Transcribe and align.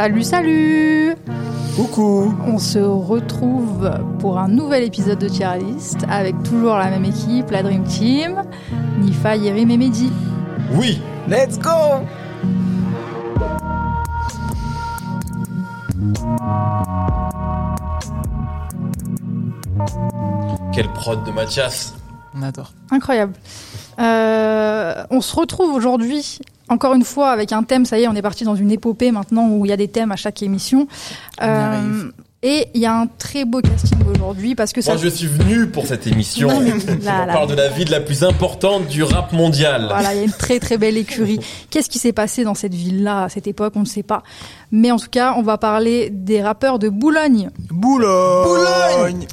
Salut, 0.00 0.22
salut 0.22 1.16
Coucou 1.74 2.32
On 2.46 2.60
se 2.60 2.78
retrouve 2.78 3.90
pour 4.20 4.38
un 4.38 4.46
nouvel 4.46 4.84
épisode 4.84 5.18
de 5.18 5.28
Tier 5.28 5.58
List 5.58 6.06
avec 6.08 6.40
toujours 6.44 6.76
la 6.76 6.88
même 6.88 7.04
équipe, 7.04 7.50
la 7.50 7.64
Dream 7.64 7.82
Team, 7.82 8.44
Nifa, 9.00 9.34
Yerim 9.34 9.68
et 9.72 9.76
Mehdi. 9.76 10.12
Oui 10.74 11.02
Let's 11.28 11.58
go 11.58 11.70
Quelle 20.72 20.92
prod 20.92 21.24
de 21.24 21.32
Mathias 21.32 21.96
On 22.36 22.42
adore. 22.42 22.72
Incroyable. 22.92 23.32
Euh, 23.98 25.02
on 25.10 25.20
se 25.20 25.34
retrouve 25.34 25.74
aujourd'hui, 25.74 26.38
encore 26.68 26.94
une 26.94 27.04
fois, 27.04 27.30
avec 27.30 27.52
un 27.52 27.62
thème. 27.62 27.84
Ça 27.84 27.98
y 27.98 28.02
est, 28.02 28.08
on 28.08 28.14
est 28.14 28.22
parti 28.22 28.44
dans 28.44 28.56
une 28.56 28.70
épopée 28.70 29.10
maintenant 29.10 29.48
où 29.48 29.64
il 29.64 29.68
y 29.68 29.72
a 29.72 29.76
des 29.76 29.88
thèmes 29.88 30.12
à 30.12 30.16
chaque 30.16 30.42
émission. 30.42 30.86
Arrive. 31.38 32.12
Et 32.42 32.68
il 32.74 32.80
y 32.80 32.86
a 32.86 32.94
un 32.96 33.06
très 33.06 33.44
beau 33.44 33.60
casting 33.60 33.98
aujourd'hui 34.14 34.54
parce 34.54 34.72
que 34.72 34.80
ça. 34.80 34.92
Moi 34.94 35.02
je 35.02 35.08
suis 35.08 35.26
venu 35.26 35.66
pour 35.66 35.86
cette 35.86 36.06
émission. 36.06 36.48
Non, 36.48 36.60
mais 36.60 36.70
là, 37.04 37.22
On 37.22 37.26
là. 37.26 37.32
parle 37.32 37.48
de 37.50 37.54
la 37.54 37.68
ville 37.68 37.90
la 37.90 38.00
plus 38.00 38.22
importante 38.22 38.86
du 38.86 39.02
rap 39.02 39.32
mondial. 39.32 39.86
Voilà, 39.88 40.14
il 40.14 40.18
y 40.18 40.20
a 40.20 40.24
une 40.24 40.30
très 40.30 40.60
très 40.60 40.78
belle 40.78 40.96
écurie. 40.96 41.40
Qu'est-ce 41.70 41.88
qui 41.90 41.98
s'est 41.98 42.12
passé 42.12 42.44
dans 42.44 42.54
cette 42.54 42.74
ville-là 42.74 43.24
à 43.24 43.28
cette 43.28 43.46
époque 43.48 43.72
On 43.76 43.80
ne 43.80 43.84
sait 43.86 44.02
pas. 44.04 44.22
Mais 44.70 44.90
en 44.92 44.98
tout 44.98 45.08
cas, 45.10 45.34
on 45.36 45.42
va 45.42 45.58
parler 45.58 46.10
des 46.10 46.40
rappeurs 46.42 46.78
de 46.78 46.88
Boulogne. 46.88 47.50
Boulogne 47.70 49.26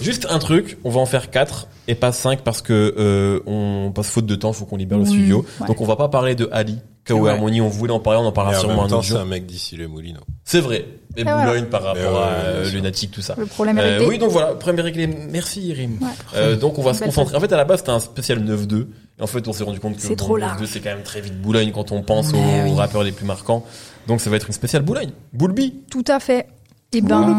Juste 0.00 0.26
un 0.30 0.38
truc, 0.40 0.78
on 0.84 0.90
va 0.90 1.00
en 1.00 1.06
faire 1.06 1.30
4 1.30 1.68
et 1.88 1.94
pas 1.94 2.10
5 2.12 2.40
parce 2.42 2.60
que 2.60 2.94
euh, 2.98 3.40
on 3.46 3.92
passe 3.94 4.08
faute 4.10 4.26
de 4.26 4.34
temps, 4.34 4.52
faut 4.52 4.64
qu'on 4.64 4.76
libère 4.76 4.98
le 4.98 5.04
Oui, 5.04 5.10
studio. 5.10 5.44
ouais. 5.60 5.66
Donc 5.68 5.80
on 5.80 5.84
va 5.86 5.94
pas 5.96 6.08
parler 6.08 6.34
de 6.34 6.48
Ali, 6.52 6.78
K.O. 7.04 7.14
Ouais. 7.14 7.30
Harmony, 7.32 7.60
on 7.60 7.68
voulait 7.68 7.92
en 7.92 7.98
parler, 8.00 8.20
on 8.22 8.26
en 8.26 8.32
parlera 8.32 8.56
en 8.56 8.60
sûrement 8.60 8.82
même 8.84 8.92
un 8.92 8.96
autre 8.96 9.02
c'est 9.02 9.08
jour. 9.10 9.20
un 9.20 9.24
mec 9.24 9.44
d'ici 9.46 9.76
les 9.76 9.86
Moulineaux. 9.88 10.20
C'est 10.44 10.60
vrai. 10.60 10.86
Et. 11.16 11.24
Boulogne 11.24 11.64
par 11.66 11.82
rapport 11.82 12.12
ouais, 12.14 12.18
à 12.20 12.32
euh. 12.46 12.70
Lunatic, 12.70 13.10
tout 13.10 13.20
ça. 13.22 13.34
Le 13.36 13.46
problème 13.46 13.78
est 13.78 13.82
Euh, 13.82 13.90
réglé. 13.98 14.06
oui, 14.06 14.18
donc 14.18 14.30
voilà, 14.30 14.54
premier 14.54 14.82
réglé. 14.82 15.06
Merci 15.06 15.62
Irim. 15.66 15.98
Ouais. 16.00 16.08
Euh, 16.36 16.56
donc 16.56 16.78
on 16.78 16.82
va 16.82 16.94
se 16.94 17.02
concentrer. 17.04 17.36
En 17.36 17.40
fait, 17.40 17.52
à 17.52 17.56
la 17.56 17.64
base, 17.64 17.80
c'était 17.80 17.90
un 17.90 17.98
spécial 18.00 18.38
9-2. 18.44 18.86
Et 19.18 19.22
en 19.22 19.26
fait, 19.26 19.46
on 19.48 19.52
s'est 19.52 19.64
rendu 19.64 19.80
compte 19.80 19.96
que 19.96 20.02
C'est 20.02 20.10
bon, 20.10 20.14
trop 20.16 20.36
le 20.36 20.42
large. 20.42 20.62
9-2, 20.62 20.66
c'est 20.66 20.80
quand 20.80 20.90
même 20.90 21.02
très 21.02 21.20
vite 21.20 21.40
Boulogne 21.42 21.72
quand 21.72 21.90
on 21.92 22.02
pense 22.02 22.32
Mais 22.32 22.38
aux 22.38 22.72
oui. 22.72 22.76
rappeurs 22.76 23.02
les 23.02 23.12
plus 23.12 23.26
marquants. 23.26 23.64
Donc 24.06 24.20
ça 24.20 24.30
va 24.30 24.36
être 24.36 24.46
une 24.46 24.52
spéciale 24.54 24.82
Boulogne. 24.82 25.10
Boulby. 25.32 25.74
Tout 25.90 26.04
à 26.08 26.20
fait. 26.20 26.46
Eh 26.94 27.00
ben, 27.00 27.38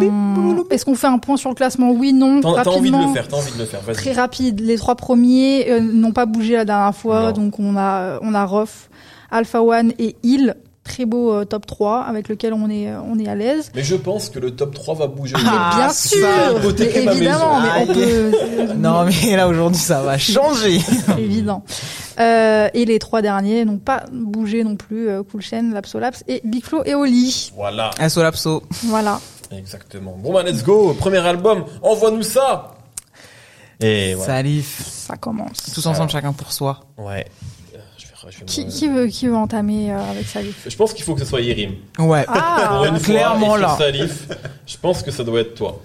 est-ce 0.72 0.84
qu'on 0.84 0.96
fait 0.96 1.06
un 1.08 1.20
point 1.20 1.38
sur 1.38 1.50
le 1.50 1.56
classement? 1.56 1.92
Oui, 1.92 2.12
non. 2.12 2.42
T'as 2.42 2.66
envie 2.70 2.90
de 2.92 2.98
le 2.98 3.14
faire, 3.14 3.28
t'as 3.28 3.38
envie 3.38 3.52
de 3.54 3.60
le 3.60 3.66
faire. 3.66 3.82
Très 3.94 4.12
rapide. 4.12 4.60
Les 4.60 4.78
trois 4.78 4.96
premiers 4.96 5.70
euh, 5.72 5.80
n'ont 5.80 6.12
pas 6.12 6.26
bougé 6.26 6.54
la 6.56 6.66
dernière 6.66 6.96
fois, 6.96 7.26
Non. 7.28 7.32
donc 7.34 7.60
on 7.60 7.78
a 7.78 8.18
on 8.24 8.34
a 8.34 8.46
Rof, 8.46 8.90
Alpha 9.34 9.62
One 9.62 9.92
et 10.00 10.16
Hill. 10.24 10.56
Très 10.86 11.06
beau 11.06 11.32
euh, 11.32 11.46
top 11.46 11.66
3 11.66 12.02
avec 12.02 12.28
lequel 12.28 12.52
on 12.54 12.70
est 12.70 12.90
euh, 12.90 13.00
on 13.10 13.18
est 13.18 13.30
à 13.30 13.36
l'aise. 13.36 13.72
Mais 13.74 13.84
je 13.84 13.96
pense 13.96 14.30
que 14.30 14.38
le 14.38 14.52
top 14.52 14.74
3 14.74 14.96
va 14.96 15.08
bouger. 15.08 15.34
Mais 15.38 15.44
Ah, 15.48 15.72
bien 15.78 15.90
c'est 15.90 16.18
sûr, 16.18 16.28
ça, 16.28 16.52
hypothéquer 16.60 17.00
mais 17.00 17.06
ma 17.06 17.12
évidemment, 17.14 17.62
mais 17.62 17.70
on 17.84 17.94
peut 17.94 18.74
Non 18.76 19.06
mais 19.06 19.38
là 19.38 19.48
aujourd'hui 19.48 19.80
ça 19.80 20.02
va 20.02 20.18
changer. 20.18 20.82
évident. 21.18 21.64
Euh, 22.20 22.68
et 22.74 22.84
les 22.84 23.00
trois 23.00 23.22
derniers 23.22 23.64
n'ont 23.64 23.78
pas 23.78 24.04
bougé 24.12 24.66
non 24.66 24.76
plus. 24.76 25.08
Cool 25.32 25.42
Chain, 25.42 25.72
Lapsolaps 25.74 26.26
et 26.28 26.42
Big 26.44 26.66
Flo 26.66 26.84
et 26.84 26.96
Oli. 26.96 27.54
Voilà. 27.56 27.92
Un 28.00 28.10
solapso. 28.10 28.62
Voilà. 28.84 29.22
Exactement. 29.58 30.18
Bon 30.22 30.34
bah 30.34 30.44
let's 30.44 30.64
go. 30.66 30.94
Premier 31.00 31.20
album. 31.26 31.64
Envoie-nous 31.82 32.24
ça. 32.24 32.76
Et 33.80 34.16
voilà. 34.16 34.34
Salif. 34.34 34.82
Ça 34.86 35.16
commence. 35.16 35.72
Tous 35.74 35.86
ensemble 35.86 36.10
chacun 36.12 36.34
pour 36.34 36.52
soi. 36.52 36.82
Ouais. 36.98 37.26
Qui, 38.46 38.66
me- 38.66 38.72
qui 38.72 38.88
veut 38.88 39.08
qui 39.08 39.28
veut 39.28 39.36
entamer 39.36 39.92
euh, 39.94 40.00
avec 40.12 40.26
Salif 40.28 40.66
je 40.70 40.76
pense 40.76 40.94
qu'il 40.94 41.04
faut 41.04 41.14
que 41.14 41.20
ce 41.22 41.26
soit 41.26 41.42
Yerim. 41.42 41.74
Ouais. 42.00 42.24
Ah, 42.28 42.76
Pour 42.84 42.86
une 42.86 43.00
clairement, 43.02 43.48
fois, 43.48 43.58
là. 43.60 43.76
Salif, 43.78 44.28
je 44.66 44.78
pense 44.78 45.02
que 45.04 45.12
ça 45.12 45.24
doit 45.24 45.42
être 45.42 45.56
toi. 45.56 45.82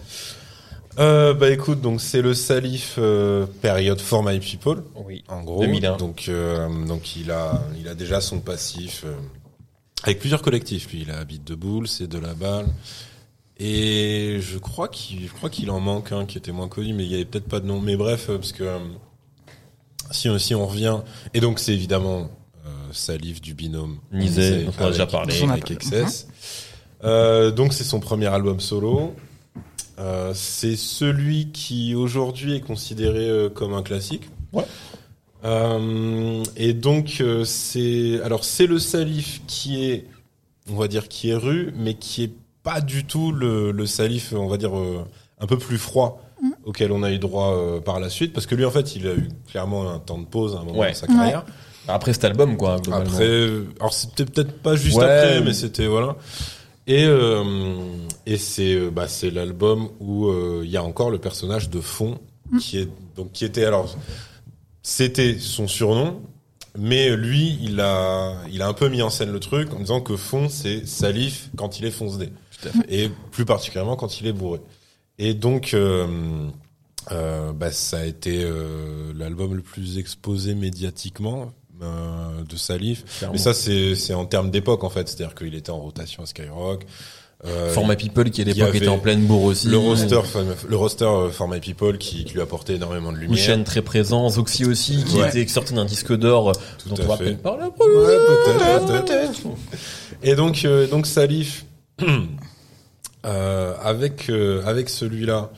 Euh, 0.98 1.32
bah 1.32 1.50
écoute, 1.50 1.80
donc 1.80 2.00
c'est 2.00 2.22
le 2.22 2.34
Salif 2.34 2.94
euh, 2.98 3.46
période 3.62 4.00
For 4.00 4.22
My 4.24 4.40
People, 4.40 4.82
Oui. 5.06 5.22
en 5.28 5.42
gros. 5.42 5.60
2001. 5.60 5.96
Donc, 5.96 6.24
euh, 6.28 6.68
donc 6.86 7.14
il 7.16 7.30
a, 7.30 7.62
il 7.78 7.86
a 7.88 7.94
déjà 7.94 8.20
son 8.20 8.40
passif 8.40 9.04
euh, 9.06 9.14
avec 10.02 10.18
plusieurs 10.18 10.42
collectifs. 10.42 10.90
Lui, 10.92 11.02
il 11.02 11.10
a 11.12 11.18
Habite 11.18 11.44
de 11.44 11.54
Boule, 11.54 11.86
c'est 11.86 12.08
de 12.08 12.18
la 12.18 12.34
balle. 12.34 12.66
Et 13.60 14.38
je 14.40 14.58
crois 14.58 14.88
qu'il, 14.88 15.26
je 15.26 15.32
crois 15.32 15.50
qu'il 15.50 15.70
en 15.70 15.80
manque 15.80 16.12
un 16.12 16.26
qui 16.26 16.38
était 16.38 16.52
moins 16.52 16.68
connu, 16.68 16.92
mais 16.94 17.04
il 17.04 17.10
y 17.10 17.14
avait 17.14 17.24
peut-être 17.24 17.48
pas 17.48 17.60
de 17.60 17.66
nom. 17.66 17.80
Mais 17.80 17.96
bref, 17.96 18.26
parce 18.28 18.52
que 18.52 18.62
euh, 18.64 18.78
si, 20.10 20.28
si 20.38 20.54
on 20.54 20.66
revient, 20.66 20.98
et 21.34 21.40
donc 21.40 21.58
c'est 21.58 21.72
évidemment 21.74 22.28
euh, 22.66 22.70
Salif 22.92 23.40
du 23.40 23.54
binôme 23.54 23.98
dont 24.12 24.72
on 24.80 24.84
a 24.84 24.90
déjà 24.90 25.06
parlé. 25.06 25.34
Avec. 25.42 25.72
Euh, 27.04 27.50
donc 27.50 27.72
c'est 27.72 27.84
son 27.84 28.00
premier 28.00 28.26
album 28.26 28.60
solo. 28.60 29.14
Euh, 29.98 30.32
c'est 30.34 30.76
celui 30.76 31.50
qui 31.50 31.94
aujourd'hui 31.94 32.54
est 32.54 32.60
considéré 32.60 33.28
euh, 33.28 33.48
comme 33.48 33.74
un 33.74 33.82
classique. 33.82 34.28
Ouais. 34.52 34.64
Euh, 35.44 36.42
et 36.56 36.72
donc 36.72 37.18
euh, 37.20 37.44
c'est 37.44 38.20
alors 38.24 38.44
c'est 38.44 38.66
le 38.66 38.80
Salif 38.80 39.40
qui 39.46 39.84
est 39.84 40.06
on 40.68 40.74
va 40.74 40.88
dire 40.88 41.06
qui 41.06 41.30
est 41.30 41.36
rue 41.36 41.72
mais 41.76 41.94
qui 41.94 42.24
est 42.24 42.32
pas 42.64 42.80
du 42.80 43.04
tout 43.04 43.30
le, 43.30 43.70
le 43.70 43.86
Salif 43.86 44.32
on 44.32 44.48
va 44.48 44.56
dire 44.56 44.76
euh, 44.76 45.04
un 45.38 45.46
peu 45.46 45.56
plus 45.56 45.78
froid 45.78 46.20
auquel 46.68 46.92
on 46.92 47.02
a 47.02 47.10
eu 47.10 47.18
droit 47.18 47.54
euh, 47.56 47.80
par 47.80 47.98
la 47.98 48.10
suite 48.10 48.32
parce 48.34 48.46
que 48.46 48.54
lui 48.54 48.64
en 48.64 48.70
fait 48.70 48.94
il 48.94 49.06
a 49.08 49.14
eu 49.14 49.28
clairement 49.50 49.90
un 49.90 49.98
temps 49.98 50.18
de 50.18 50.26
pause 50.26 50.54
à 50.54 50.60
un 50.60 50.64
moment 50.64 50.78
Ouais. 50.78 50.90
de 50.92 50.96
sa 50.96 51.06
carrière. 51.06 51.44
Après 51.88 52.12
cet 52.12 52.24
album, 52.26 52.58
quoi, 52.58 52.76
globalement. 52.78 53.10
Après, 53.10 53.24
euh, 53.26 53.64
alors 53.80 53.94
c'était 53.94 54.26
peut-être 54.26 54.52
pas 54.60 54.76
juste 54.76 54.98
Ouais, 54.98 55.04
après, 55.04 55.40
mais- 55.40 55.54
c'était 55.54 55.86
voilà. 55.86 56.16
Et 56.86 57.04
euh, 57.06 57.42
et 58.26 58.36
c'est 58.36 58.74
euh, 58.74 58.90
bah 58.90 59.08
c'est 59.08 59.30
l'album 59.30 59.88
où 59.98 60.26
euh, 60.28 60.60
il 60.64 60.70
y 60.70 60.76
a 60.76 60.82
encore 60.84 61.10
le 61.10 61.18
personnage 61.18 61.70
de 61.70 61.80
fond 61.80 62.18
qui 62.60 62.78
est 62.78 62.88
donc 63.16 63.32
qui 63.32 63.44
était 63.46 63.64
alors 63.64 63.94
c'était 64.82 65.38
son 65.38 65.66
surnom, 65.68 66.20
mais 66.78 67.14
lui 67.16 67.58
il 67.62 67.80
a 67.80 68.34
il 68.50 68.62
a 68.62 68.68
un 68.68 68.72
peu 68.74 68.88
mis 68.88 69.02
en 69.02 69.10
scène 69.10 69.32
le 69.32 69.40
truc 69.40 69.72
en 69.74 69.78
disant 69.80 70.00
que 70.00 70.16
fond 70.16 70.48
c'est 70.48 70.86
Salif 70.86 71.48
quand 71.56 71.78
il 71.78 71.84
est 71.86 71.90
foncedé 71.90 72.30
Tout 72.60 72.68
à 72.68 72.72
fait. 72.72 72.86
et 73.04 73.10
plus 73.32 73.44
particulièrement 73.44 73.96
quand 73.96 74.20
il 74.20 74.26
est 74.26 74.32
bourré. 74.32 74.60
Et 75.18 75.34
donc 75.34 75.74
euh, 75.74 76.06
euh, 77.12 77.52
bah, 77.52 77.70
ça 77.72 77.98
a 77.98 78.04
été 78.04 78.40
euh, 78.42 79.12
l'album 79.16 79.54
le 79.54 79.62
plus 79.62 79.98
exposé 79.98 80.54
médiatiquement 80.54 81.52
euh, 81.82 82.42
de 82.48 82.56
Salif. 82.56 83.04
Clairement. 83.18 83.32
Mais 83.34 83.38
ça, 83.38 83.54
c'est 83.54 84.14
en 84.14 84.24
termes 84.26 84.50
d'époque, 84.50 84.84
en 84.84 84.90
fait. 84.90 85.08
C'est-à-dire 85.08 85.34
qu'il 85.34 85.54
était 85.54 85.70
en 85.70 85.78
rotation 85.80 86.22
à 86.22 86.26
Skyrock. 86.26 86.84
Euh, 87.46 87.72
Format 87.72 87.94
People 87.94 88.30
qui 88.32 88.42
à 88.42 88.44
l'époque 88.44 88.74
était 88.74 88.88
en 88.88 88.98
pleine 88.98 89.24
bourre 89.24 89.44
aussi. 89.44 89.68
le 89.68 89.78
roster, 89.78 90.20
le 90.68 90.76
roster 90.76 91.08
For 91.30 91.46
My 91.46 91.60
People 91.60 91.96
qui, 91.96 92.24
qui 92.24 92.34
lui 92.34 92.40
apportait 92.40 92.74
énormément 92.74 93.12
de 93.12 93.16
lumière. 93.18 93.30
Mouchen 93.38 93.62
très 93.62 93.80
présent, 93.82 94.28
Zoxy 94.28 94.64
aussi 94.64 95.04
qui 95.04 95.18
Ouais. 95.18 95.28
était 95.28 95.46
sorti 95.46 95.72
d'un 95.72 95.84
disque 95.84 96.12
d'or 96.16 96.50
Tout 96.82 96.88
dont 96.88 96.96
on 97.00 97.06
va 97.06 97.16
peut-être 97.16 97.40
parler 97.40 97.62
après. 97.66 97.84
Ouais, 97.86 98.16
peut-être, 98.26 98.86
peut-être. 99.04 99.40
Et 100.24 100.34
donc, 100.34 100.64
euh, 100.64 100.88
donc 100.88 101.06
Salif, 101.06 101.64
euh, 103.24 103.74
avec 103.82 104.28
euh, 104.30 104.62
avec 104.64 104.88
celui-là, 104.88 105.50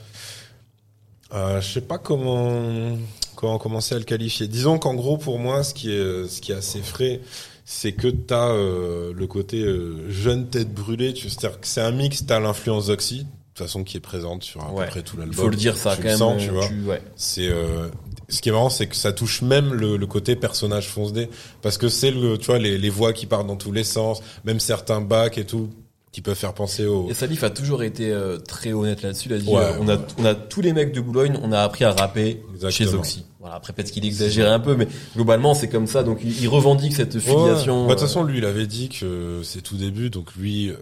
euh, 1.33 1.61
je 1.61 1.73
sais 1.73 1.81
pas 1.81 1.97
comment 1.97 2.97
comment 3.35 3.57
commencer 3.57 3.95
à 3.95 3.97
le 3.99 4.03
qualifier. 4.03 4.47
Disons 4.47 4.77
qu'en 4.79 4.93
gros, 4.95 5.17
pour 5.17 5.39
moi, 5.39 5.63
ce 5.63 5.73
qui 5.73 5.91
est 5.91 6.27
ce 6.27 6.41
qui 6.41 6.51
est 6.51 6.55
assez 6.55 6.81
frais, 6.81 7.21
c'est 7.65 7.93
que 7.93 8.07
t'as 8.07 8.49
euh, 8.49 9.13
le 9.15 9.27
côté 9.27 9.61
euh, 9.63 10.09
jeune 10.11 10.47
tête 10.47 10.73
brûlée. 10.73 11.13
tu- 11.13 11.29
C'est-à-dire 11.29 11.59
que 11.59 11.67
c'est 11.67 11.81
un 11.81 11.91
mix. 11.91 12.25
T'as 12.25 12.39
l'influence 12.39 12.87
d'Oxy, 12.87 13.19
de 13.19 13.23
toute 13.53 13.65
façon, 13.65 13.83
qui 13.83 13.97
est 13.97 14.01
présente 14.01 14.43
sur 14.43 14.61
à 14.61 14.71
Ouais. 14.71 14.85
peu 14.85 14.91
près 14.91 15.01
tout 15.03 15.15
l'album. 15.17 15.33
Il 15.37 15.41
faut 15.41 15.49
le 15.49 15.55
dire 15.55 15.77
ça 15.77 15.95
Tu 15.95 16.01
quand 16.01 16.03
le 16.03 16.09
même. 16.09 16.17
sens, 16.17 16.41
tu 16.41 16.49
vois. 16.49 16.67
ouais. 16.93 17.01
C'est 17.15 17.47
euh, 17.47 17.87
ce 18.27 18.41
qui 18.41 18.49
est 18.49 18.51
marrant, 18.51 18.69
c'est 18.69 18.87
que 18.87 18.95
ça 18.95 19.13
touche 19.13 19.41
même 19.41 19.73
le, 19.73 19.95
le 19.97 20.07
côté 20.07 20.35
personnage 20.35 20.87
foncé, 20.87 21.29
parce 21.61 21.77
que 21.77 21.87
c'est 21.87 22.11
le, 22.11 22.37
tu 22.37 22.47
vois, 22.47 22.59
les, 22.59 22.77
les 22.77 22.89
voix 22.89 23.13
qui 23.13 23.25
partent 23.25 23.47
dans 23.47 23.55
tous 23.57 23.71
les 23.71 23.83
sens, 23.85 24.21
même 24.43 24.59
certains 24.59 24.99
bacs 25.01 25.37
et 25.37 25.45
tout, 25.45 25.69
qui 26.11 26.21
peuvent 26.21 26.35
faire 26.37 26.53
penser 26.53 26.85
au. 26.85 27.09
Et 27.09 27.13
Salif 27.13 27.43
a 27.43 27.49
toujours 27.49 27.83
été 27.83 28.11
euh, 28.11 28.37
très 28.37 28.73
honnête 28.73 29.01
là-dessus. 29.01 29.29
Il 29.29 29.33
a 29.33 29.37
dit 29.39 29.47
Ouais, 29.49 29.61
euh, 29.63 29.77
on 29.79 29.87
a 29.89 29.97
on 30.17 30.25
a 30.25 30.35
tous 30.35 30.61
les 30.61 30.73
mecs 30.73 30.93
de 30.93 30.99
Boulogne, 31.01 31.37
on 31.41 31.51
a 31.51 31.59
appris 31.61 31.85
à 31.85 31.91
rapper 31.93 32.41
chez 32.49 32.55
Exactement. 32.55 32.91
Zoxy. 32.91 33.25
Voilà, 33.39 33.55
après 33.55 33.73
peut-être 33.73 33.91
qu'il 33.91 34.05
exagérait 34.05 34.51
un 34.51 34.59
peu, 34.59 34.75
mais 34.75 34.87
globalement 35.15 35.53
c'est 35.53 35.69
comme 35.69 35.87
ça. 35.87 36.03
Donc 36.03 36.19
il, 36.23 36.41
il 36.41 36.47
revendique 36.47 36.93
cette 36.93 37.17
filiation. 37.19 37.83
Ouais. 37.83 37.87
Bah, 37.87 37.93
De 37.95 37.99
toute 37.99 38.03
euh, 38.03 38.07
façon, 38.07 38.23
lui, 38.23 38.37
il 38.39 38.45
avait 38.45 38.67
dit 38.67 38.89
que 38.89 39.41
c'est 39.43 39.61
tout 39.61 39.77
début, 39.77 40.09
donc 40.09 40.35
lui, 40.35 40.69
euh, 40.69 40.75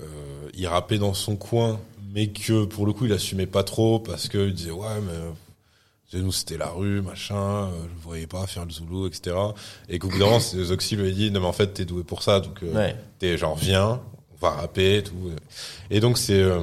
il 0.56 0.68
rappait 0.68 0.98
dans 0.98 1.14
son 1.14 1.36
coin, 1.36 1.80
mais 2.14 2.28
que 2.28 2.66
pour 2.66 2.86
le 2.88 2.94
coup, 2.94 3.06
il 3.06 3.14
assumait 3.14 3.46
pas 3.46 3.64
trop 3.64 4.00
parce 4.00 4.28
que 4.28 4.48
il 4.48 4.54
disait 4.56 4.72
ouais, 4.72 4.88
mais 5.06 5.14
euh, 5.14 6.22
nous 6.24 6.32
c'était 6.32 6.58
la 6.58 6.70
rue, 6.70 7.02
machin, 7.04 7.70
je 7.96 8.04
voyais 8.04 8.26
pas 8.28 8.48
faire 8.48 8.66
le 8.66 8.72
zoulou, 8.72 9.06
etc. 9.06 9.36
Et 9.90 10.00
qu'au 10.00 10.08
bout 10.10 10.18
d'un 10.18 10.26
moment, 10.26 10.40
Zoxy 10.40 10.96
lui 10.96 11.08
a 11.08 11.12
dit 11.12 11.30
non 11.32 11.40
mais 11.42 11.46
en 11.46 11.54
fait 11.54 11.68
t'es 11.68 11.86
doué 11.86 12.04
pour 12.04 12.24
ça, 12.24 12.40
donc 12.40 12.64
euh, 12.64 12.74
Ouais. 12.74 12.96
t'es 13.20 13.38
genre 13.38 13.56
viens, 13.56 14.02
va 14.42 14.52
rapper, 14.52 14.98
et 14.98 15.04
tout. 15.04 15.16
Et 15.90 16.00
donc 16.00 16.18
c'est 16.18 16.42
euh, 16.42 16.62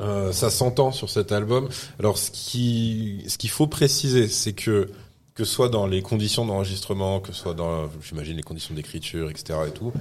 euh, 0.00 0.32
ça 0.32 0.50
s'entend 0.50 0.92
sur 0.92 1.08
cet 1.10 1.32
album. 1.32 1.68
Alors 1.98 2.18
ce 2.18 2.30
qui 2.30 3.24
ce 3.28 3.38
qu'il 3.38 3.50
faut 3.50 3.66
préciser, 3.66 4.28
c'est 4.28 4.52
que 4.52 4.90
que 5.34 5.44
ce 5.44 5.52
soit 5.52 5.68
dans 5.68 5.86
les 5.86 6.02
conditions 6.02 6.46
d'enregistrement, 6.46 7.20
que 7.20 7.32
ce 7.32 7.40
soit 7.40 7.54
dans 7.54 7.90
j'imagine 8.02 8.36
les 8.36 8.42
conditions 8.42 8.74
d'écriture, 8.74 9.30
etc. 9.30 9.58
et 9.68 9.70
tout. 9.70 9.92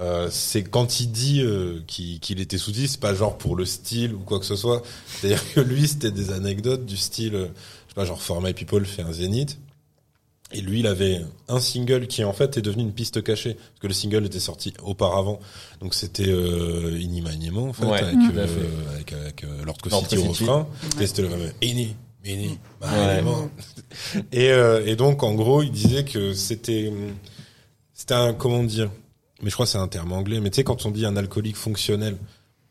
euh, 0.00 0.28
c'est 0.30 0.64
quand 0.64 1.00
il 1.00 1.12
dit 1.12 1.42
euh, 1.42 1.80
qu'il 1.86 2.18
qu'il 2.20 2.40
était 2.40 2.58
sous 2.58 2.72
c'est 2.72 2.98
pas 3.00 3.14
genre 3.14 3.36
pour 3.38 3.56
le 3.56 3.64
style 3.64 4.14
ou 4.14 4.20
quoi 4.20 4.38
que 4.38 4.46
ce 4.46 4.56
soit. 4.56 4.82
C'est-à-dire 5.06 5.42
que 5.52 5.60
lui, 5.60 5.86
c'était 5.86 6.10
des 6.10 6.30
anecdotes 6.32 6.84
du 6.86 6.96
style, 6.96 7.34
euh, 7.34 7.46
je 7.46 7.90
sais 7.90 7.94
pas, 7.94 8.04
genre 8.04 8.20
For 8.20 8.40
My 8.40 8.54
People 8.54 8.84
fait 8.86 9.02
un 9.02 9.12
zénith. 9.12 9.58
Et 10.54 10.60
lui, 10.60 10.80
il 10.80 10.86
avait 10.86 11.20
un 11.48 11.60
single 11.60 12.06
qui 12.06 12.24
en 12.24 12.32
fait 12.32 12.56
est 12.58 12.62
devenu 12.62 12.82
une 12.82 12.92
piste 12.92 13.22
cachée, 13.22 13.54
parce 13.54 13.80
que 13.80 13.86
le 13.86 13.94
single 13.94 14.26
était 14.26 14.40
sorti 14.40 14.74
auparavant. 14.82 15.40
Donc 15.80 15.94
c'était 15.94 16.28
euh, 16.28 16.98
Ini 17.00 17.20
Maniement, 17.22 17.64
en 17.68 17.72
fait, 17.72 17.86
Ouais, 17.86 18.02
avec, 18.02 18.14
euh, 18.36 18.46
fait. 18.46 18.94
avec, 18.94 19.12
avec, 19.12 19.44
euh, 19.44 19.64
Lord 19.64 19.76
City 20.02 20.16
au 20.18 20.24
refrain. 20.24 20.66
Et 21.00 21.06
c'était 21.06 21.22
le 21.22 21.28
fameux 21.30 21.52
Ini, 21.62 21.96
Ini, 22.24 22.58
Maniement. 22.80 23.50
Et, 24.32 24.50
euh, 24.50 24.84
et 24.86 24.96
donc, 24.96 25.22
en 25.22 25.34
gros, 25.34 25.62
il 25.62 25.70
disait 25.70 26.04
que 26.04 26.34
c'était, 26.34 26.92
c'était 27.94 28.14
un, 28.14 28.32
comment 28.34 28.62
dire, 28.62 28.90
mais 29.42 29.50
je 29.50 29.54
crois 29.54 29.66
que 29.66 29.72
c'est 29.72 29.78
un 29.78 29.88
terme 29.88 30.12
anglais, 30.12 30.40
mais 30.40 30.50
tu 30.50 30.56
sais, 30.56 30.64
quand 30.64 30.86
on 30.86 30.90
dit 30.90 31.04
un 31.06 31.16
alcoolique 31.16 31.56
fonctionnel, 31.56 32.16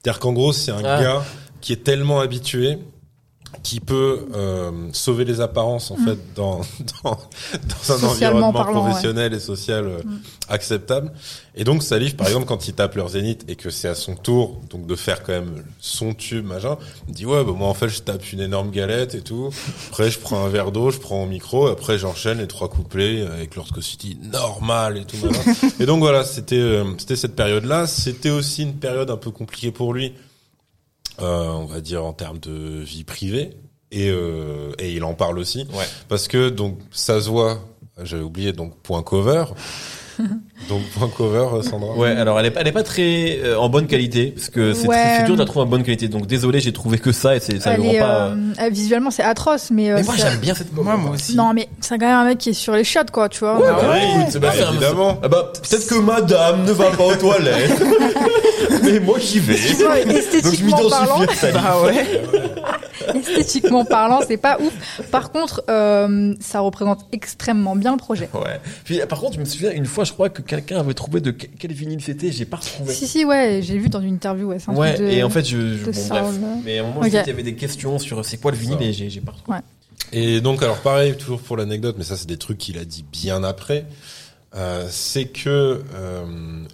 c'est-à-dire 0.02 0.20
qu'en 0.20 0.34
gros, 0.34 0.54
c'est 0.54 0.72
un 0.72 0.84
Ah. 0.84 1.02
gars 1.02 1.26
qui 1.62 1.74
est 1.74 1.84
tellement 1.84 2.20
habitué 2.22 2.78
qui 3.64 3.80
peut 3.80 4.28
euh, 4.34 4.72
sauver 4.94 5.26
les 5.26 5.42
apparences 5.42 5.92
en 5.92 5.98
fait 5.98 6.18
dans 6.36 6.62
dans, 7.04 7.12
dans 7.12 7.94
un 7.94 8.10
environnement 8.10 8.54
parlant, 8.54 8.82
professionnel 8.84 9.34
et 9.34 9.40
social 9.40 9.86
euh, 9.86 10.00
acceptable. 10.50 11.12
Et 11.56 11.64
donc 11.64 11.84
Salif 11.84 12.16
par 12.16 12.28
exemple 12.28 12.46
quand 12.46 12.68
il 12.68 12.74
tape 12.74 12.96
leur 12.96 13.10
zénith 13.10 13.44
et 13.48 13.56
que 13.56 13.70
c'est 13.70 13.88
à 13.88 13.96
son 13.96 14.16
tour 14.16 14.60
donc 14.70 14.88
de 14.88 14.96
faire 14.96 15.22
quand 15.22 15.34
même 15.34 15.64
son 15.80 16.14
tube 16.14 16.46
machin 16.46 16.78
il 17.08 17.14
dit 17.14 17.26
ouais 17.26 17.44
bah 17.44 17.52
moi 17.56 17.68
en 17.68 17.74
fait 17.74 17.90
je 17.90 18.02
tape 18.02 18.32
une 18.32 18.40
énorme 18.40 18.72
galette 18.72 19.16
et 19.16 19.22
tout. 19.22 19.50
Après 19.90 20.10
je 20.10 20.20
prends 20.20 20.44
un 20.44 20.50
verre 20.50 20.72
d'eau 20.72 20.90
je 20.90 21.00
prends 21.00 21.18
mon 21.18 21.28
micro. 21.28 21.68
Après 21.68 21.98
j'enchaîne 21.98 22.40
les 22.40 22.48
trois 22.48 22.70
couplets 22.70 23.22
avec 23.22 23.56
Lord 23.56 23.68
City 23.82 24.18
normal 24.22 24.98
et 24.98 25.06
tout 25.06 25.18
et 25.80 25.86
donc 25.86 26.00
voilà 26.00 26.24
c'était 26.24 26.56
euh, 26.56 26.86
c'était 26.98 27.16
cette 27.16 27.36
période 27.36 27.66
là 27.66 27.86
c'était 27.86 28.30
aussi 28.30 28.64
une 28.64 28.76
période 28.76 29.12
un 29.12 29.18
peu 29.18 29.32
compliquée 29.32 29.72
pour 29.72 29.94
lui 29.94 30.14
on 31.28 31.66
va 31.66 31.82
dire 31.82 32.06
en 32.06 32.14
termes 32.14 32.40
de 32.40 32.82
vie 32.82 33.04
privée. 33.04 33.52
Et 33.92 34.10
euh, 34.10 34.72
et 34.80 34.94
il 34.94 35.04
en 35.04 35.14
parle 35.14 35.38
aussi. 35.38 35.68
Ouais. 35.74 35.86
parce 36.08 36.28
que 36.28 36.50
donc 36.50 36.78
ça 36.92 37.22
se 37.22 37.30
voit 37.30 37.60
j'avais 38.04 38.24
oublié 38.24 38.54
donc 38.54 38.76
point 38.82 39.04
cover 39.04 39.46
donc 40.70 40.82
point 40.98 41.10
cover 41.16 41.48
euh, 41.56 41.62
Sandra 41.62 41.94
Ouais, 41.96 42.12
alors 42.12 42.40
elle 42.40 42.46
est, 42.48 42.52
pas- 42.52 42.62
elle 42.62 42.68
est 42.68 42.72
pas 42.72 42.84
très 42.84 43.40
euh, 43.44 43.58
en 43.60 43.70
bonne 43.70 43.88
qualité 43.88 44.28
parce 44.36 44.50
que 44.50 44.74
c'est 44.74 44.88
Ouais. 44.88 45.16
très 45.18 45.24
dur 45.26 45.36
de 45.36 45.40
la 45.40 45.46
trouver 45.46 45.66
en 45.66 45.70
bonne 45.70 45.84
qualité. 45.84 46.08
Donc 46.08 46.28
désolé, 46.28 46.60
j'ai 46.60 46.74
trouvé 46.74 46.98
que 46.98 47.12
ça 47.12 47.36
et 47.36 47.40
c'est 47.40 47.60
ça 47.60 47.72
Elle 47.74 47.82
me 47.82 47.86
rend 47.88 47.92
est, 47.94 48.00
pas. 48.00 48.26
euh, 48.28 48.36
euh, 48.62 48.70
visuellement, 48.70 49.12
c'est 49.12 49.24
atroce, 49.24 49.72
mais. 49.72 49.92
euh, 49.92 49.96
Mais 49.98 50.04
moi 50.04 50.16
j'aime 50.18 50.38
bien 50.40 50.54
cette 50.54 50.74
Moi, 50.74 50.98
moi 50.98 51.12
aussi. 51.12 51.36
Non, 51.36 51.54
mais 51.54 51.68
c'est 51.80 51.98
quand 51.98 52.06
même 52.08 52.16
un 52.18 52.26
mec 52.26 52.38
qui 52.38 52.50
est 52.50 52.54
sur 52.54 52.74
les 52.74 52.84
chiottes, 52.84 53.12
quoi, 53.12 53.30
tu 53.30 53.40
vois. 53.40 53.56
Ouais, 53.60 53.68
Bah 53.68 53.78
bah, 53.82 53.90
ouais. 53.90 54.22
écoute, 54.24 54.38
Bah, 54.42 54.52
évidemment. 54.72 55.20
Ah 55.24 55.28
bah 55.28 55.52
peut-être 55.54 55.88
que 55.88 55.96
madame 55.96 56.64
ne 56.66 56.72
va 56.72 56.92
pas 56.92 57.06
aux 57.06 57.16
toilettes. 57.16 57.82
mais 58.84 59.00
moi 59.00 59.18
j'y 59.20 59.40
vais. 59.40 59.54
Ouais, 59.86 60.06
Donc 60.06 60.14
je 60.14 60.18
esthétiquement 60.20 60.78
parlant. 60.90 61.20
Bah 61.54 61.78
ouais. 61.84 62.22
esthétiquement 63.16 63.86
parlant, 63.86 64.20
c'est 64.28 64.38
pas 64.38 64.58
ouf. 64.60 65.02
Par 65.12 65.32
contre, 65.32 65.64
euh, 65.70 66.34
ça 66.40 66.60
représente 66.60 67.06
extrêmement 67.12 67.76
bien 67.76 67.92
le 67.94 67.98
projet. 67.98 68.30
Ouais. 68.34 68.60
Puis 68.84 69.00
par 69.10 69.20
contre, 69.20 69.34
je 69.36 69.40
me 69.40 69.46
souviens 69.46 69.72
une 69.72 69.86
fois, 69.86 70.04
je 70.04 70.11
crois 70.12 70.30
que 70.30 70.42
quelqu'un 70.42 70.80
avait 70.80 70.94
trouvé 70.94 71.20
de 71.22 71.32
que- 71.32 71.48
quel 71.60 71.72
vinyle 71.74 72.02
c'était, 72.02 72.32
j'ai 72.32 72.46
pas 72.46 72.58
retrouvé. 72.58 72.94
Si, 72.94 73.08
si, 73.08 73.26
ouais, 73.26 73.62
j'ai 73.64 73.78
vu 73.78 73.90
dans 73.90 74.02
une 74.02 74.14
interview, 74.16 74.48
ouais, 74.50 74.60
c'est 74.60 74.70
un 74.72 74.76
Ouais, 74.76 74.94
truc 74.96 75.08
de... 75.08 75.12
et 75.14 75.24
en 75.24 75.30
fait, 75.30 75.44
je, 75.46 75.78
je- 75.78 75.86
bon, 75.86 76.08
bref. 76.10 76.26
Mais 76.64 76.80
à 76.80 76.84
un 76.84 76.88
moment, 76.88 77.02
je 77.04 77.08
qu'il 77.10 77.18
y 77.18 77.30
avait 77.30 77.44
des 77.44 77.56
questions 77.56 77.98
sur 78.00 78.24
c'est 78.26 78.38
quoi 78.38 78.52
le 78.52 78.58
vinyle 78.58 78.82
et 78.82 78.94
j'ai 78.94 79.10
j'ai 79.10 79.22
pas 79.22 79.32
retrouvé. 79.32 79.58
Et 80.14 80.42
donc 80.42 80.62
alors 80.64 80.80
pareil, 80.82 81.16
toujours 81.16 81.40
pour 81.42 81.58
l'anecdote, 81.58 81.96
mais 81.98 82.04
ça 82.04 82.18
c'est 82.18 82.28
des 82.28 82.38
trucs 82.38 82.58
qu'il 82.58 82.78
a 82.78 82.86
dit 82.86 83.06
bien 83.12 83.44
après. 83.44 83.86
euh, 84.54 84.86
c'est 84.90 85.26
que 85.28 85.82
euh, 85.96 86.26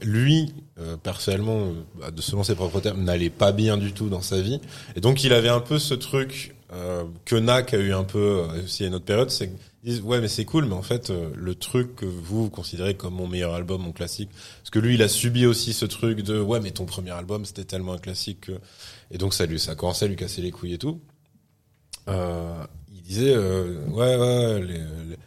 lui, 0.02 0.54
euh, 0.80 0.96
personnellement, 0.98 1.68
bah, 2.00 2.10
de 2.10 2.22
selon 2.24 2.44
ses 2.44 2.56
propres 2.56 2.80
termes, 2.80 3.04
n'allait 3.04 3.30
pas 3.30 3.52
bien 3.52 3.78
du 3.78 3.92
tout 3.94 4.10
dans 4.10 4.22
sa 4.24 4.42
vie, 4.42 4.60
et 4.96 5.00
donc 5.02 5.24
il 5.24 5.32
avait 5.32 5.50
un 5.50 5.60
peu 5.60 5.78
ce 5.78 5.94
truc 5.94 6.56
euh, 6.74 7.04
que 7.26 7.36
Nak 7.36 7.74
a 7.74 7.78
eu 7.78 7.94
un 7.94 8.04
peu 8.04 8.20
euh, 8.50 8.64
aussi 8.64 8.84
à 8.84 8.88
une 8.88 8.96
autre 8.96 9.06
période, 9.06 9.30
c'est 9.30 9.48
qu'ils 9.48 9.58
disent 9.94 10.02
ouais 10.02 10.20
mais 10.20 10.28
c'est 10.28 10.44
cool, 10.46 10.66
mais 10.66 10.74
en 10.76 10.82
fait 10.82 11.10
euh, 11.10 11.30
le 11.36 11.56
truc 11.56 11.96
que 11.96 12.06
vous, 12.06 12.44
vous 12.44 12.50
considérez 12.50 12.96
comme 12.96 13.14
mon 13.16 13.28
meilleur 13.28 13.54
album, 13.54 13.82
mon 13.82 13.92
classique, 13.94 14.30
parce 14.60 14.70
que 14.70 14.80
lui 14.80 14.96
il 14.96 15.02
a 15.02 15.08
subi 15.08 15.46
aussi 15.46 15.72
ce 15.74 15.86
truc 15.86 16.22
de 16.22 16.40
ouais 16.42 16.60
mais 16.60 16.72
ton 16.72 16.86
premier 16.86 17.12
album 17.12 17.46
c'était 17.46 17.64
tellement 17.64 17.94
un 17.94 17.98
classique 18.00 18.42
que 18.42 18.52
et 19.12 19.18
donc 19.18 19.34
ça 19.34 19.46
lui 19.46 19.60
ça 19.60 19.72
a 19.72 19.76
commencé 19.76 20.04
à 20.06 20.08
lui 20.10 20.18
casser 20.18 20.42
les 20.42 20.52
couilles 20.52 20.74
et 20.74 20.78
tout. 20.78 21.00
Euh, 22.10 22.54
il 22.94 23.02
disait 23.02 23.34
euh, 23.34 23.86
ouais 23.90 24.16
ouais 24.16 24.62
les, 24.62 24.80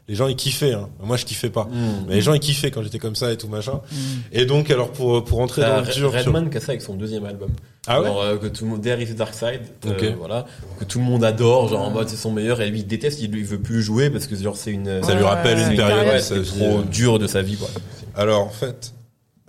les 0.09 0.15
gens 0.15 0.29
ils 0.29 0.37
kiffaient 0.37 0.73
hein. 0.73 0.89
moi 1.03 1.17
je 1.19 1.27
kiffais 1.27 1.51
pas 1.51 1.65
Hmm. 1.65 2.05
mais 2.09 2.15
les 2.15 2.21
gens 2.23 2.33
ils 2.33 2.41
kiffaient 2.41 2.71
quand 2.71 2.83
j'étais 2.83 2.99
comme 2.99 3.15
ça 3.17 3.31
et 3.33 3.37
tout 3.37 3.49
machin 3.49 3.81
Mm. 3.93 3.97
et 4.33 4.47
donc 4.47 4.71
alors 4.71 4.91
pour 4.93 5.23
pour 5.25 5.39
rentrer 5.39 5.61
dans 5.63 5.69
Euh, 5.69 5.81
le 5.81 5.93
dur 5.93 6.11
sur- 6.11 6.13
Redman 6.13 6.49
qui 6.51 6.57
a 6.57 6.61
ça 6.61 6.73
avec 6.73 6.81
son 6.83 6.95
deuxième 6.95 7.25
album. 7.27 7.51
Ah 7.87 8.01
ouais 8.01 8.07
genre, 8.07 8.23
euh, 8.23 8.37
que 8.37 8.47
tout 8.47 8.65
le 8.65 8.71
monde 8.71 8.83
There 8.83 9.01
is 9.03 9.07
the 9.07 9.17
Dark 9.17 9.35
Side, 9.35 9.63
euh, 9.87 10.13
voilà, 10.19 10.45
que 10.79 10.85
tout 10.85 10.99
le 10.99 11.05
monde 11.05 11.25
adore, 11.25 11.69
genre 11.69 11.81
en 11.81 11.91
mode 11.91 12.09
c'est 12.09 12.17
son 12.17 12.31
meilleur, 12.31 12.61
et 12.61 12.69
lui 12.71 12.81
il 12.81 12.87
déteste, 12.87 13.21
il, 13.23 13.35
il 13.35 13.45
veut 13.45 13.59
plus 13.59 13.83
jouer 13.83 14.11
parce 14.11 14.27
que 14.27 14.37
genre 14.37 14.57
c'est 14.57 14.71
une, 14.71 15.03
ça 15.03 15.15
lui 15.15 15.25
rappelle 15.25 15.59
une 15.59 15.77
période 15.77 16.07
ouais, 16.07 16.21
c'est 16.21 16.43
trop 16.43 16.81
euh. 16.81 16.83
dur 16.83 17.19
de 17.19 17.27
sa 17.27 17.43
vie 17.43 17.57
quoi. 17.57 17.69
alors 18.15 18.41
en 18.41 18.51
fait 18.51 18.93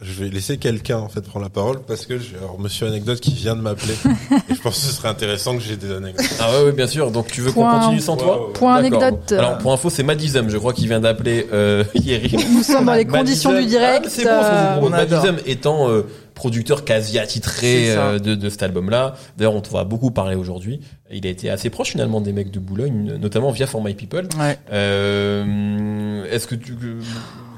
je 0.02 0.14
vais 0.14 0.30
laisser 0.30 0.58
quelqu'un 0.58 0.98
en 0.98 1.10
fait 1.10 1.22
prendre 1.22 1.46
la 1.46 1.52
parole 1.52 1.80
parce 1.84 2.08
que 2.08 2.18
j'ai 2.18 2.36
alors 2.36 2.60
Monsieur 2.60 2.88
Anecdote 2.88 3.20
qui 3.20 3.34
vient 3.34 3.56
de 3.56 3.62
m'appeler 3.62 3.94
et 4.50 4.56
je 4.56 4.60
pense 4.60 4.76
que 4.76 4.82
ce 4.88 4.94
serait 4.94 5.10
intéressant 5.10 5.56
que 5.56 5.62
j'ai 5.62 5.78
des 5.78 5.92
anecdotes 5.92 6.26
Ah 6.40 6.52
ouais, 6.52 6.66
ouais 6.66 6.72
bien 6.72 6.88
sûr. 6.88 7.12
Donc 7.12 7.28
tu 7.28 7.42
veux 7.42 7.52
qu'on 7.52 7.70
continue 7.70 8.00
sans 8.00 8.18
toi 8.18 8.48
Ouais, 8.48 8.54
Point 8.54 8.76
anecdote. 8.76 9.32
Alors 9.32 9.60
pour 9.60 9.72
info, 9.72 9.92
c'est 9.92 10.02
Madizem, 10.02 10.50
je 10.50 10.58
crois 10.58 10.74
qu'il 10.74 10.88
vient 10.88 11.00
d'appeler 11.00 11.48
euh, 11.54 11.84
Yeri. 11.94 12.36
Nous 12.52 12.64
sommes 12.64 12.86
dans 12.86 12.96
les 12.96 13.06
conditions 13.06 13.54
du 13.54 13.66
direct. 13.68 14.06
Ah, 14.08 14.10
c'est 14.10 14.24
bon, 14.24 14.32
euh, 14.32 14.80
on. 14.82 14.90
Madizem 14.90 15.38
étant 15.46 15.90
euh, 15.90 16.08
producteur 16.34 16.86
quasi 16.86 17.20
attitré 17.20 17.96
euh, 17.96 18.20
de, 18.20 18.36
de 18.36 18.50
cet 18.50 18.64
album-là. 18.64 19.16
D'ailleurs, 19.38 19.56
on 19.56 19.62
te 19.62 19.70
va 19.70 19.84
beaucoup 19.84 20.12
parler 20.12 20.36
aujourd'hui. 20.36 20.82
Il 21.12 21.28
a 21.28 21.30
été 21.30 21.50
assez 21.50 21.70
proche 21.70 21.90
finalement 21.92 22.22
des 22.22 22.34
mecs 22.34 22.52
de 22.52 22.60
Boulogne, 22.60 23.18
notamment 23.20 23.52
via 23.52 23.68
For 23.68 23.84
My 23.84 23.94
People. 23.94 24.28
Ouais. 24.40 24.58
Euh, 24.72 26.24
Est-ce 26.32 26.48
que 26.48 26.56
tu 26.56 26.76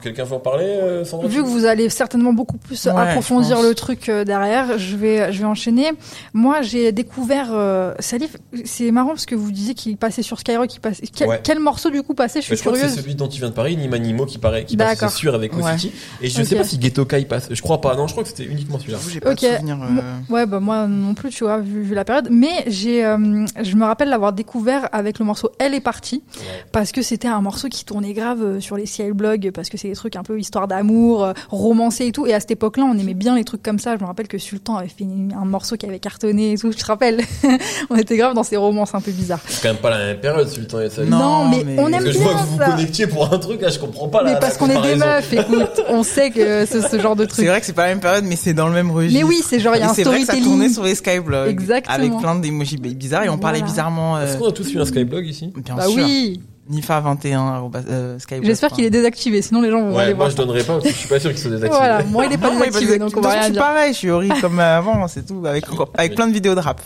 quelqu'un 0.04 0.24
veut 0.26 0.36
en 0.36 0.40
parler, 0.40 0.66
euh, 0.66 1.06
Sandra 1.06 1.28
Vu 1.28 1.42
que 1.42 1.48
vous 1.48 1.66
allez 1.66 1.90
certainement 1.90 2.34
beaucoup 2.34 2.58
plus 2.58 2.86
Ouais, 2.86 2.92
approfondir 2.92 3.62
le 3.62 3.74
truc 3.74 4.10
euh, 4.10 4.24
derrière, 4.26 4.78
je 4.78 4.96
vais, 4.96 5.32
je 5.32 5.40
vais 5.40 5.46
enchaîner. 5.46 5.92
Moi, 6.34 6.62
j'ai 6.62 6.92
découvert 6.92 7.48
euh, 7.52 7.94
Salif. 8.00 8.38
C'est 8.66 8.92
marrant 8.92 9.10
parce 9.10 9.26
que 9.26 9.36
vous 9.36 9.52
disiez 9.52 9.74
qu'il 9.74 9.98
passait 9.98 10.22
sur 10.22 10.40
Skyrock. 10.40 10.74
Il 10.76 10.80
passait... 10.80 11.04
Quel, 11.08 11.28
Ouais. 11.30 11.40
quel 11.44 11.60
morceau 11.60 11.90
du 11.90 12.04
coup 12.04 12.14
passait 12.14 12.42
Je 12.42 12.46
suis 12.48 12.56
je 12.56 12.62
crois 12.62 12.74
que 12.74 12.78
c'est 12.80 12.86
curieuse. 12.86 13.02
celui 13.02 13.16
dont 13.16 13.28
tu 13.28 13.40
viens 13.40 13.50
de 13.50 13.54
parler, 13.54 13.76
Nima 13.76 13.98
Nimo, 14.00 14.26
qui 14.26 14.38
paraît, 14.38 14.66
qui 14.66 14.76
passe, 14.78 15.16
sûr, 15.16 15.34
avec 15.36 15.56
Ouais. 15.56 15.78
City. 15.78 15.94
Et 16.22 16.30
je 16.30 16.42
Ok. 16.42 16.48
sais 16.48 16.56
pas 16.56 16.64
si 16.64 16.78
Ghetto 16.78 17.06
Kai 17.06 17.26
passe. 17.26 17.48
Je 17.52 17.62
crois 17.62 17.80
pas. 17.82 17.96
Non, 17.96 18.08
je 18.08 18.12
crois 18.14 18.24
que 18.24 18.30
c'était 18.30 18.44
uniquement 18.46 18.78
celui-là. 18.80 18.98
J'avoue, 18.98 19.10
j'ai 19.10 19.20
pas 19.22 19.32
Ok. 19.32 19.42
de 19.42 19.48
souvenir. 19.56 19.78
euh, 19.82 20.34
Ouais, 20.34 20.46
bah 20.46 20.60
moi 20.60 20.88
non 20.88 21.14
plus, 21.14 21.30
tu 21.30 21.44
vois, 21.46 21.60
vu, 21.60 21.82
vu 21.84 21.96
la 21.96 22.04
période. 22.06 22.28
Mais 22.32 22.64
j'ai, 22.68 23.06
euh, 23.06 23.46
je 23.62 23.76
me 23.76 23.86
rappelle 23.86 24.10
l'avoir 24.10 24.34
découvert 24.34 24.90
avec 24.92 25.20
le 25.20 25.26
morceau 25.26 25.50
Elle 25.60 25.74
est 25.74 25.80
partie 25.82 26.24
parce 26.72 26.92
que 26.92 27.02
c'était 27.02 27.28
un 27.28 27.42
morceau 27.42 27.70
qui 27.70 27.86
tournait 27.86 28.14
grave 28.14 28.60
sur 28.60 28.76
les 28.76 28.86
CL 28.86 29.14
blogs 29.14 29.52
parce 29.52 29.70
que 29.70 29.78
c'est 29.78 29.93
des 29.94 29.98
trucs 29.98 30.16
un 30.16 30.24
peu 30.24 30.40
histoire 30.40 30.68
d'amour, 30.68 31.24
euh, 31.24 31.34
romancé 31.50 32.08
et 32.08 32.12
tout. 32.12 32.26
Et 32.26 32.34
à 32.34 32.40
cette 32.40 32.52
époque-là, 32.52 32.84
on 32.84 32.98
aimait 32.98 33.14
bien 33.14 33.36
les 33.36 33.44
trucs 33.44 33.62
comme 33.64 33.78
ça. 33.80 33.96
Je 33.96 34.02
me 34.02 34.08
rappelle 34.08 34.28
que 34.28 34.38
Sultan 34.40 34.76
avait 34.78 34.88
fait 34.88 35.04
une- 35.04 35.34
un 35.40 35.46
morceau 35.46 35.78
qui 35.78 35.86
avait 35.86 36.00
cartonné 36.00 36.54
et 36.54 36.58
tout. 36.58 36.72
Je 36.72 36.78
te 36.78 36.86
rappelle, 36.86 37.22
on 37.90 37.96
était 37.96 38.18
grave 38.18 38.34
dans 38.34 38.44
ces 38.44 38.58
romances 38.58 38.96
un 38.96 39.02
peu 39.02 39.12
bizarres. 39.12 39.40
C'est 39.48 39.62
quand 39.62 39.70
même 39.74 39.82
pas 39.82 39.92
la 39.92 40.00
même 40.00 40.20
période, 40.20 40.48
Sultan 40.50 40.82
et 40.82 40.90
Salif. 40.90 41.12
Non, 41.12 41.20
Non, 41.20 41.50
mais, 41.50 41.64
mais- 41.64 41.80
on 41.80 41.90
Parce 41.92 41.94
aime 41.94 42.04
que 42.04 42.12
je 42.12 42.18
vois 42.20 42.34
que 42.34 42.40
vous 42.40 42.46
vous 42.54 42.58
ça. 42.58 42.66
connectiez 42.72 43.08
pour 43.08 43.32
un 43.34 43.38
truc, 43.40 43.62
là, 43.62 43.70
je 43.70 43.80
comprends 43.80 44.08
pas 44.10 44.24
la 44.24 44.34
mais 44.34 44.40
parce 44.40 44.54
la 44.54 44.60
qu'on 44.60 44.70
est 44.70 44.82
des 44.82 44.96
meufs, 44.96 45.34
écoute, 45.34 45.82
on 45.90 46.04
sait 46.04 46.32
que 46.32 46.66
c'est 46.66 46.82
ce 46.82 47.00
genre 47.00 47.16
de 47.16 47.24
C'est 47.24 47.28
truc. 47.30 47.48
vrai 47.48 47.60
que 47.60 47.66
c'est 47.66 47.74
pas 47.74 47.84
la 47.84 47.90
même 47.90 48.00
période, 48.00 48.24
mais 48.26 48.36
c'est 48.36 48.54
dans 48.54 48.68
le 48.68 48.74
même 48.74 48.90
registre. 48.92 49.18
Mais 49.18 49.24
oui, 49.24 49.42
c'est 49.48 49.60
genre 49.60 49.76
il 49.76 49.80
y 49.80 49.84
a 49.84 49.90
un 49.90 49.94
c'est 49.94 50.04
vrai 50.04 50.22
que 50.22 50.26
ça 50.26 50.34
tournait 50.34 50.70
storytelling. 50.70 50.74
sur 50.74 50.84
les 50.84 50.96
skyblogs. 50.96 51.50
Exactement. 51.50 51.96
Avec 51.96 52.18
plein 52.18 52.36
d'émojis 52.36 52.78
bizarres 52.78 53.26
et 53.26 53.30
on 53.30 53.38
parlait 53.38 53.60
Voilà. 53.60 53.72
bizarrement. 53.72 54.18
euh, 54.18 54.26
Est-ce 54.26 54.38
qu'on 54.38 54.48
a 54.48 54.52
tous 54.52 54.74
eu 54.74 54.80
un 54.80 54.86
Skyblog 54.86 55.26
ici? 55.26 55.52
Bien 55.56 55.76
Bah 55.76 55.86
sûr. 55.88 55.96
oui. 56.04 56.42
Nifa21, 56.72 57.36
arobase, 57.36 57.86
euh. 57.90 58.18
J'espère 58.42 58.72
qu'il 58.72 58.86
est 58.86 58.90
désactivé, 58.90 59.42
sinon 59.42 59.62
les 59.62 59.70
gens 59.70 59.82
vont 59.82 59.96
Ouais, 59.96 60.04
aller 60.04 60.14
moi 60.14 60.26
voir. 60.26 60.30
je 60.32 60.36
donnerais 60.38 60.64
pas 60.64 60.74
parce 60.74 60.84
que 60.86 60.90
je 60.92 60.96
suis 60.96 61.10
pas 61.10 61.20
sûr 61.20 61.32
qu'il 61.32 61.40
soit 61.40 61.52
désactivé. 61.52 61.78
Voilà, 61.78 62.04
moi 62.04 62.26
il 62.26 62.32
est 62.34 62.38
pas 62.38 62.52
Non, 62.52 62.60
désactivé, 62.60 62.98
donc 63.00 63.12
on 63.18 63.22
va 63.22 63.30
rien 63.32 63.40
je 63.40 63.44
suis 63.46 63.54
dire. 63.54 63.62
pareil, 63.62 63.94
je 63.94 63.98
suis 63.98 64.10
horrible 64.10 64.36
comme 64.40 64.60
avant, 64.60 65.08
c'est 65.08 65.26
tout, 65.26 65.44
avec 65.46 65.66
avec 65.98 66.16
plein 66.16 66.28
de 66.28 66.34
vidéos 66.34 66.56
de 66.56 66.62
rap. 66.62 66.82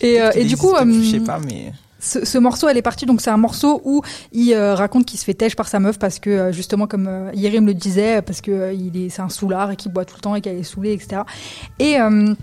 Et, 0.00 0.20
euh, 0.20 0.30
et 0.34 0.44
du 0.44 0.56
coup, 0.56 0.72
plus, 0.74 1.02
je 1.02 1.08
euh, 1.16 1.18
sais 1.18 1.24
pas, 1.24 1.38
mais 1.44 1.72
ce, 1.98 2.24
ce 2.24 2.38
morceau, 2.38 2.68
elle 2.68 2.76
est 2.76 2.82
partie. 2.82 3.06
Donc 3.06 3.20
c'est 3.20 3.30
un 3.30 3.36
morceau 3.36 3.80
où 3.84 4.02
il 4.32 4.52
euh, 4.52 4.74
raconte 4.76 5.04
qu'il 5.06 5.18
se 5.18 5.24
fait 5.24 5.34
têche 5.34 5.56
par 5.56 5.66
sa 5.66 5.80
meuf 5.80 5.98
parce 5.98 6.18
que 6.20 6.30
euh, 6.30 6.52
justement, 6.52 6.86
comme 6.86 7.08
euh, 7.08 7.30
Yérim 7.34 7.66
le 7.66 7.74
disait, 7.74 8.22
parce 8.22 8.40
que 8.40 8.50
euh, 8.52 8.72
il 8.72 8.96
est, 8.96 9.08
c'est 9.08 9.22
un 9.22 9.28
soulard 9.28 9.72
et 9.72 9.76
qu'il 9.76 9.90
boit 9.92 10.04
tout 10.04 10.14
le 10.16 10.20
temps 10.20 10.34
et 10.36 10.40
qu'elle 10.40 10.58
est 10.58 10.62
saoulée, 10.62 10.92
etc. 10.92 11.22
Et 11.80 11.98
euh, 11.98 12.34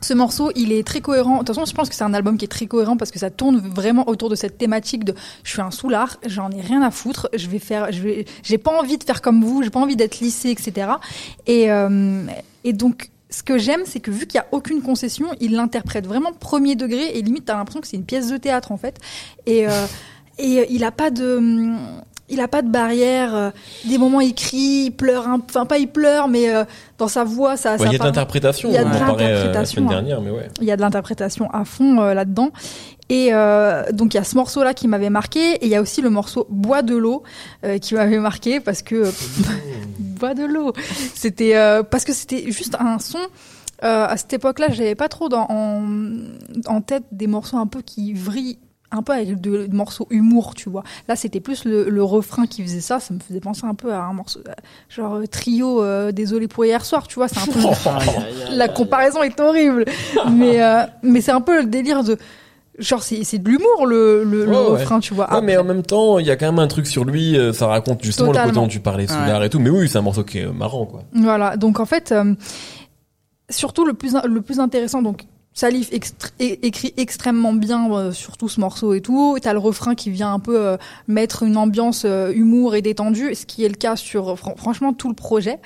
ce 0.00 0.14
morceau, 0.14 0.50
il 0.54 0.72
est 0.72 0.86
très 0.86 1.00
cohérent. 1.00 1.34
De 1.34 1.38
toute 1.38 1.48
façon, 1.48 1.64
je 1.64 1.74
pense 1.74 1.88
que 1.88 1.94
c'est 1.94 2.04
un 2.04 2.14
album 2.14 2.38
qui 2.38 2.44
est 2.44 2.48
très 2.48 2.66
cohérent 2.66 2.96
parce 2.96 3.10
que 3.10 3.18
ça 3.18 3.30
tourne 3.30 3.58
vraiment 3.58 4.08
autour 4.08 4.30
de 4.30 4.34
cette 4.34 4.58
thématique 4.58 5.04
de 5.04 5.14
je 5.44 5.50
suis 5.50 5.60
un 5.60 5.70
soulard, 5.70 6.16
j'en 6.26 6.50
ai 6.50 6.60
rien 6.60 6.82
à 6.82 6.90
foutre, 6.90 7.28
je 7.34 7.48
vais 7.48 7.58
faire, 7.58 7.92
je 7.92 8.00
vais, 8.00 8.24
j'ai 8.42 8.58
pas 8.58 8.78
envie 8.78 8.98
de 8.98 9.04
faire 9.04 9.20
comme 9.20 9.44
vous, 9.44 9.62
j'ai 9.62 9.70
pas 9.70 9.80
envie 9.80 9.96
d'être 9.96 10.20
lissé, 10.20 10.50
etc. 10.50 10.92
Et, 11.46 11.70
euh, 11.70 12.24
et 12.64 12.72
donc, 12.72 13.10
ce 13.28 13.42
que 13.42 13.58
j'aime, 13.58 13.82
c'est 13.84 14.00
que 14.00 14.10
vu 14.10 14.26
qu'il 14.26 14.36
y 14.36 14.42
a 14.42 14.46
aucune 14.52 14.82
concession, 14.82 15.28
il 15.40 15.52
l'interprète 15.52 16.06
vraiment 16.06 16.32
premier 16.32 16.74
degré 16.74 17.16
et 17.16 17.22
limite 17.22 17.44
t'as 17.44 17.56
l'impression 17.56 17.80
que 17.80 17.86
c'est 17.86 17.96
une 17.96 18.04
pièce 18.04 18.28
de 18.28 18.36
théâtre 18.36 18.72
en 18.72 18.76
fait. 18.76 18.98
Et, 19.46 19.68
euh, 19.68 19.86
et 20.38 20.66
il 20.70 20.84
a 20.84 20.90
pas 20.90 21.10
de 21.10 21.74
il 22.30 22.40
a 22.40 22.48
pas 22.48 22.62
de 22.62 22.68
barrière. 22.70 23.34
euh, 23.34 23.50
des 23.86 23.98
moments, 23.98 24.20
il 24.20 24.34
crie, 24.34 24.84
il 24.86 24.90
pleure, 24.92 25.28
un- 25.28 25.40
enfin 25.48 25.66
pas 25.66 25.78
il 25.78 25.88
pleure, 25.88 26.28
mais 26.28 26.54
euh, 26.54 26.64
dans 26.98 27.08
sa 27.08 27.24
voix, 27.24 27.56
ça. 27.56 27.76
Ouais, 27.76 27.86
il 27.86 27.92
y 27.92 27.94
a 27.96 27.98
de 27.98 28.04
l'interprétation, 28.04 28.68
il 28.70 28.74
y 28.74 28.78
a 28.78 28.84
de 28.84 28.88
euh, 28.88 28.92
l'interprétation, 28.92 29.84
hein. 29.84 29.88
dernière, 29.88 30.20
mais 30.20 30.30
ouais. 30.30 30.48
il 30.60 30.66
y 30.66 30.70
a 30.72 30.76
de 30.76 30.80
l'interprétation 30.80 31.50
à 31.50 31.64
fond 31.64 32.00
euh, 32.00 32.14
là-dedans. 32.14 32.50
Et 33.08 33.30
euh, 33.32 33.90
donc 33.92 34.14
il 34.14 34.18
y 34.18 34.20
a 34.20 34.24
ce 34.24 34.36
morceau-là 34.36 34.72
qui 34.72 34.86
m'avait 34.86 35.10
marqué, 35.10 35.54
et 35.54 35.64
il 35.66 35.68
y 35.68 35.74
a 35.74 35.82
aussi 35.82 36.00
le 36.00 36.10
morceau 36.10 36.46
Bois 36.48 36.82
de 36.82 36.94
l'eau 36.96 37.24
euh, 37.64 37.78
qui 37.78 37.94
m'avait 37.94 38.20
marqué 38.20 38.60
parce 38.60 38.82
que 38.82 39.10
Bois 39.98 40.34
de 40.34 40.44
l'eau, 40.44 40.72
c'était 41.14 41.56
euh, 41.56 41.82
parce 41.82 42.04
que 42.04 42.12
c'était 42.12 42.50
juste 42.52 42.76
un 42.78 42.98
son. 43.00 43.18
Euh, 43.82 44.06
à 44.06 44.16
cette 44.18 44.32
époque-là, 44.34 44.66
j'avais 44.70 44.94
pas 44.94 45.08
trop 45.08 45.28
dans, 45.30 45.46
en, 45.48 45.82
en 46.66 46.80
tête 46.82 47.04
des 47.12 47.26
morceaux 47.26 47.56
un 47.56 47.66
peu 47.66 47.80
qui 47.80 48.12
vrillent 48.12 48.58
un 48.92 49.02
peu 49.02 49.12
avec 49.12 49.40
de, 49.40 49.66
de 49.66 49.74
morceaux 49.76 50.06
humour, 50.10 50.54
tu 50.54 50.68
vois. 50.68 50.82
Là, 51.08 51.16
c'était 51.16 51.40
plus 51.40 51.64
le, 51.64 51.88
le 51.88 52.02
refrain 52.02 52.46
qui 52.46 52.62
faisait 52.62 52.80
ça. 52.80 52.98
Ça 53.00 53.14
me 53.14 53.20
faisait 53.20 53.40
penser 53.40 53.62
un 53.64 53.74
peu 53.74 53.92
à 53.92 54.02
un 54.02 54.12
morceau, 54.12 54.40
euh, 54.48 54.52
genre 54.88 55.14
euh, 55.16 55.26
trio. 55.26 55.82
euh, 55.82 56.10
désolé 56.12 56.48
pour 56.48 56.64
hier 56.64 56.84
soir, 56.84 57.06
tu 57.06 57.14
vois. 57.16 57.28
C'est 57.28 57.38
un 57.40 57.46
peu 57.52 57.60
la 58.52 58.68
comparaison 58.68 59.22
est 59.22 59.38
horrible, 59.40 59.84
mais 60.32 60.62
euh, 60.62 60.82
mais 61.02 61.20
c'est 61.20 61.32
un 61.32 61.40
peu 61.40 61.60
le 61.60 61.66
délire 61.66 62.02
de 62.04 62.16
genre 62.78 63.02
c'est 63.02 63.24
c'est 63.24 63.38
de 63.38 63.48
l'humour 63.48 63.86
le 63.86 64.24
le, 64.24 64.44
le 64.46 64.50
Ouais, 64.50 64.56
refrain, 64.56 65.00
tu 65.00 65.12
vois. 65.14 65.32
Ouais, 65.34 65.42
mais 65.42 65.56
en 65.56 65.64
même 65.64 65.82
temps, 65.82 66.18
il 66.18 66.26
y 66.26 66.30
a 66.30 66.36
quand 66.36 66.46
même 66.46 66.58
un 66.58 66.66
truc 66.68 66.86
sur 66.86 67.04
lui, 67.04 67.36
euh, 67.38 67.52
ça 67.52 67.66
raconte 67.66 68.02
justement 68.02 68.32
le 68.32 68.38
côté 68.38 68.52
dont 68.52 68.68
tu 68.68 68.80
parlais 68.80 69.06
l'art 69.06 69.44
et 69.44 69.50
tout, 69.50 69.58
mais 69.60 69.70
oui, 69.70 69.88
c'est 69.88 69.98
un 69.98 70.02
morceau 70.02 70.24
qui 70.24 70.38
est 70.38 70.46
marrant, 70.46 70.86
quoi. 70.86 71.02
Voilà, 71.12 71.56
donc 71.56 71.78
en 71.78 71.84
fait, 71.86 72.10
euh, 72.12 72.34
surtout 73.50 73.84
le 73.84 73.94
plus, 73.94 74.16
le 74.24 74.40
plus 74.40 74.60
intéressant, 74.60 75.02
donc 75.02 75.26
Salif 75.52 75.90
écrit 76.38 76.94
extrêmement 76.96 77.52
bien 77.52 77.92
euh, 77.92 78.12
sur 78.12 78.36
tout 78.36 78.48
ce 78.48 78.60
morceau 78.60 78.94
et 78.94 79.00
tout. 79.00 79.36
T'as 79.42 79.52
le 79.52 79.58
refrain 79.58 79.96
qui 79.96 80.08
vient 80.08 80.32
un 80.32 80.38
peu 80.38 80.56
euh, 80.56 80.76
mettre 81.08 81.42
une 81.42 81.56
ambiance 81.56 82.04
euh, 82.06 82.32
humour 82.32 82.76
et 82.76 82.82
détendue, 82.82 83.34
ce 83.34 83.46
qui 83.46 83.64
est 83.64 83.68
le 83.68 83.74
cas 83.74 83.96
sur 83.96 84.38
fran- 84.38 84.54
franchement 84.56 84.92
tout 84.92 85.08
le 85.08 85.14
projet. 85.14 85.58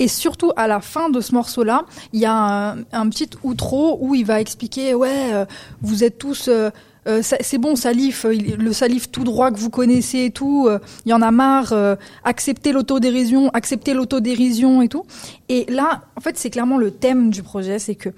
Et 0.00 0.08
surtout 0.08 0.50
à 0.56 0.66
la 0.66 0.80
fin 0.80 1.08
de 1.08 1.20
ce 1.20 1.32
morceau-là, 1.34 1.84
il 2.12 2.20
y 2.20 2.26
a 2.26 2.76
un, 2.92 3.08
petit 3.08 3.30
outro 3.44 3.96
où 4.00 4.16
il 4.16 4.26
va 4.26 4.40
expliquer 4.40 4.94
ouais, 4.94 5.32
euh, 5.32 5.46
vous 5.82 6.02
êtes 6.02 6.18
tous 6.18 6.48
euh, 6.48 6.70
euh, 7.06 7.22
c'est 7.22 7.58
bon, 7.58 7.74
Salif, 7.74 8.26
euh, 8.26 8.34
le 8.34 8.72
Salif 8.72 9.10
tout 9.10 9.24
droit 9.24 9.50
que 9.50 9.56
vous 9.58 9.70
connaissez 9.70 10.24
et 10.24 10.30
tout, 10.30 10.66
euh, 10.68 10.78
il 11.06 11.10
y 11.10 11.14
en 11.14 11.22
a 11.22 11.30
marre, 11.30 11.72
euh, 11.72 11.94
acceptez 12.24 12.72
l'autodérision, 12.72 13.48
acceptez 13.54 13.94
l'autodérision 13.94 14.82
et 14.82 14.88
tout. 14.88 15.04
Et 15.48 15.64
là, 15.70 16.02
en 16.16 16.20
fait, 16.20 16.36
c'est 16.36 16.50
clairement 16.50 16.76
le 16.76 16.90
thème 16.90 17.30
du 17.30 17.42
projet, 17.42 17.78
c'est 17.78 17.94
que 17.94 18.10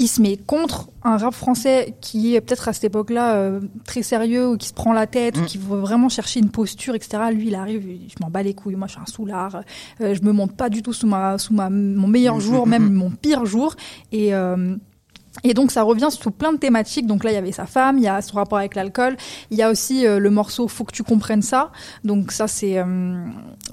il 0.00 0.08
se 0.08 0.20
met 0.20 0.36
contre 0.38 0.88
un 1.04 1.16
rap 1.18 1.34
français 1.34 1.94
qui 2.00 2.34
est 2.34 2.40
peut-être 2.40 2.68
à 2.68 2.72
cette 2.72 2.84
époque-là 2.84 3.34
euh, 3.34 3.60
très 3.84 4.02
sérieux 4.02 4.48
ou 4.48 4.56
qui 4.56 4.66
se 4.68 4.72
prend 4.72 4.92
la 4.92 5.06
tête 5.06 5.36
ou 5.36 5.42
Mm. 5.42 5.44
qui 5.46 5.58
veut 5.58 5.78
vraiment 5.78 6.08
chercher 6.08 6.40
une 6.40 6.50
posture, 6.50 6.94
etc. 6.94 7.22
Lui, 7.32 7.48
il 7.48 7.54
arrive, 7.54 7.82
je 8.08 8.14
m'en 8.20 8.30
bats 8.30 8.42
les 8.42 8.54
couilles, 8.54 8.76
moi 8.76 8.86
je 8.88 8.92
suis 8.94 9.00
un 9.00 9.06
soulard, 9.06 9.60
euh, 10.00 10.14
je 10.14 10.22
me 10.22 10.32
monte 10.32 10.56
pas 10.56 10.68
du 10.70 10.82
tout 10.82 10.92
sous 10.94 11.06
ma 11.06 11.38
sous 11.38 11.52
ma 11.54 11.68
mon 11.70 12.08
meilleur 12.08 12.36
Mm, 12.38 12.40
jour, 12.40 12.66
même 12.66 12.88
mm. 12.90 12.94
mon 12.94 13.10
pire 13.10 13.44
jour. 13.44 13.76
Et 14.10 14.34
euh, 14.34 14.74
et 15.44 15.54
donc 15.54 15.70
ça 15.70 15.82
revient 15.82 16.08
sur 16.10 16.32
plein 16.32 16.52
de 16.52 16.58
thématiques. 16.58 17.06
Donc 17.06 17.24
là, 17.24 17.30
il 17.30 17.34
y 17.34 17.38
avait 17.38 17.52
sa 17.52 17.66
femme, 17.66 17.98
il 17.98 18.04
y 18.04 18.08
a 18.08 18.20
son 18.22 18.36
rapport 18.36 18.58
avec 18.58 18.74
l'alcool, 18.74 19.16
il 19.50 19.58
y 19.58 19.62
a 19.62 19.70
aussi 19.70 20.06
euh, 20.06 20.18
le 20.18 20.30
morceau 20.30 20.68
"Faut 20.68 20.84
que 20.84 20.92
tu 20.92 21.02
comprennes 21.02 21.42
ça". 21.42 21.70
Donc 22.04 22.32
ça, 22.32 22.48
c'est, 22.48 22.78
euh, 22.78 23.24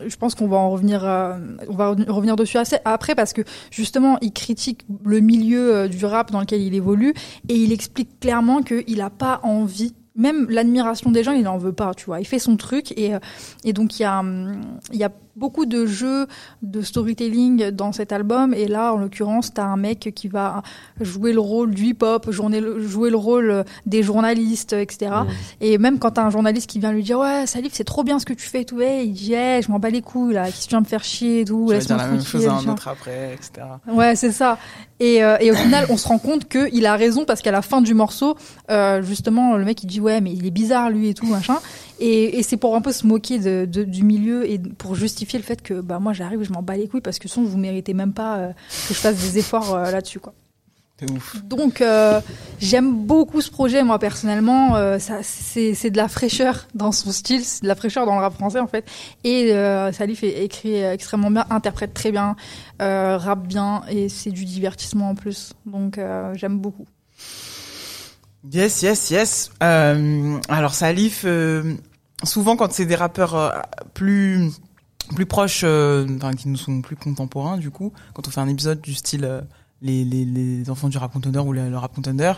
je 0.05 0.15
pense 0.15 0.36
qu'on 0.36 0.47
va 0.47 0.57
en 0.57 0.69
revenir, 0.69 1.05
euh, 1.05 1.38
on 1.69 1.75
va 1.75 1.95
revenir 2.07 2.36
dessus 2.36 2.57
assez 2.57 2.77
après 2.86 3.15
parce 3.15 3.33
que 3.33 3.41
justement, 3.71 4.17
il 4.21 4.31
critique 4.33 4.86
le 5.03 5.19
milieu 5.19 5.88
du 5.89 6.05
rap 6.05 6.31
dans 6.31 6.39
lequel 6.39 6.62
il 6.62 6.74
évolue 6.74 7.13
et 7.50 7.55
il 7.55 7.71
explique 7.71 8.19
clairement 8.19 8.62
qu'il 8.62 9.01
a 9.01 9.09
pas 9.09 9.39
envie. 9.43 9.93
Même 10.15 10.47
l'admiration 10.50 11.12
des 11.12 11.24
gens, 11.24 11.33
il 11.33 11.43
n'en 11.43 11.59
veut 11.59 11.74
pas, 11.74 11.93
tu 11.93 12.05
vois. 12.05 12.19
Il 12.19 12.25
fait 12.25 12.39
son 12.39 12.57
truc 12.57 12.91
et 12.97 13.12
et 13.63 13.74
donc 13.74 14.00
il 14.00 14.01
y 14.01 14.05
a 14.05 14.19
hum, 14.19 14.62
il 14.91 14.97
y 14.97 15.03
a 15.03 15.12
beaucoup 15.38 15.65
de 15.67 15.86
jeux 15.86 16.27
de 16.63 16.82
storytelling 16.82 17.70
dans 17.70 17.91
cet 17.91 18.12
album 18.12 18.53
et 18.53 18.67
là 18.67 18.94
en 18.94 18.98
l'occurrence 18.98 19.53
t'as 19.53 19.65
un 19.65 19.77
mec 19.77 20.12
qui 20.15 20.27
va 20.27 20.63
jouer 21.00 21.32
le 21.32 21.39
rôle 21.39 21.74
du 21.75 21.86
hip-hop, 21.86 22.32
jouer 22.32 23.10
le 23.10 23.17
rôle 23.17 23.63
des 23.86 24.01
journalistes, 24.01 24.74
etc. 24.74 25.12
Et 25.62 25.77
même 25.77 26.00
quand 26.00 26.12
t'as 26.12 26.24
un 26.24 26.32
journaliste 26.32 26.70
qui 26.70 26.79
vient 26.79 26.91
lui 26.91 27.03
dire 27.03 27.20
ouais 27.20 27.46
Salif 27.46 27.74
c'est 27.74 27.84
trop 27.84 28.03
bien 28.03 28.17
ce 28.17 28.25
que 28.25 28.34
tu 28.34 28.48
fais 28.48 28.62
et 28.62 28.65
tout, 28.65 28.82
hey, 28.82 29.08
il 29.08 29.13
dit 29.13 29.34
hey, 29.34 29.62
je 29.62 29.72
m'en 29.72 29.79
bats 29.79 29.91
les 29.91 30.01
couilles 30.01 30.34
là, 30.34 30.51
qui 30.51 30.63
tu 30.63 30.70
viens 30.70 30.79
me 30.79 30.86
faire 30.86 31.03
chier 31.03 31.41
et 31.41 31.46
tout, 31.46 31.70
Je 31.72 31.77
dire 31.77 31.98
la 31.98 32.08
même 32.08 32.24
chose 32.24 32.48
à 32.48 32.53
un 32.53 32.67
autre 32.67 32.88
après, 32.88 33.34
etc. 33.34 33.67
Ouais, 33.88 34.15
c'est 34.15 34.32
ça. 34.32 34.58
Et, 35.00 35.24
euh, 35.24 35.38
et 35.39 35.51
au 35.51 35.53
final, 35.53 35.86
on 35.89 35.98
se 35.98 36.08
rend 36.08 36.17
compte 36.17 36.48
qu'il 36.48 36.86
a 36.86 36.96
raison 36.96 37.25
parce 37.25 37.41
qu'à 37.41 37.51
la 37.51 37.62
fin 37.62 37.82
du 37.82 37.94
morceau, 37.94 38.36
euh, 38.72 39.03
justement, 39.03 39.56
le 39.56 39.63
mec 39.63 39.84
il 39.84 39.88
dit 39.88 40.00
ouais, 40.00 40.22
mais 40.22 40.34
il 40.34 40.46
est 40.48 40.51
bizarre 40.51 40.89
lui 40.89 41.10
et 41.10 41.13
tout 41.13 41.27
machin. 41.27 41.58
Et, 42.00 42.38
et 42.39 42.44
c'est 42.44 42.58
pour 42.58 42.75
un 42.75 42.82
peu 42.82 42.92
se 42.92 43.08
moquer 43.08 43.39
de, 43.39 43.66
de- 43.66 43.84
du 43.84 44.04
milieu 44.04 44.50
et 44.50 44.60
pour 44.60 44.96
justifier 44.96 45.39
le 45.39 45.44
fait 45.46 45.62
que 45.62 45.82
bah 45.82 46.00
moi 46.00 46.13
j'arrive, 46.13 46.44
je 46.44 46.51
m'en 46.54 46.62
bats 46.62 46.75
les 46.77 46.88
couilles 46.88 47.01
parce 47.01 47.18
que 47.20 47.27
sinon 47.27 47.46
vous 47.48 47.58
méritez 47.58 47.94
même 47.94 48.13
pas 48.13 48.38
euh, 48.38 48.48
que 48.88 48.94
je 48.94 49.00
fasse 49.00 49.16
des 49.18 49.39
efforts 49.39 49.74
euh, 49.74 49.89
là-dessus 49.92 50.20
quoi. 50.20 50.34
Ouf. 51.13 51.44
Donc 51.44 51.82
euh, 51.82 52.22
j'aime 52.60 52.92
beaucoup 53.06 53.42
ce 53.42 53.51
projet 53.51 53.84
moi 53.84 54.00
personnellement. 54.00 54.75
Euh, 54.75 54.98
ça 54.98 55.20
c'est 55.22 55.92
de 55.92 55.98
la 55.98 56.08
fraîcheur 56.08 56.68
dans 56.74 56.92
son 56.92 57.12
style, 57.12 57.44
c'est 57.44 57.62
de 57.62 57.68
la 57.68 57.75
fraîcheur 57.75 58.06
dans 58.08 58.16
le 58.16 58.22
rap 58.22 58.34
français 58.34 58.60
en 58.60 58.66
fait. 58.68 58.84
Et 59.24 59.54
euh, 59.54 59.92
Salif 59.92 60.24
est 60.24 60.44
écrit 60.44 60.75
extrêmement 60.82 61.30
bien, 61.30 61.46
interprète 61.51 61.94
très 61.94 62.12
bien, 62.12 62.36
euh, 62.82 63.16
rappe 63.18 63.48
bien 63.48 63.84
et 63.89 64.10
c'est 64.10 64.32
du 64.32 64.44
divertissement 64.44 65.10
en 65.12 65.16
plus. 65.16 65.54
Donc 65.68 66.00
j'aime 66.34 66.58
beaucoup. 66.58 66.86
Yes, 68.51 68.82
yes, 68.82 69.12
yes. 69.12 69.51
Alors 69.60 70.74
Salif, 70.74 71.25
souvent 72.24 72.55
quand 72.55 72.71
c'est 72.71 72.86
des 72.86 72.95
rappeurs 72.95 73.36
euh, 73.36 73.51
plus 73.93 74.51
plus 75.15 75.25
proches, 75.25 75.62
euh, 75.63 76.05
enfin 76.17 76.33
qui 76.33 76.50
nous 76.50 76.57
sont 76.57 76.81
plus 76.81 76.95
contemporains 76.95 77.57
du 77.57 77.71
coup, 77.71 77.93
quand 78.13 78.27
on 78.27 78.31
fait 78.31 78.41
un 78.41 78.50
épisode 78.50 78.81
du 78.81 78.93
style 78.93 79.25
euh, 79.25 79.41
les, 79.81 80.03
les, 80.03 80.25
les 80.25 80.69
enfants 80.69 80.89
du 80.89 80.97
rap 80.97 81.13
contender 81.13 81.39
ou 81.39 81.53
le, 81.53 81.69
le 81.69 81.77
rap 81.77 81.93
contender, 81.93 82.33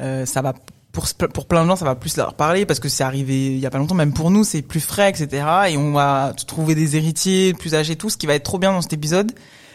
euh, 0.00 0.24
ça 0.24 0.42
va 0.42 0.54
pour 0.92 1.06
pour 1.34 1.46
plein 1.46 1.64
de 1.64 1.68
gens 1.68 1.76
ça 1.76 1.84
va 1.84 1.94
plus 1.94 2.16
leur 2.16 2.34
parler 2.34 2.64
parce 2.64 2.80
que 2.80 2.88
c'est 2.88 3.04
arrivé 3.04 3.52
il 3.54 3.58
y 3.58 3.66
a 3.66 3.70
pas 3.70 3.78
longtemps. 3.78 3.94
Même 3.94 4.14
pour 4.14 4.30
nous 4.30 4.44
c'est 4.44 4.62
plus 4.62 4.80
frais 4.80 5.10
etc 5.10 5.46
et 5.68 5.76
on 5.76 5.92
va 5.92 6.32
trouver 6.46 6.74
des 6.74 6.96
héritiers 6.96 7.52
plus 7.52 7.74
âgés 7.74 7.96
tout. 7.96 8.10
Ce 8.10 8.16
qui 8.16 8.26
va 8.26 8.34
être 8.34 8.44
trop 8.44 8.58
bien 8.58 8.72
dans 8.72 8.82
cet 8.82 8.94
épisode 8.94 9.32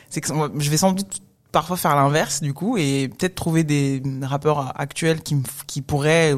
c'est 0.09 0.21
que 0.21 0.29
je 0.57 0.69
vais 0.69 0.77
sans 0.77 0.93
doute 0.93 1.21
parfois 1.53 1.77
faire 1.77 1.95
l'inverse 1.95 2.41
du 2.41 2.53
coup 2.53 2.75
et 2.77 3.07
peut-être 3.07 3.35
trouver 3.35 3.63
des 3.63 4.03
rappeurs 4.23 4.73
actuels 4.75 5.21
qui 5.21 5.37
qui 5.67 5.81
pourraient 5.81 6.33
euh, 6.33 6.37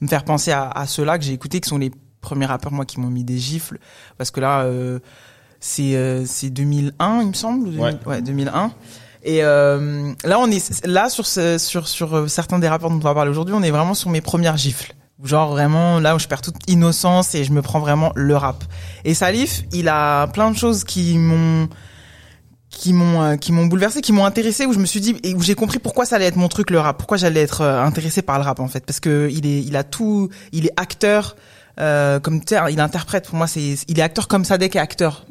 me 0.00 0.06
faire 0.06 0.24
penser 0.24 0.52
à, 0.52 0.70
à 0.70 0.86
ceux-là 0.86 1.18
que 1.18 1.24
j'ai 1.24 1.32
écoutés 1.32 1.60
qui 1.60 1.68
sont 1.68 1.78
les 1.78 1.90
premiers 2.20 2.46
rappeurs 2.46 2.70
moi 2.70 2.84
qui 2.84 3.00
m'ont 3.00 3.10
mis 3.10 3.24
des 3.24 3.38
gifles. 3.38 3.78
Parce 4.18 4.30
que 4.30 4.38
là 4.40 4.60
euh, 4.60 5.00
c'est 5.58 5.96
euh, 5.96 6.24
c'est 6.26 6.50
2001 6.50 7.22
il 7.22 7.28
me 7.28 7.32
semble 7.32 7.66
ou 7.66 7.70
2000 7.72 7.98
Ouais. 8.06 8.22
2001 8.22 8.72
et 9.22 9.42
euh, 9.42 10.12
là 10.24 10.38
on 10.38 10.50
est 10.50 10.86
là 10.86 11.08
sur 11.10 11.26
ce, 11.26 11.58
sur 11.58 11.88
sur 11.88 12.14
euh, 12.14 12.26
certains 12.28 12.58
des 12.58 12.68
rappeurs 12.68 12.90
dont 12.90 12.96
on 12.96 13.00
va 13.00 13.14
parler 13.14 13.30
aujourd'hui 13.30 13.54
on 13.54 13.62
est 13.62 13.70
vraiment 13.70 13.94
sur 13.94 14.10
mes 14.10 14.20
premières 14.20 14.56
gifles. 14.56 14.94
Genre 15.24 15.50
vraiment 15.50 15.98
là 15.98 16.14
où 16.14 16.18
je 16.18 16.26
perds 16.28 16.40
toute 16.40 16.56
innocence 16.66 17.34
et 17.34 17.44
je 17.44 17.52
me 17.52 17.60
prends 17.60 17.80
vraiment 17.80 18.12
le 18.14 18.36
rap. 18.36 18.64
Et 19.04 19.12
Salif 19.14 19.64
il 19.72 19.88
a 19.88 20.26
plein 20.28 20.50
de 20.50 20.56
choses 20.56 20.84
qui 20.84 21.18
m'ont 21.18 21.68
qui 22.70 22.92
m'ont 22.92 23.22
euh, 23.22 23.36
qui 23.36 23.52
m'ont 23.52 23.66
bouleversé, 23.66 24.00
qui 24.00 24.12
m'ont 24.12 24.24
intéressé 24.24 24.64
où 24.64 24.72
je 24.72 24.78
me 24.78 24.86
suis 24.86 25.00
dit 25.00 25.16
et 25.22 25.34
où 25.34 25.42
j'ai 25.42 25.54
compris 25.54 25.78
pourquoi 25.78 26.04
ça 26.04 26.16
allait 26.16 26.26
être 26.26 26.36
mon 26.36 26.48
truc 26.48 26.70
le 26.70 26.78
rap, 26.78 26.96
pourquoi 26.96 27.16
j'allais 27.16 27.42
être 27.42 27.60
euh, 27.62 27.82
intéressé 27.82 28.22
par 28.22 28.38
le 28.38 28.44
rap 28.44 28.60
en 28.60 28.68
fait. 28.68 28.86
Parce 28.86 29.00
que 29.00 29.28
il 29.30 29.46
est 29.46 29.60
il 29.62 29.76
a 29.76 29.84
tout, 29.84 30.30
il 30.52 30.66
est 30.66 30.72
acteur 30.76 31.36
euh, 31.80 32.20
comme 32.20 32.40
tu 32.40 32.54
sais, 32.54 32.60
il 32.70 32.80
interprète 32.80 33.26
pour 33.26 33.36
moi 33.36 33.46
c'est 33.46 33.76
il 33.88 33.98
est 33.98 34.02
acteur 34.02 34.28
comme 34.28 34.44
Sadek 34.44 34.76
est 34.76 34.80
acteur. 34.80 35.26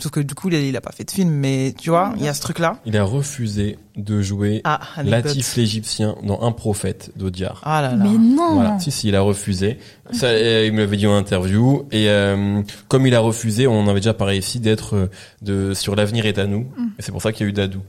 Sauf 0.00 0.10
que 0.10 0.20
du 0.20 0.34
coup 0.34 0.48
il 0.48 0.54
a, 0.56 0.60
il 0.60 0.76
a 0.76 0.80
pas 0.80 0.92
fait 0.92 1.04
de 1.04 1.10
film 1.10 1.30
mais 1.30 1.74
tu 1.78 1.90
vois, 1.90 2.12
il 2.18 2.24
y 2.24 2.28
a 2.28 2.34
ce 2.34 2.40
truc 2.40 2.58
là. 2.58 2.78
Il 2.84 2.96
a 2.96 3.04
refusé 3.04 3.78
de 3.96 4.22
jouer 4.22 4.60
Ah. 4.64 4.80
Latif 5.04 5.56
l'Égyptien 5.56 6.16
dans 6.22 6.42
Un 6.42 6.52
prophète 6.52 7.12
d'Odiar. 7.16 7.60
Ah 7.64 7.82
là 7.82 7.94
là. 7.94 8.04
Mais 8.04 8.16
non. 8.18 8.54
Voilà, 8.54 8.78
si 8.78 8.90
si, 8.90 9.08
il 9.08 9.16
a 9.16 9.20
refusé. 9.20 9.78
Ça, 10.12 10.26
euh, 10.26 10.64
il 10.66 10.72
me 10.72 10.80
l'avait 10.80 10.96
dit 10.96 11.06
en 11.06 11.14
interview. 11.14 11.86
Et 11.92 12.08
euh, 12.08 12.62
comme 12.88 13.06
il 13.06 13.14
a 13.14 13.20
refusé, 13.20 13.66
on 13.66 13.80
en 13.80 13.88
avait 13.88 14.00
déjà 14.00 14.14
parlé 14.14 14.38
ici 14.38 14.60
d'être 14.60 15.10
de 15.42 15.74
sur 15.74 15.94
l'avenir 15.94 16.26
est 16.26 16.38
à 16.38 16.46
nous. 16.46 16.60
Mm. 16.76 16.86
Et 16.98 17.02
c'est 17.02 17.12
pour 17.12 17.22
ça 17.22 17.32
qu'il 17.32 17.46
y 17.46 17.48
a 17.48 17.50
eu 17.50 17.52
Dadou. 17.52 17.82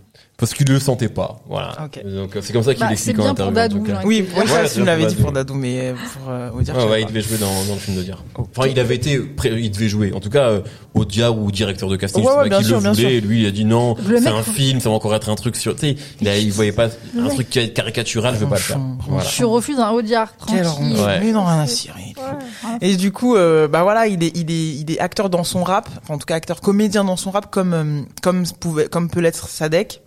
Parce 0.43 0.53
qu'il 0.55 0.67
le 0.67 0.77
sentait 0.79 1.07
pas. 1.07 1.39
Voilà. 1.47 1.88
Donc 2.03 2.35
euh, 2.35 2.41
c'est 2.41 2.51
comme 2.51 2.63
ça 2.63 2.73
qu'il 2.73 2.83
Bah, 2.85 2.91
explique 2.91 3.15
c'est 3.15 3.21
en 3.21 3.33
bien 3.33 3.33
pour 3.33 3.47
interview. 3.47 3.77
en 3.77 3.79
Dadou, 3.79 3.79
tout 3.79 3.83
cas. 3.93 4.00
j'ai 4.01 4.07
Oui, 4.07 4.25
Ouais, 4.35 4.45
moi 4.45 4.67
ça 4.67 4.73
tu 4.73 4.81
me 4.81 4.85
l'avais 4.85 5.03
pour 5.03 5.12
dit 5.13 5.21
pour 5.21 5.31
Dadou 5.31 5.53
mais 5.53 5.79
euh, 5.79 5.93
pour 5.93 6.29
euh, 6.31 6.50
Audiard, 6.51 6.77
Ouais, 6.77 6.83
ouais, 6.91 7.01
il 7.03 7.07
devait 7.07 7.21
jouer 7.21 7.38
dans, 7.38 7.63
dans 7.65 7.73
le 7.75 7.79
film 7.79 7.95
de 7.97 8.03
Diar. 8.03 8.21
Ok. 8.35 8.47
Enfin, 8.57 8.67
il 8.67 8.77
avait 8.79 8.95
été, 8.95 9.21
il 9.45 9.71
devait 9.71 9.88
jouer. 9.88 10.12
En 10.13 10.19
tout 10.19 10.29
cas, 10.29 10.50
euh, 10.50 10.62
ou 10.93 11.51
directeur 11.51 11.89
de 11.89 11.95
casting, 11.95 12.23
Ouais, 12.23 12.29
je 12.29 12.33
sais 12.35 12.43
ouais, 12.43 12.50
pas 12.50 12.57
qui 12.59 12.63
sûr, 12.65 12.79
le 12.81 12.89
voulait. 12.91 13.19
Lui, 13.21 13.41
il 13.43 13.45
a 13.47 13.51
dit 13.51 13.63
non, 13.65 13.95
c'est 14.05 14.27
un 14.27 14.43
film, 14.43 14.79
ça 14.81 14.89
va 14.89 14.95
encore 14.95 15.15
être 15.15 15.29
un 15.29 15.35
truc 15.35 15.55
sur, 15.55 15.73
tu 15.75 15.81
sais, 15.88 15.95
il, 16.21 16.27
a- 16.27 16.38
il 16.38 16.51
voyait 16.51 16.71
pas 16.71 16.88
un 17.17 17.23
Ouais. 17.27 17.33
truc 17.33 17.47
ca- 17.51 17.67
caricatural, 17.69 18.35
je 18.35 18.39
veux 18.41 18.47
pas 18.47 18.55
le 18.55 18.62
faire. 18.62 18.79
Voilà. 19.07 19.23
Je 19.27 19.43
refuse 19.45 19.79
un 19.79 19.91
Audiard. 19.91 20.33
Ouais. 20.51 21.19
Mais 21.21 21.31
non, 21.31 21.45
rien 21.45 21.59
à 21.62 21.67
cirer. 21.67 22.13
Ouais. 22.17 22.77
Et 22.81 22.95
du 22.95 23.12
coup, 23.12 23.35
euh, 23.35 23.67
bah 23.67 23.83
voilà, 23.83 24.07
il 24.07 24.23
est, 24.23 24.35
il 24.35 24.51
est, 24.51 24.75
il 24.81 24.91
est 24.91 25.00
acteur 25.00 25.29
dans 25.29 25.43
son 25.43 25.63
rap, 25.63 25.89
en 26.09 26.17
tout 26.17 26.25
cas 26.25 26.35
acteur 26.35 26.59
comédien 26.62 27.03
dans 27.03 27.15
son 27.17 27.31
rap, 27.31 27.50
comme, 27.50 28.05
comme 28.21 28.43
pouvait, 28.59 28.88
comme 28.88 29.09
peut 29.09 29.19
l'être 29.21 29.47
Sadek. 29.47 30.01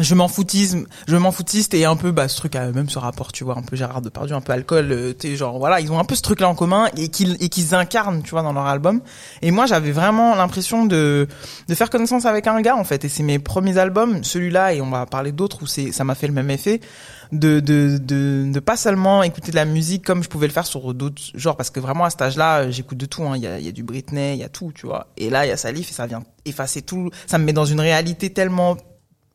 Je 0.00 0.14
m'en 0.14 0.28
foutisme, 0.28 0.86
je 1.06 1.16
m'en 1.16 1.30
foutiste 1.30 1.74
et 1.74 1.84
un 1.84 1.96
peu 1.96 2.10
bah 2.10 2.26
ce 2.28 2.36
truc 2.36 2.56
a 2.56 2.72
même 2.72 2.88
ce 2.88 2.98
rapport, 2.98 3.32
tu 3.32 3.44
vois, 3.44 3.56
un 3.56 3.62
peu 3.62 3.76
Gérard 3.76 4.02
Depardieu, 4.02 4.34
un 4.34 4.40
peu 4.40 4.52
alcool, 4.52 4.90
euh, 4.90 5.12
sais, 5.18 5.36
genre 5.36 5.58
voilà, 5.58 5.80
ils 5.80 5.92
ont 5.92 5.98
un 5.98 6.04
peu 6.04 6.14
ce 6.14 6.22
truc 6.22 6.40
là 6.40 6.48
en 6.48 6.54
commun 6.54 6.88
et 6.96 7.08
qu'ils 7.08 7.36
et 7.40 7.48
qu'ils 7.48 7.74
incarnent, 7.74 8.22
tu 8.22 8.30
vois, 8.30 8.42
dans 8.42 8.52
leur 8.52 8.66
album. 8.66 9.00
Et 9.42 9.50
moi, 9.50 9.66
j'avais 9.66 9.92
vraiment 9.92 10.34
l'impression 10.34 10.86
de 10.86 11.28
de 11.68 11.74
faire 11.74 11.90
connaissance 11.90 12.26
avec 12.26 12.46
un 12.46 12.60
gars 12.60 12.76
en 12.76 12.84
fait. 12.84 13.04
Et 13.04 13.08
c'est 13.08 13.22
mes 13.22 13.38
premiers 13.38 13.78
albums, 13.78 14.24
celui-là 14.24 14.74
et 14.74 14.80
on 14.80 14.90
va 14.90 15.06
parler 15.06 15.32
d'autres 15.32 15.62
où 15.62 15.66
c'est 15.66 15.92
ça 15.92 16.04
m'a 16.04 16.14
fait 16.14 16.26
le 16.26 16.32
même 16.32 16.50
effet 16.50 16.80
de 17.32 17.60
de 17.60 17.98
de 17.98 18.50
de 18.52 18.60
pas 18.60 18.76
seulement 18.76 19.22
écouter 19.22 19.52
de 19.52 19.56
la 19.56 19.64
musique 19.64 20.04
comme 20.04 20.22
je 20.22 20.28
pouvais 20.28 20.48
le 20.48 20.52
faire 20.52 20.66
sur 20.66 20.92
d'autres 20.94 21.22
genres 21.34 21.56
parce 21.56 21.70
que 21.70 21.78
vraiment 21.78 22.04
à 22.04 22.10
cet 22.10 22.22
âge-là, 22.22 22.60
euh, 22.62 22.70
j'écoute 22.70 22.98
de 22.98 23.06
tout. 23.06 23.22
hein. 23.22 23.36
Il 23.36 23.42
y 23.42 23.46
a 23.46 23.58
il 23.58 23.64
y 23.64 23.68
a 23.68 23.72
du 23.72 23.82
Britney, 23.84 24.34
il 24.34 24.40
y 24.40 24.44
a 24.44 24.48
tout, 24.48 24.72
tu 24.74 24.86
vois. 24.86 25.08
Et 25.16 25.30
là, 25.30 25.46
il 25.46 25.48
y 25.48 25.52
a 25.52 25.56
Salif 25.56 25.90
et 25.90 25.94
ça 25.94 26.06
vient 26.06 26.22
effacer 26.44 26.82
tout. 26.82 27.10
Ça 27.26 27.38
me 27.38 27.44
met 27.44 27.52
dans 27.52 27.64
une 27.66 27.80
réalité 27.80 28.32
tellement 28.32 28.76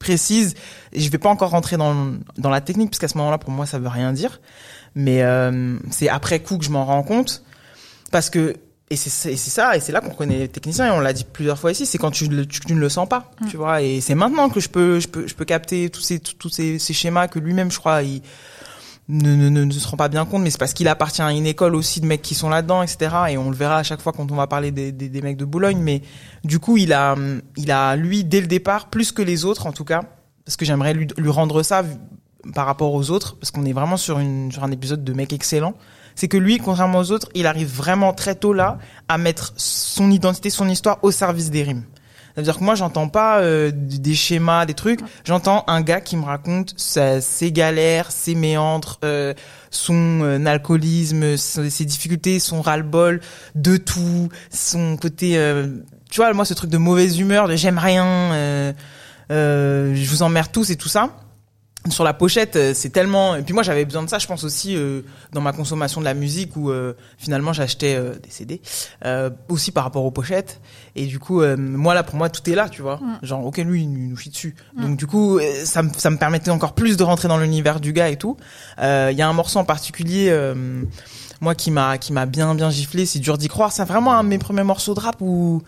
précise. 0.05 0.53
Et 0.93 1.01
je 1.01 1.09
vais 1.09 1.17
pas 1.17 1.29
encore 1.29 1.49
rentrer 1.51 1.77
dans 1.77 2.13
dans 2.37 2.49
la 2.49 2.61
technique 2.61 2.89
parce 2.91 2.99
qu'à 2.99 3.07
ce 3.07 3.17
moment-là, 3.17 3.37
pour 3.37 3.51
moi, 3.51 3.65
ça 3.65 3.79
veut 3.79 3.87
rien 3.89 4.13
dire. 4.13 4.39
Mais 4.95 5.23
euh, 5.23 5.77
c'est 5.91 6.09
après 6.09 6.39
coup 6.39 6.57
que 6.57 6.65
je 6.65 6.69
m'en 6.71 6.85
rends 6.85 7.03
compte 7.03 7.43
parce 8.11 8.29
que 8.29 8.55
et 8.91 8.95
c'est 8.97 9.35
ça 9.35 9.75
et 9.75 9.79
c'est 9.79 9.91
là 9.91 9.99
qu'on 9.99 10.13
connaît 10.13 10.37
les 10.37 10.47
techniciens 10.47 10.85
et 10.87 10.91
on 10.91 10.99
l'a 10.99 11.11
dit 11.11 11.25
plusieurs 11.25 11.57
fois 11.57 11.71
ici 11.71 11.87
c'est 11.87 11.97
quand 11.97 12.11
tu, 12.11 12.27
le- 12.27 12.45
tu, 12.45 12.59
tu 12.59 12.73
ne 12.75 12.79
le 12.79 12.87
sens 12.87 13.09
pas 13.09 13.31
tu 13.49 13.57
vois 13.57 13.81
et 13.81 13.99
c'est 13.99 14.13
maintenant 14.13 14.47
que 14.47 14.59
je 14.59 14.69
peux 14.69 14.99
je 14.99 15.07
peux 15.07 15.25
je 15.27 15.33
peux 15.33 15.43
capter 15.43 15.89
tous 15.89 16.01
ces 16.01 16.19
tous 16.19 16.49
ces, 16.49 16.77
ces 16.77 16.93
schémas 16.93 17.27
que 17.27 17.39
lui-même 17.39 17.71
je 17.71 17.79
crois 17.79 18.03
il 18.03 18.21
ne, 19.07 19.35
ne, 19.35 19.49
ne, 19.49 19.63
ne 19.63 19.71
se 19.71 19.87
rend 19.87 19.97
pas 19.97 20.07
bien 20.07 20.25
compte 20.25 20.41
mais 20.41 20.49
c'est 20.49 20.57
parce 20.57 20.73
qu'il 20.73 20.87
appartient 20.87 21.21
à 21.21 21.31
une 21.31 21.45
école 21.45 21.75
aussi 21.75 22.01
de 22.01 22.07
mecs 22.07 22.23
qui 22.23 22.33
sont 22.33 22.49
là-dedans 22.49 22.81
etc 22.81 23.15
et 23.29 23.37
on 23.37 23.51
le 23.51 23.55
verra 23.55 23.77
à 23.77 23.83
chaque 23.83 24.01
fois 24.01 24.13
quand 24.13 24.31
on 24.31 24.35
va 24.35 24.47
parler 24.47 24.71
des, 24.71 24.91
des, 24.91 25.09
des 25.09 25.21
mecs 25.21 25.37
de 25.37 25.45
Boulogne. 25.45 25.79
Mais 25.79 26.01
du 26.43 26.59
coup 26.59 26.77
il 26.77 26.93
a 26.93 27.15
il 27.55 27.71
a 27.71 27.95
lui 27.95 28.23
dès 28.23 28.41
le 28.41 28.47
départ 28.47 28.89
plus 28.89 29.11
que 29.11 29.21
les 29.21 29.45
autres 29.45 29.67
en 29.67 29.71
tout 29.71 29.85
cas. 29.85 30.03
Parce 30.43 30.57
que 30.57 30.65
j'aimerais 30.65 30.93
lui, 30.93 31.07
lui 31.17 31.29
rendre 31.29 31.63
ça 31.63 31.83
par 32.53 32.67
rapport 32.67 32.93
aux 32.93 33.09
autres 33.09 33.35
parce 33.37 33.51
qu'on 33.51 33.65
est 33.65 33.73
vraiment 33.73 33.97
sur 33.97 34.19
une 34.19 34.51
sur 34.51 34.63
un 34.63 34.71
épisode 34.71 35.03
de 35.03 35.13
mec 35.13 35.33
excellent 35.33 35.73
c'est 36.15 36.29
que 36.29 36.37
lui, 36.37 36.57
contrairement 36.57 36.99
aux 36.99 37.11
autres, 37.11 37.29
il 37.35 37.45
arrive 37.45 37.67
vraiment 37.67 38.13
très 38.13 38.35
tôt 38.35 38.53
là 38.53 38.79
à 39.07 39.17
mettre 39.17 39.53
son 39.57 40.09
identité, 40.09 40.49
son 40.49 40.67
histoire 40.69 40.99
au 41.03 41.11
service 41.11 41.51
des 41.51 41.63
rimes. 41.63 41.83
C'est-à-dire 42.35 42.57
que 42.57 42.63
moi, 42.65 42.75
j'entends 42.75 43.07
pas 43.07 43.39
euh, 43.39 43.71
des 43.73 44.13
schémas, 44.13 44.65
des 44.65 44.73
trucs. 44.73 44.99
J'entends 45.23 45.63
un 45.67 45.81
gars 45.81 46.01
qui 46.01 46.17
me 46.17 46.25
raconte 46.25 46.73
sa- 46.77 47.21
ses 47.21 47.51
galères, 47.53 48.11
ses 48.11 48.35
méandres, 48.35 48.99
euh, 49.05 49.33
son 49.71 50.19
euh, 50.21 50.45
alcoolisme, 50.45 51.37
ses 51.37 51.69
ses 51.69 51.85
difficultés, 51.85 52.39
son 52.39 52.61
ras-le-bol 52.61 53.21
de 53.55 53.77
tout, 53.77 54.29
son 54.51 54.97
côté, 54.97 55.37
euh, 55.37 55.67
tu 56.11 56.17
vois, 56.19 56.33
moi, 56.33 56.43
ce 56.45 56.53
truc 56.53 56.69
de 56.69 56.77
mauvaise 56.77 57.17
humeur, 57.19 57.47
de 57.47 57.55
j'aime 57.55 57.77
rien, 57.77 58.05
euh, 58.05 58.73
euh, 59.31 59.95
je 59.95 60.09
vous 60.09 60.21
emmerde 60.21 60.51
tous 60.51 60.69
et 60.71 60.75
tout 60.75 60.89
ça 60.89 61.09
sur 61.89 62.03
la 62.03 62.13
pochette, 62.13 62.55
euh, 62.55 62.73
c'est 62.73 62.89
tellement. 62.89 63.35
Et 63.35 63.41
puis 63.43 63.53
moi, 63.53 63.63
j'avais 63.63 63.85
besoin 63.85 64.03
de 64.03 64.09
ça. 64.09 64.17
Je 64.19 64.27
pense 64.27 64.43
aussi 64.43 64.75
euh, 64.75 65.01
dans 65.31 65.41
ma 65.41 65.53
consommation 65.53 66.01
de 66.01 66.05
la 66.05 66.13
musique 66.13 66.55
où 66.55 66.69
euh, 66.71 66.93
finalement 67.17 67.53
j'achetais 67.53 67.95
euh, 67.95 68.15
des 68.15 68.29
CD, 68.29 68.61
euh, 69.05 69.29
aussi 69.49 69.71
par 69.71 69.83
rapport 69.83 70.03
aux 70.05 70.11
pochettes. 70.11 70.59
Et 70.95 71.05
du 71.05 71.19
coup, 71.19 71.41
euh, 71.41 71.55
moi 71.57 71.93
là, 71.93 72.03
pour 72.03 72.15
moi, 72.15 72.29
tout 72.29 72.49
est 72.49 72.55
là, 72.55 72.69
tu 72.69 72.81
vois. 72.81 72.99
Genre, 73.21 73.45
ok, 73.45 73.57
lui, 73.57 73.83
il 73.83 73.91
nous 74.09 74.17
chie 74.17 74.29
dessus. 74.29 74.55
Donc 74.81 74.97
du 74.97 75.07
coup, 75.07 75.39
ça, 75.63 75.83
me- 75.83 75.91
ça 75.95 76.09
me 76.09 76.17
permettait 76.17 76.51
encore 76.51 76.73
plus 76.73 76.97
de 76.97 77.03
rentrer 77.03 77.27
dans 77.27 77.37
l'univers 77.37 77.79
du 77.79 77.93
gars 77.93 78.09
et 78.09 78.17
tout. 78.17 78.37
Euh, 78.79 79.09
Il 79.11 79.17
y 79.17 79.21
a 79.21 79.27
un 79.27 79.33
morceau 79.33 79.59
en 79.59 79.65
particulier. 79.65 80.27
euh, 80.29 80.81
moi 81.41 81.53
qui 81.53 81.69
m'a 81.69 81.97
qui 81.97 82.13
m'a 82.13 82.25
bien 82.25 82.55
bien 82.55 82.69
giflé, 82.69 83.05
c'est 83.05 83.19
dur 83.19 83.37
d'y 83.37 83.49
croire. 83.49 83.71
C'est 83.71 83.83
vraiment 83.83 84.13
un 84.13 84.23
de 84.23 84.29
mes 84.29 84.37
premiers 84.37 84.63
morceaux 84.63 84.93
de 84.93 84.99
rap 85.01 85.17
où 85.19 85.61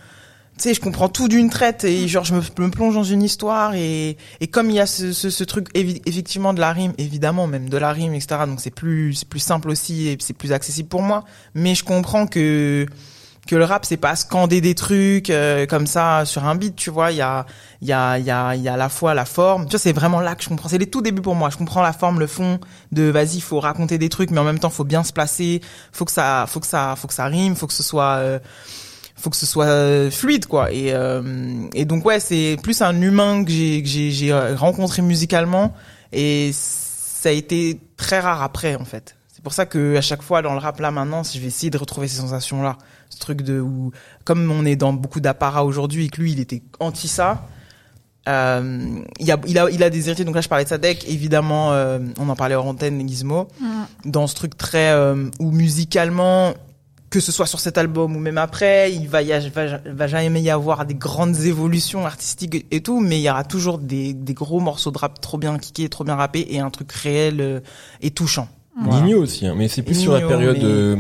tu 0.57 0.63
sais, 0.63 0.73
je 0.73 0.81
comprends 0.81 1.07
tout 1.09 1.27
d'une 1.27 1.49
traite 1.49 1.83
et 1.83 2.07
genre 2.07 2.23
je 2.25 2.33
me, 2.33 2.41
me 2.41 2.69
plonge 2.71 2.95
dans 2.95 3.03
une 3.03 3.21
histoire 3.23 3.75
et, 3.75 4.17
et 4.41 4.47
comme 4.47 4.69
il 4.69 4.75
y 4.75 4.79
a 4.79 4.85
ce, 4.87 5.13
ce, 5.13 5.29
ce 5.29 5.43
truc 5.43 5.67
évi- 5.75 6.01
effectivement 6.05 6.53
de 6.53 6.59
la 6.59 6.71
rime, 6.73 6.93
évidemment 6.97 7.45
même 7.47 7.69
de 7.69 7.77
la 7.77 7.91
rime, 7.91 8.13
etc. 8.13 8.41
Donc 8.47 8.59
c'est 8.59 8.71
plus 8.71 9.13
c'est 9.13 9.29
plus 9.29 9.39
simple 9.39 9.69
aussi 9.69 10.07
et 10.07 10.17
c'est 10.19 10.33
plus 10.33 10.51
accessible 10.53 10.89
pour 10.89 11.01
moi. 11.03 11.23
Mais 11.53 11.75
je 11.75 11.83
comprends 11.83 12.27
que 12.27 12.85
que 13.47 13.55
le 13.55 13.63
rap 13.63 13.85
c'est 13.85 13.95
pas 13.97 14.15
scander 14.17 14.59
des 14.59 14.75
trucs 14.75 15.29
euh, 15.29 15.65
comme 15.67 15.87
ça 15.87 16.25
sur 16.25 16.43
un 16.45 16.55
beat, 16.55 16.75
tu 16.75 16.89
vois. 16.89 17.11
Il 17.11 17.17
y 17.17 17.21
a 17.21 17.45
il 17.81 17.87
y 17.87 17.93
a 17.93 18.17
il 18.19 18.25
y 18.25 18.31
a 18.31 18.55
il 18.55 18.61
y 18.61 18.67
a 18.67 18.73
à 18.73 18.77
la 18.77 18.89
fois 18.89 19.13
la 19.13 19.25
forme. 19.25 19.65
Tu 19.65 19.71
vois, 19.71 19.79
c'est 19.79 19.93
vraiment 19.93 20.19
là 20.19 20.35
que 20.35 20.43
je 20.43 20.49
comprends. 20.49 20.69
C'est 20.69 20.77
les 20.77 20.87
tout 20.89 21.01
débuts 21.01 21.21
pour 21.21 21.35
moi. 21.35 21.49
Je 21.49 21.57
comprends 21.57 21.81
la 21.81 21.93
forme, 21.93 22.19
le 22.19 22.27
fond 22.27 22.59
de 22.91 23.03
vas-y, 23.03 23.39
faut 23.39 23.59
raconter 23.59 23.97
des 23.97 24.09
trucs, 24.09 24.31
mais 24.31 24.39
en 24.39 24.43
même 24.43 24.59
temps 24.59 24.69
faut 24.69 24.83
bien 24.83 25.03
se 25.03 25.13
placer. 25.13 25.61
Faut 25.93 26.03
que 26.03 26.11
ça 26.11 26.45
faut 26.47 26.59
que 26.59 26.67
ça 26.67 26.95
faut 26.97 27.07
que 27.07 27.13
ça 27.13 27.25
rime, 27.25 27.55
faut 27.55 27.67
que 27.67 27.73
ce 27.73 27.83
soit 27.83 28.17
euh, 28.17 28.39
faut 29.17 29.29
que 29.29 29.35
ce 29.35 29.45
soit 29.45 29.65
euh, 29.65 30.11
fluide 30.11 30.45
quoi. 30.45 30.71
Et 30.71 30.93
euh, 30.93 31.67
et 31.73 31.85
donc 31.85 32.05
ouais 32.05 32.19
c'est 32.19 32.57
plus 32.61 32.81
un 32.81 33.01
humain 33.01 33.43
que 33.43 33.51
j'ai 33.51 33.81
que 33.81 33.89
j'ai 33.89 34.11
j'ai 34.11 34.31
euh, 34.31 34.55
rencontré 34.55 35.01
musicalement. 35.01 35.73
Et 36.13 36.51
ça 36.53 37.29
a 37.29 37.31
été 37.31 37.79
très 37.97 38.19
rare 38.19 38.41
après 38.41 38.75
en 38.75 38.85
fait. 38.85 39.15
C'est 39.27 39.43
pour 39.43 39.53
ça 39.53 39.65
que 39.65 39.95
à 39.97 40.01
chaque 40.01 40.21
fois 40.21 40.41
dans 40.41 40.53
le 40.53 40.59
rap 40.59 40.79
là 40.79 40.91
maintenant 40.91 41.23
je 41.23 41.39
vais 41.39 41.47
essayer 41.47 41.69
de 41.69 41.77
retrouver 41.77 42.07
ces 42.07 42.17
sensations 42.17 42.61
là 42.61 42.77
ce 43.09 43.19
truc 43.19 43.41
de 43.41 43.59
où 43.59 43.91
comme 44.23 44.49
on 44.51 44.65
est 44.65 44.75
dans 44.75 44.93
beaucoup 44.93 45.19
d'apparat 45.19 45.63
aujourd'hui 45.65 46.05
et 46.05 46.09
que 46.09 46.21
lui 46.21 46.31
il 46.31 46.39
était 46.39 46.61
anti 46.79 47.07
ça 47.07 47.47
euh, 48.27 48.99
il, 49.19 49.31
a, 49.31 49.37
il, 49.47 49.57
a, 49.57 49.69
il 49.69 49.83
a 49.83 49.89
des 49.89 50.07
héritiers, 50.07 50.25
donc 50.25 50.35
là 50.35 50.41
je 50.41 50.49
parlais 50.49 50.65
de 50.65 50.69
Sadek, 50.69 51.07
évidemment, 51.07 51.71
euh, 51.71 51.99
on 52.19 52.27
en 52.29 52.35
parlait 52.35 52.55
hors 52.55 52.65
antenne, 52.65 53.07
Gizmo, 53.07 53.47
dans 54.05 54.27
ce 54.27 54.35
truc 54.35 54.57
très, 54.57 54.91
euh, 54.91 55.29
où 55.39 55.51
musicalement, 55.51 56.53
que 57.09 57.19
ce 57.19 57.31
soit 57.31 57.45
sur 57.45 57.59
cet 57.59 57.77
album 57.77 58.15
ou 58.15 58.19
même 58.19 58.37
après, 58.37 58.91
il 58.91 59.07
va, 59.07 59.21
y 59.21 59.31
a- 59.33 59.39
va, 59.49 59.77
va 59.85 60.07
jamais 60.07 60.41
y 60.41 60.49
avoir 60.49 60.85
des 60.85 60.95
grandes 60.95 61.37
évolutions 61.41 62.05
artistiques 62.05 62.65
et 62.69 62.81
tout, 62.81 62.99
mais 62.99 63.17
il 63.19 63.23
y 63.23 63.29
aura 63.29 63.43
toujours 63.45 63.77
des, 63.77 64.13
des 64.13 64.33
gros 64.33 64.59
morceaux 64.59 64.91
de 64.91 64.97
rap 64.97 65.21
trop 65.21 65.37
bien 65.37 65.57
kickés, 65.57 65.87
trop 65.89 66.03
bien 66.03 66.15
rappés 66.15 66.45
et 66.49 66.59
un 66.59 66.69
truc 66.69 66.91
réel 66.91 67.39
euh, 67.39 67.59
et 68.01 68.11
touchant. 68.11 68.49
Voilà. 68.83 69.05
Nino 69.05 69.21
aussi, 69.23 69.47
hein, 69.47 69.55
mais 69.57 69.67
c'est 69.67 69.81
plus 69.81 69.95
sur 69.95 70.13
la 70.13 70.21
Mm. 70.23 70.27
Période 70.27 70.57
mais- 70.57 70.63
euh, 70.65 70.95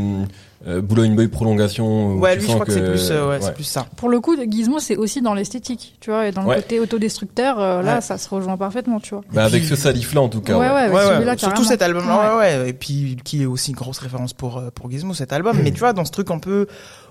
euh, 0.67 0.81
Boulogne 0.81 1.15
Boy 1.15 1.27
prolongation. 1.27 2.13
où 2.13 2.19
Ouais, 2.19 2.35
lui 2.35 2.41
je 2.47 2.47
crois 2.51 2.65
que, 2.65 2.71
c'est 2.71 2.83
plus, 2.83 3.11
euh, 3.11 3.23
ouais, 3.25 3.29
ouais. 3.35 3.37
c'est 3.41 3.53
plus 3.53 3.63
ça. 3.63 3.85
Pour 3.95 4.09
le 4.09 4.19
coup, 4.19 4.35
Gizmo, 4.49 4.79
c'est 4.79 4.97
aussi 4.97 5.21
dans 5.21 5.33
l'esthétique, 5.33 5.95
tu 5.99 6.09
vois, 6.09 6.27
et 6.27 6.31
dans 6.31 6.41
le 6.41 6.47
Ouais. 6.47 6.55
côté 6.57 6.79
autodestructeur, 6.79 7.59
euh, 7.59 7.81
là, 7.83 7.95
Ouais. 7.95 8.01
ça 8.01 8.17
se 8.17 8.27
rejoint 8.29 8.57
parfaitement, 8.57 8.99
tu 8.99 9.11
vois. 9.15 9.23
Bah, 9.33 9.45
avec 9.45 9.61
puis- 9.61 9.69
ce 9.69 9.75
salif 9.75 10.13
là 10.13 10.21
en 10.21 10.29
tout 10.29 10.41
cas. 10.41 10.53
Ouais, 10.57 10.65
ouais. 10.67 10.73
ouais, 10.73 10.79
avec 10.81 10.93
Ouais, 10.95 11.03
ouais, 11.05 11.13
celui-là, 11.13 11.37
surtout 11.37 11.63
cet 11.63 11.81
album-là, 11.81 12.35
ouais. 12.37 12.57
ouais, 12.57 12.69
Et 12.69 12.73
puis, 12.73 13.17
qui 13.23 13.43
est 13.43 13.45
aussi 13.45 13.71
une 13.71 13.77
grosse 13.77 13.99
référence 13.99 14.33
pour, 14.33 14.57
euh, 14.57 14.69
pour 14.73 14.89
Gizmo, 14.89 15.13
cet 15.13 15.31
album. 15.31 15.57
Mais 15.63 15.71
tu 15.71 15.79
vois, 15.79 15.93
dans 15.93 16.05
ce 16.05 16.11
truc 16.11 16.31
un 16.31 16.39
peu, 16.39 16.67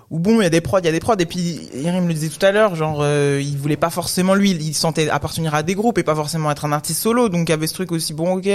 où 0.09 0.19
bon, 0.19 0.39
il 0.39 0.43
y 0.43 0.47
a 0.47 0.49
des 0.49 0.61
prods, 0.61 0.79
il 0.79 0.85
y 0.85 0.89
a 0.89 0.91
des 0.91 1.01
prods, 1.01 1.17
et 1.19 1.25
puis, 1.25 1.69
Yerim 1.73 2.07
le 2.07 2.13
disait 2.13 2.29
tout 2.29 2.45
à 2.45 2.51
l'heure, 2.51 2.75
genre, 2.75 2.99
euh, 3.01 3.41
il 3.43 3.57
voulait 3.57 3.75
pas 3.75 3.89
forcément, 3.89 4.35
lui, 4.35 4.51
il 4.51 4.73
sentait 4.73 5.09
appartenir 5.09 5.53
à 5.53 5.63
des 5.63 5.75
groupes 5.75 5.97
et 5.97 6.03
pas 6.03 6.15
forcément 6.15 6.49
être 6.49 6.63
un 6.63 6.71
artiste 6.71 7.01
solo. 7.01 7.27
Donc, 7.27 7.49
il 7.49 7.51
y 7.51 7.53
avait 7.53 7.67
ce 7.67 7.73
truc 7.73 7.91
aussi, 7.91 8.13
bon, 8.13 8.37
ok, 8.37 8.49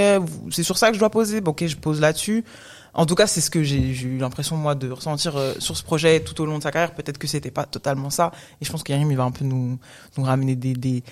c'est 0.51 0.63
sur 0.63 0.79
ça 0.79 0.89
que 0.89 0.95
je 0.95 0.99
dois 0.99 1.11
poser. 1.11 1.43
Bon, 1.43 1.51
ok, 1.51 1.67
je 1.67 1.77
pose 1.77 2.01
là-dessus. 2.01 2.45
En 2.95 3.07
tout 3.07 3.15
cas, 3.15 3.27
c'est 3.27 3.41
ce 3.41 3.49
que 3.51 3.63
j'ai 3.63 3.79
eu 3.79 4.19
l'impression, 4.19 4.57
moi, 4.57 4.75
de 4.75 4.91
ressentir 4.91 5.37
euh, 5.37 5.55
sur 5.59 5.77
ce 5.77 5.83
projet 5.83 6.21
tout 6.21 6.39
au 6.43 6.45
long 6.47 6.59
de 6.59 6.63
sa 6.63 6.71
carrière. 6.71 6.93
Peut-être 6.95 7.17
que 7.17 7.27
c'était 7.27 7.51
pas 7.51 7.65
totalement 7.65 8.11
ça. 8.11 8.33
Et 8.61 8.65
je 8.67 8.71
pense 8.71 8.83
qu'Yerim, 8.83 9.11
il 9.11 9.17
va 9.17 9.25
un 9.25 9.31
peu 9.31 9.47
nous, 9.47 9.79
nous 10.19 10.25
ramener 10.25 10.57
des, 10.57 10.75
des, 10.75 11.03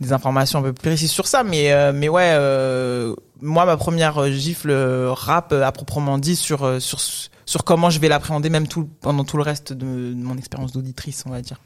des 0.00 0.12
informations 0.12 0.58
un 0.58 0.62
peu 0.62 0.72
plus 0.74 0.90
précises 0.90 1.10
sur 1.10 1.26
ça. 1.26 1.42
Mais, 1.42 1.72
euh, 1.72 1.92
mais 1.94 2.10
ouais, 2.10 2.32
euh, 2.34 3.14
moi, 3.40 3.64
ma 3.64 3.78
première 3.78 4.30
gifle 4.30 4.70
rap 5.08 5.52
à 5.54 5.72
proprement 5.72 6.18
dit 6.18 6.36
sur, 6.36 6.80
sur, 6.82 7.00
sur 7.46 7.64
comment 7.64 7.88
je 7.88 8.00
vais 8.00 8.08
l'appréhender, 8.08 8.50
même 8.50 8.68
tout, 8.68 8.86
pendant 9.00 9.24
tout 9.24 9.38
le 9.38 9.42
reste 9.42 9.72
de, 9.72 9.86
de 10.12 10.22
mon 10.22 10.36
expérience 10.36 10.72
d'auditrice, 10.72 11.24
on 11.26 11.30
va 11.30 11.40
dire. 11.40 11.58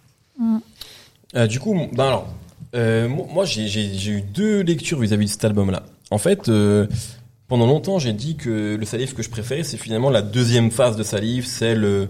Euh, 1.34 1.46
du 1.48 1.58
coup, 1.58 1.74
ben 1.92 2.04
alors, 2.06 2.28
euh, 2.76 3.08
mo- 3.08 3.26
moi 3.32 3.44
j'ai 3.44 4.08
eu 4.10 4.22
deux 4.22 4.60
lectures 4.60 5.00
vis-à-vis 5.00 5.26
de 5.26 5.30
cet 5.30 5.44
album-là. 5.44 5.82
En 6.12 6.18
fait, 6.18 6.48
euh, 6.48 6.86
pendant 7.48 7.66
longtemps, 7.66 7.98
j'ai 7.98 8.12
dit 8.12 8.36
que 8.36 8.76
le 8.76 8.84
Salif 8.86 9.14
que 9.14 9.22
je 9.22 9.30
préférais, 9.30 9.62
c'est 9.64 9.76
finalement 9.76 10.10
la 10.10 10.22
deuxième 10.22 10.70
phase 10.70 10.96
de 10.96 11.02
Salif, 11.02 11.46
celle 11.46 11.84
euh, 11.84 12.06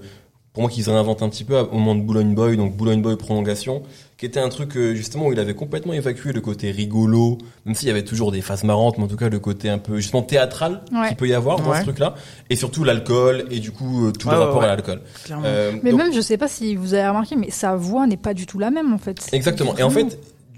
pour 0.52 0.62
moi 0.62 0.70
qu'ils 0.70 0.88
réinventent 0.88 1.22
un 1.22 1.28
petit 1.28 1.42
peu 1.42 1.58
au 1.58 1.74
moment 1.74 1.96
de 1.96 2.02
Boulogne 2.02 2.34
Boy, 2.34 2.56
donc 2.56 2.76
Boulogne 2.76 3.02
Boy 3.02 3.16
prolongation, 3.16 3.82
qui 4.16 4.24
était 4.26 4.38
un 4.38 4.48
truc 4.48 4.76
euh, 4.76 4.94
justement 4.94 5.26
où 5.26 5.32
il 5.32 5.40
avait 5.40 5.54
complètement 5.54 5.92
évacué 5.92 6.32
le 6.32 6.40
côté 6.40 6.70
rigolo, 6.70 7.38
même 7.66 7.74
s'il 7.74 7.88
y 7.88 7.90
avait 7.90 8.04
toujours 8.04 8.30
des 8.30 8.40
phases 8.40 8.62
marrantes, 8.62 8.96
mais 8.96 9.02
en 9.04 9.08
tout 9.08 9.16
cas 9.16 9.28
le 9.28 9.40
côté 9.40 9.68
un 9.68 9.78
peu 9.78 9.96
justement 9.96 10.22
théâtral 10.22 10.82
Ouais. 10.92 11.08
qu'il 11.08 11.16
peut 11.16 11.26
y 11.26 11.34
avoir 11.34 11.58
dans 11.60 11.70
Ouais. 11.72 11.78
ce 11.80 11.82
truc-là, 11.82 12.14
et 12.50 12.54
surtout 12.54 12.84
l'alcool 12.84 13.46
et 13.50 13.58
du 13.58 13.72
coup 13.72 14.06
euh, 14.06 14.12
tout 14.12 14.28
Ouais, 14.28 14.34
le 14.34 14.40
rapport 14.40 14.58
ouais. 14.58 14.64
à 14.66 14.68
l'alcool. 14.68 15.00
Euh, 15.44 15.72
Mais 15.82 15.90
donc- 15.90 16.00
même, 16.00 16.12
je 16.14 16.20
sais 16.20 16.36
pas 16.38 16.46
si 16.46 16.76
vous 16.76 16.94
avez 16.94 17.08
remarqué, 17.08 17.34
mais 17.34 17.50
sa 17.50 17.74
voix 17.74 18.06
n'est 18.06 18.16
pas 18.16 18.34
du 18.34 18.46
tout 18.46 18.60
la 18.60 18.70
même, 18.70 18.94
en 18.94 18.98
fait. 18.98 19.26
Exactement. 19.32 19.76
Et 19.76 19.82
en 19.82 19.90
fait, 19.90 20.16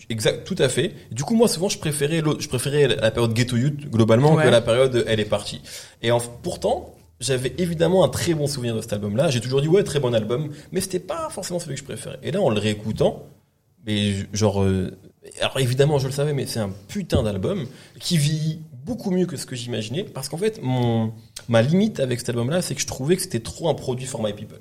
exact, 0.09 0.45
tout 0.47 0.57
à 0.59 0.69
fait. 0.69 0.93
Du 1.11 1.25
coup, 1.25 1.35
moi, 1.35 1.49
souvent, 1.49 1.69
je 1.69 1.79
préférais 1.79 2.21
l'autre, 2.21 2.41
je 2.41 2.49
préférais 2.49 2.89
la 2.89 3.11
période 3.11 3.33
Ghetto 3.35 3.57
Youth, 3.57 3.91
globalement, 3.91 4.35
Ouais. 4.35 4.45
que 4.45 4.49
la 4.49 4.61
période 4.61 5.05
Elle 5.07 5.21
est 5.21 5.25
partie. 5.25 5.61
Et 6.03 6.11
en, 6.11 6.21
pourtant, 6.21 6.95
j'avais 7.21 7.55
évidemment 7.59 8.05
un 8.05 8.09
très 8.09 8.35
bon 8.35 8.47
souvenir 8.47 8.75
de 8.77 8.81
cet 8.81 8.93
album-là. 8.93 9.31
J'ai 9.31 9.41
toujours 9.41 9.61
dit, 9.63 9.69
ouais, 9.69 9.83
très 9.85 10.01
bon 10.01 10.15
album. 10.15 10.51
Mais 10.73 10.81
c'était 10.81 10.99
pas 11.01 11.29
forcément 11.31 11.59
celui 11.59 11.75
que 11.75 11.81
je 11.81 11.85
préférais. 11.85 12.19
Et 12.23 12.31
là, 12.31 12.41
en 12.41 12.51
le 12.51 12.59
réécoutant, 12.61 13.27
mais 13.87 14.15
genre, 14.33 14.63
euh, 14.63 14.97
Alors 15.41 15.59
évidemment, 15.59 15.99
je 15.99 16.07
le 16.07 16.13
savais, 16.13 16.33
mais 16.33 16.47
c'est 16.47 16.61
un 16.61 16.71
putain 16.89 17.23
d'album 17.25 17.67
qui 17.99 18.17
vit 18.17 18.61
beaucoup 18.87 19.11
mieux 19.11 19.27
que 19.27 19.37
ce 19.37 19.47
que 19.47 19.57
j'imaginais, 19.57 20.05
parce 20.05 20.29
qu'en 20.29 20.37
fait, 20.37 20.61
mon 20.63 21.13
ma 21.49 21.61
limite 21.61 21.99
avec 21.99 22.21
cet 22.21 22.31
album-là, 22.31 22.63
c'est 22.63 22.75
que 22.77 22.81
je 22.81 22.87
trouvais 22.87 23.17
que 23.17 23.23
c'était 23.23 23.41
trop 23.41 23.69
un 23.69 23.75
produit 23.75 24.07
for 24.07 24.23
my 24.23 24.33
people. 24.33 24.59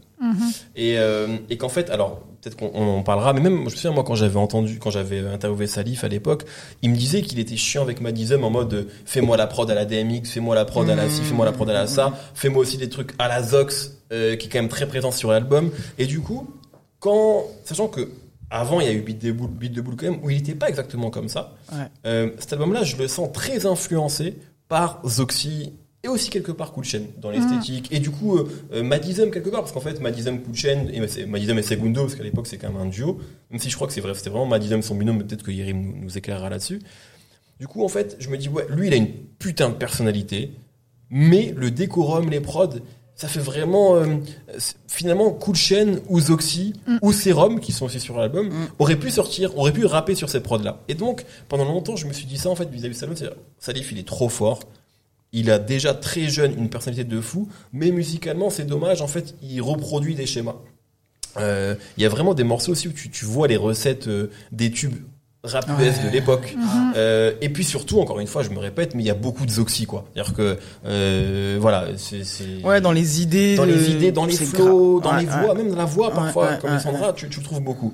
Et, 0.75 0.97
euh, 0.97 1.37
et 1.51 1.57
qu'en 1.57 1.69
fait, 1.69 1.91
alors 1.91 2.21
peut-être 2.41 2.57
qu'on 2.57 3.03
parlera, 3.03 3.33
mais 3.33 3.41
même 3.41 3.57
je 3.59 3.63
me 3.65 3.69
souviens 3.69 3.91
moi 3.91 4.03
quand 4.03 4.15
j'avais 4.15 4.39
entendu, 4.39 4.79
quand 4.79 4.89
j'avais 4.89 5.19
interviewé 5.19 5.67
Salif 5.67 6.03
à 6.03 6.07
l'époque, 6.07 6.45
il 6.81 6.89
me 6.89 6.95
disait 6.95 7.21
qu'il 7.21 7.37
était 7.37 7.57
chiant 7.57 7.83
avec 7.83 8.01
Madizem 8.01 8.43
en 8.43 8.49
mode 8.49 8.73
euh, 8.73 8.83
fais-moi 9.05 9.37
la 9.37 9.45
prod 9.45 9.69
à 9.69 9.75
la 9.75 9.85
DMX, 9.85 10.23
fais-moi 10.25 10.55
la 10.55 10.65
prod 10.65 10.89
à 10.89 10.95
la 10.95 11.07
ci, 11.07 11.21
fais-moi 11.21 11.45
la 11.45 11.51
prod 11.51 11.69
à 11.69 11.73
la 11.73 11.85
ça, 11.85 12.13
fais-moi 12.33 12.61
aussi 12.61 12.77
des 12.77 12.89
trucs 12.89 13.13
à 13.19 13.27
la 13.27 13.43
Zox 13.43 14.01
euh, 14.11 14.35
qui 14.35 14.47
est 14.47 14.49
quand 14.49 14.59
même 14.59 14.69
très 14.69 14.87
présent 14.87 15.11
sur 15.11 15.29
l'album. 15.29 15.69
Et 15.99 16.07
du 16.07 16.21
coup, 16.21 16.47
quand 16.99 17.43
sachant 17.65 17.87
que 17.87 18.09
avant 18.49 18.79
il 18.79 18.87
y 18.87 18.89
a 18.89 18.93
eu 18.93 19.01
Beat 19.01 19.19
de 19.19 19.31
Boule 19.31 19.95
quand 19.97 20.09
même 20.09 20.19
où 20.23 20.29
il 20.29 20.37
n'était 20.37 20.55
pas 20.55 20.69
exactement 20.69 21.09
comme 21.09 21.29
ça. 21.29 21.55
Ouais. 21.71 21.87
Euh, 22.05 22.29
cet 22.39 22.53
album-là, 22.53 22.83
je 22.83 22.95
le 22.97 23.07
sens 23.07 23.31
très 23.31 23.65
influencé 23.65 24.37
par 24.67 25.01
Zoxy 25.07 25.73
et 26.03 26.07
aussi 26.07 26.29
quelque 26.29 26.51
part 26.51 26.73
Chain 26.83 27.01
dans 27.19 27.31
l'esthétique. 27.31 27.91
Et 27.91 27.99
du 27.99 28.11
coup, 28.11 28.37
euh, 28.37 28.47
euh, 28.73 28.83
Madizem 28.83 29.31
quelque 29.31 29.49
part, 29.49 29.61
parce 29.61 29.71
qu'en 29.71 29.81
fait, 29.81 29.99
Madizem, 29.99 30.39
Chain, 30.53 30.87
et 30.93 31.25
Madizem 31.25 31.57
et 31.57 31.63
Segundo, 31.63 32.01
parce 32.01 32.15
qu'à 32.15 32.23
l'époque 32.23 32.45
c'est 32.47 32.57
quand 32.57 32.71
même 32.71 32.81
un 32.81 32.85
duo, 32.85 33.19
même 33.49 33.59
si 33.59 33.69
je 33.69 33.75
crois 33.75 33.87
que 33.87 33.93
c'est 33.93 34.01
vrai, 34.01 34.13
c'était 34.13 34.29
vraiment 34.29 34.45
Madizem 34.45 34.83
son 34.83 34.95
binôme, 34.95 35.23
peut-être 35.23 35.43
que 35.43 35.51
Yerim 35.51 35.81
nous, 35.81 35.95
nous 36.03 36.17
éclairera 36.17 36.49
là-dessus. 36.49 36.79
Du 37.59 37.67
coup, 37.67 37.83
en 37.83 37.87
fait, 37.87 38.17
je 38.19 38.29
me 38.29 38.37
dis, 38.37 38.49
ouais, 38.49 38.65
lui, 38.69 38.87
il 38.87 38.93
a 38.93 38.97
une 38.97 39.11
putain 39.39 39.69
de 39.69 39.75
personnalité, 39.75 40.51
mais 41.09 41.53
le 41.57 41.71
décorum, 41.71 42.29
les 42.29 42.41
prods, 42.41 42.79
ça 43.15 43.29
fait 43.29 43.39
vraiment, 43.39 43.95
euh, 43.95 44.17
finalement, 44.87 45.31
Cool 45.31 45.55
Chain 45.55 45.95
ou 46.09 46.19
Zoxy 46.19 46.73
ou 47.01 47.13
Serum, 47.13 47.61
qui 47.61 47.71
sont 47.71 47.85
aussi 47.85 48.01
sur 48.01 48.17
l'album, 48.17 48.51
auraient 48.77 48.99
pu 48.99 49.09
sortir, 49.09 49.57
auraient 49.57 49.71
pu 49.71 49.85
rapper 49.85 50.15
sur 50.15 50.29
ces 50.29 50.41
prods-là. 50.41 50.81
Et 50.89 50.95
donc, 50.95 51.25
pendant 51.47 51.63
longtemps, 51.63 51.95
je 51.95 52.07
me 52.07 52.13
suis 52.13 52.25
dit 52.25 52.37
ça, 52.37 52.49
en 52.49 52.55
fait, 52.55 52.69
vis-à-vis 52.69 52.95
de 52.95 52.99
Salif, 52.99 53.23
Salif, 53.57 53.91
il 53.93 53.99
est 53.99 54.07
trop 54.07 54.27
fort. 54.27 54.59
Il 55.31 55.49
a 55.49 55.59
déjà 55.59 55.93
très 55.93 56.27
jeune 56.27 56.57
une 56.57 56.69
personnalité 56.69 57.03
de 57.03 57.21
fou, 57.21 57.47
mais 57.71 57.91
musicalement, 57.91 58.49
c'est 58.49 58.65
dommage, 58.65 59.01
en 59.01 59.07
fait, 59.07 59.35
il 59.41 59.61
reproduit 59.61 60.15
des 60.15 60.25
schémas. 60.25 60.55
Euh, 61.37 61.75
Il 61.97 62.03
y 62.03 62.05
a 62.05 62.09
vraiment 62.09 62.33
des 62.33 62.43
morceaux 62.43 62.73
aussi 62.73 62.87
où 62.89 62.93
tu, 62.93 63.09
tu 63.09 63.25
vois 63.25 63.47
les 63.47 63.57
recettes 63.57 64.07
euh, 64.07 64.29
des 64.51 64.71
tubes 64.71 64.95
rap 65.45 65.65
US 65.79 66.03
de 66.03 66.09
l'époque. 66.09 66.55
Euh, 66.95 67.33
et 67.41 67.49
puis 67.49 67.63
surtout, 67.63 67.99
encore 67.99 68.19
une 68.19 68.27
fois, 68.27 68.43
je 68.43 68.49
me 68.49 68.59
répète, 68.59 68.95
mais 68.95 69.03
il 69.03 69.05
y 69.05 69.09
a 69.11 69.15
beaucoup 69.15 69.45
de 69.45 69.51
Zoxy, 69.51 69.85
quoi. 69.85 70.05
C'est-à-dire 70.13 70.33
que, 70.33 70.57
euh, 70.85 71.57
voilà, 71.59 71.87
c'est... 71.97 72.23
Ouais, 72.63 72.81
dans 72.81 72.91
les 72.91 73.21
idées. 73.21 73.55
dans 73.55 73.65
les 73.65 73.91
idées, 73.91 74.11
dans 74.11 74.25
les 74.25 74.35
grave. 74.35 74.55
dans 74.67 74.99
Ouais, 75.01 75.21
les 75.21 75.27
ouais. 75.27 75.41
voix, 75.41 75.53
même 75.55 75.69
dans 75.69 75.77
la 75.77 75.85
voix 75.85 76.09
Ouais, 76.09 76.15
parfois, 76.15 76.49
ouais, 76.51 76.57
comme 76.61 76.71
ouais, 76.73 76.79
Sandra, 76.79 77.13
tu, 77.13 77.29
tu 77.29 77.39
le 77.39 77.45
trouves 77.45 77.61
beaucoup. 77.61 77.93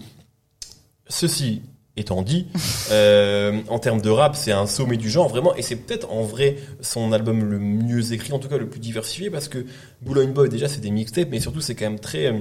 Ceci 1.08 1.62
étant 1.98 2.22
dit, 2.22 2.48
euh, 2.92 3.60
en 3.68 3.80
termes 3.80 4.02
de 4.02 4.10
rap, 4.10 4.36
c'est 4.36 4.52
un 4.54 4.66
sommet 4.66 4.98
du 4.98 5.10
genre 5.10 5.28
vraiment, 5.28 5.54
et 5.56 5.62
c'est 5.62 5.76
peut-être 5.76 6.10
en 6.12 6.24
vrai 6.24 6.56
son 6.80 7.12
album 7.12 7.44
le 7.44 7.60
mieux 7.60 8.14
écrit, 8.14 8.32
en 8.34 8.40
tout 8.40 8.48
cas 8.48 8.58
le 8.58 8.70
plus 8.70 8.80
diversifié, 8.80 9.30
parce 9.30 9.48
que 9.50 9.66
Boulogne 10.02 10.32
Boy 10.32 10.48
déjà 10.48 10.70
c'est 10.70 10.80
des 10.80 10.90
mixtapes, 10.92 11.28
mais 11.30 11.40
surtout 11.42 11.60
c'est 11.60 11.76
quand 11.76 11.86
même 11.86 12.00
très 12.00 12.34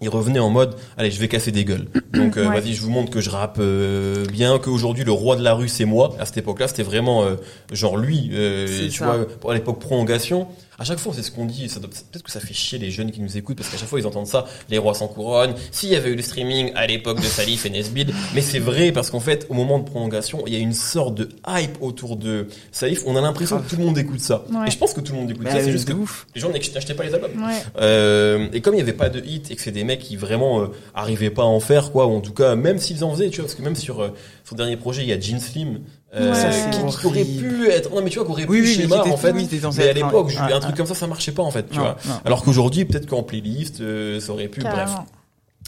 il 0.00 0.08
revenait 0.08 0.38
en 0.38 0.50
mode 0.50 0.76
allez 0.96 1.10
je 1.10 1.18
vais 1.20 1.28
casser 1.28 1.50
des 1.52 1.64
gueules 1.64 1.86
donc 2.12 2.36
euh, 2.36 2.48
Ouais. 2.48 2.60
vas-y 2.60 2.72
je 2.74 2.82
vous 2.82 2.90
montre 2.90 3.10
que 3.10 3.20
je 3.20 3.30
rappe 3.30 3.56
euh, 3.58 4.24
bien 4.26 4.58
qu'aujourd'hui 4.58 5.04
le 5.04 5.12
roi 5.12 5.34
de 5.36 5.42
la 5.42 5.54
rue 5.54 5.68
c'est 5.68 5.84
moi 5.86 6.14
à 6.20 6.24
cette 6.24 6.38
époque-là 6.38 6.68
c'était 6.68 6.82
vraiment 6.84 7.24
euh, 7.24 7.34
genre 7.72 7.96
lui 7.96 8.30
euh, 8.32 8.66
tu 8.88 8.90
ça. 8.98 9.16
vois 9.40 9.52
à 9.52 9.54
l'époque 9.54 9.80
prolongation 9.80 10.46
à 10.78 10.84
chaque 10.84 10.98
fois 10.98 11.12
c'est 11.14 11.22
ce 11.22 11.30
qu'on 11.30 11.44
dit 11.44 11.68
ça 11.68 11.80
doit- 11.80 11.90
peut-être 11.90 12.22
que 12.22 12.30
ça 12.30 12.40
fait 12.40 12.54
chier 12.54 12.78
les 12.78 12.90
jeunes 12.90 13.10
qui 13.10 13.20
nous 13.20 13.36
écoutent 13.36 13.56
parce 13.56 13.68
qu'à 13.68 13.76
chaque 13.76 13.88
fois 13.88 13.98
ils 13.98 14.06
entendent 14.06 14.26
ça 14.26 14.44
les 14.70 14.78
rois 14.78 14.94
sans 14.94 15.08
couronne 15.08 15.54
s'il 15.72 15.88
y 15.90 15.96
avait 15.96 16.10
eu 16.10 16.14
le 16.14 16.22
streaming 16.22 16.70
à 16.74 16.86
l'époque 16.86 17.20
de 17.20 17.26
Salif 17.26 17.66
et 17.66 17.70
Nesbill 17.70 18.12
mais 18.34 18.40
c'est 18.42 18.58
vrai 18.60 18.92
parce 18.92 19.10
qu'en 19.10 19.20
fait 19.20 19.46
au 19.48 19.54
moment 19.54 19.78
de 19.78 19.84
prolongation 19.84 20.44
il 20.46 20.52
y 20.52 20.56
a 20.56 20.60
une 20.60 20.72
sorte 20.72 21.14
de 21.16 21.28
hype 21.48 21.76
autour 21.82 22.16
de 22.16 22.46
Salif 22.72 23.02
on 23.06 23.16
a 23.16 23.20
l'impression 23.20 23.58
que 23.60 23.68
tout 23.68 23.76
le 23.76 23.84
monde 23.84 23.98
écoute 23.98 24.20
ça 24.20 24.44
Ouais. 24.52 24.68
et 24.68 24.70
je 24.70 24.78
pense 24.78 24.92
que 24.94 25.00
tout 25.00 25.12
le 25.12 25.18
monde 25.18 25.30
écoute 25.30 25.48
ça 25.48 25.60
c'est 25.60 25.72
juste 25.72 25.88
que 25.88 25.92
ouf. 25.94 26.26
les 26.34 26.40
gens 26.40 26.50
n'achetaient 26.50 26.94
pas 26.94 27.04
les 27.04 27.14
albums 27.14 27.30
Ouais. 27.42 27.62
euh, 27.80 28.48
et 28.52 28.60
comme 28.60 28.74
il 28.74 28.76
n'y 28.78 28.82
avait 28.82 28.92
pas 28.92 29.08
de 29.08 29.20
hit 29.20 29.50
et 29.50 29.56
que 29.56 29.62
c'est 29.62 29.72
des 29.72 29.84
mecs 29.84 30.00
qui 30.00 30.16
vraiment 30.16 30.60
euh, 30.60 30.66
arrivaient 30.94 31.30
pas 31.30 31.42
à 31.42 31.46
en 31.46 31.60
faire 31.60 31.90
quoi 31.92 32.06
ou 32.06 32.12
en 32.16 32.20
tout 32.20 32.32
cas 32.32 32.54
même 32.54 32.78
s'ils 32.78 33.02
en 33.04 33.12
faisaient 33.12 33.30
tu 33.30 33.36
vois 33.36 33.46
parce 33.46 33.54
que 33.56 33.62
même 33.62 33.76
sur 33.76 34.00
euh, 34.02 34.10
son 34.44 34.54
dernier 34.54 34.76
projet 34.76 35.02
il 35.02 35.08
y 35.08 35.12
a 35.12 35.20
Jean 35.20 35.40
Slim 35.40 35.80
euh, 36.14 36.32
Ouais. 36.32 36.70
Qui, 36.70 36.96
qui 37.00 37.06
aurait 37.06 37.24
pu 37.24 37.68
être 37.68 37.90
non 37.94 38.00
mais 38.02 38.08
tu 38.10 38.18
vois 38.18 38.26
qu'aurait 38.26 38.46
Oui, 38.48 38.62
pu 38.62 38.66
oui, 38.68 38.82
était- 38.84 38.94
en 39.10 39.16
fait 39.18 39.32
oui, 39.32 39.46
mais 39.76 39.88
à 39.88 39.92
l'époque 39.92 40.28
ouais, 40.28 40.38
un 40.38 40.58
truc 40.60 40.70
ouais. 40.72 40.76
comme 40.78 40.86
ça 40.86 40.94
ça 40.94 41.06
marchait 41.06 41.32
pas 41.32 41.42
en 41.42 41.50
fait 41.50 41.68
tu 41.68 41.76
Non, 41.76 41.82
vois 41.82 41.96
non. 42.06 42.14
alors 42.24 42.42
qu'aujourd'hui 42.44 42.86
peut-être 42.86 43.06
qu'en 43.06 43.22
playlist 43.22 43.80
euh, 43.82 44.18
ça 44.18 44.32
aurait 44.32 44.48
pu 44.48 44.60
bref 44.62 44.90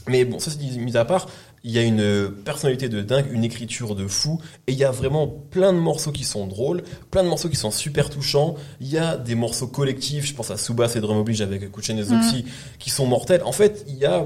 mais 0.08 0.24
bon, 0.24 0.38
ça 0.38 0.50
c'est 0.50 0.78
mis 0.78 0.96
à 0.96 1.04
part, 1.04 1.28
il 1.62 1.72
y 1.72 1.78
a 1.78 1.82
une 1.82 2.00
euh, 2.00 2.28
personnalité 2.28 2.88
de 2.88 3.02
dingue, 3.02 3.26
une 3.30 3.44
écriture 3.44 3.94
de 3.94 4.06
fou, 4.08 4.40
et 4.66 4.72
il 4.72 4.78
y 4.78 4.84
a 4.84 4.90
vraiment 4.90 5.28
plein 5.28 5.74
de 5.74 5.78
morceaux 5.78 6.10
qui 6.10 6.24
sont 6.24 6.46
drôles, 6.46 6.84
plein 7.10 7.22
de 7.22 7.28
morceaux 7.28 7.50
qui 7.50 7.56
sont 7.56 7.70
super 7.70 8.08
touchants. 8.08 8.54
Il 8.80 8.88
y 8.88 8.96
a 8.96 9.18
des 9.18 9.34
morceaux 9.34 9.66
collectifs, 9.66 10.24
je 10.26 10.32
pense 10.34 10.50
à 10.50 10.56
Subas 10.56 10.92
et 10.96 11.00
Drum 11.00 11.18
Oblige 11.18 11.42
avec 11.42 11.70
Kuchen 11.70 11.98
et 11.98 12.02
Zoxy, 12.04 12.46
qui 12.78 12.88
sont 12.88 13.04
mortels. 13.04 13.42
En 13.44 13.52
fait, 13.52 13.84
il 13.88 13.96
y 13.96 14.06
a, 14.06 14.24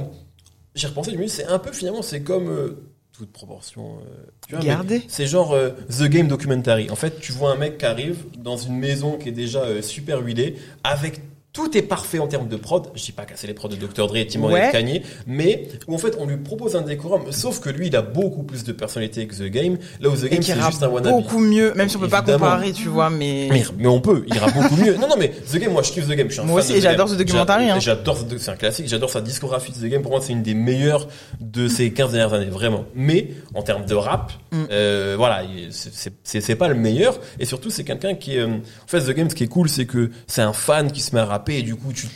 j'ai 0.77 0.87
repensé, 0.87 1.17
c'est 1.27 1.47
un 1.47 1.59
peu 1.59 1.73
finalement, 1.73 2.03
c'est 2.03 2.23
comme 2.23 2.49
euh, 2.49 2.94
toute 3.17 3.31
proportion. 3.31 3.99
euh. 4.03 5.07
C'est 5.09 5.27
genre 5.27 5.53
euh, 5.53 5.71
The 5.89 6.05
Game 6.05 6.27
Documentary. 6.27 6.91
En 6.91 6.97
fait, 6.97 7.21
tu 7.21 7.33
vois 7.33 7.53
un 7.53 7.57
mec 7.57 7.79
qui 7.79 7.87
arrive 7.87 8.25
dans 8.37 8.57
une 8.57 8.77
maison 8.77 9.17
qui 9.17 9.29
est 9.29 9.33
déjà 9.33 9.61
euh, 9.63 9.83
super 9.83 10.21
huilée, 10.21 10.57
avec 10.83 11.21
tout 11.55 11.75
est 11.79 11.83
parfait 11.83 12.19
en 12.19 12.27
termes 12.27 12.49
de 12.49 12.57
prod. 12.57 12.89
Je 12.95 13.03
dis 13.05 13.13
pas 13.13 13.25
casser 13.25 13.47
les 13.47 13.55
prods 13.55 13.69
de 13.69 13.77
Dr. 13.77 14.07
Dre 14.09 14.17
et 14.17 14.27
Timon 14.27 14.53
Ouais. 14.53 14.69
et 14.69 14.73
Kanye, 14.73 15.03
mais 15.27 15.69
où 15.89 15.95
en 15.95 15.99
fait 15.99 16.15
on 16.21 16.27
lui 16.27 16.37
propose 16.37 16.77
un 16.77 16.83
décorum, 16.83 17.23
sauf 17.31 17.61
que 17.61 17.71
lui 17.71 17.87
il 17.87 17.97
a 17.97 18.03
beaucoup 18.03 18.43
plus 18.43 18.65
de 18.65 18.73
personnalité 18.73 19.27
que 19.27 19.35
The 19.37 19.45
Game. 19.51 19.79
Là 20.01 20.11
où 20.11 20.17
The 20.17 20.25
Game 20.29 20.43
c'est 20.43 20.61
juste 20.61 20.83
un 20.83 20.89
wannabe. 20.89 21.13
beaucoup 21.15 21.39
mieux, 21.39 21.73
même 21.75 21.89
si 21.89 21.97
on 21.97 22.01
peut 22.01 22.09
pas 22.09 22.21
comparer, 22.23 22.73
tu 22.73 22.89
vois, 22.89 23.09
mais. 23.09 23.49
Mais, 23.51 23.63
mais 23.79 23.87
on 23.87 24.01
peut, 24.01 24.25
il 24.27 24.35
ira 24.35 24.51
beaucoup 24.51 24.77
mieux. 24.77 24.97
Non, 24.97 25.09
non, 25.09 25.15
mais 25.19 25.29
The 25.31 25.57
Game, 25.59 25.73
moi 25.73 25.83
je 25.83 25.93
kiffe 25.93 26.07
The 26.09 26.13
Game. 26.17 26.27
Je 26.29 26.33
suis 26.35 26.41
un 26.43 26.45
Moi 26.45 26.61
fan 26.61 26.65
aussi, 26.65 26.73
de 26.73 26.79
et 26.79 26.91
j'adore 26.91 27.09
ce 27.09 27.15
documentaire, 27.15 27.57
hein. 27.77 27.79
J'adore, 27.81 28.19
ce- 28.19 28.37
c'est 28.39 28.51
un 28.51 28.57
classique, 28.57 28.89
j'adore 28.89 29.11
sa 29.11 29.21
discographie 29.21 29.71
de 29.73 29.77
The 29.79 29.89
Game. 29.91 30.03
Pour 30.03 30.11
moi, 30.11 30.21
c'est 30.21 30.33
une 30.33 30.43
des 30.43 30.55
meilleures 30.55 31.07
de 31.41 31.69
ces 31.69 31.93
15 31.93 32.11
dernières 32.11 32.35
années, 32.35 32.47
vraiment. 32.51 32.85
Mais, 32.97 33.29
en 33.55 33.63
termes 33.63 33.87
de 33.87 33.95
rap, 33.95 34.33
Mm. 34.51 34.57
euh, 34.73 35.15
voilà, 35.17 35.45
il- 35.45 35.73
c'est- 35.73 35.93
c'est- 35.95 36.13
c'est 36.25 36.41
c'est 36.41 36.57
pas 36.57 36.67
le 36.69 36.75
meilleur. 36.75 37.21
Et 37.39 37.45
surtout, 37.45 37.71
c'est 37.71 37.85
quelqu'un 37.85 38.15
qui 38.15 38.35
est, 38.37 38.41
euh, 38.41 38.47
en 38.49 38.87
fait, 38.89 39.01
The 39.03 39.11
Game, 39.15 39.31
ce 39.31 39.37
qui 39.37 39.45
est 39.45 39.49
cool, 39.49 39.69
c'est 39.69 39.87
que 39.87 40.11
c'est 40.27 40.43
un 40.43 40.53
fan 40.53 40.91
qui 40.91 41.01
se 41.01 41.15
met 41.15 41.21
à 41.21 41.25
rapper 41.27 41.44
et 41.53 41.63
du 41.63 41.77
coup, 41.77 41.93
tu, 41.93 42.07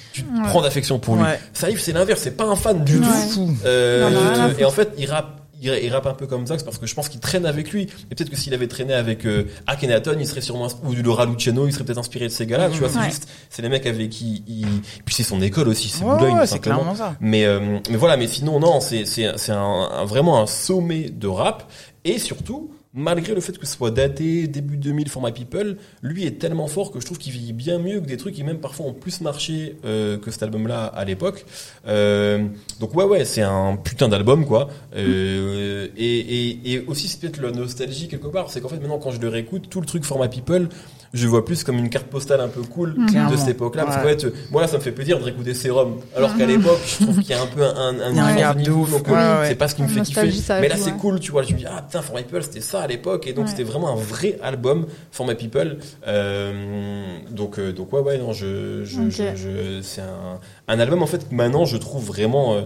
prends 0.44 0.62
d'affection 0.62 0.98
pour 0.98 1.16
lui. 1.16 1.22
Ouais. 1.22 1.38
Saïf, 1.52 1.80
c'est 1.80 1.92
l'inverse, 1.92 2.20
c'est 2.22 2.36
pas 2.36 2.44
un 2.46 2.56
fan 2.56 2.84
du 2.84 3.00
tout. 3.00 3.54
Euh, 3.64 4.10
Non, 4.10 4.48
non, 4.48 4.54
et 4.58 4.64
en 4.64 4.70
fait, 4.70 4.90
il 4.98 5.06
rappe. 5.10 5.34
Il, 5.60 5.92
rappe 5.92 6.06
un 6.06 6.14
peu 6.14 6.28
comme 6.28 6.46
Zax 6.46 6.62
parce 6.62 6.78
que 6.78 6.86
je 6.86 6.94
pense 6.94 7.08
qu'il 7.08 7.18
traîne 7.18 7.44
avec 7.44 7.72
lui. 7.72 7.82
Et 7.82 8.14
peut-être 8.14 8.30
que 8.30 8.36
s'il 8.36 8.54
avait 8.54 8.68
traîné 8.68 8.94
avec 8.94 9.26
euh, 9.26 9.42
Akhenaton, 9.66 10.14
il 10.20 10.24
serait 10.24 10.40
sûrement 10.40 10.68
ou 10.84 10.94
du 10.94 11.02
Laura 11.02 11.26
Luciano, 11.26 11.66
il 11.66 11.72
serait 11.72 11.82
peut-être 11.82 11.98
inspiré 11.98 12.26
de 12.26 12.30
ces 12.32 12.46
gars-là. 12.46 12.70
Tu 12.70 12.78
vois, 12.78 12.88
c'est 12.88 12.98
Ouais. 13.00 13.06
juste, 13.06 13.26
c'est 13.50 13.62
les 13.62 13.68
mecs 13.68 13.84
avec 13.84 14.08
qui 14.10 14.44
il. 14.46 14.66
Puis 15.04 15.16
c'est 15.16 15.24
son 15.24 15.42
école 15.42 15.66
aussi, 15.66 15.88
c'est 15.88 16.04
Ouais, 16.04 16.30
ouais, 16.32 16.46
c'est 16.46 16.60
clairement 16.60 16.94
ça. 16.94 17.16
Mais 17.20 17.44
euh, 17.44 17.80
mais 17.90 17.96
voilà, 17.96 18.16
mais 18.16 18.28
sinon 18.28 18.60
non, 18.60 18.78
c'est 18.78 19.04
c'est 19.04 19.32
c'est 19.36 19.50
un, 19.50 19.58
un- 19.58 20.04
vraiment 20.04 20.40
un 20.40 20.46
sommet 20.46 21.10
de 21.10 21.26
rap 21.26 21.68
et 22.04 22.20
surtout 22.20 22.70
malgré 22.94 23.34
le 23.34 23.40
fait 23.40 23.56
que 23.58 23.66
ce 23.66 23.76
soit 23.76 23.90
daté 23.90 24.48
début 24.48 24.76
2000 24.76 25.08
for 25.08 25.22
my 25.22 25.32
people, 25.32 25.76
lui 26.02 26.24
est 26.26 26.38
tellement 26.38 26.66
fort 26.68 26.90
que 26.90 27.00
je 27.00 27.06
trouve 27.06 27.18
qu'il 27.18 27.32
vit 27.32 27.52
bien 27.52 27.78
mieux 27.78 28.00
que 28.00 28.06
des 28.06 28.16
trucs 28.16 28.34
qui 28.34 28.44
même 28.44 28.58
parfois 28.58 28.86
ont 28.86 28.94
plus 28.94 29.20
marché 29.20 29.76
euh, 29.84 30.18
que 30.18 30.30
cet 30.30 30.42
album-là 30.42 30.86
à 30.86 31.04
l'époque. 31.04 31.44
Euh, 31.86 32.46
donc 32.80 32.94
ouais 32.94 33.04
ouais, 33.04 33.24
c'est 33.24 33.42
un 33.42 33.76
putain 33.76 34.08
d'album 34.08 34.46
quoi. 34.46 34.68
Euh, 34.96 35.88
et, 35.96 36.72
et 36.72 36.84
aussi 36.86 37.08
c'est 37.08 37.20
peut-être 37.20 37.40
la 37.40 37.50
nostalgie 37.50 38.08
quelque 38.08 38.28
part, 38.28 38.50
c'est 38.50 38.60
qu'en 38.60 38.68
fait 38.68 38.78
maintenant 38.78 38.98
quand 38.98 39.10
je 39.10 39.20
le 39.20 39.28
réécoute, 39.28 39.68
tout 39.68 39.80
le 39.80 39.86
truc 39.86 40.04
for 40.04 40.20
my 40.20 40.28
people 40.28 40.68
je 41.14 41.26
vois 41.26 41.44
plus 41.44 41.64
comme 41.64 41.78
une 41.78 41.88
carte 41.90 42.06
postale 42.06 42.40
un 42.40 42.48
peu 42.48 42.62
cool 42.62 42.94
de 42.94 43.06
Clairement. 43.10 43.36
cette 43.36 43.48
époque-là. 43.48 43.84
Parce 43.84 43.96
Ouais. 44.04 44.14
qu'en 44.14 44.20
fait, 44.20 44.32
moi 44.50 44.62
là, 44.62 44.68
ça 44.68 44.76
me 44.78 44.82
fait 44.82 44.92
plaisir 44.92 45.18
de 45.18 45.24
réécouter 45.24 45.54
Serum. 45.54 45.96
Alors 46.16 46.36
qu'à 46.36 46.46
l'époque, 46.46 46.78
je 46.86 47.04
trouve 47.04 47.18
qu'il 47.20 47.30
y 47.30 47.34
a 47.34 47.42
un 47.42 47.46
peu 47.46 47.62
un, 47.64 48.00
un, 48.00 48.54
de 48.54 48.62
de 48.64 48.70
ouf. 48.70 48.90
donc, 48.90 49.06
Ouais, 49.08 49.14
euh, 49.16 49.40
ouais. 49.40 49.48
c'est 49.48 49.54
pas 49.54 49.68
ce 49.68 49.74
qui 49.74 49.82
me 49.82 49.88
fait 49.88 50.02
kiffer. 50.02 50.30
Mais 50.60 50.68
là, 50.68 50.76
c'est 50.76 50.92
cool, 50.92 51.18
tu 51.20 51.30
vois. 51.32 51.42
Je 51.42 51.52
me 51.54 51.58
dis, 51.58 51.64
ah 51.66 51.82
putain, 51.82 52.02
For 52.02 52.14
My 52.16 52.22
People, 52.22 52.42
c'était 52.42 52.60
ça 52.60 52.80
à 52.80 52.86
l'époque. 52.86 53.26
Et 53.26 53.32
donc, 53.32 53.46
Ouais. 53.46 53.50
c'était 53.50 53.64
vraiment 53.64 53.90
un 53.92 53.96
vrai 53.96 54.38
album, 54.42 54.86
For 55.10 55.26
My 55.26 55.34
People. 55.34 55.78
Euh, 56.06 57.18
donc, 57.30 57.58
euh, 57.58 57.72
donc 57.72 57.92
ouais, 57.92 58.00
ouais, 58.00 58.18
non, 58.18 58.32
je, 58.32 58.84
je, 58.84 59.00
Ok. 59.00 59.10
je, 59.10 59.36
je- 59.36 59.82
c'est 59.82 60.02
un, 60.02 60.38
un 60.68 60.80
album, 60.80 61.02
en 61.02 61.06
fait, 61.06 61.28
que 61.28 61.34
maintenant, 61.34 61.64
je 61.64 61.76
trouve 61.76 62.04
vraiment, 62.04 62.54
euh, 62.54 62.62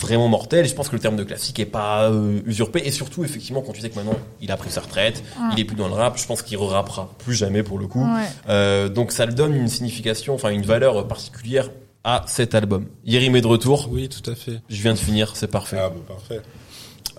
vraiment 0.00 0.28
mortel. 0.28 0.64
Et 0.64 0.68
je 0.68 0.74
pense 0.74 0.88
que 0.88 0.94
le 0.96 1.00
terme 1.00 1.16
de 1.16 1.24
classique 1.24 1.58
est 1.60 1.66
pas 1.66 2.10
euh, 2.10 2.40
usurpé. 2.46 2.82
Et 2.84 2.90
surtout, 2.90 3.24
effectivement, 3.24 3.62
quand 3.62 3.72
tu 3.72 3.80
sais 3.80 3.90
que 3.90 3.96
maintenant, 3.96 4.18
il 4.40 4.50
a 4.52 4.56
pris 4.56 4.70
sa 4.70 4.80
retraite, 4.80 5.22
il 5.52 5.60
est 5.60 5.64
plus 5.64 5.76
dans 5.76 5.88
le 5.88 5.94
rap, 5.94 6.18
je 6.18 6.26
pense 6.26 6.42
qu'il 6.42 6.56
re-rappera 6.58 7.12
plus 7.18 7.34
jamais 7.34 7.62
pour 7.62 7.78
le 7.78 7.86
coup. 7.86 8.04
Ouais. 8.04 8.24
Euh, 8.48 8.88
donc 8.88 9.12
ça 9.12 9.26
le 9.26 9.32
donne 9.32 9.54
une 9.54 9.68
signification, 9.68 10.34
enfin 10.34 10.50
une 10.50 10.62
valeur 10.66 11.06
particulière 11.08 11.70
à 12.04 12.24
cet 12.26 12.54
album. 12.54 12.86
Yerim 13.06 13.34
est 13.36 13.40
de 13.40 13.46
retour. 13.46 13.88
Oui, 13.90 14.08
tout 14.08 14.28
à 14.30 14.34
fait. 14.34 14.60
Je 14.68 14.82
viens 14.82 14.92
de 14.94 14.98
finir, 14.98 15.36
c'est 15.36 15.46
parfait. 15.50 15.78
Ah, 15.80 15.88
bah, 15.90 15.96
parfait. 16.06 16.40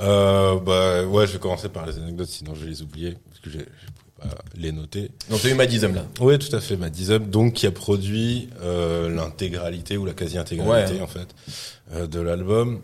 Euh, 0.01 0.59
bah, 0.59 1.03
ouais, 1.05 1.25
je 1.27 1.33
vais 1.33 1.39
commencer 1.39 1.69
par 1.69 1.85
les 1.85 1.97
anecdotes, 1.97 2.27
sinon 2.29 2.53
je 2.53 2.63
vais 2.65 2.69
les 2.69 2.81
oublier, 2.81 3.17
parce 3.29 3.39
que 3.39 3.49
j'ai- 3.49 3.59
je 3.59 3.91
pouvais 4.21 4.29
pas 4.35 4.41
les 4.57 4.71
noter. 4.73 5.09
Donc 5.29 5.41
t'as 5.41 5.49
eu 5.49 5.53
Madizem 5.53 5.95
là. 5.95 6.03
Oui, 6.19 6.37
tout 6.37 6.53
à 6.55 6.59
fait. 6.59 6.75
Madizem, 6.75 7.25
donc 7.29 7.53
qui 7.53 7.65
a 7.67 7.71
produit 7.71 8.49
euh, 8.61 9.09
l'intégralité 9.09 9.95
ou 9.97 10.05
la 10.05 10.13
quasi-intégralité 10.13 10.95
Ouais. 10.95 11.01
en 11.01 11.07
fait 11.07 11.19
euh, 11.47 11.51
de 11.93 12.19
l'album. 12.19 12.81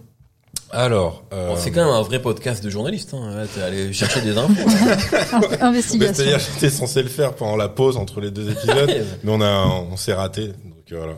Alors, 0.74 1.26
euh, 1.34 1.50
Bon, 1.50 1.56
c'est 1.58 1.72
quand 1.72 1.84
même 1.86 1.94
un 1.94 2.02
vrai 2.02 2.22
podcast 2.22 2.64
de 2.64 2.70
journaliste. 2.70 3.14
Hein. 3.14 3.46
T'es 3.54 3.62
allé 3.62 3.92
chercher 3.92 4.22
des 4.22 4.38
infos. 4.38 4.54
Investigation. 5.62 6.14
c'est-à-dire 6.14 6.40
j'étais 6.40 6.70
censé 6.70 7.04
le 7.04 7.10
faire 7.10 7.36
pendant 7.36 7.58
la 7.58 7.68
pause 7.68 7.98
entre 7.98 8.22
les 8.22 8.32
deux 8.32 8.50
épisodes, 8.50 8.90
mais 9.24 9.32
on 9.32 9.42
a 9.42 9.66
on 9.66 9.98
s'est 9.98 10.14
raté. 10.14 10.48
Donc 10.48 10.92
euh, 10.94 10.98
voilà. 10.98 11.18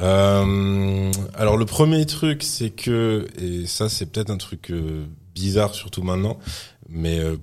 Euh, 0.00 1.12
alors 1.34 1.56
le 1.56 1.64
premier 1.66 2.04
truc, 2.06 2.42
c'est 2.42 2.70
que 2.70 3.26
et 3.40 3.66
ça 3.66 3.88
c'est 3.88 4.06
peut-être 4.06 4.30
un 4.30 4.38
truc 4.38 4.70
euh, 4.70 5.04
bizarre 5.34 5.74
surtout 5.74 6.02
maintenant, 6.02 6.38
mais 6.88 7.20
euh, 7.20 7.36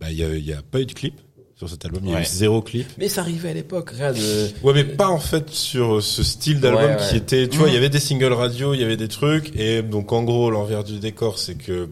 bah 0.00 0.10
il 0.10 0.18
y 0.18 0.24
a, 0.24 0.28
il 0.28 0.44
y 0.44 0.52
a 0.52 0.62
pas 0.62 0.80
eu 0.80 0.86
de 0.86 0.92
clip 0.92 1.20
sur 1.56 1.68
cet 1.70 1.84
album, 1.86 2.02
il 2.04 2.12
y 2.12 2.14
a 2.14 2.20
eu 2.20 2.24
zéro 2.24 2.60
clip. 2.62 2.86
Mais 2.98 3.08
ça 3.08 3.22
arrivait 3.22 3.48
à 3.50 3.54
l'époque. 3.54 3.90
Regarde. 3.90 4.16
euh, 4.18 4.48
Ouais, 4.62 4.74
mais 4.74 4.84
pas 4.84 5.08
en 5.08 5.18
fait 5.18 5.48
sur 5.50 6.02
ce 6.02 6.22
style 6.22 6.60
d'album 6.60 6.82
Ouais, 6.84 6.96
qui 7.10 7.16
était, 7.16 7.48
tu 7.48 7.56
vois, 7.58 7.68
il 7.68 7.74
y 7.74 7.78
avait 7.78 7.88
des 7.88 7.98
singles 8.00 8.32
radio, 8.34 8.74
il 8.74 8.80
y 8.80 8.84
avait 8.84 8.98
des 8.98 9.08
trucs, 9.08 9.56
et 9.56 9.82
donc 9.82 10.12
en 10.12 10.22
gros 10.22 10.50
l'envers 10.50 10.84
du 10.84 10.98
décor, 10.98 11.38
c'est 11.38 11.54
que 11.54 11.88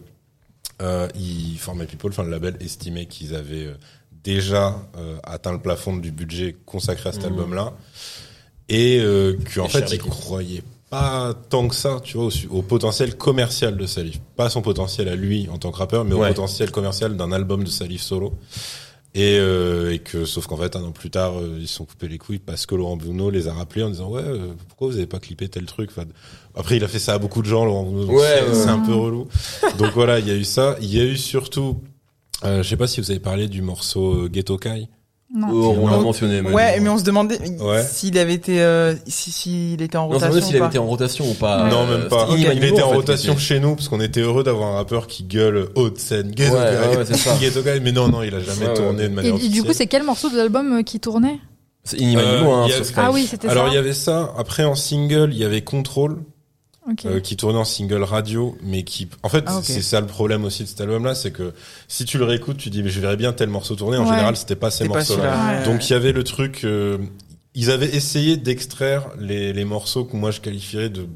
euh, 0.81 1.07
ils, 1.15 1.57
Format 1.57 1.85
People, 1.85 2.11
enfin 2.11 2.23
le 2.23 2.29
label 2.29 2.57
estimait 2.59 3.05
qu'ils 3.07 3.33
avaient 3.33 3.65
euh, 3.65 3.73
déjà 4.23 4.75
euh, 4.97 5.15
atteint 5.23 5.51
le 5.53 5.59
plafond 5.59 5.95
du 5.97 6.11
budget 6.11 6.55
consacré 6.65 7.09
à 7.09 7.11
cet 7.13 7.21
Mhm. 7.23 7.27
album-là, 7.29 7.73
et 8.69 8.99
euh, 8.99 9.33
qu'en 9.55 9.67
fait 9.69 9.91
ils 9.91 9.99
croyaient 9.99 10.63
pas 10.89 11.33
tant 11.49 11.67
que 11.67 11.73
ça, 11.75 11.99
tu 12.03 12.17
vois, 12.17 12.27
au, 12.27 12.57
au 12.57 12.61
potentiel 12.61 13.15
commercial 13.15 13.75
de 13.77 13.85
Salif, 13.87 14.19
pas 14.35 14.49
son 14.51 14.61
potentiel 14.61 15.07
à 15.09 15.15
lui 15.15 15.47
en 15.51 15.57
tant 15.57 15.71
que 15.71 15.77
rappeur, 15.77 16.05
mais 16.05 16.13
au 16.13 16.19
potentiel 16.19 16.69
commercial 16.71 17.17
d'un 17.17 17.31
album 17.31 17.63
de 17.63 17.69
Salif 17.69 18.01
solo. 18.03 18.33
Et, 19.17 19.37
euh, 19.39 19.93
et 19.93 19.99
que 19.99 20.25
sauf 20.25 20.45
qu'en 20.45 20.57
fait 20.57 20.75
un 20.75 20.83
an 20.83 20.91
plus 20.91 21.09
tard 21.09 21.39
euh, 21.39 21.57
ils 21.57 21.69
se 21.69 21.75
sont 21.75 21.85
coupés 21.85 22.09
les 22.09 22.17
couilles 22.17 22.37
parce 22.39 22.65
que 22.65 22.75
Laurent 22.75 22.97
Bruno 22.97 23.29
les 23.29 23.47
a 23.47 23.53
rappelés 23.53 23.83
en 23.83 23.89
disant 23.89 24.09
ouais 24.09 24.21
euh, 24.21 24.51
pourquoi 24.67 24.89
vous 24.89 24.97
avez 24.97 25.07
pas 25.07 25.19
clippé 25.19 25.47
tel 25.47 25.65
truc 25.65 25.89
enfin, 25.89 26.03
après 26.53 26.75
il 26.75 26.83
a 26.83 26.89
fait 26.89 26.99
ça 26.99 27.13
à 27.13 27.17
beaucoup 27.17 27.41
de 27.41 27.47
gens 27.47 27.63
Laurent 27.63 27.83
Bruno 27.83 28.05
donc 28.07 28.17
Ouais, 28.17 28.43
c'est 28.51 28.67
un 28.67 28.79
peu 28.79 28.93
relou. 28.93 29.29
Donc 29.77 29.93
voilà 29.93 30.19
il 30.19 30.27
y 30.27 30.31
a 30.31 30.35
eu 30.35 30.43
ça. 30.43 30.75
Il 30.81 30.93
y 30.93 30.99
a 30.99 31.05
eu 31.05 31.15
surtout 31.15 31.79
euh, 32.43 32.61
je 32.61 32.67
sais 32.67 32.75
pas 32.75 32.87
si 32.87 32.99
vous 32.99 33.09
avez 33.09 33.21
parlé 33.21 33.47
du 33.47 33.61
morceau 33.61 34.27
Ghetto 34.27 34.57
Kai 34.57 34.89
Non. 35.35 35.47
oh, 35.51 35.75
on 35.81 35.87
l'a 35.87 35.97
Non. 35.97 36.03
mentionné. 36.03 36.41
mais 36.41 36.51
Ouais, 36.51 36.79
mais 36.79 36.87
on 36.89 36.97
se 36.97 37.03
demandait 37.03 37.37
Ouais. 37.59 37.83
s'il 37.83 38.17
avait 38.17 38.33
été, 38.33 38.61
euh, 38.61 38.95
si, 39.05 39.31
s'il 39.31 39.81
était 39.81 39.97
en 39.97 40.07
Non, 40.07 40.13
rotation. 40.13 40.33
dire 40.33 40.43
s'il 40.43 40.53
ou 40.53 40.57
avait 40.57 40.59
pas. 40.61 40.67
été 40.69 40.77
en 40.79 40.85
rotation 40.85 41.29
ou 41.29 41.33
pas. 41.33 41.67
non 41.69 41.81
Euh, 41.89 41.97
même 41.99 42.07
pas 42.07 42.27
il 42.31 42.45
était 42.63 42.81
en 42.81 42.89
fait, 42.89 42.95
rotation 42.95 43.33
était- 43.33 43.41
chez 43.41 43.59
nous 43.59 43.75
parce 43.75 43.89
qu'on 43.89 43.99
était 43.99 44.21
heureux 44.21 44.43
d'avoir 44.43 44.69
un 44.71 44.75
rappeur 44.75 45.07
qui 45.07 45.23
gueule 45.23 45.67
haute 45.75 45.99
scène 45.99 46.31
Ghetto 46.31 46.55
Ouais, 46.55 47.79
mais 47.81 47.91
non 47.91 48.07
non 48.07 48.23
il 48.23 48.33
a 48.33 48.39
jamais 48.39 48.61
Ouais, 48.61 48.67
ouais. 48.67 48.73
tourné 48.73 49.03
de 49.09 49.13
manière 49.13 49.35
et 49.35 49.49
du 49.49 49.63
coup, 49.63 49.73
c'est 49.73 49.87
quel 49.87 50.03
morceau 50.03 50.29
de 50.29 50.37
l'album 50.37 50.79
euh, 50.79 50.81
qui 50.83 50.99
tournait? 50.99 51.39
C'est 51.83 51.97
Euh, 52.01 52.01
hein, 52.01 52.63
il 52.65 52.69
y 52.69 52.73
a- 52.73 52.75
sur 52.77 52.85
Sky. 52.85 52.93
Ah 52.97 53.11
oui, 53.11 53.27
c'était 53.29 53.47
alors 53.47 53.65
ça. 53.65 53.71
il 53.71 53.75
y 53.75 53.77
avait 53.77 53.93
ça 53.93 54.33
après 54.37 54.63
en 54.63 54.73
single 54.75 55.29
il 55.33 55.37
y 55.37 55.43
avait 55.43 55.61
Control 55.61 56.17
Euh, 57.05 57.19
qui 57.19 57.35
tournait 57.35 57.57
en 57.57 57.65
single 57.65 58.03
radio, 58.03 58.55
mais 58.61 58.83
qui, 58.83 59.07
en 59.23 59.29
fait, 59.29 59.43
Ah, 59.47 59.59
c'est 59.63 59.81
ça 59.81 59.99
le 60.01 60.05
problème 60.07 60.43
aussi 60.45 60.61
de 60.63 60.67
cet 60.67 60.81
album-là, 60.81 61.15
c'est 61.15 61.31
que 61.31 61.53
si 61.87 62.05
tu 62.05 62.19
le 62.19 62.25
réécoutes, 62.25 62.57
tu 62.57 62.69
dis, 62.69 62.83
mais 62.83 62.89
je 62.91 62.99
verrais 62.99 63.17
bien 63.17 63.33
tel 63.33 63.49
morceau 63.49 63.75
tourner. 63.75 63.97
En 63.97 64.03
Ouais. 64.03 64.09
général, 64.09 64.37
c'était 64.37 64.55
pas 64.55 64.69
ces 64.69 64.87
morceaux-là. 64.87 65.59
ouais. 65.61 65.65
Donc 65.65 65.89
il 65.89 65.93
y 65.93 65.95
avait 65.95 66.11
le 66.11 66.23
truc, 66.23 66.61
euh, 66.63 66.99
ils 67.55 67.71
avaient 67.71 67.95
essayé 67.95 68.37
d'extraire 68.37 69.07
les, 69.19 69.51
les 69.51 69.65
morceaux 69.65 70.05
que 70.05 70.15
moi 70.15 70.29
je 70.29 70.41
qualifierais 70.41 70.89
de 70.89 71.07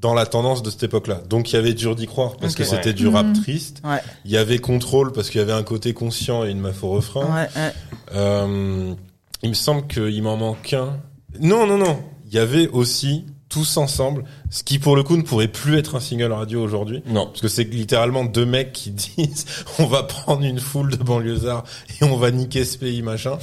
dans 0.00 0.14
la 0.14 0.26
tendance 0.26 0.62
de 0.62 0.70
cette 0.70 0.82
époque-là. 0.84 1.22
Donc 1.28 1.50
il 1.52 1.56
y 1.56 1.58
avait 1.58 1.74
dur 1.74 1.94
d'y 1.96 2.06
croire 2.06 2.36
parce 2.36 2.54
que 2.54 2.62
c'était 2.64 2.88
Ouais. 2.88 2.92
du 2.92 3.06
rap 3.08 3.26
Mhm. 3.26 3.40
triste. 3.42 3.82
Ouais. 3.84 3.98
Il 4.24 4.30
y 4.30 4.36
avait 4.36 4.58
contrôle 4.58 5.12
parce 5.12 5.28
qu'il 5.30 5.40
y 5.40 5.42
avait 5.42 5.52
un 5.52 5.64
côté 5.64 5.92
conscient 5.92 6.44
et 6.44 6.50
une 6.50 6.60
meuf 6.60 6.82
au 6.84 6.88
refrain. 6.90 7.24
Ouais, 7.26 7.48
ouais. 7.60 7.72
Euh, 8.14 8.94
il 9.42 9.48
me 9.48 9.54
semble 9.54 9.86
qu'il 9.86 10.22
m'en 10.22 10.36
manque 10.36 10.72
un. 10.72 10.96
Non, 11.40 11.66
non, 11.66 11.78
non. 11.78 11.98
Il 12.26 12.32
y 12.34 12.38
avait 12.38 12.68
aussi 12.68 13.26
tous 13.48 13.78
ensemble, 13.78 14.24
ce 14.50 14.62
qui 14.62 14.78
pour 14.78 14.94
le 14.94 15.02
coup 15.02 15.16
ne 15.16 15.22
pourrait 15.22 15.48
plus 15.48 15.78
être 15.78 15.94
un 15.96 16.00
single 16.00 16.32
radio 16.32 16.62
aujourd'hui. 16.62 17.02
Non. 17.06 17.26
Parce 17.26 17.40
que 17.40 17.48
c'est 17.48 17.64
littéralement 17.64 18.24
deux 18.24 18.44
mecs 18.44 18.72
qui 18.72 18.90
disent 19.16 19.46
on 19.78 19.86
va 19.86 20.02
prendre 20.02 20.42
une 20.44 20.60
foule 20.60 20.90
de 20.90 21.02
banlieusards 21.02 21.64
et 22.00 22.04
on 22.04 22.16
va 22.16 22.30
niquer 22.30 22.64
ce 22.64 22.76
pays 22.76 23.00
machin. 23.02 23.38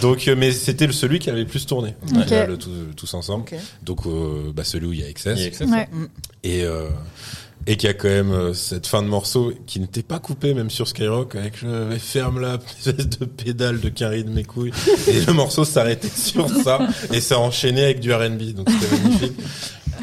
Donc 0.00 0.26
euh, 0.28 0.34
mais 0.36 0.52
c'était 0.52 0.86
le 0.86 0.92
celui 0.92 1.18
qui 1.18 1.28
avait 1.30 1.40
le 1.40 1.46
plus 1.46 1.66
tourné. 1.66 1.94
Ok. 2.16 2.30
Là, 2.30 2.46
le 2.46 2.56
tout- 2.56 2.70
tous 2.96 3.12
ensemble. 3.14 3.44
Donc 3.82 4.06
euh, 4.06 4.52
bah 4.54 4.64
celui 4.64 4.86
où 4.86 4.92
il 4.92 5.00
y 5.00 5.04
a 5.04 5.08
Excess 5.08 5.38
Il 5.38 5.42
y 5.42 5.44
a 5.44 5.48
Excess. 5.48 5.68
Ouais. 5.68 5.88
et 6.44 6.64
euh, 6.64 6.88
et 7.66 7.76
qui 7.76 7.86
a 7.86 7.94
quand 7.94 8.08
même 8.08 8.32
euh, 8.32 8.54
cette 8.54 8.86
fin 8.86 9.02
de 9.02 9.08
morceau 9.08 9.52
qui 9.66 9.78
n'était 9.80 10.02
pas 10.02 10.18
coupée 10.18 10.54
même 10.54 10.70
sur 10.70 10.88
Skyrock 10.88 11.34
avec 11.36 11.62
le 11.62 11.90
ferme 11.98 12.40
la 12.40 12.58
espèce 12.78 13.08
de 13.08 13.24
pédale 13.24 13.80
de 13.80 13.88
Carrie 13.88 14.24
de 14.24 14.30
mes 14.30 14.44
couilles. 14.44 14.72
Et 15.08 15.20
le 15.20 15.32
morceau 15.32 15.64
s'arrêtait 15.64 16.08
sur 16.14 16.48
ça. 16.48 16.80
Et 17.12 17.20
ça 17.20 17.38
enchaînait 17.38 17.84
avec 17.84 18.00
du 18.00 18.12
R&B 18.12 18.52
donc 18.54 18.68
c'était 18.70 18.96
magnifique. 18.96 19.32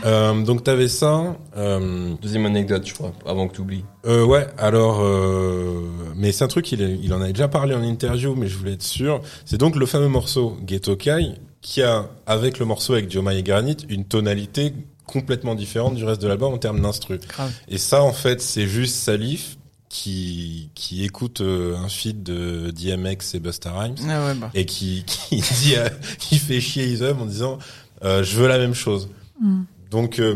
Euh, 0.06 0.43
donc 0.43 0.63
t'avais 0.63 0.88
ça 0.88 1.36
euh, 1.58 2.13
Deuxième 2.22 2.45
anecdote, 2.45 2.84
je 2.88 2.93
crois, 2.93 3.12
avant 3.26 3.50
que 3.50 3.56
tu 3.56 3.62
oublies. 3.62 3.84
euh, 4.06 4.24
ouais 4.24 4.48
alors 4.58 5.00
euh, 5.02 5.82
mais 6.15 6.32
c'est 6.32 6.45
un 6.45 6.48
truc 6.48 6.72
il, 6.72 6.82
il 7.04 7.13
en 7.13 7.22
a 7.22 7.28
déjà 7.28 7.50
parlé 7.50 7.76
en 7.76 7.84
interview 7.84 8.34
mais 8.36 8.48
je 8.48 8.58
voulais 8.58 8.74
être 8.74 8.84
sûr. 8.84 9.22
C'est 9.45 9.58
donc 9.58 9.76
le 9.76 9.86
fameux 9.86 10.08
morceau 10.08 10.58
Ghetto 10.65 10.95
Kai 10.95 11.34
qui 11.62 11.82
a 11.82 12.06
avec 12.26 12.60
le 12.60 12.65
morceau 12.65 12.93
avec 12.93 13.10
Dioma 13.10 13.34
et 13.34 13.43
Granit 13.43 13.76
une 13.89 14.06
tonalité 14.06 14.74
complètement 15.12 15.56
différente 15.56 15.95
du 15.95 16.06
reste 16.06 16.22
de 16.22 16.28
l'album 16.28 16.54
en 16.54 16.58
termes 16.58 16.82
d'instru 16.82 17.19
et 17.67 17.78
ça, 17.78 18.04
en 18.04 18.13
fait, 18.13 18.41
c'est 18.41 18.67
juste 18.67 18.95
Salif 18.95 19.58
qui 19.89 20.69
qui 20.76 21.04
écoute 21.04 21.41
euh, 21.41 21.76
un 21.76 21.89
feed 21.89 22.22
de 22.22 22.69
DMX 22.72 23.34
et 23.34 23.39
Busta 23.39 23.72
Rhymes 23.72 23.95
Ah 24.08 24.26
ouais, 24.28 24.36
bah. 24.36 24.52
et 24.54 24.65
qui 24.65 25.04
qui 25.08 25.38
dit 25.63 25.76
à- 25.76 25.89
qui 26.19 26.38
fait 26.38 26.62
chier 26.62 26.86
Isum 26.86 27.22
en 27.22 27.26
disant 27.26 27.58
euh, 28.04 28.24
je 28.24 28.36
veux 28.38 28.48
la 28.48 28.60
même 28.60 28.76
chose. 28.76 29.10
Mm. 29.41 29.62
Donc 29.89 30.19
euh, 30.19 30.36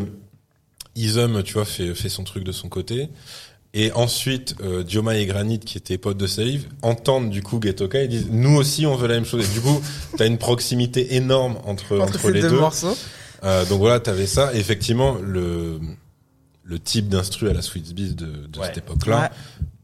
Isum, 0.96 1.44
tu 1.44 1.54
vois, 1.54 1.66
fait 1.66 1.94
fait 1.96 2.10
son 2.10 2.24
truc 2.24 2.44
de 2.44 2.52
son 2.52 2.68
côté. 2.70 3.10
Et 3.76 3.92
ensuite, 3.94 4.56
euh, 4.62 4.84
Dioma 4.84 5.16
et 5.18 5.26
Granit, 5.26 5.58
qui 5.60 5.80
étaient 5.80 5.98
potes 5.98 6.18
de 6.18 6.28
Salif, 6.28 6.68
entendent 6.84 7.32
du 7.32 7.42
coup 7.42 7.60
Getoka 7.62 8.02
et 8.04 8.08
disent 8.08 8.28
nous 8.30 8.56
aussi 8.56 8.86
on 8.86 8.96
veut 8.96 9.08
la 9.08 9.16
même 9.16 9.26
chose. 9.26 9.44
Et 9.46 9.54
du 9.54 9.62
coup, 9.62 9.82
t'as 10.18 10.28
une 10.28 10.38
proximité 10.38 11.16
énorme 11.16 11.58
entre 11.66 11.98
entre, 11.98 12.04
Entre 12.10 12.20
ces 12.20 12.34
les 12.34 12.42
deux 12.42 12.50
deux. 12.52 12.60
morceaux. 12.60 12.96
Euh, 13.44 13.66
donc 13.66 13.80
voilà, 13.80 14.00
t'avais 14.00 14.28
ça. 14.28 14.54
Et 14.54 14.60
effectivement, 14.60 15.18
le 15.22 15.80
le 16.66 16.80
type 16.80 17.10
d'instru 17.10 17.50
à 17.50 17.54
la 17.54 17.62
Sweet 17.62 17.94
Beast 17.94 18.16
de, 18.16 18.48
de 18.48 18.60
Ouais. 18.60 18.68
cette 18.68 18.78
époque-là, 18.78 19.32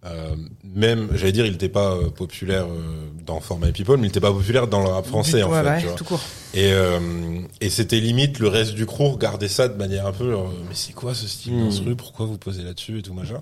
euh, 0.05 0.33
même, 0.63 1.09
j'allais 1.13 1.33
dire, 1.33 1.45
il 1.45 1.51
n'était 1.51 1.67
pas 1.67 1.91
euh, 1.93 2.09
populaire 2.09 2.67
euh, 2.67 3.09
dans 3.25 3.41
Format 3.41 3.73
People, 3.73 3.97
mais 3.97 4.03
il 4.03 4.09
n'était 4.11 4.21
pas 4.21 4.31
populaire 4.31 4.65
dans 4.67 4.81
le 4.81 4.87
rap 4.87 5.05
français 5.05 5.43
en 5.43 5.51
ouais, 5.51 5.61
fait. 5.61 5.81
tu 5.81 5.87
vois. 5.87 5.95
tout 5.95 6.05
court. 6.05 6.21
Et 6.53 6.71
euh, 6.71 7.41
et 7.59 7.69
c'était 7.69 7.99
limite 7.99 8.39
le 8.39 8.47
reste 8.47 8.75
du 8.75 8.85
crew 8.85 9.11
regardait 9.11 9.49
ça 9.49 9.67
de 9.67 9.73
manière 9.75 10.07
un 10.07 10.13
peu, 10.13 10.31
genre, 10.31 10.49
mais 10.69 10.73
c'est 10.73 10.93
quoi 10.93 11.13
ce 11.13 11.27
style 11.27 11.53
Hmm. 11.53 11.65
d'instru? 11.65 11.95
Pourquoi 11.97 12.25
vous 12.25 12.37
posez 12.37 12.63
là-dessus 12.63 12.99
et 12.99 13.01
tout 13.01 13.13
machin? 13.13 13.41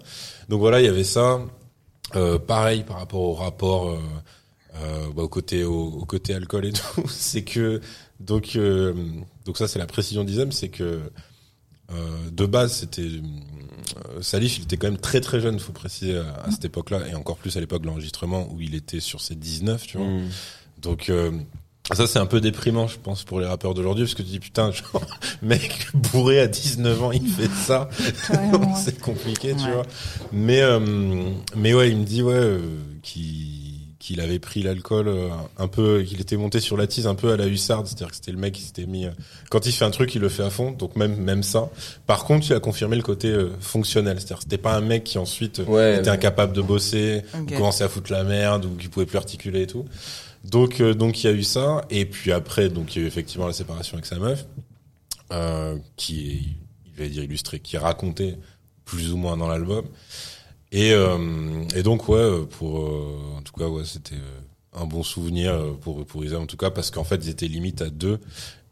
Donc 0.50 0.60
voilà, 0.60 0.82
il 0.82 0.86
y 0.86 0.90
avait 0.90 1.04
ça. 1.04 1.40
Euh, 2.16 2.40
pareil 2.40 2.84
par 2.84 2.98
rapport 3.00 3.20
au 3.22 3.34
rapport 3.34 3.90
euh, 3.90 4.00
euh, 4.82 5.06
bah, 5.16 5.24
au 5.24 5.28
côté 5.28 5.64
au, 5.64 5.88
au 6.02 6.06
côté 6.06 6.34
alcool 6.34 6.66
et 6.66 6.72
tout, 6.74 7.04
c'est 7.10 7.44
que 7.44 7.82
donc 8.20 8.56
euh, 8.56 8.94
donc 9.46 9.58
ça 9.58 9.68
c'est 9.68 9.80
la 9.80 9.86
précision 9.86 10.24
d'Isem, 10.24 10.52
c'est 10.52 10.70
que 10.70 11.02
euh, 11.92 12.30
de 12.32 12.46
base 12.46 12.74
c'était 12.74 13.02
euh, 13.02 14.22
Salif, 14.22 14.58
il 14.58 14.64
était 14.64 14.78
quand 14.78 14.88
même 14.88 15.00
très 15.00 15.22
très 15.22 15.40
jeune, 15.40 15.60
faut 15.60 15.72
préciser 15.72 16.18
à, 16.18 16.44
à 16.44 16.52
cette 16.52 16.66
époque-là 16.66 17.08
et 17.08 17.16
encore 17.16 17.38
plus 17.38 17.56
à 17.58 17.60
l'époque 17.60 17.82
de 17.82 17.88
l'enregistrement 17.88 18.48
où 18.52 18.60
il 18.62 18.76
était 18.76 19.00
sur 19.00 19.22
ses 19.22 19.36
19, 19.36 19.86
tu 19.88 19.98
vois. 19.98 20.08
Mm. 20.08 20.30
Donc 20.82 21.10
euh, 21.10 21.32
ça 21.94 22.08
c'est 22.08 22.20
un 22.20 22.26
peu 22.26 22.42
déprimant 22.42 22.88
je 22.88 22.98
pense 22.98 23.24
pour 23.24 23.40
les 23.40 23.46
rappeurs 23.46 23.74
d'aujourd'hui 23.74 24.04
parce 24.06 24.16
que 24.16 24.22
tu 24.22 24.30
dis 24.30 24.40
putain 24.40 24.72
genre 24.72 25.06
mec 25.42 25.88
bourré 25.94 26.40
à 26.40 26.48
19 26.48 27.04
ans 27.04 27.12
il 27.12 27.28
fait 27.28 27.50
ça 27.50 27.90
ouais. 28.30 28.38
c'est 28.76 29.00
compliqué 29.00 29.56
tu 29.56 29.72
vois 29.72 29.86
mais 30.32 30.62
euh, 30.62 30.80
mais 31.56 31.74
ouais 31.74 31.90
il 31.90 31.98
me 31.98 32.04
dit 32.04 32.22
ouais 32.22 32.34
euh, 32.34 32.60
qu'il 33.02 33.57
qu'il 34.08 34.22
avait 34.22 34.40
pris 34.40 34.64
l'alcool 34.64 35.08
euh, 35.10 35.28
un 35.58 35.68
peu 35.68 36.02
qu'il 36.04 36.22
était 36.22 36.38
monté 36.38 36.60
sur 36.62 36.78
la 36.78 36.88
tise 36.88 37.08
un 37.08 37.16
peu 37.16 37.32
à 37.34 37.38
la 37.38 37.46
hussarde. 37.48 37.88
C'est-à-dire 37.88 38.08
que 38.10 38.16
c'était 38.16 38.32
le 38.32 38.38
mec 38.38 38.54
qui 38.54 38.62
s'était 38.62 38.86
mis 38.86 39.06
euh, 39.06 39.12
quand 39.50 39.66
il 39.66 39.72
fait 39.74 39.84
un 39.86 39.92
truc 39.92 40.16
il 40.16 40.22
le 40.22 40.30
fait 40.30 40.44
à 40.44 40.50
fond. 40.50 40.72
Donc 40.72 40.96
même 40.96 41.18
même 41.18 41.44
ça. 41.44 41.70
Par 42.06 42.24
contre 42.24 42.48
il 42.50 42.54
a 42.54 42.60
confirmé 42.60 42.96
le 42.96 43.02
côté 43.02 43.28
euh, 43.28 43.50
fonctionnel. 43.60 44.18
C'est-à-dire 44.20 44.38
que 44.38 44.44
c'était 44.44 44.58
pas 44.58 44.76
un 44.76 44.82
mec 44.82 45.04
qui 45.04 45.18
ensuite 45.18 45.62
Ouais, 45.68 45.96
était 45.98 46.04
ouais. 46.04 46.10
incapable 46.10 46.54
de 46.54 46.62
bosser 46.62 47.24
Ok. 47.34 47.52
ou 47.52 47.56
commençait 47.58 47.84
à 47.84 47.90
foutre 47.90 48.12
la 48.12 48.24
merde 48.24 48.66
ou 48.66 48.70
qui 48.78 48.88
pouvait 48.88 49.06
plus 49.06 49.18
articuler 49.18 49.64
et 49.64 49.68
tout. 49.68 49.86
Donc 50.46 50.82
donc 50.82 51.24
il 51.24 51.28
y 51.28 51.30
a 51.30 51.34
eu 51.34 51.44
ça. 51.44 51.82
Et 51.90 52.06
puis 52.06 52.32
après 52.32 52.70
donc 52.70 52.96
il 52.96 53.00
y 53.00 53.02
a 53.02 53.06
eu 53.06 53.08
effectivement 53.08 53.48
la 53.48 53.54
séparation 53.54 53.96
avec 53.96 54.06
sa 54.06 54.18
meuf 54.20 54.46
euh, 55.34 55.76
qui 55.98 56.30
est 56.32 56.42
il 56.98 57.04
va 57.04 57.10
dire 57.10 57.24
illustré 57.24 57.60
qui 57.60 57.76
est 57.76 57.80
raconté 57.80 58.36
plus 58.86 59.12
ou 59.12 59.18
moins 59.18 59.36
dans 59.38 59.48
l'album 59.50 59.86
et 60.72 60.92
euh, 60.94 61.18
et 61.76 61.84
donc 61.84 62.10
ouais 62.10 62.42
pour 62.58 62.80
euh, 62.80 63.38
en 63.38 63.42
tout 63.42 63.54
cas 63.58 63.68
ouais 63.68 63.84
c'était 63.86 64.16
euh, 64.16 64.82
un 64.82 64.86
bon 64.86 65.04
souvenir 65.04 65.54
euh, 65.54 65.72
pour 65.80 66.06
pour 66.06 66.24
Isa 66.26 66.40
en 66.40 66.46
tout 66.46 66.58
cas 66.58 66.70
parce 66.70 66.92
qu'en 66.92 67.04
fait 67.04 67.18
ils 67.24 67.30
étaient 67.30 67.48
limite 67.48 67.82
à 67.82 67.90
deux 67.90 68.20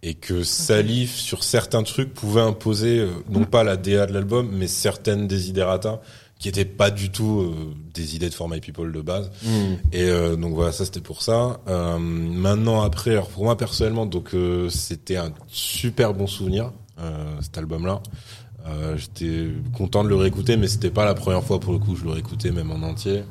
et 0.04 0.14
que 0.14 0.44
Salif 0.44 1.16
sur 1.16 1.44
certains 1.44 1.84
trucs 1.84 2.14
pouvait 2.14 2.42
imposer 2.42 3.00
euh, 3.00 3.10
non 3.30 3.46
pas 3.46 3.64
la 3.64 3.78
DA 3.78 4.06
de 4.06 4.14
l'album 4.14 4.50
mais 4.52 4.68
certaines 4.68 5.28
desiderata 5.28 6.02
qui 6.38 6.50
étaient 6.50 6.66
pas 6.66 6.92
du 6.92 7.12
tout 7.12 7.40
euh, 7.42 7.74
des 7.94 8.16
idées 8.18 8.28
de 8.30 8.34
Format 8.34 8.60
People 8.60 8.92
de 8.92 9.02
base 9.02 9.32
Mm. 9.42 9.74
et 9.94 10.04
euh, 10.04 10.36
donc 10.36 10.54
voilà, 10.54 10.74
ça 10.74 10.84
c'était 10.84 11.00
pour 11.00 11.22
ça. 11.22 11.62
Euh, 11.70 11.98
maintenant 11.98 12.82
après, 12.82 13.12
alors 13.12 13.30
pour 13.30 13.46
moi 13.46 13.56
personnellement, 13.56 14.06
donc 14.06 14.34
euh, 14.36 14.70
c'était 14.70 15.16
un 15.16 15.32
super 15.48 16.14
bon 16.14 16.28
souvenir 16.28 16.74
euh, 17.00 17.36
cet 17.42 17.58
album-là. 17.58 18.02
Euh, 18.04 18.45
Euh, 18.66 18.98
J'étais 18.98 19.50
content 19.74 20.04
de 20.04 20.10
le 20.10 20.16
réécouter, 20.16 20.58
mais 20.58 20.68
c'était 20.68 20.90
pas 20.90 21.06
la 21.06 21.14
première 21.14 21.44
fois 21.44 21.60
pour 21.60 21.74
le 21.74 21.80
coup. 21.80 21.96
Je 21.96 22.04
le 22.04 22.12
réécoutais 22.12 22.52
même 22.52 22.72
en 22.72 22.82
entier. 22.82 23.24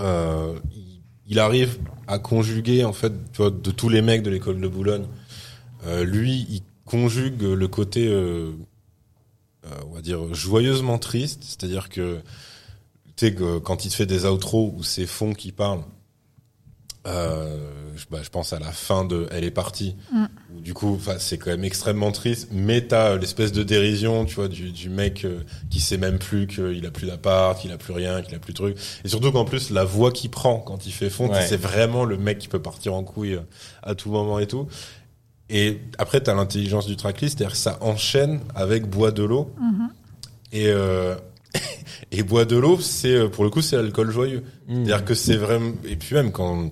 Euh, 0.00 0.58
il, 1.26 1.38
arrive 1.38 1.78
à 2.06 2.18
conjuguer 2.18 2.84
en 2.84 2.92
fait, 2.92 3.12
tu 3.32 3.38
vois, 3.38 3.50
de 3.50 3.70
tous 3.70 3.88
les 3.88 4.02
mecs 4.02 4.22
de 4.22 4.30
l'école 4.30 4.60
de 4.60 4.68
Boulogne. 4.68 5.06
euh, 5.86 6.04
lui, 6.04 6.46
il 6.48 6.62
conjugue 6.84 7.42
le 7.42 7.68
côté, 7.68 8.08
euh, 8.08 8.52
on 9.86 9.94
va 9.94 10.00
dire, 10.00 10.34
joyeusement 10.34 10.98
triste. 10.98 11.42
C'est-à-dire 11.44 11.88
que 11.88 12.20
tu 13.16 13.26
sais 13.26 13.34
quand 13.62 13.84
il 13.84 13.90
te 13.90 13.94
fait 13.94 14.06
des 14.06 14.24
outros 14.24 14.72
où 14.76 14.82
c'est 14.82 15.06
fond 15.06 15.32
qui 15.34 15.52
parle, 15.52 15.80
bah, 18.10 18.18
je 18.22 18.28
pense 18.30 18.52
à 18.52 18.58
la 18.58 18.70
fin 18.72 19.04
de 19.04 19.26
Elle 19.30 19.44
est 19.44 19.50
partie. 19.50 19.96
Où, 20.54 20.60
du 20.60 20.72
coup, 20.74 20.98
c'est 21.18 21.38
quand 21.38 21.50
même 21.50 21.64
extrêmement 21.64 22.12
triste. 22.12 22.48
Mais 22.52 22.82
t'as 22.82 23.10
euh, 23.10 23.18
l'espèce 23.18 23.52
de 23.52 23.62
dérision, 23.62 24.24
tu 24.24 24.34
vois, 24.36 24.48
du, 24.48 24.70
du 24.70 24.88
mec 24.88 25.24
euh, 25.24 25.40
qui 25.70 25.80
sait 25.80 25.96
même 25.98 26.18
plus 26.18 26.46
qu'il 26.46 26.84
a 26.86 26.90
plus 26.90 27.06
d'appart, 27.06 27.60
qu'il 27.60 27.72
a 27.72 27.78
plus 27.78 27.92
rien, 27.92 28.22
qu'il 28.22 28.34
a 28.34 28.38
plus 28.38 28.52
de 28.52 28.58
trucs. 28.58 28.76
Et 29.04 29.08
surtout 29.08 29.32
qu'en 29.32 29.44
plus, 29.44 29.70
la 29.70 29.84
voix 29.84 30.12
qu'il 30.12 30.30
prend 30.30 30.58
quand 30.58 30.86
il 30.86 30.92
fait 30.92 31.10
fond, 31.10 31.28
Ouais. 31.28 31.44
c'est 31.46 31.56
vraiment 31.60 32.04
le 32.04 32.16
mec 32.16 32.38
qui 32.38 32.48
peut 32.48 32.62
partir 32.62 32.94
en 32.94 33.02
couille 33.04 33.34
euh, 33.34 33.40
à 33.82 33.94
tout 33.94 34.10
moment 34.10 34.38
et 34.38 34.46
tout. 34.46 34.66
Et 35.50 35.80
après, 35.98 36.20
t'as 36.20 36.34
l'intelligence 36.34 36.86
du 36.86 36.96
tracklist, 36.96 37.38
c'est-à-dire 37.38 37.52
que 37.52 37.58
ça 37.60 37.78
enchaîne 37.80 38.40
avec 38.54 38.86
Bois 38.86 39.10
de 39.12 39.22
l'eau. 39.22 39.50
Et, 40.52 40.66
euh, 40.68 41.14
et 42.12 42.22
Bois 42.22 42.44
de 42.44 42.56
l'eau, 42.56 42.78
c'est 42.80 43.14
euh, 43.14 43.28
pour 43.28 43.44
le 43.44 43.50
coup, 43.50 43.62
c'est 43.62 43.76
l'alcool 43.76 44.10
joyeux. 44.10 44.44
C'est-à-dire 44.68 45.04
que 45.04 45.14
c'est 45.14 45.36
vraiment. 45.36 45.72
Et 45.86 45.96
puis 45.96 46.14
même 46.14 46.32
quand 46.32 46.70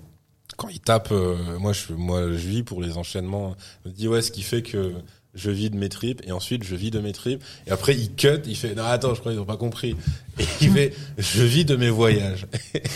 quand 0.56 0.68
il 0.68 0.80
tape, 0.80 1.08
euh, 1.12 1.36
moi 1.58 1.72
je 1.72 1.92
moi 1.92 2.22
je 2.22 2.48
vis 2.48 2.62
pour 2.62 2.82
les 2.82 2.96
enchaînements. 2.96 3.54
Je 3.84 3.90
me 3.90 3.94
dis 3.94 4.08
ouais, 4.08 4.22
ce 4.22 4.30
qui 4.30 4.42
fait 4.42 4.62
que 4.62 4.92
je 5.34 5.50
vis 5.50 5.68
de 5.68 5.76
mes 5.76 5.90
tripes 5.90 6.22
et 6.26 6.32
ensuite 6.32 6.64
je 6.64 6.74
vis 6.74 6.90
de 6.90 6.98
mes 6.98 7.12
tripes 7.12 7.42
et 7.66 7.70
après 7.70 7.94
il 7.94 8.14
cut, 8.14 8.40
il 8.46 8.56
fait 8.56 8.74
non 8.74 8.84
attends, 8.84 9.14
je 9.14 9.20
crois 9.20 9.32
qu'ils 9.32 9.40
ont 9.40 9.46
pas 9.46 9.58
compris. 9.58 9.94
Et 10.38 10.44
il 10.62 10.70
fait 10.70 10.94
je 11.18 11.42
vis 11.42 11.64
de 11.64 11.76
mes 11.76 11.90
voyages 11.90 12.46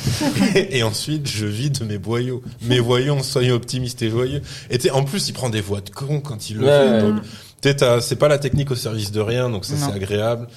et 0.54 0.82
ensuite 0.82 1.28
je 1.28 1.46
vis 1.46 1.70
de 1.70 1.84
mes 1.84 1.98
boyaux. 1.98 2.42
Mes 2.62 2.80
voyons, 2.80 3.22
soyons 3.22 3.54
optimistes 3.54 4.00
et 4.02 4.10
joyeux. 4.10 4.40
Et 4.70 4.78
tu 4.78 4.84
sais, 4.84 4.90
en 4.90 5.04
plus 5.04 5.28
il 5.28 5.32
prend 5.32 5.50
des 5.50 5.60
voix 5.60 5.82
de 5.82 5.90
con 5.90 6.20
quand 6.20 6.48
il 6.48 6.58
le 6.58 6.66
Ouais, 6.66 7.00
fait. 7.00 7.00
Donc, 7.02 8.02
c'est 8.02 8.16
pas 8.16 8.28
la 8.28 8.38
technique 8.38 8.70
au 8.70 8.76
service 8.76 9.12
de 9.12 9.20
rien, 9.20 9.50
donc 9.50 9.66
ça 9.66 9.76
c'est 9.76 9.92
agréable. 9.92 10.48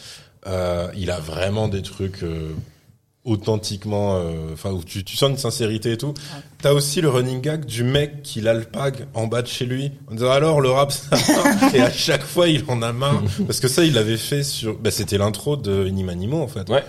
Euh, 0.46 0.88
il 0.98 1.12
a 1.12 1.20
vraiment 1.20 1.68
des 1.68 1.82
trucs 1.82 2.24
euh, 2.24 2.52
authentiquement, 3.26 4.18
euh, 4.18 4.54
enfin 4.54 4.72
où 4.72 4.84
tu, 4.84 5.04
tu 5.04 5.16
sens 5.16 5.30
une 5.30 5.38
sincérité 5.38 5.94
et 5.94 5.98
tout. 5.98 6.14
T'as 6.62 6.74
aussi 6.74 7.02
le 7.02 7.10
running 7.10 7.42
gag 7.42 7.66
du 7.66 7.84
mec 7.84 8.22
qui 8.22 8.42
l'alpague 8.42 9.08
en 9.14 9.28
bas 9.28 9.42
de 9.42 9.48
chez 9.48 9.66
lui 9.66 9.92
en 10.12 10.16
disant 10.16 10.32
alors 10.32 10.60
le 10.62 10.70
rap 10.70 10.92
ça 10.92 11.16
va 11.16 11.72
et 11.78 11.80
à 11.82 11.92
chaque 11.92 12.24
fois 12.24 12.48
il 12.50 12.64
en 12.68 12.82
a 12.82 12.92
marre 12.94 13.24
parce 13.46 13.60
que 13.60 13.68
ça 13.68 13.84
il 13.86 13.94
l'avait 13.94 14.18
fait 14.18 14.44
sur, 14.44 14.78
bah, 14.78 14.92
c'était 14.92 15.18
l'intro 15.18 15.56
de 15.56 15.88
Inimanimo 15.88 16.42
en 16.42 16.48
fait. 16.48 16.70
Ouais. 16.70 16.84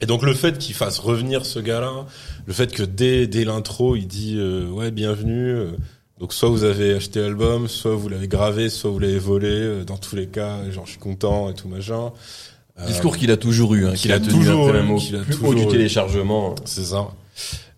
Et 0.00 0.06
donc 0.06 0.22
le 0.22 0.34
fait 0.34 0.58
qu'il 0.58 0.74
fasse 0.74 0.98
revenir 0.98 1.46
ce 1.46 1.58
gars-là, 1.60 2.06
le 2.46 2.52
fait 2.52 2.72
que 2.72 2.82
dès 2.82 3.26
dès 3.26 3.44
l'intro 3.44 3.96
il 3.96 4.06
dit 4.06 4.36
euh, 4.38 4.68
ouais 4.68 4.90
bienvenue. 4.90 5.50
euh, 5.50 5.70
donc 6.20 6.32
soit 6.32 6.48
vous 6.48 6.64
avez 6.64 6.94
acheté 6.94 7.20
l'album, 7.20 7.68
soit 7.68 7.94
vous 7.94 8.08
l'avez 8.08 8.28
gravé, 8.28 8.68
soit 8.70 8.90
vous 8.90 8.98
l'avez 9.00 9.18
volé. 9.18 9.48
euh, 9.50 9.84
Dans 9.84 9.96
tous 9.98 10.14
les 10.16 10.26
cas, 10.28 10.70
genre 10.70 10.86
je 10.86 10.92
suis 10.92 11.00
content 11.00 11.50
et 11.50 11.54
tout 11.54 11.68
machin. 11.68 12.12
Euh, 12.80 12.86
Discours 12.86 13.16
qu'il 13.16 13.30
a 13.30 13.36
toujours 13.36 13.74
eu, 13.74 13.86
hein, 13.86 13.92
qu'il 13.94 14.10
a 14.12 14.18
toujours 14.18 14.68
après 14.68 14.82
eu, 14.82 14.96
qu'il 14.98 15.16
a 15.16 15.20
plus 15.20 15.34
haut 15.34 15.38
toujours 15.38 15.54
du 15.54 15.62
eu. 15.62 15.68
téléchargement. 15.68 16.54
C'est 16.64 16.84
ça. 16.84 17.08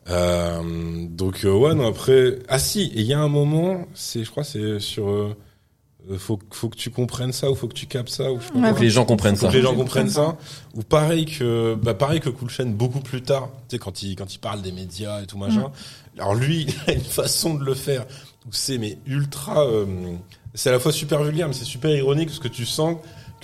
Euh, 0.08 1.06
donc 1.10 1.44
euh, 1.44 1.50
ouais 1.52 1.74
non 1.74 1.88
après 1.88 2.38
ah 2.48 2.60
si 2.60 2.82
et 2.82 3.00
il 3.00 3.06
y 3.06 3.12
a 3.12 3.18
un 3.18 3.26
moment 3.28 3.86
c'est 3.92 4.22
je 4.22 4.30
crois 4.30 4.44
c'est 4.44 4.78
sur 4.78 5.08
euh, 5.10 5.36
euh, 6.08 6.16
faut 6.16 6.38
faut 6.52 6.68
que 6.68 6.76
tu 6.76 6.90
comprennes 6.90 7.32
ça 7.32 7.50
ou 7.50 7.56
faut 7.56 7.66
que 7.66 7.74
tu 7.74 7.86
capes 7.86 8.08
ça 8.08 8.30
ou 8.30 8.38
je 8.38 8.46
sais 8.46 8.52
pas 8.52 8.58
Ouais, 8.60 8.68
Faut 8.68 8.74
que 8.76 8.82
les 8.82 8.90
gens 8.90 9.04
comprennent 9.04 9.34
faut 9.34 9.46
ça. 9.46 9.52
que 9.52 9.56
les 9.56 9.62
gens 9.64 9.74
comprennent 9.74 10.08
ça 10.08 10.36
ou 10.76 10.82
pareil 10.84 11.24
que 11.26 11.74
bah 11.74 11.94
pareil 11.94 12.20
que 12.20 12.28
Cool 12.28 12.48
Chain 12.50 12.66
beaucoup 12.66 13.00
plus 13.00 13.22
tard 13.22 13.48
tu 13.68 13.74
sais 13.74 13.78
quand 13.80 14.00
il 14.04 14.14
quand 14.14 14.32
il 14.32 14.38
parle 14.38 14.62
des 14.62 14.70
médias 14.70 15.22
et 15.22 15.26
tout 15.26 15.38
machin 15.38 15.72
alors 16.20 16.36
lui 16.36 16.66
il 16.86 16.90
a 16.90 16.94
une 16.94 17.00
façon 17.00 17.54
de 17.54 17.64
le 17.64 17.74
faire 17.74 18.02
où 18.46 18.50
c'est 18.52 18.78
mais 18.78 18.98
ultra 19.06 19.64
euh, 19.66 19.86
c'est 20.54 20.68
à 20.68 20.72
la 20.72 20.78
fois 20.78 20.92
super 20.92 21.24
vulgaire 21.24 21.48
mais 21.48 21.54
c'est 21.54 21.64
super 21.64 21.90
ironique 21.90 22.28
parce 22.28 22.38
que 22.38 22.46
tu 22.46 22.64
sens 22.64 22.94
que 22.94 23.00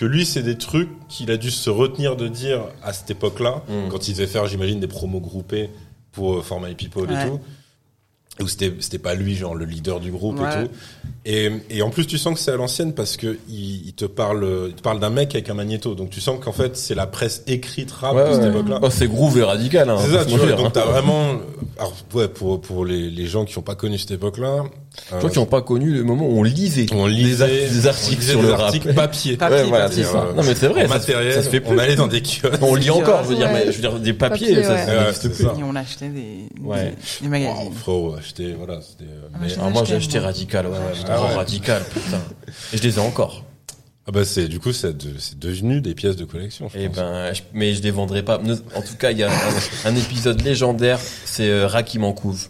lui 0.07 0.25
c'est 0.27 0.43
des 0.43 0.57
trucs 0.59 0.89
qu'il 1.09 1.31
a 1.31 1.37
dû 1.37 1.51
se 1.51 1.71
retenir 1.71 2.17
de 2.17 2.29
dire 2.29 2.63
à 2.83 2.93
cette 2.93 3.11
époque-là 3.11 3.63
Mm. 3.69 3.89
quand 3.91 4.09
il 4.09 4.15
devait 4.15 4.27
faire 4.27 4.47
j'imagine 4.47 4.81
des 4.81 4.87
promos 4.89 5.21
groupés 5.21 5.71
pour 6.13 6.35
euh, 6.37 6.43
For 6.43 6.61
My 6.61 6.75
People 6.75 7.11
Ouais. 7.11 7.27
et 7.27 7.29
tout 7.31 7.41
où 8.41 8.49
c'était 8.49 8.73
c'était 8.81 8.99
pas 8.99 9.15
lui 9.15 9.35
genre 9.37 9.55
le 9.55 9.67
leader 9.67 10.01
du 10.01 10.11
groupe 10.11 10.41
Ouais. 10.41 10.63
et 10.63 10.65
tout 10.67 10.71
et, 11.27 11.51
et 11.69 11.83
en 11.83 11.91
plus 11.91 12.07
tu 12.07 12.17
sens 12.17 12.33
que 12.35 12.41
c'est 12.41 12.51
à 12.51 12.57
l'ancienne 12.57 12.95
parce 12.95 13.19
que 13.19 13.39
il, 13.49 13.87
il 13.89 13.93
te 13.93 14.07
parle 14.07 14.69
il 14.69 14.75
te 14.75 14.81
parle 14.81 15.01
d'un 15.01 15.11
mec 15.11 15.35
avec 15.35 15.51
un 15.51 15.55
magnéto 15.55 15.95
donc 15.95 16.09
tu 16.11 16.21
sens 16.23 16.43
qu'en 16.43 16.53
fait 16.53 16.75
c'est 16.77 16.95
la 16.95 17.07
presse 17.07 17.43
écrite 17.47 17.91
rap 17.93 18.15
Ouais, 18.17 18.29
de 18.29 18.33
cette 18.33 18.43
ouais. 18.45 18.49
époque 18.49 18.69
là 18.71 18.79
Oh, 18.83 18.89
c'est 18.91 19.07
groove 19.07 19.37
et 19.39 19.43
radical. 19.43 19.91
Hein, 19.91 19.99
c'est 20.03 20.13
ça 20.13 20.25
tu 20.25 20.37
vois 20.39 20.51
donc 20.53 20.67
hein. 20.67 20.71
t'as 20.73 20.87
vraiment 20.87 21.33
alors 21.79 21.95
ouais 22.15 22.29
pour 22.29 22.59
pour 22.61 22.87
les, 22.87 23.11
les 23.11 23.27
gens 23.27 23.45
qui 23.45 23.59
ont 23.59 23.63
pas 23.63 23.75
connu 23.75 23.99
cette 23.99 24.13
époque 24.13 24.39
là 25.11 25.21
Toi 25.21 25.31
qui 25.31 25.39
n'ont 25.39 25.47
pas 25.47 25.63
connu 25.63 25.91
le 25.93 26.03
moment 26.05 26.27
où 26.27 26.39
on 26.39 26.43
lisait, 26.43 26.87
on 26.93 27.07
des, 27.07 27.13
lisait 27.15 27.69
des 27.69 27.87
articles 27.87 28.17
on 28.17 28.21
lisait 28.21 28.33
sur 28.33 28.43
le 28.43 28.53
rap. 28.53 28.73
papier 28.95 29.37
Papier, 29.37 29.57
ouais, 29.59 29.65
voilà, 29.65 29.85
papier. 29.89 30.05
c'est 30.05 30.11
ça. 30.13 30.29
Non 30.37 30.43
mais 30.43 30.55
c'est 30.55 30.69
vrai, 30.69 30.85
en 30.85 30.89
ça, 30.89 30.95
se- 30.95 30.99
matériel 31.11 31.33
ça 31.35 31.43
se 31.43 31.49
fait 31.49 31.61
plus. 31.61 31.75
on 31.75 31.79
allait 31.79 31.97
dans 31.97 32.07
des 32.09 32.21
kiosques 32.23 32.59
On 32.63 32.75
lit 32.75 32.91
encore, 32.91 33.25
je 33.25 33.29
veux 33.31 33.37
dire, 33.37 33.47
Ouais. 33.47 33.65
mais 33.67 33.73
je 33.73 33.77
veux 33.77 33.81
dire 33.89 33.99
des 33.99 34.13
papiers, 34.13 34.49
Papier, 34.49 34.65
ça, 34.65 34.75
ouais. 34.75 34.85
ça 34.87 34.93
Ouais, 34.99 35.05
n'existe 35.05 35.29
plus. 35.35 35.45
ça. 35.45 35.55
Et 35.59 35.63
on 35.63 35.75
achetait 35.77 36.09
des, 36.09 36.49
Ouais. 36.63 36.85
des, 37.21 37.23
des 37.23 37.29
magazines. 37.29 37.73
Frérot 37.75 38.15
acheter 38.19 38.55
voilà 38.57 38.81
c'était 38.83 39.11
euh, 39.11 39.29
Ah, 39.35 39.61
Alors 39.61 39.71
moi 39.71 39.85
j'ai 39.87 39.95
acheté, 39.97 40.19
radical, 40.19 40.67
ouais, 40.67 40.77
Ah 41.09 41.17
radical, 41.37 41.83
putain. 41.93 42.21
Et 42.73 42.77
je 42.77 42.83
les 42.83 42.97
ai 42.97 43.01
encore. 43.01 43.45
ah 44.07 44.11
bah 44.13 44.25
c'est 44.25 44.49
du 44.49 44.59
coup 44.61 44.73
c'est 44.73 44.97
de- 44.97 45.15
devenu 45.39 45.81
des 45.81 45.95
pièces 45.95 46.17
de 46.17 46.25
collection 46.25 46.69
je 46.69 46.79
Eh 46.79 46.89
pense. 46.89 46.97
ben, 46.97 47.33
je- 47.33 47.43
mais 47.55 47.75
je 47.75 47.83
les 47.83 47.91
vendrai 47.91 48.23
pas. 48.23 48.39
En 48.75 48.83
tout 48.83 48.97
cas, 48.99 49.11
il 49.11 49.19
y 49.19 49.23
a 49.23 49.31
un, 49.31 49.91
un 49.91 49.97
épisode 49.97 50.43
légendaire, 50.43 50.99
c'est 51.25 51.49
euh, 51.49 51.67
Rakim 51.67 52.05
en 52.05 52.13
couve. 52.13 52.49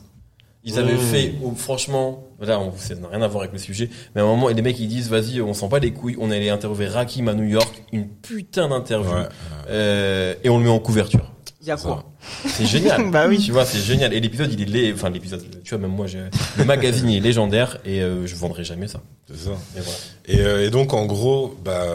Ils 0.65 0.79
avaient 0.79 0.95
Mmh. 0.95 0.99
fait, 0.99 1.35
oh, 1.45 1.53
franchement, 1.57 2.25
là, 2.41 2.61
on, 2.61 2.73
ça 2.77 2.95
n'a 2.95 3.09
rien 3.09 3.21
à 3.23 3.27
voir 3.29 3.43
avec 3.43 3.53
le 3.53 3.59
sujet, 3.59 3.91
mais 4.15 4.21
à 4.21 4.25
un 4.25 4.29
moment, 4.29 4.49
les 4.49 4.63
mecs, 4.63 4.79
ils 4.79 4.87
disent, 4.87 5.09
vas-y, 5.09 5.41
on 5.41 5.55
sent 5.55 5.69
pas 5.69 5.81
les 5.81 5.93
couilles, 5.93 6.17
on 6.21 6.31
allait 6.31 6.51
interviewer 6.51 6.87
Rakim 6.87 7.27
à 7.29 7.35
New 7.35 7.43
York, 7.49 7.83
une 7.93 8.09
putain 8.09 8.69
d'interview, 8.69 9.11
Ouais. 9.13 9.27
euh, 9.71 10.35
et 10.45 10.49
on 10.51 10.59
le 10.59 10.65
met 10.65 10.71
en 10.71 10.79
couverture. 10.79 11.33
Il 11.63 11.69
y 11.69 11.71
a 11.71 11.77
quoi 11.77 12.05
C'est 12.47 12.67
génial. 12.67 13.09
Bah 13.13 13.27
oui. 13.29 13.39
Tu 13.39 13.53
vois, 13.53 13.65
c'est 13.65 13.79
génial. 13.79 14.13
Et 14.13 14.19
l'épisode, 14.19 14.53
il 14.53 14.61
est 14.63 14.65
lé... 14.65 14.93
enfin, 14.93 15.11
l'épisode, 15.11 15.45
tu 15.63 15.71
vois, 15.71 15.79
même 15.79 15.95
moi, 15.95 16.07
le 16.59 16.65
magazine, 16.65 17.09
il 17.09 17.19
est 17.19 17.21
légendaire, 17.21 17.79
et 17.85 18.03
euh, 18.03 18.27
je 18.27 18.35
vendrai 18.35 18.65
jamais 18.65 18.89
ça. 18.89 19.01
c'est 19.29 19.37
ça 19.37 19.51
voilà. 19.77 19.91
Et, 20.27 20.41
euh, 20.41 20.67
et 20.67 20.71
donc 20.71 20.93
en 20.93 21.07
gros, 21.07 21.55
bah 21.65 21.87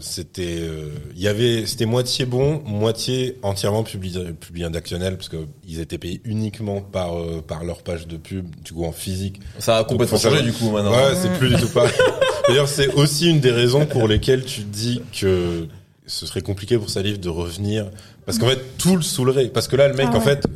c'était, 0.00 0.58
euh, 0.60 0.90
il 1.16 1.22
y 1.22 1.28
avait, 1.28 1.66
c'était 1.66 1.86
moitié 1.86 2.24
bon, 2.24 2.62
moitié 2.64 3.38
entièrement 3.42 3.82
publié, 3.82 4.32
publié 4.32 4.66
rédactionnel 4.66 5.16
parce 5.16 5.28
que 5.28 5.46
ils 5.66 5.80
étaient 5.80 5.98
payés 5.98 6.20
uniquement 6.24 6.80
par 6.80 7.18
euh, 7.18 7.42
par 7.46 7.64
leur 7.64 7.82
page 7.82 8.06
de 8.06 8.16
pub, 8.16 8.46
du 8.64 8.72
coup 8.72 8.84
en 8.84 8.92
physique. 8.92 9.40
Ça 9.58 9.78
a 9.78 9.84
complètement 9.84 10.18
changé, 10.18 10.42
du 10.42 10.52
coup, 10.52 10.70
maintenant. 10.70 10.92
Ouais, 10.92 11.14
c'est 11.20 11.32
plus 11.38 11.48
du 11.48 11.56
tout 11.56 11.68
pareil. 11.68 11.92
D'ailleurs, 12.48 12.68
c'est 12.68 12.92
aussi 12.94 13.28
une 13.28 13.40
des 13.40 13.50
raisons 13.50 13.86
pour 13.86 14.06
lesquelles 14.06 14.44
tu 14.44 14.60
dis 14.60 15.02
que 15.18 15.66
ce 16.06 16.26
serait 16.26 16.40
compliqué 16.40 16.78
pour 16.78 16.90
Salif 16.90 17.18
de 17.18 17.28
revenir 17.28 17.90
parce 18.26 18.38
qu'en 18.38 18.48
fait 18.48 18.60
tout 18.78 18.96
le 18.96 19.02
saoulerait. 19.02 19.46
Parce 19.48 19.68
que 19.68 19.76
là, 19.76 19.88
le 19.88 19.94
mec, 19.94 20.08
Ah 20.12 20.16
en 20.16 20.20
fait, 20.20 20.46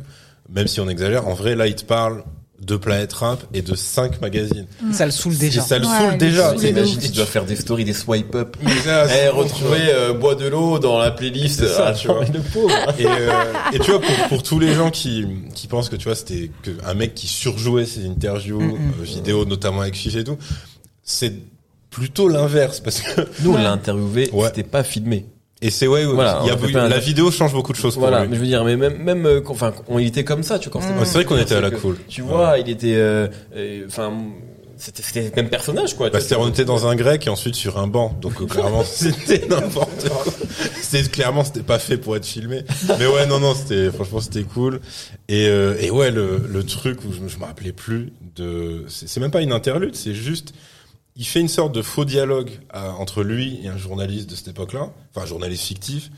même 0.53 0.67
si 0.67 0.79
on 0.79 0.87
exagère, 0.89 1.27
en 1.27 1.33
vrai, 1.33 1.55
là, 1.55 1.65
il 1.67 1.75
te 1.75 1.83
parle 1.85 2.23
de 2.61 2.75
Planète 2.77 3.11
Rap 3.13 3.43
et 3.55 3.63
de 3.63 3.73
cinq 3.73 4.21
magazines. 4.21 4.67
Ça 4.91 5.05
le 5.05 5.11
saoule 5.11 5.35
déjà. 5.35 5.61
Et 5.61 5.63
ça 5.65 5.79
le 5.79 5.87
Ouais, 5.87 5.97
saoule 5.97 6.17
déjà. 6.19 6.53
est 6.53 6.57
Tu 6.57 6.67
imagines, 6.67 6.97
ouf. 6.99 7.03
tu 7.05 7.11
dois 7.11 7.25
faire 7.25 7.43
des 7.45 7.55
stories, 7.55 7.85
des 7.85 7.93
swipe 7.93 8.35
up. 8.35 8.55
Mais 8.61 8.69
là, 8.85 9.05
Eh, 9.05 9.09
c'est- 9.09 9.29
retrouver 9.29 9.79
euh, 9.89 10.13
Bois 10.13 10.35
de 10.35 10.45
l'eau 10.47 10.77
dans 10.77 10.99
la 10.99 11.09
playlist. 11.09 11.65
Ça, 11.67 11.87
Ah, 11.87 11.93
tu 11.93 12.05
vois. 12.07 12.19
mais 12.21 12.27
le 12.37 12.41
pauvre. 12.41 12.69
Et, 12.99 13.05
euh, 13.07 13.31
et 13.73 13.79
tu 13.79 13.89
vois, 13.89 13.99
pour, 13.99 14.27
pour 14.29 14.43
tous 14.43 14.59
les 14.59 14.73
gens 14.75 14.91
qui, 14.91 15.25
qui 15.55 15.65
pensent 15.65 15.89
que 15.89 15.95
tu 15.95 16.03
vois, 16.05 16.13
c'était 16.15 16.51
que 16.61 16.69
un 16.85 16.93
mec 16.93 17.15
qui 17.15 17.25
surjouait 17.25 17.85
ses 17.87 18.05
interviews, 18.05 18.61
Mm, 18.61 18.75
euh, 18.99 19.03
vidéos, 19.05 19.45
notamment 19.45 19.81
avec 19.81 19.95
Fiche 19.95 20.15
et 20.15 20.23
tout, 20.23 20.37
c'est 21.03 21.33
plutôt 21.89 22.27
l'inverse 22.27 22.79
parce 22.79 23.01
que 23.01 23.21
Nous, 23.41 23.53
on 23.53 23.57
l'a 23.57 23.71
interviewé, 23.71 24.29
Ouais. 24.33 24.47
c'était 24.49 24.63
pas 24.69 24.83
filmé. 24.83 25.25
Et 25.61 25.69
c'est 25.69 25.87
ouais, 25.87 26.05
Voilà, 26.05 26.41
il 26.43 26.47
y 26.47 26.75
a 26.77 26.83
un- 26.83 26.89
la 26.89 26.99
vidéo 26.99 27.29
change 27.31 27.53
beaucoup 27.53 27.71
de 27.71 27.77
choses 27.77 27.93
pour 27.95 28.01
Voilà, 28.03 28.21
lui. 28.23 28.29
mais 28.29 28.35
je 28.35 28.41
veux 28.41 28.47
dire, 28.47 28.63
mais 28.63 28.75
même, 28.77 28.97
même, 28.97 29.25
euh, 29.25 29.41
enfin, 29.47 29.73
on 29.87 29.99
il 29.99 30.07
était 30.07 30.23
comme 30.23 30.43
ça, 30.43 30.59
tu 30.59 30.69
vois, 30.69 30.81
Mm. 30.81 30.97
pas 30.99 31.05
C'est 31.05 31.13
vrai 31.15 31.25
qu'on 31.25 31.37
était 31.37 31.55
à 31.55 31.61
la 31.61 31.71
cool. 31.71 31.97
Tu 32.07 32.21
vois, 32.21 32.57
il 32.57 32.69
était, 32.69 32.95
euh, 32.95 33.27
euh, 33.55 33.83
enfin, 33.87 34.11
c'était, 34.77 35.03
c'était 35.03 35.21
le 35.35 35.35
même 35.43 35.49
personnage, 35.49 35.95
quoi. 35.95 36.09
Bah, 36.09 36.19
c'était 36.19 36.35
on 36.35 36.47
était 36.49 36.65
dans 36.65 36.87
un 36.87 36.95
grec 36.95 37.27
et 37.27 37.29
ensuite 37.29 37.53
sur 37.53 37.77
un 37.77 37.85
banc, 37.85 38.17
donc 38.19 38.41
euh, 38.41 38.45
clairement 38.47 38.83
c'était 38.85 39.45
n'importe 39.47 40.09
quoi. 40.09 40.33
C'était 40.81 41.07
clairement 41.07 41.43
c'était 41.43 41.61
pas 41.61 41.77
fait 41.77 41.97
pour 41.97 42.15
être 42.15 42.25
filmé. 42.25 42.63
Mais 42.99 43.05
ouais 43.05 43.27
non 43.27 43.39
non 43.39 43.53
c'était 43.53 43.91
franchement 43.91 44.19
c'était 44.19 44.41
cool. 44.43 44.79
Et 45.29 45.45
euh, 45.47 45.75
et 45.79 45.91
ouais 45.91 46.09
le 46.09 46.41
le 46.49 46.63
truc 46.63 46.97
où 47.07 47.13
je, 47.13 47.19
me- 47.19 47.29
je 47.29 47.37
me 47.37 47.43
rappelais 47.45 47.71
plus 47.73 48.11
de 48.35 48.83
c'est 48.87 49.19
même 49.19 49.29
pas 49.31 49.41
une 49.41 49.51
interlude 49.53 49.95
c'est 49.95 50.15
juste 50.15 50.53
il 51.21 51.27
fait 51.27 51.39
une 51.39 51.47
sorte 51.47 51.71
de 51.71 51.83
faux 51.83 52.03
dialogue 52.03 52.49
euh, 52.73 52.89
entre 52.89 53.21
lui 53.21 53.59
et 53.63 53.67
un 53.67 53.77
journaliste 53.77 54.27
de 54.27 54.35
cette 54.35 54.47
époque-là, 54.47 54.89
enfin 55.11 55.21
un 55.21 55.27
journaliste 55.27 55.65
fictif. 55.65 56.09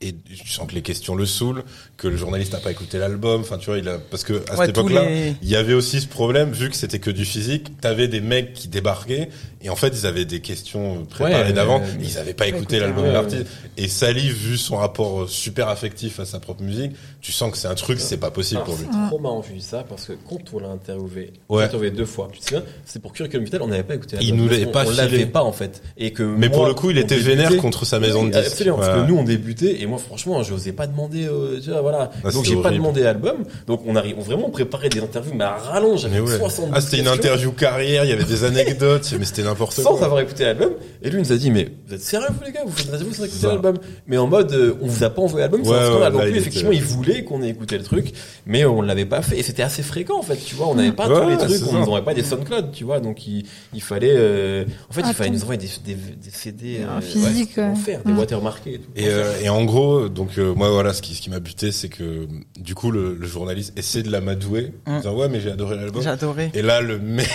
Et 0.00 0.14
tu 0.14 0.48
sens 0.48 0.68
que 0.68 0.74
les 0.74 0.82
questions 0.82 1.14
le 1.16 1.26
saoulent, 1.26 1.64
que 1.96 2.06
le 2.06 2.16
journaliste 2.16 2.52
n'a 2.52 2.60
pas 2.60 2.70
écouté 2.70 2.98
l'album. 2.98 3.40
Enfin, 3.40 3.58
tu 3.58 3.66
vois, 3.66 3.78
il 3.78 3.88
a 3.88 3.98
parce 3.98 4.22
que 4.22 4.34
à 4.48 4.56
Ouais, 4.56 4.66
cette 4.66 4.70
époque-là, 4.78 5.04
les- 5.08 5.34
il 5.42 5.48
y 5.48 5.56
avait 5.56 5.74
aussi 5.74 6.00
ce 6.00 6.06
problème 6.06 6.52
vu 6.52 6.70
que 6.70 6.76
c'était 6.76 7.00
que 7.00 7.10
du 7.10 7.24
physique. 7.24 7.80
T'avais 7.80 8.06
des 8.06 8.20
mecs 8.20 8.52
qui 8.52 8.68
débarquaient 8.68 9.28
et 9.60 9.70
en 9.70 9.76
fait 9.76 9.88
ils 9.88 10.06
avaient 10.06 10.24
des 10.24 10.40
questions 10.40 11.04
préparées 11.04 11.46
Ouais, 11.48 11.52
d'avant. 11.52 11.80
euh, 11.80 11.84
Ils 12.00 12.16
avaient 12.18 12.32
pas 12.34 12.46
écouté 12.46 12.78
l'album 12.78 13.02
ouais, 13.04 13.08
de 13.10 13.14
l'artiste. 13.14 13.46
Et 13.76 13.88
Salif, 13.88 14.34
vu 14.36 14.56
son 14.56 14.76
rapport 14.76 15.22
euh, 15.22 15.26
super 15.26 15.68
affectif 15.68 16.20
à 16.20 16.24
sa 16.24 16.38
propre 16.38 16.62
musique, 16.62 16.92
tu 17.20 17.32
sens 17.32 17.50
que 17.50 17.58
c'est 17.58 17.66
un 17.68 17.74
truc, 17.74 17.98
c'est 17.98 18.16
pas 18.18 18.30
possible 18.30 18.60
Alors, 18.62 18.76
pour 18.76 18.78
lui. 18.78 18.86
C'est 18.92 19.06
trop 19.08 19.18
marrant 19.18 19.42
dis 19.54 19.60
ça 19.62 19.84
parce 19.88 20.04
que 20.04 20.12
quand 20.28 20.38
on 20.52 20.60
l'a 20.60 20.68
interviewé, 20.68 21.32
on 21.48 21.56
l'a 21.58 21.64
interviewé 21.64 21.90
deux 21.90 22.06
fois. 22.06 22.28
Tu 22.32 22.38
te 22.38 22.44
souviens 22.44 22.62
C'est 22.84 23.02
pour 23.02 23.12
Curriculum 23.12 23.44
Vital, 23.44 23.62
on 23.62 23.66
n'avait 23.68 23.82
pas 23.82 23.96
écouté. 23.96 24.16
Il 24.20 24.28
l'album, 24.28 24.44
nous 24.44 24.48
parce 24.48 24.60
l'avait 24.60 24.66
pas 24.70 24.86
On 24.86 24.90
l'avait 24.90 25.26
pas 25.26 25.42
en 25.42 25.52
fait. 25.52 25.82
Et 25.96 26.12
que 26.12 26.22
Mais 26.22 26.48
pour 26.50 26.66
le 26.66 26.74
coup, 26.74 26.90
il 26.90 26.98
était 26.98 27.16
débutait- 27.16 27.24
vénère 27.36 27.56
contre 27.56 27.84
sa 27.84 27.98
maison 27.98 28.24
de 28.24 28.30
disques. 28.30 28.46
Absolument, 28.52 28.76
parce 28.78 28.88
que 29.02 29.08
nous 29.08 29.16
on 29.16 29.24
débutait 29.24 29.80
et 29.82 29.86
moi 29.88 29.98
franchement, 29.98 30.42
j'osais 30.42 30.72
pas 30.72 30.86
demander. 30.86 31.26
euh, 31.26 31.58
tu 31.62 31.70
vois, 31.70 31.80
voilà. 31.80 32.10
Ah, 32.24 32.30
Donc 32.30 32.44
j'ai 32.44 32.56
pas 32.56 32.70
demandé 32.70 33.02
l'album. 33.02 33.38
Donc 33.66 33.82
on 33.86 33.96
arrive, 33.96 34.16
on 34.18 34.22
vraiment 34.22 34.50
préparé 34.50 34.88
des 34.88 35.00
interviews, 35.00 35.34
mais 35.34 35.44
à 35.44 35.56
rallonge. 35.56 36.06
Mais 36.06 36.16
Avec 36.18 36.28
ouais. 36.28 36.38
70 36.38 36.72
Ah, 36.74 36.80
c'était 36.80 36.98
une 36.98 37.08
interview 37.08 37.52
carrière, 37.52 38.04
il 38.04 38.10
y 38.10 38.12
avait 38.12 38.24
des 38.24 38.44
anecdotes, 38.44 39.14
mais 39.18 39.24
c'était 39.24 39.42
n'importe 39.42 39.74
Sans 39.80 39.94
quoi. 39.96 40.04
avoir 40.06 40.20
écouté 40.20 40.44
l'album, 40.44 40.70
et 41.02 41.10
lui 41.10 41.18
il 41.18 41.22
nous 41.22 41.32
a 41.32 41.36
dit 41.36 41.50
mais 41.50 41.68
vous 41.86 41.94
êtes 41.94 42.00
sérieux 42.02 42.26
vous 42.30 42.44
les 42.44 42.52
gars, 42.52 42.60
vous 42.66 42.72
faites 42.72 42.86
interview 42.88 43.12
sans 43.12 43.24
écouter 43.24 43.46
l'album 43.46 43.76
Mais 44.06 44.16
en 44.18 44.26
mode 44.26 44.52
euh, 44.52 44.74
on 44.82 44.86
vous 44.86 45.04
a 45.04 45.10
pas 45.10 45.22
envoyé 45.22 45.42
l'album, 45.42 45.62
c'est 45.64 45.70
Ouais, 45.70 45.76
un 45.78 45.86
scandale. 45.86 46.12
ouais, 46.14 46.18
Donc 46.20 46.22
lui 46.28 46.30
il 46.32 46.36
effectivement 46.38 46.70
était- 46.70 46.80
il 46.80 46.84
voulait 46.86 47.24
qu'on 47.24 47.42
ait 47.42 47.48
écouté 47.48 47.78
le 47.78 47.84
truc, 47.84 48.12
mais 48.46 48.64
on 48.64 48.82
l'avait 48.82 49.04
pas 49.06 49.22
fait 49.22 49.38
et 49.38 49.42
c'était 49.42 49.62
assez 49.62 49.82
fréquent 49.82 50.18
en 50.18 50.22
fait, 50.22 50.36
tu 50.36 50.54
vois, 50.54 50.68
on 50.68 50.74
n'avait 50.74 50.92
pas 50.92 51.08
Ouais, 51.08 51.22
tous 51.22 51.28
les 51.30 51.36
trucs, 51.36 51.68
on 51.68 51.72
nous 51.72 51.82
envoyait 51.82 52.04
pas 52.04 52.14
des 52.14 52.22
SoundCloud, 52.24 52.72
tu 52.72 52.84
vois, 52.84 53.00
donc 53.00 53.26
il, 53.26 53.44
il 53.74 53.82
fallait 53.82 54.12
euh, 54.14 54.64
en 54.90 54.92
fait 54.92 55.02
il 55.06 55.14
fallait 55.14 55.30
nous 55.30 55.42
envoyer 55.42 55.60
des, 55.60 55.68
des, 55.84 55.94
des 55.94 56.30
CD 56.30 56.80
Un 56.88 56.98
euh, 56.98 57.00
physique, 57.00 57.56
ouais. 57.56 57.98
des 58.04 58.12
watermarkés 58.12 58.74
et 58.74 58.78
tout. 58.78 58.90
Et, 58.96 59.08
euh, 59.08 59.32
et 59.42 59.48
en 59.48 59.64
gros, 59.64 59.77
donc 60.08 60.38
euh, 60.38 60.54
moi 60.54 60.70
voilà, 60.70 60.92
ce 60.94 61.02
qui, 61.02 61.14
ce 61.14 61.20
qui 61.22 61.30
m'a 61.30 61.40
buté, 61.40 61.72
c'est 61.72 61.88
que 61.88 62.26
du 62.58 62.74
coup 62.74 62.90
le, 62.90 63.14
le 63.14 63.26
journaliste 63.26 63.72
essaie 63.78 64.02
de 64.02 64.10
l'amadouer, 64.10 64.72
en 64.86 64.94
Mm. 64.94 64.96
disant 64.98 65.14
ouais 65.16 65.28
mais 65.28 65.40
j'ai 65.40 65.50
adoré 65.50 65.76
l'album. 65.76 66.02
J'ai 66.02 66.08
adoré. 66.08 66.50
Et 66.54 66.62
là 66.62 66.80
le 66.80 66.98
mec 66.98 67.28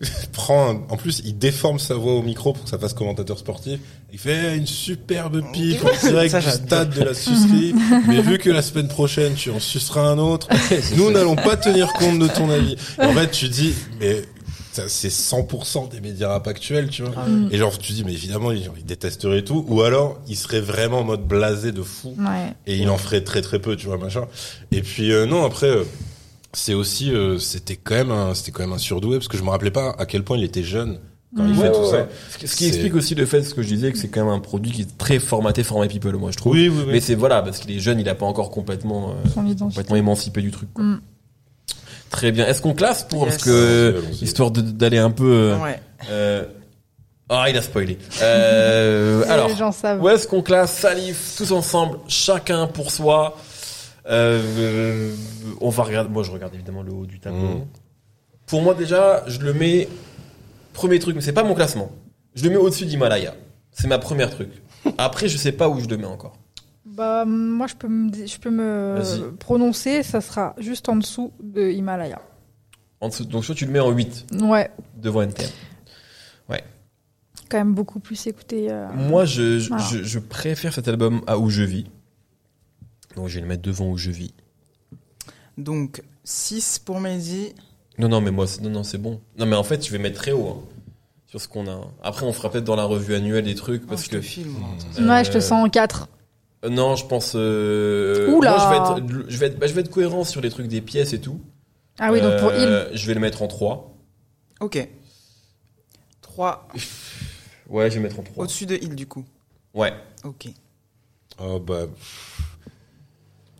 prend, 0.32 0.70
un- 0.70 0.82
en 0.88 0.96
plus 0.96 1.22
il 1.24 1.38
déforme 1.38 1.78
sa 1.78 1.94
voix 1.94 2.14
au 2.14 2.22
micro 2.22 2.52
pour 2.52 2.64
que 2.64 2.70
ça 2.70 2.78
fasse 2.78 2.92
commentateur 2.94 3.38
sportif. 3.38 3.78
Il 4.12 4.18
fait 4.18 4.56
une 4.56 4.66
superbe 4.66 5.42
pipe 5.52 5.84
en 5.84 6.06
direct 6.08 6.34
du 6.36 6.50
stade 6.50 6.90
de 6.94 7.04
la 7.04 7.14
sucerie, 7.14 7.74
mais 8.08 8.20
vu 8.22 8.38
que 8.38 8.50
la 8.50 8.62
semaine 8.62 8.88
prochaine 8.88 9.34
tu 9.34 9.50
en 9.50 9.60
suceras 9.60 10.02
un 10.02 10.18
autre, 10.18 10.48
nous 10.96 11.10
n'allons 11.10 11.36
pas 11.36 11.56
tenir 11.56 11.92
compte 11.94 12.18
de 12.18 12.28
ton 12.28 12.50
avis. 12.50 12.76
Et 13.00 13.04
en 13.04 13.12
fait 13.12 13.30
tu 13.30 13.48
dis 13.48 13.74
mais 14.00 14.22
c'est 14.72 15.08
100% 15.08 15.88
des 15.90 16.00
médias 16.00 16.28
rap 16.28 16.46
actuels, 16.46 16.88
tu 16.90 17.02
vois. 17.02 17.12
Ah 17.16 17.26
Et 17.50 17.58
genre, 17.58 17.76
tu 17.78 17.92
dis, 17.92 18.04
mais 18.04 18.12
évidemment, 18.12 18.52
ils, 18.52 18.70
ils 18.76 18.84
détesteraient 18.84 19.42
tout. 19.42 19.64
Ou 19.68 19.82
alors, 19.82 20.20
ils 20.28 20.36
seraient 20.36 20.60
vraiment 20.60 21.00
en 21.00 21.04
mode 21.04 21.26
blasé 21.26 21.72
de 21.72 21.82
fou. 21.82 22.14
Ouais. 22.18 22.54
Et 22.66 22.76
il 22.76 22.88
en 22.88 22.96
ferait 22.98 23.22
très 23.22 23.42
très 23.42 23.58
peu, 23.58 23.76
tu 23.76 23.86
vois, 23.86 23.98
machin. 23.98 24.26
Et 24.72 24.82
puis, 24.82 25.12
euh, 25.12 25.26
non, 25.26 25.44
après, 25.44 25.68
euh, 25.68 25.84
c'est 26.52 26.74
aussi, 26.74 27.12
euh, 27.12 27.38
c'était 27.38 27.76
quand 27.76 27.94
même 27.94 28.10
un, 28.10 28.34
c'était 28.34 28.50
quand 28.52 28.62
même 28.62 28.72
un 28.72 28.78
surdoué, 28.78 29.16
parce 29.18 29.28
que 29.28 29.36
je 29.36 29.42
me 29.42 29.50
rappelais 29.50 29.70
pas 29.70 29.94
à 29.98 30.06
quel 30.06 30.24
point 30.24 30.36
il 30.36 30.44
était 30.44 30.62
jeune 30.64 30.98
quand 31.36 31.46
il 31.46 31.54
fait 31.54 31.62
Ouais, 31.68 31.72
tout 31.72 31.78
ouais, 31.80 31.90
ça. 31.90 32.08
Ce 32.46 32.56
qui- 32.56 32.66
explique 32.66 32.94
aussi 32.96 33.14
le 33.14 33.24
fait, 33.24 33.42
ce 33.44 33.54
que 33.54 33.62
je 33.62 33.68
disais, 33.68 33.92
que 33.92 33.98
c'est 33.98 34.08
quand 34.08 34.24
même 34.24 34.34
un 34.34 34.40
produit 34.40 34.72
qui 34.72 34.82
est 34.82 34.98
très 34.98 35.20
formaté, 35.20 35.62
format 35.62 35.86
people, 35.86 36.16
moi 36.16 36.32
je 36.32 36.36
trouve. 36.36 36.52
Oui, 36.54 36.68
oui, 36.68 36.78
oui. 36.86 36.92
Mais 36.92 37.00
c'est 37.00 37.14
voilà, 37.14 37.40
parce 37.42 37.58
qu'il 37.60 37.70
est 37.70 37.78
jeune, 37.78 38.00
il 38.00 38.08
a 38.08 38.16
pas 38.16 38.26
encore 38.26 38.50
complètement, 38.50 39.10
euh, 39.36 39.54
complètement 39.56 39.94
émancipé 39.96 40.42
du 40.42 40.50
truc. 40.50 40.68
Quoi. 40.74 40.84
Mm. 40.84 41.00
Très 42.10 42.32
bien. 42.32 42.46
Est-ce 42.46 42.60
qu'on 42.60 42.74
classe 42.74 43.04
pour 43.04 43.24
Yes. 43.26 43.34
parce 43.36 43.44
que 43.44 44.02
histoire 44.20 44.50
d'aller 44.50 44.98
un 44.98 45.10
peu. 45.10 45.32
euh, 45.32 45.56
Ouais. 45.58 45.80
euh, 46.10 46.44
Ah, 47.28 47.46
il 47.48 47.56
a 47.56 47.62
spoilé. 47.62 47.98
Euh, 48.22 49.22
alors, 49.28 49.48
Les 49.48 49.54
gens 49.56 49.70
savent. 49.72 50.02
où 50.02 50.08
est-ce 50.08 50.26
qu'on 50.26 50.42
classe 50.42 50.76
Salif 50.76 51.34
tous 51.36 51.52
ensemble, 51.52 51.98
chacun 52.08 52.66
pour 52.66 52.90
soi 52.90 53.36
euh, 54.10 55.12
On 55.60 55.68
va 55.70 55.82
regarder. 55.84 56.10
Moi, 56.10 56.22
je 56.24 56.30
regarde 56.32 56.54
évidemment 56.54 56.82
le 56.82 56.92
haut 56.92 57.06
du 57.06 57.20
tableau. 57.20 57.38
Mm. 57.38 57.66
Pour 58.46 58.62
moi, 58.62 58.74
déjà, 58.74 59.22
je 59.28 59.38
le 59.40 59.52
mets 59.52 59.88
premier 60.72 60.98
truc, 60.98 61.14
mais 61.14 61.22
c'est 61.22 61.32
pas 61.32 61.44
mon 61.44 61.54
classement. 61.54 61.92
Je 62.34 62.42
le 62.44 62.50
mets 62.50 62.56
au-dessus 62.56 62.86
d'Himalaya. 62.86 63.34
C'est 63.70 63.86
ma 63.86 63.98
première 63.98 64.30
truc. 64.30 64.50
Après, 64.98 65.28
je 65.28 65.36
sais 65.36 65.52
pas 65.52 65.68
où 65.68 65.78
je 65.80 65.86
le 65.86 65.96
mets 65.96 66.06
encore. 66.06 66.34
Bah, 66.96 67.24
moi, 67.24 67.66
je 67.66 67.74
peux 67.74 67.88
me, 67.88 68.12
je 68.26 68.38
peux 68.38 68.50
me 68.50 69.32
prononcer, 69.38 70.02
ça 70.02 70.20
sera 70.20 70.54
juste 70.58 70.88
en 70.88 70.96
dessous 70.96 71.32
de 71.42 71.70
Himalaya. 71.70 72.20
En 73.00 73.08
dessous, 73.08 73.24
donc 73.24 73.44
soit 73.44 73.54
tu 73.54 73.64
le 73.64 73.70
mets 73.72 73.78
en 73.80 73.90
8 73.90 74.26
Ouais, 74.42 74.70
devant 74.96 75.22
NTM. 75.22 75.48
quand 77.48 77.58
même 77.58 77.74
beaucoup 77.74 77.98
plus 77.98 78.26
écouté. 78.28 78.70
euh, 78.70 78.86
Moi, 78.92 79.24
je, 79.24 79.58
je, 79.58 79.68
Voilà. 79.70 79.82
je, 79.84 80.04
je 80.04 80.18
préfère 80.20 80.72
cet 80.72 80.86
album 80.86 81.20
à 81.26 81.36
Où 81.36 81.50
je 81.50 81.64
vis. 81.64 81.86
Donc, 83.16 83.26
je 83.26 83.34
vais 83.36 83.40
le 83.40 83.48
mettre 83.48 83.62
devant 83.62 83.88
Où 83.90 83.96
je 83.96 84.10
vis. 84.12 84.32
Donc, 85.58 86.00
6 86.22 86.78
pour 86.78 87.00
Mehdi. 87.00 87.52
Non, 87.98 88.08
non, 88.08 88.20
mais 88.20 88.30
moi, 88.30 88.46
c'est- 88.46 88.60
non, 88.60 88.70
non, 88.70 88.84
c'est 88.84 88.98
bon. 88.98 89.20
Non, 89.36 89.46
mais 89.46 89.56
en 89.56 89.64
fait, 89.64 89.84
je 89.84 89.90
vais 89.90 89.98
mettre 89.98 90.16
très 90.20 90.30
haut 90.30 90.48
hein, 90.48 90.62
sur 91.26 91.40
ce 91.40 91.48
qu'on 91.48 91.66
a. 91.66 91.80
Après, 92.04 92.24
on 92.24 92.32
fera 92.32 92.50
peut-être 92.52 92.64
dans 92.64 92.76
la 92.76 92.84
revue 92.84 93.14
annuelle 93.16 93.44
des 93.44 93.56
trucs 93.56 93.84
parce 93.84 94.02
Oh, 94.02 94.04
je 94.04 94.10
que. 94.10 94.16
te 94.18 94.22
filme. 94.22 94.52
moi. 94.52 94.68
euh, 95.00 95.08
Ouais, 95.08 95.24
je 95.24 95.32
te 95.32 95.40
sens 95.40 95.64
en 95.66 95.68
4. 95.68 96.08
Euh, 96.64 96.68
Non, 96.68 96.96
je 96.96 97.06
pense. 97.06 97.32
Euh, 97.36 98.30
Oula. 98.32 98.50
Moi, 98.56 98.58
je 98.60 98.68
vais 98.68 98.76
être, 98.76 99.24
je 99.28 99.36
vais 99.38 99.46
être, 99.46 99.58
bah, 99.58 99.66
je 99.66 99.72
vais 99.72 99.80
être 99.82 99.90
cohérent 99.90 100.24
sur 100.24 100.40
les 100.40 100.50
trucs 100.50 100.66
des 100.68 100.80
pièces 100.80 101.12
et 101.12 101.20
tout. 101.20 101.40
Ah 101.98 102.10
oui, 102.12 102.20
donc 102.20 102.38
pour 102.38 102.50
Euh, 102.50 102.88
il. 102.92 102.96
Je 102.98 103.06
vais 103.06 103.14
le 103.14 103.20
mettre 103.20 103.42
en 103.42 103.46
3. 103.48 103.94
Ok. 104.60 104.88
3 106.22 106.68
Ouais, 107.68 107.88
je 107.90 107.96
vais 107.96 108.00
mettre 108.02 108.18
en 108.18 108.22
3. 108.22 108.44
au-dessus 108.44 108.66
de 108.66 108.76
il, 108.80 108.94
du 108.96 109.06
coup. 109.06 109.24
Ouais. 109.74 109.92
Ok. 110.24 110.48
Oh, 111.42 111.58
bah, 111.60 111.86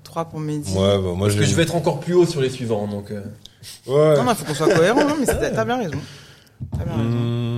3 0.04 0.24
pour 0.26 0.40
Mehdi. 0.40 0.72
moi, 0.72 0.96
bah, 0.98 1.12
moi, 1.14 1.28
Parce 1.28 1.38
que 1.38 1.44
je 1.44 1.54
vais 1.54 1.62
être 1.62 1.76
encore 1.76 2.00
plus 2.00 2.14
haut 2.14 2.26
sur 2.26 2.40
les 2.40 2.50
suivants, 2.50 2.86
donc. 2.88 3.10
euh, 3.10 3.22
Ouais. 3.86 4.16
Non, 4.16 4.24
non, 4.24 4.34
faut 4.34 4.44
qu'on 4.44 4.54
soit 4.54 4.74
cohérent, 4.74 5.04
non, 5.06 5.16
mais 5.20 5.26
c'est- 5.26 5.52
t'as 5.52 5.64
bien 5.64 5.76
raison. 5.78 5.98
T'as 6.72 6.84
bien 6.84 6.94
raison. 6.96 7.04
Hum, 7.08 7.49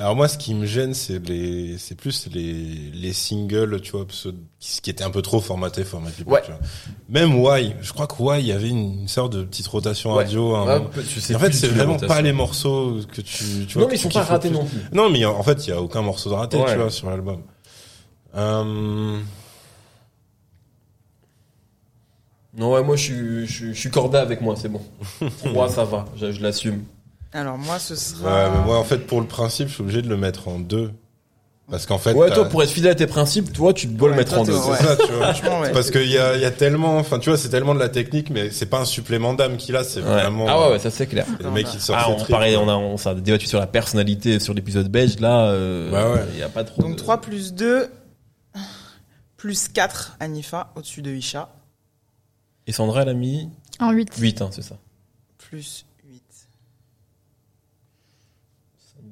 Alors 0.00 0.14
moi, 0.14 0.28
ce 0.28 0.38
qui 0.38 0.54
me 0.54 0.64
gêne, 0.64 0.94
c'est 0.94 1.18
les, 1.28 1.76
c'est 1.76 1.96
plus 1.96 2.28
les, 2.32 2.52
les 2.94 3.12
singles, 3.12 3.80
tu 3.80 3.90
vois, 3.90 4.06
pseudo- 4.06 4.38
qui 4.60 4.90
étaient 4.90 5.02
un 5.02 5.10
peu 5.10 5.22
trop 5.22 5.40
formatés, 5.40 5.82
formatés. 5.82 6.22
Ouais. 6.24 6.40
tu 6.44 6.52
vois. 6.52 6.60
Même 7.08 7.34
Why, 7.34 7.74
je 7.82 7.92
crois 7.92 8.06
que 8.06 8.14
Why, 8.22 8.38
il 8.38 8.46
y 8.46 8.52
avait 8.52 8.68
une, 8.68 9.00
une 9.00 9.08
sorte 9.08 9.32
de 9.32 9.42
petite 9.42 9.66
rotation 9.66 10.10
Ouais. 10.14 10.22
radio. 10.22 10.54
un 10.54 10.78
ouais, 10.80 10.86
je 11.02 11.18
sais 11.18 11.34
en 11.34 11.40
fait, 11.40 11.52
c'est 11.52 11.66
vraiment 11.66 11.94
rotation. 11.94 12.14
pas 12.14 12.22
les 12.22 12.32
morceaux 12.32 13.00
que 13.12 13.20
tu, 13.22 13.66
tu 13.66 13.74
vois. 13.74 13.82
Non, 13.82 13.88
mais 13.88 13.94
ils 13.96 13.98
tu 13.98 14.02
sont 14.04 14.08
pas 14.10 14.22
ratés 14.22 14.50
non 14.50 14.64
plus. 14.66 14.78
Non, 14.92 15.10
mais 15.10 15.24
en 15.24 15.42
fait, 15.42 15.66
il 15.66 15.70
y 15.70 15.72
a 15.72 15.82
aucun 15.82 16.02
morceau 16.02 16.30
de 16.30 16.34
raté, 16.36 16.58
Ouais. 16.58 16.70
tu 16.72 16.78
vois, 16.78 16.90
sur 16.90 17.10
l'album. 17.10 17.42
Euh, 18.36 19.18
Non, 22.56 22.72
ouais, 22.72 22.82
moi, 22.84 22.94
je 22.96 23.02
suis, 23.02 23.46
je, 23.46 23.52
suis- 23.52 23.74
je 23.74 23.80
suis 23.80 23.90
corda 23.90 24.20
avec 24.20 24.40
moi, 24.40 24.54
c'est 24.56 24.68
bon. 24.68 24.80
3, 25.44 25.68
ça 25.68 25.84
va, 25.84 26.04
je, 26.16 26.30
je 26.32 26.40
l'assume. 26.40 26.84
Alors, 27.32 27.58
moi, 27.58 27.78
ce 27.78 27.94
sera. 27.96 28.48
ouais, 28.48 28.50
mais 28.58 28.64
moi, 28.64 28.78
en 28.78 28.84
fait, 28.84 28.98
pour 29.06 29.20
le 29.20 29.26
principe, 29.26 29.68
je 29.68 29.74
suis 29.74 29.82
obligé 29.82 30.02
de 30.02 30.08
le 30.08 30.16
mettre 30.16 30.48
en 30.48 30.58
deux. 30.58 30.92
Parce 31.70 31.84
qu'en 31.84 31.98
fait, 31.98 32.14
Ouais, 32.14 32.30
toi, 32.32 32.48
pour 32.48 32.62
être 32.62 32.70
fidèle 32.70 32.92
à 32.92 32.94
tes 32.94 33.06
principes, 33.06 33.52
toi, 33.52 33.74
tu 33.74 33.88
dois 33.88 34.08
le 34.08 34.14
mettre 34.14 34.32
toi, 34.32 34.40
en 34.40 34.44
2. 34.44 34.52
c'est 34.54 34.70
ouais. 34.70 34.76
ça, 34.78 34.96
tu 34.96 35.12
vois. 35.12 35.34
Franchement, 35.34 35.60
ouais. 35.60 35.70
Parce 35.72 35.90
qu'il 35.90 36.08
y 36.10 36.16
a, 36.16 36.34
il 36.34 36.40
y 36.40 36.46
a 36.46 36.50
tellement, 36.50 36.96
enfin, 36.96 37.18
tu 37.18 37.28
vois, 37.28 37.36
c'est 37.36 37.50
tellement 37.50 37.74
de 37.74 37.78
la 37.78 37.90
technique, 37.90 38.30
mais 38.30 38.48
c'est 38.50 38.64
pas 38.64 38.78
un 38.80 38.86
supplément 38.86 39.34
d'âme 39.34 39.58
qu'il 39.58 39.76
a, 39.76 39.84
c'est 39.84 40.00
vraiment. 40.00 40.46
Ah 40.48 40.58
ouais, 40.62 40.72
ouais, 40.72 40.78
ça 40.78 40.90
c'est 40.90 41.06
clair. 41.06 41.26
Le 41.40 41.50
mec, 41.50 41.66
il 41.74 41.78
sort 41.78 41.96
Ah, 41.98 42.08
on 42.08 42.24
quoi. 42.24 42.38
on 42.40 42.68
a, 42.70 42.74
on 42.74 42.96
s'est 42.96 43.14
débattu 43.16 43.44
sur 43.46 43.60
la 43.60 43.66
personnalité 43.66 44.40
sur 44.40 44.54
l'épisode 44.54 44.88
belge, 44.88 45.20
là, 45.20 45.50
euh, 45.50 45.90
Bah 45.90 46.10
ouais. 46.10 46.24
il 46.32 46.38
y 46.38 46.42
a 46.42 46.48
pas 46.48 46.64
trop 46.64 46.80
Donc, 46.80 46.92
de- 46.92 46.96
3 46.96 47.20
plus 47.20 47.52
2, 47.52 47.90
plus 49.36 49.68
4, 49.68 50.16
Anifa, 50.20 50.72
au-dessus 50.74 51.02
de 51.02 51.10
Isha, 51.10 51.50
Et 52.66 52.72
Sandra, 52.72 53.02
elle 53.02 53.10
a 53.10 53.14
mis 53.14 53.50
En 53.78 53.90
8. 53.90 54.08
8, 54.16 54.40
hein, 54.40 54.48
c'est 54.52 54.62
ça. 54.62 54.76
plus 55.36 55.84
8. 56.10 56.22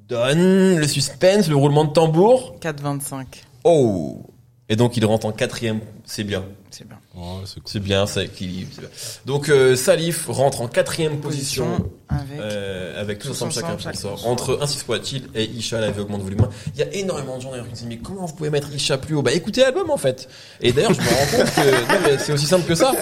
Donne 0.09 0.79
le 0.79 0.87
suspense, 0.87 1.49
le 1.49 1.57
roulement 1.57 1.85
de 1.85 1.93
tambour. 1.93 2.57
4, 2.61 2.81
25. 2.81 3.43
Oh! 3.65 4.25
Et 4.69 4.77
donc, 4.77 4.97
il 4.97 5.05
rentre 5.05 5.27
en 5.27 5.33
quatrième, 5.33 5.81
c'est 6.05 6.25
bien. 6.25 6.45
C'est 6.71 6.87
bien. 6.87 6.99
Oh, 7.17 7.39
c'est 7.45 7.55
cool. 7.55 7.63
C'est 7.67 7.81
bien, 7.81 8.07
ça 8.07 8.23
équilibre. 8.23 8.69
c'est 8.73 8.81
bien. 8.83 8.91
Donc, 9.25 9.49
euh, 9.49 9.77
Salif 9.77 10.27
rentre 10.29 10.61
en 10.61 10.69
quatrième 10.69 11.19
position. 11.21 11.89
Avec. 12.09 12.39
Euh, 12.39 13.01
avec 13.01 13.19
tous 13.19 13.29
Tous 13.29 13.33
ensemble, 13.35 13.53
chacun 13.53 13.67
ensemble, 13.69 13.83
chacun 13.83 13.99
soi. 13.99 14.17
Entre 14.25 14.59
Ainsi 14.61 14.79
soit-il 14.79 15.29
et 15.35 15.45
Isha, 15.45 15.81
la 15.81 15.91
vie 15.91 16.01
augmente 16.01 16.23
volume 16.23 16.43
1. 16.43 16.49
Il 16.75 16.81
y 16.81 16.83
a 16.83 16.93
énormément 16.95 17.37
de 17.37 17.43
gens 17.43 17.51
d'ailleurs 17.51 17.67
qui 17.67 17.73
disent, 17.73 17.87
mais 17.89 17.99
comment 17.99 18.27
vous 18.27 18.35
pouvez 18.35 18.51
mettre 18.51 18.73
Isha 18.75 18.99
plus 18.99 19.15
haut? 19.15 19.23
Bah, 19.23 19.33
écoutez 19.33 19.63
l'album, 19.63 19.91
en 19.91 19.97
fait. 19.97 20.29
Et 20.61 20.73
d'ailleurs, 20.73 20.95
je 20.95 21.01
me 21.01 21.07
rends 21.07 21.45
compte 21.45 21.55
que, 21.55 21.93
non, 21.93 22.01
mais 22.05 22.19
c'est 22.19 22.33
aussi 22.33 22.47
simple 22.47 22.67
que 22.67 22.75
ça. 22.75 22.93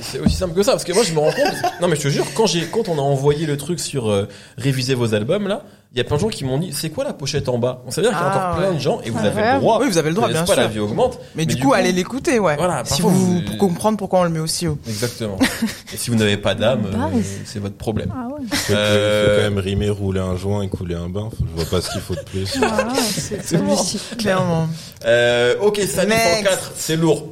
C'est 0.00 0.18
aussi 0.20 0.34
simple 0.36 0.54
que 0.54 0.62
ça. 0.62 0.72
Parce 0.72 0.84
que 0.84 0.92
moi, 0.92 1.04
je 1.04 1.12
me 1.12 1.18
rends 1.18 1.32
compte, 1.32 1.54
non, 1.80 1.88
mais 1.88 1.96
je 1.96 2.02
te 2.02 2.08
jure, 2.08 2.26
quand 2.34 2.46
j'ai, 2.46 2.66
quand 2.66 2.88
on 2.88 2.98
a 2.98 3.02
envoyé 3.02 3.46
le 3.46 3.56
truc 3.56 3.78
sur, 3.80 4.10
euh, 4.10 4.26
réviser 4.56 4.94
vos 4.94 5.14
albums, 5.14 5.46
là, 5.46 5.64
il 5.96 5.98
y 5.98 6.02
a 6.02 6.04
plein 6.04 6.16
de 6.16 6.20
gens 6.20 6.28
qui 6.28 6.44
m'ont 6.44 6.58
dit, 6.58 6.74
c'est 6.74 6.90
quoi 6.90 7.04
la 7.04 7.14
pochette 7.14 7.48
en 7.48 7.56
bas? 7.56 7.82
Ça 7.88 8.02
veut 8.02 8.06
dire 8.08 8.14
qu'il 8.16 8.26
y 8.26 8.30
a 8.30 8.32
Ah, 8.34 8.46
encore 8.50 8.58
plein 8.58 8.68
ouais. 8.68 8.74
de 8.74 8.80
gens 8.80 9.00
et 9.02 9.08
vous 9.08 9.18
Ah, 9.22 9.26
avez 9.28 9.52
le 9.54 9.60
droit. 9.60 9.78
Oui, 9.80 9.88
vous 9.88 9.96
avez 9.96 10.10
le 10.10 10.14
droit, 10.14 10.28
bien 10.28 10.40
pas, 10.44 10.52
sûr. 10.52 10.56
la 10.62 10.68
vie 10.68 10.78
augmente. 10.78 11.18
Mais, 11.34 11.46
du 11.46 11.56
coup, 11.58 11.72
allez 11.72 11.90
l'écouter, 11.92 12.38
ouais. 12.38 12.54
Voilà, 12.56 12.82
si 12.84 13.00
parfois, 13.00 13.10
vous, 13.12 13.36
vous- 13.36 13.40
pour 13.42 13.56
comprendre 13.56 13.96
pourquoi 13.96 14.20
on 14.20 14.24
le 14.24 14.28
met 14.28 14.38
aussi 14.38 14.68
haut. 14.68 14.76
Exactement. 14.86 15.38
et 15.94 15.96
si 15.96 16.10
vous 16.10 16.16
n'avez 16.16 16.36
pas 16.36 16.54
d'âme, 16.54 16.82
Bah, 16.92 17.08
euh, 17.14 17.20
c'est 17.46 17.60
votre 17.60 17.76
problème. 17.76 18.12
Ah 18.14 18.28
ouais. 18.28 18.40
Il 18.42 18.54
faut, 18.56 18.72
Euh, 18.76 19.24
il 19.24 19.30
faut 19.30 19.36
quand 19.48 19.50
même 19.54 19.58
rimer, 19.64 19.88
rouler 19.88 20.20
un 20.20 20.36
joint 20.36 20.60
et 20.62 20.68
couler 20.68 20.96
un 20.96 21.08
bain. 21.08 21.30
Je 21.40 21.62
vois 21.62 21.70
pas 21.70 21.80
ce 21.80 21.90
qu'il 21.92 22.02
faut 22.02 22.14
de 22.14 22.20
plus. 22.20 22.58
Ah, 22.62 22.88
c'est 22.94 23.42
celui-ci. 23.56 23.98
Clairement. 24.18 24.68
Euh, 25.06 25.54
ok, 25.62 25.78
en 25.78 26.06
Next. 26.06 26.42
4, 26.44 26.72
c'est 26.76 26.96
lourd. 26.96 27.28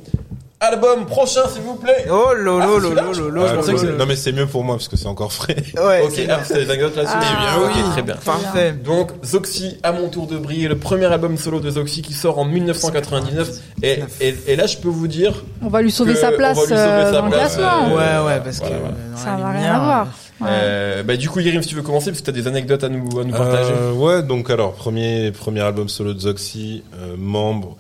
Album 0.73 1.07
prochain, 1.07 1.43
s'il 1.53 1.63
vous 1.63 1.75
plaît. 1.75 2.07
Oh 2.11 2.33
lolo 2.35 2.61
Ah, 2.63 2.67
lolo 2.81 3.29
lolo 3.31 3.63
c'est- 3.63 3.97
non 3.99 4.07
mais 4.07 4.17
c'est 4.17 4.33
mieux 4.33 4.47
pour 4.47 4.65
moi 4.65 4.77
parce 4.77 4.89
que 4.89 4.97
c'est 4.97 5.07
encore 5.09 5.33
frais. 5.33 5.57
Ouais, 5.77 6.03
ok, 6.05 6.13
c'est 6.15 6.31
ah, 6.31 6.41
c'est 6.45 6.65
des 6.65 6.71
anecdotes 6.71 6.97
là-dessus. 6.97 7.15
Ah, 7.17 7.23
Eh 7.23 7.59
bien, 7.61 7.67
ok, 7.69 7.73
oui. 7.77 7.91
très 7.93 8.03
bien. 8.03 8.15
Parfait. 8.25 8.73
Donc, 8.73 9.11
Zoxy, 9.25 9.79
à 9.83 9.93
mon 9.93 10.09
tour 10.09 10.27
de 10.27 10.37
briller, 10.39 10.69
le 10.69 10.79
premier 10.79 11.07
album 11.07 11.37
solo 11.37 11.61
de 11.61 11.71
Zoxy 11.71 12.03
qui 12.03 12.13
sort 12.15 12.39
en 12.39 12.45
1999. 12.45 13.49
Et, 13.83 13.99
et, 14.21 14.35
et 14.49 14.57
là, 14.57 14.67
je 14.67 14.79
peux 14.79 14.89
vous 14.89 15.09
dire, 15.09 15.45
On 15.63 15.69
va 15.69 15.83
lui 15.83 15.91
sauver 15.91 16.15
sa 16.15 16.31
on 16.33 16.37
place 16.37 16.57
va 16.57 16.63
lui 16.63 16.69
sauver 16.71 16.81
euh, 16.81 17.05
sa 17.13 17.19
dans 17.19 17.25
le 17.27 17.31
place, 17.31 17.57
classement. 17.57 17.89
euh, 17.91 17.97
Ouais, 18.25 18.27
ouais, 18.35 18.41
parce 18.45 18.59
voilà, 18.59 18.75
que 18.77 18.81
voilà. 18.81 18.95
euh, 18.97 19.17
Ça 19.17 19.25
n'a 19.27 19.37
rien 19.37 19.53
lumière, 19.53 19.75
à 19.75 19.85
voir. 19.85 20.07
Ouais. 20.41 20.49
euh, 20.51 21.03
bah, 21.03 21.17
du 21.17 21.29
coup, 21.29 21.41
Yerim, 21.41 21.63
si 21.63 21.69
tu 21.69 21.75
veux 21.75 21.83
commencer, 21.83 22.11
parce 22.11 22.21
que 22.21 22.25
tu 22.25 22.31
as 22.31 22.33
des 22.43 22.47
anecdotes 22.49 22.85
à 22.85 22.89
nous, 22.89 23.21
à 23.21 23.25
nous 23.25 23.33
partager. 23.33 23.73
Euh, 23.73 23.93
ouais, 23.93 24.23
donc 24.23 24.51
alors 24.51 24.73
premier 24.73 25.31
premier 25.33 25.61
album 25.61 25.89
solo 25.89 26.13
de 26.15 26.21
Zoxy, 26.21 26.83
euh, 26.99 27.15
membre 27.19 27.77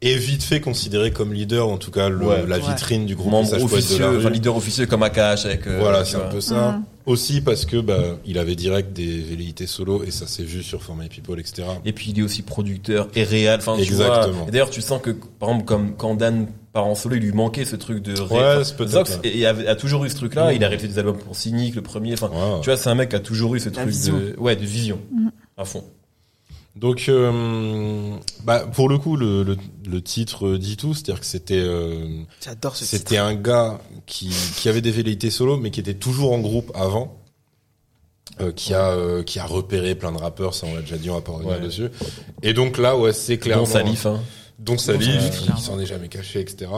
et 0.00 0.16
vite 0.16 0.42
fait 0.44 0.60
considéré 0.60 1.10
comme 1.12 1.32
leader, 1.32 1.68
en 1.68 1.76
tout 1.76 1.90
cas 1.90 2.08
le- 2.08 2.18
Ouais. 2.24 2.44
la 2.46 2.56
Ouais. 2.58 2.62
vitrine 2.68 3.04
du 3.06 3.16
groupe 3.16 3.32
Membre 3.32 3.50
de 3.50 3.56
la 3.98 4.08
enfin 4.18 4.30
leader 4.30 4.56
officieux 4.56 4.86
comme 4.86 5.02
Akash 5.02 5.44
avec. 5.44 5.66
euh, 5.66 5.78
Voilà, 5.80 6.04
c'est 6.04 6.16
un 6.16 6.20
peu 6.30 6.40
ça. 6.40 6.72
Mm. 6.72 6.84
Aussi 7.06 7.40
parce 7.40 7.64
que 7.64 7.78
bah 7.80 8.18
il 8.26 8.38
avait 8.38 8.54
direct 8.54 8.92
des 8.92 9.20
velléités 9.22 9.66
solo 9.66 10.04
et 10.04 10.10
ça 10.10 10.26
s'est 10.26 10.42
vu 10.42 10.62
sur 10.62 10.82
For 10.82 10.94
My 10.94 11.08
People, 11.08 11.40
etc. 11.40 11.66
Et 11.86 11.92
puis 11.94 12.10
il 12.10 12.18
est 12.18 12.22
aussi 12.22 12.42
producteur 12.42 13.08
et 13.16 13.24
réel. 13.24 13.58
Enfin, 13.60 13.76
tu 13.82 13.92
vois. 13.94 14.06
Exactement. 14.06 14.46
D'ailleurs, 14.52 14.68
tu 14.70 14.82
sens 14.82 15.00
que, 15.00 15.10
par 15.12 15.48
exemple, 15.48 15.64
comme 15.64 15.96
quand 15.96 16.14
Dan 16.14 16.48
part 16.74 16.84
en 16.86 16.94
solo, 16.94 17.16
il 17.16 17.22
lui 17.22 17.32
manquait 17.32 17.64
ce 17.64 17.76
truc 17.76 18.02
de 18.02 18.12
Ouais, 18.12 18.26
enfin, 18.30 18.62
c'est 18.62 18.76
peut-être, 18.76 18.90
Zox 18.90 19.18
et- 19.24 19.38
et 19.38 19.46
a, 19.46 19.50
a 19.70 19.74
toujours 19.74 20.04
eu 20.04 20.10
ce 20.10 20.16
truc-là. 20.16 20.52
Mm. 20.52 20.56
Il 20.56 20.64
a 20.64 20.68
réalisé 20.68 20.88
des 20.88 20.98
albums 20.98 21.16
pour 21.16 21.34
Cynic, 21.34 21.74
le 21.74 21.82
premier. 21.82 22.12
Enfin, 22.12 22.30
tu 22.62 22.68
vois, 22.68 22.76
c'est 22.76 22.90
un 22.90 22.94
mec 22.94 23.08
qui 23.08 23.16
a 23.16 23.20
toujours 23.20 23.54
eu 23.54 23.60
ce 23.60 23.70
truc 23.70 23.88
vision. 23.88 24.14
de, 24.18 24.34
ouais, 24.38 24.54
de 24.54 24.64
vision. 24.66 25.00
À 25.56 25.64
fond. 25.64 25.82
Donc, 26.80 27.06
euh, 27.08 28.16
bah, 28.44 28.60
pour 28.60 28.88
le 28.88 28.98
coup, 28.98 29.16
le, 29.16 29.42
le, 29.42 29.56
le 29.86 30.00
titre 30.02 30.56
dit 30.56 30.76
tout, 30.76 30.94
c'est-à-dire 30.94 31.18
que 31.20 31.26
c'était 31.26 31.58
euh, 31.58 32.06
J'adore 32.44 32.76
ce 32.76 32.84
c'était 32.84 33.16
un 33.18 33.34
gars 33.34 33.80
qui, 34.06 34.30
qui 34.56 34.68
avait 34.68 34.80
des 34.80 34.92
velléités 34.92 35.30
solo, 35.30 35.56
mais 35.56 35.70
qui 35.70 35.80
était 35.80 35.94
toujours 35.94 36.32
en 36.32 36.38
groupe 36.38 36.70
avant, 36.74 37.18
euh, 38.40 38.52
qui 38.52 38.74
a 38.74 38.90
euh, 38.90 39.24
qui 39.24 39.40
a 39.40 39.44
repéré 39.44 39.96
plein 39.96 40.12
de 40.12 40.18
rappeurs, 40.18 40.54
ça 40.54 40.66
on 40.68 40.74
l'a 40.74 40.82
déjà 40.82 40.98
dit, 40.98 41.10
on 41.10 41.14
va 41.14 41.20
pas 41.20 41.32
revenir 41.32 41.54
Ouais. 41.54 41.60
dessus. 41.60 41.88
Et 42.42 42.52
donc 42.52 42.78
là, 42.78 42.96
ouais, 42.96 43.12
c'est 43.12 43.38
clairement 43.38 43.64
Salif, 43.66 44.06
hein. 44.06 44.20
donc 44.60 44.78
Salif, 44.80 45.30
clairement. 45.42 45.56
s'en 45.60 45.80
est 45.80 45.86
jamais 45.86 46.08
caché, 46.08 46.38
etc. 46.40 46.70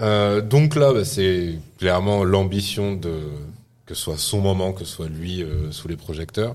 Euh, 0.00 0.40
donc 0.42 0.76
là, 0.76 0.92
bah, 0.92 1.04
c'est 1.04 1.58
clairement 1.78 2.22
l'ambition 2.22 2.94
de 2.94 3.18
que 3.86 3.94
ce 3.94 4.02
soit 4.02 4.18
son 4.18 4.40
moment, 4.40 4.72
que 4.72 4.84
ce 4.84 4.92
soit 4.92 5.08
lui 5.08 5.42
euh, 5.42 5.70
sous 5.72 5.88
les 5.88 5.96
projecteurs. 5.96 6.54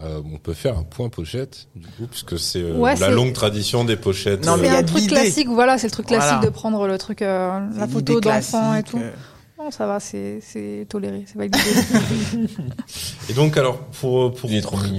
Euh, 0.00 0.20
on 0.32 0.38
peut 0.38 0.54
faire 0.54 0.78
un 0.78 0.84
point 0.84 1.08
pochette, 1.08 1.66
du 1.74 1.86
coup, 1.88 2.06
puisque 2.08 2.38
c'est 2.38 2.62
euh, 2.62 2.74
Ouais, 2.76 2.94
la 2.96 3.10
longue 3.10 3.32
tradition 3.32 3.84
des 3.84 3.96
pochettes. 3.96 4.46
Non, 4.46 4.56
mais 4.56 4.62
C'est 4.62 4.68
il 4.68 4.72
y 4.72 4.76
a 4.76 4.78
un 4.78 4.82
de 4.82 4.86
truc 4.86 5.06
classique, 5.08 5.48
voilà, 5.48 5.76
c'est 5.76 5.88
le 5.88 5.90
truc 5.90 6.06
classique 6.06 6.28
Voilà. 6.34 6.44
de 6.46 6.50
prendre 6.50 6.86
le 6.86 6.98
truc, 6.98 7.20
euh, 7.22 7.58
la 7.76 7.88
photo 7.88 8.20
d'enfant 8.20 8.74
et 8.76 8.84
tout. 8.84 8.98
euh, 8.98 9.10
Non, 9.58 9.72
ça 9.72 9.88
va, 9.88 9.98
c'est 9.98 10.38
c'est 10.40 10.86
toléré, 10.88 11.24
c'est 11.26 11.36
validé. 11.36 11.58
Et 13.28 13.32
donc, 13.32 13.56
alors, 13.56 13.78
pour 14.00 14.32
pour, 14.34 14.50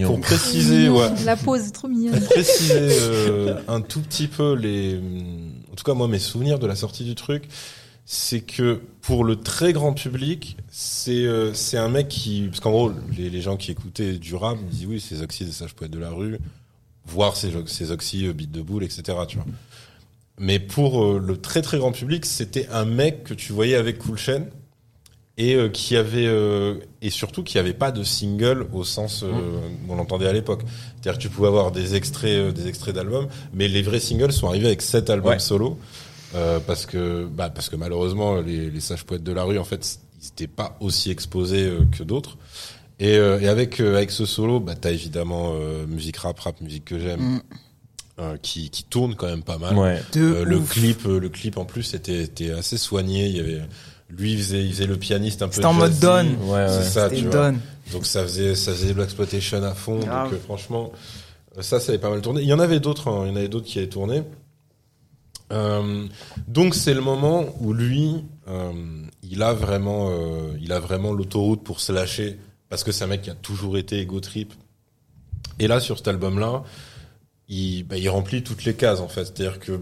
pour 0.05 0.19
préciser, 0.19 0.89
ouais, 0.89 1.07
La 1.25 1.35
pose 1.35 1.67
est 1.67 1.71
trop 1.71 1.87
mignonne. 1.87 2.19
préciser 2.19 2.73
euh, 3.01 3.55
un 3.67 3.81
tout 3.81 4.01
petit 4.01 4.27
peu 4.27 4.53
les, 4.53 4.99
en 5.71 5.75
tout 5.75 5.83
cas 5.83 5.93
moi 5.93 6.07
mes 6.09 6.19
souvenirs 6.19 6.59
de 6.59 6.67
la 6.67 6.75
sortie 6.75 7.03
du 7.05 7.15
truc, 7.15 7.45
c'est 8.11 8.41
que 8.41 8.81
pour 9.01 9.23
le 9.23 9.35
très 9.35 9.71
grand 9.71 9.93
public, 9.93 10.57
c'est 10.71 11.25
euh, 11.27 11.53
c'est 11.53 11.77
un 11.77 11.89
mec 11.89 12.07
qui, 12.07 12.47
parce 12.47 12.59
qu'en 12.59 12.71
gros 12.71 12.91
les, 13.15 13.29
les 13.29 13.41
gens 13.41 13.55
qui 13.55 13.69
écoutaient 13.69 14.13
du 14.13 14.33
rap 14.33 14.57
me 14.59 14.67
disent 14.67 14.87
oui 14.87 14.99
c'est 14.99 15.17
Zoxy 15.17 15.45
des 15.45 15.51
sages 15.51 15.75
poètes 15.75 15.91
de 15.91 15.99
la 15.99 16.09
rue, 16.09 16.39
voir 17.05 17.35
ces 17.37 17.51
ces 17.67 17.91
Oxy 17.91 18.25
euh, 18.25 18.33
beat 18.33 18.51
de 18.51 18.63
boule 18.63 18.83
etc. 18.83 19.03
Tu 19.27 19.35
vois. 19.37 19.45
Mais 20.39 20.57
pour 20.57 21.03
euh, 21.03 21.21
le 21.23 21.37
très 21.37 21.61
très 21.61 21.77
grand 21.77 21.91
public, 21.91 22.25
c'était 22.25 22.67
un 22.71 22.85
mec 22.85 23.25
que 23.25 23.35
tu 23.35 23.53
voyais 23.53 23.75
avec 23.75 23.99
Cool 23.99 24.17
Chain 24.17 24.45
et 25.37 25.53
euh, 25.53 25.69
qui 25.69 25.95
avait 25.95 26.25
euh, 26.25 26.79
et 27.03 27.11
surtout 27.11 27.43
qui 27.43 27.59
avait 27.59 27.73
pas 27.73 27.91
de 27.91 28.03
single 28.03 28.65
au 28.73 28.83
sens 28.83 29.21
euh, 29.23 29.29
on 29.87 29.95
l'entendait 29.95 30.27
à 30.27 30.33
l'époque. 30.33 30.63
C'est-à-dire 30.95 31.19
que 31.19 31.21
tu 31.21 31.29
pouvais 31.29 31.47
avoir 31.49 31.71
des 31.71 31.93
extraits 31.93 32.31
euh, 32.31 32.51
des 32.51 32.67
extraits 32.67 32.95
d'albums, 32.95 33.27
mais 33.53 33.67
les 33.67 33.83
vrais 33.83 33.99
singles 33.99 34.31
sont 34.33 34.47
arrivés 34.47 34.65
avec 34.65 34.81
sept 34.81 35.11
albums 35.11 35.33
Ouais. 35.33 35.37
solo 35.39 35.77
euh, 36.35 36.59
parce 36.65 36.85
que 36.85 37.25
bah 37.25 37.49
parce 37.49 37.69
que 37.69 37.75
malheureusement 37.75 38.41
les, 38.41 38.69
les 38.69 38.79
sages 38.79 39.03
poètes 39.05 39.23
de 39.23 39.31
la 39.31 39.43
rue 39.43 39.57
en 39.57 39.63
fait 39.63 39.99
ils 40.21 40.27
étaient 40.27 40.47
pas 40.47 40.77
aussi 40.79 41.09
exposés 41.11 41.65
euh, 41.65 41.79
que 41.97 42.03
d'autres. 42.03 42.37
Et, 42.99 43.15
euh, 43.17 43.39
et 43.39 43.47
avec 43.47 43.79
euh, 43.79 43.95
avec 43.95 44.11
ce 44.11 44.25
solo, 44.25 44.59
bah 44.59 44.75
t'as 44.79 44.91
évidemment 44.91 45.53
euh, 45.55 45.85
musique 45.87 46.17
rap, 46.17 46.37
rap 46.39 46.59
musique 46.59 46.83
que 46.85 46.99
j'aime, 46.99 47.21
Mm. 47.21 47.41
euh, 48.19 48.37
qui 48.41 48.69
qui 48.69 48.83
tourne 48.83 49.15
quand 49.15 49.27
même 49.27 49.43
pas 49.43 49.57
mal. 49.57 49.77
Ouais. 49.77 50.01
Euh, 50.17 50.43
le 50.43 50.59
clip, 50.59 51.05
euh, 51.05 51.17
le 51.19 51.29
clip 51.29 51.57
en 51.57 51.63
plus 51.65 51.93
était, 51.93 52.23
était 52.23 52.51
assez 52.51 52.77
soigné. 52.77 53.27
Il 53.27 53.37
y 53.37 53.39
avait, 53.39 53.61
lui 54.09 54.33
il 54.33 54.37
faisait, 54.39 54.65
il 54.65 54.73
faisait 54.73 54.85
le 54.87 54.97
pianiste 54.97 55.41
un 55.41 55.47
peu. 55.47 55.53
C'était 55.53 55.65
en 55.67 55.73
mode. 55.73 55.97
Don. 55.99 56.25
Ouais, 56.43 56.65
C'est 56.67 56.77
ouais. 56.79 56.83
ça, 56.83 57.09
tu 57.09 57.25
vois. 57.27 57.51
Don. 57.51 57.57
Donc 57.93 58.05
ça 58.05 58.23
faisait, 58.23 58.53
ça 58.55 58.73
faisait 58.73 58.93
de 58.93 58.99
l'exploitation 58.99 59.63
à 59.63 59.73
fond. 59.73 59.99
Grave. 59.99 60.25
Donc 60.25 60.33
euh, 60.33 60.43
franchement, 60.43 60.91
ça, 61.61 61.79
ça 61.79 61.91
avait 61.93 61.99
pas 61.99 62.09
mal 62.09 62.19
tourné. 62.19 62.41
Il 62.41 62.47
y 62.49 62.53
en 62.53 62.59
avait 62.59 62.81
d'autres, 62.81 63.07
hein. 63.07 63.21
il 63.25 63.29
y 63.29 63.31
en 63.31 63.35
avait 63.37 63.47
d'autres 63.47 63.65
qui 63.67 63.77
avaient 63.79 63.87
tourné. 63.87 64.23
Euh, 65.51 66.07
donc 66.47 66.75
c'est 66.75 66.93
le 66.93 67.01
moment 67.01 67.45
où 67.59 67.73
lui, 67.73 68.23
euh, 68.47 68.71
il 69.23 69.41
a 69.41 69.53
vraiment, 69.53 70.09
euh, 70.11 70.53
il 70.61 70.71
a 70.71 70.79
vraiment 70.79 71.13
l'autoroute 71.13 71.63
pour 71.63 71.79
se 71.79 71.91
lâcher 71.91 72.37
parce 72.69 72.83
que 72.83 72.91
c'est 72.91 73.03
un 73.03 73.07
mec 73.07 73.23
qui 73.23 73.29
a 73.29 73.35
toujours 73.35 73.77
été 73.77 73.99
ego 73.99 74.19
trip. 74.19 74.53
Et 75.59 75.67
là 75.67 75.79
sur 75.79 75.97
cet 75.97 76.07
album-là, 76.07 76.63
il, 77.47 77.83
bah, 77.83 77.97
il 77.97 78.09
remplit 78.09 78.43
toutes 78.43 78.63
les 78.63 78.75
cases 78.75 78.99
en 78.99 79.07
fait. 79.07 79.25
C'est-à-dire 79.25 79.59
que 79.59 79.79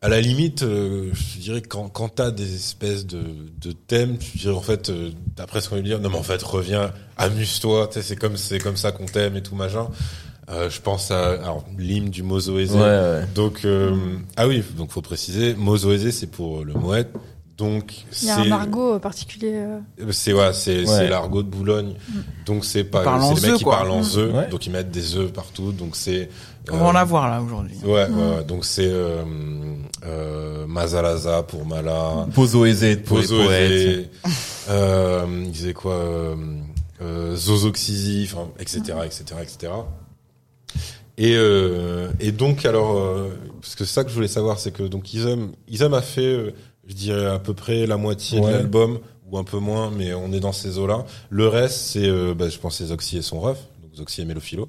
à 0.00 0.08
la 0.08 0.20
limite, 0.20 0.60
je 0.60 1.38
dirais 1.40 1.60
quand, 1.60 1.88
quand 1.88 2.08
t'as 2.08 2.30
des 2.30 2.54
espèces 2.54 3.04
de, 3.04 3.72
thèmes, 3.88 4.16
tu 4.18 4.38
dirais 4.38 4.54
en 4.54 4.60
fait, 4.60 4.92
d'après 5.34 5.60
ce 5.60 5.68
qu'on 5.68 5.74
veut 5.74 5.82
dire, 5.82 5.98
non 5.98 6.10
mais 6.10 6.18
en 6.18 6.22
fait 6.22 6.40
reviens, 6.40 6.92
amuse-toi, 7.16 7.90
c'est 7.90 8.14
comme 8.14 8.36
c'est 8.36 8.60
comme 8.60 8.76
ça 8.76 8.92
qu'on 8.92 9.06
t'aime 9.06 9.36
et 9.36 9.42
tout 9.42 9.56
machin. 9.56 9.88
Euh, 10.50 10.70
je 10.70 10.80
pense 10.80 11.10
à 11.10 11.32
alors, 11.34 11.64
l'hymne 11.76 12.08
du 12.10 12.22
Mozoézé. 12.22 12.74
Ouais, 12.74 12.80
ouais. 12.84 13.24
Donc 13.34 13.64
euh, 13.64 13.94
ah 14.36 14.46
oui, 14.48 14.64
donc 14.76 14.90
faut 14.90 15.02
préciser, 15.02 15.54
Mozoézé 15.54 16.10
c'est 16.10 16.26
pour 16.26 16.64
le 16.64 16.72
moët. 16.74 17.08
Donc 17.58 18.04
Il 18.22 18.28
y 18.28 18.30
a 18.30 18.38
un 18.38 18.44
c'est 18.44 18.50
argot 18.52 18.94
euh, 18.94 18.98
particulier. 19.00 19.52
euh, 19.54 19.80
c'est 20.12 20.32
ouais, 20.32 20.52
c'est 20.52 20.78
Ouais. 20.78 20.86
c'est 20.86 21.08
l'argot 21.08 21.42
de 21.42 21.48
Boulogne. 21.48 21.94
Donc 22.46 22.64
c'est 22.64 22.84
pas 22.84 23.00
Ils 23.00 23.04
parlent 23.04 23.22
c'est 23.22 23.34
les 23.34 23.40
mecs 23.42 23.50
œufs, 23.50 23.58
qui 23.58 23.64
quoi. 23.64 23.76
parlent 23.78 23.90
en 23.90 24.00
œufs, 24.16 24.34
Ouais. 24.34 24.46
donc 24.48 24.64
ils 24.66 24.70
mettent 24.70 24.90
des 24.92 25.16
œufs 25.16 25.32
partout. 25.32 25.72
Donc 25.72 25.96
c'est 25.96 26.28
On 26.70 26.76
va 26.78 26.84
euh, 26.84 26.88
en 26.88 26.94
avoir 26.94 27.28
là 27.28 27.42
aujourd'hui. 27.42 27.76
Ouais, 27.84 27.90
ouais, 27.90 28.08
ouais. 28.08 28.44
donc 28.46 28.64
c'est 28.64 28.86
euh, 28.88 29.22
euh, 30.06 30.66
Mazalaza 30.68 31.42
pour 31.42 31.66
Mala, 31.66 32.26
Pozo 32.32 32.64
aisé 32.64 32.96
pour 32.96 33.18
euh, 34.70 35.26
il 35.44 35.50
disait 35.50 35.72
quoi, 35.74 35.94
euh, 35.94 36.36
euh, 37.02 37.34
Zozoxizi, 37.36 38.28
enfin, 38.32 38.48
etc., 38.60 38.80
etc., 39.04 39.24
etc. 39.42 39.72
Et 41.18 41.34
euh, 41.36 42.08
et 42.20 42.32
donc 42.32 42.64
alors, 42.64 42.96
euh, 42.96 43.28
parce 43.60 43.74
que 43.74 43.84
c'est 43.84 43.92
ça 43.92 44.04
que 44.04 44.10
je 44.10 44.14
voulais 44.14 44.28
savoir, 44.28 44.58
c'est 44.58 44.70
que 44.70 44.84
donc 44.84 45.12
Isam, 45.12 45.52
Isam 45.68 45.92
a 45.92 46.00
fait, 46.00 46.22
euh, 46.24 46.52
je 46.86 46.94
dirais 46.94 47.26
à 47.26 47.38
peu 47.40 47.54
près 47.54 47.86
la 47.86 47.96
moitié 47.96 48.40
Ouais. 48.40 48.46
de 48.46 48.52
l'album 48.56 49.00
ou 49.30 49.36
un 49.36 49.44
peu 49.44 49.58
moins, 49.58 49.90
mais 49.90 50.14
on 50.14 50.32
est 50.32 50.40
dans 50.40 50.52
ces 50.52 50.78
eaux-là. 50.78 51.04
Le 51.28 51.48
reste, 51.48 51.74
c'est, 51.76 52.08
euh, 52.08 52.34
bah, 52.34 52.48
je 52.48 52.56
pense, 52.58 52.76
c'est 52.76 52.86
Zoxy 52.86 53.18
et 53.18 53.22
son 53.22 53.40
ref, 53.40 53.58
donc 53.82 53.94
Zoxy 53.96 54.22
et 54.22 54.24
Mélophilo. 54.24 54.68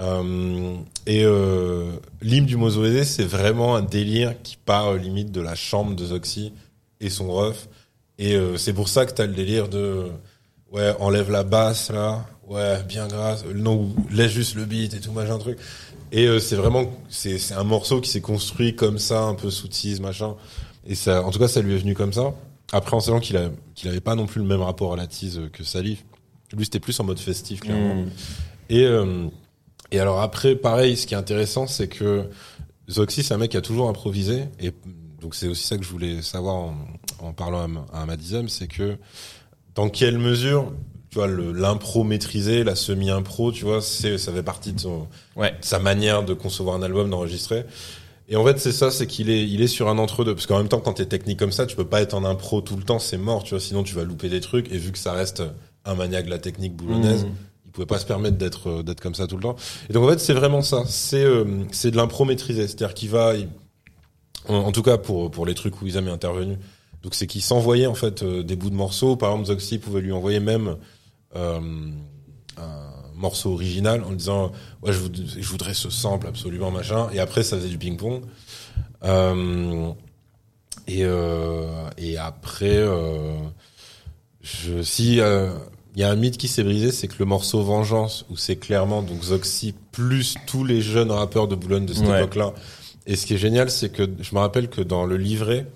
Euh, 0.00 0.76
et 1.06 1.24
euh, 1.24 1.90
l'hymne 2.22 2.46
du 2.46 2.56
Mozoédé, 2.56 3.04
c'est 3.04 3.24
vraiment 3.24 3.76
un 3.76 3.82
délire 3.82 4.34
qui 4.42 4.56
part 4.56 4.94
limite 4.94 5.30
de 5.32 5.40
la 5.40 5.54
chambre 5.54 5.94
de 5.94 6.04
Zoxy 6.06 6.52
et 7.00 7.10
son 7.10 7.30
ref. 7.32 7.68
Et 8.18 8.34
euh, 8.36 8.56
c'est 8.56 8.72
pour 8.72 8.88
ça 8.88 9.06
que 9.06 9.12
t'as 9.12 9.26
le 9.26 9.34
délire 9.34 9.68
de 9.68 10.06
ouais 10.74 10.94
enlève 10.98 11.30
la 11.30 11.44
basse 11.44 11.90
là, 11.90 12.26
ouais 12.48 12.82
bien 12.82 13.06
grâce, 13.06 13.44
non 13.54 13.76
ou 13.76 13.94
laisse 14.10 14.32
juste 14.32 14.56
le 14.56 14.64
beat 14.64 14.92
et 14.94 15.00
tout 15.00 15.12
machin 15.12 15.38
truc. 15.38 15.58
Et 16.12 16.26
euh, 16.26 16.38
c'est 16.38 16.56
vraiment 16.56 16.92
c'est 17.08 17.38
c'est 17.38 17.54
un 17.54 17.64
morceau 17.64 18.00
qui 18.00 18.10
s'est 18.10 18.20
construit 18.20 18.76
comme 18.76 18.98
ça, 18.98 19.22
un 19.22 19.34
peu 19.34 19.50
sous 19.50 19.68
tease 19.68 20.00
machin. 20.00 20.34
Et 20.86 20.94
ça, 20.94 21.24
en 21.24 21.30
tout 21.30 21.38
cas, 21.38 21.48
ça 21.48 21.62
lui 21.62 21.74
est 21.74 21.78
venu 21.78 21.94
comme 21.94 22.12
ça. 22.12 22.34
Après, 22.72 22.94
en 22.94 23.00
sachant 23.00 23.20
qu'il 23.20 23.36
a 23.36 23.50
qu'il 23.74 23.88
avait 23.88 24.00
pas 24.00 24.14
non 24.14 24.26
plus 24.26 24.40
le 24.40 24.46
même 24.46 24.60
rapport 24.60 24.92
à 24.92 24.96
la 24.96 25.06
tease 25.06 25.40
que 25.52 25.64
Salif. 25.64 26.04
Lui, 26.52 26.64
c'était 26.64 26.80
plus 26.80 26.98
en 27.00 27.04
mode 27.04 27.18
festif 27.18 27.60
clairement. 27.60 27.94
Mm. 27.94 28.10
Et, 28.68 28.84
euh, 28.84 29.26
et 29.90 29.98
alors 29.98 30.20
après, 30.20 30.54
pareil, 30.54 30.96
ce 30.96 31.06
qui 31.06 31.14
est 31.14 31.16
intéressant, 31.16 31.66
c'est 31.66 31.88
que 31.88 32.28
Zoxy, 32.88 33.22
c'est 33.22 33.34
un 33.34 33.38
mec 33.38 33.50
qui 33.50 33.56
a 33.56 33.62
toujours 33.62 33.88
improvisé. 33.88 34.44
Et 34.60 34.72
donc 35.20 35.34
c'est 35.34 35.48
aussi 35.48 35.66
ça 35.66 35.78
que 35.78 35.84
je 35.84 35.90
voulais 35.90 36.22
savoir 36.22 36.54
en, 36.54 36.76
en 37.20 37.32
parlant 37.32 37.66
à, 37.92 38.02
à 38.02 38.06
Madizem, 38.06 38.48
c'est 38.48 38.68
que 38.68 38.98
dans 39.74 39.88
quelle 39.88 40.18
mesure 40.18 40.72
tu 41.10 41.18
vois, 41.18 41.28
l'impro 41.28 42.02
maîtrisé, 42.02 42.64
la 42.64 42.74
semi-impro, 42.74 43.52
tu 43.52 43.64
vois, 43.64 43.80
c'est, 43.80 44.18
ça 44.18 44.32
fait 44.32 44.42
partie 44.42 44.72
de, 44.72 44.80
son, 44.80 45.06
Ouais. 45.36 45.52
de 45.52 45.64
sa 45.64 45.78
manière 45.78 46.24
de 46.24 46.34
concevoir 46.34 46.74
un 46.74 46.82
album, 46.82 47.08
d'enregistrer. 47.08 47.64
Et 48.28 48.34
en 48.36 48.44
fait, 48.44 48.58
c'est 48.58 48.72
ça, 48.72 48.90
c'est 48.90 49.06
qu'il 49.06 49.30
est, 49.30 49.46
il 49.46 49.62
est 49.62 49.68
sur 49.68 49.88
un 49.88 49.98
entre-deux. 49.98 50.34
Parce 50.34 50.46
qu'en 50.46 50.58
même 50.58 50.66
temps, 50.68 50.80
quand 50.80 50.94
t'es 50.94 51.06
technique 51.06 51.38
comme 51.38 51.52
ça, 51.52 51.66
tu 51.66 51.76
peux 51.76 51.84
pas 51.86 52.00
être 52.00 52.14
en 52.14 52.24
impro 52.24 52.62
tout 52.62 52.74
le 52.76 52.82
temps, 52.82 52.98
c'est 52.98 53.18
mort, 53.18 53.44
tu 53.44 53.50
vois, 53.50 53.60
sinon 53.60 53.84
tu 53.84 53.94
vas 53.94 54.02
louper 54.02 54.28
des 54.28 54.40
trucs. 54.40 54.72
Et 54.72 54.76
vu 54.78 54.90
que 54.90 54.98
ça 54.98 55.12
reste 55.12 55.42
un 55.84 55.94
maniaque 55.94 56.24
de 56.24 56.30
la 56.30 56.38
technique 56.38 56.74
boulonnaise, 56.74 57.24
Mmh. 57.26 57.28
il 57.66 57.70
pouvait 57.70 57.86
pas 57.86 57.98
se 58.00 58.06
permettre 58.06 58.36
d'être, 58.36 58.68
euh, 58.70 58.82
d'être 58.82 59.00
comme 59.00 59.14
ça 59.14 59.26
tout 59.28 59.36
le 59.36 59.42
temps. 59.42 59.56
Et 59.88 59.92
donc 59.92 60.02
en 60.04 60.08
fait, 60.10 60.18
c'est 60.18 60.32
vraiment 60.34 60.62
ça. 60.62 60.82
C'est, 60.88 61.22
euh, 61.22 61.44
c'est 61.70 61.92
de 61.92 61.96
l'impro 61.96 62.24
maîtrisé. 62.24 62.66
C'est-à-dire 62.66 62.94
qu'il 62.94 63.10
va, 63.10 63.34
il- 63.36 63.48
en, 64.48 64.54
en 64.56 64.72
tout 64.72 64.82
cas 64.82 64.96
pour, 64.98 65.30
pour 65.30 65.46
les 65.46 65.54
trucs 65.54 65.80
où 65.80 65.86
Isam 65.86 66.08
est 66.08 66.10
intervenu. 66.10 66.56
Donc 67.04 67.14
c'est 67.14 67.26
qu'il 67.28 67.42
s'envoyait 67.42 67.86
en 67.86 67.94
fait 67.94 68.22
euh, 68.22 68.42
des 68.42 68.56
bouts 68.56 68.70
de 68.70 68.74
morceaux. 68.74 69.14
Par 69.14 69.30
exemple, 69.30 69.46
Zoxy 69.48 69.78
pouvait 69.78 70.00
lui 70.00 70.10
envoyer 70.12 70.40
même 70.40 70.76
euh, 71.36 71.60
un 72.56 72.90
morceau 73.14 73.52
original 73.52 74.02
en 74.04 74.10
disant 74.12 74.50
ouais 74.82 74.92
je, 74.92 74.98
voud- 74.98 75.24
je 75.38 75.48
voudrais 75.48 75.74
ce 75.74 75.90
sample 75.90 76.26
absolument 76.26 76.70
machin. 76.72 77.08
Et 77.12 77.20
après 77.20 77.42
ça 77.44 77.56
faisait 77.58 77.68
du 77.68 77.78
ping 77.78 77.96
pong. 77.96 78.22
Euh, 79.04 79.90
et 80.88 81.02
et 81.98 82.16
après 82.18 82.82
je 84.42 84.82
si 84.82 85.14
il 85.96 86.00
y 86.00 86.02
a 86.02 86.10
un 86.10 86.16
mythe 86.16 86.38
qui 86.38 86.48
s'est 86.48 86.64
brisé, 86.64 86.90
c'est 86.90 87.06
que 87.06 87.14
le 87.20 87.24
morceau 87.24 87.62
Vengeance, 87.62 88.26
où 88.30 88.36
c'est 88.36 88.56
clairement 88.56 89.00
donc 89.02 89.22
Zoxy 89.22 89.74
plus 89.92 90.34
tous 90.46 90.64
les 90.64 90.80
jeunes 90.80 91.12
rappeurs 91.12 91.46
de 91.48 91.54
Boulogne 91.54 91.86
de 91.86 91.92
cette 91.94 92.06
Ouais. 92.08 92.18
époque-là. 92.18 92.52
Et 93.06 93.14
ce 93.16 93.26
qui 93.26 93.34
est 93.34 93.38
génial, 93.38 93.70
c'est 93.70 93.90
que 93.90 94.08
je 94.20 94.34
me 94.34 94.40
rappelle 94.40 94.68
que 94.68 94.80
dans 94.80 95.04
le 95.06 95.16
livret, 95.16 95.66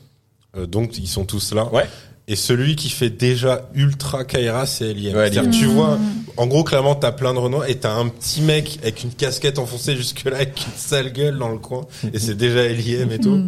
donc 0.66 0.98
ils 0.98 1.06
sont 1.08 1.24
tous 1.24 1.52
là. 1.52 1.72
Ouais. 1.72 1.86
Et 2.30 2.36
celui 2.36 2.76
qui 2.76 2.90
fait 2.90 3.08
déjà 3.08 3.70
ultra 3.74 4.22
Kaira, 4.24 4.66
c'est 4.66 4.90
Eliem. 4.90 5.16
Ouais, 5.16 5.30
C'est-à-dire 5.30 5.50
tu 5.50 5.64
vois, 5.64 5.98
en 6.36 6.46
gros, 6.46 6.62
clairement, 6.62 6.94
t'as 6.94 7.10
plein 7.10 7.32
de 7.32 7.38
Renoir 7.38 7.66
et 7.66 7.76
t'as 7.76 7.94
un 7.94 8.08
petit 8.08 8.42
mec 8.42 8.78
avec 8.82 9.02
une 9.02 9.12
casquette 9.12 9.58
enfoncée 9.58 9.96
jusque-là, 9.96 10.36
avec 10.36 10.60
une 10.66 10.72
sale 10.76 11.10
gueule 11.10 11.38
dans 11.38 11.48
le 11.48 11.56
coin. 11.58 11.86
Et 12.12 12.18
c'est 12.18 12.34
déjà 12.34 12.64
Eliem 12.64 13.10
et 13.12 13.18
tout. 13.18 13.44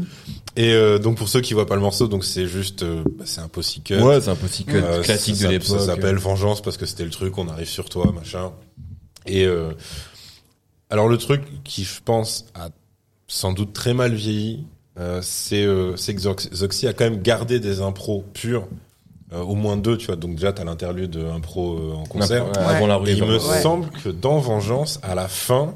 Et 0.57 0.73
euh, 0.73 0.99
donc 0.99 1.19
pour 1.19 1.29
ceux 1.29 1.43
qui 1.43 1.53
voient 1.53 1.67
pas 1.67 1.75
le 1.75 1.83
morceau, 1.83 2.09
donc 2.09 2.25
c'est 2.25 2.47
juste, 2.47 2.83
euh, 2.83 3.05
bah, 3.19 3.25
c'est 3.27 3.43
un 3.43 3.49
post 3.49 3.83
cut. 3.85 3.97
Ouais, 3.99 4.19
c'est 4.21 4.31
un 4.31 4.35
petit 4.35 4.65
cut 4.65 4.77
Euh, 4.77 5.03
classique 5.03 5.37
ça, 5.37 5.47
de 5.47 5.53
l'époque. 5.53 5.79
Ça 5.79 5.87
s'appelle 5.87 6.17
Vengeance 6.17 6.63
parce 6.63 6.79
que 6.79 6.87
c'était 6.87 7.05
le 7.05 7.11
truc, 7.11 7.37
on 7.37 7.49
arrive 7.49 7.69
sur 7.69 7.89
toi, 7.91 8.11
machin. 8.13 8.51
Et 9.27 9.45
euh, 9.45 9.73
alors 10.89 11.07
le 11.07 11.19
truc 11.19 11.43
qui, 11.65 11.85
je 11.85 12.01
pense, 12.03 12.47
a 12.55 12.71
sans 13.29 13.53
doute 13.53 13.75
très 13.75 13.93
mal 13.95 14.15
vieilli, 14.15 14.65
euh, 15.01 15.20
c'est 15.22 15.64
euh, 15.64 15.96
c'est 15.96 16.14
que 16.14 16.20
Zox- 16.20 16.53
Zoxy 16.55 16.86
a 16.86 16.92
quand 16.92 17.05
même 17.05 17.22
gardé 17.22 17.59
des 17.59 17.80
impros 17.80 18.24
purs, 18.34 18.68
euh, 19.32 19.40
au 19.40 19.55
moins 19.55 19.76
deux, 19.76 19.96
tu 19.96 20.07
vois. 20.07 20.16
Donc 20.16 20.34
déjà 20.36 20.53
t'as 20.53 20.64
l'interlude 20.64 21.11
de 21.11 21.24
impro 21.24 21.76
euh, 21.78 21.92
en 21.94 22.05
concert. 22.05 22.46
Ouais, 22.48 22.59
Avant 22.59 22.86
la 22.86 22.96
rue. 22.96 23.09
Et 23.11 23.12
il 23.14 23.24
me 23.24 23.34
Ouais. 23.38 23.62
semble 23.62 23.88
que 24.05 24.09
dans 24.11 24.38
Vengeance, 24.38 25.01
à 25.03 25.14
la 25.14 25.26
fin, 25.28 25.74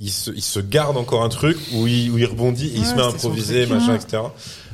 il 0.00 0.10
se, 0.10 0.30
il 0.30 0.42
se 0.42 0.60
garde 0.60 0.96
encore 0.96 1.22
un 1.22 1.28
truc 1.28 1.56
où 1.74 1.86
il, 1.86 2.10
où 2.10 2.18
il 2.18 2.24
rebondit 2.26 2.66
et 2.68 2.76
il 2.78 2.84
se 2.84 2.94
met 2.94 3.02
à 3.02 3.06
improviser, 3.06 3.66
machin, 3.66 3.94
etc. 3.94 4.22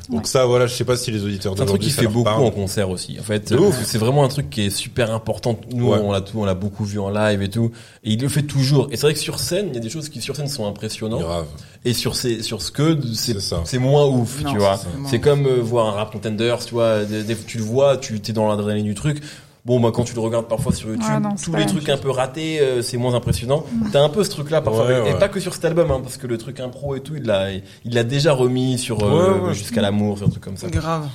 Donc 0.09 0.27
ça, 0.27 0.45
voilà, 0.45 0.67
je 0.67 0.73
sais 0.73 0.83
pas 0.83 0.95
si 0.97 1.11
les 1.11 1.23
auditeurs 1.23 1.53
C'est 1.55 1.63
un 1.63 1.65
truc 1.65 1.81
qui 1.81 1.89
fait 1.91 2.07
beaucoup 2.07 2.23
parle. 2.23 2.43
en 2.43 2.51
concert 2.51 2.89
aussi. 2.89 3.17
En 3.19 3.23
fait, 3.23 3.53
c'est 3.85 3.97
vraiment 3.97 4.23
un 4.23 4.27
truc 4.27 4.49
qui 4.49 4.61
est 4.63 4.69
super 4.69 5.13
important. 5.13 5.59
Nous, 5.73 5.89
Ouais. 5.91 5.99
on 6.03 6.11
l'a 6.11 6.21
tout, 6.21 6.39
on 6.39 6.45
l'a 6.45 6.53
beaucoup 6.55 6.83
vu 6.85 6.99
en 6.99 7.09
live 7.09 7.41
et 7.41 7.49
tout. 7.49 7.71
Et 8.03 8.11
il 8.13 8.21
le 8.21 8.27
fait 8.29 8.41
toujours. 8.43 8.87
Et 8.91 8.97
c'est 8.97 9.03
vrai 9.03 9.13
que 9.13 9.19
sur 9.19 9.39
scène, 9.39 9.67
il 9.69 9.75
y 9.75 9.77
a 9.77 9.81
des 9.81 9.89
choses 9.89 10.09
qui 10.09 10.21
sur 10.21 10.35
scène 10.35 10.47
sont 10.47 10.65
impressionnantes. 10.67 11.21
Grave. 11.21 11.45
Et 11.85 11.93
sur 11.93 12.15
ces, 12.15 12.41
sur 12.43 12.61
Scud, 12.61 13.03
c'est, 13.15 13.35
C'est 13.65 13.77
moins 13.79 14.05
ouf, 14.05 14.41
Non, 14.43 14.51
tu 14.51 14.57
vois. 14.57 14.79
c'est 15.09 15.19
comme 15.19 15.45
euh, 15.45 15.61
voir 15.61 15.87
un 15.87 15.91
rap 15.91 16.11
contenders, 16.11 16.59
tu 16.65 16.73
vois. 16.73 17.03
Des, 17.05 17.23
des- 17.23 17.35
tu 17.37 17.57
le 17.57 17.63
vois, 17.63 17.97
tu 17.97 18.19
t'es 18.19 18.33
dans 18.33 18.47
l'adrénaline 18.47 18.85
du 18.85 18.95
truc. 18.95 19.21
Bon, 19.63 19.79
bah, 19.79 19.91
quand 19.93 20.03
tu 20.03 20.15
le 20.15 20.21
regardes 20.21 20.47
parfois 20.47 20.73
sur 20.73 20.89
YouTube, 20.89 21.05
Ouais, 21.07 21.19
non, 21.19 21.29
c'est 21.37 21.45
tous 21.51 21.55
les 21.55 21.65
trucs 21.67 21.87
un 21.89 21.97
peu 21.97 22.09
ratés, 22.09 22.59
euh, 22.59 22.81
c'est 22.81 22.97
moins 22.97 23.13
impressionnant. 23.13 23.63
T'as 23.91 24.01
un 24.01 24.09
peu 24.09 24.23
ce 24.23 24.31
truc-là 24.31 24.59
parfois. 24.61 24.87
Ouais, 24.87 24.97
Et 24.99 25.01
ouais. 25.13 25.19
pas 25.19 25.29
que 25.29 25.39
sur 25.39 25.53
cet 25.53 25.65
album, 25.65 25.91
hein, 25.91 25.99
parce 26.01 26.17
que 26.17 26.25
le 26.25 26.37
truc 26.39 26.59
impro 26.59 26.95
et 26.95 27.01
tout, 27.01 27.15
il 27.15 27.23
l'a, 27.23 27.51
il 27.51 27.61
l'a 27.93 28.03
déjà 28.03 28.33
remis 28.33 28.79
sur, 28.79 29.03
euh, 29.03 29.33
Ouais, 29.39 29.47
ouais. 29.49 29.53
jusqu'à 29.53 29.81
l'amour, 29.81 30.17
sur 30.17 30.25
un 30.27 30.29
truc 30.31 30.43
comme 30.43 30.57
ça. 30.57 30.67
Grave. 30.67 31.07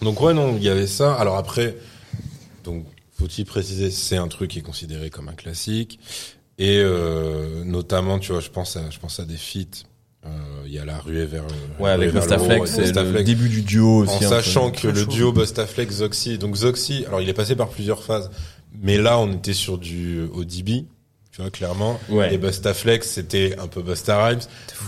Donc 0.00 0.20
ouais, 0.20 0.32
non, 0.32 0.54
il 0.56 0.62
y 0.62 0.68
avait 0.68 0.86
ça. 0.86 1.14
Alors 1.14 1.36
après, 1.36 1.76
donc 2.62 2.84
faut-il 3.18 3.44
préciser, 3.44 3.90
c'est 3.90 4.16
un 4.16 4.28
truc 4.28 4.50
qui 4.52 4.60
est 4.60 4.62
considéré 4.62 5.10
comme 5.10 5.28
un 5.28 5.32
classique. 5.34 5.98
Et 6.60 6.78
euh, 6.78 7.64
notamment, 7.64 8.20
tu 8.20 8.30
vois, 8.32 8.40
je 8.40 8.48
pense 8.50 8.76
à, 8.76 8.90
je 8.90 8.98
pense 9.00 9.18
à 9.18 9.24
des 9.24 9.36
feats. 9.36 9.84
Euh, 10.26 10.30
Il 10.66 10.72
y 10.72 10.78
a 10.78 10.84
la 10.84 10.98
ruée 10.98 11.24
vers. 11.24 11.44
euh, 11.44 11.82
Ouais, 11.82 11.90
avec 11.90 12.12
Bustaflex, 12.12 12.70
c'est 12.70 12.92
le 12.94 13.22
début 13.22 13.48
du 13.48 13.62
duo 13.62 13.98
aussi. 14.02 14.12
En 14.12 14.16
entre- 14.16 14.28
sachant 14.28 14.70
que 14.70 14.88
le 14.88 15.06
duo 15.06 15.32
Bustaflex 15.32 15.94
Zoxy, 15.96 16.38
donc 16.38 16.56
Zoxy, 16.56 17.04
alors 17.06 17.20
il 17.22 17.28
est 17.28 17.32
passé 17.34 17.56
par 17.56 17.68
plusieurs 17.68 18.02
phases, 18.02 18.30
mais 18.82 18.98
là 18.98 19.18
on 19.18 19.32
était 19.32 19.54
sur 19.54 19.78
du 19.78 20.18
euh, 20.18 20.28
ODB, 20.34 20.86
tu 21.38 21.42
vois 21.42 21.50
clairement. 21.52 22.00
Ouais. 22.08 22.34
Et 22.34 22.38
Bustaflex 22.38 23.08
c'était 23.08 23.54
un 23.60 23.68
peu 23.68 23.80
Busta 23.80 24.26
Rhymes, 24.26 24.40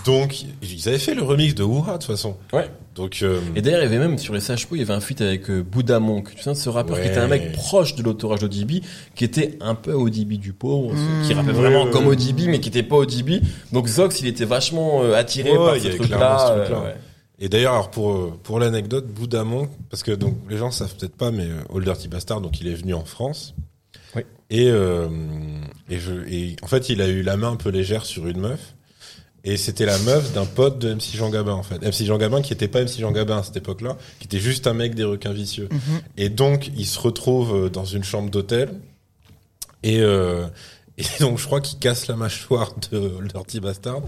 donc 0.04 0.42
ils 0.62 0.88
avaient 0.88 0.98
fait 0.98 1.14
le 1.14 1.22
remix 1.22 1.54
de 1.54 1.62
Wuha 1.62 1.92
de 1.92 1.98
toute 1.98 2.06
façon. 2.06 2.36
Ouais. 2.52 2.68
Donc 2.96 3.20
euh, 3.22 3.40
Et 3.54 3.62
d'ailleurs, 3.62 3.80
il 3.80 3.84
y 3.84 3.86
avait 3.86 3.98
même 4.00 4.18
sur 4.18 4.34
les 4.34 4.40
Sages-Po, 4.40 4.74
il 4.74 4.80
y 4.80 4.82
avait 4.82 4.92
un 4.92 5.00
feat 5.00 5.20
avec 5.20 5.48
euh, 5.48 5.62
Buddha 5.62 6.00
Monk. 6.00 6.34
Tu 6.34 6.42
sais, 6.42 6.50
de 6.50 6.54
ce 6.56 6.68
rappeur 6.68 7.00
qui 7.00 7.06
était 7.06 7.18
un 7.18 7.28
mec 7.28 7.52
proche 7.52 7.94
de 7.94 8.02
l'autorage 8.02 8.40
d'ODB, 8.40 8.82
qui 9.14 9.24
était 9.24 9.56
un 9.60 9.76
peu 9.76 9.92
ODB 9.92 10.32
du 10.38 10.52
pauvre, 10.52 10.92
Mmh. 10.92 11.22
qui 11.24 11.32
rappait 11.34 11.48
Ouais, 11.50 11.54
vraiment 11.54 11.84
ouais, 11.84 11.90
comme. 11.92 12.08
ODB, 12.08 12.48
mais 12.48 12.58
qui 12.58 12.68
était 12.68 12.82
pas 12.82 12.96
ODB. 12.96 13.42
Donc 13.72 13.86
Zox, 13.86 14.20
il 14.20 14.26
était 14.26 14.44
vachement 14.44 15.02
euh, 15.04 15.14
attiré 15.14 15.50
Ouais, 15.52 15.56
par 15.56 15.74
ce 15.76 15.88
truc-là. 15.88 15.96
ce 15.98 15.98
truc-là. 16.58 16.78
euh, 16.78 16.84
ouais. 16.86 16.96
Et 17.38 17.48
d'ailleurs, 17.48 17.74
alors 17.74 17.90
pour 17.92 18.36
pour 18.42 18.58
l'anecdote, 18.58 19.06
Bouddha 19.06 19.44
Monk, 19.44 19.70
parce 19.88 20.02
que 20.02 20.10
donc 20.10 20.34
les 20.50 20.56
gens 20.58 20.72
savent 20.72 20.94
peut-être 20.96 21.16
pas, 21.16 21.30
mais 21.30 21.46
Old 21.70 21.84
Dirty 21.84 22.08
Bastard, 22.08 22.40
donc 22.40 22.60
il 22.60 22.66
est 22.66 22.74
venu 22.74 22.92
en 22.92 23.04
France. 23.04 23.54
Oui. 24.16 24.22
Et 24.50 24.68
euh, 24.68 25.08
et 25.88 25.98
je 25.98 26.12
et 26.28 26.56
en 26.62 26.66
fait, 26.66 26.88
il 26.88 27.00
a 27.02 27.08
eu 27.08 27.22
la 27.22 27.36
main 27.36 27.52
un 27.52 27.56
peu 27.56 27.70
légère 27.70 28.04
sur 28.04 28.26
une 28.26 28.40
meuf. 28.40 28.74
Et 29.42 29.56
c'était 29.56 29.86
la 29.86 29.98
meuf 29.98 30.34
d'un 30.34 30.44
pote 30.44 30.78
de 30.78 30.92
MC 30.92 31.16
Jean 31.16 31.30
Gabin 31.30 31.54
en 31.54 31.62
fait. 31.62 31.78
MC 31.80 32.04
Jean 32.04 32.18
Gabin 32.18 32.42
qui 32.42 32.52
était 32.52 32.68
pas 32.68 32.82
MC 32.82 33.00
Jean 33.00 33.10
Gabin 33.10 33.38
à 33.38 33.42
cette 33.42 33.56
époque-là, 33.56 33.96
qui 34.18 34.26
était 34.26 34.38
juste 34.38 34.66
un 34.66 34.74
mec 34.74 34.94
des 34.94 35.04
requins 35.04 35.32
vicieux. 35.32 35.68
Mhm. 35.70 36.00
Et 36.18 36.28
donc, 36.28 36.70
il 36.76 36.86
se 36.86 36.98
retrouve 36.98 37.54
euh, 37.54 37.68
dans 37.70 37.86
une 37.86 38.04
chambre 38.04 38.30
d'hôtel. 38.30 38.70
Et, 39.82 40.00
euh, 40.00 40.46
et 41.00 41.04
donc, 41.20 41.38
je 41.38 41.46
crois 41.46 41.60
qu'il 41.60 41.78
casse 41.78 42.06
la 42.06 42.16
mâchoire 42.16 42.72
de 42.92 43.12
Dirty 43.32 43.60
Bastard. 43.60 44.00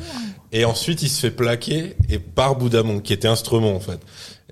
Et 0.53 0.64
ensuite, 0.64 1.03
il 1.03 1.09
se 1.09 1.20
fait 1.20 1.30
plaquer 1.30 1.97
et 2.09 2.18
par 2.18 2.57
Boudamon, 2.57 3.01
qui 3.01 3.12
était 3.12 3.28
instrument, 3.28 3.74
en 3.74 3.80
fait. 3.80 3.99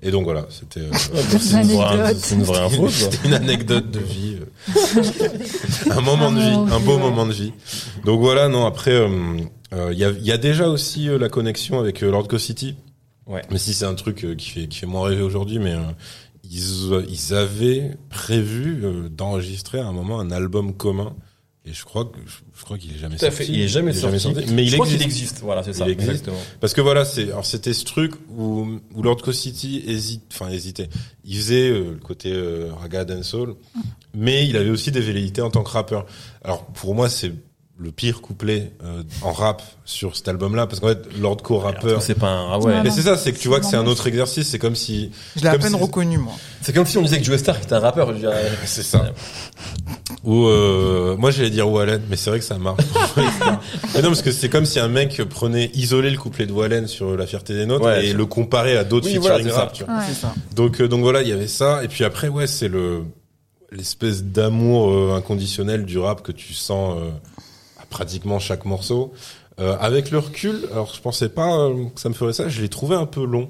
Et 0.03 0.09
donc, 0.11 0.23
voilà, 0.23 0.47
c'était 0.49 0.79
euh, 0.81 0.91
C'est 1.39 1.61
une 1.61 1.67
vraie- 1.73 1.85
Anecdote. 1.85 2.17
c'est 2.19 2.35
une 2.35 2.43
vraie 2.43 2.59
info, 2.61 2.89
c'était 2.89 3.27
une 3.27 3.33
anecdote 3.35 3.91
de 3.91 3.99
vie. 3.99 4.37
euh. 4.41 5.91
un 5.91 6.01
moment 6.01 6.31
de 6.31 6.39
vie, 6.39 6.73
un 6.73 6.79
beau 6.79 6.97
moment 6.97 7.25
de 7.25 7.33
vie. 7.33 7.53
Donc 8.05 8.19
voilà, 8.19 8.47
non, 8.47 8.65
après, 8.65 8.91
euh, 8.91 9.09
euh, 9.73 9.89
il 9.93 9.99
y, 9.99 10.03
a, 10.05 10.09
il 10.09 10.25
y 10.25 10.31
a 10.31 10.37
déjà 10.37 10.67
aussi 10.69 11.07
euh, 11.07 11.17
la 11.19 11.29
connexion 11.29 11.79
avec 11.79 12.01
euh, 12.03 12.09
Lord 12.11 12.27
Co 12.27 12.37
City. 12.39 12.75
Ouais. 13.27 13.43
Mais 13.51 13.57
si 13.59 13.73
c'est 13.75 13.85
un 13.85 13.93
truc 13.93 14.25
euh, 14.25 14.35
qui 14.35 14.49
fait 14.49 14.67
qui 14.67 14.79
fait 14.79 14.85
moins 14.87 15.07
rêver 15.07 15.21
aujourd'hui, 15.21 15.59
mais 15.59 15.73
euh, 15.73 15.81
ils 16.49 16.91
euh, 16.91 17.05
ils 17.07 17.33
avaient 17.35 17.91
prévu 18.09 18.81
euh, 18.83 19.07
d'enregistrer 19.09 19.79
à 19.79 19.85
un 19.85 19.91
moment 19.93 20.19
un 20.19 20.31
album 20.31 20.73
commun. 20.73 21.13
Et 21.63 21.73
je 21.73 21.85
crois 21.85 22.05
que 22.05 22.17
je, 22.25 22.63
crois 22.63 22.77
qu'il 22.79 22.91
est 22.91 22.97
jamais 22.97 23.17
Tout 23.17 23.25
à 23.25 23.29
sorti. 23.29 23.45
fait. 23.45 23.53
Il 23.53 23.61
est 23.61 23.67
jamais 23.67 23.93
sorti. 23.93 24.27
Mais 24.51 24.63
il 24.63 24.69
Je 24.69 24.73
crois 24.77 24.87
existe. 24.87 24.97
qu'il 24.97 25.01
existe. 25.05 25.39
Voilà, 25.41 25.61
c'est 25.61 25.73
ça. 25.73 25.85
Il 25.85 25.91
existe. 25.91 26.09
Exactement. 26.11 26.39
Parce 26.59 26.73
que 26.73 26.81
voilà, 26.81 27.05
c'est 27.05 27.25
alors 27.25 27.45
c'était 27.45 27.73
ce 27.73 27.85
truc 27.85 28.13
où 28.35 28.79
où 28.95 29.03
Lord 29.03 29.17
Co 29.21 29.31
City 29.31 29.83
hésite, 29.85 30.23
enfin 30.33 30.49
hésitait. 30.49 30.89
Il 31.23 31.35
faisait 31.37 31.69
euh, 31.69 31.91
le 31.93 31.99
côté 31.99 32.33
euh, 32.33 32.71
raga 32.73 33.05
dancehall, 33.05 33.53
mais 34.15 34.47
il 34.47 34.57
avait 34.57 34.71
aussi 34.71 34.91
des 34.91 35.01
velléités 35.01 35.41
en 35.43 35.51
tant 35.51 35.63
que 35.63 35.69
rappeur. 35.69 36.07
Alors 36.43 36.65
pour 36.65 36.95
moi, 36.95 37.09
c'est 37.09 37.31
le 37.83 37.91
pire 37.91 38.21
couplet 38.21 38.73
euh, 38.85 39.01
en 39.23 39.31
rap 39.31 39.63
sur 39.85 40.15
cet 40.15 40.27
album-là, 40.27 40.67
parce 40.67 40.79
qu'en 40.79 40.89
fait, 40.89 40.99
Lord 41.19 41.37
Co 41.37 41.57
rappeur. 41.57 42.01
C'est 42.03 42.13
pas 42.13 42.29
un, 42.29 42.51
ah 42.53 42.59
ouais. 42.59 42.83
Mais 42.83 42.91
c'est 42.91 43.01
ça, 43.01 43.17
c'est 43.17 43.33
que 43.33 43.39
tu 43.39 43.47
vois 43.47 43.59
que 43.59 43.65
c'est 43.65 43.75
un 43.75 43.87
autre 43.87 44.05
exercice. 44.05 44.47
C'est 44.49 44.59
comme 44.59 44.75
si 44.75 45.09
Je 45.35 45.41
l'ai 45.41 45.47
à 45.47 45.57
peine 45.57 45.69
si- 45.73 45.75
reconnu, 45.81 46.17
moi. 46.19 46.33
C'est 46.61 46.73
comme 46.73 46.85
si 46.85 46.97
on 46.99 47.01
disait 47.01 47.17
que 47.17 47.23
Joe 47.25 47.39
Stark 47.39 47.63
était 47.63 47.73
un 47.73 47.79
rappeur. 47.79 48.13
Je 48.13 48.19
dirais. 48.19 48.51
c'est 48.65 48.83
ça. 48.83 49.03
Ou 50.23 50.45
euh, 50.45 51.15
moi 51.17 51.31
j'allais 51.31 51.49
dire 51.49 51.67
Wallen, 51.67 52.01
mais 52.09 52.15
c'est 52.17 52.29
vrai 52.29 52.37
que 52.39 52.45
ça 52.45 52.57
marche. 52.59 52.83
mais 53.95 54.01
non 54.03 54.09
parce 54.09 54.21
que 54.21 54.31
c'est 54.31 54.49
comme 54.49 54.65
si 54.65 54.79
un 54.79 54.87
mec 54.87 55.19
prenait 55.29 55.71
isolé 55.73 56.11
le 56.11 56.17
couplet 56.17 56.45
de 56.45 56.51
Wallen 56.51 56.85
sur 56.87 57.17
La 57.17 57.25
fierté 57.25 57.55
des 57.55 57.65
nôtres 57.65 57.85
Ouais, 57.85 58.07
et 58.07 58.13
le 58.13 58.25
comparait 58.27 58.77
à 58.77 58.83
d'autres 58.83 59.07
Oui, 59.07 59.13
featuring 59.15 59.29
voilà, 59.39 59.43
c'est 59.43 59.49
ça. 59.49 59.59
rap. 59.61 59.73
Tu 59.73 59.83
vois. 59.83 59.95
Ouais. 59.95 60.03
C'est 60.07 60.21
ça. 60.21 60.33
Donc 60.55 60.79
euh, 60.81 60.87
donc 60.87 61.01
voilà, 61.01 61.23
il 61.23 61.27
y 61.29 61.31
avait 61.31 61.47
ça 61.47 61.83
et 61.83 61.87
puis 61.87 62.03
après 62.03 62.27
ouais, 62.27 62.45
c'est 62.45 62.67
le 62.67 63.01
l'espèce 63.71 64.23
d'amour 64.23 64.91
euh, 64.91 65.15
inconditionnel 65.15 65.85
du 65.85 65.97
rap 65.97 66.21
que 66.21 66.31
tu 66.33 66.53
sens 66.53 66.97
euh, 66.99 67.09
pratiquement 67.91 68.39
chaque 68.39 68.65
morceau. 68.65 69.13
Euh, 69.59 69.77
avec 69.79 70.09
le 70.09 70.17
recul, 70.17 70.67
alors 70.71 70.91
je 70.95 71.01
pensais 71.01 71.29
pas 71.29 71.55
euh, 71.59 71.85
que 71.93 72.01
ça 72.01 72.09
me 72.09 72.15
ferait 72.15 72.33
ça, 72.33 72.49
je 72.49 72.61
l'ai 72.61 72.69
trouvé 72.69 72.95
un 72.95 73.05
peu 73.05 73.23
long. 73.23 73.49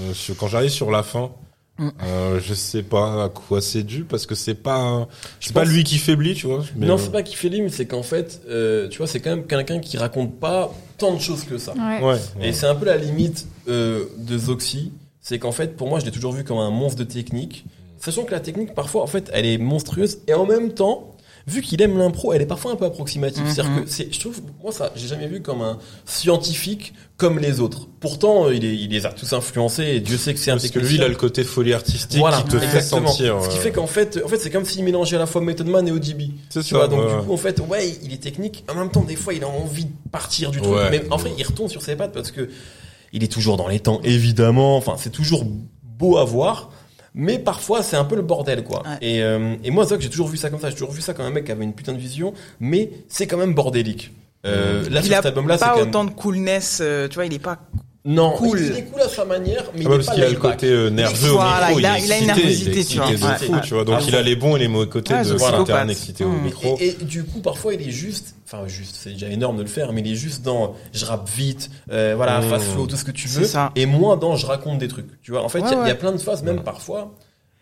Euh, 0.00 0.14
sur- 0.14 0.36
quand 0.36 0.48
j'arrive 0.48 0.70
sur 0.70 0.90
la 0.90 1.02
fin, 1.04 1.30
Mm. 1.78 1.88
euh, 2.02 2.40
je 2.42 2.52
sais 2.54 2.82
pas 2.82 3.24
à 3.24 3.28
quoi 3.30 3.62
c'est 3.62 3.82
dû 3.82 4.04
parce 4.04 4.26
que 4.26 4.34
c'est 4.34 4.54
pas 4.54 5.08
c'est 5.40 5.54
pas 5.54 5.64
lui 5.64 5.84
qui 5.84 5.96
faiblit, 5.98 6.34
tu 6.34 6.46
vois. 6.46 6.62
mais, 6.76 6.86
non, 6.86 6.94
euh, 6.94 6.98
c'est 6.98 7.10
pas 7.12 7.22
qu'il 7.22 7.36
fait 7.36 7.48
l'hymne, 7.48 7.70
c'est 7.70 7.86
qu'en 7.86 8.02
fait, 8.02 8.42
euh, 8.48 8.88
tu 8.88 8.98
vois, 8.98 9.06
c'est 9.06 9.20
quand 9.20 9.30
même 9.30 9.46
quelqu'un 9.46 9.80
qui 9.80 9.96
raconte 9.96 10.38
pas 10.38 10.70
tant 10.98 11.14
de 11.14 11.20
choses 11.20 11.44
que 11.44 11.56
ça. 11.58 11.72
Ouais. 11.74 12.02
Ouais. 12.04 12.18
Et 12.42 12.52
c'est 12.52 12.66
un 12.66 12.74
peu 12.74 12.84
la 12.86 12.96
limite 12.98 13.46
euh, 13.68 14.04
de 14.18 14.36
Zoxy, 14.38 14.92
c'est 15.22 15.38
qu'en 15.38 15.52
fait, 15.52 15.76
pour 15.76 15.88
moi, 15.88 15.98
je 16.00 16.04
l'ai 16.04 16.10
toujours 16.10 16.32
vu 16.32 16.44
comme 16.44 16.58
un 16.58 16.70
monstre 16.70 16.98
de 16.98 17.04
technique, 17.04 17.64
sachant 17.98 18.24
que 18.24 18.32
la 18.32 18.40
technique, 18.40 18.74
parfois, 18.74 19.02
en 19.02 19.06
fait, 19.06 19.30
elle 19.32 19.46
est 19.46 19.58
monstrueuse, 19.58 20.18
et 20.26 20.34
en 20.34 20.44
même 20.46 20.72
temps, 20.72 21.11
vu 21.46 21.60
qu'il 21.62 21.80
aime 21.82 21.98
l'impro, 21.98 22.32
elle 22.32 22.42
est 22.42 22.46
parfois 22.46 22.72
un 22.72 22.76
peu 22.76 22.84
approximative. 22.84 23.42
C'est-à-dire 23.46 23.70
Mhm. 23.72 23.84
que 23.84 23.90
c'est, 23.90 24.12
je 24.12 24.20
trouve, 24.20 24.40
moi 24.62 24.72
ça, 24.72 24.92
j'ai 24.96 25.08
jamais 25.08 25.26
vu 25.26 25.40
comme 25.42 25.60
un 25.62 25.78
scientifique 26.04 26.94
comme 27.16 27.38
les 27.38 27.60
autres. 27.60 27.88
Pourtant, 28.00 28.48
il, 28.50 28.64
est, 28.64 28.74
il 28.74 28.90
les 28.90 29.06
a 29.06 29.12
tous 29.12 29.32
influencés 29.32 29.84
et 29.84 30.00
Dieu 30.00 30.16
sait 30.16 30.34
que 30.34 30.40
c'est 30.40 30.50
un 30.50 30.56
Parce 30.56 30.70
que 30.70 30.78
lui, 30.78 30.94
il 30.96 31.02
a 31.02 31.08
le 31.08 31.14
côté 31.14 31.44
folie 31.44 31.72
artistique 31.72 32.18
Voilà, 32.18 32.38
qui 32.38 32.44
te 32.44 32.58
fait 32.58 32.64
exactement. 32.64 33.08
sentir. 33.08 33.42
Ce 33.44 33.48
qui 33.48 33.58
euh, 33.58 33.60
fait 33.60 33.70
qu'en 33.72 33.86
fait, 33.86 34.20
en 34.24 34.28
fait, 34.28 34.38
c'est 34.38 34.50
comme 34.50 34.64
s'il 34.64 34.82
mélangeait 34.84 35.16
à 35.16 35.20
la 35.20 35.26
fois 35.26 35.40
Method 35.40 35.66
Man 35.68 35.86
et 35.88 35.92
ODB. 35.92 36.22
C'est 36.50 36.62
ça, 36.62 36.76
vois, 36.76 36.88
donc 36.88 37.00
ouais. 37.00 37.16
du 37.20 37.26
coup, 37.26 37.32
en 37.32 37.36
fait, 37.36 37.60
ouais, 37.60 37.96
il 38.02 38.12
est 38.12 38.22
technique. 38.22 38.64
En 38.70 38.74
même 38.74 38.90
temps, 38.90 39.02
des 39.02 39.16
fois, 39.16 39.34
il 39.34 39.44
a 39.44 39.48
envie 39.48 39.84
de 39.84 39.90
partir 40.10 40.50
du 40.50 40.60
truc. 40.60 40.72
Ouais. 40.74 40.90
Mais 40.90 41.02
en 41.10 41.18
fait, 41.18 41.30
il 41.38 41.44
retourne 41.44 41.68
sur 41.68 41.82
ses 41.82 41.96
pattes 41.96 42.12
parce 42.12 42.30
que 42.32 42.48
il 43.12 43.22
est 43.22 43.30
toujours 43.32 43.56
dans 43.56 43.68
les 43.68 43.78
temps, 43.80 44.00
évidemment. 44.04 44.76
Enfin, 44.76 44.94
c'est 44.98 45.10
toujours 45.10 45.44
beau 45.82 46.16
à 46.16 46.24
voir. 46.24 46.70
Mais 47.14 47.38
parfois, 47.38 47.82
c'est 47.82 47.96
un 47.96 48.04
peu 48.04 48.16
le 48.16 48.22
bordel, 48.22 48.64
quoi. 48.64 48.82
Ouais. 48.84 48.96
Et, 49.02 49.22
euh, 49.22 49.54
et 49.64 49.70
moi, 49.70 49.84
Zog, 49.84 50.00
j'ai 50.00 50.08
toujours 50.10 50.28
vu 50.28 50.36
ça 50.38 50.48
comme 50.50 50.60
ça. 50.60 50.68
J'ai 50.70 50.74
toujours 50.76 50.92
vu 50.92 51.02
ça 51.02 51.12
comme 51.12 51.26
un 51.26 51.30
mec 51.30 51.44
qui 51.44 51.52
avait 51.52 51.64
une 51.64 51.74
putain 51.74 51.92
de 51.92 51.98
vision, 51.98 52.32
mais 52.60 52.90
c'est 53.08 53.26
quand 53.26 53.36
même 53.36 53.52
bordélique. 53.54 54.12
Euh, 54.46 54.88
là, 54.90 55.00
il 55.00 55.06
sur 55.06 55.12
a 55.12 55.16
cet 55.18 55.26
album-là, 55.26 55.58
c'est 55.58 55.64
pas 55.64 55.70
quand 55.72 55.78
même... 55.80 55.88
autant 55.88 56.04
de 56.04 56.10
coolness, 56.10 56.78
euh, 56.80 57.06
tu 57.08 57.14
vois, 57.16 57.26
il 57.26 57.34
est 57.34 57.38
pas 57.38 57.58
Non, 58.04 58.32
cool. 58.32 58.58
il 58.60 58.76
est 58.76 58.82
cool 58.84 59.02
à 59.02 59.08
sa 59.08 59.24
manière, 59.24 59.64
mais 59.74 59.80
Ah 59.80 59.82
il 59.82 59.82
est 59.82 59.88
parce 59.88 60.06
pas 60.06 60.14
qu'il 60.14 60.24
a 60.24 60.28
le 60.30 60.36
côté 60.36 60.66
euh, 60.70 60.88
nerveux 60.90 61.30
au 61.30 61.34
Voilà, 61.34 61.66
micro, 61.68 61.78
il 61.80 61.86
a- 61.86 61.98
il 62.00 62.12
a 62.12 62.18
une 62.18 62.26
nervosité, 62.26 62.84
tu 62.84 62.96
vois. 62.96 63.06
de 63.06 63.12
Ouais, 63.12 63.18
fou, 63.38 63.52
ouais. 63.52 63.60
tu 63.62 63.74
vois. 63.74 63.84
Donc 63.84 63.96
Ah, 64.00 64.04
il 64.08 64.16
a 64.16 64.22
les 64.22 64.34
bons 64.34 64.56
et 64.56 64.58
les 64.58 64.68
mauvais 64.68 64.88
côtés 64.88 65.14
Ouais, 65.14 65.22
de 65.22 65.54
interne 65.60 65.90
excité 65.90 66.24
au 66.24 66.30
Mm. 66.30 66.42
micro. 66.42 66.76
Et, 66.80 66.88
et 66.88 67.04
du 67.04 67.22
coup, 67.24 67.38
parfois, 67.40 67.74
il 67.74 67.86
est 67.86 67.90
juste, 67.92 68.34
enfin 68.52 68.66
juste, 68.68 68.96
c'est 68.98 69.10
déjà 69.10 69.28
énorme 69.28 69.56
de 69.56 69.62
le 69.62 69.68
faire, 69.68 69.92
mais 69.92 70.00
il 70.02 70.12
est 70.12 70.16
juste 70.16 70.42
dans 70.42 70.74
je 70.92 71.04
rappe 71.04 71.28
vite, 71.30 71.70
euh, 71.90 72.14
voilà, 72.16 72.40
Mmh. 72.40 72.50
fast 72.50 72.64
flow, 72.66 72.86
tout 72.86 72.96
ce 72.96 73.04
que 73.04 73.10
tu 73.10 73.28
C'est 73.28 73.40
veux, 73.40 73.46
ça. 73.46 73.70
et 73.76 73.86
moins 73.86 74.16
dans 74.16 74.36
je 74.36 74.46
raconte 74.46 74.78
des 74.78 74.88
trucs. 74.88 75.06
Tu 75.22 75.30
vois, 75.30 75.42
en 75.42 75.48
fait, 75.48 75.60
il 75.60 75.64
Ouais, 75.64 75.88
y 75.88 75.90
a- 75.90 75.94
y, 75.94 75.98
plein 75.98 76.12
de 76.12 76.18
phases, 76.18 76.42
même 76.42 76.62
parfois. 76.62 77.12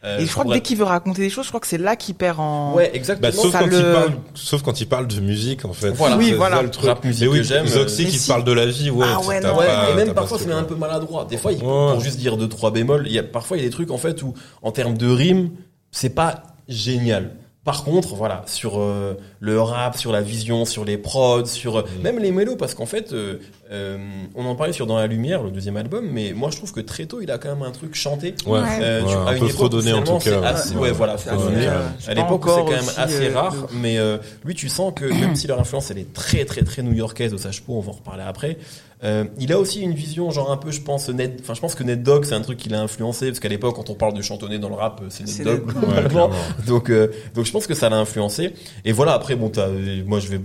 euh, 0.03 0.19
Et 0.19 0.25
je 0.27 0.33
crois 0.33 0.45
que 0.47 0.53
dès 0.53 0.63
qu'il 0.63 0.79
veut 0.79 0.85
raconter 0.85 1.21
des 1.21 1.29
choses, 1.29 1.45
je 1.45 1.51
crois 1.51 1.61
que 1.61 1.67
c'est 1.67 1.77
là 1.79 1.95
qu'il 1.95 2.15
perd 2.15 2.41
en. 2.41 2.73
Ouais, 2.75 2.89
Bah, 2.91 2.97
exactement. 2.97 3.31
sauf, 3.33 3.53
ça 3.53 3.59
quand 3.61 3.67
le- 3.67 3.77
il 3.79 3.93
parle, 3.93 4.13
sauf 4.35 4.63
quand 4.63 4.81
il 4.81 4.87
parle 4.89 5.07
de 5.07 5.21
musique, 5.21 5.65
en 5.67 5.73
fait. 5.75 5.91
Voilà. 5.91 6.17
Oui, 6.17 6.33
voilà. 6.33 6.63
le 6.63 6.71
truc. 6.71 6.87
Rap 6.87 7.05
musique 7.05 7.23
Mais 7.25 7.29
oui, 7.29 7.39
que 7.39 7.45
j'aime, 7.45 7.67
Zoxy 7.67 8.03
euh, 8.03 8.05
qui 8.07 8.13
mais 8.13 8.19
te 8.19 8.23
si- 8.23 8.29
parle 8.29 8.45
de 8.45 8.53
la 8.53 8.67
vie, 8.67 8.91
ouais. 8.91 9.07
Ah 9.09 9.21
ouais, 9.27 9.41
non. 9.41 9.57
Ouais, 9.59 9.67
pas- 9.67 9.91
et 9.91 9.95
même 9.95 10.15
parfois 10.15 10.39
c'est 10.39 10.45
ce 10.47 10.51
un 10.51 10.63
peu 10.65 10.75
maladroit. 10.75 11.27
Des 11.27 11.37
fois, 11.37 11.53
il, 11.53 11.59
Ouais. 11.59 11.93
pour 11.93 12.01
juste 12.01 12.17
dire 12.19 12.37
deux 12.39 12.49
trois 12.49 12.71
bémols, 12.71 13.05
il 13.07 13.13
y 13.13 13.19
a 13.19 13.23
parfois 13.23 13.59
il 13.59 13.61
y 13.61 13.63
a 13.67 13.69
des 13.69 13.73
trucs 13.73 13.91
en 13.91 13.99
fait 13.99 14.23
où 14.23 14.33
en 14.63 14.73
termes 14.73 14.97
de 14.97 15.07
rimes, 15.09 15.51
c'est 15.91 16.15
pas 16.15 16.45
génial. 16.67 17.33
Par 17.65 17.85
contre, 17.85 18.15
voilà, 18.15 18.43
sur 18.47 18.81
euh, 18.81 19.15
le 19.39 19.61
rap, 19.61 19.97
sur 19.97 20.13
la 20.13 20.23
vision, 20.23 20.65
sur 20.65 20.85
les 20.85 20.97
prods, 20.97 21.45
sur 21.45 21.77
euh, 21.79 21.83
Mm. 21.83 22.03
même 22.03 22.19
les 22.19 22.33
mélos, 22.33 22.57
parce 22.57 22.75
qu'en 22.75 22.87
fait, 22.87 23.13
euh, 23.13 23.39
euh, 23.73 23.99
on 24.35 24.45
en 24.47 24.55
parlait 24.57 24.73
sur 24.73 24.87
Dans 24.87 24.97
la 24.97 25.07
Lumière, 25.07 25.43
le 25.43 25.51
deuxième 25.51 25.77
album, 25.77 26.09
mais 26.11 26.33
moi 26.33 26.51
je 26.51 26.57
trouve 26.57 26.73
que 26.73 26.81
très 26.81 27.07
tôt, 27.07 27.21
il 27.23 27.31
a 27.31 27.39
quand 27.39 27.51
même 27.55 27.63
un 27.63 27.71
truc 27.71 27.95
chanté. 27.95 28.35
Ouais. 28.47 28.59
Euh, 28.81 29.03
Ouais, 29.03 29.09
tu- 29.09 29.15
un 29.17 29.27
à 29.27 29.33
une 29.35 29.39
peu 29.41 29.47
époque 29.47 29.73
en 29.75 30.19
tout 30.19 30.19
cas, 30.31 30.41
assez- 30.43 30.75
ouais. 30.75 30.81
ouais, 30.81 30.93
voilà, 30.93 31.13
À 31.13 31.17
euh, 31.35 31.79
pas 32.07 32.15
l'époque, 32.15 32.43
c'est 32.47 32.61
quand 32.65 32.71
même 32.71 32.91
assez 32.97 33.29
euh, 33.31 33.35
rare, 33.39 33.55
mais 33.73 33.99
euh, 33.99 34.19
lui, 34.45 34.55
tu 34.55 34.69
sens 34.69 34.93
que 34.97 35.05
même 35.05 35.37
si 35.37 35.47
leur 35.47 35.61
influence, 35.61 35.91
elle 35.91 35.99
est 35.99 36.13
très, 36.13 36.45
très, 36.45 36.63
très 36.63 36.83
new-yorkaise 36.83 37.33
au 37.33 37.39
Sage-Po, 37.39 37.75
on 37.75 37.81
va 37.81 37.91
en 37.91 37.95
reparler 37.95 38.25
après. 38.27 38.59
euh, 39.05 39.25
il 39.39 39.51
a 39.53 39.59
aussi 39.59 39.81
une 39.81 39.95
vision, 39.95 40.31
genre 40.31 40.51
un 40.51 40.57
peu, 40.59 40.71
je 40.73 40.81
pense, 40.83 41.09
Ned, 41.09 41.39
enfin, 41.41 41.55
je 41.55 41.61
pense 41.61 41.75
que 41.75 41.83
Ned 41.85 42.03
Dogg, 42.03 42.25
c'est 42.25 42.35
un 42.35 42.41
truc 42.43 42.59
qui 42.59 42.69
l'a 42.69 42.81
influencé, 42.83 43.27
parce 43.29 43.41
qu'à 43.41 43.49
l'époque, 43.49 43.77
quand 43.77 43.89
on 43.89 43.95
parle 43.95 44.13
de 44.15 44.21
chantonner 44.21 44.59
dans 44.59 44.69
le 44.69 44.75
rap, 44.75 45.01
c'est 45.09 45.25
Ned 45.27 45.47
Ouais, 45.47 45.59
globalement. 45.59 46.31
donc, 46.67 46.91
euh, 46.91 47.09
donc, 47.35 47.47
je 47.47 47.53
pense 47.53 47.67
que 47.67 47.75
ça 47.75 47.89
l'a 47.89 47.97
influencé. 47.97 48.53
Et 48.85 48.93
voilà, 48.93 49.13
après, 49.15 49.37
bon, 49.37 49.49
t'as, 49.49 49.69
moi, 50.05 50.19
je 50.21 50.29
vais, 50.29 50.41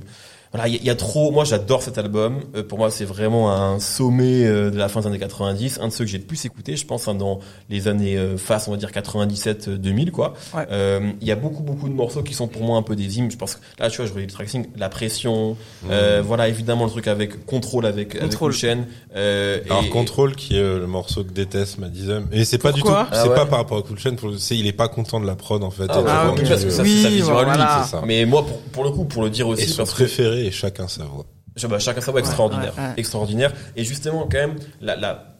voilà, 0.51 0.67
il 0.67 0.73
y, 0.73 0.77
a- 0.77 0.79
il 0.81 0.85
y 0.85 0.89
a 0.89 0.95
trop. 0.95 1.31
Moi, 1.31 1.43
j'adore 1.43 1.81
cet 1.83 1.97
album. 1.97 2.39
Euh, 2.55 2.63
pour 2.63 2.77
moi, 2.77 2.89
c'est 2.91 3.05
vraiment 3.05 3.51
un 3.51 3.79
sommet 3.79 4.45
euh, 4.45 4.69
de 4.71 4.77
la 4.77 4.87
fin 4.89 5.01
des 5.01 5.07
années 5.07 5.19
90, 5.19 5.79
un 5.81 5.87
de 5.89 5.93
ceux 5.93 6.05
que 6.05 6.09
j'ai 6.11 6.17
le 6.17 6.23
plus 6.23 6.43
écouté, 6.45 6.75
je 6.75 6.85
pense, 6.85 7.07
hein, 7.07 7.15
dans 7.15 7.39
les 7.69 7.87
années 7.87 8.15
euh, 8.17 8.37
face, 8.37 8.67
on 8.67 8.71
va 8.71 8.77
dire 8.77 8.91
97-2000, 8.91 10.11
quoi. 10.11 10.33
Ouais. 10.53 10.65
Euh, 10.71 11.11
Il 11.21 11.27
y 11.27 11.31
a 11.31 11.35
beaucoup, 11.35 11.63
beaucoup 11.63 11.89
de 11.89 11.93
morceaux 11.93 12.23
qui 12.23 12.33
sont 12.33 12.47
pour 12.47 12.63
moi 12.63 12.77
un 12.77 12.83
peu 12.83 12.95
des 12.95 13.17
hymnes. 13.17 13.31
Je 13.31 13.37
pense 13.37 13.55
que 13.55 13.61
là, 13.79 13.89
tu 13.89 13.97
vois, 13.97 14.05
je 14.05 14.11
voyais 14.11 14.27
le 14.27 14.33
tracking, 14.33 14.65
la 14.77 14.89
pression. 14.89 15.57
euh, 15.89 16.21
voilà, 16.25 16.47
évidemment, 16.47 16.85
le 16.85 16.91
truc 16.91 17.07
avec 17.07 17.45
contrôle 17.45 17.85
avec 17.85 18.15
avec 18.15 18.21
Contrôle. 18.31 18.53
Chen. 18.53 18.85
Euh, 19.15 19.59
Alors 19.65 19.83
et- 19.85 19.89
Control 19.89 20.35
qui 20.35 20.55
est 20.55 20.59
euh, 20.59 20.79
le 20.79 20.87
morceau 20.87 21.23
que 21.23 21.31
déteste 21.31 21.77
Madison 21.79 22.25
et 22.31 22.45
c'est 22.45 22.57
pas 22.57 22.71
du 22.71 22.81
tout 22.81 22.87
c'est 22.87 22.93
Ah 23.17 23.27
ouais. 23.27 23.35
pas 23.35 23.45
par 23.45 23.59
rapport 23.59 23.77
à 23.77 23.81
Cool 23.81 23.97
Chain 23.97 24.15
pour 24.15 24.29
le 24.29 24.37
c'est 24.37 24.57
il 24.57 24.67
est 24.67 24.71
pas 24.73 24.87
content 24.87 25.19
de 25.19 25.25
la 25.25 25.35
prod 25.35 25.63
en 25.63 25.69
fait 25.71 25.85
Ah, 25.89 25.99
Et 25.99 26.03
Ah, 26.07 26.33
parce 26.47 26.63
que 26.63 26.69
ça, 26.69 26.83
Oui, 26.83 26.97
c'est 26.97 27.03
sa 27.03 27.09
vision 27.09 27.37
à 27.37 27.43
lui. 27.43 27.51
voilà. 27.51 27.81
c'est 27.85 27.91
ça. 27.91 28.01
Mais 28.05 28.25
moi, 28.25 28.45
pour, 28.45 28.57
pour 28.59 28.83
le 28.83 28.91
coup, 28.91 29.05
pour 29.05 29.23
le 29.23 29.29
dire 29.29 29.45
et 29.47 29.49
aussi, 29.49 29.67
son 29.67 29.77
parce 29.77 29.91
que 29.91 29.95
préféré 29.95 30.44
et 30.45 30.51
chacun 30.51 30.87
sa 30.87 31.03
voix 31.05 31.25
Je- 31.55 31.67
bah, 31.67 31.79
chacun 31.79 32.01
sa 32.01 32.11
voix 32.11 32.19
extraordinaire, 32.19 32.73
ouais, 32.77 32.83
ouais. 32.83 32.93
extraordinaire. 32.97 33.53
Et 33.75 33.83
justement, 33.83 34.23
quand 34.23 34.37
même, 34.37 34.55
la, 34.81 34.95
la, 34.95 35.35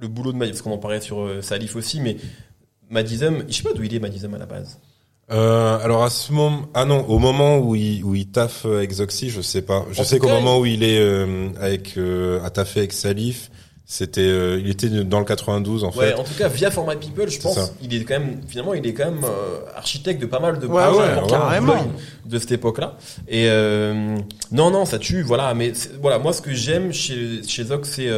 le 0.00 0.08
boulot 0.08 0.32
de 0.32 0.36
Madizem, 0.38 0.54
parce 0.54 0.62
qu'on 0.62 0.72
en 0.72 0.78
parlait 0.78 1.00
sur 1.00 1.20
euh, 1.20 1.42
Salif 1.42 1.76
aussi, 1.76 2.00
mais 2.00 2.16
Madizem, 2.90 3.44
je 3.48 3.54
sais 3.54 3.62
pas 3.62 3.72
d'où 3.72 3.82
il 3.82 3.94
est 3.94 3.98
Madizem 3.98 4.32
à 4.34 4.38
la 4.38 4.46
base. 4.46 4.78
Euh, 5.32 5.78
alors 5.80 6.04
à 6.04 6.10
ce 6.10 6.30
moment, 6.32 6.66
ah 6.72 6.84
non, 6.84 7.04
au 7.08 7.18
moment 7.18 7.58
où 7.58 7.74
il 7.74 8.04
où 8.04 8.14
il 8.14 8.28
taffe 8.28 8.64
euh, 8.64 8.76
avec 8.78 8.92
Zoxy, 8.92 9.28
je 9.28 9.40
sais 9.40 9.62
pas. 9.62 9.84
Je 9.90 10.00
En 10.00 10.04
sais 10.04 10.20
qu'au 10.20 10.28
moment 10.28 10.60
où 10.60 10.66
il 10.66 10.84
est 10.84 11.00
euh, 11.00 11.48
avec 11.60 11.96
euh, 11.98 12.40
à 12.44 12.50
taffer 12.50 12.78
avec 12.80 12.92
Salif, 12.92 13.50
c'était 13.88 14.20
euh, 14.20 14.58
il 14.60 14.68
était 14.68 14.88
dans 14.88 15.20
le 15.20 15.24
92 15.24 15.84
en 15.84 15.90
Ouais, 15.92 16.08
fait. 16.08 16.14
en 16.14 16.24
tout 16.24 16.34
cas, 16.36 16.48
via 16.48 16.70
Format 16.70 16.96
People, 16.96 17.30
je 17.30 17.38
pense, 17.40 17.54
ça. 17.54 17.70
il 17.80 17.94
est 17.94 18.02
quand 18.04 18.18
même, 18.18 18.40
finalement, 18.48 18.74
il 18.74 18.84
est 18.86 18.92
quand 18.92 19.04
même 19.06 19.22
euh, 19.24 19.60
architecte 19.76 20.20
de 20.20 20.26
pas 20.26 20.40
mal 20.40 20.58
de 20.58 20.66
Ouais, 20.66 20.82
projets 20.82 20.98
ouais, 20.98 21.04
importants 21.12 21.38
carrément. 21.38 21.86
de 22.24 22.38
cette 22.38 22.52
époque-là. 22.52 22.96
Et 23.28 23.48
euh, 23.48 24.16
non, 24.50 24.70
non, 24.72 24.84
ça 24.86 24.98
tue, 24.98 25.22
voilà. 25.22 25.54
Mais 25.54 25.72
voilà, 26.02 26.18
moi, 26.18 26.32
ce 26.32 26.42
que 26.42 26.52
j'aime 26.52 26.92
chez 26.92 27.42
chez 27.46 27.64
Zox, 27.64 27.88
c'est 27.88 28.10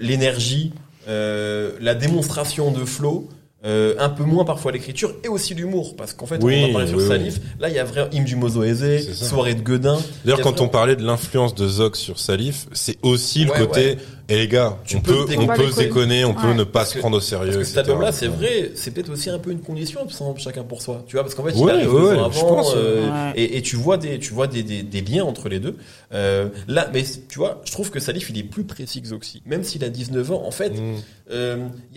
l'énergie, 0.00 0.72
euh, 1.08 1.72
la 1.80 1.94
démonstration 1.94 2.70
de 2.70 2.84
flow. 2.84 3.28
Euh, 3.66 3.94
un 3.98 4.10
peu 4.10 4.24
moins 4.24 4.44
parfois 4.44 4.72
l'écriture 4.72 5.14
et 5.24 5.28
aussi 5.28 5.54
l'humour 5.54 5.96
parce 5.96 6.12
qu'en 6.12 6.26
fait 6.26 6.36
Oui, 6.42 6.64
on 6.66 6.68
en 6.68 6.72
parlait 6.74 6.86
sur 6.86 6.98
oui, 6.98 7.08
Salif 7.08 7.40
là 7.58 7.70
il 7.70 7.74
y 7.74 7.78
a 7.78 7.84
vraiment 7.84 8.10
hymne 8.12 8.24
du 8.26 8.36
Mozo 8.36 8.62
aisé 8.62 8.98
C'est 8.98 9.14
ça. 9.14 9.24
soirée 9.24 9.54
de 9.54 9.62
Guedin 9.62 9.96
D'ailleurs, 10.26 10.42
quand 10.42 10.60
on 10.60 10.68
parlait 10.68 10.96
de 10.96 11.02
l'influence 11.02 11.54
de 11.54 11.66
Zox 11.66 11.98
sur 11.98 12.18
Salif, 12.18 12.66
c'est 12.74 12.98
aussi 13.00 13.46
Ouais, 13.46 13.58
le 13.58 13.64
côté, 13.66 13.80
ouais. 13.86 13.98
Et 14.28 14.36
les 14.36 14.48
gars, 14.48 14.78
Tu 14.84 14.96
on 14.96 15.00
peux 15.00 15.26
peut, 15.26 15.34
on 15.38 15.46
peut 15.46 15.70
se 15.70 15.76
déconner, 15.78 16.24
on 16.24 16.32
peut 16.34 16.48
Ouais. 16.48 16.54
ne 16.54 16.64
pas 16.64 16.80
Parce 16.80 16.92
se 16.94 16.98
prendre 16.98 17.16
au 17.16 17.20
sérieux, 17.20 17.46
Parce 17.52 17.58
que 17.58 17.64
cet 17.64 17.76
etc. 17.78 17.90
album-là, 17.90 18.12
c'est 18.12 18.26
vrai, 18.28 18.70
c'est 18.74 18.90
peut-être 18.92 19.10
aussi 19.10 19.28
un 19.30 19.38
peu 19.38 19.50
une 19.50 19.60
condition, 19.60 20.00
chacun 20.38 20.62
pour 20.64 20.80
soi. 20.82 21.04
Tu 21.06 21.16
vois, 21.16 21.22
parce 21.24 21.34
qu'en 21.34 21.44
fait, 21.44 21.52
il 21.54 21.62
Ouais, 21.62 21.72
arrive 21.72 21.92
ouais, 21.92 22.16
ans 22.18 22.30
je 22.32 22.38
avant, 22.38 22.48
pense, 22.54 22.72
euh, 22.76 23.06
ouais. 23.10 23.32
et, 23.36 23.56
et 23.58 23.62
tu 23.62 23.76
vois 23.76 23.96
des, 23.96 24.18
tu 24.18 24.32
vois 24.32 24.46
des, 24.46 24.62
des, 24.62 24.82
des 24.82 25.00
liens 25.02 25.24
entre 25.24 25.48
les 25.48 25.60
deux. 25.60 25.76
Euh, 26.12 26.48
là, 26.68 26.88
mais 26.92 27.02
tu 27.28 27.38
vois, 27.38 27.60
je 27.64 27.72
trouve 27.72 27.90
que 27.90 28.00
Salif, 28.00 28.30
il 28.30 28.38
est 28.38 28.42
plus 28.44 28.64
précis 28.64 29.02
que 29.02 29.08
Zoxy. 29.08 29.42
Même 29.46 29.62
s'il 29.64 29.84
a 29.84 29.88
19 29.88 30.32
ans, 30.32 30.42
en 30.46 30.50
fait, 30.50 30.72
il 30.74 30.80
Mm. 30.82 30.94
euh, 31.30 31.56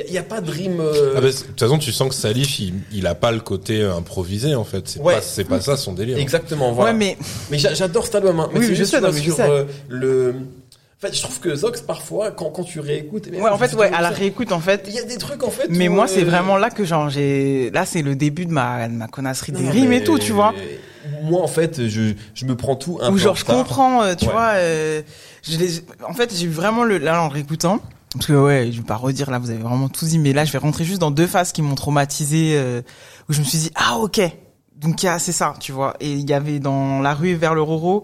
y, 0.09 0.17
a, 0.17 0.23
pas 0.23 0.41
de 0.41 0.49
rime. 0.51 0.80
euh, 0.80 1.13
Ah 1.15 1.21
bah, 1.21 1.28
de 1.28 1.34
toute 1.34 1.59
façon, 1.59 1.78
tu 1.78 1.91
sens 1.91 2.09
que 2.09 2.15
Salif, 2.15 2.59
il, 2.59 2.73
il 2.93 3.07
a 3.07 3.15
pas 3.15 3.32
le 3.32 3.39
côté 3.39 3.84
improvisé 3.84 4.55
en 4.55 4.63
fait. 4.63 4.88
C'est 4.88 4.99
Ouais. 5.01 5.15
pas, 5.15 5.21
c'est 5.21 5.43
pas 5.43 5.61
ça 5.61 5.78
son 5.78 5.93
délire. 5.93 6.17
Exactement, 6.17 6.71
voilà. 6.71 6.91
Ouais, 6.91 6.97
mais 6.97 7.17
Mais 7.51 7.57
j'a- 7.57 7.73
j'adore 7.73 8.05
cet 8.05 8.15
album. 8.15 8.39
Hein. 8.39 8.49
Mais 8.53 8.59
Oui, 8.59 8.65
c'est 8.65 8.71
je 8.71 8.78
juste, 8.78 8.91
sur 8.91 8.99
euh, 9.51 9.63
le. 9.89 10.34
En 10.97 11.07
fait, 11.07 11.15
je 11.15 11.21
trouve 11.21 11.39
que 11.39 11.53
Zox, 11.55 11.81
parfois, 11.81 12.31
quand, 12.31 12.49
quand 12.49 12.63
tu 12.63 12.79
réécoutes, 12.79 13.27
eh 13.31 13.39
ouais, 13.39 13.49
en 13.51 13.57
fait, 13.59 13.75
ouais, 13.75 13.91
à 13.93 14.01
la 14.01 14.09
réécoute, 14.09 14.51
en 14.51 14.59
fait. 14.59 14.85
il 14.87 14.95
y 14.95 14.99
a 14.99 15.03
des 15.03 15.17
trucs 15.17 15.43
en 15.43 15.51
fait. 15.51 15.67
Mais 15.69 15.89
moi, 15.89 16.05
euh, 16.05 16.07
c'est 16.07 16.23
vraiment 16.23 16.57
là 16.57 16.71
que 16.71 16.85
genre 16.85 17.09
j'ai, 17.11 17.69
là, 17.69 17.85
c'est 17.85 18.01
le 18.01 18.15
début 18.15 18.47
de 18.47 18.51
ma, 18.51 18.87
de 18.87 18.93
ma 18.93 19.07
connasserie 19.07 19.51
des 19.51 19.61
non, 19.61 19.69
rimes 19.69 19.89
mais- 19.89 19.97
et 19.97 20.03
tout, 20.03 20.17
tu 20.17 20.31
vois. 20.31 20.55
Moi, 21.21 21.39
en 21.39 21.47
fait, 21.47 21.87
je, 21.87 22.13
je 22.33 22.45
me 22.45 22.55
prends 22.55 22.75
tout 22.75 22.97
un 22.99 23.09
Ou 23.09 23.13
peu 23.13 23.19
genre 23.19 23.33
en 23.33 23.35
je 23.35 23.45
comprends, 23.45 24.01
euh, 24.03 24.15
tu 24.15 24.25
Ouais. 24.25 24.31
vois. 24.31 24.53
euh, 24.55 25.03
je 25.43 25.57
les, 25.59 25.81
en 26.07 26.13
fait, 26.13 26.35
j'ai 26.35 26.45
eu 26.45 26.49
vraiment 26.49 26.83
le 26.83 26.97
là 26.97 27.21
en 27.21 27.29
réécoutant. 27.29 27.79
Parce 28.13 28.25
que 28.25 28.33
ouais, 28.33 28.69
je 28.71 28.77
vais 28.77 28.83
pas 28.85 28.95
redire 28.95 29.29
là, 29.29 29.37
vous 29.37 29.51
avez 29.51 29.61
vraiment 29.61 29.89
tout 29.89 30.05
dit, 30.05 30.17
mais 30.17 30.33
là 30.33 30.45
je 30.45 30.51
vais 30.51 30.57
rentrer 30.57 30.83
juste 30.83 30.99
dans 30.99 31.11
deux 31.11 31.27
phases 31.27 31.51
qui 31.51 31.61
m'ont 31.61 31.75
traumatisé, 31.75 32.53
euh, 32.55 32.81
où 33.29 33.33
je 33.33 33.39
me 33.39 33.43
suis 33.45 33.59
dit 33.59 33.71
ah 33.75 33.97
ok, 33.97 34.19
donc 34.77 35.05
c'est 35.19 35.31
ça, 35.31 35.53
tu 35.59 35.71
vois. 35.73 35.93
Et 35.99 36.13
il 36.13 36.27
y 36.27 36.33
avait 36.33 36.57
dans 36.59 37.01
la 37.01 37.13
rue 37.13 37.35
vers 37.35 37.53
le 37.53 37.61
Roro, 37.61 38.03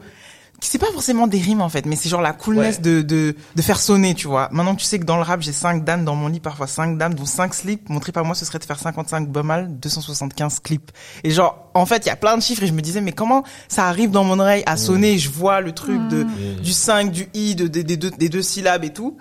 c'est 0.68 0.78
pas 0.80 0.92
forcément 0.92 1.28
des 1.28 1.40
rimes 1.40 1.62
en 1.62 1.70
fait, 1.70 1.86
mais 1.86 1.96
c'est 1.96 2.10
genre 2.10 2.22
la 2.22 2.34
coolness 2.34 2.76
Ouais. 2.78 2.82
de, 2.82 3.02
de 3.02 3.36
de 3.56 3.62
faire 3.62 3.80
sonner, 3.80 4.14
tu 4.16 4.28
vois. 4.28 4.50
Maintenant 4.52 4.76
tu 4.76 4.86
sais 4.86 5.00
que 5.00 5.04
dans 5.06 5.18
le 5.18 5.24
rap 5.24 5.42
j'ai 5.42 5.52
cinq 5.52 5.84
dames 5.84 6.06
dans 6.06 6.16
mon 6.16 6.28
lit, 6.28 6.40
parfois 6.40 6.68
cinq 6.68 6.98
dames, 6.98 7.14
dont 7.14 7.26
cinq 7.26 7.54
slips. 7.54 7.90
Montré 7.90 8.12
par 8.12 8.26
moi 8.26 8.36
ce 8.36 8.46
serait 8.46 8.60
de 8.60 8.64
faire 8.64 8.80
55 8.80 9.28
mal 9.44 9.80
275 9.80 10.60
clips. 10.60 10.92
Et 11.24 11.32
genre 11.32 11.70
en 11.74 11.86
fait 11.86 12.06
il 12.06 12.10
y 12.10 12.12
a 12.12 12.16
plein 12.16 12.38
de 12.38 12.42
chiffres 12.42 12.64
et 12.64 12.68
je 12.68 12.74
me 12.74 12.82
disais 12.82 13.02
mais 13.02 13.12
comment 13.12 13.44
ça 13.68 13.88
arrive 13.88 14.12
dans 14.12 14.24
mon 14.24 14.40
oreille 14.40 14.64
à 14.66 14.78
sonner, 14.78 15.18
je 15.18 15.30
vois 15.30 15.62
le 15.62 15.72
truc 15.74 16.00
de 16.08 16.26
du 16.62 16.72
5, 16.72 17.12
du 17.12 17.28
i, 17.34 17.56
de, 17.56 17.68
des- 17.68 17.84
des 17.84 17.98
deux, 17.98 18.12
des 18.12 18.30
deux 18.30 18.42
syllabes 18.42 18.84
et 18.84 18.94
tout. 18.94 19.18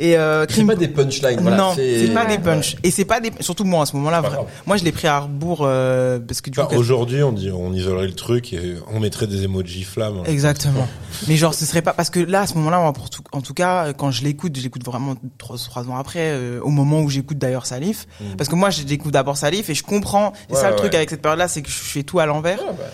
Et 0.00 0.16
euh, 0.16 0.44
C'est 0.48 0.64
pas 0.64 0.74
des 0.74 0.88
punchlines, 0.88 1.40
voilà. 1.40 1.56
non, 1.56 1.72
c'est 1.74 2.08
pas 2.12 2.24
des 2.26 2.32
Ouais. 2.34 2.38
punchs. 2.38 2.76
Et 2.82 2.90
c'est 2.90 3.04
pas 3.04 3.20
des, 3.20 3.30
surtout 3.40 3.64
moi 3.64 3.82
à 3.82 3.86
ce 3.86 3.94
moment-là, 3.96 4.22
moi 4.66 4.76
je 4.76 4.84
l'ai 4.84 4.92
pris 4.92 5.06
à 5.06 5.20
rebours 5.20 5.60
euh, 5.62 6.18
parce 6.18 6.40
que 6.40 6.50
du 6.50 6.58
Enfin, 6.58 6.68
coup, 6.68 6.80
aujourd'hui, 6.80 7.22
on 7.22 7.32
dit, 7.32 7.50
on 7.50 7.72
isolerait 7.72 8.06
le 8.06 8.14
truc 8.14 8.52
et 8.52 8.74
on 8.92 9.00
mettrait 9.00 9.26
des 9.26 9.44
emojis 9.44 9.84
flammes. 9.84 10.22
Exactement. 10.26 10.88
Mais 11.28 11.36
genre, 11.36 11.54
ce 11.54 11.64
serait 11.64 11.82
pas 11.82 11.92
parce 11.92 12.10
que 12.10 12.20
là, 12.20 12.40
à 12.42 12.46
ce 12.46 12.54
moment-là, 12.54 12.78
moi, 12.80 12.92
pour 12.92 13.08
tout, 13.10 13.22
en 13.32 13.40
tout 13.40 13.54
cas, 13.54 13.92
quand 13.92 14.10
je 14.10 14.24
l'écoute, 14.24 14.56
je 14.56 14.62
l'écoute 14.62 14.84
vraiment 14.84 15.14
trois, 15.38 15.56
trois 15.58 15.88
ans 15.88 15.96
après, 15.96 16.30
euh, 16.32 16.60
au 16.62 16.70
moment 16.70 17.00
où 17.00 17.08
j'écoute 17.08 17.38
d'ailleurs 17.38 17.66
Salif, 17.66 18.06
parce 18.36 18.48
que 18.50 18.56
moi, 18.56 18.70
j'écoute 18.70 19.12
d'abord 19.12 19.36
Salif 19.36 19.70
et 19.70 19.74
je 19.74 19.82
comprends. 19.84 20.32
C'est 20.48 20.56
Ouais, 20.56 20.60
ça 20.60 20.70
le 20.70 20.76
truc 20.76 20.90
ouais. 20.90 20.96
avec 20.96 21.10
cette 21.10 21.22
période-là, 21.22 21.46
c'est 21.48 21.62
que 21.62 21.68
je 21.70 21.74
fais 21.74 22.02
tout 22.02 22.18
à 22.18 22.26
l'envers, 22.26 22.58
Ouais, 22.60 22.66
bah, 22.76 22.84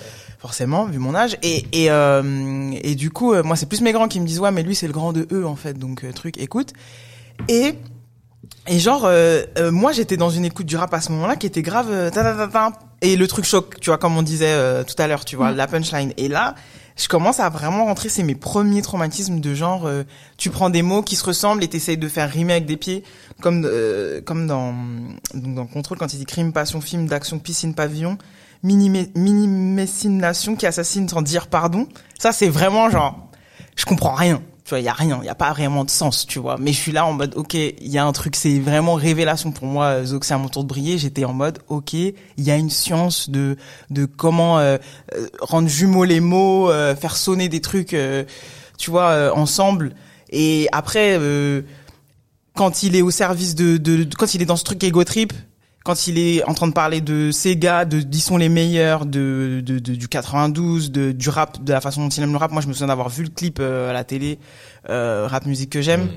forcément, 0.40 0.86
vu 0.86 0.98
mon 0.98 1.14
âge. 1.14 1.36
Et 1.42 1.66
et 1.72 1.90
euh, 1.90 2.72
et 2.82 2.94
du 2.94 3.10
coup, 3.10 3.32
euh, 3.32 3.42
moi, 3.42 3.56
c'est 3.56 3.66
plus 3.66 3.80
mes 3.82 3.92
grands 3.92 4.08
qui 4.08 4.20
me 4.20 4.26
disent 4.26 4.40
ouais, 4.40 4.50
mais 4.50 4.62
lui, 4.62 4.74
c'est 4.74 4.86
le 4.86 4.92
grand 4.92 5.12
de 5.12 5.28
eux 5.32 5.46
en 5.46 5.56
fait, 5.56 5.78
donc 5.78 6.04
euh, 6.04 6.12
truc, 6.12 6.38
écoute. 6.38 6.72
Et 7.48 7.74
et 8.66 8.78
genre, 8.78 9.04
euh, 9.04 9.42
euh, 9.58 9.70
moi, 9.70 9.92
j'étais 9.92 10.16
dans 10.16 10.30
une 10.30 10.44
écoute 10.44 10.66
du 10.66 10.76
rap 10.76 10.92
à 10.94 11.00
ce 11.00 11.12
moment-là 11.12 11.36
qui 11.36 11.46
était 11.46 11.62
grave, 11.62 11.88
euh, 11.90 12.10
ta, 12.10 12.22
ta, 12.22 12.34
ta, 12.34 12.48
ta, 12.48 12.72
et 13.02 13.16
le 13.16 13.26
truc 13.26 13.44
choc, 13.44 13.80
tu 13.80 13.90
vois, 13.90 13.98
comme 13.98 14.16
on 14.16 14.22
disait 14.22 14.46
euh, 14.52 14.84
tout 14.84 14.94
à 14.98 15.06
l'heure, 15.06 15.24
tu 15.24 15.36
vois, 15.36 15.52
Mm. 15.52 15.56
la 15.56 15.66
punchline. 15.66 16.12
Et 16.18 16.28
là, 16.28 16.54
je 16.96 17.08
commence 17.08 17.40
à 17.40 17.48
vraiment 17.48 17.86
rentrer, 17.86 18.08
c'est 18.10 18.22
mes 18.22 18.34
premiers 18.34 18.82
traumatismes 18.82 19.40
de 19.40 19.54
genre, 19.54 19.86
euh, 19.86 20.02
tu 20.36 20.50
prends 20.50 20.68
des 20.68 20.82
mots 20.82 21.02
qui 21.02 21.16
se 21.16 21.24
ressemblent 21.24 21.64
et 21.64 21.68
t'essayes 21.68 21.96
de 21.96 22.08
faire 22.08 22.30
rimer 22.30 22.52
avec 22.54 22.66
des 22.66 22.76
pieds, 22.76 23.02
comme 23.40 23.62
euh, 23.64 24.20
comme 24.20 24.46
dans 24.46 24.74
donc 25.34 25.54
dans 25.54 25.66
Contrôle 25.66 25.96
quand 25.98 26.12
il 26.12 26.18
dit 26.18 26.26
crime, 26.26 26.52
passion, 26.52 26.80
film 26.82 27.06
d'action, 27.06 27.38
piscine, 27.38 27.74
pavillon, 27.74 28.18
minimissination 28.62 30.56
qui 30.56 30.66
assassine 30.66 31.08
sans 31.08 31.22
dire 31.22 31.46
pardon. 31.46 31.86
Ça, 32.18 32.32
c'est 32.32 32.48
vraiment 32.48 32.90
genre, 32.90 33.28
je 33.76 33.84
comprends 33.84 34.14
rien. 34.14 34.42
Tu 34.64 34.70
vois, 34.70 34.78
il 34.80 34.84
y 34.84 34.88
a 34.88 34.92
rien, 34.92 35.18
il 35.22 35.26
y 35.26 35.30
a 35.30 35.34
pas 35.34 35.50
vraiment 35.52 35.84
de 35.84 35.90
sens, 35.90 36.26
tu 36.26 36.38
vois. 36.38 36.56
Mais 36.60 36.72
je 36.72 36.76
suis 36.78 36.92
là 36.92 37.04
en 37.04 37.12
mode, 37.12 37.32
ok, 37.34 37.54
il 37.54 37.74
y 37.88 37.98
a 37.98 38.04
un 38.04 38.12
truc, 38.12 38.36
c'est 38.36 38.58
vraiment 38.60 38.94
révélation 38.94 39.50
pour 39.50 39.66
moi. 39.66 39.86
euh, 39.86 40.04
Zox, 40.04 40.28
c'est 40.28 40.34
à 40.34 40.38
mon 40.38 40.48
tour 40.48 40.62
de 40.62 40.68
briller. 40.68 40.96
J'étais 40.98 41.24
en 41.24 41.32
mode, 41.32 41.58
ok, 41.68 41.94
il 41.94 42.14
y 42.36 42.50
a 42.52 42.56
une 42.56 42.70
science 42.70 43.30
de 43.30 43.56
de 43.88 44.04
comment 44.04 44.58
euh, 44.60 44.76
euh, 45.16 45.26
rendre 45.40 45.68
jumeaux 45.68 46.04
les 46.04 46.20
mots, 46.20 46.70
euh, 46.70 46.94
faire 46.94 47.16
sonner 47.16 47.48
des 47.48 47.60
trucs, 47.60 47.94
euh, 47.94 48.22
tu 48.78 48.90
vois, 48.90 49.08
euh, 49.10 49.32
ensemble. 49.32 49.94
Et 50.30 50.68
après, 50.70 51.18
quand 52.54 52.84
il 52.84 52.94
est 52.94 53.02
au 53.02 53.10
service 53.10 53.56
de, 53.56 53.76
de, 53.78 54.04
de- 54.04 54.14
quand 54.14 54.34
il 54.34 54.42
est 54.42 54.46
dans 54.46 54.54
ce 54.56 54.62
truc 54.62 54.84
ego 54.84 55.02
trip, 55.02 55.32
quand 55.90 56.06
il 56.06 56.18
est 56.18 56.44
en 56.44 56.54
train 56.54 56.68
de 56.68 56.72
parler 56.72 57.00
de 57.00 57.32
gars, 57.54 57.84
de 57.84 57.98
ils 57.98 58.20
sont 58.20 58.36
les 58.36 58.48
meilleurs, 58.48 59.06
de, 59.06 59.60
de, 59.66 59.80
de- 59.80 59.96
du 59.96 60.06
92, 60.06 60.92
de, 60.92 61.10
du 61.10 61.28
rap, 61.28 61.64
de 61.64 61.72
la 61.72 61.80
façon 61.80 62.02
dont 62.04 62.08
il 62.08 62.22
aime 62.22 62.30
le 62.30 62.36
rap. 62.36 62.52
Moi, 62.52 62.62
je 62.62 62.68
me 62.68 62.72
souviens 62.72 62.86
d'avoir 62.86 63.08
vu 63.08 63.24
le 63.24 63.28
clip 63.28 63.58
euh, 63.58 63.90
à 63.90 63.92
la 63.92 64.04
télé, 64.04 64.38
euh, 64.88 65.26
rap 65.28 65.46
musique 65.46 65.70
que 65.70 65.82
j'aime. 65.82 66.04
Mm. 66.04 66.10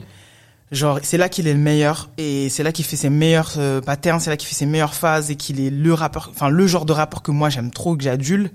Genre, 0.74 1.00
c'est 1.02 1.18
là 1.18 1.28
qu'il 1.28 1.48
est 1.48 1.54
le 1.54 1.60
meilleur 1.60 2.12
et 2.20 2.50
c'est 2.50 2.62
là 2.62 2.72
qu'il 2.72 2.86
fait 2.86 2.98
ses 2.98 3.10
meilleurs 3.10 3.54
euh, 3.58 3.82
patterns, 3.82 4.20
c'est 4.20 4.30
là 4.30 4.38
qu'il 4.38 4.48
fait 4.48 4.54
ses 4.54 4.68
meilleures 4.68 4.94
phases 4.94 5.32
et 5.32 5.38
qu'il 5.38 5.60
est 5.60 5.72
le 5.72 5.94
rappeur, 5.96 6.30
enfin 6.30 6.50
le 6.50 6.68
genre 6.68 6.86
de 6.86 6.94
rappeur 6.94 7.24
que 7.24 7.32
moi 7.32 7.50
j'aime 7.50 7.72
trop, 7.72 7.98
que 7.98 8.04
j'adule, 8.04 8.52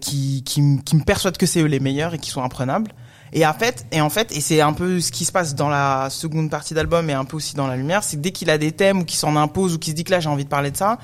qui, 0.00 0.44
qui, 0.44 0.62
qui 0.84 0.96
me 0.96 1.02
persuade 1.04 1.36
que 1.36 1.44
c'est 1.44 1.60
eux 1.60 1.66
les 1.66 1.80
meilleurs 1.80 2.14
et 2.14 2.18
qui 2.18 2.30
sont 2.30 2.42
imprenables. 2.42 2.92
Et 3.32 3.44
en 3.46 3.52
fait, 3.54 3.86
et 3.92 4.00
en 4.00 4.08
fait, 4.10 4.34
et 4.36 4.40
c'est 4.40 4.60
un 4.60 4.72
peu 4.72 5.00
ce 5.00 5.10
qui 5.12 5.24
se 5.24 5.32
passe 5.32 5.54
dans 5.54 5.68
la 5.68 6.08
seconde 6.10 6.50
partie 6.50 6.74
d'album 6.74 7.10
et 7.10 7.12
un 7.12 7.24
peu 7.24 7.36
aussi 7.36 7.54
dans 7.54 7.66
la 7.66 7.76
lumière, 7.76 8.02
c'est 8.04 8.16
que 8.16 8.22
dès 8.22 8.30
qu'il 8.30 8.50
a 8.50 8.58
des 8.58 8.72
thèmes 8.72 9.00
ou 9.00 9.04
qu'il 9.04 9.18
s'en 9.18 9.36
impose 9.36 9.74
ou 9.74 9.78
qu'il 9.78 9.90
se 9.92 9.96
dit 9.96 10.04
que 10.04 10.12
là 10.12 10.20
j'ai 10.20 10.28
envie 10.28 10.44
de 10.44 10.48
parler 10.48 10.70
de 10.70 10.76
ça, 10.76 10.98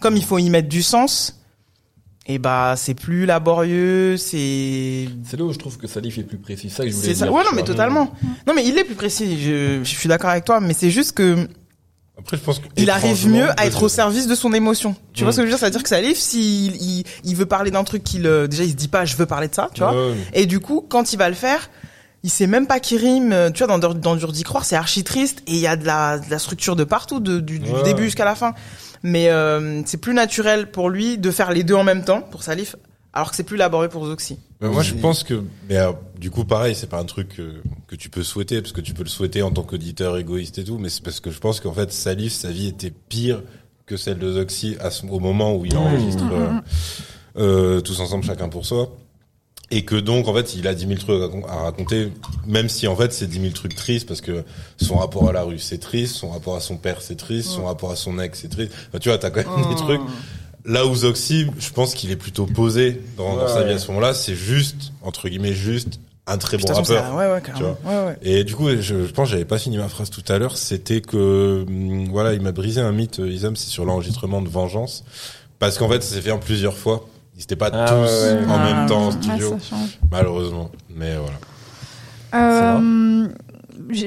comme 0.00 0.16
il 0.16 0.24
faut 0.24 0.38
y 0.38 0.48
mettre 0.50 0.68
du 0.68 0.82
sens, 0.82 1.40
et 2.26 2.38
bah 2.38 2.74
c'est 2.76 2.94
plus 2.94 3.26
laborieux, 3.26 4.16
c'est 4.16 5.08
C'est 5.24 5.36
là 5.36 5.44
où 5.44 5.52
je 5.52 5.58
trouve 5.58 5.76
que 5.78 5.86
Salif 5.88 6.18
est 6.18 6.22
plus 6.24 6.38
précis. 6.38 6.68
C'est 6.70 6.76
ça 6.76 6.84
que 6.84 6.90
je 6.90 6.94
voulais 6.94 7.08
dire. 7.08 7.16
ça. 7.16 7.32
Ouais, 7.32 7.42
non, 7.42 7.50
mais 7.54 7.64
totalement. 7.64 8.12
Non, 8.46 8.54
mais 8.54 8.64
il 8.64 8.78
est 8.78 8.84
plus 8.84 8.94
précis. 8.94 9.40
Je, 9.42 9.80
je 9.82 9.88
suis 9.98 10.08
d'accord 10.08 10.30
avec 10.30 10.44
toi, 10.44 10.60
mais 10.60 10.74
c'est 10.74 10.90
juste 10.90 11.12
que 11.16 11.48
Après, 12.18 12.36
je 12.36 12.42
pense 12.42 12.58
que 12.58 12.66
il 12.76 12.90
arrive 12.90 13.26
mieux 13.28 13.48
à 13.58 13.66
être 13.66 13.82
au 13.82 13.88
service 13.88 14.26
de 14.26 14.34
son 14.34 14.52
émotion. 14.52 14.94
Tu 15.14 15.24
vois 15.24 15.30
Mm. 15.30 15.32
ce 15.32 15.36
que 15.38 15.42
je 15.42 15.46
veux 15.46 15.52
dire? 15.52 15.58
C'est-à-dire 15.58 15.82
que 15.82 15.88
Salif, 15.88 16.18
s'il 16.18 16.76
il, 16.76 17.04
il 17.24 17.34
veut 17.36 17.46
parler 17.46 17.70
d'un 17.70 17.84
truc 17.84 18.04
qu'il 18.04 18.26
euh, 18.26 18.46
déjà 18.46 18.64
il 18.64 18.70
se 18.70 18.74
dit 18.76 18.88
pas, 18.88 19.04
je 19.04 19.16
veux 19.16 19.26
parler 19.26 19.48
de 19.48 19.54
ça, 19.54 19.70
tu 19.74 19.80
vois? 19.80 19.92
Ouais. 19.94 20.14
Et 20.34 20.46
du 20.46 20.60
coup, 20.60 20.84
quand 20.88 21.12
il 21.12 21.16
va 21.18 21.28
le 21.28 21.34
faire, 21.34 21.70
il 22.22 22.30
sait 22.30 22.46
même 22.46 22.66
pas 22.66 22.80
qui 22.80 22.96
rime. 22.98 23.32
euh, 23.32 23.50
Tu 23.50 23.64
vois, 23.64 23.78
dans, 23.78 23.92
dans 23.94 24.14
Dur 24.16 24.30
d'y 24.30 24.42
croire, 24.44 24.64
c'est 24.64 24.76
archi 24.76 25.02
triste 25.04 25.42
et 25.46 25.52
il 25.52 25.58
y 25.58 25.66
a 25.66 25.74
de 25.76 25.86
la, 25.86 26.18
de 26.18 26.30
la 26.30 26.38
structure 26.38 26.76
de 26.76 26.84
partout, 26.84 27.18
de, 27.18 27.40
du, 27.40 27.58
du 27.58 27.70
Ouais. 27.70 27.82
début 27.82 28.04
jusqu'à 28.04 28.24
la 28.26 28.34
fin. 28.34 28.54
Mais 29.02 29.28
euh, 29.30 29.82
c'est 29.86 29.96
plus 29.96 30.14
naturel 30.14 30.70
pour 30.70 30.90
lui 30.90 31.18
de 31.18 31.30
faire 31.30 31.50
les 31.50 31.64
deux 31.64 31.74
en 31.74 31.82
même 31.82 32.04
temps, 32.04 32.20
pour 32.20 32.42
Salif, 32.44 32.76
alors 33.14 33.30
que 33.30 33.36
c'est 33.36 33.42
plus 33.42 33.56
laborieux 33.56 33.88
pour 33.88 34.06
Zoxy. 34.06 34.38
Bah, 34.62 34.68
moi, 34.68 34.82
je 34.82 34.94
pense 34.94 35.24
que, 35.24 35.42
mais 35.68 35.76
euh, 35.76 35.92
du 36.18 36.30
coup, 36.30 36.44
pareil, 36.44 36.74
c'est 36.74 36.88
pas 36.88 36.98
un 37.00 37.04
truc 37.04 37.40
euh, 37.40 37.62
que 37.88 37.96
tu 37.96 38.08
peux 38.08 38.22
souhaiter, 38.22 38.60
parce 38.62 38.72
que 38.72 38.80
tu 38.80 38.94
peux 38.94 39.02
le 39.02 39.08
souhaiter 39.08 39.42
en 39.42 39.50
tant 39.50 39.62
qu'auditeur 39.62 40.16
égoïste 40.16 40.58
et 40.58 40.64
tout, 40.64 40.78
mais 40.78 40.88
c'est 40.88 41.02
parce 41.02 41.20
que 41.20 41.30
je 41.30 41.38
pense 41.40 41.60
qu'en 41.60 41.72
fait, 41.72 41.92
Salif, 41.92 42.32
sa 42.32 42.50
vie 42.50 42.68
était 42.68 42.92
pire 42.92 43.42
que 43.86 43.96
celle 43.96 44.18
de 44.18 44.32
Zoxy 44.32 44.76
à 44.80 44.90
ce, 44.90 45.04
au 45.06 45.18
moment 45.18 45.56
où 45.56 45.66
il 45.66 45.76
enregistre 45.76 46.24
euh, 46.32 46.50
euh, 47.36 47.80
tous 47.80 48.00
ensemble, 48.00 48.24
chacun 48.24 48.48
pour 48.48 48.64
soi. 48.64 48.90
Et 49.74 49.86
que 49.86 49.96
donc, 49.96 50.28
en 50.28 50.34
fait, 50.34 50.54
il 50.54 50.66
a 50.68 50.74
10 50.74 50.86
000 50.86 51.00
trucs 51.00 51.10
à 51.10 51.26
racon- 51.26 51.46
à 51.48 51.56
raconter, 51.62 52.12
même 52.46 52.68
si, 52.68 52.86
en 52.86 52.94
fait, 52.94 53.10
c'est 53.12 53.26
10 53.26 53.40
000 53.40 53.52
trucs 53.54 53.74
tristes, 53.74 54.06
parce 54.06 54.20
que 54.20 54.44
son 54.76 54.96
rapport 54.98 55.28
à 55.28 55.32
la 55.32 55.42
rue, 55.44 55.58
c'est 55.58 55.78
triste, 55.78 56.14
son 56.16 56.28
rapport 56.30 56.56
à 56.56 56.60
son 56.60 56.76
père, 56.76 57.00
c'est 57.00 57.16
triste, 57.16 57.48
son 57.48 57.64
rapport 57.64 57.90
à 57.90 57.96
son 57.96 58.18
ex, 58.18 58.38
c'est 58.42 58.48
triste. 58.48 58.72
Enfin, 58.88 58.98
tu 58.98 59.08
vois, 59.08 59.16
t'as 59.16 59.30
quand 59.30 59.40
même 59.56 59.68
des 59.70 59.74
trucs. 59.76 60.02
Là 60.64 60.86
où 60.86 60.94
Zoxy, 60.94 61.46
je 61.58 61.70
pense 61.70 61.94
qu'il 61.94 62.10
est 62.12 62.16
plutôt 62.16 62.46
posé 62.46 63.00
dans, 63.16 63.48
sa 63.48 63.62
vie 63.62 63.68
ouais. 63.70 63.74
à 63.74 63.78
ce 63.78 63.88
moment-là, 63.88 64.14
c'est 64.14 64.36
juste, 64.36 64.92
entre 65.02 65.28
guillemets, 65.28 65.54
juste 65.54 65.98
un 66.28 66.38
très 66.38 66.56
bon 66.56 66.68
façon, 66.68 66.82
rappeur. 66.94 67.14
ouais, 67.16 67.32
ouais, 67.32 67.40
carrément. 67.40 67.76
Ouais, 67.84 68.04
ouais. 68.06 68.16
Et 68.22 68.44
du 68.44 68.54
coup, 68.54 68.68
je, 68.70 68.80
je 68.80 69.12
pense 69.12 69.26
que 69.28 69.32
j'avais 69.32 69.44
pas 69.44 69.58
fini 69.58 69.76
ma 69.76 69.88
phrase 69.88 70.08
tout 70.08 70.22
à 70.28 70.38
l'heure, 70.38 70.56
c'était 70.56 71.00
que 71.00 71.64
hum, 71.66 72.08
voilà, 72.10 72.32
il 72.34 72.40
m'a 72.42 72.52
brisé 72.52 72.80
un 72.80 72.92
mythe, 72.92 73.18
euh, 73.18 73.28
Isam, 73.28 73.56
c'est 73.56 73.68
sur 73.70 73.84
l'enregistrement 73.84 74.40
de 74.40 74.48
Vengeance, 74.48 75.02
parce 75.58 75.78
qu'en 75.78 75.88
fait, 75.88 76.00
ça 76.02 76.14
s'est 76.14 76.22
fait 76.22 76.30
en 76.30 76.38
plusieurs 76.38 76.76
fois. 76.76 77.06
Ils 77.36 77.42
étaient 77.42 77.56
pas 77.56 77.70
Ah, 77.72 77.86
tous 77.88 77.94
ouais, 77.94 78.32
ouais. 78.40 78.46
en 78.46 78.52
Ah, 78.60 78.72
même 78.72 78.88
temps 78.88 79.02
en 79.02 79.06
ouais, 79.06 79.12
studio, 79.20 79.56
ça 79.58 79.70
change. 79.76 79.98
malheureusement. 80.12 80.70
Mais 80.94 81.16
voilà. 81.16 81.38
Euh, 82.34 83.28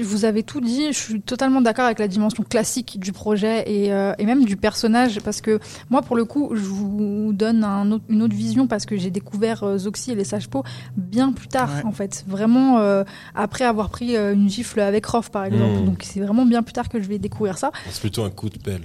vous 0.04 0.26
avez 0.26 0.44
tout 0.44 0.62
dit. 0.62 0.88
Je 0.92 0.98
suis 0.98 1.22
totalement 1.22 1.62
d'accord 1.62 1.86
avec 1.86 2.00
la 2.00 2.08
dimension 2.08 2.44
classique 2.44 3.00
du 3.00 3.12
projet 3.12 3.64
et, 3.72 3.94
euh, 3.94 4.14
et 4.18 4.26
même 4.26 4.46
du 4.46 4.58
personnage 4.58 5.20
parce 5.22 5.42
que 5.42 5.60
moi, 5.90 6.02
pour 6.02 6.16
le 6.16 6.26
coup, 6.26 6.52
je 6.54 6.62
vous 6.62 7.32
donne 7.34 7.64
un 7.64 7.92
autre- 7.92 8.04
une 8.10 8.22
autre 8.22 8.36
vision 8.36 8.68
parce 8.68 8.86
que 8.86 8.98
j'ai 8.98 9.12
découvert 9.12 9.64
euh, 9.64 9.78
Zoxy 9.78 10.12
et 10.12 10.16
les 10.16 10.24
Sages 10.24 10.48
Pots 10.50 10.64
bien 10.98 11.32
plus 11.32 11.48
tard, 11.48 11.70
Ouais. 11.78 11.86
en 11.86 11.92
fait. 11.92 12.24
Vraiment 12.28 12.80
euh, 12.80 13.04
après 13.36 13.66
avoir 13.66 13.90
pris 13.90 14.16
euh, 14.16 14.34
une 14.34 14.50
gifle 14.50 14.80
avec 14.80 15.06
Rof, 15.06 15.30
par 15.32 15.46
exemple. 15.46 15.82
Mm. 15.82 15.86
Donc 15.86 16.04
c'est 16.04 16.20
vraiment 16.20 16.46
bien 16.46 16.64
plus 16.64 16.74
tard 16.74 16.90
que 16.90 17.02
je 17.02 17.08
vais 17.08 17.20
découvrir 17.20 17.58
ça. 17.58 17.72
C'est 17.90 18.02
plutôt 18.02 18.24
un 18.24 18.30
coup 18.30 18.50
de 18.50 18.58
pelle. 18.58 18.82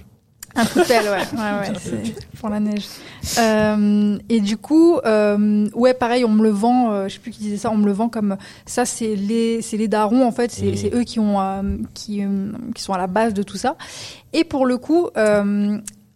Un 0.57 0.66
coup 0.66 0.80
de 0.80 0.84
pelle, 0.84 1.05
ouais, 1.05 1.11
ouais, 1.11 1.70
ouais, 1.70 1.78
c'est 1.78 2.38
pour 2.38 2.48
la 2.48 2.59
neige. 2.61 2.84
Euh, 3.38 4.18
et 4.28 4.40
du 4.40 4.57
coup, 4.57 4.98
euh, 5.05 5.68
ouais, 5.74 5.94
pareil, 5.94 6.24
on 6.24 6.30
me 6.30 6.42
le 6.42 6.51
vend. 6.51 6.92
euh, 6.92 7.09
je 7.09 7.14
sais 7.14 7.20
plus 7.20 7.30
qui 7.30 7.40
disait 7.40 7.57
ça. 7.57 7.70
On 7.70 7.76
me 7.76 7.86
le 7.86 7.92
vend 7.92 8.09
comme 8.09 8.36
ça. 8.66 8.84
C'est 8.84 9.14
les, 9.14 9.62
c'est 9.62 9.76
les 9.76 9.88
darons 9.88 10.26
en 10.26 10.32
fait. 10.32 10.51
C'est, 10.51 10.74
c'est 10.76 10.92
eux 10.94 11.05
qui 11.05 11.20
ont, 11.20 11.40
euh, 11.40 11.62
qui, 11.94 12.22
qui 12.74 12.82
sont 12.82 12.92
à 12.92 12.98
la 12.98 13.07
base 13.07 13.32
de 13.32 13.42
tout 13.42 13.57
ça. 13.57 13.76
Et 14.32 14.44
pour 14.44 14.66
le 14.66 14.76
coup. 14.76 15.09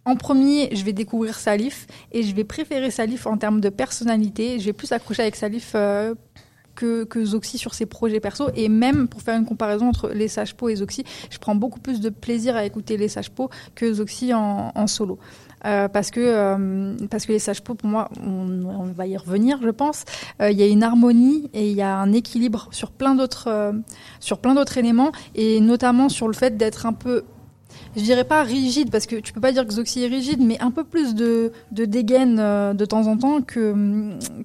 En 0.07 0.15
premier, 0.17 0.69
je 0.75 0.83
vais 0.83 0.93
découvrir 0.93 1.33
Salif 1.33 1.87
et 2.11 2.21
je 2.21 2.35
vais 2.35 2.43
préférer 2.43 2.91
Salif 2.91 3.25
en 3.25 3.37
termes 3.37 3.59
de 3.59 3.69
personnalité. 3.69 4.59
Je 4.59 4.65
vais 4.65 4.73
plus 4.73 4.91
accrocher 4.91 5.23
avec 5.23 5.35
Salif 5.35 5.75
que, 6.75 7.03
que 7.03 7.23
Zoxy 7.23 7.57
sur 7.57 7.73
ses 7.73 7.85
projets 7.85 8.19
perso. 8.19 8.49
Et 8.55 8.69
même 8.69 9.07
pour 9.07 9.21
faire 9.21 9.37
une 9.37 9.45
comparaison 9.45 9.89
entre 9.89 10.09
les 10.09 10.27
Sages 10.27 10.55
Po 10.55 10.69
et 10.69 10.75
Zoxy, 10.75 11.03
je 11.29 11.37
prends 11.37 11.55
beaucoup 11.55 11.79
plus 11.79 11.99
de 11.99 12.09
plaisir 12.09 12.55
à 12.55 12.65
écouter 12.65 12.97
les 12.97 13.07
Sages 13.07 13.31
Po 13.31 13.49
que 13.73 13.93
Zoxy 13.93 14.33
en, 14.33 14.87
solo. 14.87 15.17
Euh, 15.65 15.87
parce 15.87 16.11
que 16.11 16.19
euh, 16.19 16.95
parce 17.09 17.25
que 17.25 17.31
les 17.31 17.39
sages 17.39 17.61
pour 17.61 17.75
moi, 17.83 18.09
on, 18.23 18.83
va 18.95 19.07
y 19.07 19.17
revenir, 19.17 19.59
je 19.63 19.71
pense. 19.71 20.05
Euh, 20.39 20.51
Il 20.51 20.59
y 20.59 20.63
a 20.63 20.67
une 20.67 20.83
harmonie 20.83 21.49
et 21.53 21.71
il 21.71 21.75
y 21.75 21.81
a 21.81 21.97
un 21.97 22.13
équilibre 22.13 22.67
sur 22.71 22.91
plein 22.91 23.15
d'autres 23.15 23.73
sur 24.19 24.37
plein 24.37 24.53
d'autres 24.53 24.77
éléments 24.77 25.11
et 25.33 25.61
notamment 25.61 26.07
sur 26.09 26.27
le 26.27 26.33
fait 26.33 26.55
d'être 26.55 26.85
un 26.85 26.93
peu 26.93 27.23
je 27.95 28.01
dirais 28.01 28.23
pas 28.23 28.43
rigide 28.43 28.91
parce 28.91 29.05
que 29.05 29.17
tu 29.17 29.33
peux 29.33 29.41
pas 29.41 29.51
dire 29.51 29.65
que 29.65 29.73
Zoxy 29.73 30.03
est 30.03 30.07
rigide, 30.07 30.39
mais 30.41 30.59
un 30.59 30.71
peu 30.71 30.83
plus 30.83 31.15
de, 31.15 31.51
de 31.71 31.85
dégaine 31.85 32.37
euh, 32.39 32.73
de 32.73 32.85
temps 32.85 33.07
en 33.07 33.17
temps 33.17 33.41
que, 33.41 33.73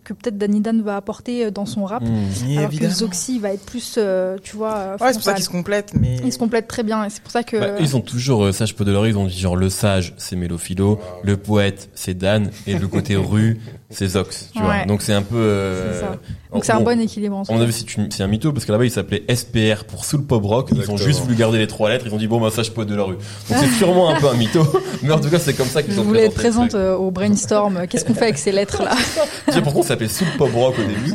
que 0.05 0.13
peut-être 0.13 0.39
Danidan 0.39 0.81
va 0.83 0.97
apporter 0.97 1.47
euh, 1.47 1.51
dans 1.51 1.67
son 1.67 1.85
rap. 1.85 2.03
Mmh. 2.03 2.59
alors 2.59 2.71
que 2.71 2.89
Zoxy 2.89 3.39
va 3.39 3.53
être 3.53 3.65
plus, 3.65 3.97
euh, 3.99 4.37
tu 4.43 4.57
vois, 4.57 4.97
Ouais, 5.01 5.09
c'est 5.09 5.15
pour 5.15 5.23
ça 5.23 5.35
qu'ils 5.35 5.45
se 5.45 5.51
complètent, 5.51 5.95
mais. 5.95 6.17
Il 6.25 6.33
se 6.33 6.39
complète 6.39 6.69
très 6.69 6.83
bien 6.83 7.05
et 7.05 7.11
c'est 7.11 7.23
pour 7.23 7.33
ça 7.33 7.43
que. 7.43 7.57
Bah, 7.57 7.77
ils 7.81 7.97
ont 7.97 8.01
toujours 8.01 8.45
euh, 8.45 8.53
sage 8.53 8.75
leur 8.79 9.07
ils 9.07 9.19
ont 9.19 9.27
dit 9.27 9.39
genre 9.39 9.57
le 9.57 9.69
sage 9.69 10.15
c'est 10.17 10.37
Mélophilo, 10.37 10.99
le 11.23 11.37
poète 11.37 11.91
c'est 11.95 12.15
Dan 12.15 12.51
et 12.67 12.79
le 12.79 12.89
côté 12.89 13.17
rue 13.17 13.61
c'est 13.91 14.07
Zox, 14.07 14.51
tu 14.55 14.63
vois. 14.63 14.69
Ouais. 14.71 14.87
Donc 14.87 15.03
c'est 15.03 15.13
un 15.13 15.23
peu 15.23 15.37
euh, 15.37 15.93
C'est 15.93 16.01
ça. 16.01 16.19
Donc 16.53 16.65
c'est 16.65 16.73
un 16.73 16.79
bon, 16.79 16.85
bon 16.85 17.01
équilibre. 17.01 17.37
en 17.37 17.45
mon 17.53 17.61
avis, 17.61 17.85
c'est 18.11 18.23
un 18.23 18.27
mytho 18.29 18.53
parce 18.53 18.65
que 18.65 18.73
là-bas, 18.73 18.85
il 18.85 18.91
s'appelait 18.91 19.25
SPR 19.35 19.85
pour 19.85 20.05
Soul 20.05 20.25
Pop 20.25 20.45
Rock. 20.45 20.71
Ils 20.73 20.91
ont 20.91 20.97
juste 20.97 21.21
voulu 21.21 21.35
garder 21.35 21.59
les 21.59 21.67
trois 21.67 21.91
lettres. 21.91 22.07
Ils 22.07 22.15
ont 22.15 22.19
dit 22.19 22.29
bon, 22.29 22.41
bah, 22.41 22.51
sage 22.51 22.73
poète 22.73 22.89
de 22.89 22.95
la 22.95 23.03
rue. 23.03 23.17
Donc 23.49 23.59
c'est 23.59 23.79
sûrement 23.79 24.11
un 24.11 24.21
peu 24.21 24.29
un 24.29 24.35
mytho. 24.35 24.65
Mais 25.03 25.13
en 25.13 25.21
tout 25.21 25.31
cas, 25.31 25.39
c'est 25.39 25.55
comme 25.55 25.67
ça 25.67 25.83
qu'ils 25.83 25.95
Je 25.95 26.01
ont 26.01 26.05
voulais 26.05 26.27
être 26.27 26.35
présente 26.35 26.75
euh, 26.75 26.95
au 26.95 27.11
brainstorm. 27.11 27.87
Qu'est-ce 27.89 28.05
qu'on 28.05 28.15
fait 28.15 28.25
avec 28.25 28.39
ces 28.39 28.53
lettres-là 28.53 28.93
sais 29.53 29.63
pourquoi 29.63 29.83
ça 29.83 29.89
s'appelait 29.89 30.09
Soul 30.09 30.29
Pop 30.39 30.51
Rock 30.55 30.75
au 30.79 30.83
début 30.83 31.15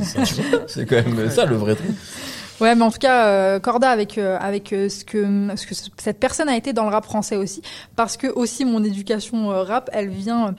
C'est 0.67 0.85
quand 0.85 0.95
même 0.95 1.29
ça 1.29 1.45
le 1.45 1.55
vrai 1.55 1.75
truc. 1.75 1.91
Ouais, 2.61 2.73
mais 2.73 2.83
en 2.83 2.91
tout 2.91 2.99
cas, 2.99 3.27
euh, 3.27 3.59
Corda 3.59 3.89
avec 3.89 4.17
euh, 4.17 4.37
avec 4.39 4.71
euh, 4.71 4.87
ce 4.87 5.03
que 5.03 5.49
ce 5.55 5.67
que 5.67 5.75
cette 5.97 6.19
personne 6.19 6.47
a 6.47 6.55
été 6.55 6.71
dans 6.71 6.85
le 6.85 6.89
rap 6.89 7.03
français 7.03 7.35
aussi, 7.35 7.61
parce 7.95 8.15
que 8.15 8.27
aussi 8.27 8.63
mon 8.63 8.83
éducation 8.83 9.49
rap, 9.49 9.89
elle 9.91 10.09
vient 10.09 10.55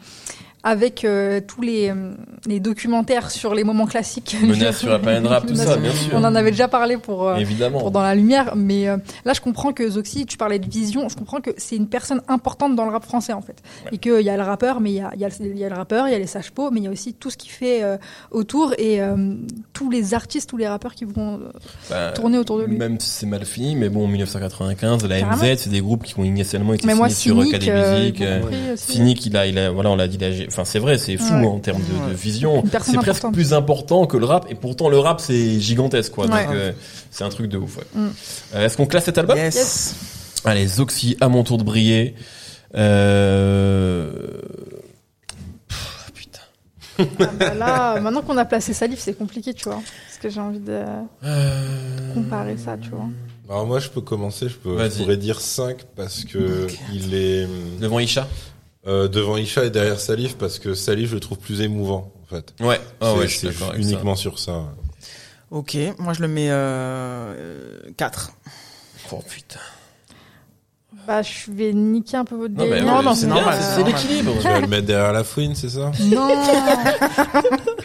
avec 0.68 1.04
euh, 1.04 1.40
tous 1.46 1.62
les 1.62 1.90
euh, 1.90 2.12
les 2.46 2.58
documentaires 2.58 3.30
sur 3.30 3.54
les 3.54 3.62
moments 3.62 3.86
classiques. 3.86 4.36
Menace 4.42 4.78
sur 4.80 4.90
la 4.90 4.98
planète 4.98 5.24
rap, 5.28 5.46
tout 5.46 5.54
ça, 5.54 5.76
bien 5.76 5.92
sûr. 5.92 6.10
On 6.12 6.24
en 6.24 6.34
avait 6.34 6.50
déjà 6.50 6.66
parlé 6.66 6.96
pour 6.96 7.28
euh, 7.28 7.36
Évidemment. 7.36 7.78
pour 7.78 7.92
dans 7.92 8.02
la 8.02 8.16
lumière, 8.16 8.54
mais 8.56 8.88
euh, 8.88 8.96
là 9.24 9.32
je 9.32 9.40
comprends 9.40 9.72
que 9.72 9.88
Zoxy, 9.88 10.26
tu 10.26 10.36
parlais 10.36 10.58
de 10.58 10.68
vision, 10.68 11.08
je 11.08 11.14
comprends 11.14 11.40
que 11.40 11.50
c'est 11.56 11.76
une 11.76 11.86
personne 11.88 12.20
importante 12.26 12.74
dans 12.74 12.84
le 12.84 12.90
rap 12.90 13.04
français 13.04 13.32
en 13.32 13.42
fait, 13.42 13.62
et 13.92 13.98
qu'il 13.98 14.20
y 14.22 14.28
a 14.28 14.36
le 14.36 14.42
rappeur, 14.42 14.80
mais 14.80 14.90
il 14.90 14.96
y 14.96 15.00
a, 15.00 15.10
il 15.14 15.20
y, 15.20 15.24
a, 15.24 15.28
le- 15.28 15.46
il 15.52 15.58
y 15.58 15.64
a 15.64 15.68
le 15.68 15.76
rappeur, 15.76 16.08
il 16.08 16.12
y 16.12 16.14
a 16.14 16.18
les 16.18 16.26
sages 16.26 16.50
mais 16.72 16.80
il 16.80 16.84
y 16.84 16.88
a 16.88 16.90
aussi 16.90 17.14
tout 17.14 17.30
ce 17.30 17.36
qui 17.36 17.48
fait 17.48 17.82
autour 18.32 18.74
et 18.78 19.00
tous 19.72 19.88
les 19.90 20.14
artistes, 20.14 20.48
tous 20.50 20.56
les 20.56 20.66
rappeurs 20.66 20.94
qui 20.94 21.04
vont 21.04 21.40
Bah, 21.90 22.10
tourner 22.12 22.38
autour 22.38 22.58
de 22.58 22.64
lui. 22.64 22.76
Même 22.76 22.98
si 22.98 23.08
c'est 23.10 23.26
mal 23.26 23.44
fini, 23.44 23.76
mais 23.76 23.88
bon, 23.88 24.04
en 24.04 24.08
1995, 24.08 25.06
la 25.06 25.20
Carrément. 25.20 25.36
MZ, 25.42 25.58
c'est 25.58 25.70
des 25.70 25.80
groupes 25.80 26.02
qui 26.04 26.18
ont 26.18 26.24
initialement 26.24 26.72
été 26.74 26.82
signés 26.88 27.08
sur 27.10 27.36
cynique, 27.42 27.54
Académie 27.54 28.00
Musique. 28.00 28.22
Cynic, 28.76 29.26
il 29.26 29.36
a, 29.36 29.46
il 29.46 29.58
a, 29.58 29.70
voilà, 29.70 29.90
on 29.90 29.96
l'a 29.96 30.08
dit, 30.08 30.16
il 30.20 30.24
a 30.24 30.50
enfin 30.56 30.64
c'est 30.64 30.78
vrai, 30.78 30.96
c'est 30.96 31.18
fou 31.18 31.34
Ouais. 31.34 31.46
en 31.46 31.58
termes 31.58 31.82
de, 31.82 32.14
vision. 32.14 32.64
C'est 32.82 32.96
presque 32.96 33.30
plus 33.32 33.52
important 33.52 34.06
que 34.06 34.16
le 34.16 34.24
rap, 34.24 34.46
et 34.48 34.54
pourtant 34.54 34.88
le 34.88 34.98
rap 34.98 35.20
c'est 35.20 35.60
gigantesque 35.60 36.12
quoi. 36.12 36.26
Ouais. 36.26 36.46
Euh, 36.50 36.72
c'est 37.10 37.24
un 37.24 37.28
truc 37.28 37.48
de 37.48 37.58
ouf. 37.58 37.76
Ouais. 37.76 37.84
Mm. 37.94 38.08
Euh, 38.54 38.66
Est-ce 38.66 38.76
qu'on 38.76 38.86
classe 38.86 39.04
cet 39.04 39.18
album 39.18 39.36
Yes. 39.36 39.94
Allez, 40.44 40.66
Zoxy, 40.66 41.16
à 41.20 41.28
mon 41.28 41.44
tour 41.44 41.58
de 41.58 41.64
briller. 41.64 42.14
Euh... 42.74 44.12
pff, 45.68 46.10
putain. 46.14 46.40
Ah 46.98 47.30
bah 47.38 47.54
là, 47.54 48.00
maintenant 48.00 48.22
qu'on 48.22 48.36
a 48.36 48.44
placé 48.44 48.72
Salif, 48.72 49.00
c'est 49.00 49.14
compliqué, 49.14 49.52
tu 49.52 49.64
vois. 49.64 49.82
Parce 50.06 50.18
que 50.22 50.30
j'ai 50.30 50.40
envie 50.40 50.60
de 50.60 50.82
comparer 52.14 52.56
ça, 52.56 52.76
tu 52.78 52.90
vois. 52.90 53.08
Alors 53.48 53.66
moi, 53.66 53.78
je 53.78 53.88
peux 53.88 54.00
commencer. 54.00 54.48
Je, 54.48 54.54
peux, 54.56 54.78
je 54.88 54.96
pourrais 55.02 55.16
dire 55.16 55.40
5 55.40 55.84
parce 55.94 56.24
que 56.24 56.66
il 56.92 57.14
est 57.14 57.46
Devant 57.80 57.98
Isha 57.98 58.26
euh, 58.86 59.08
devant 59.08 59.36
Isha 59.36 59.64
et 59.64 59.70
derrière 59.70 60.00
Salif 60.00 60.36
parce 60.36 60.58
que 60.58 60.74
Salif, 60.74 61.10
je 61.10 61.14
le 61.14 61.20
trouve 61.20 61.38
plus 61.38 61.60
émouvant 61.60 62.12
en 62.24 62.34
fait. 62.34 62.54
Ouais, 62.60 62.80
ah 63.00 63.14
ouais, 63.14 63.28
je 63.28 63.36
suis 63.38 63.52
ça. 63.52 63.74
uniquement 63.76 64.16
sur 64.16 64.38
ça. 64.38 64.64
Ok, 65.50 65.76
moi 65.98 66.12
je 66.12 66.22
le 66.22 66.28
mets 66.28 66.48
euh, 66.50 67.80
4. 67.96 68.32
Oh 69.12 69.22
putain. 69.28 69.60
Bah, 71.06 71.22
je 71.22 71.52
vais 71.52 71.72
niquer 71.72 72.16
un 72.16 72.24
peu 72.24 72.34
votre 72.34 72.54
Non, 72.54 72.64
délire. 72.64 72.84
ouais, 72.96 73.02
non, 73.02 73.14
c'est 73.14 73.26
normal, 73.26 73.58
c'est 73.60 73.84
l'équilibre. 73.84 74.32
Tu 74.40 74.48
vas 74.48 74.60
le 74.60 74.66
mettre 74.66 74.86
derrière 74.86 75.12
la 75.12 75.22
fouine, 75.24 75.54
c'est 75.54 75.68
ça 75.68 75.92
Non 76.04 76.28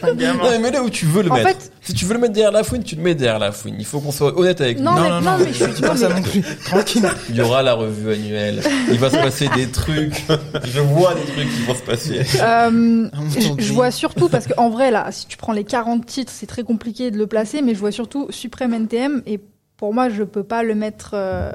Non, 0.02 0.50
mais 0.50 0.58
mets-le 0.58 0.80
où 0.82 0.90
tu 0.90 1.06
veux 1.06 1.22
le 1.22 1.30
En 1.30 1.34
mettre. 1.34 1.48
fait- 1.50 1.72
Si 1.82 1.94
tu 1.94 2.04
veux 2.04 2.14
le 2.14 2.20
mettre 2.20 2.32
derrière 2.32 2.52
la 2.52 2.64
fouine, 2.64 2.82
tu 2.82 2.94
le 2.96 3.02
mets 3.02 3.14
derrière 3.14 3.38
la 3.38 3.52
fouine. 3.52 3.76
Il 3.78 3.84
faut 3.84 4.00
qu'on 4.00 4.12
soit 4.12 4.36
honnête 4.38 4.60
avec 4.60 4.78
Non, 4.80 4.92
nous. 4.94 5.02
mais- 5.02 5.20
non, 5.20 5.38
mais 5.38 5.48
je 5.52 5.64
suis- 5.64 5.72
dis 5.74 5.80
pas 5.82 5.88
non, 5.88 5.96
ça 5.96 6.08
non 6.08 6.22
plus. 6.22 6.42
Tranquille. 6.64 7.08
Il 7.30 7.36
y 7.36 7.40
aura 7.40 7.62
la 7.62 7.74
revue 7.74 8.12
annuelle. 8.12 8.62
Il 8.90 8.98
va 8.98 9.10
se 9.10 9.16
passer 9.16 9.48
des 9.54 9.68
trucs. 9.68 10.24
Je 10.64 10.80
vois 10.80 11.14
des 11.14 11.22
trucs 11.32 11.48
qui 11.52 11.62
vont 11.64 11.74
se 11.74 11.82
passer. 11.82 12.20
Euh, 12.40 13.08
Dieu. 13.30 13.50
je 13.58 13.72
vois 13.72 13.90
surtout, 13.90 14.28
parce 14.28 14.46
qu'en 14.46 14.70
vrai, 14.70 14.90
là, 14.90 15.06
si 15.10 15.26
tu 15.26 15.36
prends 15.36 15.52
les 15.52 15.64
40 15.64 16.06
titres, 16.06 16.32
c'est 16.34 16.46
très 16.46 16.62
compliqué 16.62 17.10
de 17.10 17.18
le 17.18 17.26
placer, 17.26 17.62
mais 17.62 17.74
je 17.74 17.80
vois 17.80 17.92
surtout 17.92 18.26
Supreme 18.30 18.74
NTM, 18.74 19.22
et 19.26 19.40
pour 19.82 19.92
moi, 19.92 20.08
je 20.10 20.22
peux 20.22 20.44
pas 20.44 20.62
le 20.62 20.76
mettre. 20.76 21.10
euh, 21.14 21.50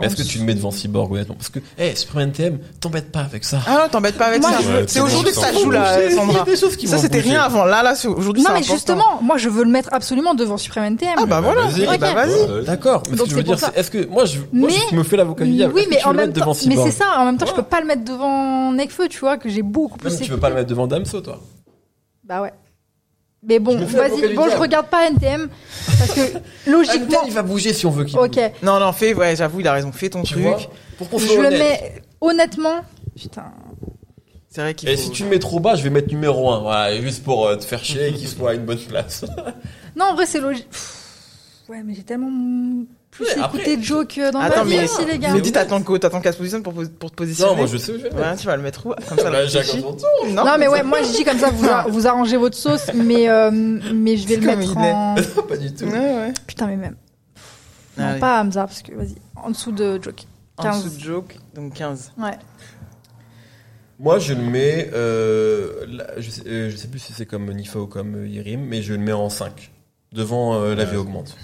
est-ce 0.00 0.14
que 0.14 0.22
tu 0.22 0.38
le 0.38 0.44
mets 0.44 0.54
devant 0.54 0.70
Cyborg, 0.70 1.10
honnêtement 1.14 1.34
Parce 1.34 1.48
que, 1.48 1.58
hey, 1.76 1.96
Super 1.96 2.20
NTM, 2.20 2.60
t'embête 2.78 3.10
pas 3.10 3.22
avec 3.22 3.42
ça. 3.42 3.58
Ah 3.66 3.72
non, 3.82 3.88
t'embête 3.90 4.16
pas 4.16 4.26
avec 4.26 4.40
Moi, 4.40 4.52
ça. 4.52 4.58
Ouais, 4.60 4.84
C'est 4.86 5.00
aujourd'hui 5.00 5.32
que 5.32 5.36
ça 5.40 5.52
joue 5.52 5.68
là, 5.68 6.08
Sandra. 6.12 6.44
Ça 6.86 6.98
c'était 6.98 7.18
rien 7.18 7.40
avant. 7.42 7.64
Là, 7.64 7.82
là, 7.82 7.96
c'est- 7.96 8.06
aujourd'hui, 8.06 8.44
Non, 8.44 8.50
mais 8.50 8.58
important. 8.60 8.74
justement, 8.74 9.20
moi, 9.20 9.36
je 9.36 9.48
veux 9.48 9.64
le 9.64 9.70
mettre 9.72 9.88
absolument 9.92 10.34
devant 10.34 10.58
Supreme 10.58 10.84
NTM. 10.84 11.14
Ah 11.16 11.26
bah 11.26 11.40
voilà. 11.40 11.62
vas-y. 11.62 11.88
Eh 11.92 11.98
bah, 11.98 12.14
D'accord, 12.64 13.02
mais 13.10 13.14
ce 13.14 13.18
Donc 13.18 13.26
que 13.26 13.30
je 13.32 13.34
veux 13.34 13.40
c'est 13.40 13.46
pour 13.46 13.56
dire, 13.56 13.70
est-ce 13.74 13.90
que, 13.90 14.06
moi, 14.06 14.26
je, 14.26 14.38
moi, 14.52 14.68
Mais- 14.70 14.76
je 14.92 14.94
me 14.94 15.02
fais 15.02 15.16
l'avocat 15.16 15.44
du 15.44 15.50
diable. 15.50 15.72
oui, 15.74 15.88
mais 15.90 16.04
en 16.04 16.14
même 16.14 16.28
mettre 16.28 16.38
temps, 16.44 16.52
mais 16.68 16.76
c'est 16.76 16.90
ça. 16.92 17.16
En 17.18 17.24
même 17.24 17.36
temps, 17.36 17.46
je 17.46 17.54
peux 17.54 17.64
pas 17.64 17.80
le 17.80 17.88
mettre 17.88 18.04
devant 18.04 18.70
Nekfeu, 18.70 19.08
tu 19.08 19.18
vois, 19.18 19.38
que 19.38 19.48
j'ai 19.48 19.62
beaucoup 19.62 19.98
plus. 19.98 20.16
Tu 20.20 20.30
veux 20.30 20.38
pas 20.38 20.50
le 20.50 20.54
mettre 20.54 20.68
devant 20.68 20.86
Damso, 20.86 21.20
toi? 21.20 21.40
Bah 22.22 22.42
ouais. 22.42 22.52
Mais 23.44 23.58
bon, 23.58 23.76
Je 23.78 23.96
vas-y. 23.96 24.34
Bon, 24.34 24.48
je 24.48 24.56
regarde 24.56 24.86
pas 24.86 25.08
NTM 25.08 25.48
parce 25.98 26.14
que 26.14 26.20
logiquement, 26.70 27.06
NTM, 27.06 27.20
il 27.26 27.32
va 27.32 27.42
bouger 27.42 27.72
si 27.72 27.86
on 27.86 27.90
veut 27.90 28.04
qu'il 28.04 28.16
ok, 28.18 28.30
bouge. 28.34 28.50
Non, 28.62 28.78
non, 28.78 28.92
fais, 28.92 29.14
ouais, 29.14 29.34
j'avoue, 29.34 29.60
il 29.60 29.66
a 29.68 29.72
raison. 29.72 29.90
Fais 29.90 30.10
ton 30.10 30.22
Tu 30.22 30.34
truc. 30.34 30.44
vois 30.44 30.58
Pour 30.96 31.08
qu'on 31.10 31.18
je 31.18 31.26
soit 31.26 31.36
le 31.42 31.46
honnête. 31.48 31.58
mets 31.60 32.02
honnêtement. 32.20 32.82
Putain. 33.16 33.52
C'est 34.48 34.60
vrai 34.60 34.74
qu'il 34.74 34.88
Et 34.88 34.96
faut. 34.96 35.02
si 35.02 35.10
tu 35.10 35.24
le 35.24 35.30
mets 35.30 35.38
trop 35.38 35.58
bas, 35.60 35.74
je 35.74 35.82
vais 35.82 35.90
mettre 35.90 36.08
numéro 36.08 36.50
1. 36.52 36.60
Voilà, 36.60 37.00
juste 37.00 37.24
pour 37.24 37.46
euh, 37.48 37.56
te 37.56 37.64
faire 37.64 37.82
chier 37.84 38.08
et 38.08 38.12
qu'il 38.14 38.28
soit 38.28 38.50
à 38.50 38.54
une 38.54 38.64
bonne 38.64 38.78
place. 38.78 39.24
Non, 39.96 40.06
en 40.06 40.14
vrai, 40.14 40.26
c'est 40.26 40.40
logique. 40.40 40.68
Ouais, 41.68 41.82
mais 41.84 41.94
j'ai 41.94 42.02
tellement 42.04 42.30
plus 43.12 43.24
Ouais, 43.26 43.30
après- 43.40 43.58
écouté 43.58 43.76
de 43.76 43.82
Joke 43.82 44.18
euh, 44.18 44.30
dans 44.32 44.40
Attends, 44.40 44.64
ma 44.64 44.70
vie 44.70 44.76
mais, 44.78 44.84
aussi, 44.84 45.04
les 45.04 45.18
gars. 45.18 45.32
mais 45.34 45.40
dis, 45.40 45.52
t'attends 45.52 45.82
que- 45.82 45.96
t'attends 45.98 46.20
qu'elle 46.20 46.32
se 46.32 46.38
positionne 46.38 46.62
pour, 46.62 46.72
pour 46.98 47.10
te 47.10 47.14
positionner. 47.16 47.50
non, 47.52 47.56
moi 47.58 47.66
je 47.66 47.76
sais 47.76 47.92
où 47.92 47.98
je 47.98 48.02
vais 48.02 48.08
le 48.10 48.16
Ouais, 48.16 48.36
tu 48.36 48.46
vas 48.46 48.56
le 48.56 48.62
mettre 48.62 48.86
où 48.86 48.94
Comme 49.08 49.18
ça, 49.18 49.30
Bah, 49.30 49.46
tour. 49.46 49.96
Non, 50.30 50.44
Non, 50.44 50.56
mais 50.58 50.66
ouais, 50.66 50.82
moi 50.82 51.02
je 51.02 51.14
dis 51.16 51.22
comme 51.24 51.38
ça, 51.38 51.50
vous, 51.50 51.66
vous 51.92 52.06
arrangez 52.06 52.36
votre 52.38 52.56
sauce, 52.56 52.90
mais, 52.94 53.28
euh, 53.28 53.50
mais 53.52 54.16
je 54.16 54.26
vais 54.26 54.36
le 54.36 54.46
Comme 54.46 54.58
mettre 54.58 54.72
il 54.74 54.84
est. 54.84 54.92
en. 54.92 55.14
Pas 55.48 55.56
du 55.58 55.72
tout. 55.74 55.84
Ouais, 55.84 55.92
ouais. 55.98 56.32
Putain, 56.46 56.66
mais 56.66 56.76
même. 56.76 56.96
Non, 57.98 58.04
Ah 58.08 58.10
oui. 58.14 58.20
pas 58.20 58.40
Hamza, 58.42 58.62
parce 58.66 58.80
que 58.82 58.94
vas-y, 58.94 59.14
en 59.36 59.50
dessous 59.50 59.72
de 59.72 60.00
Joke. 60.02 60.22
En 60.56 60.62
15. 60.64 60.84
dessous 60.84 60.96
de 60.96 61.00
joke, 61.02 61.36
donc 61.54 61.74
15. 61.74 62.12
Ouais. 62.18 62.30
Moi, 63.98 64.18
je 64.18 64.32
le 64.34 64.42
mets, 64.42 64.90
euh, 64.94 65.84
là, 65.88 66.06
je, 66.18 66.30
sais, 66.30 66.42
euh, 66.46 66.70
je 66.70 66.76
sais 66.76 66.88
plus 66.88 66.98
si 66.98 67.12
c'est 67.12 67.26
comme 67.26 67.52
Nifa 67.52 67.78
ou 67.78 67.86
comme 67.86 68.26
Yerim, 68.26 68.64
mais 68.66 68.82
je 68.82 68.94
le 68.94 68.98
mets 68.98 69.12
en 69.12 69.28
5. 69.28 69.70
Devant 70.12 70.54
euh, 70.54 70.74
La 70.74 70.84
vie 70.84 70.92
Ouais. 70.92 70.96
augmente. 70.96 71.36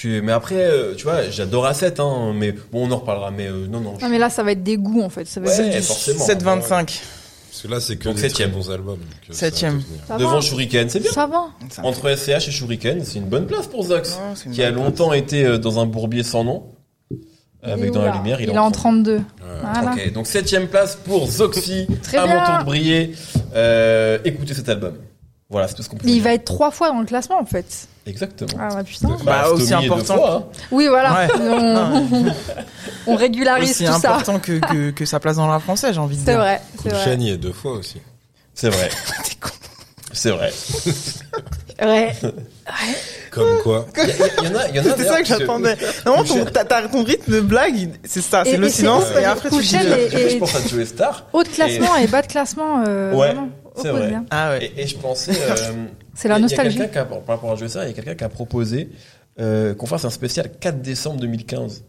Que, 0.00 0.20
mais 0.20 0.30
après, 0.32 0.54
euh, 0.56 0.94
tu 0.94 1.04
vois, 1.04 1.28
j'adore 1.30 1.66
A7, 1.66 2.00
hein, 2.00 2.32
mais 2.34 2.52
bon, 2.52 2.86
on 2.88 2.92
en 2.92 2.98
reparlera, 2.98 3.30
mais 3.32 3.46
euh, 3.48 3.66
non, 3.66 3.80
non. 3.80 3.94
je- 3.98 4.04
Non, 4.04 4.10
mais 4.10 4.18
là, 4.18 4.30
ça 4.30 4.42
va 4.44 4.52
être 4.52 4.62
des 4.62 4.76
goûts 4.76 5.02
en 5.02 5.08
fait. 5.08 5.24
Ça 5.26 5.40
va 5.40 5.48
Ouais, 5.48 5.76
être... 5.76 5.84
forcément. 5.84 6.24
7,25. 6.24 7.00
Parce 7.50 7.62
que 7.62 7.68
là, 7.68 7.80
c'est 7.80 7.96
que 7.96 8.04
Donc 8.04 8.14
des 8.14 8.20
très 8.20 8.28
septième. 8.28 8.50
bons 8.52 8.70
albums. 8.70 8.98
donc, 8.98 9.08
euh, 9.28 9.32
ça 9.32 9.38
Septième. 9.46 9.82
Devant 10.18 10.34
va. 10.36 10.40
Shuriken, 10.40 10.88
c'est 10.88 11.00
bien. 11.00 11.10
Ça 11.10 11.26
va. 11.26 11.46
Ça- 11.70 11.84
Entre 11.84 12.08
SCH 12.14 12.46
et 12.46 12.50
Shuriken, 12.52 13.04
c'est 13.04 13.18
une 13.18 13.24
bonne 13.24 13.46
place 13.46 13.66
pour 13.66 13.82
Zox, 13.84 14.10
Ouais, 14.10 14.16
c'est 14.36 14.44
une 14.46 14.52
qui 14.52 14.62
a 14.62 14.70
bonne 14.70 14.84
longtemps 14.84 15.12
été 15.12 15.44
euh, 15.44 15.58
dans 15.58 15.80
un 15.80 15.86
bourbier 15.86 16.22
sans 16.22 16.44
nom, 16.44 16.62
Il 17.10 17.70
avec 17.70 17.84
est 17.86 17.90
dans 17.90 18.02
la 18.02 18.12
lumière. 18.12 18.40
Il, 18.40 18.50
est 18.50 18.56
en 18.58 18.70
32. 18.70 19.16
Ouais. 19.16 19.22
Voilà. 19.62 19.92
Ok, 19.94 20.12
donc 20.12 20.28
septième 20.28 20.68
place 20.68 20.94
pour 20.94 21.26
Zoxy, 21.28 21.88
Très 22.04 22.18
à 22.18 22.26
bien. 22.26 22.38
mon 22.38 22.44
tour 22.46 22.58
de 22.60 22.64
briller. 22.64 23.14
Euh, 23.56 24.18
écoutez 24.24 24.54
cet 24.54 24.68
album. 24.68 24.94
Voilà, 25.50 25.66
c'est 25.66 25.74
tout 25.74 25.82
ce 25.82 25.88
qu'on 25.88 25.96
peut 25.96 26.02
Mais 26.04 26.12
il 26.12 26.16
dire. 26.16 26.24
va 26.24 26.34
être 26.34 26.44
trois 26.44 26.70
fois 26.70 26.90
dans 26.90 27.00
le 27.00 27.06
classement 27.06 27.40
en 27.40 27.46
fait. 27.46 27.88
Exactement. 28.08 28.50
Ah 28.60 28.74
ouais, 28.74 28.84
putain. 28.84 29.16
Bah, 29.24 29.50
aussi 29.50 29.72
important. 29.74 30.14
fois, 30.16 30.34
hein. 30.34 30.44
Oui, 30.70 30.88
voilà. 30.88 31.12
Ouais. 31.14 31.28
On, 33.06 33.12
on 33.12 33.16
régularise 33.16 33.70
Aussi 33.70 33.84
tout 33.84 33.92
ça. 34.00 34.10
important 34.14 34.38
que, 34.38 34.58
que, 34.58 34.90
que 34.90 35.04
sa 35.04 35.20
place 35.20 35.36
dans 35.36 35.46
la 35.48 35.60
française, 35.60 35.94
j'ai 35.94 36.00
envie 36.00 36.16
de 36.16 36.20
C'est 36.24 36.32
dire. 36.32 36.38
vrai. 36.40 36.60
C'est 36.82 36.88
vrai. 36.90 37.04
Kulchen 37.04 37.22
y 37.22 37.30
est 37.30 37.36
deux 37.36 37.52
fois 37.52 37.72
aussi. 37.72 38.00
C'est 38.54 38.68
vrai. 38.70 38.88
T'es 39.24 39.34
con. 39.40 39.50
C'est 40.12 40.30
vrai. 40.30 40.52
Ouais. 41.80 42.12
Comme 43.30 43.58
quoi. 43.62 43.86
Il 43.96 44.44
y, 44.44 44.48
en 44.48 44.56
a, 44.58 44.68
il 44.68 44.76
y 44.76 44.80
en 44.80 44.82
a. 44.82 44.84
C'était 44.90 45.04
ça 45.04 45.18
que 45.20 45.26
j'attendais. 45.26 45.76
Non, 46.06 46.24
ton, 46.24 46.44
ton 46.90 47.04
rythme 47.04 47.32
de 47.32 47.40
blague, 47.40 47.90
c'est 48.04 48.22
ça, 48.22 48.42
c'est 48.44 48.56
le 48.56 48.68
c'est- 48.68 48.76
silence, 48.78 49.04
c'est- 49.12 49.22
et 49.22 49.24
après 49.26 49.48
tu 49.50 49.60
dis. 49.60 49.68
Je 49.78 50.38
pense 50.38 50.54
à 50.56 50.66
Joe 50.66 50.86
Star. 50.88 51.26
Haut 51.32 51.42
de 51.44 51.48
classement 51.48 51.94
et 51.96 52.06
bas 52.08 52.22
de 52.22 52.26
classement. 52.26 52.82
Euh, 52.86 53.12
Ouais, 53.12 53.28
vraiment, 53.28 53.48
c'est 53.82 53.88
vrai. 53.90 54.12
Ah 54.30 54.50
ouais. 54.50 54.72
Et, 54.76 54.82
et 54.82 54.86
je 54.86 54.96
pensais. 54.96 55.32
euh, 55.50 55.56
C'est 56.14 56.28
la 56.28 56.38
nostalgie. 56.38 56.76
Il 56.76 56.78
y 56.80 56.82
a 56.82 56.86
quelqu'un 56.86 57.04
qui 57.06 57.14
a, 57.14 57.18
par 57.20 57.36
rapport 57.36 57.52
à 57.52 57.56
Joe 57.56 57.68
Star, 57.70 57.84
il 57.84 57.88
y 57.88 57.90
a 57.90 57.94
quelqu'un 57.94 58.14
qui 58.14 58.24
a 58.24 58.28
proposé 58.28 58.90
euh, 59.40 59.74
qu'on 59.74 59.86
fasse 59.86 60.04
un 60.04 60.10
spécial 60.10 60.50
4 60.60 60.80
décembre 60.82 61.20
2015. 61.20 61.84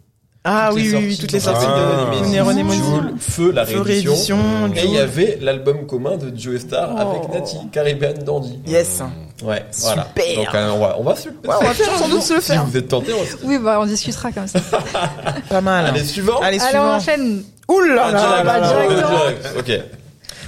Ah 0.46 0.68
Toutes 0.70 0.80
oui, 0.80 0.94
oui, 0.96 1.18
toutes 1.20 1.34
les 1.34 1.40
sorties 1.42 1.66
Ah. 1.68 2.12
de 2.24 2.26
Néron 2.30 2.52
et. 2.52 2.74
Joule, 2.74 3.14
Feu, 3.20 3.52
la 3.52 3.66
Feu 3.66 3.82
réédition. 3.82 4.38
réédition, 4.38 4.74
Et 4.84 4.86
il 4.88 4.94
y 4.94 4.98
avait 4.98 5.38
l'album 5.42 5.86
commun 5.86 6.16
de 6.16 6.32
Joe 6.36 6.62
Star 6.62 6.92
Oh. 6.96 7.00
avec 7.12 7.34
Nati, 7.34 7.58
Caribbean 7.74 8.14
Dandy. 8.24 8.58
Yes. 8.66 9.02
Ouais, 9.44 9.66
voilà. 9.82 10.08
Super. 10.08 10.36
Donc 10.38 10.56
euh, 10.56 10.72
on 10.72 10.80
va, 10.80 10.96
on 10.98 11.04
va, 11.04 11.16
se- 11.18 11.28
Ouais, 11.28 11.36
on 11.46 11.64
va 11.66 11.74
faire 11.74 11.98
sans 11.98 12.08
doute 12.08 12.22
se 12.22 12.34
le 12.36 12.42
Si 12.42 12.48
faire. 12.54 12.66
vous 12.66 12.78
êtes 12.78 12.88
tenté, 12.88 13.12
on 13.14 13.26
se- 13.26 13.46
Oui, 13.46 13.58
bah, 13.58 13.80
on 13.82 13.86
discutera 13.86 14.32
comme 14.32 14.48
ça. 14.48 14.60
Pas 15.50 15.62
mal. 15.62 15.88
Allez, 15.88 16.06
suivant. 16.06 16.40
Allez, 16.40 16.58
Allez, 16.60 16.62
on 16.64 16.68
suivant. 16.70 16.96
enchaîne. 16.96 17.44
Ouh 17.68 17.80
là 17.82 18.04
Ah, 18.06 18.12
là 18.12 18.20
direct, 18.20 18.46
là 18.46 18.60
là 18.60 18.68
direct. 18.68 18.92
là. 18.92 19.08
direct, 19.10 19.48
Ok. 19.58 19.72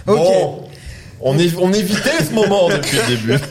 Ok. 0.07 0.17
Bon, 0.17 0.63
on, 1.23 1.37
évitait 1.37 2.23
ce 2.27 2.33
moment 2.33 2.69
depuis 2.69 2.97
le 2.97 3.07
début. 3.15 3.39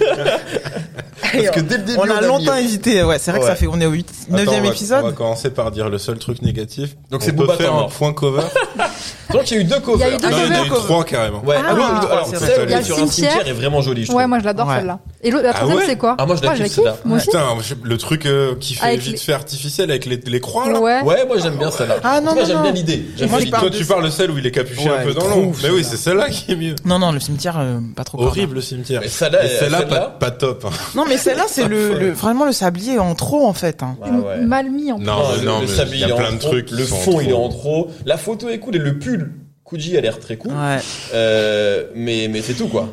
Parce 1.32 1.50
que 1.50 1.60
dès 1.60 1.76
le 1.76 1.82
début, 1.84 1.98
On 1.98 2.10
a 2.10 2.20
mis- 2.20 2.26
longtemps 2.26 2.56
hésité, 2.56 3.04
ouais, 3.04 3.18
c'est 3.20 3.30
vrai 3.30 3.40
que 3.40 3.46
ça 3.46 3.54
fait, 3.54 3.68
on 3.68 3.80
est 3.80 3.86
au 3.86 3.90
8, 3.92 4.08
Attends, 4.32 4.36
9 4.36 4.48
on 4.48 4.50
va- 4.50 4.58
On 4.58 4.62
va 4.62 4.68
épisode. 4.68 5.14
commencer 5.14 5.50
par 5.50 5.70
dire 5.70 5.88
le 5.88 5.98
seul 5.98 6.18
truc 6.18 6.42
négatif. 6.42 6.96
Donc 7.10 7.20
On 7.22 7.24
c'est 7.24 7.32
Booba 7.32 7.56
faire 7.56 7.74
un 7.74 7.84
point 7.88 8.12
cover. 8.12 8.42
Donc 9.32 9.48
il 9.50 9.54
y 9.54 9.58
a 9.58 9.60
eu 9.60 9.64
deux 9.64 9.78
covers. 9.78 10.08
Il 10.08 10.10
y 10.10 10.14
a 10.14 10.16
eu 10.16 10.20
deux 10.20 10.28
non, 10.28 10.36
il 10.38 10.52
y 10.52 10.56
en 10.58 10.62
a 10.62 10.66
eu 10.66 10.68
covers. 10.68 10.84
trois 10.84 11.04
carrément. 11.04 11.44
Ouais, 11.44 11.54
Ah, 11.58 11.66
ah, 11.68 11.74
oui, 11.74 11.82
alors 12.10 12.26
celle 12.26 12.40
sur 12.84 12.96
un 12.96 13.06
Cimetière. 13.06 13.12
cimetière 13.12 13.46
est 13.48 13.52
vraiment 13.52 13.80
jolie, 13.80 14.06
je 14.06 14.12
Ouais, 14.12 14.26
moi 14.26 14.40
je 14.40 14.44
l'adore 14.44 14.66
Ouais. 14.66 14.78
celle-là. 14.78 14.98
Et 15.22 15.30
l'autre- 15.30 15.44
la 15.44 15.50
Ah 15.50 15.54
troisième, 15.54 15.78
ouais 15.78 15.84
c'est 15.86 15.96
quoi 15.98 16.16
Ah, 16.18 16.26
moi, 16.26 16.34
je 16.36 16.42
la 16.42 16.54
kiffe, 16.54 16.64
kiffe. 16.64 16.74
celle-là. 16.74 16.96
Moi 17.04 17.16
aussi. 17.18 17.26
Putain, 17.26 17.44
le 17.84 17.98
truc 17.98 18.26
euh, 18.26 18.54
qui 18.58 18.74
fait 18.74 18.86
Avec 18.86 19.00
vite 19.00 19.12
les- 19.12 19.18
fait 19.18 19.32
artificiel 19.34 19.90
avec 19.90 20.06
les, 20.06 20.16
les 20.16 20.40
croix 20.40 20.68
là. 20.72 20.80
Ouais. 20.80 21.02
Ouais, 21.02 21.24
moi 21.28 21.36
j'aime 21.40 21.56
bien 21.58 21.70
celle-là. 21.70 21.96
Ah, 22.02 22.20
non, 22.20 22.34
j'aime 22.44 22.62
bien 22.62 22.72
l'idée. 22.72 23.04
Toi, 23.18 23.70
tu 23.70 23.84
parles 23.84 24.04
de 24.04 24.10
celle 24.10 24.32
où 24.32 24.38
il 24.38 24.46
est 24.46 24.50
capuché 24.50 24.88
un 24.88 25.04
peu 25.04 25.14
dans 25.14 25.28
l'ombre. 25.28 25.56
Mais 25.62 25.70
oui, 25.70 25.84
c'est 25.88 25.96
celle-là 25.98 26.28
qui 26.30 26.50
est 26.50 26.56
mieux. 26.56 26.74
Non, 26.84 26.98
non, 26.98 27.12
le 27.12 27.20
cimetière, 27.20 27.59
euh, 27.62 27.78
pas 27.94 28.04
trop. 28.04 28.20
Horrible 28.22 28.56
le 28.56 28.60
cimetière. 28.60 29.00
Mais 29.00 29.08
celle-là, 29.08 29.44
Et 29.44 29.48
celle-là, 29.48 29.78
celle-là- 29.80 30.00
pas, 30.00 30.06
pas 30.18 30.30
top. 30.30 30.64
hein. 30.66 30.70
Non, 30.94 31.04
mais 31.08 31.16
celle-là, 31.16 31.44
c'est 31.48 31.68
le, 31.68 31.98
le, 31.98 32.10
vraiment 32.12 32.44
le 32.46 32.52
sablier 32.52 32.98
en 32.98 33.14
trop, 33.14 33.46
en 33.46 33.52
fait. 33.52 33.82
hein. 33.82 33.96
Ah 34.02 34.10
ouais. 34.10 34.38
Mal 34.40 34.70
mis 34.70 34.90
en 34.92 34.96
plus. 34.96 35.06
Non, 35.06 35.22
le, 35.38 35.44
non, 35.44 35.60
le 35.60 35.66
sablier, 35.66 36.04
il 36.04 36.08
y 36.08 36.12
a 36.12 36.16
plein 36.16 36.32
de 36.32 36.38
trop. 36.38 36.50
trucs 36.50 36.70
Le 36.70 36.84
fond, 36.84 37.20
il 37.20 37.30
est 37.30 37.32
en 37.32 37.48
trop. 37.48 37.90
La 38.06 38.16
photo 38.18 38.48
est 38.48 38.58
cool 38.58 38.76
et 38.76 38.78
le 38.80 38.98
pull 38.98 39.32
Kuji 39.64 39.96
a 39.96 40.00
l'air 40.00 40.18
très 40.18 40.36
cool. 40.36 40.52
Ouais, 40.52 40.78
Euh, 41.14 41.84
mais 41.94 42.26
mais 42.28 42.42
c'est 42.42 42.54
tout 42.54 42.66
quoi. 42.68 42.88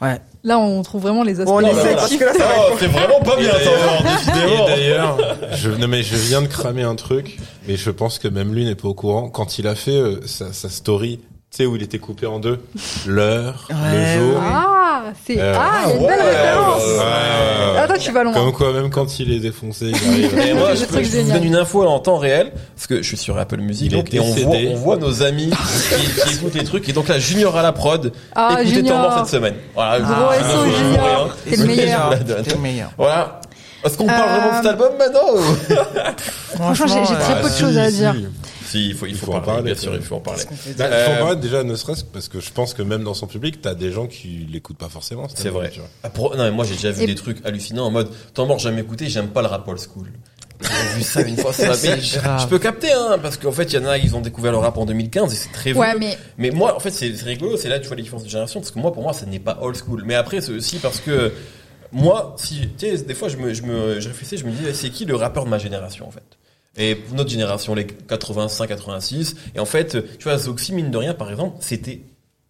ouais. 0.00 0.20
Là, 0.44 0.58
on 0.58 0.82
trouve 0.82 1.02
vraiment 1.02 1.22
les 1.22 1.38
aspects 1.38 1.46
Bon, 1.52 1.56
on 1.58 1.60
essaie, 1.60 1.72
voilà. 1.72 1.94
parce 1.96 2.16
que 2.16 2.24
là, 2.24 2.32
ça 2.32 2.38
va 2.40 2.54
Oh, 2.70 2.74
c'est 2.80 2.86
vraiment 2.88 3.20
pas 3.20 3.36
bien, 3.36 3.50
d'ailleurs-. 3.52 5.18
Et 5.52 5.56
je, 5.56 5.70
non, 5.70 5.86
mais 5.88 6.02
je 6.02 6.16
viens 6.16 6.42
de 6.42 6.48
cramer 6.48 6.82
un 6.82 6.96
truc, 6.96 7.38
mais 7.68 7.76
je 7.76 7.90
pense 7.90 8.18
que 8.18 8.26
même 8.28 8.52
lui 8.54 8.64
n'est 8.64 8.74
pas 8.74 8.88
au 8.88 8.94
courant. 8.94 9.28
Quand 9.28 9.58
il 9.58 9.66
a 9.68 9.74
fait 9.76 9.92
euh, 9.92 10.20
sa, 10.26 10.52
sa 10.52 10.68
story, 10.68 11.20
tu 11.52 11.58
sais, 11.58 11.66
où 11.66 11.76
il 11.76 11.82
était 11.82 11.98
coupé 11.98 12.24
en 12.26 12.38
deux, 12.38 12.60
l'heure, 13.06 13.68
Ouais, 13.68 13.76
le 13.92 14.20
jour, 14.20 14.36
ouais. 14.36 14.40
Ah 14.42 15.02
c'est 15.26 15.38
Euh, 15.38 15.52
ah, 15.54 15.82
il 15.84 15.90
y 15.90 15.92
a 15.92 15.96
une 15.96 16.02
ouais, 16.02 16.08
belle 16.08 16.26
référence. 16.26 16.82
Ouais. 16.82 17.78
Ah, 17.78 17.86
toi, 17.86 17.98
tu 17.98 18.10
vas 18.10 18.24
loin. 18.24 18.32
Comme 18.32 18.52
quoi, 18.52 18.72
même 18.72 18.88
quand 18.88 19.18
il 19.20 19.30
est 19.32 19.38
défoncé, 19.38 19.90
il 19.90 19.94
arrive. 20.08 20.38
Et 20.48 20.54
moi, 20.54 20.74
je, 20.74 20.84
truc 20.86 21.04
je 21.04 21.18
vous 21.20 21.30
donne 21.30 21.44
une 21.44 21.56
info 21.56 21.86
en 21.86 21.98
temps 21.98 22.16
réel, 22.16 22.52
parce 22.74 22.86
que 22.86 23.02
je 23.02 23.06
suis 23.06 23.18
sur 23.18 23.36
Apple 23.36 23.58
Music, 23.58 23.90
donc, 23.90 24.14
et 24.14 24.20
on 24.20 24.32
voit, 24.32 24.56
on 24.70 24.74
voit 24.76 24.96
nos 24.96 25.22
amis 25.22 25.50
qui, 25.50 26.22
qui 26.22 26.34
écoutent 26.36 26.54
les 26.54 26.64
trucs, 26.64 26.88
et 26.88 26.94
donc 26.94 27.08
là, 27.08 27.18
Junior 27.18 27.54
à 27.54 27.60
la 27.62 27.72
prod, 27.72 28.12
Ah, 28.34 28.56
écoutez. 28.62 28.84
Temps 28.84 28.96
mort 29.02 29.18
cette 29.18 29.34
semaine. 29.38 29.54
Voilà, 29.74 30.00
Gros 30.00 30.32
je- 30.32 30.44
SO, 30.44 30.64
je- 30.64 30.70
je- 30.70 30.72
je- 30.72 30.78
Junior. 30.84 31.04
rien. 31.04 31.28
T'es 31.50 31.56
le 31.56 31.64
meilleur. 31.66 32.12
Je. 32.16 32.32
T'es 32.44 32.54
le 32.54 32.60
meilleur. 32.60 32.90
Voilà. 32.96 33.40
Est-ce 33.84 33.98
qu'on 33.98 34.06
parle 34.06 34.28
Euh, 34.30 34.38
vraiment 34.38 34.50
de 34.52 34.56
cet 34.62 34.66
album 34.72 34.92
maintenant 34.96 35.34
ou- 35.34 36.54
Franchement, 36.54 37.04
j'ai 37.08 37.14
très 37.16 37.32
euh, 37.34 37.42
peu 37.42 37.48
de 37.48 37.52
si, 37.52 37.60
choses 37.60 37.76
à 37.78 37.90
si. 37.90 37.96
dire. 37.96 38.14
Si, 38.66 38.88
il 38.88 38.94
faut, 38.94 39.06
il 39.06 39.14
faut, 39.14 39.26
Il 39.26 39.26
faut 39.26 39.32
en 39.32 39.40
parler, 39.40 39.46
parler, 39.46 39.62
bien 39.72 39.74
sûr, 39.74 39.94
il 39.94 40.02
faut 40.02 40.16
en 40.16 40.20
parler. 40.20 40.42
Bah, 40.78 40.84
Euh, 40.86 41.06
faut 41.06 41.12
en 41.12 41.18
parler 41.26 41.36
déjà, 41.40 41.62
ne 41.64 41.74
serait-ce 41.74 42.04
que 42.04 42.08
parce 42.12 42.28
que 42.28 42.40
je 42.40 42.50
pense 42.50 42.74
que 42.74 42.82
même 42.82 43.02
dans 43.04 43.14
son 43.14 43.26
public, 43.26 43.60
t'as 43.60 43.74
des 43.74 43.92
gens 43.92 44.06
qui 44.06 44.46
l'écoutent 44.50 44.78
pas 44.78 44.88
forcément. 44.88 45.26
C'est 45.34 45.48
vrai. 45.48 45.70
tu 45.70 45.80
vois. 45.80 45.88
Ah, 46.02 46.10
pour- 46.10 46.36
non, 46.36 46.44
mais 46.44 46.50
moi 46.50 46.64
j'ai 46.64 46.74
déjà 46.74 46.90
vu 46.90 47.02
Et- 47.02 47.06
des 47.06 47.14
trucs 47.14 47.44
hallucinants 47.44 47.86
en 47.86 47.90
mode 47.90 48.08
Temps 48.34 48.46
mort 48.46 48.58
jamais 48.58 48.80
écouté, 48.82 49.08
j'aime 49.08 49.28
pas 49.28 49.42
le 49.42 49.48
rap 49.48 49.66
old 49.68 49.78
school. 49.80 50.08
J'ai 50.60 50.96
vu 50.98 51.02
ça 51.02 51.22
une 51.22 51.36
fois 51.36 51.52
sur 51.52 51.66
la. 51.66 51.74
Je 51.76 52.46
peux 52.46 52.60
capter 52.60 52.92
hein 52.92 53.18
parce 53.20 53.36
qu'en 53.36 53.50
fait 53.50 53.64
il 53.72 53.80
y 53.80 53.84
en 53.84 53.86
a 53.86 53.98
ils 53.98 54.14
ont 54.14 54.20
découvert 54.20 54.52
le 54.52 54.58
rap 54.58 54.78
en 54.78 54.86
2015 54.86 55.32
et 55.32 55.36
c'est 55.36 55.50
très 55.50 55.72
Ouais, 55.72 55.90
vieux. 55.90 55.98
mais 55.98 56.18
Mais 56.38 56.50
moi 56.50 56.76
en 56.76 56.78
fait 56.78 56.92
c'est 56.92 57.08
rigolo, 57.24 57.56
c'est 57.56 57.68
là 57.68 57.80
tu 57.80 57.88
vois 57.88 57.96
la 57.96 58.02
différence 58.02 58.22
de 58.22 58.28
génération 58.28 58.60
parce 58.60 58.70
que 58.70 58.78
moi 58.78 58.92
pour 58.92 59.02
moi 59.02 59.12
ça 59.12 59.26
n'est 59.26 59.40
pas 59.40 59.58
old 59.60 59.76
school. 59.76 60.04
Mais 60.06 60.14
après 60.14 60.40
c'est 60.40 60.52
aussi 60.52 60.76
parce 60.76 61.00
que 61.00 61.32
moi 61.90 62.36
si 62.38 62.68
tu 62.78 62.86
sais 62.96 62.98
des 63.02 63.14
fois 63.14 63.28
je 63.28 63.36
me 63.38 63.52
je 63.54 63.62
me 63.62 63.98
je 64.00 64.06
réfléchissais, 64.08 64.36
je 64.36 64.44
me 64.46 64.52
disais 64.52 64.72
c'est 64.72 64.90
qui 64.90 65.04
le 65.04 65.16
rappeur 65.16 65.44
de 65.44 65.50
ma 65.50 65.58
génération 65.58 66.06
en 66.06 66.12
fait? 66.12 66.22
Et 66.76 66.94
pour 66.94 67.16
notre 67.16 67.30
génération, 67.30 67.74
les 67.74 67.86
85, 67.86 68.66
86, 68.68 69.34
et 69.54 69.60
en 69.60 69.66
fait, 69.66 69.98
tu 70.18 70.24
vois, 70.24 70.38
Zoxy, 70.38 70.72
mine 70.72 70.90
de 70.90 70.96
rien, 70.96 71.12
par 71.14 71.30
exemple, 71.30 71.56
c'était 71.60 72.00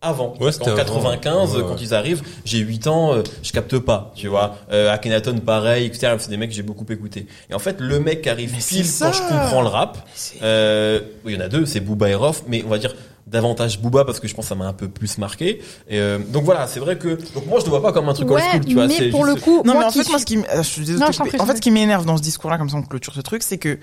avant. 0.00 0.34
Ouais, 0.40 0.52
c'était 0.52 0.64
en 0.70 0.74
avant. 0.74 0.76
95, 0.84 1.56
Ouais, 1.56 1.62
quand 1.62 1.68
ouais. 1.70 1.76
ils 1.80 1.94
arrivent, 1.94 2.22
j'ai 2.44 2.58
8 2.58 2.86
ans, 2.86 3.14
euh, 3.14 3.22
je 3.42 3.52
capte 3.52 3.78
pas, 3.78 4.12
tu 4.14 4.28
vois. 4.28 4.56
Euh, 4.72 4.92
Akhenaton, 4.92 5.38
pareil, 5.38 5.86
etc. 5.86 6.14
C'est 6.18 6.30
des 6.30 6.36
mecs 6.36 6.50
que 6.50 6.56
j'ai 6.56 6.62
beaucoup 6.62 6.86
écouté. 6.90 7.26
Et 7.50 7.54
en 7.54 7.58
fait, 7.58 7.76
le 7.80 7.98
mec 8.00 8.22
qui 8.22 8.28
arrive 8.28 8.52
Mais 8.52 8.58
pile 8.58 8.86
quand 8.98 9.12
je 9.12 9.22
comprends 9.22 9.62
le 9.62 9.68
rap, 9.68 9.98
euh, 10.42 11.00
il 11.26 11.34
y 11.34 11.36
en 11.36 11.40
a 11.40 11.48
deux, 11.48 11.66
c'est 11.66 11.80
Booba 11.80 12.08
et 12.08 12.14
Rof, 12.14 12.42
mais 12.48 12.62
on 12.66 12.68
va 12.70 12.78
dire 12.78 12.94
davantage 13.28 13.78
Booba 13.80 14.04
parce 14.04 14.18
que 14.18 14.26
je 14.26 14.34
pense 14.34 14.46
que 14.46 14.48
ça 14.48 14.54
m'a 14.56 14.66
un 14.66 14.72
peu 14.72 14.88
plus 14.88 15.16
marqué. 15.18 15.60
Et 15.88 16.00
euh, 16.00 16.18
donc 16.18 16.42
voilà, 16.44 16.66
c'est 16.66 16.80
vrai 16.80 16.98
que 16.98 17.16
donc 17.34 17.46
moi 17.46 17.60
je 17.60 17.64
le 17.64 17.70
vois 17.70 17.80
pas 17.80 17.92
comme 17.92 18.08
un 18.08 18.12
truc 18.14 18.28
old 18.28 18.40
ouais, 18.40 18.50
school, 18.50 18.64
tu 18.64 18.74
vois. 18.74 18.86
mais 18.88 19.10
pour 19.10 19.24
juste- 19.24 19.36
le 19.36 19.40
coup, 19.40 19.62
Non, 19.64 19.72
moi 19.74 19.82
mais 19.82 19.84
en 19.86 19.90
qui 19.90 20.02
fait, 20.02 20.08
moi, 20.10 20.18
suis- 20.18 20.20
ce 20.20 20.26
qui, 20.26 20.38
euh, 20.38 20.56
je 20.62 20.62
suis 20.62 20.80
Non, 20.94 21.06
je 21.12 21.22
en 21.22 21.24
je 21.24 21.30
fait, 21.46 21.56
ce 21.56 21.60
qui 21.60 21.70
m'énerve 21.70 22.04
dans 22.04 22.16
ce 22.16 22.22
discours-là, 22.22 22.58
comme 22.58 22.68
ça 22.68 22.76
on 22.76 22.82
clôture 22.82 23.14
ce 23.14 23.20
truc, 23.20 23.44
c'est 23.44 23.58
que 23.58 23.78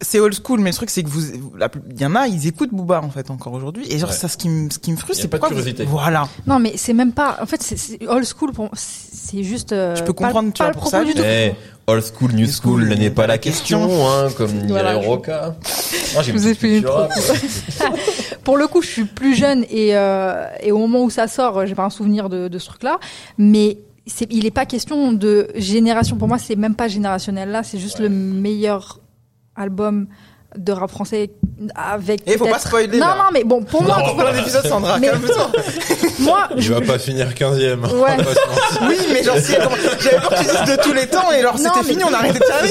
c'est 0.00 0.18
old 0.20 0.34
school, 0.34 0.60
mais 0.60 0.70
le 0.70 0.74
truc, 0.76 0.90
c'est 0.90 1.02
que 1.02 1.08
vous, 1.08 1.22
la 1.56 1.68
plus- 1.68 1.80
il 1.90 2.00
y 2.00 2.04
en 2.06 2.14
a, 2.14 2.26
ils 2.26 2.46
écoutent 2.46 2.72
Booba, 2.72 3.00
en 3.02 3.10
fait, 3.10 3.30
encore 3.30 3.52
aujourd'hui. 3.52 3.86
Et 3.90 3.98
genre, 3.98 4.10
Ouais. 4.10 4.14
ça, 4.16 4.28
ce 4.28 4.36
qui 4.36 4.48
me, 4.48 4.68
ce 4.70 4.78
qui 4.78 4.90
me 4.92 4.96
frustre, 4.96 5.22
c'est 5.22 5.28
pas 5.28 5.38
de 5.38 5.42
vous- 5.42 5.48
curiosité. 5.48 5.84
Voilà. 5.84 6.28
Non, 6.46 6.58
mais 6.58 6.72
c'est 6.76 6.92
même 6.92 7.12
pas. 7.12 7.38
En 7.40 7.46
fait, 7.46 7.62
c'est- 7.62 8.04
old 8.08 8.24
school 8.24 8.52
pour 8.52 8.70
c'est 8.74 9.42
juste. 9.42 9.72
euh, 9.72 9.94
Je 9.96 10.02
peux 10.02 10.12
pas- 10.12 10.24
comprendre, 10.26 10.52
tu 10.52 10.58
pas 10.58 10.64
vois, 10.64 10.68
le 10.68 10.72
pour 10.74 10.82
propos 10.90 10.96
ça, 10.96 11.04
du 11.04 11.14
tout. 11.14 11.22
Eh, 11.24 11.52
old 11.86 12.04
school, 12.04 12.32
new 12.32 12.46
school, 12.48 12.84
n'est 12.88 13.10
pas 13.10 13.26
la 13.26 13.38
question, 13.38 13.88
hein, 14.08 14.28
comme 14.36 14.50
Voilà, 14.68 14.92
dirait 14.94 15.04
je- 15.04 15.08
Roca. 15.08 15.56
Je 16.22 16.32
vous 16.32 16.48
ai 16.48 16.54
fait 16.54 16.78
une 16.78 16.86
rap. 16.86 17.10
Pour 18.44 18.56
le 18.58 18.66
coup, 18.66 18.82
je 18.82 18.88
suis 18.88 19.04
plus 19.04 19.34
jeune 19.34 19.64
et, 19.70 19.96
euh, 19.96 20.44
et 20.62 20.70
au 20.72 20.78
moment 20.78 21.02
où 21.04 21.10
ça 21.10 21.28
sort, 21.28 21.66
j'ai 21.66 21.74
pas 21.74 21.84
un 21.84 21.90
souvenir 21.90 22.28
de, 22.28 22.48
de 22.48 22.58
ce 22.58 22.66
truc-là. 22.66 22.98
Mais 23.38 23.78
c'est, 24.06 24.26
il 24.30 24.44
est 24.44 24.50
pas 24.50 24.66
question 24.66 25.12
de 25.12 25.48
génération. 25.54 26.16
Pour 26.16 26.28
moi, 26.28 26.38
c'est 26.38 26.56
même 26.56 26.74
pas 26.74 26.88
générationnel 26.88 27.50
là. 27.50 27.62
C'est 27.62 27.78
juste 27.78 28.00
le 28.00 28.08
meilleur 28.10 29.00
album 29.56 30.06
de 30.56 30.70
rap 30.70 30.88
français 30.88 31.30
avec. 31.74 32.22
Et 32.28 32.38
faut 32.38 32.46
pas 32.46 32.60
spoiler, 32.60 32.98
Non, 32.98 33.06
là. 33.06 33.16
non, 33.18 33.30
mais 33.32 33.42
bon, 33.42 33.64
pour 33.64 33.82
moi, 33.82 33.98
On 34.08 34.14
plein 34.16 34.32
d'épisodes, 34.32 34.64
Sandra, 34.64 35.00
Mais- 35.00 35.08
calme-toi. 35.08 35.50
moi, 36.20 36.48
Il 36.54 36.62
je, 36.62 36.72
va 36.72 36.80
pas 36.80 36.96
finir 36.96 37.34
15ème. 37.34 37.80
Ouais. 37.82 37.88
On 37.92 37.98
va 37.98 38.16
pas 38.16 38.22
se 38.22 38.48
mentir. 38.78 38.88
Oui, 38.88 38.96
mais 39.12 39.24
genre, 39.24 39.36
si, 39.38 39.52
j'avais 39.52 40.16
peur 40.20 40.28
que 40.30 40.36
tu 40.38 40.44
dises 40.44 40.76
de 40.76 40.80
tous 40.82 40.92
les 40.92 41.08
temps, 41.08 41.32
et 41.32 41.42
genre, 41.42 41.58
Non, 41.58 41.64
c'était 41.74 41.80
mais- 41.80 41.90
fini, 41.90 42.04
on 42.04 42.12
arrêtait 42.14 42.38
de 42.38 42.44
faire 42.44 42.62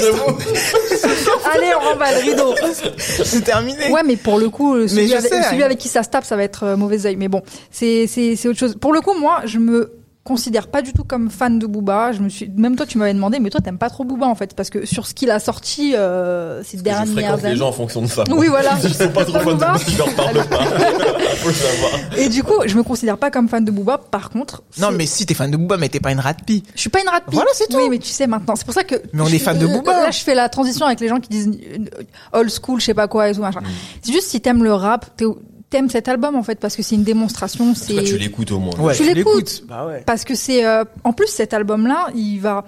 allez, 1.52 1.72
on 1.78 1.88
remballe 1.90 2.14
le 2.14 2.20
rideau. 2.30 2.54
C'est 2.98 3.42
terminé. 3.44 3.90
Ouais, 3.90 4.02
mais 4.02 4.16
pour 4.16 4.38
le 4.38 4.48
coup, 4.48 4.76
euh, 4.76 4.88
celui, 4.88 5.08
je 5.08 5.16
avec, 5.16 5.32
sais, 5.32 5.42
celui 5.42 5.62
hein. 5.62 5.66
avec 5.66 5.78
qui 5.78 5.88
ça 5.88 6.02
se 6.02 6.08
tape, 6.08 6.24
ça 6.24 6.36
va 6.36 6.42
être 6.44 6.64
euh, 6.64 6.76
mauvais 6.76 7.04
oeil. 7.06 7.16
Mais 7.16 7.28
bon, 7.28 7.42
c'est 7.70 8.06
c'est 8.06 8.36
c'est 8.36 8.48
autre 8.48 8.58
chose. 8.58 8.76
Pour 8.80 8.92
le 8.92 9.00
coup, 9.00 9.14
moi, 9.18 9.42
je 9.44 9.58
me 9.58 9.92
considère 10.24 10.68
pas 10.68 10.80
du 10.82 10.92
tout 10.94 11.04
comme 11.04 11.30
fan 11.30 11.58
de 11.58 11.66
Booba. 11.66 12.12
Je 12.12 12.20
me 12.20 12.28
suis, 12.30 12.50
même 12.56 12.76
toi, 12.76 12.86
tu 12.86 12.96
m'avais 12.98 13.12
demandé, 13.14 13.38
mais 13.40 13.50
toi, 13.50 13.60
t'aimes 13.60 13.76
pas 13.78 13.90
trop 13.90 14.04
Booba 14.04 14.26
en 14.26 14.34
fait, 14.34 14.54
parce 14.54 14.70
que 14.70 14.86
sur 14.86 15.06
ce 15.06 15.12
qu'il 15.14 15.30
a 15.30 15.38
sorti 15.38 15.94
euh, 15.94 16.62
ces 16.64 16.78
Je 16.78 16.82
dernières 16.82 17.36
les 17.36 17.44
années. 17.46 17.56
gens 17.56 17.68
en 17.68 17.72
fonction 17.72 18.00
de 18.02 18.06
ça. 18.06 18.24
Oui, 18.30 18.48
voilà. 18.48 18.70
Je 18.82 18.88
suis 18.88 19.08
pas 19.08 19.24
trop 19.24 19.34
fan 19.38 19.44
de 19.44 19.50
Booba. 19.52 19.74
leur 19.98 20.14
parle 20.14 20.44
pas. 20.48 20.64
Faut 21.36 21.48
le 21.48 21.54
savoir. 21.54 21.90
Et 22.16 22.28
du 22.30 22.42
coup, 22.42 22.54
je 22.64 22.74
me 22.76 22.82
considère 22.82 23.18
pas 23.18 23.30
comme 23.30 23.48
fan 23.48 23.64
de 23.64 23.70
Booba. 23.70 23.98
Par 23.98 24.30
contre, 24.30 24.62
Non, 24.78 24.90
mais 24.92 25.04
si 25.06 25.26
t'es 25.26 25.34
fan 25.34 25.50
de 25.50 25.56
Booba, 25.58 25.76
mais 25.76 25.88
t'es 25.90 26.00
pas 26.00 26.10
une 26.12 26.20
rat 26.20 26.32
pie. 26.34 26.62
je 26.74 26.80
suis 26.80 26.90
pas 26.90 27.00
une 27.02 27.08
rat 27.08 27.20
Voilà, 27.28 27.50
c'est 27.54 27.68
tout. 27.68 27.76
Oui, 27.76 27.88
mais 27.90 27.98
tu 27.98 28.08
sais 28.08 28.26
maintenant. 28.26 28.56
C'est 28.56 28.64
pour 28.64 28.74
ça 28.74 28.84
que. 28.84 28.94
Mais 29.12 29.20
on 29.22 29.26
je- 29.26 29.36
est 29.36 29.38
fan 29.38 29.58
de 29.58 29.66
Booba. 29.66 29.92
Là, 30.04 30.10
je 30.10 30.20
fais 30.20 30.34
la 30.34 30.48
transition 30.48 30.86
avec 30.86 31.00
les 31.00 31.08
gens 31.08 31.20
qui 31.20 31.28
disent 31.28 31.50
euh, 31.50 32.38
old 32.40 32.50
school, 32.50 32.80
je 32.80 32.86
sais 32.86 32.94
pas 32.94 33.08
quoi 33.08 33.28
et 33.28 33.34
tout 33.34 33.42
machin. 33.42 33.60
Mm. 33.60 33.66
C'est 34.02 34.12
juste 34.12 34.28
si 34.30 34.40
t'aimes 34.40 34.64
le 34.64 34.72
rap, 34.72 35.14
t'es- 35.16 35.26
t'aimes 35.70 35.88
cet 35.90 36.08
album 36.08 36.36
en 36.36 36.42
fait 36.42 36.58
parce 36.60 36.76
que 36.76 36.82
c'est 36.82 36.94
une 36.94 37.04
démonstration. 37.04 37.72
Cas, 37.74 37.80
tu 37.80 38.06
C'est 38.06 38.18
l'écoutes 38.18 38.52
au 38.52 38.58
moins. 38.58 38.74
Ouais, 38.78 38.94
Tu 38.94 39.02
tu 39.04 39.14
l'écoutes. 39.14 39.64
Bah 39.68 39.86
ouais. 39.86 40.02
parce 40.06 40.24
que 40.24 40.34
c'est 40.34 40.64
euh, 40.64 40.84
en 41.04 41.12
plus 41.12 41.26
cet 41.28 41.52
album-là, 41.54 42.08
il 42.14 42.38
va 42.38 42.64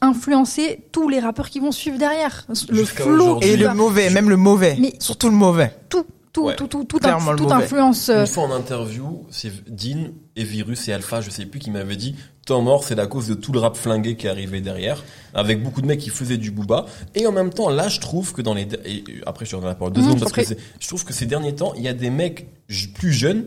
influencer 0.00 0.80
tous 0.90 1.08
les 1.08 1.20
rappeurs 1.20 1.48
qui 1.48 1.60
vont 1.60 1.72
suivre 1.72 1.98
derrière. 1.98 2.46
Le 2.68 2.84
flow. 2.84 3.38
Et 3.40 3.56
le 3.56 3.66
va- 3.66 3.74
mauvais, 3.74 4.10
même 4.10 4.28
le 4.28 4.36
mauvais. 4.36 4.76
Mais- 4.78 4.94
Surtout 4.98 5.28
le 5.28 5.36
mauvais. 5.36 5.72
tout, 5.88 6.04
tout, 6.32 6.46
Ouais. 6.46 6.56
tout, 6.56 6.66
tout, 6.66 6.84
tout, 6.84 6.98
mauvais. 7.44 7.64
influence. 7.64 8.08
euh, 8.08 8.22
Une 8.22 8.26
fois 8.26 8.44
en 8.44 8.52
interview, 8.52 9.26
c'est 9.30 9.52
Dean 9.70 10.08
et 10.34 10.44
Virus 10.44 10.88
et 10.88 10.92
Alpha, 10.92 11.20
je 11.20 11.30
sais 11.30 11.44
plus, 11.46 11.60
qui 11.60 11.70
m'avaient 11.70 11.96
dit 11.96 12.14
Temps 12.46 12.60
mort, 12.62 12.82
c'est 12.82 12.94
la 12.96 13.06
cause 13.06 13.28
de 13.28 13.34
tout 13.34 13.52
le 13.52 13.60
rap 13.60 13.76
flingué 13.76 14.16
qui 14.16 14.26
est 14.26 14.30
arrivé 14.30 14.60
derrière, 14.60 15.04
avec 15.34 15.62
beaucoup 15.62 15.80
de 15.80 15.86
mecs 15.86 16.00
qui 16.00 16.10
faisaient 16.10 16.38
du 16.38 16.50
booba. 16.50 16.86
Et 17.14 17.26
en 17.26 17.32
même 17.32 17.50
temps, 17.50 17.68
là, 17.68 17.86
je 17.88 18.00
trouve 18.00 18.32
que 18.32 18.42
dans 18.42 18.54
les 18.54 18.66
et 18.84 19.04
après, 19.26 19.44
je 19.44 19.50
te 19.52 19.56
redonne 19.56 19.68
la 19.68 19.76
parole 19.76 19.92
deux 19.92 20.00
Mmh, 20.00 20.04
secondes 20.04 20.20
parce 20.20 20.32
que 20.32 20.42
c'est- 20.44 20.58
je 20.80 20.88
trouve 20.88 21.04
que 21.04 21.12
ces 21.12 21.26
derniers 21.26 21.54
temps, 21.54 21.72
il 21.76 21.82
y 21.82 21.88
a 21.88 21.92
des 21.94 22.10
mecs 22.10 22.46
plus 22.94 23.12
jeunes 23.12 23.44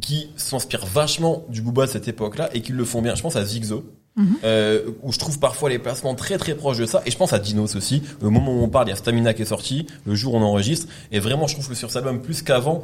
qui 0.00 0.28
s'inspirent 0.36 0.86
vachement 0.86 1.44
du 1.48 1.60
booba 1.62 1.86
de 1.86 1.90
cette 1.90 2.06
époque-là 2.06 2.50
et 2.54 2.60
qui 2.60 2.70
le 2.72 2.84
font 2.84 3.02
bien. 3.02 3.14
Je 3.16 3.22
pense 3.22 3.34
à 3.34 3.44
Zigzo. 3.44 3.84
Mhm. 4.16 4.36
Euh, 4.44 4.80
où 5.02 5.12
je 5.12 5.18
trouve 5.18 5.38
parfois 5.38 5.68
les 5.68 5.78
placements 5.78 6.14
très 6.14 6.38
très 6.38 6.54
proches 6.54 6.78
de 6.78 6.86
ça 6.86 7.02
et 7.04 7.10
je 7.10 7.16
pense 7.18 7.34
à 7.34 7.38
Dinos 7.38 7.76
aussi 7.76 8.02
au 8.22 8.30
moment 8.30 8.50
où 8.52 8.62
on 8.62 8.68
parle 8.68 8.86
il 8.86 8.90
y 8.90 8.92
a 8.94 8.96
Stamina 8.96 9.34
qui 9.34 9.42
est 9.42 9.44
sorti 9.46 9.86
le 10.06 10.14
jour 10.14 10.32
où 10.32 10.38
on 10.38 10.42
enregistre 10.42 10.86
et 11.12 11.20
vraiment 11.20 11.46
je 11.46 11.52
trouve 11.54 11.68
que 11.68 11.74
sur 11.74 11.88
cet 11.90 11.98
album 11.98 12.20
plus 12.22 12.40
qu'avant 12.40 12.82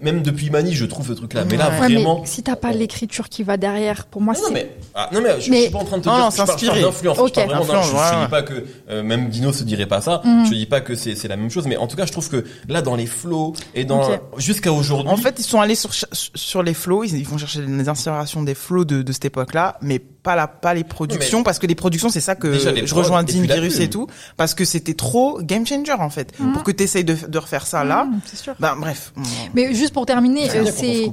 même 0.00 0.22
depuis 0.22 0.48
Mani 0.48 0.72
je 0.72 0.86
trouve 0.86 1.06
ce 1.08 1.12
truc 1.12 1.34
là 1.34 1.44
mais 1.44 1.56
là 1.56 1.68
Ouais. 1.68 1.80
ouais, 1.80 1.88
mais 1.88 1.94
vraiment 1.96 2.22
si 2.24 2.42
t'as 2.42 2.54
pas 2.56 2.70
l'écriture 2.72 3.28
qui 3.28 3.42
va 3.42 3.56
derrière, 3.58 4.06
pour 4.06 4.22
moi, 4.22 4.32
non, 4.34 4.40
non, 4.40 4.46
c'est. 4.48 4.54
mais, 4.54 4.76
ah, 4.94 5.10
non, 5.12 5.20
mais 5.20 5.34
je, 5.40 5.46
je 5.46 5.50
Mais- 5.50 5.62
suis 5.62 5.70
pas 5.70 5.78
en 5.80 5.84
train 5.84 5.98
de 5.98 6.02
te 6.04 6.08
Non, 6.08 6.14
dire 6.14 6.24
non, 6.24 6.30
que 6.30 6.32
je 6.34 6.36
parle, 6.38 6.48
je 6.48 6.52
parle 6.52 6.60
s'inspirer. 6.60 6.82
d'influence. 6.82 7.18
Ok. 7.18 7.28
Je 7.28 7.34
parle 7.34 7.46
vraiment 7.48 7.62
Influence, 7.62 7.86
d'influence. 7.92 8.02
Je, 8.08 8.14
je 8.14 8.18
ouais, 8.18 8.24
dis 8.24 8.30
pas 8.30 8.42
que, 8.42 8.64
euh, 8.90 9.02
même 9.02 9.28
Dino 9.28 9.52
se 9.52 9.64
dirait 9.64 9.86
pas 9.86 10.00
ça. 10.00 10.22
Mhm. 10.24 10.46
Je 10.46 10.54
dis 10.54 10.66
pas 10.66 10.80
que 10.80 10.94
c'est, 10.94 11.14
c'est 11.16 11.28
la 11.28 11.36
même 11.36 11.50
chose, 11.50 11.66
mais 11.66 11.76
en 11.76 11.88
tout 11.88 11.96
cas, 11.96 12.06
je 12.06 12.12
trouve 12.12 12.28
que 12.30 12.44
là, 12.68 12.80
dans 12.80 12.94
les 12.94 13.06
flows 13.06 13.54
et 13.74 13.84
dans, 13.84 14.08
jusqu'à 14.38 14.72
aujourd'hui. 14.72 15.10
En 15.12 15.16
fait, 15.16 15.34
ils 15.38 15.42
sont 15.44 15.60
allés 15.60 15.74
sur, 15.74 15.90
sur 16.12 16.62
les 16.62 16.74
flows, 16.74 17.02
ils, 17.04 17.18
ils 17.18 17.26
vont 17.26 17.36
chercher 17.36 17.60
les 17.66 17.88
inspirations 17.88 18.42
des 18.44 18.54
flows 18.54 18.84
de, 18.84 19.02
de 19.02 19.12
cette 19.12 19.24
époque-là, 19.26 19.78
mais 19.82 19.98
pas 20.22 20.36
la, 20.36 20.46
pas 20.46 20.72
les 20.74 20.84
productions, 20.84 21.42
parce 21.42 21.58
que 21.58 21.66
les 21.66 21.74
productions, 21.74 22.08
c'est 22.08 22.20
ça 22.20 22.34
que 22.36 22.52
je 22.54 22.94
rejoins 22.94 23.24
Dean 23.24 23.40
Virus 23.42 23.80
et 23.80 23.90
tout, 23.90 24.06
parce 24.36 24.54
que 24.54 24.64
c'était 24.64 24.94
trop 24.94 25.40
game 25.42 25.66
changer, 25.66 25.92
en 25.92 26.10
fait. 26.10 26.38
Mhm. 26.38 26.52
Pour 26.52 26.62
que 26.62 26.70
tu 26.70 26.84
essayes 26.84 27.04
de, 27.04 27.16
de 27.26 27.38
refaire 27.38 27.66
ça 27.66 27.82
là, 27.84 28.04
Mmh, 28.04 28.20
c'est 28.26 28.36
sûr. 28.38 28.54
bah, 28.60 28.76
bref. 28.78 29.12
Mais 29.54 29.74
juste 29.74 29.92
pour 29.92 30.06
terminer, 30.06 30.48
C'est 30.48 30.58
euh, 30.58 31.10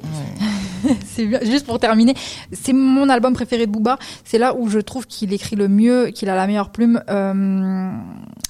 Juste 1.44 1.66
pour 1.66 1.80
terminer, 1.80 2.14
c'est 2.52 2.74
mon 2.74 3.10
album 3.10 3.34
préféré 3.34 3.66
de 3.66 3.72
Booba. 3.72 3.98
C'est 4.24 4.38
là 4.38 4.56
où 4.56 4.70
je 4.70 4.80
trouve 4.80 5.08
qu'il 5.08 5.34
écrit 5.34 5.56
le 5.56 5.68
mieux, 5.68 6.08
qu'il 6.08 6.30
a 6.30 6.36
la 6.36 6.48
meilleure 6.48 6.72
plume. 6.72 7.02
Euh, 7.10 7.92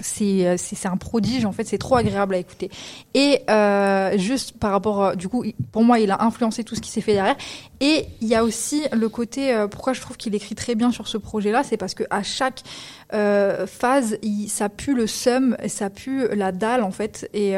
c'est 0.01 0.85
un 0.85 0.97
prodige 0.97 1.45
en 1.45 1.51
fait. 1.51 1.65
C'est 1.65 1.77
trop 1.77 1.95
agréable 1.95 2.35
à 2.35 2.37
écouter. 2.37 2.69
Et 3.13 3.41
euh, 3.49 4.17
juste 4.17 4.57
par 4.57 4.71
rapport, 4.71 5.03
euh, 5.03 5.15
du 5.15 5.27
coup, 5.27 5.43
pour 5.71 5.83
moi, 5.83 5.99
il 5.99 6.11
a 6.11 6.23
influencé 6.23 6.63
tout 6.63 6.75
ce 6.75 6.81
qui 6.81 6.89
s'est 6.89 7.01
fait 7.01 7.13
derrière. 7.13 7.37
Et 7.79 8.05
il 8.21 8.27
y 8.27 8.35
a 8.35 8.43
aussi 8.43 8.83
le 8.91 9.07
côté 9.09 9.65
pourquoi 9.71 9.93
je 9.93 10.01
trouve 10.01 10.17
qu'il 10.17 10.35
écrit 10.35 10.55
très 10.55 10.75
bien 10.75 10.91
sur 10.91 11.07
ce 11.07 11.17
projet-là, 11.17 11.63
c'est 11.63 11.77
parce 11.77 11.93
que 11.93 12.03
à 12.09 12.23
chaque 12.23 12.61
phase, 13.09 14.17
il, 14.21 14.49
ça 14.49 14.67
pue 14.67 14.93
le 14.93 15.07
seum, 15.07 15.55
ça 15.67 15.89
pue 15.89 16.27
la 16.35 16.51
dalle 16.51 16.83
en 16.83 16.91
fait. 16.91 17.29
Et 17.33 17.55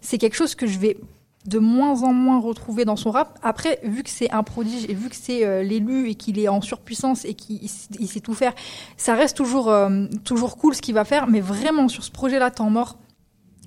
c'est 0.00 0.18
quelque 0.18 0.34
chose 0.34 0.56
que 0.56 0.66
je 0.66 0.78
vais 0.78 0.96
de 1.48 1.58
moins 1.58 2.02
en 2.02 2.12
moins 2.12 2.40
retrouver 2.40 2.84
dans 2.84 2.96
son 2.96 3.10
rap. 3.10 3.38
Après, 3.42 3.78
vu 3.84 4.02
que 4.02 4.10
c'est 4.10 4.30
un 4.30 4.42
prodige 4.42 4.84
et 4.88 4.94
vu 4.94 5.08
que 5.08 5.16
c'est 5.16 5.44
euh, 5.44 5.62
l'élu 5.62 6.08
et 6.10 6.14
qu'il 6.14 6.38
est 6.38 6.48
en 6.48 6.60
surpuissance 6.60 7.24
et 7.24 7.34
qu'il 7.34 7.58
il 7.62 7.68
sait- 7.68 7.88
il 7.98 8.08
sait 8.08 8.20
tout 8.20 8.34
faire, 8.34 8.52
ça 8.96 9.14
reste 9.14 9.36
toujours 9.36 9.68
euh, 9.70 10.06
toujours 10.24 10.56
cool 10.56 10.74
ce 10.74 10.82
qu'il 10.82 10.94
va 10.94 11.04
faire. 11.04 11.26
Mais 11.26 11.40
vraiment 11.40 11.88
sur 11.88 12.02
ce 12.04 12.10
projet-là, 12.10 12.50
temps 12.50 12.70
mort, 12.70 12.98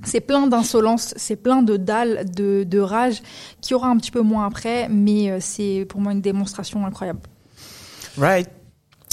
c'est 0.04 0.22
plein 0.22 0.48
d'insolence, 0.48 1.14
c'est 1.18 1.36
plein 1.36 1.62
de 1.62 1.76
dalle, 1.76 2.30
de, 2.34 2.64
de 2.64 2.80
rage, 2.80 3.22
qui 3.62 3.74
aura 3.74 3.90
un 3.90 3.98
petit 3.98 4.12
peu 4.12 4.22
moins 4.22 4.46
après. 4.46 4.88
Mais 4.90 5.30
euh, 5.30 5.38
c'est 5.42 5.86
pour 5.90 6.00
moi 6.02 6.12
une 6.14 6.22
démonstration 6.22 6.86
incroyable. 6.86 7.20
Right. 8.18 8.50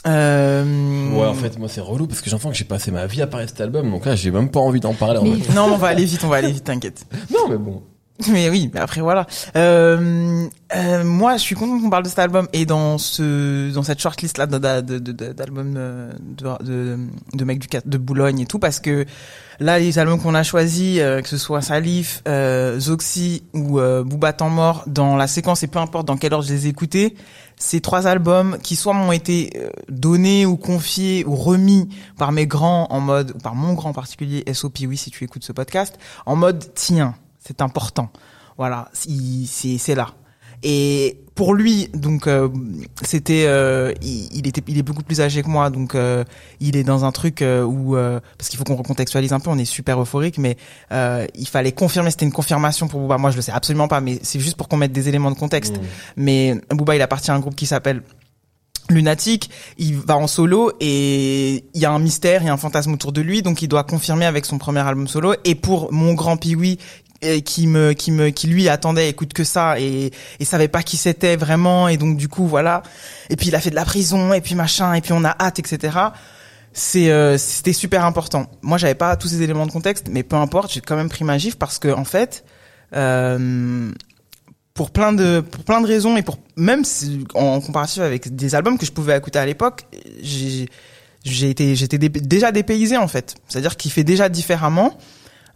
Euh... 0.06 1.10
Ouais, 1.12 1.26
en 1.26 1.34
fait, 1.34 1.59
moi, 1.59 1.68
c'est 1.68 1.80
relou 1.80 2.06
parce 2.06 2.20
que 2.20 2.30
j'entends 2.30 2.51
que 2.51 2.56
j'ai 2.56 2.64
passé 2.64 2.90
ma 2.93 3.06
vie 3.06 3.22
à 3.22 3.26
parler 3.26 3.47
de 3.47 3.51
cet 3.51 3.60
album, 3.60 3.90
donc 3.90 4.06
là, 4.06 4.14
j'ai 4.14 4.30
même 4.30 4.51
pas 4.51 4.60
envie 4.60 4.78
d'en 4.78 4.94
parler. 4.94 5.18
en 5.18 5.24
Mais-. 5.24 5.38
Non, 5.55 5.64
on 5.72 5.76
va 5.76 5.88
aller 5.88 6.05
vite, 6.05 6.22
on 6.22 6.28
va 6.28 6.36
aller 6.36 6.52
vite, 6.52 6.64
t'inquiète. 6.64 7.06
Non, 7.32 7.48
mais 7.48 7.56
bon. 7.59 7.82
Mais 8.30 8.48
oui, 8.48 8.70
mais 8.72 8.80
après 8.80 9.02
voilà. 9.02 9.26
Euh, 9.56 10.47
euh, 10.74 11.05
moi, 11.05 11.36
je 11.36 11.43
suis 11.43 11.55
content 11.55 11.78
qu'on 11.78 11.90
parle 11.90 12.05
de 12.05 12.09
cet 12.09 12.18
album 12.18 12.48
et 12.55 12.64
dans 12.64 12.97
ce 12.97 13.70
dans 13.72 13.82
cette 13.82 14.01
shortlist 14.01 14.38
là 14.38 14.47
d'albums 14.47 14.84
de, 14.84 14.98
de, 14.98 15.12
de, 16.62 16.98
de, 17.34 17.44
mecs 17.44 17.59
du 17.59 17.68
de 17.84 17.98
Boulogne 17.98 18.40
et 18.40 18.47
tout 18.47 18.59
parce 18.59 18.80
que 18.80 19.05
là 19.60 19.78
les 19.78 19.98
albums 19.98 20.20
qu'on 20.20 20.34
a 20.34 20.43
choisis, 20.43 20.98
euh, 20.98 21.20
que 21.20 21.28
ce 21.28 21.36
soit 21.36 21.60
Salif, 21.60 22.22
euh, 22.26 22.80
Zoxy 22.80 23.43
ou 23.52 23.80
euh, 23.80 24.02
Booba 24.02 24.32
Temps 24.32 24.48
Mort, 24.48 24.84
dans 24.86 25.16
la 25.16 25.26
séquence 25.26 25.62
et 25.62 25.66
peu 25.66 25.78
importe 25.78 26.06
dans 26.06 26.16
quel 26.16 26.32
ordre 26.32 26.47
je 26.47 26.55
les 26.55 26.66
ai 26.66 26.70
écoutés, 26.70 27.16
ces 27.59 27.80
trois 27.82 28.06
albums 28.06 28.56
qui 28.62 28.76
soit 28.76 28.94
m'ont 28.94 29.12
été 29.12 29.52
donnés 29.90 30.47
ou 30.47 30.56
confiés 30.56 31.24
ou 31.26 31.36
remis 31.36 31.88
par 32.16 32.32
mes 32.32 32.47
grands 32.47 32.86
en 32.90 33.01
mode 33.01 33.32
ou 33.34 33.38
par 33.38 33.55
mon 33.55 33.74
grand 33.74 33.90
en 33.90 33.94
particulier 33.94 34.43
SOP 34.52 34.78
oui 34.86 34.97
si 34.97 35.10
tu 35.10 35.22
écoutes 35.24 35.44
ce 35.44 35.52
podcast 35.52 35.98
en 36.24 36.36
mode 36.36 36.64
tiens 36.74 37.14
c'est 37.47 37.62
important. 37.62 38.10
Voilà, 38.56 38.89
c'est 38.93 39.78
c'est 39.78 39.94
là. 39.94 40.14
Et 40.62 41.18
pour 41.35 41.55
lui, 41.55 41.89
donc 41.93 42.27
euh, 42.27 42.48
c'était, 43.02 43.44
euh, 43.47 43.93
il, 44.01 44.47
était, 44.48 44.62
il 44.66 44.78
est 44.78 44.82
beaucoup 44.82 45.02
plus 45.02 45.20
âgé 45.20 45.43
que 45.43 45.48
moi, 45.48 45.68
donc 45.68 45.94
euh, 45.94 46.24
il 46.60 46.77
est 46.77 46.82
dans 46.82 47.05
un 47.05 47.12
truc 47.12 47.44
où 47.44 47.94
parce 47.94 48.48
qu'il 48.48 48.59
faut 48.59 48.64
qu'on 48.64 48.77
recontextualise 48.77 49.32
un 49.32 49.40
peu, 49.40 49.51
on 49.51 49.59
est 49.59 49.66
super 49.66 50.01
euphorique, 50.01 50.39
mais 50.39 50.56
il 50.90 51.48
fallait 51.48 51.73
confirmer, 51.73 52.10
c'était 52.10 52.24
une 52.24 52.32
confirmation 52.32 52.89
pour 52.89 53.01
Booba. 53.01 53.18
Moi, 53.18 53.31
je 53.31 53.36
le 53.36 53.43
sais 53.43 53.52
absolument 53.52 53.89
pas, 53.89 54.01
mais 54.01 54.18
c'est 54.23 54.40
juste 54.40 54.56
pour 54.56 54.68
qu'on 54.68 54.78
mette 54.78 54.93
des 54.93 55.09
éléments 55.09 55.31
de 55.31 55.39
contexte. 55.39 55.77
Mmh. 55.77 55.82
Mais 56.16 56.60
Booba, 56.70 56.97
il 56.97 57.02
appartient 57.02 57.31
à 57.31 57.35
un 57.35 57.40
groupe 57.40 57.55
qui 57.55 57.66
s'appelle 57.66 58.02
lunatique, 58.89 59.51
il 59.78 59.97
va 59.97 60.16
en 60.16 60.27
solo 60.27 60.73
et 60.81 61.64
il 61.74 61.81
y 61.81 61.85
a 61.85 61.90
un 61.90 61.98
mystère, 61.98 62.43
il 62.43 62.47
y 62.47 62.48
a 62.48 62.52
un 62.52 62.56
fantasme 62.56 62.93
autour 62.93 63.12
de 63.12 63.20
lui, 63.20 63.43
donc 63.43 63.62
il 63.62 63.68
doit 63.68 63.85
confirmer 63.85 64.27
avec 64.27 64.47
son 64.47 64.59
premier 64.59 64.81
album 64.81 65.09
solo. 65.09 65.35
Et 65.44 65.55
pour 65.55 65.93
mon 65.93 66.14
grand 66.14 66.36
Piwi, 66.36 66.78
qui 67.44 67.66
me 67.66 67.93
qui 67.93 68.12
me 68.12 68.30
qui 68.30 68.47
lui 68.47 68.68
attendait 68.68 69.09
écoute 69.09 69.32
que 69.32 69.44
ça 69.44 69.80
et 69.80 70.10
et 70.38 70.44
savait 70.44 70.68
pas 70.68 70.82
qui 70.82 70.97
c'était 70.97 71.36
vraiment 71.36 71.88
et 71.88 71.97
donc 71.97 72.16
du 72.16 72.28
coup 72.28 72.47
voilà. 72.47 72.82
Et 73.30 73.36
puis 73.36 73.48
il 73.48 73.55
a 73.55 73.60
fait 73.60 73.70
de 73.70 73.74
la 73.74 73.84
prison 73.84 74.32
et 74.32 74.40
puis 74.40 74.55
machin 74.55 74.94
et 74.94 75.01
puis 75.01 75.12
on 75.12 75.24
a 75.24 75.34
hâte 75.40 75.59
etc 75.59 75.98
c'est 76.76 77.10
euh, 77.10 77.38
c'était 77.38 77.72
super 77.72 78.05
important. 78.05 78.51
Moi 78.60 78.76
j'avais 78.76 78.94
pas 78.94 79.16
tous 79.16 79.28
ces 79.28 79.40
éléments 79.40 79.66
de 79.66 79.72
contexte 79.72 80.09
mais 80.10 80.22
peu 80.22 80.36
importe 80.36 80.72
j'ai 80.72 80.82
quand 80.82 80.94
même 80.94 81.09
pris 81.09 81.24
ma 81.24 81.38
gifle 81.38 81.56
parce 81.56 81.78
que 81.78 81.88
en 81.88 82.05
fait 82.05 82.44
euh, 82.94 83.90
pour 84.74 84.90
plein 84.90 85.14
de 85.14 85.40
pour 85.40 85.64
plein 85.64 85.80
de 85.80 85.86
raisons 85.86 86.18
et 86.18 86.22
pour 86.22 86.38
même 86.56 86.84
en 87.32 87.62
comparatif 87.62 88.02
avec 88.02 88.36
des 88.36 88.55
albums 88.55 88.76
que 88.76 88.84
je 88.84 88.93
pouvais 88.93 89.16
écouter 89.16 89.38
à 89.38 89.47
l'époque 89.47 89.86
j'ai 90.20 90.68
j'ai 91.24 91.48
été 91.48 91.74
j'étais 91.76 91.98
déjà 91.98 92.52
dépaysé 92.52 92.98
en 92.98 93.09
fait. 93.09 93.36
C'est 93.48 93.59
à 93.59 93.62
dire 93.62 93.78
qu'il 93.78 93.90
fait 93.90 94.05
déjà 94.05 94.28
différemment 94.28 94.98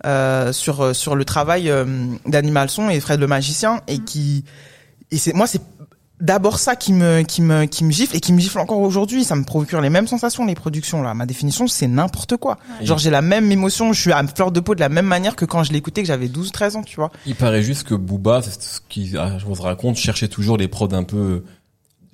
euh, 0.06 0.52
sur 0.52 0.80
euh, 0.80 0.92
sur 0.94 1.14
le 1.14 1.24
travail 1.24 1.70
euh, 1.70 1.84
d'Animal 2.26 2.70
Son 2.70 2.88
et 2.88 3.00
Fred 3.00 3.20
le 3.20 3.26
magicien 3.26 3.80
et 3.86 3.98
mm. 3.98 4.04
qui 4.04 4.44
et 5.10 5.18
c'est 5.18 5.34
moi 5.34 5.46
c'est 5.46 5.60
d'abord 6.20 6.58
ça 6.58 6.74
qui 6.74 6.92
me 6.92 7.22
qui 7.22 7.42
me 7.42 7.66
qui 7.66 7.84
me 7.84 7.90
gifle 7.90 8.16
et 8.16 8.20
qui 8.20 8.32
me 8.32 8.40
gifle 8.40 8.60
encore 8.60 8.80
aujourd'hui. 8.80 9.24
Ça 9.24 9.36
me 9.36 9.44
procure 9.44 9.80
les 9.80 9.90
mêmes 9.90 10.06
sensations 10.06 10.46
les 10.46 10.54
productions 10.54 11.02
là. 11.02 11.12
Ma 11.12 11.26
définition 11.26 11.66
c'est 11.66 11.86
n'importe 11.86 12.36
quoi. 12.38 12.58
Genre 12.82 12.98
j'ai 12.98 13.10
la 13.10 13.20
même 13.20 13.52
émotion 13.52 13.92
je 13.92 14.00
suis 14.00 14.12
à 14.12 14.26
fleur 14.26 14.52
de 14.52 14.60
peau 14.60 14.74
de 14.74 14.80
la 14.80 14.88
même 14.88 15.06
manière 15.06 15.36
que 15.36 15.44
quand 15.44 15.64
je 15.64 15.72
l'écoutais 15.72 16.00
que 16.00 16.08
j'avais 16.08 16.28
12 16.28 16.50
13 16.50 16.76
ans 16.76 16.82
tu 16.82 16.96
vois. 16.96 17.10
Il 17.26 17.34
paraît 17.34 17.62
juste 17.62 17.86
que 17.86 17.94
Booba 17.94 18.40
c'est 18.42 18.62
ce 18.62 18.80
qui 18.88 19.14
ah, 19.18 19.36
je 19.38 19.44
vous 19.44 19.54
raconte 19.54 19.96
cherchait 19.96 20.28
toujours 20.28 20.56
les 20.56 20.68
prods 20.68 20.88
un 20.92 21.04
peu 21.04 21.44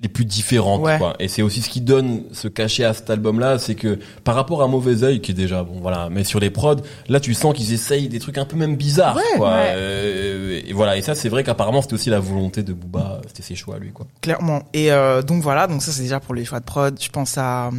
les 0.01 0.09
plus 0.09 0.25
différentes 0.25 0.81
quoi. 0.81 1.15
et 1.19 1.27
c'est 1.27 1.41
aussi 1.41 1.61
ce 1.61 1.69
qui 1.69 1.81
donne 1.81 2.21
ce 2.31 2.47
cachet 2.47 2.83
à 2.83 2.93
cet 2.93 3.09
album 3.09 3.39
là 3.39 3.57
c'est 3.57 3.73
que 3.73 3.97
par 4.23 4.35
rapport 4.35 4.61
à 4.61 4.67
mauvais 4.67 5.03
oeil 5.03 5.21
qui 5.21 5.31
est 5.31 5.33
déjà 5.33 5.63
bon 5.63 5.79
voilà 5.81 6.09
mais 6.11 6.23
sur 6.23 6.39
les 6.39 6.51
prods 6.51 6.81
là 7.09 7.19
tu 7.19 7.33
sens 7.33 7.55
qu'ils 7.55 7.73
essayent 7.73 8.07
des 8.07 8.19
trucs 8.19 8.37
un 8.37 8.45
peu 8.45 8.55
même 8.55 8.75
bizarres 8.75 9.17
quoi. 9.37 9.53
Euh, 9.53 10.61
et 10.65 10.73
voilà 10.73 10.97
et 10.97 11.01
ça 11.01 11.15
c'est 11.15 11.29
vrai 11.29 11.43
qu'apparemment 11.43 11.81
c'était 11.81 11.95
aussi 11.95 12.09
la 12.11 12.19
volonté 12.19 12.61
de 12.61 12.73
Booba 12.73 13.21
c'était 13.27 13.43
ses 13.43 13.55
choix 13.55 13.79
lui 13.79 13.91
quoi. 13.91 14.05
Clairement. 14.21 14.63
Et 14.73 14.91
euh, 14.91 15.21
donc 15.21 15.41
voilà 15.41 15.67
donc 15.67 15.81
ça 15.81 15.91
c'est 15.91 16.03
déjà 16.03 16.19
pour 16.19 16.35
les 16.35 16.45
choix 16.45 16.59
de 16.59 16.65
prod. 16.65 16.97
Je 17.01 17.09
pense 17.09 17.37
à 17.37 17.67
euh, 17.67 17.71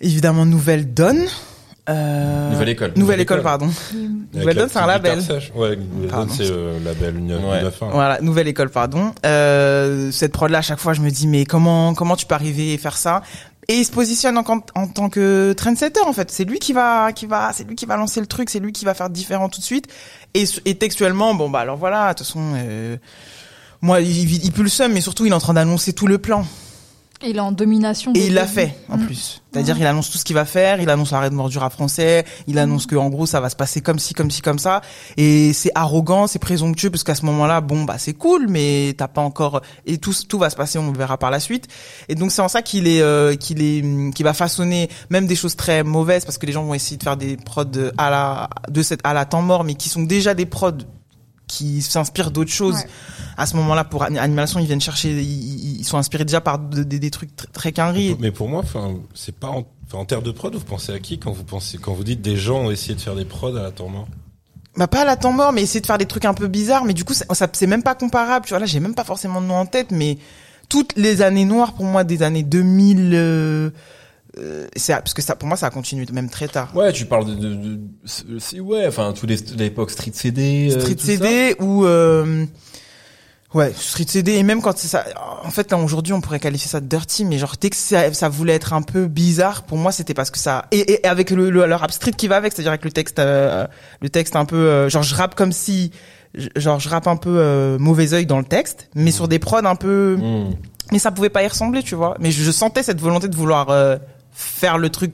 évidemment 0.00 0.46
Nouvelle 0.46 0.92
Donne 0.94 1.26
euh... 1.88 2.50
Nouvelle 2.50 2.68
école. 2.68 2.92
Nouvelle, 2.96 3.20
école, 3.20 3.42
pardon. 3.42 3.70
Nouvelle 4.34 4.56
Donne, 4.56 4.68
c'est 4.70 4.78
un 4.78 4.86
label. 4.86 5.20
Ouais, 5.54 5.76
Nouvelle 5.76 6.10
Donne, 6.10 6.30
c'est 6.30 6.50
euh, 6.50 6.78
label 6.84 7.16
ouais. 7.16 7.62
Voilà, 7.92 8.20
Nouvelle 8.20 8.48
école, 8.48 8.70
pardon. 8.70 9.12
Euh, 9.24 10.10
cette 10.12 10.32
prod 10.32 10.50
là, 10.50 10.58
à 10.58 10.62
chaque 10.62 10.80
fois, 10.80 10.92
je 10.92 11.00
me 11.00 11.10
dis, 11.10 11.26
mais 11.26 11.44
comment, 11.44 11.94
comment 11.94 12.16
tu 12.16 12.26
peux 12.26 12.34
arriver 12.34 12.74
et 12.74 12.78
faire 12.78 12.96
ça? 12.96 13.22
Et 13.68 13.74
il 13.74 13.84
se 13.84 13.90
positionne 13.90 14.38
en, 14.38 14.44
en 14.74 14.86
tant 14.86 15.10
que 15.10 15.52
trendsetter, 15.52 16.00
en 16.00 16.12
fait. 16.12 16.30
C'est 16.30 16.44
lui 16.44 16.58
qui 16.58 16.72
va, 16.72 17.12
qui 17.12 17.26
va, 17.26 17.52
c'est 17.52 17.64
lui 17.64 17.74
qui 17.74 17.84
va 17.84 17.96
lancer 17.96 18.20
le 18.20 18.26
truc, 18.26 18.48
c'est 18.48 18.60
lui 18.60 18.72
qui 18.72 18.84
va 18.86 18.94
faire 18.94 19.10
différent 19.10 19.48
tout 19.48 19.60
de 19.60 19.64
suite. 19.64 19.88
Et, 20.34 20.44
et 20.64 20.74
textuellement, 20.76 21.34
bon, 21.34 21.50
bah, 21.50 21.60
alors 21.60 21.76
voilà, 21.76 22.12
de 22.12 22.18
toute 22.18 22.26
façon, 22.26 22.40
euh, 22.56 22.96
moi, 23.82 24.00
il, 24.00 24.10
il, 24.10 24.44
il 24.44 24.52
pue 24.52 24.62
le 24.62 24.70
seum, 24.70 24.92
mais 24.92 25.02
surtout, 25.02 25.26
il 25.26 25.32
est 25.32 25.34
en 25.34 25.40
train 25.40 25.54
d'annoncer 25.54 25.92
tout 25.92 26.06
le 26.06 26.16
plan. 26.18 26.46
Il 27.22 27.36
est 27.36 27.40
en 27.40 27.50
domination. 27.50 28.12
Et 28.14 28.26
il 28.26 28.34
l'a 28.34 28.46
fait, 28.46 28.76
en 28.88 28.96
mm. 28.96 29.06
plus. 29.06 29.42
C'est-à-dire, 29.52 29.74
mm. 29.74 29.80
il 29.80 29.86
annonce 29.86 30.10
tout 30.10 30.18
ce 30.18 30.24
qu'il 30.24 30.34
va 30.34 30.44
faire, 30.44 30.80
il 30.80 30.88
annonce 30.88 31.10
l'arrêt 31.10 31.30
de 31.30 31.34
mordure 31.34 31.64
à 31.64 31.70
français, 31.70 32.24
il 32.46 32.54
mm. 32.54 32.58
annonce 32.58 32.86
que, 32.86 32.94
en 32.94 33.08
gros, 33.08 33.26
ça 33.26 33.40
va 33.40 33.50
se 33.50 33.56
passer 33.56 33.80
comme 33.80 33.98
ci, 33.98 34.14
comme 34.14 34.30
ci, 34.30 34.40
comme 34.40 34.58
ça. 34.58 34.82
Et 35.16 35.52
c'est 35.52 35.72
arrogant, 35.74 36.26
c'est 36.28 36.38
présomptueux, 36.38 36.90
parce 36.90 37.02
qu'à 37.02 37.16
ce 37.16 37.24
moment-là, 37.26 37.60
bon, 37.60 37.84
bah, 37.84 37.96
c'est 37.98 38.14
cool, 38.14 38.46
mais 38.48 38.94
t'as 38.96 39.08
pas 39.08 39.22
encore, 39.22 39.62
et 39.84 39.98
tout, 39.98 40.14
tout 40.28 40.38
va 40.38 40.48
se 40.48 40.56
passer, 40.56 40.78
on 40.78 40.92
le 40.92 40.98
verra 40.98 41.18
par 41.18 41.30
la 41.30 41.40
suite. 41.40 41.66
Et 42.08 42.14
donc, 42.14 42.30
c'est 42.30 42.42
en 42.42 42.48
ça 42.48 42.62
qu'il 42.62 42.86
est, 42.86 43.02
euh, 43.02 43.34
qu'il 43.34 43.62
est, 43.62 44.14
qu'il 44.14 44.24
va 44.24 44.34
façonner 44.34 44.88
même 45.10 45.26
des 45.26 45.36
choses 45.36 45.56
très 45.56 45.82
mauvaises, 45.82 46.24
parce 46.24 46.38
que 46.38 46.46
les 46.46 46.52
gens 46.52 46.64
vont 46.64 46.74
essayer 46.74 46.98
de 46.98 47.02
faire 47.02 47.16
des 47.16 47.36
prods 47.36 47.64
à 47.96 48.10
la, 48.10 48.48
de 48.68 48.82
cette, 48.82 49.00
à 49.02 49.12
la 49.12 49.24
temps 49.24 49.42
mort, 49.42 49.64
mais 49.64 49.74
qui 49.74 49.88
sont 49.88 50.02
déjà 50.02 50.34
des 50.34 50.46
prods 50.46 50.78
qui 51.48 51.82
s'inspirent 51.82 52.30
d'autres 52.30 52.52
choses. 52.52 52.76
À 53.36 53.46
ce 53.46 53.56
moment-là, 53.56 53.84
pour 53.84 54.04
animation, 54.04 54.60
ils 54.60 54.66
viennent 54.66 54.80
chercher, 54.80 55.10
ils, 55.20 55.84
sont 55.84 55.98
inspirés 55.98 56.24
déjà 56.24 56.40
par 56.40 56.58
des 56.58 57.10
trucs 57.10 57.34
très, 57.34 57.72
très 57.72 58.16
Mais 58.20 58.30
pour 58.30 58.48
moi, 58.48 58.60
enfin, 58.62 58.94
c'est 59.14 59.34
pas 59.34 59.48
en, 59.48 59.66
en 59.92 60.04
termes 60.04 60.22
de 60.22 60.30
prod, 60.30 60.54
vous 60.54 60.60
pensez 60.60 60.92
à 60.92 60.98
qui 60.98 61.18
quand 61.18 61.32
vous 61.32 61.44
pensez, 61.44 61.78
quand 61.78 61.92
vous 61.92 62.04
dites 62.04 62.20
des 62.20 62.36
gens 62.36 62.58
ont 62.58 62.70
essayé 62.70 62.94
de 62.94 63.00
faire 63.00 63.16
des 63.16 63.24
prods 63.24 63.56
à 63.56 63.62
la 63.62 63.70
temps 63.70 63.88
mort? 63.88 64.06
Bah 64.76 64.86
pas 64.86 65.00
à 65.00 65.04
la 65.04 65.16
temps 65.16 65.32
mort, 65.32 65.52
mais 65.52 65.62
essayer 65.62 65.80
de 65.80 65.86
faire 65.86 65.98
des 65.98 66.06
trucs 66.06 66.24
un 66.24 66.34
peu 66.34 66.46
bizarres. 66.46 66.84
Mais 66.84 66.94
du 66.94 67.04
coup, 67.04 67.14
ça, 67.14 67.24
c'est 67.52 67.66
même 67.66 67.82
pas 67.82 67.96
comparable. 67.96 68.46
Tu 68.46 68.50
vois 68.50 68.60
là, 68.60 68.66
j'ai 68.66 68.78
même 68.78 68.94
pas 68.94 69.02
forcément 69.02 69.40
de 69.40 69.46
nom 69.46 69.56
en 69.56 69.66
tête, 69.66 69.90
mais 69.90 70.18
toutes 70.68 70.94
les 70.96 71.22
années 71.22 71.44
noires 71.44 71.72
pour 71.72 71.84
moi 71.84 72.04
des 72.04 72.22
années 72.22 72.44
2000. 72.44 73.10
Euh, 73.14 73.70
c'est 74.76 74.92
parce 74.92 75.14
que 75.14 75.22
ça 75.22 75.36
pour 75.36 75.48
moi 75.48 75.56
ça 75.56 75.66
a 75.66 75.70
continué 75.70 76.06
même 76.12 76.30
très 76.30 76.48
tard. 76.48 76.74
Ouais, 76.74 76.92
tu 76.92 77.06
parles 77.06 77.26
de, 77.26 77.34
de, 77.34 77.54
de 77.54 78.60
ouais, 78.60 78.86
enfin 78.86 79.12
tous 79.12 79.26
les 79.26 79.36
l'époque 79.56 79.90
Street 79.90 80.12
CD, 80.12 80.70
euh, 80.70 80.80
Street 80.80 80.96
CD 80.98 81.56
ou 81.60 81.84
euh, 81.84 82.44
ouais 83.54 83.72
Street 83.74 84.06
CD 84.06 84.32
et 84.34 84.42
même 84.42 84.62
quand 84.62 84.76
c'est 84.76 84.88
ça, 84.88 85.04
en 85.44 85.50
fait 85.50 85.72
aujourd'hui 85.72 86.12
on 86.12 86.20
pourrait 86.20 86.40
qualifier 86.40 86.68
ça 86.68 86.80
de 86.80 86.86
dirty, 86.86 87.24
mais 87.24 87.38
genre 87.38 87.54
dès 87.60 87.70
que 87.70 87.76
ça, 87.76 88.12
ça 88.12 88.28
voulait 88.28 88.54
être 88.54 88.72
un 88.72 88.82
peu 88.82 89.06
bizarre, 89.06 89.62
pour 89.62 89.78
moi 89.78 89.92
c'était 89.92 90.14
parce 90.14 90.30
que 90.30 90.38
ça 90.38 90.66
et, 90.70 90.92
et 90.92 91.06
avec 91.06 91.30
le, 91.30 91.50
le, 91.50 91.74
rap 91.74 91.90
street 91.90 92.12
qui 92.12 92.28
va 92.28 92.36
avec, 92.36 92.52
c'est-à-dire 92.52 92.72
avec 92.72 92.84
le 92.84 92.92
texte 92.92 93.18
euh, 93.18 93.66
le 94.00 94.08
texte 94.08 94.36
un 94.36 94.44
peu 94.44 94.88
genre 94.88 95.02
je 95.02 95.14
rappe 95.14 95.34
comme 95.34 95.52
si 95.52 95.92
genre 96.56 96.78
je 96.78 96.88
rappe 96.88 97.06
un 97.06 97.16
peu 97.16 97.76
mauvais 97.78 98.12
oeil 98.12 98.26
dans 98.26 98.38
le 98.38 98.44
texte, 98.44 98.88
mais 98.94 99.10
sur 99.10 99.28
des 99.28 99.38
prods 99.38 99.64
un 99.64 99.76
peu 99.76 100.16
mmh. 100.16 100.54
mais 100.92 100.98
ça 100.98 101.10
pouvait 101.10 101.30
pas 101.30 101.42
y 101.42 101.48
ressembler, 101.48 101.82
tu 101.82 101.94
vois. 101.94 102.16
Mais 102.20 102.30
je, 102.30 102.42
je 102.42 102.50
sentais 102.50 102.82
cette 102.82 103.00
volonté 103.00 103.28
de 103.28 103.36
vouloir 103.36 103.70
faire 104.38 104.78
le 104.78 104.88
truc 104.88 105.12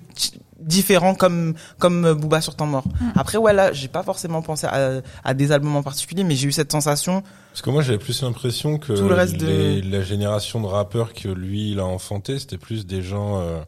différent 0.60 1.14
comme 1.14 1.55
comme 1.78 2.14
Booba 2.14 2.40
sur 2.40 2.56
temps 2.56 2.66
mort. 2.66 2.84
Mm. 2.86 3.06
Après 3.16 3.38
ouais 3.38 3.52
là, 3.52 3.72
j'ai 3.72 3.88
pas 3.88 4.02
forcément 4.02 4.42
pensé 4.42 4.66
à, 4.66 5.02
à, 5.22 5.34
des 5.34 5.52
albums 5.52 5.76
en 5.76 5.82
particulier 5.82 6.24
mais 6.24 6.34
j'ai 6.36 6.48
eu 6.48 6.52
cette 6.52 6.72
sensation 6.72 7.22
parce 7.51 7.62
que 7.62 7.70
moi 7.70 7.82
j'avais 7.82 7.98
plus 7.98 8.22
l'impression 8.22 8.78
que 8.78 8.92
Tout 8.92 9.09
le 9.09 9.14
reste 9.14 9.36
de... 9.36 9.80
la 9.90 10.02
génération 10.02 10.60
de 10.60 10.66
rappeurs 10.66 11.12
que 11.12 11.28
lui 11.28 11.72
il 11.72 11.80
a 11.80 11.86
enfanté, 11.86 12.38
c'était 12.38 12.59
plus 12.59 12.86
des 12.86 13.02
gens 13.02 13.40
euh, 13.40 13.60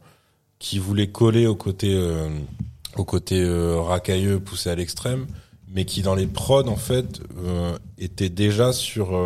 qui 0.58 0.78
voulaient 0.78 1.08
coller 1.08 1.46
au 1.46 1.54
côté 1.54 1.94
euh, 1.94 2.28
au 2.96 3.04
côté 3.04 3.40
euh, 3.40 3.80
racailleux 3.80 4.40
poussé 4.40 4.70
à 4.70 4.74
l'extrême 4.74 5.26
mais 5.68 5.84
qui 5.84 6.02
dans 6.02 6.14
les 6.14 6.26
prods 6.26 6.68
en 6.68 6.76
fait 6.76 7.20
euh, 7.38 7.76
étaient 7.98 8.28
déjà 8.28 8.72
sur 8.72 9.18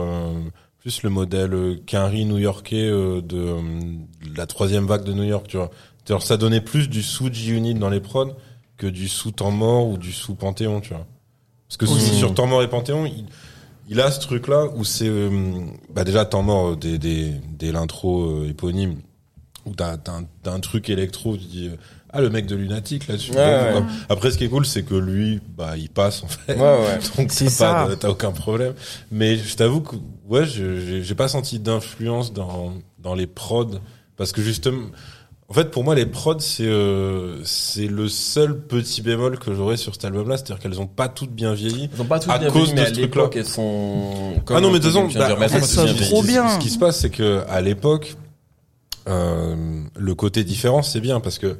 plus 0.78 1.02
le 1.02 1.10
modèle 1.10 1.80
Quinry 1.86 2.24
new-yorkais 2.24 2.88
de, 2.88 3.20
de 3.20 3.56
la 4.36 4.46
troisième 4.46 4.86
vague 4.86 5.04
de 5.04 5.12
New 5.12 5.24
York, 5.24 5.46
tu 5.46 5.58
vois 5.58 5.70
alors 6.10 6.22
ça 6.22 6.36
donnait 6.36 6.60
plus 6.60 6.88
du 6.88 7.02
sous 7.02 7.32
G-Unit 7.32 7.74
dans 7.74 7.90
les 7.90 8.00
prods 8.00 8.36
que 8.76 8.86
du 8.86 9.08
sous 9.08 9.30
temps 9.30 9.50
mort 9.50 9.88
ou 9.88 9.98
du 9.98 10.12
sous 10.12 10.34
Panthéon, 10.34 10.80
tu 10.80 10.90
vois. 10.90 11.06
Parce 11.68 11.76
que 11.76 11.86
sur 11.86 12.34
temps 12.34 12.46
mort 12.46 12.62
et 12.62 12.68
Panthéon, 12.68 13.06
il, 13.06 13.26
il 13.90 14.00
a 14.00 14.10
ce 14.10 14.20
truc 14.20 14.48
là 14.48 14.66
où 14.74 14.84
c'est 14.84 15.08
euh, 15.08 15.30
bah 15.92 16.04
déjà 16.04 16.24
temps 16.24 16.42
mort 16.42 16.76
des 16.76 16.98
des 16.98 17.32
des 17.58 17.72
l'intro 17.72 18.24
euh, 18.24 18.48
éponyme 18.48 18.96
où 19.66 19.74
t'as 19.74 19.98
t'as 19.98 20.22
un, 20.52 20.60
truc 20.60 20.88
électro 20.88 21.36
tu 21.36 21.44
dis 21.44 21.68
euh, 21.68 21.76
ah 22.12 22.20
le 22.20 22.30
mec 22.30 22.46
de 22.46 22.56
lunatique 22.56 23.08
là-dessus. 23.08 23.32
Après 24.08 24.30
ce 24.30 24.38
qui 24.38 24.44
est 24.44 24.48
cool 24.48 24.64
c'est 24.64 24.84
que 24.84 24.94
lui 24.94 25.40
bah 25.56 25.76
il 25.76 25.90
passe 25.90 26.22
en 26.22 26.28
fait. 26.28 26.54
Donc 27.16 27.32
t'as 27.34 27.86
pas 27.86 27.96
t'as 27.96 28.08
aucun 28.08 28.32
problème. 28.32 28.74
Mais 29.10 29.36
je 29.36 29.56
t'avoue 29.56 29.80
que 29.80 29.96
ouais 30.28 30.46
j'ai 30.46 31.14
pas 31.16 31.28
senti 31.28 31.58
d'influence 31.58 32.32
dans 32.32 32.72
dans 32.98 33.14
les 33.14 33.26
prods 33.26 33.80
parce 34.16 34.30
que 34.32 34.40
justement 34.40 34.86
En 35.50 35.52
fait, 35.52 35.72
pour 35.72 35.82
moi, 35.82 35.96
les 35.96 36.06
prods, 36.06 36.38
c'est 36.38 36.64
euh, 36.64 37.42
c'est 37.42 37.88
le 37.88 38.08
seul 38.08 38.56
petit 38.56 39.02
bémol 39.02 39.36
que 39.36 39.52
j'aurais 39.52 39.76
sur 39.76 39.94
cet 39.94 40.04
album-là, 40.04 40.36
c'est-à-dire 40.36 40.60
qu'elles 40.60 40.80
ont 40.80 40.86
pas 40.86 41.08
toutes 41.08 41.32
bien 41.32 41.54
vieilli. 41.54 41.90
Elles 41.92 42.00
ont 42.00 42.04
pas 42.04 42.20
toutes 42.20 42.30
À 42.30 42.38
bien 42.38 42.50
cause 42.52 42.72
vieilli, 42.72 42.74
de 42.74 42.76
mais 42.76 42.82
à 42.82 42.86
ce 42.86 42.92
truc-là. 42.92 43.22
l'époque, 43.22 43.36
elles 43.36 43.46
sont... 43.46 44.34
ah 44.48 44.60
non, 44.60 44.70
mais 44.70 44.78
de 44.78 44.84
toute 44.84 44.92
façon, 44.92 45.08
bah, 45.18 45.36
mais 45.40 45.46
en 45.46 45.48
fait, 45.48 45.56
elles 45.56 45.64
sont 45.64 46.04
trop 46.04 46.22
bien. 46.22 46.48
Ce 46.50 46.58
qui 46.60 46.70
se 46.70 46.78
passe, 46.78 47.00
c'est 47.00 47.10
que 47.10 47.42
à 47.48 47.60
l'époque, 47.60 48.16
euh, 49.08 49.82
le 49.96 50.14
côté 50.14 50.44
différent, 50.44 50.82
c'est 50.82 51.00
bien 51.00 51.18
parce 51.18 51.40
que, 51.40 51.58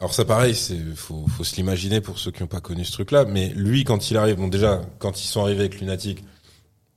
alors 0.00 0.12
ça 0.12 0.24
pareil, 0.24 0.56
c'est 0.56 0.76
faut 0.96 1.24
faut 1.36 1.44
se 1.44 1.54
l'imaginer 1.54 2.00
pour 2.00 2.18
ceux 2.18 2.32
qui 2.32 2.42
n'ont 2.42 2.48
pas 2.48 2.60
connu 2.60 2.84
ce 2.84 2.90
truc-là. 2.90 3.26
Mais 3.26 3.52
lui, 3.54 3.84
quand 3.84 4.10
il 4.10 4.16
arrive, 4.16 4.36
bon 4.36 4.48
déjà, 4.48 4.80
quand 4.98 5.22
ils 5.22 5.28
sont 5.28 5.42
arrivés 5.42 5.60
avec 5.60 5.78
Lunatic, 5.78 6.24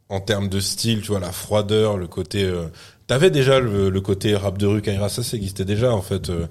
en 0.10 0.20
termes 0.20 0.50
de 0.50 0.60
style, 0.60 1.02
tu 1.02 1.10
vois, 1.10 1.20
la 1.20 1.32
froideur, 1.32 1.98
le 1.98 2.08
côté, 2.08 2.44
euh, 2.44 2.70
t'avais 3.08 3.30
déjà 3.32 3.60
le, 3.60 3.90
le 3.90 4.02
côté 4.02 4.36
rap 4.36 4.58
de 4.58 4.66
rue 4.68 4.82
Kaira, 4.82 5.10
ça, 5.10 5.24
ça 5.24 5.36
existait 5.38 5.66
déjà 5.66 5.92
en 5.94 6.02
fait. 6.02 6.30
euh, 6.30 6.48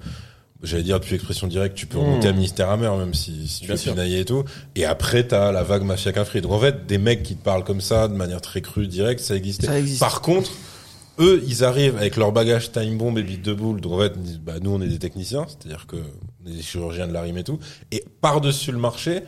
J'allais 0.63 0.81
dire 0.81 0.99
depuis 0.99 1.13
expression 1.13 1.45
directe, 1.45 1.75
tu 1.75 1.85
peux 1.85 1.99
Mmh. 1.99 2.01
remonter 2.01 2.27
à 2.29 2.33
Ministère 2.33 2.69
Amer 2.71 2.97
même 2.97 3.13
si, 3.13 3.47
si 3.47 3.61
tu 3.61 3.77
sûr. 3.77 3.91
pinailler 3.93 4.21
et 4.21 4.25
tout. 4.25 4.43
Et 4.75 4.85
après 4.85 5.23
t'as 5.27 5.51
la 5.51 5.61
vague 5.61 5.83
mafia 5.83 6.25
free. 6.25 6.41
Donc 6.41 6.51
en 6.51 6.59
fait, 6.59 6.87
des 6.87 6.97
mecs 6.97 7.21
qui 7.21 7.35
te 7.35 7.43
parlent 7.43 7.63
comme 7.63 7.79
ça, 7.79 8.07
de 8.07 8.15
manière 8.15 8.41
très 8.41 8.61
crue, 8.61 8.87
directe, 8.87 9.19
ça 9.21 9.35
existait. 9.35 9.67
Ça 9.67 9.77
existe. 9.79 9.99
Par 9.99 10.21
contre, 10.21 10.49
eux, 11.19 11.43
ils 11.47 11.63
arrivent 11.63 11.95
avec 11.97 12.15
leur 12.15 12.31
bagage 12.31 12.71
time 12.71 12.97
bomb 12.97 13.15
et 13.19 13.23
beat 13.23 13.43
de 13.43 13.53
boule. 13.53 13.81
Donc 13.81 13.93
en 13.93 13.99
fait, 13.99 14.13
bah, 14.43 14.53
nous, 14.59 14.71
on 14.71 14.81
est 14.81 14.87
des 14.87 14.97
techniciens, 14.97 15.45
c'est-à-dire 15.47 15.85
que 15.85 15.97
on 16.43 16.49
est 16.49 16.53
des 16.55 16.61
chirurgiens 16.63 17.07
de 17.07 17.13
la 17.13 17.21
rime 17.21 17.37
et 17.37 17.43
tout. 17.43 17.59
Et 17.91 18.03
par-dessus 18.21 18.71
le 18.71 18.79
marché, 18.79 19.21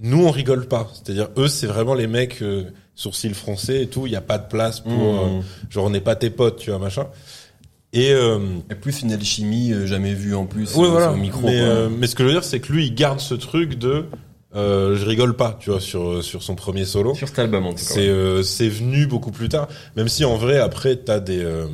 nous, 0.00 0.24
on 0.26 0.30
rigole 0.30 0.66
pas. 0.66 0.88
C'est-à-dire, 0.94 1.28
eux, 1.36 1.48
c'est 1.48 1.66
vraiment 1.66 1.94
les 1.94 2.06
mecs 2.06 2.42
euh, 2.42 2.64
sourcils 2.94 3.34
français 3.34 3.82
et 3.82 3.86
tout. 3.86 4.06
Il 4.06 4.12
y 4.12 4.16
a 4.16 4.20
pas 4.20 4.38
de 4.38 4.46
place 4.48 4.80
pour, 4.80 4.92
Mmh. 4.92 5.38
euh, 5.38 5.40
genre, 5.70 5.84
on 5.86 5.90
n'est 5.90 6.00
pas 6.00 6.16
tes 6.16 6.30
potes, 6.30 6.58
tu 6.58 6.70
vois, 6.70 6.78
machin. 6.78 7.06
Et 7.92 8.12
euh, 8.12 8.38
Et 8.70 8.74
plus 8.74 9.00
une 9.02 9.12
alchimie 9.12 9.72
euh, 9.72 9.86
jamais 9.86 10.12
vue 10.12 10.34
en 10.34 10.44
plus 10.44 10.74
ouais, 10.74 10.84
euh, 10.86 10.90
voilà. 10.90 11.12
au 11.12 11.16
micro. 11.16 11.40
mais, 11.46 11.60
euh, 11.60 11.88
mais 11.88 12.06
ce 12.06 12.14
que 12.14 12.22
je 12.24 12.28
veux 12.28 12.34
dire, 12.34 12.44
c'est 12.44 12.60
que 12.60 12.72
lui, 12.72 12.86
il 12.86 12.94
garde 12.94 13.20
ce 13.20 13.32
truc 13.34 13.78
de, 13.78 14.04
euh, 14.54 14.96
je 14.96 15.04
rigole 15.06 15.34
pas, 15.34 15.56
tu 15.60 15.70
vois, 15.70 15.80
sur 15.80 16.22
sur 16.22 16.42
son 16.42 16.56
premier 16.56 16.84
solo. 16.84 17.14
Sur 17.14 17.28
cet 17.28 17.38
album, 17.38 17.64
en 17.64 17.70
tout 17.70 17.76
cas. 17.76 17.82
C'est 17.94 18.08
euh, 18.08 18.42
c'est 18.42 18.68
venu 18.68 19.06
beaucoup 19.06 19.30
plus 19.30 19.48
tard, 19.48 19.68
même 19.96 20.08
si 20.08 20.24
en 20.26 20.36
vrai 20.36 20.58
après 20.58 20.96
t'as 20.96 21.20
des 21.20 21.42
euh, 21.42 21.66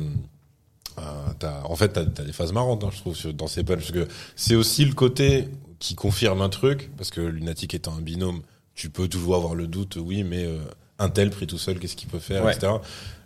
t'as 1.39 1.61
en 1.65 1.75
fait 1.75 1.89
t'as 1.89 2.01
as 2.01 2.25
des 2.25 2.31
phases 2.33 2.53
marrantes 2.53 2.83
hein, 2.83 2.89
je 2.93 2.99
trouve 2.99 3.33
dans 3.33 3.47
ces 3.47 3.63
punchs 3.63 3.79
parce 3.79 3.91
que 3.91 4.07
c'est 4.35 4.55
aussi 4.55 4.85
le 4.85 4.93
côté 4.93 5.49
qui 5.83 5.95
confirme 5.95 6.41
un 6.41 6.49
truc 6.49 6.89
parce 6.97 7.09
que 7.09 7.19
lunatique 7.21 7.73
étant 7.73 7.93
un 7.97 8.01
binôme 8.01 8.41
tu 8.73 8.89
peux 8.89 9.07
toujours 9.09 9.35
avoir 9.35 9.53
le 9.55 9.67
doute 9.67 9.97
oui 9.97 10.23
mais 10.23 10.45
euh, 10.45 10.57
un 10.97 11.09
tel 11.09 11.29
pris 11.29 11.45
tout 11.45 11.57
seul 11.57 11.77
qu'est-ce 11.79 11.95
qu'il 11.97 12.07
peut 12.09 12.19
faire 12.19 12.45
Ouais. 12.45 12.55
etc 12.55 12.71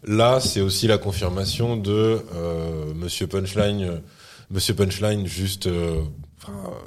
là 0.04 0.40
c'est 0.40 0.62
aussi 0.62 0.88
la 0.88 0.98
confirmation 0.98 1.78
de 1.78 2.20
euh, 2.36 2.94
Monsieur 2.96 3.28
Punchline 3.28 3.84
euh, 3.84 3.98
Monsieur 4.50 4.74
Punchline 4.74 5.28
juste 5.28 5.68
euh, 5.68 6.02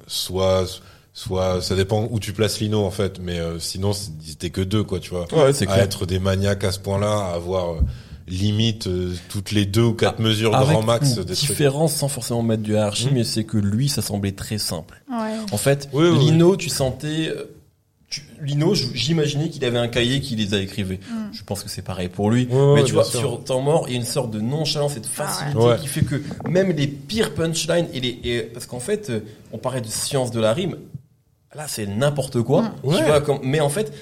soit 0.07 0.65
soit 1.13 1.61
ça 1.61 1.75
dépend 1.75 2.07
où 2.11 2.19
tu 2.21 2.33
places 2.33 2.61
Lino 2.61 2.85
en 2.85 2.91
fait 2.91 3.19
mais 3.21 3.39
euh, 3.39 3.59
sinon 3.59 3.93
étaient 4.31 4.51
que 4.51 4.61
deux 4.61 4.83
quoi 4.85 5.01
tu 5.01 5.11
vois 5.11 5.27
Ouais, 5.33 5.51
à 5.51 5.53
clair. 5.67 5.79
être 5.79 6.07
des 6.07 6.19
maniaques 6.19 6.65
à 6.65 6.73
ce 6.73 6.79
point-là, 6.79 7.27
à 7.29 7.35
avoir 7.35 7.75
euh, 7.75 7.81
limite 8.31 8.87
euh, 8.87 9.15
toutes 9.29 9.51
les 9.51 9.67
deux 9.67 9.83
ou 9.83 9.93
quatre 9.93 10.17
Ah, 10.19 10.23
mesures 10.23 10.55
Avec 10.55 10.71
grand 10.71 10.83
max 10.83 11.17
une 11.17 11.25
différence 11.25 11.93
sans 11.95 12.09
forcément 12.09 12.43
mettre 12.43 12.63
du 12.63 12.73
hiérarchie, 12.73 13.07
Mhm. 13.09 13.15
mais 13.15 13.25
c'est 13.25 13.45
que 13.45 13.59
lui, 13.59 13.89
ça 13.89 14.03
semblait 14.03 14.33
très 14.33 14.59
simple. 14.59 15.03
Ouais. 15.11 15.37
En 15.53 15.57
fait, 15.57 15.89
Oui, 15.93 16.07
oui, 16.09 16.19
Lino, 16.19 16.57
tu 16.57 16.69
sentais... 16.69 17.29
euh, 17.29 17.45
tu- 18.09 18.23
Lino, 18.43 18.75
j'imaginais 18.75 19.51
qu'il 19.51 19.65
avait 19.65 19.79
un 19.79 19.89
cahier 19.89 20.21
qui 20.21 20.35
les 20.37 20.55
a 20.55 20.59
écrivés. 20.61 20.99
Je 21.33 21.43
pense 21.45 21.63
que 21.63 21.69
c'est 21.71 21.83
pareil 21.83 22.09
pour 22.09 22.31
lui. 22.31 22.47
Ouais, 22.51 22.57
ouais, 22.57 22.75
mais 22.77 22.85
tu 22.85 22.93
vois, 22.93 23.05
sûr. 23.05 23.21
sur 23.21 23.45
Temps 23.45 23.61
Mort, 23.61 23.85
il 23.89 23.93
y 23.93 23.97
a 23.97 24.01
une 24.01 24.07
sorte 24.07 24.31
de 24.31 24.41
nonchalance 24.41 24.97
et 24.97 25.01
de 25.01 25.07
facilité 25.07 25.57
Ouais. 25.59 25.77
qui 25.81 25.87
fait 25.89 26.03
que 26.05 26.21
même 26.49 26.71
les 26.73 26.87
pires 26.87 27.35
punchlines 27.35 27.87
et 27.93 28.01
les, 28.01 28.19
et- 28.25 28.41
parce 28.43 28.67
qu'en 28.67 28.81
fait, 28.81 29.11
euh, 29.11 29.21
on 29.53 29.59
parlait 29.59 29.81
de 29.81 29.87
science 29.89 30.31
de 30.31 30.41
la 30.41 30.53
rime. 30.53 30.77
Là, 31.57 31.67
c'est 31.67 31.87
n'importe 31.87 32.43
quoi. 32.43 32.73
Ouais. 32.85 32.97
Tu 32.99 33.05
vois, 33.05 33.21
comme, 33.21 33.41
mais 33.43 33.59
en 33.61 33.69
fait, 33.71 33.93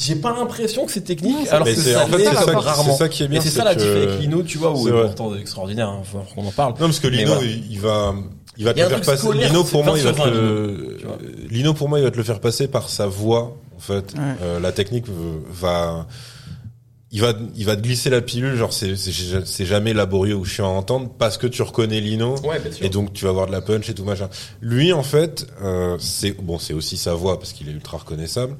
j'ai 0.00 0.16
pas 0.16 0.32
l'impression 0.32 0.86
que 0.86 0.92
c'est 0.92 1.02
technique, 1.02 1.46
alors 1.50 1.66
que 1.66 1.74
c'est- 1.74 1.92
ça 1.92 2.04
en 2.04 2.06
fait, 2.06 2.18
c'est 2.18 2.34
ça, 2.34 2.44
qui- 2.44 2.50
rarement. 2.50 2.92
c'est 2.92 2.98
ça 2.98 3.08
qui 3.08 3.22
est 3.22 3.28
bien. 3.28 3.40
C'est 3.40 3.50
ça 3.50 3.64
la 3.64 3.74
différence 3.74 4.06
avec 4.08 4.20
Lino, 4.20 4.42
tu 4.42 4.58
vois, 4.58 4.72
où 4.76 4.88
est 4.88 4.92
pourtant 4.92 5.34
extraordinaire, 5.36 5.88
hein, 5.88 6.02
faut 6.04 6.18
qu'on 6.34 6.46
en 6.46 6.52
parle. 6.52 6.72
Non, 6.72 6.86
parce 6.86 7.00
que 7.00 7.08
Lino, 7.08 7.34
voilà. 7.34 7.42
il, 7.46 7.72
il 7.72 7.80
va, 7.80 8.14
il 8.56 8.64
va 8.64 8.74
te 8.74 8.80
le 8.80 8.88
faire 8.88 9.00
passer. 9.02 9.28
Lino, 9.32 9.64
pour 9.64 9.84
moi, 9.84 9.92
20 9.94 9.98
il 9.98 10.04
va 10.04 10.12
te 10.12 10.18
20, 10.18 10.26
le, 10.30 10.96
tu 10.98 11.06
vois. 11.06 11.18
Lino, 11.50 11.74
pour 11.74 11.88
moi, 11.88 11.98
il 11.98 12.02
va 12.04 12.10
te 12.10 12.16
le 12.16 12.22
faire 12.24 12.40
passer 12.40 12.68
par 12.68 12.88
sa 12.88 13.06
voix, 13.06 13.56
en 13.76 13.80
fait. 13.80 14.14
Ouais. 14.14 14.20
Euh, 14.42 14.60
la 14.60 14.72
technique 14.72 15.04
va, 15.50 16.06
il 17.12 17.20
va, 17.20 17.32
il 17.56 17.66
va 17.66 17.74
te 17.76 17.80
glisser 17.82 18.08
la 18.08 18.20
pilule, 18.20 18.54
genre, 18.54 18.72
c'est, 18.72 18.94
c'est, 18.96 19.64
jamais 19.66 19.92
laborieux 19.92 20.36
ou 20.36 20.44
chiant 20.44 20.66
à 20.66 20.78
entendre 20.78 21.10
parce 21.18 21.38
que 21.38 21.46
tu 21.48 21.60
reconnais 21.62 22.00
Lino. 22.00 22.36
Ouais, 22.44 22.60
bien 22.60 22.70
sûr. 22.70 22.86
Et 22.86 22.88
donc 22.88 23.12
tu 23.12 23.24
vas 23.24 23.30
avoir 23.30 23.46
de 23.48 23.52
la 23.52 23.60
punch 23.60 23.88
et 23.90 23.94
tout 23.94 24.04
machin. 24.04 24.28
Lui 24.60 24.92
en 24.92 25.02
fait, 25.02 25.46
euh, 25.62 25.96
c'est 25.98 26.30
bon, 26.40 26.58
c'est 26.58 26.72
aussi 26.72 26.96
sa 26.96 27.14
voix 27.14 27.38
parce 27.38 27.52
qu'il 27.52 27.68
est 27.68 27.72
ultra 27.72 27.98
reconnaissable. 27.98 28.56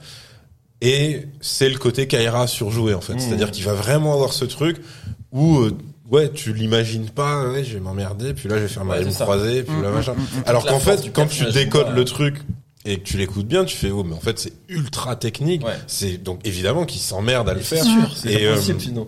Et 0.82 1.26
c'est 1.40 1.68
le 1.68 1.78
côté 1.78 2.06
Kaira 2.06 2.46
surjoué 2.46 2.94
en 2.94 3.00
fait. 3.00 3.14
Mmh. 3.14 3.18
C'est-à-dire 3.20 3.50
qu'il 3.50 3.64
va 3.64 3.74
vraiment 3.74 4.14
avoir 4.14 4.32
ce 4.32 4.44
truc 4.46 4.78
où 5.32 5.58
euh, 5.58 5.76
ouais, 6.10 6.30
tu 6.30 6.52
l'imagines 6.54 7.08
pas, 7.10 7.48
ouais, 7.50 7.64
je 7.64 7.74
vais 7.74 7.80
m'emmerder, 7.80 8.32
puis 8.34 8.48
là 8.48 8.56
je 8.56 8.62
vais 8.62 8.68
faire 8.68 8.84
ma 8.84 8.98
Ouais, 8.98 9.04
croisée, 9.12 9.62
puis 9.62 9.74
là 9.82 9.90
Mmh, 9.90 9.94
machin. 9.94 10.14
mmh, 10.14 10.38
mmh. 10.38 10.42
Alors 10.46 10.64
qu'en 10.66 10.80
fait, 10.80 11.12
quand 11.12 11.26
tu 11.26 11.44
décodes 11.52 11.86
pas- 11.88 11.92
le 11.92 12.04
truc 12.04 12.36
et 12.86 12.96
que 12.98 13.02
tu 13.04 13.18
l'écoutes 13.18 13.46
bien, 13.46 13.66
tu 13.66 13.76
fais 13.76 13.90
oh 13.90 14.02
mais 14.04 14.14
en 14.14 14.20
fait 14.20 14.38
c'est 14.38 14.54
ultra 14.70 15.14
technique. 15.16 15.62
Ouais. 15.66 15.74
C'est 15.86 16.16
donc 16.16 16.40
évidemment 16.46 16.86
qu'il 16.86 17.00
s'emmerde 17.02 17.48
à 17.50 17.52
le 17.54 17.60
C'est 17.62 17.76
faire. 17.76 17.84
sûr, 17.84 18.16
c'est 18.16 18.32
Et, 18.32 18.46
euh. 18.46 18.56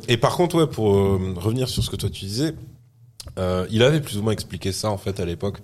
Et 0.08 0.18
par 0.18 0.36
contre, 0.36 0.56
ouais, 0.56 0.66
pour 0.66 0.94
euh, 0.94 1.34
revenir 1.36 1.70
sur 1.70 1.82
ce 1.82 1.88
que 1.88 1.96
toi 1.96 2.10
tu 2.10 2.26
disais, 2.26 2.52
euh, 3.38 3.66
il 3.70 3.82
avait 3.82 4.00
plus 4.02 4.18
ou 4.18 4.22
moins 4.22 4.32
expliqué 4.34 4.72
ça 4.72 4.90
en 4.90 4.98
fait 4.98 5.18
à 5.20 5.24
l'époque 5.24 5.56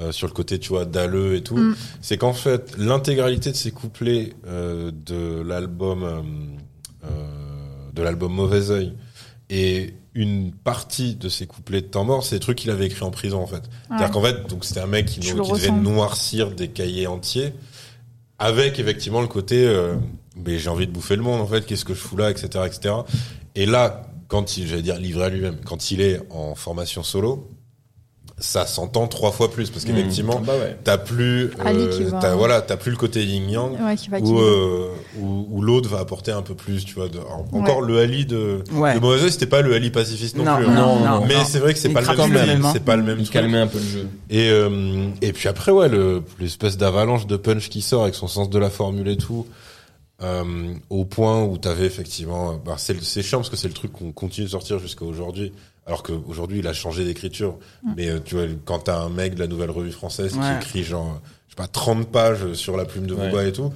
euh, 0.00 0.12
sur 0.12 0.26
le 0.26 0.32
côté 0.32 0.58
tu 0.58 0.68
vois 0.68 0.84
dalleux 0.84 1.36
et 1.36 1.42
tout. 1.42 1.56
Mm. 1.56 1.74
C'est 2.02 2.18
qu'en 2.18 2.34
fait 2.34 2.76
l'intégralité 2.76 3.50
de 3.50 3.56
ces 3.56 3.70
couplets 3.70 4.34
euh, 4.46 4.90
de 4.90 5.40
l'album 5.40 6.02
euh, 6.04 7.10
de 7.94 8.02
l'album 8.02 8.32
Mauvais 8.32 8.70
Oeil 8.70 8.92
et 9.48 9.94
une 10.14 10.52
partie 10.52 11.14
de 11.14 11.28
ces 11.30 11.46
couplets 11.46 11.80
de 11.80 11.86
temps 11.86 12.04
mort, 12.04 12.24
c'est 12.24 12.36
des 12.36 12.40
trucs 12.40 12.58
qu'il 12.58 12.70
avait 12.70 12.86
écrit 12.86 13.04
en 13.04 13.10
prison 13.10 13.40
en 13.40 13.46
fait. 13.46 13.62
C'est-à-dire 13.88 14.10
qu'en 14.10 14.22
fait, 14.22 14.48
donc 14.48 14.64
c'était 14.64 14.80
un 14.80 14.86
mec 14.86 15.06
qui, 15.06 15.20
qui 15.20 15.32
devait 15.32 15.70
noircir 15.70 16.50
des 16.50 16.68
cahiers 16.68 17.06
entiers, 17.06 17.52
avec 18.38 18.78
effectivement 18.78 19.20
le 19.20 19.28
côté, 19.28 19.70
mais 20.44 20.58
j'ai 20.58 20.68
envie 20.70 20.86
de 20.86 20.92
bouffer 20.92 21.16
le 21.16 21.22
monde 21.22 21.40
en 21.40 21.46
fait, 21.46 21.64
qu'est-ce 21.64 21.84
que 21.84 21.94
je 21.94 21.98
fous 21.98 22.16
là, 22.16 22.30
etc., 22.30 22.64
etc. 22.66 22.94
Et 23.54 23.66
là, 23.66 24.10
quand 24.28 24.56
il, 24.56 24.66
j'allais 24.66 24.82
dire 24.82 24.98
livré 24.98 25.24
à 25.24 25.28
lui-même, 25.28 25.58
quand 25.64 25.90
il 25.90 26.00
est 26.00 26.20
en 26.30 26.54
formation 26.54 27.02
solo, 27.02 27.48
ça 28.38 28.66
s'entend 28.66 29.06
trois 29.08 29.32
fois 29.32 29.50
plus 29.50 29.70
parce 29.70 29.86
qu'effectivement, 29.86 30.40
Bah 30.40 30.52
ouais. 30.60 30.76
t'as 30.84 30.98
plus, 30.98 31.44
euh, 31.64 32.08
va- 32.10 32.18
t'as, 32.20 32.34
voilà, 32.34 32.60
t'as 32.60 32.76
plus 32.76 32.90
le 32.90 32.98
côté 32.98 33.24
yin 33.24 33.48
yang. 33.48 33.72
Ouais, 33.80 33.96
qui 33.96 34.10
va 34.10 34.18
Où, 34.18 34.20
équilibrer. 34.20 34.44
euh, 34.44 34.88
où, 35.18 35.46
où 35.52 35.62
l'autre 35.62 35.88
va 35.88 36.00
apporter 36.00 36.32
un 36.32 36.42
peu 36.42 36.54
plus, 36.54 36.84
tu 36.84 36.94
vois. 36.96 37.08
De, 37.08 37.18
en- 37.18 37.46
encore 37.58 37.80
le 37.80 37.98
Ali 37.98 38.26
de, 38.26 38.62
Ouais. 38.74 38.94
de 38.94 39.00
Mauvais 39.00 39.22
Oeil, 39.22 39.32
c'était 39.32 39.46
pas 39.46 39.62
le 39.62 39.72
Ali 39.74 39.90
pacifiste 39.90 40.36
non, 40.36 40.44
Non, 40.44 40.56
plus. 40.58 40.66
non, 40.66 40.70
hein. 40.70 40.74
non, 40.76 40.98
non, 41.00 41.20
non. 41.20 41.26
Mais 41.26 41.44
c'est 41.46 41.60
vrai 41.60 41.72
que 41.72 41.78
c'est 41.78 41.88
pas 41.88 42.02
le 42.02 42.28
même 42.28 42.64
hein. 42.66 42.70
c'est 42.74 42.84
pas 42.84 42.96
le 42.96 43.02
même 43.02 43.18
Il 43.18 43.24
truc. 43.24 43.32
calmait 43.32 43.58
un 43.58 43.66
peu 43.68 43.78
le 43.78 43.84
jeu. 43.86 44.06
Et 44.28 44.50
euh, 44.50 45.08
et 45.22 45.32
puis 45.32 45.48
après 45.48 45.72
ouais 45.72 45.88
le 45.88 46.22
l'espèce 46.38 46.76
d'avalanche 46.76 47.26
de 47.26 47.36
punch 47.38 47.70
qui 47.70 47.80
sort 47.80 48.02
avec 48.02 48.14
son 48.14 48.28
sens 48.28 48.50
de 48.50 48.58
la 48.58 48.68
formule 48.68 49.08
et 49.08 49.16
tout 49.16 49.46
euh, 50.22 50.44
au 50.90 51.04
point 51.06 51.42
où 51.42 51.58
t'avais 51.58 51.84
effectivement 51.86 52.54
bah 52.64 52.74
c'est 52.78 53.02
c'est 53.02 53.22
chiant 53.22 53.38
parce 53.38 53.50
que 53.50 53.56
c'est 53.56 53.68
le 53.68 53.74
truc 53.74 53.92
qu'on 53.92 54.12
continue 54.12 54.46
de 54.46 54.50
sortir 54.50 54.78
jusqu'à 54.78 55.04
aujourd'hui 55.04 55.52
alors 55.86 56.02
qu'aujourd'hui 56.02 56.58
il 56.58 56.66
a 56.66 56.72
changé 56.72 57.04
d'écriture 57.04 57.56
mais 57.96 58.08
euh, 58.08 58.18
tu 58.24 58.34
vois 58.34 58.44
quand 58.64 58.80
t'as 58.80 58.98
un 59.00 59.08
mec 59.08 59.34
de 59.36 59.40
la 59.40 59.46
nouvelle 59.46 59.70
revue 59.70 59.92
française 59.92 60.32
qui 60.32 60.38
Ouais. 60.38 60.56
écrit 60.56 60.82
genre 60.84 61.20
je 61.46 61.52
sais 61.52 61.56
pas 61.56 61.68
30 61.68 62.08
pages 62.10 62.52
sur 62.54 62.76
la 62.76 62.84
plume 62.84 63.06
de 63.06 63.14
Ouais. 63.14 63.28
Booba 63.30 63.44
et 63.44 63.52
tout 63.52 63.72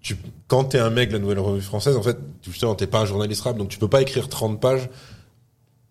tu 0.00 0.16
quand 0.46 0.64
t'es 0.64 0.78
un 0.78 0.90
mec 0.90 1.08
de 1.08 1.14
la 1.14 1.18
nouvelle 1.18 1.38
revue 1.40 1.60
française 1.62 1.96
en 1.96 2.02
fait 2.02 2.16
justement 2.42 2.74
t'es 2.74 2.86
pas 2.86 3.00
un 3.00 3.06
journaliste 3.06 3.42
rap 3.42 3.56
donc 3.56 3.68
tu 3.68 3.78
peux 3.78 3.88
pas 3.88 4.02
écrire 4.02 4.28
30 4.28 4.60
pages 4.60 4.88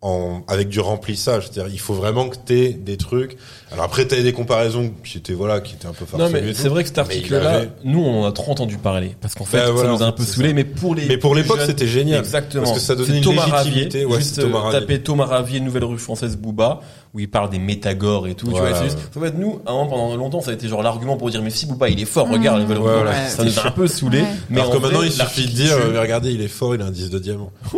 en, 0.07 0.43
avec 0.47 0.69
du 0.69 0.79
remplissage. 0.79 1.43
C'est-à-dire, 1.51 1.71
il 1.73 1.79
faut 1.79 1.93
vraiment 1.93 2.29
que 2.29 2.35
t'aies 2.37 2.69
des 2.69 2.97
trucs. 2.97 3.37
Alors 3.71 3.83
après, 3.85 4.05
t'as 4.05 4.21
des 4.21 4.31
comparaisons 4.31 4.91
qui 5.03 5.17
étaient, 5.17 5.33
voilà, 5.33 5.59
qui 5.59 5.73
étaient 5.75 5.87
un 5.87 5.91
peu 5.93 6.05
Non, 6.13 6.19
farfelues 6.25 6.41
mais 6.45 6.51
et 6.51 6.53
c'est 6.53 6.69
vrai 6.69 6.83
que 6.83 6.87
cet 6.87 6.97
Mais 6.97 7.03
article-là, 7.03 7.49
avait- 7.49 7.69
nous, 7.83 7.99
on 8.01 8.23
en 8.23 8.25
a 8.25 8.31
trop 8.31 8.51
entendu 8.51 8.77
parler. 8.77 9.15
Parce 9.19 9.35
qu'en 9.35 9.43
fait, 9.45 9.57
Bah, 9.57 9.73
ça 9.81 9.87
nous 9.87 10.01
a 10.01 10.05
un 10.05 10.11
peu 10.13 10.23
saoulé, 10.23 10.53
mais 10.53 10.63
pour 10.63 10.95
les. 10.95 11.05
Mais 11.07 11.17
pour 11.17 11.35
l'époque, 11.35 11.57
jeunes- 11.57 11.67
c'était 11.67 11.87
génial. 11.87 12.19
Exactement. 12.19 12.63
Parce 12.63 12.75
que 12.77 12.83
ça 12.83 12.95
donnait 12.95 13.17
une 13.17 13.23
Thomas 13.23 13.45
légitimité. 13.45 13.99
Ravier, 13.99 14.05
Ouais, 14.05 14.17
juste 14.19 14.39
Thomas 14.41 14.57
euh, 14.59 14.61
Ravier. 14.61 14.79
taper 14.79 14.99
Thomas 15.01 15.25
Ravier, 15.25 15.59
Nouvelle 15.59 15.83
Rue 15.83 15.97
Française 15.97 16.37
Booba, 16.37 16.79
où 17.13 17.19
il 17.19 17.29
parle 17.29 17.49
des 17.49 17.59
métagores 17.59 18.27
et 18.27 18.35
tout. 18.35 18.47
Voilà, 18.49 18.67
tu 18.71 18.73
vois, 18.75 18.83
juste- 18.85 18.97
en 19.15 19.19
fait, 19.19 19.33
nous, 19.37 19.59
pendant 19.65 20.15
longtemps, 20.15 20.39
ça 20.39 20.51
a 20.51 20.53
été 20.53 20.69
genre 20.69 20.81
l'argument 20.83 21.17
pour 21.17 21.29
dire, 21.29 21.41
mais 21.41 21.49
si 21.49 21.65
Booba, 21.65 21.89
il 21.89 21.99
est 21.99 22.05
fort, 22.05 22.29
regarde, 22.29 22.61
Nouvelle 22.61 22.77
Rue. 22.77 22.83
Voilà. 22.93 23.27
Ça 23.27 23.43
nous 23.43 23.59
a 23.59 23.67
un 23.67 23.71
peu 23.71 23.87
saoulé. 23.87 24.21
Ouais. 24.21 24.27
Mais 24.49 24.61
Alors 24.61 24.71
que 24.71 24.77
maintenant, 24.77 25.03
il 25.03 25.11
suffit 25.11 25.47
de 25.47 25.51
dire, 25.51 25.73
euh, 25.75 25.99
regardez, 25.99 26.31
il 26.31 26.41
est 26.41 26.47
fort, 26.47 26.73
il 26.73 26.81
a 26.81 26.85
un 26.85 26.91
10 26.91 27.09
de 27.09 27.19
diamant. 27.19 27.51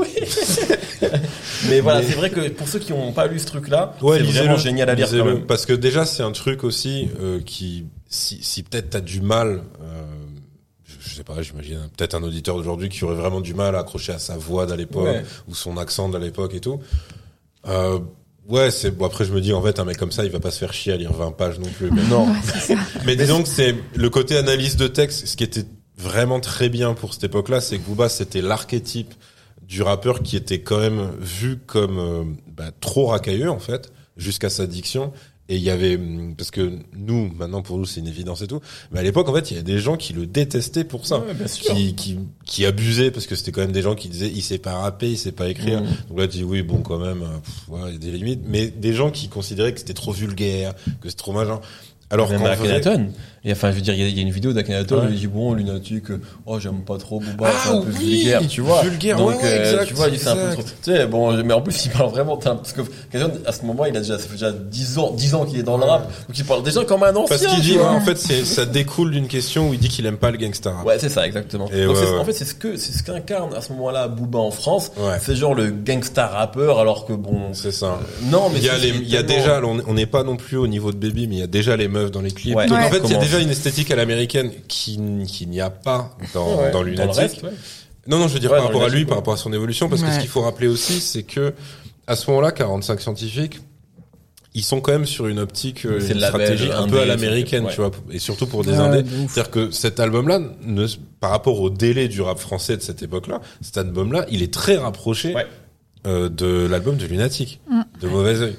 Mais 1.69 1.79
voilà, 1.81 2.01
Mais- 2.01 2.07
c'est 2.07 2.15
vrai 2.15 2.29
que 2.29 2.49
pour 2.49 2.67
ceux 2.67 2.79
qui 2.79 2.91
n'ont 2.91 3.11
pas 3.13 3.27
lu 3.27 3.39
ce 3.39 3.45
truc-là, 3.45 3.95
Ouais, 4.01 4.17
c'est 4.19 4.23
vraiment 4.43 4.57
génial 4.57 4.89
à 4.89 4.95
lire 4.95 5.05
quand 5.07 5.11
Lisez-le. 5.13 5.33
même. 5.35 5.45
Parce 5.45 5.65
que 5.65 5.73
déjà, 5.73 6.05
c'est 6.05 6.23
un 6.23 6.31
truc 6.31 6.63
aussi 6.63 7.09
euh, 7.21 7.39
qui, 7.45 7.85
si, 8.09 8.39
si 8.41 8.63
peut-être 8.63 8.89
t'as 8.89 9.01
du 9.01 9.21
mal, 9.21 9.61
euh, 9.81 10.03
je, 10.85 11.15
sais 11.15 11.23
pas, 11.23 11.41
j'imagine 11.41 11.79
peut-être 11.97 12.15
un 12.15 12.23
auditeur 12.23 12.55
d'aujourd'hui 12.57 12.89
qui 12.89 13.03
aurait 13.03 13.15
vraiment 13.15 13.41
du 13.41 13.53
mal 13.53 13.75
à 13.75 13.79
accrocher 13.79 14.11
à 14.13 14.19
sa 14.19 14.37
voix 14.37 14.65
d'à 14.65 14.75
l'époque 14.75 15.05
Ouais. 15.05 15.23
ou 15.47 15.55
son 15.55 15.77
accent 15.77 16.09
d'à 16.09 16.19
l'époque 16.19 16.53
et 16.55 16.59
tout. 16.59 16.79
Euh, 17.67 17.99
Ouais, 18.47 18.71
c'est 18.71 18.89
bon. 18.89 19.05
Après, 19.05 19.25
je 19.25 19.31
me 19.31 19.41
dis 19.41 19.53
en 19.53 19.61
fait, 19.61 19.79
un 19.79 19.85
mec 19.85 19.97
comme 19.97 20.11
ça, 20.11 20.25
il 20.25 20.31
va 20.31 20.39
pas 20.39 20.49
se 20.49 20.57
faire 20.57 20.73
chier 20.73 20.91
à 20.91 20.97
lire 20.97 21.13
20 21.13 21.33
pages 21.33 21.59
non 21.59 21.69
plus. 21.69 21.91
Mais, 21.91 22.01
Non. 22.09 22.25
mais 23.05 23.15
disons 23.15 23.43
que 23.43 23.47
c'est 23.47 23.75
le 23.93 24.09
côté 24.09 24.37
analyse 24.37 24.75
de 24.75 24.87
texte, 24.87 25.27
ce 25.27 25.37
qui 25.37 25.43
était 25.43 25.65
vraiment 25.99 26.39
très 26.39 26.67
bien 26.67 26.95
pour 26.95 27.13
cette 27.13 27.25
époque-là, 27.25 27.61
c'est 27.61 27.77
que 27.77 27.83
Booba, 27.85 28.09
c'était 28.09 28.41
l'archétype 28.41 29.13
du 29.69 29.83
rappeur 29.83 30.23
qui 30.23 30.35
était 30.35 30.61
quand 30.61 30.79
même 30.79 31.11
vu 31.21 31.57
comme 31.57 31.99
euh, 31.99 32.23
bah, 32.57 32.71
trop 32.81 33.05
racailleux 33.05 33.51
en 33.51 33.59
fait, 33.59 33.93
jusqu'à 34.17 34.49
sa 34.49 34.65
diction. 34.67 35.13
Et 35.47 35.55
il 35.55 35.63
y 35.63 35.71
avait 35.71 35.95
hum, 35.95 36.35
parce 36.35 36.51
que 36.51 36.73
nous 36.95 37.31
maintenant 37.35 37.63
pour 37.63 37.77
nous 37.77 37.85
c'est 37.85 37.99
une 37.99 38.07
évidence 38.07 38.41
et 38.43 38.47
tout, 38.47 38.61
mais 38.91 38.99
à 38.99 39.03
l'époque 39.03 39.27
en 39.29 39.33
fait 39.33 39.49
il 39.49 39.57
y 39.57 39.59
a 39.59 39.63
des 39.63 39.79
gens 39.79 39.97
qui 39.97 40.13
le 40.13 40.27
détestaient 40.27 40.83
pour 40.83 41.07
ça, 41.07 41.19
Ouais, 41.19 41.33
qui 41.47 41.95
qui 41.95 42.19
qui 42.45 42.65
abusaient 42.67 43.09
parce 43.09 43.25
que 43.25 43.35
c'était 43.35 43.51
quand 43.51 43.61
même 43.61 43.71
des 43.71 43.81
gens 43.81 43.95
qui 43.95 44.09
disaient 44.09 44.29
il 44.29 44.43
sait 44.43 44.59
pas 44.59 44.75
rapper, 44.75 45.09
il 45.09 45.17
sait 45.17 45.31
pas 45.31 45.49
écrire. 45.49 45.81
Mhm. 45.81 45.87
Donc 46.09 46.19
là 46.19 46.27
tu 46.27 46.37
dis 46.37 46.43
oui 46.43 46.61
bon 46.61 46.81
quand 46.81 46.99
même, 46.99 47.23
euh, 47.23 47.73
ouais, 47.73 47.81
il 47.87 47.93
y 47.93 47.95
a 47.95 47.99
des 47.99 48.11
limites, 48.11 48.41
mais 48.45 48.67
des 48.67 48.93
gens 48.93 49.09
qui 49.09 49.27
considéraient 49.27 49.73
que 49.73 49.79
c'était 49.79 49.95
trop 49.95 50.11
vulgaire, 50.11 50.75
que 51.01 51.09
c'est 51.09 51.15
trop 51.15 51.33
machin. 51.33 51.59
Alors 52.11 52.29
Même 52.29 52.43
Akhenaton. 52.43 53.11
Et 53.45 53.51
enfin, 53.53 53.71
je 53.71 53.75
veux 53.75 53.81
dire, 53.81 53.93
il 53.93 54.01
y 54.01 54.03
a- 54.03 54.07
il 54.07 54.15
y, 54.15 54.19
a 54.19 54.21
une 54.21 54.31
vidéo 54.31 54.51
d'Akhenaton 54.53 54.97
Ouais. 54.99 55.07
où 55.07 55.09
il 55.11 55.15
dit 55.19 55.27
bon, 55.27 55.53
Lunatic, 55.53 56.11
euh, 56.11 56.19
oh 56.45 56.59
j'aime 56.59 56.81
pas 56.85 56.97
trop 56.97 57.19
Booba, 57.19 57.47
Ah 57.49 57.51
c'est 57.63 57.69
un 57.69 57.81
peu 57.81 57.91
oui, 57.97 58.15
vulgaire, 58.15 58.41
tu 58.47 58.61
vois. 58.61 58.81
vulgaire, 58.81 59.17
Donc, 59.17 59.29
ouais, 59.29 59.37
euh, 59.45 59.71
exact, 59.71 59.85
tu 59.87 59.93
vois, 59.93 60.07
il 60.07 60.13
dit, 60.13 60.19
c'est 60.19 60.27
un 60.29 60.35
peu 60.35 60.53
trop. 60.53 60.63
Tu 60.63 60.69
sais, 60.91 61.07
bon, 61.07 61.31
mais 61.43 61.53
en 61.53 61.61
plus 61.61 61.85
il 61.85 61.91
parle 61.91 62.09
vraiment, 62.09 62.35
parce 62.37 62.73
que 62.73 62.81
à 63.45 63.51
ce 63.51 63.65
moment, 63.65 63.85
il 63.85 63.95
a 63.95 63.99
déjà, 64.01 64.17
ça 64.17 64.25
fait 64.25 64.33
déjà 64.33 64.51
10 64.51 64.97
ans, 64.97 65.11
10 65.11 65.33
ans 65.35 65.45
qu'il 65.45 65.57
est 65.59 65.63
dans 65.63 65.77
le 65.77 65.85
rap, 65.85 66.03
donc 66.27 66.37
il 66.37 66.43
parle 66.43 66.63
déjà 66.63 66.83
comme 66.83 67.03
un 67.03 67.15
ancien. 67.15 67.37
parce 67.37 67.45
qu'il 67.55 67.63
dit 67.63 67.77
ouais, 67.77 67.83
en 67.83 68.01
fait 68.01 68.17
ça 68.17 68.65
découle 68.65 69.11
d'une 69.11 69.27
question 69.27 69.69
où 69.69 69.73
il 69.73 69.79
dit 69.79 69.87
qu'il 69.89 70.05
aime 70.05 70.17
pas 70.17 70.31
le 70.31 70.37
gangsta 70.37 70.71
rap. 70.71 70.85
Ouais, 70.85 70.99
c'est 70.99 71.09
ça, 71.09 71.25
exactement. 71.25 71.69
Et 71.73 71.85
Donc, 71.85 71.95
ouais, 71.95 72.01
c'est- 72.03 72.11
ouais. 72.11 72.19
En 72.19 72.25
fait, 72.25 72.33
c'est 72.33 72.45
ce 72.45 72.53
que, 72.55 72.75
c'est 72.77 72.91
ce 72.91 73.03
qu'incarne 73.03 73.53
à 73.53 73.61
ce 73.61 73.71
moment-là 73.73 74.07
Booba 74.09 74.39
en 74.39 74.51
France. 74.51 74.91
Ouais. 74.97 75.17
C'est 75.21 75.35
genre 75.35 75.55
le 75.55 75.71
gangsta 75.71 76.27
rappeur, 76.27 76.79
alors 76.79 77.05
que 77.05 77.13
bon, 77.13 77.53
C'est 77.53 77.71
ça. 77.71 77.99
non, 78.23 78.49
mais 78.51 78.59
Il 78.59 78.65
y 78.65 78.69
a 78.69 78.73
c'est- 78.73 78.79
les, 78.81 78.91
c'est 78.91 78.97
il 78.99 79.09
y 79.09 79.17
a 79.17 79.23
tellement- 79.23 79.41
déjà, 79.43 79.83
on 79.87 79.93
n'est 79.93 80.05
pas 80.05 80.23
non 80.23 80.35
plus 80.35 80.57
au 80.57 80.67
niveau 80.67 80.91
de 80.91 80.97
Baby, 80.97 81.27
mais 81.27 81.35
il 81.35 81.39
y 81.39 81.43
a 81.43 81.47
déjà 81.47 81.77
les 81.77 81.87
meufs 81.87 82.11
dans 82.11 82.21
les 82.21 82.31
clips. 82.31 82.55
Ouais. 82.55 82.65
Donc 82.67 82.77
Ouais. 82.77 82.85
en 82.85 82.89
fait, 82.89 83.07
déjà 83.29 83.41
une 83.43 83.49
esthétique 83.49 83.91
à 83.91 83.95
l'américaine 83.95 84.51
qui, 84.67 84.99
qui 85.27 85.47
n'y 85.47 85.61
a 85.61 85.69
pas 85.69 86.15
dans, 86.33 86.57
Ouais, 86.59 86.71
dans 86.71 86.81
le 86.83 86.91
Lunatic. 86.91 87.43
ouais. 87.43 87.49
Non, 88.07 88.17
non, 88.19 88.27
je 88.27 88.33
veux 88.33 88.39
dire 88.39 88.51
Ouais, 88.51 88.57
par 88.57 88.67
rapport 88.67 88.83
à 88.83 88.89
lui, 88.89 89.05
par 89.05 89.17
rapport 89.17 89.33
à 89.33 89.37
son 89.37 89.53
évolution, 89.53 89.87
parce 89.89 90.01
que 90.01 90.11
ce 90.11 90.19
qu'il 90.19 90.29
faut 90.29 90.41
rappeler 90.41 90.67
aussi, 90.67 90.99
c'est 90.99 91.23
que 91.23 91.53
à 92.07 92.15
ce 92.15 92.29
moment-là, 92.31 92.51
45 92.51 92.99
scientifiques, 93.01 93.59
ils 94.55 94.63
sont 94.63 94.81
quand 94.81 94.91
même 94.91 95.05
sur 95.05 95.27
une 95.27 95.37
optique, 95.37 95.85
euh, 95.85 95.99
C'est 95.99 96.13
une 96.13 96.19
label, 96.19 96.41
stratégie 96.47 96.71
un 96.71 96.87
peu 96.87 96.99
à 97.01 97.05
l'américaine, 97.05 97.65
ouais. 97.65 97.71
tu 97.71 97.81
vois, 97.81 97.91
et 98.09 98.17
surtout 98.17 98.47
pour 98.47 98.63
des 98.63 98.71
Ouais, 98.71 98.77
indés. 98.77 99.03
C'est-à-dire 99.27 99.51
que 99.51 99.69
cet 99.69 99.99
album-là, 99.99 100.39
ne, 100.63 100.87
par 101.19 101.29
rapport 101.29 101.59
au 101.61 101.69
délai 101.69 102.07
du 102.07 102.21
rap 102.21 102.39
français 102.39 102.75
de 102.75 102.81
cette 102.81 103.03
époque-là, 103.03 103.41
cet 103.61 103.77
album-là, 103.77 104.25
il 104.31 104.41
est 104.41 104.51
très 104.51 104.77
rapproché 104.77 105.35
Ouais. 105.35 105.45
euh, 106.07 106.29
de 106.29 106.65
l'album 106.67 106.97
de 106.97 107.05
Lunatic, 107.05 107.61
de 108.01 108.07
Mauvais 108.07 108.39
Oeil. 108.41 108.55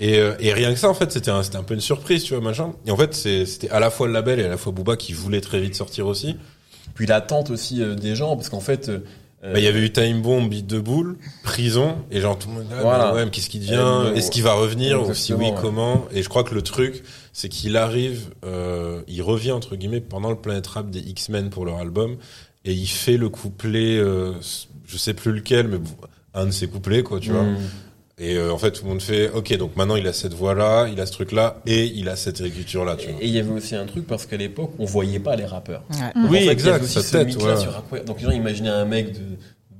Et, 0.00 0.18
euh, 0.18 0.34
et 0.38 0.52
rien 0.52 0.72
que 0.72 0.78
ça, 0.78 0.88
en 0.88 0.94
fait, 0.94 1.10
c'était 1.10 1.30
un, 1.30 1.42
c'était 1.42 1.56
un 1.56 1.62
peu 1.64 1.74
une 1.74 1.80
surprise, 1.80 2.22
tu 2.22 2.34
vois, 2.34 2.42
machin. 2.42 2.72
Et 2.86 2.90
en 2.90 2.96
fait, 2.96 3.14
c'était 3.14 3.68
à 3.70 3.80
la 3.80 3.90
fois 3.90 4.06
le 4.06 4.12
label 4.12 4.38
et 4.40 4.44
à 4.44 4.48
la 4.48 4.56
fois 4.56 4.72
Booba 4.72 4.96
qui 4.96 5.12
voulait 5.12 5.40
très 5.40 5.60
vite 5.60 5.74
sortir 5.74 6.06
aussi. 6.06 6.36
Puis 6.94 7.06
l'attente 7.06 7.50
aussi 7.50 7.82
euh, 7.82 7.94
des 7.94 8.14
gens, 8.14 8.36
parce 8.36 8.48
qu'en 8.48 8.60
fait, 8.60 8.88
euh, 8.88 8.98
Bah, 9.42 9.58
il 9.58 9.62
y 9.64 9.66
avait 9.68 9.80
eu 9.80 9.92
Time 9.92 10.20
Bomb, 10.22 10.48
Beat 10.48 10.66
de 10.66 10.78
Boule, 10.80 11.16
Prison, 11.44 11.96
et 12.10 12.20
genre 12.20 12.38
tout 12.38 12.48
le 12.48 12.54
monde, 12.54 12.66
ah, 12.72 12.82
Voilà. 12.82 13.14
ouais, 13.14 13.24
mais 13.24 13.30
qu'est-ce 13.30 13.48
qui 13.50 13.58
devient 13.58 13.74
Euh, 13.76 14.14
Est-ce 14.14 14.30
qu'il 14.30 14.42
va 14.42 14.52
revenir 14.54 15.02
Ou 15.08 15.14
si 15.14 15.32
oui, 15.32 15.46
ouais. 15.46 15.54
comment 15.60 16.06
Et 16.12 16.22
je 16.22 16.28
crois 16.28 16.44
que 16.44 16.54
le 16.54 16.62
truc, 16.62 17.02
c'est 17.32 17.48
qu'il 17.48 17.76
arrive, 17.76 18.30
euh, 18.44 19.02
il 19.08 19.22
revient 19.22 19.52
entre 19.52 19.76
guillemets 19.76 20.00
pendant 20.00 20.30
le 20.30 20.36
Planet 20.36 20.66
Rap 20.66 20.90
des 20.90 21.00
X-Men 21.00 21.50
pour 21.50 21.64
leur 21.66 21.78
album, 21.78 22.16
et 22.64 22.72
il 22.72 22.88
fait 22.88 23.16
le 23.16 23.28
couplet, 23.28 23.96
euh, 23.96 24.32
je 24.86 24.96
sais 24.96 25.14
plus 25.14 25.32
lequel, 25.32 25.68
mais 25.68 25.78
bon, 25.78 25.90
un 26.34 26.46
de 26.46 26.50
ses 26.50 26.66
couplets, 26.68 27.02
quoi, 27.04 27.18
tu 27.20 27.30
vois. 27.30 27.44
Et 28.20 28.34
euh, 28.36 28.52
en 28.52 28.58
fait, 28.58 28.72
tout 28.72 28.82
le 28.84 28.90
monde 28.90 29.00
fait, 29.00 29.30
ok, 29.30 29.56
donc 29.58 29.76
maintenant 29.76 29.94
il 29.94 30.06
a 30.08 30.12
cette 30.12 30.34
voix-là, 30.34 30.88
il 30.92 31.00
a 31.00 31.06
ce 31.06 31.12
truc-là, 31.12 31.60
et 31.66 31.84
il 31.86 32.08
a 32.08 32.16
cette 32.16 32.40
écriture-là, 32.40 32.96
tu 32.96 33.08
vois. 33.08 33.22
Et 33.22 33.26
il 33.26 33.32
y 33.32 33.38
avait 33.38 33.52
aussi 33.52 33.76
un 33.76 33.86
truc 33.86 34.06
parce 34.08 34.26
qu'à 34.26 34.36
l'époque, 34.36 34.72
on 34.80 34.84
voyait 34.84 35.20
pas 35.20 35.36
les 35.36 35.44
rappeurs. 35.44 35.82
Ouais. 35.92 35.98
Donc, 36.20 36.24
en 36.24 36.32
Oui, 36.32 36.38
fait, 36.40 36.48
exact, 36.48 36.74
avait 36.74 36.84
aussi 36.84 36.94
sa 36.94 37.02
ce 37.02 37.12
tête, 37.12 37.26
mythe-là 37.28 37.54
ouais. 37.54 37.60
sur 37.60 37.72
Rap- 37.72 38.04
Donc 38.06 38.18
les 38.18 38.24
gens 38.24 38.30
imaginaient 38.32 38.68
un 38.70 38.84
mec 38.86 39.12
de 39.12 39.20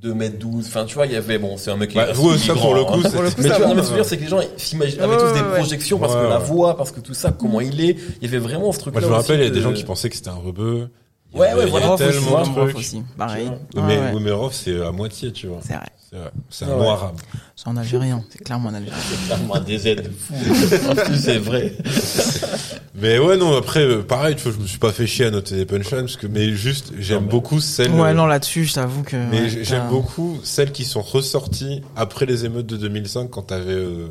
2 0.02 0.14
mètres 0.14 0.38
12. 0.38 0.66
Enfin, 0.68 0.84
tu 0.84 0.94
vois, 0.94 1.06
il 1.06 1.12
y 1.12 1.16
avait, 1.16 1.38
bon, 1.38 1.56
c'est 1.56 1.72
un 1.72 1.76
mec 1.76 1.90
qui 1.90 1.96
Bah, 1.96 2.10
est 2.10 2.12
vous, 2.12 2.36
ça, 2.38 2.52
grand, 2.54 2.62
pour 2.66 2.74
le 2.74 2.80
hein. 2.82 2.84
coup, 2.84 2.90
Pour 2.92 3.22
le 3.22 3.28
c'était- 3.30 3.34
coup, 3.34 3.42
Mais 3.42 3.48
ça 3.48 3.56
tu 3.56 3.62
vois, 3.62 3.70
ce 3.70 3.74
que 3.74 3.82
je 3.82 3.88
veux 3.90 3.94
dire, 3.96 4.04
c'est 4.04 4.16
que 4.18 4.22
les 4.22 4.28
gens 4.28 4.40
s'imaginaient, 4.56 5.02
avaient 5.02 5.16
Ouais, 5.16 5.20
tous 5.20 5.34
des 5.34 5.40
ouais, 5.48 5.54
projections 5.58 5.98
parce 5.98 6.14
Ouais, 6.14 6.20
que 6.22 6.26
la 6.28 6.38
voix, 6.38 6.76
parce 6.76 6.92
que 6.92 7.00
tout 7.00 7.14
ça, 7.14 7.32
comment 7.36 7.60
il 7.60 7.80
est. 7.80 7.96
Il 8.22 8.24
y 8.24 8.26
avait 8.28 8.38
vraiment 8.38 8.70
ce 8.70 8.78
truc 8.78 8.94
Moi, 8.94 9.02
je 9.02 9.08
me 9.08 9.12
rappelle, 9.14 9.40
il 9.40 9.44
y 9.44 9.48
a 9.48 9.50
des 9.50 9.60
gens 9.62 9.72
qui 9.72 9.82
pensaient 9.82 10.08
que 10.10 10.14
c'était 10.16 10.28
un 10.28 10.34
rebeu. 10.34 10.88
Ouais, 11.34 11.52
ouais, 11.54 11.66
voilà. 11.66 11.96
Tellement 11.96 12.40
de 12.42 12.44
trucs. 12.66 12.76
aussi. 12.78 13.02
Pareil. 13.18 13.50
Mais, 13.74 14.30
Rof, 14.30 14.54
c'est 14.54 14.80
à 14.80 14.92
moitié, 14.92 15.32
tu 15.32 15.48
vois. 15.48 15.58
C'est 15.66 15.74
vrai. 15.74 15.86
C'est. 16.10 16.16
C'est 16.48 16.64
un 16.64 16.76
mot 16.76 16.88
arabe. 16.88 17.16
C'est 17.54 17.68
en 17.68 17.76
algérien. 17.76 18.24
C'est 18.30 18.42
clairement 18.42 18.70
en 18.70 18.74
algérien. 18.74 18.98
Clairement 19.26 19.56
un 19.56 19.60
DZ 19.60 19.84
de 19.96 20.10
fou. 20.10 20.34
En 20.90 20.94
plus, 20.94 21.16
c'est 21.20 21.38
vrai. 21.38 21.74
Mais 22.94 23.18
ouais, 23.18 23.36
non, 23.36 23.56
après, 23.56 23.80
euh, 23.80 24.02
pareil, 24.02 24.34
tu 24.36 24.44
vois, 24.44 24.52
je 24.52 24.58
me 24.58 24.66
suis 24.66 24.78
pas 24.78 24.90
fait 24.92 25.06
chier 25.06 25.26
à 25.26 25.30
noter 25.30 25.54
des 25.56 25.66
punchlines, 25.66 26.00
parce 26.00 26.16
que, 26.16 26.26
mais 26.26 26.50
juste, 26.52 26.92
j'aime 26.98 27.26
beaucoup 27.26 27.60
celles, 27.60 27.90
Ouais, 27.92 28.10
euh, 28.10 28.14
non, 28.14 28.26
là-dessus, 28.26 28.64
je 28.64 28.74
t'avoue 28.74 29.02
que. 29.02 29.16
mais 29.16 29.42
ouais, 29.42 29.64
j'aime 29.64 29.88
beaucoup 29.88 30.38
celles 30.42 30.72
qui 30.72 30.84
sont 30.84 31.02
ressorties 31.02 31.82
après 31.94 32.26
les 32.26 32.44
émeutes 32.44 32.66
de 32.66 32.76
2005 32.76 33.28
quand 33.30 33.42
t'avais, 33.42 33.72
euh, 33.72 34.08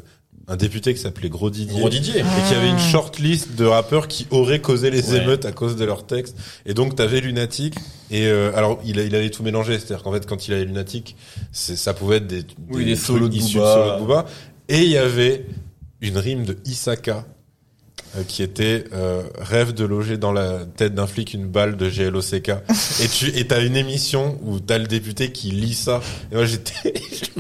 un 0.50 0.56
député 0.56 0.94
qui 0.94 1.00
s'appelait 1.02 1.30
Gros 1.30 1.50
Didier. 1.50 1.78
Gros 1.80 1.90
Didier. 1.90 2.20
Et 2.22 2.48
qui 2.48 2.54
avait 2.56 2.70
une 2.70 2.80
short 2.80 3.20
list 3.20 3.56
de 3.56 3.66
rappeurs 3.66 4.08
qui 4.08 4.28
auraient 4.32 4.62
causé 4.62 4.90
les 4.90 5.12
Ouais. 5.12 5.22
émeutes 5.22 5.46
à 5.46 5.52
cause 5.52 5.76
de 5.76 5.84
leurs 5.84 6.06
textes. 6.06 6.38
Et 6.66 6.74
donc 6.74 6.96
t'avais 6.96 7.20
Lunatic. 7.20 7.76
Et 8.12 8.28
euh, 8.28 8.52
alors 8.56 8.80
il, 8.86 8.98
il 8.98 9.14
avait 9.16 9.30
tout 9.30 9.44
mélangé, 9.44 9.78
c'est-à-dire 9.78 10.04
qu'en 10.04 10.14
fait 10.14 10.26
quand 10.26 10.48
il 10.48 10.54
avait 10.54 10.64
Lunatic, 10.66 11.16
c'est 11.52 11.76
ça 11.76 11.94
pouvait 11.94 12.18
être 12.18 12.28
des, 12.28 12.46
Oui, 12.70 12.86
des 12.86 12.96
trucs 12.96 13.06
solos 13.06 13.30
de 13.30 14.00
Booba. 14.00 14.26
Et 14.70 14.84
il 14.84 14.90
y 14.90 14.98
avait 14.98 15.46
une 16.02 16.18
rime 16.18 16.46
de 16.46 16.58
Isaka 16.66 17.26
qui 18.28 18.42
était 18.44 18.86
euh, 18.94 19.24
rêve 19.40 19.74
de 19.74 19.86
loger 19.86 20.18
dans 20.18 20.32
la 20.32 20.66
tête 20.66 20.96
d'un 20.96 21.08
flic 21.08 21.34
une 21.34 21.48
balle 21.48 21.78
de 21.78 21.90
GLOCK. 21.90 22.50
et 23.04 23.08
tu 23.08 23.28
et 23.38 23.48
t'as 23.48 23.64
une 23.64 23.76
émission 23.76 24.38
où 24.44 24.60
t'as 24.60 24.78
le 24.78 24.88
député 24.88 25.32
qui 25.32 25.52
lit 25.52 25.74
ça. 25.74 26.02
Et 26.32 26.36
moi 26.36 26.46
j'étais, 26.46 26.94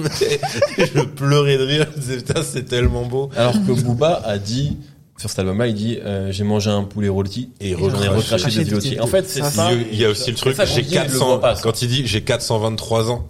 je, 0.77 1.01
pleurais 1.03 1.57
de 1.57 1.63
rire. 1.63 1.87
Je 1.95 1.99
disais 1.99 2.17
putain 2.17 2.43
c'est 2.43 2.63
tellement 2.65 3.05
beau. 3.05 3.29
Alors 3.35 3.53
que 3.53 3.71
Booba 3.81 4.21
a 4.25 4.37
dit, 4.37 4.77
sur 5.17 5.29
cet 5.29 5.39
album-là, 5.39 5.67
il 5.67 5.73
dit, 5.73 5.97
euh, 6.03 6.31
j'ai 6.31 6.43
mangé 6.43 6.69
un 6.69 6.83
poulet 6.83 7.09
rôti 7.09 7.49
Et 7.59 7.71
j'en 7.73 8.01
ai 8.01 8.07
recraché. 8.07 8.51
des 8.51 8.65
pilotis. 8.65 8.99
En 8.99 9.07
fait, 9.07 9.27
c'est 9.27 9.43
Ça. 9.43 9.71
Il 9.73 9.77
y 9.79 9.81
a- 9.81 9.87
il 9.93 9.99
y 10.01 10.05
a 10.05 10.09
aussi 10.09 10.29
le 10.29 10.37
truc, 10.37 10.55
j'ai 10.63 10.81
dit, 10.83 10.89
il 10.91 10.95
le 10.95 11.01
400, 11.03 11.25
voit 11.25 11.41
pas, 11.41 11.55
ça. 11.55 11.61
quand 11.63 11.81
il 11.81 11.87
dit 11.87 12.05
j'ai 12.05 12.21
423 12.21 13.09
ans, 13.09 13.27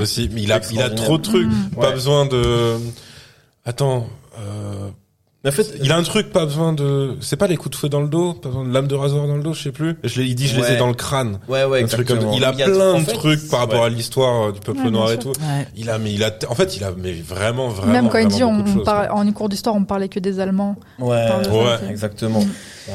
aussi, 0.00 0.30
mais 0.32 0.42
il 0.42 0.50
a, 0.52 0.60
il 0.72 0.80
a 0.80 0.90
trop 0.90 1.18
de 1.18 1.22
trucs, 1.22 1.48
pas 1.74 1.88
Ouais. 1.88 1.92
besoin 1.92 2.24
de, 2.26 2.76
attends, 3.64 4.08
euh, 4.38 4.88
en 5.48 5.52
fait, 5.52 5.74
il 5.82 5.92
a 5.92 5.96
un 5.96 6.02
truc, 6.02 6.30
pas 6.32 6.44
besoin 6.44 6.72
de, 6.72 7.16
c'est 7.20 7.36
pas 7.36 7.46
les 7.46 7.56
coups 7.56 7.76
de 7.76 7.80
feu 7.80 7.88
dans 7.88 8.00
le 8.00 8.08
dos, 8.08 8.34
pas 8.34 8.48
besoin 8.48 8.64
de 8.64 8.72
lame 8.72 8.86
de 8.88 8.94
rasoir 8.94 9.26
dans 9.26 9.36
le 9.36 9.42
dos, 9.42 9.52
je 9.54 9.62
sais 9.62 9.72
plus. 9.72 9.96
Je 10.04 10.22
il 10.22 10.34
dit 10.34 10.46
je 10.48 10.56
les 10.56 10.66
ai 10.66 10.70
Ouais. 10.72 10.76
dans 10.78 10.88
le 10.88 10.94
crâne. 10.94 11.38
ouais, 11.48 11.64
ouais, 11.64 11.82
Un 11.82 11.86
truc 11.86 12.06
comme, 12.08 12.16
exactement. 12.18 12.36
il 12.36 12.44
a 12.44 12.52
y 12.66 12.70
plein 12.72 12.92
en 12.94 13.00
de 13.00 13.04
fait, 13.04 13.12
trucs 13.12 13.48
par 13.48 13.60
rapport 13.60 13.80
ouais. 13.80 13.86
à 13.86 13.88
l'histoire 13.88 14.48
euh, 14.48 14.52
du 14.52 14.60
peuple 14.60 14.80
Ouais, 14.80 14.90
noir 14.90 15.12
et 15.12 15.18
tout. 15.18 15.28
Ouais. 15.28 15.66
Il 15.76 15.88
a, 15.90 15.98
mais 15.98 16.12
il 16.12 16.22
a, 16.24 16.30
en 16.48 16.54
fait, 16.54 16.76
il 16.76 16.84
a, 16.84 16.92
mais 16.96 17.12
vraiment, 17.12 17.68
vraiment. 17.68 17.92
Même 17.92 18.08
quand 18.08 18.18
il 18.18 18.28
vraiment 18.28 18.58
dit, 18.62 18.70
on, 18.70 18.74
choses, 18.74 18.84
parle- 18.84 19.08
quoi. 19.08 19.16
en 19.18 19.32
cours 19.32 19.48
d'histoire, 19.48 19.74
on 19.76 19.84
parlait 19.84 20.08
que 20.08 20.18
des 20.20 20.40
Allemands. 20.40 20.76
Ouais, 20.98 21.08
Ouais. 21.50 21.90
exactement. 21.90 22.44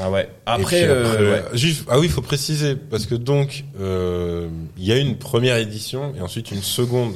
Ah 0.01 0.09
ouais. 0.09 0.29
Après, 0.45 0.83
euh, 0.85 1.33
ouais. 1.33 1.43
juste- 1.53 1.85
ah 1.89 1.99
oui, 1.99 2.05
il 2.07 2.11
faut 2.11 2.21
préciser 2.21 2.75
parce 2.75 3.05
que 3.05 3.15
donc 3.15 3.65
euh, 3.79 4.47
il 4.77 4.85
y 4.85 4.91
a 4.91 4.97
une 4.97 5.17
première 5.17 5.57
édition 5.57 6.13
et 6.17 6.21
ensuite 6.21 6.51
une 6.51 6.61
seconde 6.61 7.11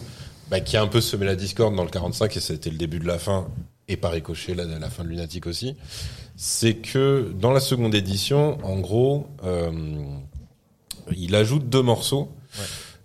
bah, 0.52 0.60
qui 0.60 0.76
a 0.78 0.82
un 0.82 0.88
peu 0.88 1.00
semé 1.02 1.26
la 1.26 1.36
discorde 1.36 1.76
dans 1.76 1.84
le 1.84 1.90
45 1.90 2.36
et 2.36 2.40
c'était 2.42 2.70
le 2.70 2.76
début 2.78 3.00
de 3.00 3.08
la 3.08 3.18
fin 3.18 3.46
et 3.88 3.98
par 3.98 4.12
ricochet 4.12 4.56
la, 4.56 4.66
la 4.66 4.90
fin 4.90 5.04
de 5.04 5.10
Lunatic 5.10 5.48
aussi. 5.48 5.76
C'est 6.36 6.76
que 6.76 7.32
dans 7.40 7.52
la 7.52 7.60
seconde 7.60 7.96
édition, 7.96 8.58
en 8.64 8.80
gros, 8.80 9.28
euh, 9.46 9.72
il 11.16 11.36
ajoute 11.36 11.70
deux 11.70 11.82
morceaux. 11.82 12.30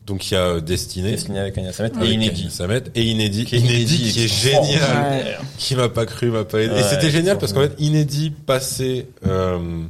Donc 0.07 0.31
il 0.31 0.35
y 0.35 0.37
a 0.37 0.45
euh, 0.47 0.61
Destiné. 0.61 1.13
Destiné 1.13 1.39
avec 1.39 1.57
Anya 1.59 1.73
Samet 1.73 1.93
et 2.03 2.11
inédit. 2.11 2.51
Samet, 2.51 2.83
et 2.95 3.03
inédit, 3.05 3.45
Qui 3.45 3.57
est 3.57 3.59
inédit, 3.61 3.97
inédit, 3.97 4.13
qui 4.13 4.25
est 4.25 4.29
génial, 4.29 5.39
qui 5.59 5.77
m'a 5.77 5.89
pas 5.89 6.07
cru, 6.07 6.31
m'a 6.31 6.45
pas 6.45 6.61
aidé. 6.61 6.73
et 6.73 6.77
Ouais, 6.79 6.83
c'était 6.83 7.11
génial 7.11 7.39
parce 7.39 7.53
qu'en 7.53 7.61
fait, 7.61 7.75
inédit 7.79 8.31
passé 8.31 9.07
euh, 9.27 9.85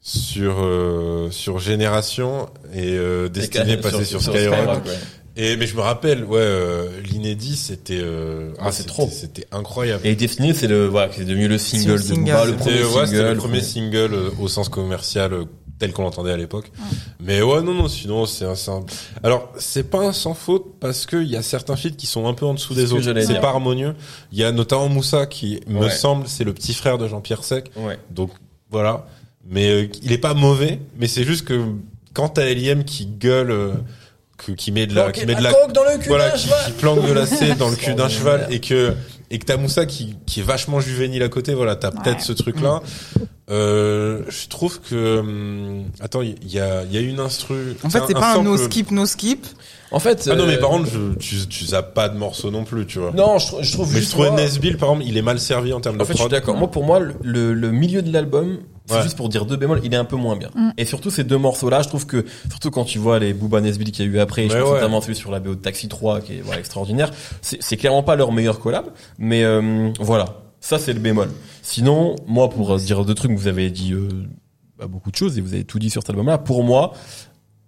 sur 0.00 0.56
euh, 0.60 1.28
sur 1.30 1.58
Génération 1.58 2.48
et 2.74 2.94
euh, 2.94 3.28
Destiné 3.28 3.76
passé 3.76 4.04
sur, 4.04 4.22
Skyrock. 4.22 4.84
ouais. 4.86 4.92
Et 5.42 5.56
mais 5.56 5.66
je 5.66 5.74
me 5.74 5.80
rappelle, 5.80 6.24
ouais, 6.24 6.38
euh, 6.38 7.00
l'inédit 7.02 7.56
c'était 7.56 7.98
euh, 8.00 8.50
Ah, 8.58 8.72
c'est 8.72 8.84
trop. 8.86 9.08
c'était 9.10 9.46
incroyable. 9.52 10.06
Et 10.06 10.14
Destiné, 10.14 10.52
c'est 10.52 10.66
le, 10.66 10.86
voilà, 10.86 11.10
c'est 11.12 11.24
devenu 11.24 11.48
le 11.48 11.56
single 11.56 11.86
de 11.86 11.92
le 11.92 11.98
single. 11.98 12.24
Booba, 12.24 12.44
le 12.44 12.50
C'était, 12.52 12.58
premier 12.58 12.82
ouais, 12.82 13.06
c'était 13.06 13.16
single. 13.18 13.30
le 13.32 13.36
premier 13.36 13.60
single 13.62 14.14
euh, 14.14 14.30
au 14.40 14.48
sens 14.48 14.68
commercial 14.68 15.32
euh, 15.32 15.44
tel 15.78 15.92
qu'on 15.94 16.02
l'entendait 16.02 16.32
à 16.32 16.36
l'époque. 16.36 16.70
Mais 17.20 17.40
ouais, 17.40 17.62
non, 17.62 17.72
non, 17.72 17.88
sinon 17.88 18.26
c'est 18.26 18.44
un, 18.44 18.54
c'est 18.54 18.70
un- 18.70 18.84
Alors, 19.22 19.50
c'est 19.56 19.88
pas 19.88 20.00
un 20.06 20.12
sans 20.12 20.34
faute 20.34 20.78
parce 20.78 21.06
que 21.06 21.16
il 21.16 21.30
y 21.30 21.36
a 21.36 21.42
certains 21.42 21.76
feats 21.76 21.96
qui 21.96 22.06
sont 22.06 22.26
un 22.26 22.34
peu 22.34 22.44
en 22.44 22.52
dessous 22.52 22.74
des 22.74 22.92
autres. 22.92 23.02
C'est 23.22 23.40
pas 23.40 23.48
harmonieux. 23.48 23.94
Il 24.32 24.38
y 24.38 24.44
a 24.44 24.52
notamment 24.52 24.90
Moussa 24.90 25.24
qui 25.24 25.60
me 25.66 25.88
semble 25.88 26.28
c'est 26.28 26.44
le 26.44 26.52
petit 26.52 26.74
frère 26.74 26.98
de 26.98 27.08
Jean-Pierre 27.08 27.44
Sec. 27.44 27.70
Ouais. 27.76 27.98
Donc 28.10 28.30
voilà. 28.70 29.06
Mais 29.48 29.70
euh, 29.70 29.88
il 30.02 30.12
est 30.12 30.18
pas 30.18 30.34
mauvais, 30.34 30.80
mais 30.98 31.08
c'est 31.08 31.24
juste 31.24 31.46
que 31.46 31.62
quand 32.12 32.28
t'as 32.28 32.44
Eliem 32.50 32.84
qui 32.84 33.06
gueule 33.06 33.50
euh, 33.50 33.72
que- 34.44 34.52
qui 34.52 34.72
met 34.72 34.86
de 34.86 34.94
la, 34.94 35.12
qui 35.12 35.26
met 35.26 35.34
de 35.34 35.42
la, 35.42 35.52
coque 35.52 35.72
dans 35.72 35.84
le 35.84 35.98
cul 35.98 36.08
voilà, 36.08 36.30
d'un 36.30 36.36
qui, 36.36 36.44
cheval. 36.44 36.64
qui 36.66 36.72
planque 36.72 37.06
de 37.06 37.12
la 37.12 37.26
C 37.26 37.54
dans 37.58 37.68
le 37.68 37.76
cul 37.76 37.94
d'un 37.94 38.08
cheval 38.16 38.46
et 38.50 38.60
que 38.60 38.94
et 39.32 39.38
que 39.38 39.44
t'as 39.44 39.56
Moussa 39.56 39.86
qui 39.86 40.16
qui 40.26 40.40
est 40.40 40.44
vachement 40.44 40.80
juvénile 40.80 41.22
à 41.22 41.28
côté. 41.28 41.54
Voilà, 41.54 41.76
t'as 41.76 41.90
peut-être 41.92 42.20
ce 42.20 42.32
truc 42.32 42.60
là. 42.60 42.80
Euh, 43.50 44.22
je 44.28 44.46
trouve 44.48 44.80
que 44.80 45.18
hum, 45.18 45.84
attends, 46.00 46.22
il 46.22 46.36
y 46.52 46.60
a 46.60 46.84
il 46.84 46.92
y 46.92 46.96
a 46.98 47.00
une 47.00 47.18
instru. 47.20 47.74
En 47.82 47.90
fait, 47.90 48.00
c'est 48.06 48.14
pas 48.14 48.36
un 48.36 48.42
no 48.42 48.56
skip, 48.56 48.90
no 48.90 49.06
skip. 49.06 49.44
En 49.92 49.98
fait, 49.98 50.28
Ah 50.30 50.36
non, 50.36 50.46
mais 50.46 50.54
euh, 50.56 50.60
par 50.60 50.70
contre, 50.70 50.88
je, 50.88 51.14
tu 51.18 51.48
tu 51.48 51.64
zappes 51.64 51.94
pas 51.94 52.08
de 52.08 52.16
morceaux 52.16 52.52
non 52.52 52.62
plus, 52.62 52.86
tu 52.86 53.00
vois. 53.00 53.10
non, 53.10 53.38
je, 53.40 53.46
je 53.62 53.72
trouve 53.72 53.88
mais 53.88 53.94
je 53.96 54.00
juste 54.00 54.12
trouvais 54.12 54.30
moi- 54.30 54.40
Nesbill, 54.40 54.76
par 54.76 54.90
exemple, 54.90 55.04
il 55.08 55.16
est 55.16 55.22
mal 55.22 55.40
servi 55.40 55.72
en 55.72 55.80
termes 55.80 55.96
de 55.96 56.02
En 56.02 56.04
fait, 56.04 56.12
je 56.12 56.20
suis 56.20 56.28
d'accord. 56.28 56.56
Moi, 56.56 56.70
pour 56.70 56.84
moi, 56.84 57.00
le, 57.00 57.14
le, 57.22 57.54
le 57.54 57.70
milieu 57.72 58.00
de 58.02 58.12
l'album, 58.12 58.58
c'est 58.90 58.96
Ouais. 58.96 59.02
juste 59.02 59.16
pour 59.16 59.28
dire 59.28 59.46
deux 59.46 59.56
bémols, 59.56 59.80
il 59.84 59.92
est 59.94 59.96
un 59.96 60.04
peu 60.04 60.16
moins 60.16 60.36
bien. 60.36 60.50
Mm. 60.54 60.70
Et 60.76 60.84
surtout, 60.84 61.10
ces 61.10 61.24
deux 61.24 61.38
morceaux-là, 61.38 61.82
je 61.82 61.88
trouve 61.88 62.06
que, 62.06 62.24
surtout 62.48 62.70
quand 62.70 62.84
tu 62.84 62.98
vois 62.98 63.18
les 63.18 63.32
Booba 63.32 63.60
Nesbill 63.60 63.90
qu'il 63.92 64.04
y 64.04 64.08
a 64.08 64.10
eu 64.12 64.18
après, 64.18 64.48
je 64.48 64.56
pense 64.56 64.68
ouais. 64.68 64.74
notamment 64.74 65.00
celui 65.00 65.16
sur 65.16 65.30
la 65.30 65.40
BO 65.40 65.54
de 65.54 65.60
Taxi 65.60 65.88
3, 65.88 66.20
qui 66.20 66.34
est 66.34 66.40
voilà, 66.40 66.60
extraordinaire, 66.60 67.10
c'est 67.42 67.62
c'est 67.62 67.76
clairement 67.76 68.02
pas 68.02 68.16
leur 68.16 68.32
meilleur 68.32 68.60
collab, 68.60 68.86
mais 69.18 69.44
euh, 69.44 69.90
voilà. 70.00 70.26
Ça, 70.60 70.78
c'est 70.78 70.92
le 70.92 71.00
bémol. 71.00 71.30
Sinon, 71.62 72.16
moi, 72.26 72.50
pour 72.50 72.74
euh, 72.74 72.78
dire 72.78 73.04
deux 73.06 73.14
trucs, 73.14 73.30
vous 73.30 73.46
avez 73.48 73.70
dit 73.70 73.92
euh, 73.94 74.08
bah, 74.78 74.86
beaucoup 74.86 75.10
de 75.10 75.16
choses 75.16 75.38
et 75.38 75.40
vous 75.40 75.54
avez 75.54 75.64
tout 75.64 75.78
dit 75.78 75.88
sur 75.88 76.02
cet 76.02 76.10
album-là. 76.10 76.36
Pour 76.36 76.64
moi, 76.64 76.92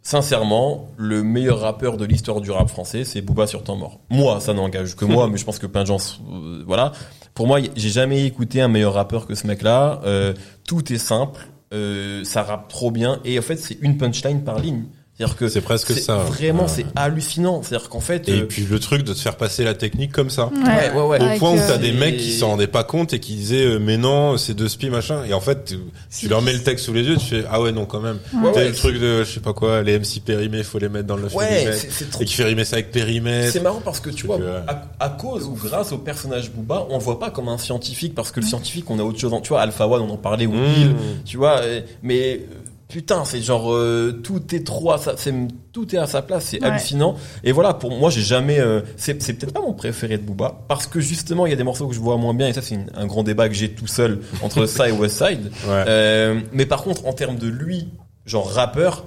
sincèrement, 0.03 0.91
le 0.97 1.23
meilleur 1.23 1.61
rappeur 1.61 1.97
de 1.97 2.05
l'histoire 2.05 2.41
du 2.41 2.51
rap 2.51 2.69
français, 2.69 3.05
c'est 3.05 3.23
Booba 3.23 3.47
sur 3.47 3.63
temps 3.63 3.77
mort. 3.77 4.01
Moi, 4.11 4.41
ça 4.41 4.53
n'engage 4.53 4.97
que 4.97 5.05
moi, 5.05 5.29
mais 5.31 5.39
je 5.39 5.45
pense 5.45 5.59
que 5.59 5.67
plein 5.67 5.83
de 5.83 5.87
gens, 5.87 6.21
euh, 6.31 6.63
voilà. 6.67 6.93
Pour 7.35 7.47
moi, 7.47 7.61
j'ai 7.77 7.89
jamais 7.89 8.27
écouté 8.27 8.61
un 8.61 8.69
meilleur 8.69 8.95
rappeur 8.95 9.27
que 9.27 9.35
ce 9.35 9.47
mec-là. 9.47 10.01
Euh, 10.05 10.35
tout 10.67 10.93
est 10.93 10.99
simple, 10.99 11.49
euh, 11.73 12.25
ça 12.25 12.43
rappe 12.43 12.69
trop 12.69 12.91
bien, 12.91 13.21
et 13.25 13.39
en 13.39 13.43
fait, 13.43 13.57
c'est 13.57 13.79
une 13.81 13.97
punchline 13.97 14.43
par 14.43 14.59
ligne. 14.59 14.85
C'est-à-dire 15.19 15.37
que 15.37 15.49
C'est 15.49 15.61
presque 15.61 15.93
ça. 15.93 16.17
Vraiment, 16.17 16.63
Ouais. 16.63 16.69
c'est 16.69 16.87
hallucinant. 16.97 17.63
C'est-à-dire 17.63 17.91
qu'en 17.91 18.01
fait, 18.01 18.29
Et 18.31 18.41
euh, 18.41 18.47
puis 18.47 18.67
le 18.69 18.79
truc 18.81 19.03
de 19.05 19.13
te 19.13 19.19
faire 19.19 19.37
passer 19.37 19.63
la 19.63 19.75
technique 19.75 20.11
comme 20.11 20.31
ça. 20.31 20.47
ouais, 20.47 20.91
ouais, 20.91 21.01
ouais. 21.07 21.21
Au 21.21 21.23
Avec, 21.25 21.39
point 21.39 21.53
où 21.53 21.59
euh, 21.59 21.67
t'as 21.69 21.77
des 21.79 21.93
mecs 21.93 22.17
qui 22.17 22.33
s'en 22.33 22.49
rendaient 22.49 22.67
pas 22.67 22.83
compte 22.83 23.13
et 23.13 23.21
qui 23.21 23.35
disaient 23.35 23.67
euh, 23.67 23.79
mais 23.79 23.99
non 23.99 24.39
c'est 24.39 24.55
deux 24.55 24.69
spi 24.69 24.89
machin 24.89 25.23
et 25.29 25.35
en 25.35 25.41
fait 25.41 25.65
tu, 25.67 25.77
tu 26.19 26.29
leur 26.29 26.41
mets 26.41 26.55
le 26.55 26.61
texte 26.63 26.87
sous 26.87 26.93
les 26.95 27.03
yeux 27.03 27.17
tu 27.19 27.27
fais 27.27 27.45
ah 27.51 27.61
ouais 27.61 27.73
non 27.73 27.85
quand 27.85 28.01
même 28.01 28.19
Ouais, 28.35 28.51
T'as 28.55 28.61
ouais, 28.61 28.69
le 28.69 28.75
truc 28.75 28.99
de 28.99 29.23
je 29.23 29.31
sais 29.35 29.41
pas 29.41 29.53
quoi 29.53 29.83
les 29.83 29.99
MC 29.99 30.21
périmés 30.25 30.63
faut 30.63 30.79
les 30.79 30.89
mettre 30.89 31.07
dans 31.07 31.17
le 31.17 31.23
9 31.25 31.35
Ouais, 31.35 31.71
trop 32.11 32.23
et 32.23 32.25
qui 32.25 32.35
fait 32.35 32.45
rimer 32.45 32.65
ça 32.65 32.77
avec 32.77 32.91
périmètre 32.91 33.53
C'est 33.53 33.61
marrant 33.61 33.83
parce 33.85 34.01
que 34.01 34.09
tu 34.11 34.27
vois, 34.27 34.39
à, 34.67 34.83
à 34.99 35.09
cause 35.11 35.45
ou 35.45 35.53
grâce 35.53 35.93
au 35.93 35.99
personnage 35.99 36.51
Booba, 36.51 36.87
on 36.89 36.97
le 36.97 37.03
voit 37.05 37.21
pas 37.21 37.31
comme 37.31 37.49
un 37.49 37.59
scientifique 37.59 38.15
parce 38.15 38.33
que 38.33 38.41
le 38.41 38.47
scientifique, 38.47 38.91
on 38.91 38.99
a 38.99 39.03
autre 39.03 39.19
chose. 39.21 39.33
En, 39.35 39.41
tu 39.41 39.51
vois, 39.51 39.61
Alpha 39.61 39.87
One, 39.87 40.03
on 40.03 40.11
en 40.15 40.17
parlait 40.17 40.47
ou 40.47 40.53
Mmh. 40.53 40.75
Bill, 40.75 40.95
tu 41.25 41.37
vois. 41.37 41.61
Mais 42.03 42.41
putain, 42.93 43.25
c'est 43.25 43.41
genre 43.41 43.73
euh, 43.73 44.21
tout 44.23 44.55
est 44.55 44.65
trop 44.67 44.93
à 44.93 44.99
sa, 44.99 45.15
tout 45.73 45.95
est 45.95 45.99
à 45.99 46.07
sa 46.07 46.21
place, 46.23 46.45
c'est 46.51 46.61
Ouais. 46.63 46.69
hallucinant. 46.69 47.17
Et 47.43 47.51
voilà, 47.51 47.73
pour 47.75 47.91
moi, 47.91 48.11
j'ai 48.11 48.21
jamais. 48.21 48.61
euh, 48.61 48.83
c'est 48.97 49.15
peut-être 49.15 49.53
pas 49.53 49.63
mon 49.63 49.73
préféré 49.73 50.19
de 50.19 50.23
Booba 50.23 50.61
parce 50.69 50.87
que 50.87 51.01
justement, 51.01 51.47
il 51.47 51.51
y 51.51 51.53
a 51.55 51.57
des 51.57 51.65
morceaux 51.65 51.89
que 51.89 51.95
je 51.95 52.01
vois 52.01 52.17
moins 52.19 52.35
bien 52.35 52.49
et 52.49 52.53
ça, 52.53 52.63
c'est 52.63 52.79
un 52.95 53.07
grand 53.07 53.23
débat 53.23 53.49
que 53.49 53.55
j'ai 53.55 53.71
tout 53.71 53.87
seul 53.87 54.21
entre 54.43 54.67
ça 54.67 54.89
et 54.89 54.93
West 54.93 55.17
Side. 55.19 55.51
ouais. 55.67 55.85
Euh, 55.89 56.41
mais 56.53 56.67
par 56.67 56.83
contre, 56.83 57.07
en 57.07 57.13
termes 57.15 57.37
de 57.39 57.49
lui, 57.49 57.89
genre 58.27 58.49
rappeur, 58.51 59.05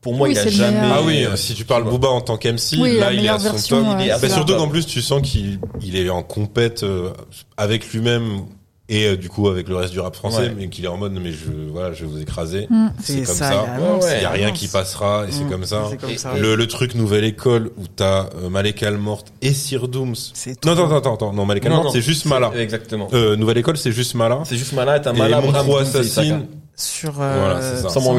pour 0.00 0.14
moi, 0.14 0.28
Oui, 0.28 0.34
il 0.34 0.38
a 0.38 0.48
jamais. 0.48 0.78
ah 0.90 1.00
oui 1.04 1.26
si 1.34 1.52
tu 1.54 1.64
parles. 1.66 1.84
Booba 1.84 2.08
en 2.08 2.20
tant 2.22 2.38
qu'MC 2.38 2.78
Oui, 2.80 2.96
là 2.98 3.12
il 3.12 3.24
est 3.24 3.28
à 3.28 3.38
son 3.38 3.50
top 3.50 3.84
il 4.00 4.06
est 4.06 4.10
à 4.12 4.16
ouais, 4.16 4.22
Bah, 4.22 4.28
surtout 4.30 4.54
qu'en 4.56 4.68
plus 4.68 4.86
tu 4.86 5.02
sens 5.02 5.20
qu'il 5.20 5.58
il 5.82 5.94
est 5.96 6.08
en 6.08 6.22
compète 6.22 6.84
euh, 6.84 7.10
avec 7.58 7.92
lui-même 7.92 8.44
et 8.90 9.06
euh, 9.06 9.16
du 9.16 9.28
coup 9.30 9.48
avec 9.48 9.68
le 9.68 9.76
reste 9.76 9.92
du 9.92 10.00
rap 10.00 10.14
français 10.16 10.42
Ouais. 10.48 10.54
mais 10.56 10.68
qu'il 10.68 10.84
est 10.84 10.88
en 10.88 10.96
mode 10.98 11.12
mais 11.12 11.32
je 11.32 11.46
voilà 11.72 11.92
je 11.94 12.04
vais 12.04 12.10
vous 12.10 12.20
écraser 12.20 12.66
Mm. 12.68 12.88
c'est 13.02 13.22
comme 13.22 13.34
ça, 13.34 13.50
il 13.50 13.54
y 13.54 13.56
a- 13.56 13.96
Ouais, 13.96 14.22
y 14.22 14.24
a 14.26 14.30
rien 14.30 14.48
non, 14.48 14.52
qui 14.52 14.68
passera 14.68 15.24
et 15.28 15.32
c'est 15.32 15.44
Mm. 15.44 15.50
comme 15.50 15.64
ça 15.64 15.84
C'est 15.90 15.96
comme 15.96 16.10
Et- 16.10 16.18
ça. 16.18 16.32
et- 16.36 16.40
Le, 16.40 16.54
le 16.56 16.66
truc 16.66 16.94
Nouvelle 16.94 17.24
École 17.24 17.70
où 17.78 17.84
t'as 17.94 18.26
euh, 18.36 18.48
Malek 18.50 18.82
Almort 18.82 19.24
et 19.40 19.54
Sir 19.54 19.88
Dooms. 19.88 20.14
C'est 20.34 20.62
Non, 20.66 20.74
trop- 20.74 20.84
attends, 20.84 20.96
attends, 20.98 21.14
attends, 21.14 21.32
non, 21.32 21.46
Malek 21.46 21.64
Non, 21.64 21.70
Almort, 21.70 21.84
non, 21.84 21.90
c'est 21.92 22.02
juste 22.02 22.26
Mala. 22.26 22.50
Exactement. 22.56 23.08
Euh, 23.14 23.36
Nouvelle 23.36 23.58
École, 23.58 23.76
c'est 23.78 23.92
juste 23.92 24.14
Mala. 24.14 24.40
C'est 24.44 24.56
juste 24.56 24.72
Mala, 24.72 24.98
t'as 25.00 25.14
Et 25.14 25.18
Mala, 25.18 25.40
Pro 25.40 25.52
Boom, 25.52 25.84
c'est 25.84 25.98
Assassin. 26.00 26.42
Sur 26.76 27.20
euh, 27.20 27.36
Voilà, 27.38 27.60
c'est 27.62 27.82
ça. 27.82 27.88
Sans 27.90 28.00
Sans 28.00 28.14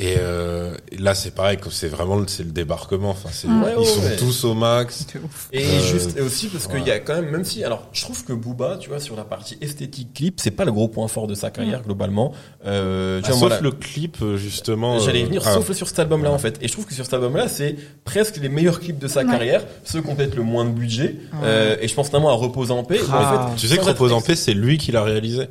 Et 0.00 0.14
euh, 0.16 0.76
là, 0.96 1.16
c'est 1.16 1.32
pareil, 1.34 1.58
c'est 1.70 1.88
vraiment 1.88 2.14
le- 2.16 2.28
c'est 2.28 2.44
le 2.44 2.52
débarquement. 2.52 3.10
Enfin, 3.10 3.30
c'est 3.32 3.48
Mm. 3.48 3.62
Ouais, 3.64 3.72
ils 3.74 3.78
ouais, 3.80 3.84
sont 3.84 4.00
ouais. 4.02 4.16
tous 4.16 4.44
au 4.44 4.54
max. 4.54 5.04
Et 5.52 5.64
Euh, 5.64 5.80
juste, 5.80 6.16
et 6.16 6.20
aussi 6.20 6.46
parce 6.46 6.68
qu'il 6.68 6.86
y 6.86 6.90
a 6.92 7.00
quand 7.00 7.16
même, 7.16 7.30
même 7.30 7.44
si, 7.44 7.64
alors, 7.64 7.88
je 7.92 8.02
trouve 8.02 8.24
que 8.24 8.32
Booba, 8.32 8.76
tu 8.80 8.90
vois, 8.90 9.00
sur 9.00 9.16
la 9.16 9.24
partie 9.24 9.58
esthétique 9.60 10.14
clip, 10.14 10.38
c'est 10.40 10.52
pas 10.52 10.64
le 10.64 10.70
gros 10.70 10.86
point 10.86 11.08
fort 11.08 11.26
de 11.26 11.34
sa 11.34 11.50
carrière, 11.50 11.82
globalement. 11.82 12.32
Euh, 12.64 13.20
tu 13.22 13.30
Ah, 13.32 13.34
vois, 13.34 13.50
sauf 13.50 13.60
le 13.60 13.72
clip, 13.72 14.18
euh, 14.22 14.36
justement. 14.36 15.00
J'allais 15.00 15.20
y 15.20 15.22
euh, 15.24 15.26
venir, 15.26 15.42
ah, 15.44 15.54
sauf 15.54 15.72
sur 15.72 15.88
cet 15.88 15.98
album-là, 15.98 16.28
Ouais. 16.28 16.34
en 16.36 16.38
fait. 16.38 16.58
Et 16.62 16.68
je 16.68 16.72
trouve 16.72 16.86
que 16.86 16.94
sur 16.94 17.04
cet 17.04 17.14
album-là, 17.14 17.48
c'est 17.48 17.74
presque 18.04 18.36
les 18.36 18.48
meilleurs 18.48 18.78
clips 18.78 19.00
de 19.00 19.08
sa 19.08 19.24
Ouais. 19.24 19.26
carrière, 19.30 19.64
ceux 19.82 20.00
qui 20.00 20.08
ont 20.10 20.14
peut-être 20.14 20.36
le 20.36 20.44
moins 20.44 20.64
de 20.64 20.70
budget. 20.70 21.16
Ouais. 21.32 21.38
Euh, 21.42 21.76
et 21.80 21.88
je 21.88 21.94
pense 21.96 22.06
notamment 22.12 22.28
à 22.30 22.34
Repose 22.34 22.70
en 22.70 22.84
paix. 22.84 23.00
où, 23.00 23.06
Ah. 23.10 23.46
en 23.46 23.48
fait, 23.50 23.56
Tu 23.60 23.66
sais 23.66 23.76
que 23.78 23.84
Repose 23.84 24.12
en 24.12 24.20
paix, 24.20 24.36
c'est 24.36 24.54
lui 24.54 24.78
qui 24.78 24.92
l'a 24.92 25.02
réalisé. 25.02 25.48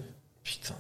Putain. 0.48 0.76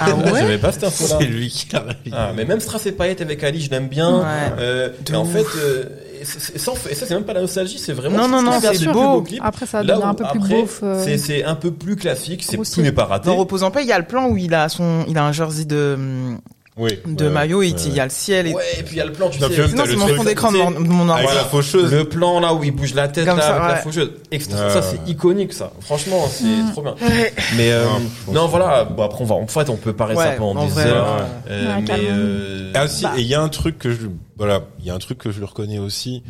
Ah 0.00 0.14
ouais 0.32 0.40
J'avais 0.40 0.56
pas 0.58 0.72
cette 0.72 0.84
info-là. 0.84 1.18
C'est 1.20 1.26
lui 1.26 1.48
qui 1.50 1.68
l'a 1.70 1.80
réalisé. 1.80 2.10
Ah, 2.12 2.32
mais 2.34 2.46
même 2.46 2.60
Strass 2.60 2.86
et 2.86 2.92
Paillettes 2.92 3.20
avec 3.20 3.44
Ali, 3.44 3.60
je 3.60 3.70
l'aime 3.70 3.88
bien. 3.88 4.20
Ouais. 4.20 4.24
Euh, 4.58 4.88
et 5.10 5.14
en 5.14 5.26
fait, 5.26 5.44
euh, 5.58 5.84
et 6.18 6.24
c'est- 6.24 6.40
c'est- 6.40 6.58
sans- 6.58 6.74
et 6.88 6.94
ça, 6.94 7.04
c'est 7.06 7.14
même 7.14 7.24
pas 7.24 7.34
la 7.34 7.42
nostalgie, 7.42 7.78
c'est 7.78 7.92
vraiment. 7.92 8.16
Non, 8.16 8.26
non, 8.28 8.40
non, 8.42 8.52
c'est 8.58 8.74
c'est 8.74 8.88
un 8.88 8.92
beau. 8.92 9.20
plus 9.20 9.32
clip. 9.32 9.42
Après, 9.44 9.66
ça 9.66 9.82
où 9.82 10.02
un 10.02 10.14
peu 10.14 10.24
plus 10.32 10.38
après, 10.40 10.62
beauf. 10.62 10.80
euh, 10.82 11.02
c'est 11.04 11.18
c'est 11.18 11.44
un 11.44 11.54
peu 11.56 11.70
plus 11.72 11.96
classique, 11.96 12.42
c'est 12.42 12.56
tout 12.56 12.80
n'est 12.80 12.92
pas 12.92 13.04
raté. 13.04 13.26
Dans 13.26 13.36
Repose 13.36 13.62
en 13.64 13.70
paix, 13.70 13.82
il 13.82 13.88
y 13.88 13.92
a 13.92 13.98
le 13.98 14.06
plan 14.06 14.28
où 14.28 14.36
il 14.38 14.54
a 14.54 14.68
son, 14.70 15.04
il 15.08 15.18
a 15.18 15.24
un 15.24 15.32
jersey 15.32 15.66
de, 15.66 15.92
hum, 15.94 16.38
Oui. 16.78 16.98
de 17.06 17.26
ouais, 17.26 17.30
maillot 17.30 17.62
et 17.62 17.70
ouais, 17.72 17.76
il 17.84 17.92
y 17.94 18.00
a 18.00 18.04
le 18.04 18.10
ciel 18.10 18.46
et 18.46 18.54
Ouais, 18.54 18.62
et 18.78 18.82
puis 18.82 18.94
il 18.94 18.98
y 18.98 19.00
a 19.02 19.04
le 19.04 19.12
plan, 19.12 19.28
tu 19.28 19.38
Non, 19.40 19.48
sais. 19.48 19.68
Sinon, 19.68 19.84
c'est 19.86 19.94
mon 19.96 20.06
fond 20.08 20.24
d'écran 20.24 20.50
de 20.52 20.56
mon, 20.56 20.70
mon 20.70 21.08
ordi. 21.10 21.24
la 21.34 21.44
faucheuse. 21.44 21.92
Le 21.92 22.04
plan 22.08 22.40
là 22.40 22.54
où 22.54 22.64
il 22.64 22.70
bouge 22.70 22.94
la 22.94 23.08
tête 23.08 23.26
Comme 23.26 23.36
là, 23.36 23.42
ça, 23.42 23.56
avec 23.62 23.76
la 23.76 23.82
faucheuse. 23.82 24.10
Extra, 24.30 24.56
Ouais, 24.68 24.70
ça 24.72 24.80
ouais. 24.80 24.86
c'est 25.04 25.10
iconique 25.10 25.52
ça. 25.52 25.70
Franchement, 25.80 26.26
c'est 26.30 26.44
Mm. 26.44 26.70
trop 26.72 26.80
bien. 26.82 26.94
Ouais. 27.02 27.32
Mais 27.58 27.72
euh, 27.72 27.84
Non, 28.28 28.32
non, 28.32 28.46
voilà. 28.48 28.84
Bon 28.84 29.02
après 29.02 29.20
on 29.22 29.26
va, 29.26 29.34
en 29.34 29.46
fait 29.46 29.68
on 29.68 29.76
peut 29.76 29.92
parler 29.92 30.16
ça 30.16 30.32
pendant 30.38 30.62
en 30.62 30.64
des 30.64 30.70
vrai, 30.70 30.86
heures. 30.86 31.16
ouais. 31.16 31.22
Euh, 31.52 31.76
Ouais, 31.76 31.82
mais 31.86 31.94
euh, 32.08 32.72
Ah 32.74 32.88
si, 32.88 33.02
Bah. 33.04 33.12
et 33.18 33.20
il 33.20 33.26
y 33.26 33.34
a 33.34 33.42
un 33.42 33.48
truc 33.50 33.78
que 33.78 33.90
je, 33.92 34.06
voilà, 34.38 34.62
il 34.80 34.86
y 34.86 34.90
a 34.90 34.94
un 34.94 34.98
truc 34.98 35.18
que 35.18 35.30
je 35.30 35.38
lui 35.40 35.44
reconnais 35.46 35.78
aussi, 35.78 36.22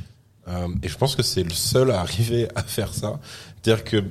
euh, 0.48 0.66
et 0.82 0.88
je 0.88 0.96
pense 0.98 1.14
que 1.14 1.22
c'est 1.22 1.44
le 1.44 1.50
seul 1.50 1.92
à 1.92 2.00
arriver 2.00 2.48
à 2.56 2.64
faire 2.64 2.92
ça. 2.94 3.20
C'est-à-dire 3.62 3.84
que 3.84 4.02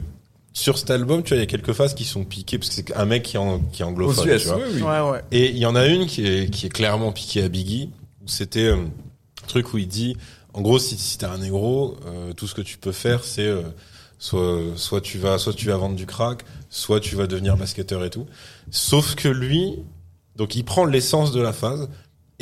sur 0.54 0.78
cet 0.78 0.90
album, 0.92 1.24
tu 1.24 1.30
vois, 1.30 1.38
il 1.38 1.42
y 1.42 1.44
a 1.44 1.48
quelques 1.48 1.74
phases 1.74 1.94
qui 1.94 2.04
sont 2.04 2.26
piquées 2.26 2.58
parce 2.58 2.70
que 2.70 2.76
c'est 2.76 2.96
un 2.96 3.06
mec 3.06 3.24
qui 3.24 3.38
est, 3.38 3.40
en, 3.40 3.60
qui 3.60 3.82
est 3.82 3.86
aux 3.86 3.90
anglophone, 3.90 4.30
US, 4.30 4.42
tu 4.42 4.48
vois. 4.48 4.58
oui, 4.58 4.64
oui. 4.76 4.82
Ouais, 4.82 5.12
ouais. 5.12 5.22
Et 5.32 5.50
il 5.50 5.58
y 5.58 5.66
en 5.66 5.76
a 5.76 5.86
une 5.88 6.08
qui 6.08 6.28
est, 6.28 6.50
qui 6.50 6.66
est 6.66 6.70
clairement 6.70 7.12
piquée 7.12 7.44
à 7.44 7.48
Biggie, 7.48 7.90
où 8.24 8.28
c'était 8.28 8.68
euh, 8.68 8.76
un 9.44 9.48
truc 9.48 9.74
où 9.74 9.78
il 9.78 9.88
dit, 9.88 10.18
en 10.54 10.62
gros, 10.62 10.80
si, 10.80 10.98
si 10.98 11.18
t'es 11.18 11.26
un 11.26 11.38
négro, 11.38 11.98
euh, 12.06 12.34
tout 12.34 12.48
ce 12.48 12.56
que 12.56 12.62
tu 12.62 12.78
peux 12.78 12.92
faire, 12.92 13.24
c'est 13.24 13.48
euh, 13.48 13.62
soit, 14.20 14.60
soit 14.76 15.02
tu 15.02 15.18
vas, 15.18 15.38
soit 15.38 15.54
tu 15.54 15.68
vas 15.68 15.78
vendre 15.78 15.96
du 15.96 16.06
crack, 16.06 16.44
soit 16.70 17.00
tu 17.00 17.16
vas 17.16 17.28
devenir 17.28 17.58
basketteur 17.58 18.04
et 18.04 18.10
tout. 18.10 18.28
Sauf 18.70 19.16
que 19.16 19.30
lui, 19.30 19.80
donc 20.36 20.56
il 20.56 20.64
prend 20.64 20.86
l'essence 20.86 21.32
de 21.32 21.42
la 21.42 21.54
phase. 21.54 21.90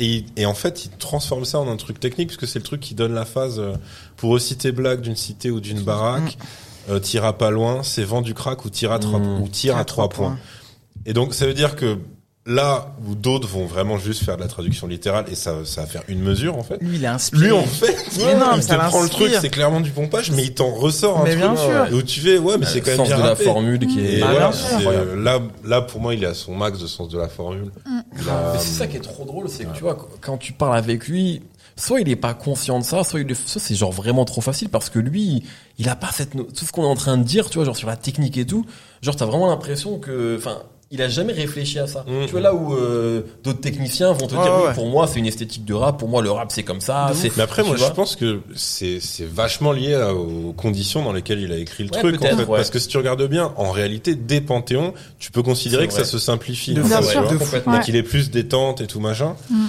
Et, 0.02 0.46
en 0.46 0.54
fait, 0.54 0.86
il 0.86 0.90
transforme 0.92 1.44
ça 1.44 1.60
en 1.60 1.68
un 1.68 1.76
truc 1.76 2.00
technique, 2.00 2.28
puisque 2.28 2.46
c'est 2.46 2.58
le 2.58 2.64
truc 2.64 2.80
qui 2.80 2.94
donne 2.94 3.12
la 3.12 3.26
phase 3.26 3.58
euh, 3.58 3.74
pour 4.16 4.30
reciter 4.30 4.72
blague 4.72 5.02
d'une 5.02 5.14
cité 5.14 5.50
ou 5.50 5.60
d'une 5.60 5.82
baraque. 5.82 6.38
Euh, 6.88 6.98
t'iras 6.98 7.34
pas 7.34 7.50
loin, 7.50 7.82
c'est 7.82 8.04
vend 8.04 8.22
du 8.22 8.34
crack 8.34 8.64
ou 8.64 8.70
tire 8.70 8.92
à 8.92 8.98
trois, 8.98 9.18
Mm. 9.18 9.42
ou 9.42 9.48
tire 9.48 9.76
à 9.76 9.84
trois 9.84 10.08
points. 10.08 10.38
Et 11.06 11.12
donc, 11.12 11.34
ça 11.34 11.46
veut 11.46 11.54
dire 11.54 11.76
que 11.76 11.98
là 12.46 12.94
où 13.06 13.14
d'autres 13.14 13.46
vont 13.46 13.66
vraiment 13.66 13.98
juste 13.98 14.24
faire 14.24 14.36
de 14.36 14.42
la 14.42 14.48
traduction 14.48 14.86
littérale 14.86 15.26
et 15.30 15.34
ça, 15.34 15.56
ça 15.64 15.82
va 15.82 15.86
faire 15.86 16.02
une 16.08 16.20
mesure 16.20 16.56
en 16.56 16.62
fait. 16.62 16.78
Lui, 16.80 16.96
il 16.96 17.04
est 17.04 17.06
inspiré. 17.06 17.46
Lui, 17.46 17.52
en 17.52 17.62
fait, 17.64 17.94
Mais 18.18 18.34
non, 18.34 18.46
mais 18.52 18.56
il 18.56 18.62
ça 18.62 18.76
te 18.76 18.88
prend 18.88 19.02
le 19.02 19.08
truc, 19.10 19.30
c'est 19.40 19.50
clairement 19.50 19.80
du 19.80 19.90
pompage, 19.90 20.30
mais 20.32 20.44
il 20.44 20.54
t'en 20.54 20.70
ressort 20.74 21.20
un 21.20 21.24
Mais 21.24 21.36
truc 21.36 21.42
bien 21.42 21.56
sûr. 21.56 21.96
où 21.96 22.02
tu 22.02 22.20
fais, 22.20 22.38
ouais, 22.38 22.56
mais 22.58 22.66
c'est 22.66 22.80
quand 22.80 22.92
Le 22.92 22.96
même 22.96 23.06
sens 23.06 23.08
bien 23.08 23.18
de 23.24 23.28
la 23.28 23.36
formule 23.36 23.86
qui 23.86 24.00
est. 24.00 24.14
Et 24.16 24.20
Bah, 24.20 24.28
voilà, 24.30 24.48
Incroyable. 24.48 25.10
euh, 25.10 25.22
là, 25.22 25.38
là, 25.64 25.82
pour 25.82 26.00
moi, 26.00 26.14
il 26.14 26.24
est 26.24 26.26
à 26.28 26.34
son 26.34 26.54
max 26.56 26.78
de 26.80 26.86
sens 26.86 27.08
de 27.10 27.18
la 27.18 27.28
formule. 27.28 27.70
A- 27.86 28.52
Mais 28.54 28.58
c'est 28.58 28.78
ça 28.78 28.86
qui 28.86 28.96
est 28.96 29.00
trop 29.00 29.24
drôle, 29.26 29.48
c'est 29.50 29.64
que 29.66 29.74
tu 29.74 29.82
vois, 29.82 29.96
quand 30.22 30.38
tu 30.38 30.52
parles 30.54 30.76
avec 30.78 31.06
lui, 31.08 31.42
soit 31.80 32.00
il 32.00 32.08
est 32.08 32.16
pas 32.16 32.34
conscient 32.34 32.78
de 32.78 32.84
ça, 32.84 33.02
soit 33.04 33.20
il, 33.20 33.30
est- 33.30 33.48
soit 33.48 33.60
c'est 33.60 33.74
genre 33.74 33.92
vraiment 33.92 34.24
trop 34.24 34.40
facile 34.40 34.68
parce 34.68 34.90
que 34.90 34.98
lui, 34.98 35.42
il 35.78 35.88
a 35.88 35.96
pas 35.96 36.10
cette, 36.12 36.30
tout 36.32 36.64
ce 36.64 36.72
qu'on 36.72 36.82
est 36.84 36.86
en 36.86 36.94
train 36.96 37.16
de 37.18 37.24
dire, 37.24 37.48
tu 37.50 37.56
vois, 37.58 37.64
genre 37.64 37.76
sur 37.76 37.88
la 37.88 37.96
technique 37.96 38.36
et 38.38 38.46
tout, 38.46 38.64
genre 39.02 39.16
t'as 39.16 39.26
vraiment 39.26 39.48
l'impression 39.48 39.98
que, 39.98 40.36
enfin, 40.38 40.58
il 40.92 41.00
a 41.02 41.08
jamais 41.08 41.32
réfléchi 41.32 41.78
à 41.78 41.86
ça. 41.86 42.04
Mhm. 42.08 42.24
Tu 42.26 42.32
vois 42.32 42.40
là 42.40 42.52
où 42.52 42.74
euh, 42.74 43.22
d'autres 43.44 43.60
techniciens 43.60 44.10
vont 44.12 44.26
te 44.26 44.32
dire, 44.34 44.52
oui, 44.66 44.74
pour 44.74 44.86
moi 44.88 45.06
c'est 45.06 45.20
une 45.20 45.26
esthétique 45.26 45.64
de 45.64 45.72
rap, 45.72 45.98
pour 46.00 46.08
moi 46.08 46.20
le 46.20 46.32
rap 46.32 46.50
c'est 46.50 46.64
comme 46.64 46.80
ça. 46.80 47.12
C'est- 47.14 47.36
Mais 47.36 47.44
après, 47.44 47.62
moi, 47.62 47.76
je 47.76 47.84
pense 47.92 48.16
que 48.16 48.40
c'est, 48.56 48.98
c'est 49.00 49.24
vachement 49.24 49.70
lié 49.70 49.94
à- 49.94 50.12
aux 50.12 50.52
conditions 50.52 51.04
dans 51.04 51.12
lesquelles 51.12 51.40
il 51.40 51.52
a 51.52 51.56
écrit 51.58 51.84
le 51.84 51.90
Ouais, 51.94 51.98
truc, 52.00 52.20
en 52.24 52.36
fait. 52.36 52.42
ouais. 52.44 52.44
Parce 52.56 52.70
que 52.70 52.80
si 52.80 52.88
tu 52.88 52.96
regardes 52.96 53.24
bien, 53.28 53.52
en 53.56 53.70
réalité, 53.70 54.16
des 54.16 54.40
Panthéons, 54.40 54.92
tu 55.20 55.30
peux 55.30 55.42
considérer 55.44 55.82
C'est 55.84 55.88
que 55.88 55.92
vrai. 55.94 56.04
ça 56.04 56.10
se 56.10 56.18
simplifie. 56.18 56.74
De 56.74 56.82
en 56.82 56.86
fou, 56.86 56.90
fait, 57.04 57.12
sûr. 57.12 57.28
de 57.30 57.38
fou. 57.38 57.56
qu'il 57.84 57.94
est 57.94 58.02
plus 58.02 58.30
détente 58.32 58.80
et 58.80 58.88
tout 58.88 58.98
machin. 58.98 59.36
Mm. 59.48 59.66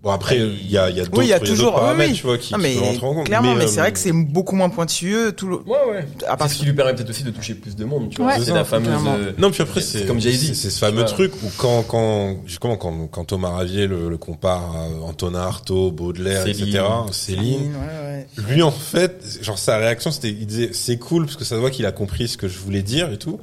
Bon 0.00 0.10
après, 0.10 0.38
il 0.38 0.70
y 0.70 0.78
a, 0.78 0.90
il 0.90 0.96
y 0.96 1.00
a 1.00 1.04
d'autres 1.04 1.18
Oui, 1.18 1.24
il 1.26 1.28
y 1.30 1.32
a 1.32 1.40
d'autres 1.40 1.50
toujours 1.50 1.74
oui, 1.74 1.80
paramètres, 1.80 2.10
oui. 2.12 2.16
tu 2.18 2.26
vois, 2.26 2.38
qui, 2.38 2.52
Non, 2.52 2.58
qui 2.60 2.64
mais 2.64 2.74
peuvent 2.74 2.84
rentrer 2.84 3.06
en 3.06 3.14
compte. 3.14 3.26
clairement, 3.26 3.54
mais, 3.56 3.64
euh, 3.64 3.66
c'est 3.66 3.80
vrai 3.80 3.92
que 3.92 3.98
c'est 3.98 4.12
beaucoup 4.12 4.54
moins 4.54 4.68
pointueux. 4.68 5.32
Tout 5.32 5.48
le... 5.48 5.56
Ouais, 5.56 5.76
ouais. 5.90 6.06
À 6.28 6.36
part 6.36 6.48
ce 6.48 6.54
qui 6.58 6.66
lui 6.66 6.72
permet 6.72 6.94
peut-être 6.94 7.10
aussi 7.10 7.24
de 7.24 7.30
toucher 7.32 7.54
plus 7.54 7.74
de 7.74 7.84
monde, 7.84 8.08
tu 8.10 8.22
vois. 8.22 8.32
Ouais. 8.32 8.40
C'est 8.40 8.52
la 8.52 8.58
ça, 8.58 8.64
fameuse. 8.64 8.88
clairement. 8.88 9.14
euh, 9.18 9.32
Non, 9.38 9.50
puis 9.50 9.60
après, 9.62 9.80
C'est 9.80 9.98
c'est 10.00 10.06
comme 10.06 10.20
Jay-Z. 10.20 10.46
C'est 10.48 10.54
c'est 10.54 10.70
ce 10.70 10.78
fameux 10.78 11.04
truc 11.04 11.32
où 11.42 11.50
quand, 11.56 11.82
quand, 11.82 12.36
comment, 12.60 12.76
quand, 12.76 13.08
quand 13.10 13.24
Thomas 13.24 13.50
Ravier 13.50 13.88
le, 13.88 14.08
le 14.08 14.16
compare 14.18 14.76
à 14.76 14.84
Antonin 15.04 15.40
Artaud, 15.40 15.90
Baudelaire, 15.90 16.44
Céline. 16.44 16.68
etc., 16.68 16.84
Céline, 17.10 17.72
Ouais, 17.74 18.26
ouais. 18.38 18.44
lui, 18.54 18.62
en 18.62 18.70
fait, 18.70 19.40
genre, 19.42 19.58
sa 19.58 19.78
réaction, 19.78 20.12
c'était, 20.12 20.30
il 20.30 20.46
disait, 20.46 20.70
c'est 20.74 20.98
cool 20.98 21.24
parce 21.24 21.36
que 21.36 21.44
ça 21.44 21.56
se 21.56 21.60
voit 21.60 21.70
qu'il 21.72 21.86
a 21.86 21.92
compris 21.92 22.28
ce 22.28 22.36
que 22.36 22.46
je 22.46 22.58
voulais 22.58 22.82
dire 22.82 23.10
et 23.10 23.18
tout. 23.18 23.40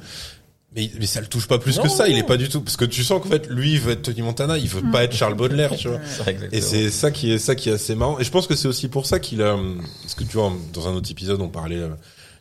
Mais, 0.76 0.90
mais 1.00 1.06
ça 1.06 1.20
le 1.22 1.26
touche 1.26 1.48
pas 1.48 1.58
plus 1.58 1.76
Non, 1.78 1.84
que 1.84 1.88
ça, 1.88 2.06
il 2.08 2.18
est 2.18 2.22
pas 2.22 2.36
du 2.36 2.48
tout, 2.50 2.60
parce 2.60 2.76
que 2.76 2.84
tu 2.84 3.02
sens 3.02 3.22
qu'en 3.22 3.28
fait, 3.30 3.48
lui, 3.48 3.72
il 3.72 3.80
veut 3.80 3.92
être 3.92 4.02
Tony 4.02 4.20
Montana, 4.22 4.58
il 4.58 4.68
veut 4.68 4.82
pas 4.92 5.04
être 5.04 5.14
Charles 5.14 5.34
Baudelaire, 5.36 5.74
tu 5.76 5.88
vois. 5.88 5.98
c'est 6.06 6.28
exactement. 6.30 6.50
Et 6.52 6.60
c'est 6.60 6.90
ça 6.90 7.10
qui 7.10 7.32
est 7.32 7.38
ça 7.38 7.54
qui 7.54 7.70
est 7.70 7.72
assez 7.72 7.94
marrant. 7.94 8.18
Et 8.18 8.24
je 8.24 8.30
pense 8.30 8.46
que 8.46 8.54
c'est 8.54 8.68
aussi 8.68 8.88
pour 8.88 9.06
ça 9.06 9.18
qu'il 9.18 9.40
a, 9.42 9.56
parce 10.02 10.14
que 10.14 10.24
tu 10.24 10.36
vois, 10.36 10.52
dans 10.74 10.86
un 10.88 10.92
autre 10.92 11.10
épisode, 11.10 11.40
on 11.40 11.48
parlait, 11.48 11.76
euh, 11.78 11.88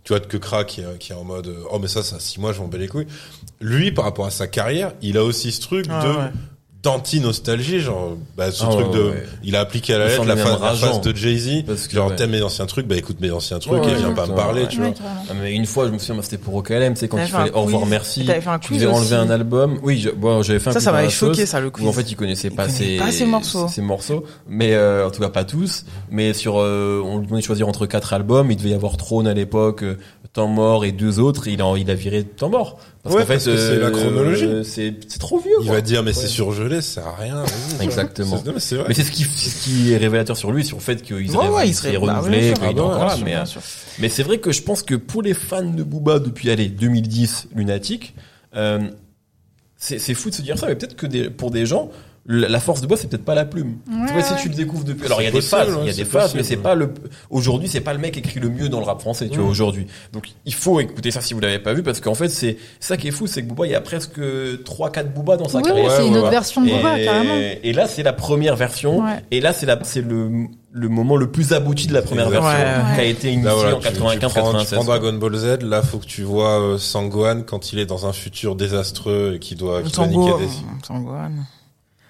tu 0.03 0.09
vois, 0.09 0.19
de 0.19 0.25
Kekra 0.25 0.65
qui, 0.65 0.81
est- 0.81 0.97
qui 0.99 1.13
est 1.13 1.15
en 1.15 1.23
mode, 1.23 1.47
euh, 1.47 1.63
oh 1.71 1.79
mais 1.79 1.87
ça, 1.87 2.03
ça, 2.03 2.19
six 2.19 2.39
mois, 2.39 2.51
je 2.53 2.59
m'en 2.59 2.67
bats 2.67 2.77
les 2.77 2.87
couilles. 2.89 3.07
Lui, 3.61 3.91
par 3.93 4.03
rapport 4.05 4.25
à 4.25 4.31
sa 4.31 4.47
carrière, 4.47 4.91
il 5.01 5.17
a 5.17 5.23
aussi 5.23 5.51
ce 5.53 5.61
truc 5.61 5.85
Ah, 5.89 6.03
de 6.03 6.09
ouais. 6.09 6.31
D'anti-nostalgie, 6.85 7.79
genre, 7.79 8.15
bah, 8.37 8.51
ce 8.51 8.63
Ah, 8.65 8.69
truc 8.69 8.87
ouais, 8.87 8.97
de, 8.97 9.03
ouais. 9.09 9.23
il 9.43 9.55
a 9.55 9.59
appliqué 9.59 9.93
à 9.93 9.97
la 9.97 10.05
Le 10.05 10.11
lettre 10.11 10.23
la 10.25 10.35
même 10.35 10.45
la 10.45 10.57
phase 10.73 11.01
de 11.01 11.15
Jay-Z. 11.15 11.63
Parce 11.67 11.87
que, 11.87 11.95
Genre, 11.95 12.09
ouais. 12.09 12.15
t'aimes 12.15 12.31
mes 12.31 12.41
anciens 12.41 12.65
trucs, 12.65 12.87
bah 12.87 12.95
écoute 12.95 13.19
mes 13.19 13.31
anciens 13.31 13.59
trucs 13.59 13.83
Ouais, 13.83 13.91
et 13.91 13.95
viens 13.95 14.13
pas 14.13 14.27
me 14.27 14.33
parler, 14.35 14.61
ouais. 14.63 14.67
tu 14.67 14.77
vois. 14.79 14.91
Ah, 15.29 15.33
mais 15.41 15.53
une 15.53 15.65
fois, 15.65 15.87
je 15.87 15.91
me 15.91 15.97
souviens, 15.97 16.21
c'était 16.21 16.37
pour 16.37 16.55
OKLM, 16.55 16.93
tu 16.93 17.01
sais, 17.01 17.07
quand 17.07 17.17
il 17.17 17.27
fallait 17.27 17.51
au 17.51 17.61
revoir, 17.63 17.85
merci. 17.85 18.25
T'avais 18.25 18.41
fait 18.41 18.49
un 18.49 18.59
Tu 18.59 18.73
devais 18.73 18.85
enlever 18.87 19.15
un 19.15 19.29
album. 19.29 19.79
Oui, 19.83 19.99
je, 19.99 20.09
bon, 20.09 20.41
j'avais 20.41 20.59
fait 20.59 20.69
un 20.69 20.73
Ça, 20.73 20.79
ça 20.79 20.91
m'avait 20.91 21.09
choqué, 21.09 21.45
ça, 21.45 21.59
le 21.59 21.67
Où 21.67 21.71
quiz. 21.71 21.87
en 21.87 21.91
fait, 21.93 22.09
il 22.11 22.15
connaissait 22.15 22.49
pas 22.49 22.69
ses, 22.69 23.25
morceaux. 23.25 23.67
ses 23.67 23.81
morceaux. 23.81 24.23
Mais, 24.47 24.73
euh, 24.73 25.07
en 25.07 25.11
tout 25.11 25.21
cas, 25.21 25.29
pas 25.29 25.43
tous. 25.43 25.85
Mais 26.11 26.33
sur, 26.33 26.59
euh, 26.59 27.01
on 27.03 27.17
lui 27.19 27.25
demandait 27.25 27.41
de 27.41 27.45
choisir 27.45 27.67
entre 27.67 27.85
quatre 27.85 28.13
albums. 28.13 28.51
Il 28.51 28.57
devait 28.57 28.69
y 28.69 28.73
avoir 28.73 28.97
Trône 28.97 29.27
à 29.27 29.33
l'époque, 29.33 29.83
Temps 30.35 30.47
mort 30.47 30.85
et 30.85 30.91
deux 30.91 31.19
autres. 31.19 31.47
Il 31.47 31.61
a, 31.61 31.73
il 31.77 31.89
a 31.89 31.95
viré 31.95 32.23
Temps 32.23 32.49
mort. 32.49 32.77
Parce 33.01 33.15
Ouais, 33.15 33.21
qu'en 33.21 33.27
fait, 33.27 33.39
c'est 33.39 33.77
la 33.79 33.89
chronologie. 33.89 34.45
euh, 34.45 34.63
c'est, 34.63 34.93
c'est 35.07 35.17
trop 35.19 35.39
vieux, 35.39 35.51
Il 35.61 35.65
quoi. 35.67 35.75
va 35.75 35.81
dire, 35.81 36.03
mais 36.03 36.11
c'est 36.13 36.27
surgelé, 36.27 36.81
ça 36.81 37.01
sert 37.01 37.07
à 37.07 37.15
rien. 37.15 37.43
Exactement. 37.81 38.37
C'est- 38.37 38.45
non, 38.45 38.53
mais 38.53 38.59
c'est 38.59 38.75
vrai. 38.75 38.85
Mais 38.89 38.93
c'est 38.93 39.03
ce 39.03 39.11
qui, 39.11 39.23
c'est 39.23 39.49
ce 39.49 39.63
qui 39.63 39.93
est 39.93 39.97
révélateur 39.97 40.35
sur 40.35 40.51
lui, 40.51 40.65
sur 40.65 40.77
le 40.77 40.81
fait 40.83 41.01
qu'il 41.01 41.15
Ouais, 41.35 41.47
ouais, 41.47 41.67
il 41.69 41.73
serait- 41.73 41.93
bah, 41.93 41.99
renouvelé, 42.19 42.47
est 42.49 42.53
Ah 42.61 42.73
bah 42.73 43.15
Mais, 43.23 43.35
euh, 43.35 43.43
mais 43.99 44.09
c'est 44.09 44.23
vrai 44.23 44.39
que 44.39 44.51
je 44.51 44.61
pense 44.61 44.83
que 44.83 44.95
pour 44.95 45.21
les 45.21 45.33
fans 45.33 45.63
de 45.63 45.83
Booba 45.83 46.19
depuis, 46.19 46.49
allez, 46.51 46.67
2010, 46.67 47.47
Lunatic, 47.55 48.13
euh, 48.55 48.79
c'est 49.77 49.99
c'est 49.99 50.13
fou 50.15 50.29
de 50.31 50.35
se 50.35 50.41
dire 50.41 50.57
ça, 50.57 50.67
mais 50.67 50.75
peut-être 50.75 50.95
que 50.95 51.05
des, 51.05 51.29
pour 51.29 51.51
des 51.51 51.65
gens, 51.65 51.91
la 52.27 52.59
force 52.59 52.81
de 52.81 52.87
Booba, 52.87 52.99
c'est 52.99 53.07
peut-être 53.07 53.23
pas 53.25 53.35
la 53.35 53.45
plume. 53.45 53.77
Ouais, 53.87 54.07
tu 54.07 54.13
vois, 54.13 54.23
si 54.23 54.35
tu 54.41 54.49
le 54.49 54.55
découvres 54.55 54.83
depuis, 54.83 55.05
alors 55.05 55.21
il 55.21 55.25
y 55.25 55.27
a 55.27 55.31
des 55.31 55.41
phases, 55.41 55.77
il 55.81 55.87
y 55.87 55.89
a 55.91 55.93
des 55.93 56.05
phases, 56.05 56.33
mais 56.33 56.41
c'est 56.43 56.57
pas 56.57 56.73
le, 56.73 56.91
aujourd'hui, 57.29 57.67
c'est 57.67 57.81
pas 57.81 57.93
le 57.93 57.99
mec 57.99 58.13
qui 58.13 58.19
écrit 58.19 58.39
le 58.39 58.49
mieux 58.49 58.67
dans 58.67 58.79
le 58.79 58.85
rap 58.85 58.99
français, 58.99 59.29
tu 59.29 59.37
vois, 59.39 59.47
aujourd'hui. 59.49 59.85
Donc, 60.11 60.29
il 60.45 60.53
faut 60.53 60.79
écouter 60.79 61.11
ça 61.11 61.21
si 61.21 61.33
vous 61.35 61.39
l'avez 61.39 61.59
pas 61.59 61.73
vu, 61.73 61.83
parce 61.83 61.99
qu'en 62.01 62.15
fait, 62.15 62.29
c'est 62.29 62.57
ça 62.79 62.97
qui 62.97 63.09
est 63.09 63.11
fou, 63.11 63.27
c'est 63.27 63.43
que 63.43 63.47
Booba, 63.47 63.67
il 63.67 63.71
y 63.71 63.75
a 63.75 63.81
presque 63.81 64.17
3-4 64.19 65.13
Booba 65.13 65.37
dans 65.37 65.47
sa 65.47 65.57
Oui, 65.59 65.63
carrière. 65.65 65.91
c'est 65.91 66.07
une 66.07 66.13
ouais, 66.13 66.17
autre 66.17 66.25
ouais. 66.25 66.31
version 66.31 66.61
de 66.61 66.69
Booba, 66.71 66.99
Et, 66.99 67.05
carrément. 67.05 67.35
et 67.63 67.73
là, 67.73 67.87
c'est 67.87 68.03
la 68.03 68.13
première 68.13 68.55
version. 68.55 69.03
Ouais. 69.03 69.23
Et 69.31 69.39
là, 69.41 69.53
c'est 69.53 69.65
la, 69.67 69.77
c'est 69.83 70.01
le, 70.01 70.47
le 70.71 70.89
moment 70.89 71.17
le 71.17 71.29
plus 71.29 71.53
abouti 71.53 71.85
de 71.87 71.93
la 71.93 72.01
première 72.01 72.29
version, 72.29 72.49
ouais. 72.49 72.95
qui 72.95 73.01
a 73.01 73.03
été 73.03 73.27
initiée 73.31 73.45
Là, 73.49 73.53
voilà, 73.55 73.75
en 73.75 73.79
tu- 73.79 73.87
tu 73.87 73.93
95, 73.93 74.19
prends- 74.33 74.41
tu 74.41 74.41
96. 74.41 74.73
prends 74.77 74.85
quoi. 74.85 74.97
Dragon 74.99 75.17
Ball 75.17 75.35
Z, 75.35 75.61
là, 75.61 75.81
faut 75.83 75.99
que 75.99 76.05
tu 76.05 76.23
vois 76.23 76.59
euh, 76.59 76.77
Sangohan 76.79 77.43
quand 77.45 77.71
il 77.71 77.77
est 77.79 77.85
dans 77.85 78.07
un 78.07 78.13
futur 78.13 78.55
désastreux 78.55 79.33
et 79.35 79.39
qui 79.39 79.53
doit, 79.55 79.83
qui 79.83 79.91
doit 79.91 80.05
Tango, 80.07 80.25
niquer 80.39 80.45
des... 80.45 80.51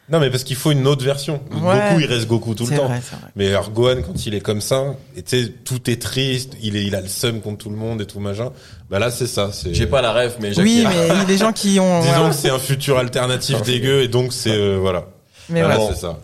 Non, 0.07 0.19
mais 0.19 0.29
parce 0.29 0.43
qu'il 0.43 0.55
faut 0.55 0.71
une 0.71 0.85
autre 0.85 1.03
version. 1.03 1.41
Ouais. 1.51 1.89
Goku, 1.89 1.99
il 2.01 2.05
reste 2.05 2.27
Goku 2.27 2.53
tout 2.53 2.67
le 2.67 2.77
temps. 2.77 2.85
vrai, 2.87 3.01
c'est 3.03 3.15
vrai. 3.15 3.29
Mais 3.35 3.47
alors 3.49 3.71
Gohan, 3.71 4.01
quand 4.05 4.25
il 4.27 4.35
est 4.35 4.39
comme 4.41 4.61
ça, 4.61 4.95
et 5.17 5.23
tu 5.23 5.43
sais, 5.45 5.49
tout 5.63 5.89
est 5.89 5.99
triste, 5.99 6.53
il, 6.61 6.75
est, 6.75 6.83
il 6.85 6.93
a 6.95 7.01
le 7.01 7.07
seum 7.07 7.41
contre 7.41 7.63
tout 7.63 7.69
le 7.71 7.75
monde 7.75 8.01
et 8.01 8.05
tout 8.05 8.19
machin. 8.19 8.51
Bah 8.89 8.99
là, 8.99 9.09
c'est 9.09 9.25
ça. 9.25 9.51
c'est- 9.51 9.73
J'ai 9.73 9.87
pas 9.87 10.03
la 10.03 10.11
rêve, 10.11 10.35
mais 10.39 10.55
Oui, 10.59 10.83
mais 10.87 11.07
il 11.09 11.15
y 11.15 11.19
a 11.21 11.25
des 11.25 11.37
gens 11.37 11.51
qui 11.51 11.79
ont. 11.79 11.99
Disons 12.01 12.13
voilà. 12.13 12.29
que 12.29 12.35
c'est 12.35 12.51
un 12.51 12.59
futur 12.59 12.99
alternatif 12.99 13.63
dégueu 13.63 14.01
et 14.03 14.07
donc 14.07 14.31
c'est 14.31 14.51
euh, 14.55 14.77
voilà. 14.79 15.05
Mais 15.49 15.61
Voilà, 15.61 15.77
voilà. 15.77 15.93
c'est 15.95 16.01
ça. 16.01 16.19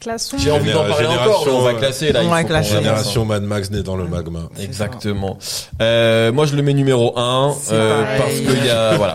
Classons. 0.00 0.36
j'ai 0.38 0.50
envie 0.50 0.72
d'en 0.72 0.80
parler 0.80 0.94
génération, 1.06 1.30
encore, 1.32 1.46
mais 1.46 1.52
on 1.52 1.62
va 1.62 1.74
classer 1.74 2.12
là. 2.12 2.20
on 2.24 2.28
va 2.28 2.44
classer. 2.44 2.74
Génération 2.76 3.24
Mad 3.24 3.42
Max 3.42 3.70
né 3.70 3.82
dans 3.82 3.96
le 3.96 4.06
magma. 4.06 4.48
Exactement. 4.60 5.38
Euh, 5.80 6.32
moi, 6.32 6.46
je 6.46 6.54
le 6.54 6.62
mets 6.62 6.74
numéro 6.74 7.18
1 7.18 7.54
C'est 7.60 7.72
euh, 7.74 8.18
parce 8.18 8.34
qu'il 8.34 8.64
y 8.66 8.70
a 8.70 8.94
voilà. 8.96 9.14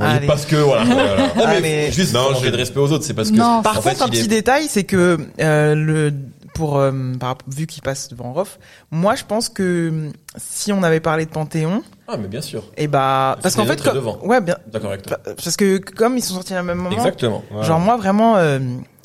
Allez. 0.00 0.26
parce 0.26 0.46
que 0.46 0.56
voilà. 0.56 0.84
Voilà. 0.84 1.16
Non, 1.36 1.60
mais 1.60 1.84
Allez. 1.84 1.92
juste 1.92 2.14
Non, 2.14 2.32
manquer 2.32 2.50
de 2.50 2.56
respect 2.56 2.78
aux 2.80 2.92
autres, 2.92 3.04
c'est 3.04 3.14
parce 3.14 3.30
que 3.30 3.36
Non. 3.36 3.62
Par 3.62 3.82
fait, 3.82 3.90
contre, 3.90 4.02
un 4.04 4.06
est- 4.06 4.10
petit 4.10 4.28
détail, 4.28 4.66
c'est 4.68 4.84
que 4.84 5.18
euh, 5.40 5.74
le 5.74 6.12
pour 6.54 6.78
euh, 6.78 6.90
par- 7.18 7.38
vu 7.46 7.66
qu'il 7.66 7.82
passe 7.82 8.08
devant 8.08 8.32
Rof, 8.32 8.58
moi 8.90 9.14
je 9.14 9.24
pense 9.24 9.48
que 9.48 10.10
si 10.36 10.72
on 10.72 10.82
avait 10.82 10.98
parlé 11.00 11.24
de 11.24 11.30
Panthéon, 11.30 11.82
Ah, 12.08 12.16
mais 12.18 12.26
bien 12.26 12.40
sûr. 12.42 12.64
et 12.76 12.86
bah 12.88 13.38
parce 13.42 13.54
qu'en 13.54 13.64
fait 13.64 13.80
ouais 14.24 14.40
bien 14.40 14.56
D'accord 14.66 14.90
avec 14.90 15.06
toi. 15.06 15.18
parce 15.24 15.56
que 15.56 15.78
comme 15.78 16.18
ils 16.18 16.22
sont 16.24 16.34
sortis 16.34 16.52
à 16.54 16.58
un 16.58 16.62
même 16.64 16.78
moment, 16.78 16.96
Exactement. 16.96 17.42
Voilà. 17.52 17.66
genre 17.68 17.78
moi 17.78 17.96
vraiment 17.96 18.36
euh, 18.36 18.58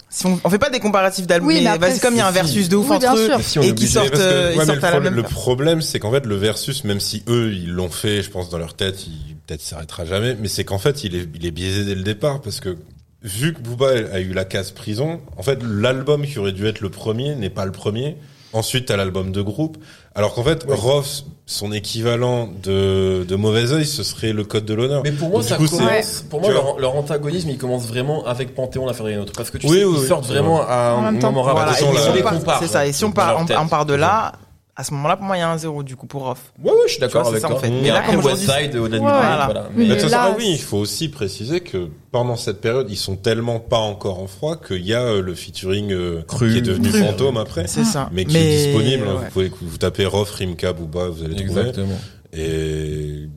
si 0.10 0.26
on, 0.28 0.40
on 0.44 0.50
fait 0.50 0.60
pas 0.60 0.70
des 0.70 0.80
comparatifs 0.80 1.28
d'albums, 1.28 1.48
Oui, 1.48 1.62
mais 1.64 1.78
vas-y 1.78 2.00
comme 2.00 2.14
il 2.14 2.18
y 2.18 2.22
a 2.22 2.28
un 2.28 2.30
si. 2.32 2.36
versus 2.36 2.70
de 2.70 2.76
ouf 2.78 2.90
Oui, 2.90 2.96
entre 2.96 3.18
eux. 3.18 3.30
Si 3.42 3.60
et 3.60 3.76
qui 3.76 3.88
sortent 3.88 4.12
que- 4.12 4.18
euh, 4.18 4.48
ouais, 4.50 4.54
ils 4.54 4.58
mais 4.60 4.66
sortent 4.66 4.78
le, 4.80 4.86
à 4.86 4.88
la 4.88 4.92
problème, 4.92 5.14
même 5.16 5.24
le 5.24 5.30
problème, 5.30 5.82
c'est 5.82 6.00
qu'en 6.00 6.12
fait, 6.12 6.26
le 6.26 6.36
versus, 6.36 6.84
même 6.84 7.00
si 7.00 7.24
eux, 7.28 7.52
ils 7.54 7.72
l'ont 7.72 7.90
fait, 7.90 8.22
je 8.22 8.30
pense, 8.30 8.50
dans 8.50 8.58
leur 8.58 8.74
tête, 8.76 9.06
il, 9.08 9.36
peut-être 9.46 9.62
s'arrêtera 9.62 10.06
jamais, 10.06 10.36
mais 10.40 10.48
c'est 10.48 10.64
qu'en 10.64 10.78
fait, 10.80 11.04
il 11.04 11.16
est, 11.16 11.28
il 11.36 11.46
est 11.46 11.52
biaisé 11.52 11.84
dès 11.86 11.96
le 11.96 12.04
départ, 12.04 12.42
parce 12.42 12.60
que, 12.60 12.78
vu 13.24 13.54
que 13.54 13.60
Booba 13.60 13.90
a 14.14 14.20
eu 14.20 14.34
la 14.34 14.46
case 14.46 14.72
prison, 14.72 15.20
en 15.38 15.44
fait, 15.44 15.60
l'album 15.64 16.26
qui 16.26 16.38
aurait 16.40 16.52
dû 16.52 16.66
être 16.68 16.80
le 16.82 16.90
premier 16.90 17.36
n'est 17.36 17.50
pas 17.50 17.66
le 17.66 17.72
premier. 17.72 18.18
Ensuite, 18.54 18.86
t'as 18.86 18.96
l'album 18.98 19.32
de 19.34 19.42
groupe. 19.42 19.78
Alors 20.14 20.34
qu'en 20.34 20.44
fait, 20.44 20.64
Roth, 20.68 21.26
son 21.48 21.72
équivalent 21.72 22.50
de, 22.64 23.24
de 23.24 23.36
Mauvais 23.36 23.72
Oeil, 23.72 23.86
ce 23.86 24.02
serait 24.04 24.34
le 24.34 24.44
code 24.44 24.66
de 24.66 24.74
l'honneur. 24.74 25.02
Mais 25.04 25.12
pour 25.12 25.30
moi, 25.30 25.42
Donc, 25.42 25.48
ça 25.50 25.58
coup, 25.58 25.68
commence. 25.68 26.26
Pour 26.30 26.42
moi, 26.42 26.52
leur, 26.52 26.80
leur 26.80 26.96
antagonisme, 26.96 27.50
il 27.52 27.58
commence 27.58 27.86
vraiment 27.86 28.26
avec 28.26 28.56
Panthéon, 28.56 28.86
la 28.88 28.94
faire 28.94 29.08
une 29.08 29.20
autre. 29.20 29.34
Parce 29.38 29.52
que 29.52 29.60
tu 29.60 29.68
Oui, 29.68 29.78
sais, 29.78 29.84
oui, 29.86 29.94
ils 29.96 30.02
oui. 30.02 30.08
sortent 30.08 30.26
vraiment 30.26 30.62
à 30.68 30.96
En 30.98 31.04
un 31.06 31.12
même 31.12 31.20
temps. 31.22 31.28
moment 31.32 31.44
rap. 31.44 31.56
voilà, 31.56 31.72
attention, 31.72 31.92
et 31.92 31.96
là, 31.96 32.02
si 32.02 32.10
on 32.10 32.14
les 32.16 32.24
part- 32.24 32.34
compare, 32.40 32.60
c'est 32.62 32.68
ça 32.68 32.88
et 32.88 32.94
si 32.94 33.06
on 33.06 33.12
part 33.12 33.32
leur 33.34 33.42
on, 33.42 33.46
tête. 33.46 33.58
on 33.62 33.68
part 33.68 33.86
de 33.86 33.94
là 33.94 34.32
à 34.78 34.84
ce 34.84 34.94
moment-là 34.94 35.16
pour 35.18 35.26
moi 35.26 35.38
il 35.38 35.40
y 35.40 35.44
a 35.44 35.50
un 35.50 35.58
zéro 35.58 35.84
du 35.84 35.96
coup 35.96 36.06
pour 36.06 36.24
Rof 36.24 36.52
Ouais, 36.62 36.72
ouais, 36.72 36.78
je 36.88 36.92
suis 36.92 37.00
d'accord 37.00 37.28
avec 37.28 37.40
ça, 37.42 37.48
toi. 37.48 37.58
en 37.58 37.60
fait. 37.60 37.70
Mais 37.70 37.88
là, 37.88 38.00
après, 38.00 38.12
comme 38.16 38.26
aujourd'hui, 38.26 38.46
Westside, 38.48 38.76
au-delà 38.76 38.98
du 38.98 39.04
voilà. 39.04 39.70
Mais- 39.76 39.86
de 39.88 39.94
toute 39.94 40.02
façon, 40.04 40.16
ah 40.18 40.36
oui, 40.38 40.50
il 40.52 40.60
faut 40.62 40.78
aussi 40.78 41.08
préciser 41.10 41.62
que 41.62 41.90
pendant 42.12 42.36
cette 42.36 42.60
période, 42.62 42.88
ils 42.90 42.98
sont 42.98 43.16
tellement 43.16 43.60
pas 43.60 43.78
encore 43.80 44.20
en 44.20 44.28
froid 44.28 44.58
qu'il 44.58 44.86
y 44.86 44.94
a 44.94 45.02
euh, 45.02 45.22
le 45.22 45.34
featuring 45.34 45.92
euh, 45.94 46.22
Cru. 46.28 46.52
qui 46.52 46.58
est 46.58 46.62
devenu 46.62 46.90
Cru. 46.90 47.00
fantôme 47.00 47.38
après, 47.38 47.68
c'est 47.68 47.86
ça 47.86 48.10
mais 48.12 48.26
qui 48.26 48.36
est 48.38 48.66
disponible. 48.66 49.08
hein. 49.08 49.14
ouais. 49.16 49.26
Vous 49.26 49.32
pouvez 49.32 49.52
vous 49.62 49.78
tapez 49.78 50.06
Rof, 50.06 50.30
Rimka, 50.32 50.74
Booba, 50.74 51.08
vous 51.10 51.24
allez 51.24 51.36
trouver. 51.36 51.60
Exactement. 51.62 51.98
Et 52.34 53.28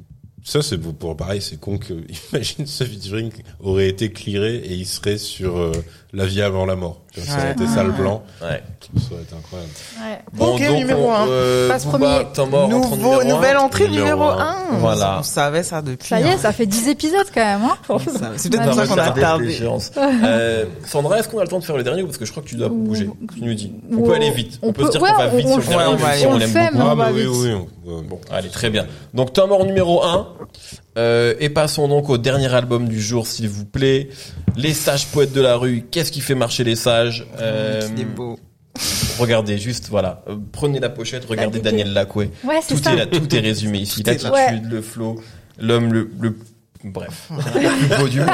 ça, 0.44 0.62
c'est 0.62 0.78
pour, 0.78 0.94
pour 0.94 1.16
pareil, 1.16 1.40
c'est 1.42 1.60
con 1.60 1.78
que 1.78 1.92
imagine 2.32 2.66
ce 2.66 2.84
featuring 2.84 3.30
aurait 3.60 3.88
été 3.88 4.10
clearé 4.10 4.56
et 4.56 4.72
il 4.74 4.86
serait 4.86 5.18
sur 5.18 5.56
euh, 5.58 5.72
La 6.14 6.24
vie 6.24 6.40
avant 6.40 6.64
la 6.64 6.74
mort. 6.74 7.00
Tu 7.12 7.20
vois, 7.20 7.28
Ça 7.28 7.34
aurait 7.36 7.46
Ouais. 7.48 7.52
été 7.52 7.66
ça 7.66 7.82
le 7.84 7.92
plan. 7.92 8.22
Ouais. 8.40 8.62
Ça 8.96 9.12
aurait 9.12 9.22
été 9.24 9.34
incroyable. 9.34 9.70
Ouais. 10.00 10.18
Ok, 10.70 10.76
numéro 10.78 11.08
on- 11.08 11.12
un. 11.14 11.28
euh, 11.28 11.68
Passe 11.68 11.84
premier. 11.84 12.24
temps 12.32 12.46
mort, 12.46 12.66
Nouveau, 12.68 12.96
numéro 12.96 13.20
un. 13.20 13.24
nouvelle 13.24 13.56
entrée 13.58 13.88
Numéro 13.88 14.04
numéro 14.04 14.22
un. 14.30 14.38
1 14.72 14.78
Voilà. 14.78 15.16
on 15.20 15.22
savait 15.22 15.62
ça 15.62 15.82
depuis 15.82 16.08
Ça 16.08 16.18
y 16.20 16.22
est, 16.24 16.32
hein. 16.32 16.38
ça 16.38 16.52
fait 16.54 16.64
10 16.64 16.88
épisodes 16.88 17.26
quand 17.34 17.44
même. 17.44 17.60
Hein 17.62 17.98
c'est 18.36 18.48
peut-être 18.50 18.62
Ouais, 18.62 18.66
pour 18.68 18.74
ça 18.74 18.86
qu'on 18.86 18.98
a 18.98 19.10
tardé. 19.20 19.58
Euh, 20.24 20.64
Sandra, 20.86 21.18
est-ce 21.18 21.28
qu'on 21.28 21.40
a 21.40 21.42
le 21.42 21.48
temps 21.48 21.58
de 21.58 21.64
faire 21.64 21.76
le 21.76 21.82
dernier 21.82 22.02
ou 22.02 22.06
parce 22.06 22.16
que 22.16 22.24
je 22.24 22.30
crois 22.30 22.42
que 22.42 22.48
tu 22.48 22.54
dois 22.56 22.70
bouger 22.70 23.10
Tu 23.34 23.42
nous 23.44 23.52
dis. 23.54 23.74
On 23.92 24.00
peut 24.02 24.14
aller 24.14 24.30
vite. 24.30 24.58
On, 24.62 24.68
on 24.68 24.72
peut 24.72 24.86
se 24.86 24.92
dire 24.92 25.02
ouais, 25.02 25.10
qu'on 25.10 25.18
va 25.24 25.28
on- 25.30 25.36
vite 25.36 25.46
on 25.46 25.60
sur 25.60 25.60
le 25.60 25.66
dernier. 25.66 25.84
on 25.92 25.96
va 25.96 26.06
même 26.08 26.16
si 26.16 26.22
aller. 26.22 26.26
on 26.26 26.30
on 26.30 26.32
le 26.34 26.38
l'aime 26.38 26.52
beaucoup. 26.72 26.78
Ah, 26.88 26.94
va 26.94 27.04
bah 27.04 27.10
oui, 27.12 27.20
vite. 27.20 27.30
oui, 27.34 27.52
oui. 27.52 27.54
on- 27.54 28.02
Bon, 28.08 28.20
allez, 28.30 28.48
très 28.48 28.70
bien. 28.70 28.86
Donc, 29.14 29.32
temps 29.34 29.46
mort 29.46 29.64
numéro 29.66 30.02
1. 30.04 30.28
Euh, 30.98 31.34
et 31.38 31.48
passons 31.48 31.86
donc 31.86 32.10
au 32.10 32.18
dernier 32.18 32.52
album 32.52 32.88
du 32.88 33.00
jour, 33.00 33.26
s'il 33.26 33.48
vous 33.48 33.64
plaît. 33.64 34.08
Les 34.56 34.74
sages 34.74 35.06
poètes 35.06 35.32
de 35.32 35.40
la 35.40 35.56
rue. 35.56 35.84
Qu'est-ce 35.90 36.10
qui 36.10 36.20
fait 36.20 36.34
marcher 36.34 36.64
les 36.64 36.74
sages 36.76 37.26
Euh, 37.40 37.80
il 37.94 38.00
est 38.02 38.04
beau 38.04 38.38
Regardez, 39.18 39.58
juste, 39.58 39.88
voilà. 39.88 40.22
Euh, 40.28 40.36
prenez 40.52 40.80
la 40.80 40.88
pochette, 40.88 41.24
regardez 41.24 41.58
La 41.58 41.64
Daniel 41.70 41.92
Lacoué. 41.92 42.30
Ouais, 42.44 42.60
c'est 42.62 42.74
Tout 42.74 42.82
ça. 42.82 42.92
est 42.92 42.96
là, 42.96 43.06
tout 43.06 43.34
est 43.34 43.40
résumé 43.40 43.78
ici. 43.78 44.02
L'attitude, 44.04 44.70
le 44.70 44.82
flow, 44.82 45.20
l'homme 45.58 45.92
le, 45.92 46.10
le, 46.20 46.36
bref, 46.84 47.28
beau 48.00 48.08
du 48.08 48.20
monde. 48.20 48.28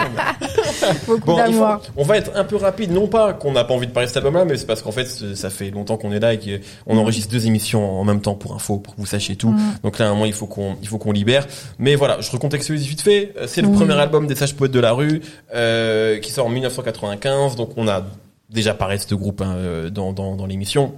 Beaucoup 1.07 1.27
Bon, 1.27 1.39
faut- 1.53 1.83
on 1.97 2.03
va 2.05 2.17
être 2.19 2.31
un 2.35 2.45
peu 2.45 2.57
rapide, 2.57 2.91
non 2.93 3.07
pas 3.07 3.33
qu'on 3.33 3.53
n'a 3.53 3.65
pas 3.65 3.75
envie 3.75 3.87
de 3.87 3.93
parler 3.93 4.07
de 4.07 4.09
cet 4.13 4.19
album-là, 4.19 4.45
mais 4.45 4.57
c'est 4.57 4.67
parce 4.67 4.83
qu'en 4.83 4.93
fait, 4.93 5.07
ça 5.35 5.51
fait 5.51 5.71
longtemps 5.71 5.97
qu'on 5.97 6.13
est 6.13 6.21
là 6.21 6.35
et 6.35 6.39
qu'on 6.39 6.97
enregistre 6.99 7.31
deux 7.33 7.47
émissions 7.47 7.99
en 8.01 8.05
même 8.05 8.21
temps 8.21 8.35
pour 8.35 8.55
info, 8.55 8.79
pour 8.79 8.95
que 8.95 9.01
vous 9.01 9.07
sachiez 9.07 9.37
tout. 9.37 9.51
Mm. 9.51 9.75
Donc 9.83 9.99
là, 9.99 10.07
à 10.07 10.09
un 10.09 10.13
moment, 10.13 10.27
il 10.27 10.33
faut 10.33 10.47
qu'on, 10.47 10.77
il 10.83 10.89
faut 10.89 10.99
qu'on 10.99 11.13
libère. 11.13 11.47
Mais 11.79 11.95
voilà, 11.95 12.21
je 12.21 12.31
recontextualise 12.31 12.87
vite 12.87 13.01
fait. 13.01 13.33
Euh, 13.39 13.47
C'est 13.47 13.63
le 13.63 13.69
Oui. 13.69 13.77
premier 13.77 13.95
album 13.95 14.27
des 14.27 14.35
Sages 14.35 14.55
Poètes 14.55 14.73
de 14.73 14.81
la 14.81 14.93
rue, 14.93 15.21
euh, 15.55 16.19
qui 16.19 16.31
sort 16.31 16.47
en 16.47 16.51
1995. 16.51 17.57
Donc 17.57 17.71
on 17.77 17.89
a 17.89 18.05
déjà 18.51 18.75
parlé 18.75 18.97
de 18.99 19.03
ce 19.03 19.15
groupe 19.15 19.41
hein, 19.41 19.55
euh, 19.57 19.91
dans, 19.91 20.13
dans, 20.13 20.37
dans 20.37 20.47
l'émission. 20.47 20.93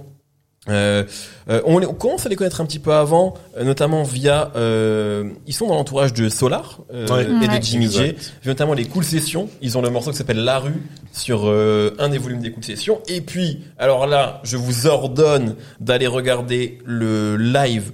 Euh, 0.69 1.03
euh, 1.49 1.61
on, 1.65 1.77
les- 1.79 1.87
on 1.87 1.93
commence 1.93 2.25
à 2.25 2.29
les 2.29 2.35
connaître 2.35 2.59
un 2.61 2.65
petit 2.65 2.79
peu 2.79 2.93
avant, 2.93 3.33
euh, 3.57 3.63
notamment 3.63 4.03
via. 4.03 4.51
euh, 4.55 5.29
ils 5.45 5.53
sont 5.53 5.67
dans 5.67 5.75
l'entourage 5.75 6.13
de 6.13 6.27
Solar 6.29 6.79
euh, 6.93 7.07
Ouais. 7.07 7.23
et 7.23 7.47
Ouais. 7.47 7.59
de 7.59 7.63
Jimmy 7.63 7.89
J, 7.89 8.15
notamment 8.45 8.73
les 8.73 8.85
Cool 8.85 9.03
Sessions. 9.03 9.49
Ils 9.61 9.77
ont 9.77 9.81
le 9.81 9.89
morceau 9.89 10.11
qui 10.11 10.17
s'appelle 10.17 10.43
La 10.43 10.59
Rue 10.59 10.81
sur 11.13 11.43
euh, 11.47 11.95
un 11.99 12.09
des 12.09 12.17
volumes 12.17 12.41
des 12.41 12.51
Cool 12.51 12.63
Sessions. 12.63 12.99
Et 13.07 13.21
puis, 13.21 13.63
alors 13.77 14.07
là, 14.07 14.41
je 14.43 14.57
vous 14.57 14.87
ordonne 14.87 15.55
d'aller 15.79 16.07
regarder 16.07 16.79
le 16.85 17.37
live 17.37 17.91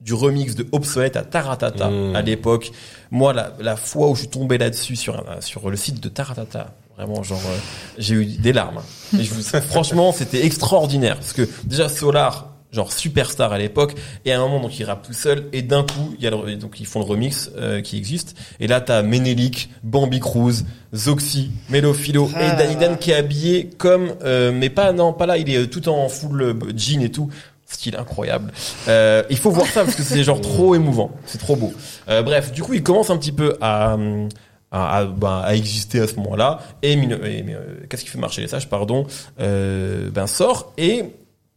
du 0.00 0.14
remix 0.14 0.54
de 0.54 0.66
Obsolete 0.72 1.16
à 1.16 1.22
Taratata 1.22 1.90
Mm. 1.90 2.14
à 2.16 2.22
l'époque. 2.22 2.70
Moi, 3.10 3.32
la, 3.32 3.52
la 3.60 3.76
fois 3.76 4.08
où 4.08 4.14
je 4.14 4.20
suis 4.20 4.28
tombé 4.30 4.56
là-dessus 4.56 4.94
sur 4.96 5.22
sur 5.40 5.68
le 5.68 5.76
site 5.76 6.00
de 6.02 6.08
Taratata, 6.08 6.72
vraiment 6.96 7.22
genre 7.22 7.40
euh, 7.46 7.58
j'ai 7.98 8.14
eu 8.14 8.24
des 8.24 8.52
larmes. 8.52 8.80
Et 9.18 9.22
je 9.22 9.32
vous, 9.34 9.42
franchement, 9.68 10.12
c'était 10.12 10.44
extraordinaire 10.44 11.16
parce 11.16 11.32
que 11.32 11.48
déjà 11.64 11.88
Solar 11.88 12.52
genre 12.72 12.92
superstar 12.92 13.52
à 13.52 13.58
l'époque 13.58 13.94
et 14.24 14.32
à 14.32 14.36
un 14.38 14.40
moment 14.40 14.60
donc 14.60 14.78
il 14.78 14.84
rappe 14.84 15.06
tout 15.06 15.12
seul 15.12 15.46
et 15.52 15.62
d'un 15.62 15.82
coup 15.84 16.14
il 16.18 16.24
y 16.24 16.26
a 16.26 16.30
le, 16.30 16.56
donc 16.56 16.78
ils 16.80 16.84
font 16.84 16.98
le 16.98 17.06
remix 17.06 17.48
euh, 17.56 17.80
qui 17.80 17.96
existe 17.96 18.36
et 18.60 18.66
là 18.66 18.80
t'as 18.80 19.02
Menelik, 19.02 19.70
Bambi 19.84 20.18
Cruz, 20.18 20.64
Zoxy, 20.94 21.52
Melophilo 21.70 22.28
Ah. 22.34 22.54
et 22.54 22.56
Danny 22.58 22.76
Dan 22.76 22.98
qui 22.98 23.12
est 23.12 23.14
habillé 23.14 23.70
comme 23.78 24.14
euh, 24.24 24.50
mais 24.52 24.68
pas 24.68 24.92
non 24.92 25.12
pas 25.12 25.26
là 25.26 25.38
il 25.38 25.48
est 25.48 25.68
tout 25.68 25.88
en 25.88 26.08
full 26.08 26.42
euh, 26.42 26.54
jean 26.76 27.02
et 27.02 27.10
tout 27.10 27.30
style 27.68 27.96
incroyable. 27.96 28.52
Euh, 28.88 29.22
il 29.30 29.38
faut 29.38 29.50
voir 29.50 29.66
ça 29.66 29.84
parce 29.84 29.96
que 29.96 30.02
c'est 30.02 30.22
genre 30.22 30.40
trop 30.40 30.74
émouvant, 30.74 31.10
c'est 31.26 31.38
trop 31.38 31.56
beau. 31.56 31.72
Euh, 32.08 32.22
bref, 32.22 32.52
du 32.52 32.62
coup, 32.62 32.74
il 32.74 32.82
commence 32.84 33.10
un 33.10 33.16
petit 33.16 33.32
peu 33.32 33.56
à 33.60 33.94
hum, 33.94 34.28
à, 34.76 34.96
à, 34.98 35.04
ben, 35.06 35.40
à 35.44 35.54
exister 35.54 36.00
à 36.00 36.06
ce 36.06 36.14
moment-là. 36.16 36.60
Et, 36.82 36.96
euh, 36.96 37.76
qu'est-ce 37.88 38.04
qui 38.04 38.10
fait 38.10 38.18
marcher 38.18 38.42
les 38.42 38.48
sages, 38.48 38.68
pardon, 38.68 39.06
euh, 39.40 40.10
ben 40.10 40.26
sort 40.26 40.72
et 40.78 41.04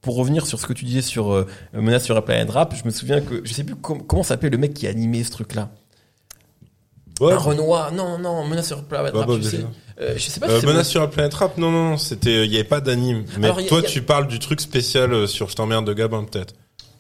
pour 0.02 0.16
revenir 0.16 0.46
sur 0.48 0.60
ce 0.60 0.66
que 0.66 0.74
tu 0.74 0.86
disais 0.86 1.02
sur 1.02 1.34
euh, 1.34 1.46
Menace 1.74 2.04
sur 2.06 2.16
la 2.16 2.22
planète 2.22 2.50
rap, 2.52 2.74
je 2.76 2.86
me 2.86 2.90
souviens 2.92 3.20
que 3.22 3.42
je 3.44 3.54
sais 3.54 3.64
plus 3.66 3.76
com- 3.76 4.02
comment 4.08 4.24
s'appelait 4.24 4.50
le 4.50 4.58
mec 4.58 4.74
qui 4.74 4.88
animait 4.88 5.24
ce 5.26 5.32
truc-là. 5.32 5.70
Ouais. 7.20 7.34
Un 7.34 7.38
Renoir, 7.38 7.92
non 7.92 8.18
non, 8.18 8.46
Menace 8.48 8.68
sur 8.68 8.78
la 8.78 8.84
planète 8.84 9.14
Bah, 9.14 9.20
rap, 9.20 9.28
bah, 9.28 9.36
tu 9.38 9.44
sais. 9.44 9.58
déjà. 9.58 9.68
Euh, 10.02 10.14
je 10.16 10.22
sais 10.30 10.40
pas 10.40 10.50
Euh, 10.50 10.62
Menace 10.62 10.88
sur 10.88 11.02
la 11.02 11.08
planète 11.08 11.34
rap, 11.34 11.58
non, 11.58 11.70
non, 11.70 11.98
c'était, 11.98 12.46
il 12.46 12.52
y 12.52 12.56
avait 12.56 12.64
pas 12.64 12.80
d'anime. 12.80 13.26
Mais 13.38 13.48
Alors, 13.48 13.66
toi, 13.68 13.80
a- 13.80 13.82
tu 13.82 14.02
parles 14.02 14.28
du 14.28 14.40
truc 14.40 14.62
spécial 14.62 15.28
sur 15.28 15.50
Je 15.50 15.56
t'emmerde 15.58 15.86
de 15.86 15.92
Gabin, 15.94 16.24
peut-être. 16.24 16.54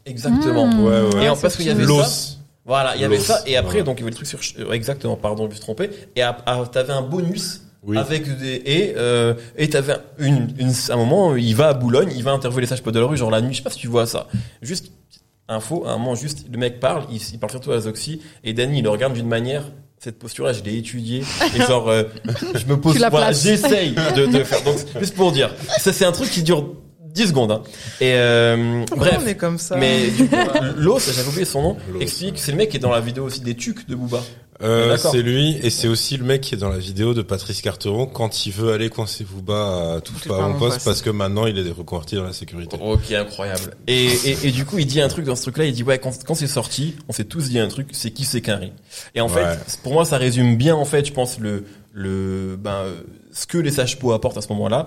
exactement. 0.06 0.68
Mmh. 0.68 0.84
Ouais, 0.84 1.02
ouais. 1.16 1.24
Et 1.26 1.30
en, 1.30 1.38
parce 1.38 1.56
qu'il 1.56 1.68
y 1.68 1.70
avait 1.70 1.86
ça. 1.86 2.36
Voilà, 2.70 2.96
il 2.96 3.02
y 3.02 3.04
avait 3.04 3.20
ça, 3.20 3.42
et 3.48 3.58
après, 3.58 3.82
donc 3.82 3.98
il 3.98 4.02
y 4.02 4.04
avait 4.04 4.12
le 4.12 4.16
truc 4.16 4.28
sur, 4.28 4.40
euh, 4.60 4.72
exactement, 4.74 5.16
pardon, 5.16 5.46
je 5.46 5.50
me 5.50 5.54
suis 5.56 5.60
trompé, 5.62 5.90
et 6.16 6.22
à- 6.22 6.38
à- 6.46 6.66
t'avais 6.72 6.94
un 6.94 7.02
bonus 7.02 7.62
Oui. 7.84 7.98
avec 7.98 8.38
des, 8.38 8.62
et, 8.64 8.94
euh, 8.96 9.34
et 9.58 9.68
t'avais 9.70 9.96
une, 10.20 10.50
une, 10.60 10.72
un 10.90 10.96
moment, 10.96 11.36
il 11.36 11.56
va 11.56 11.70
à 11.70 11.74
Boulogne, 11.74 12.12
il 12.16 12.24
va 12.24 12.30
interviewer 12.32 12.62
les 12.62 12.68
sages 12.68 12.84
de 12.84 13.00
la 13.00 13.06
rue, 13.08 13.18
genre 13.18 13.32
la 13.32 13.42
nuit, 13.42 13.54
je 13.54 13.58
sais 13.58 13.64
pas 13.64 13.72
si 13.72 13.80
tu 13.80 13.88
vois 13.88 14.06
ça. 14.06 14.28
Juste, 14.62 14.92
info, 15.48 15.84
à 15.88 15.94
un 15.94 15.98
moment, 15.98 16.14
juste, 16.14 16.46
le 16.52 16.60
mec 16.60 16.80
parle, 16.80 17.06
il, 17.12 17.20
il 17.34 17.40
parle 17.40 17.50
surtout 17.52 17.72
à 17.72 17.80
Zoxy, 17.80 18.22
et 18.44 18.54
Danny, 18.54 18.78
il 18.80 18.84
le 18.84 18.92
regarde 18.92 19.14
d'une 19.14 19.28
manière, 19.28 19.64
cette 19.98 20.20
posture-là, 20.20 20.54
je 20.54 20.62
l'ai 20.62 20.78
étudiée, 20.78 21.24
et 21.56 21.62
genre, 21.68 21.90
euh, 21.90 22.04
je 22.54 22.66
me 22.68 22.80
pose, 22.80 23.00
voilà, 23.10 23.32
j'essaye 23.32 23.96
de, 24.16 24.28
de 24.28 24.44
faire, 24.44 24.62
donc, 24.64 24.76
juste 25.00 25.16
pour 25.16 25.32
dire, 25.32 25.50
ça 25.80 25.92
c'est 25.92 26.06
un 26.06 26.12
truc 26.12 26.30
qui 26.30 26.44
dure 26.44 26.76
10 27.14 27.28
secondes, 27.28 27.52
hein. 27.52 27.62
Et, 28.02 28.14
euh, 28.14 28.84
bref. 28.96 29.20
on 29.24 29.28
est 29.28 29.36
comme 29.36 29.58
ça 29.58 29.76
Mais 29.78 30.08
du 30.18 30.28
coup, 30.28 30.36
Los, 30.78 31.00
j'avais 31.12 31.28
oublié 31.28 31.46
son 31.46 31.62
nom, 31.62 31.78
Los, 31.94 32.00
explique, 32.02 32.38
c'est 32.40 32.52
le 32.52 32.58
mec 32.58 32.70
qui 32.70 32.78
est 32.78 32.82
dans 32.82 32.92
la 32.92 33.00
vidéo 33.02 33.26
aussi 33.26 33.42
des 33.42 33.56
tucs 33.56 33.88
de 33.88 33.96
Booba. 33.96 34.22
Euh, 34.62 34.98
c'est 34.98 35.22
lui, 35.22 35.58
et 35.64 35.70
c'est 35.70 35.88
aussi 35.88 36.18
le 36.18 36.26
mec 36.26 36.42
qui 36.42 36.54
est 36.54 36.58
dans 36.58 36.68
la 36.70 36.80
vidéo 36.80 37.14
de 37.14 37.22
Patrice 37.22 37.62
Carteron 37.62 38.08
quand 38.08 38.46
il 38.46 38.52
veut 38.52 38.74
aller 38.74 38.90
coincer 38.90 39.24
Booba 39.24 39.96
à 39.96 40.02
tout 40.02 40.12
pas 40.28 40.44
à 40.44 40.48
mon 40.50 40.60
poste 40.60 40.84
parce 40.84 41.02
que 41.02 41.10
maintenant 41.10 41.46
il 41.48 41.58
est 41.58 41.72
reconverti 41.72 42.16
dans 42.16 42.26
la 42.26 42.34
sécurité. 42.34 42.76
Ok, 42.82 43.10
incroyable. 43.14 43.74
Et, 43.88 44.08
et, 44.08 44.38
et 44.48 44.52
du 44.52 44.66
coup, 44.66 44.78
il 44.78 44.86
dit 44.86 45.00
un 45.00 45.08
truc 45.08 45.24
dans 45.24 45.38
ce 45.38 45.44
truc-là, 45.44 45.64
il 45.64 45.72
dit, 45.74 45.84
ouais, 45.84 45.98
quand, 45.98 46.12
quand 46.26 46.36
c'est 46.36 46.46
sorti, 46.48 46.96
on 47.08 47.14
s'est 47.14 47.24
tous 47.24 47.48
dit 47.50 47.58
un 47.60 47.70
truc, 47.70 47.88
c'est 47.94 48.12
qui 48.12 48.26
c'est 48.26 48.42
qu'un 48.42 48.58
riz. 48.58 48.74
Et 49.16 49.22
en 49.22 49.30
Ouais. 49.30 49.36
fait, 49.46 49.80
pour 49.82 49.94
moi, 49.94 50.04
ça 50.04 50.18
résume 50.18 50.58
bien, 50.58 50.76
en 50.76 50.84
fait, 50.86 51.06
je 51.06 51.14
pense, 51.14 51.40
le, 51.40 51.64
le, 51.94 52.58
ben, 52.62 52.84
ce 53.32 53.48
que 53.48 53.58
les 53.58 53.72
sages 53.72 53.98
pots 53.98 54.12
apportent 54.12 54.38
à 54.38 54.42
ce 54.42 54.50
moment-là. 54.50 54.84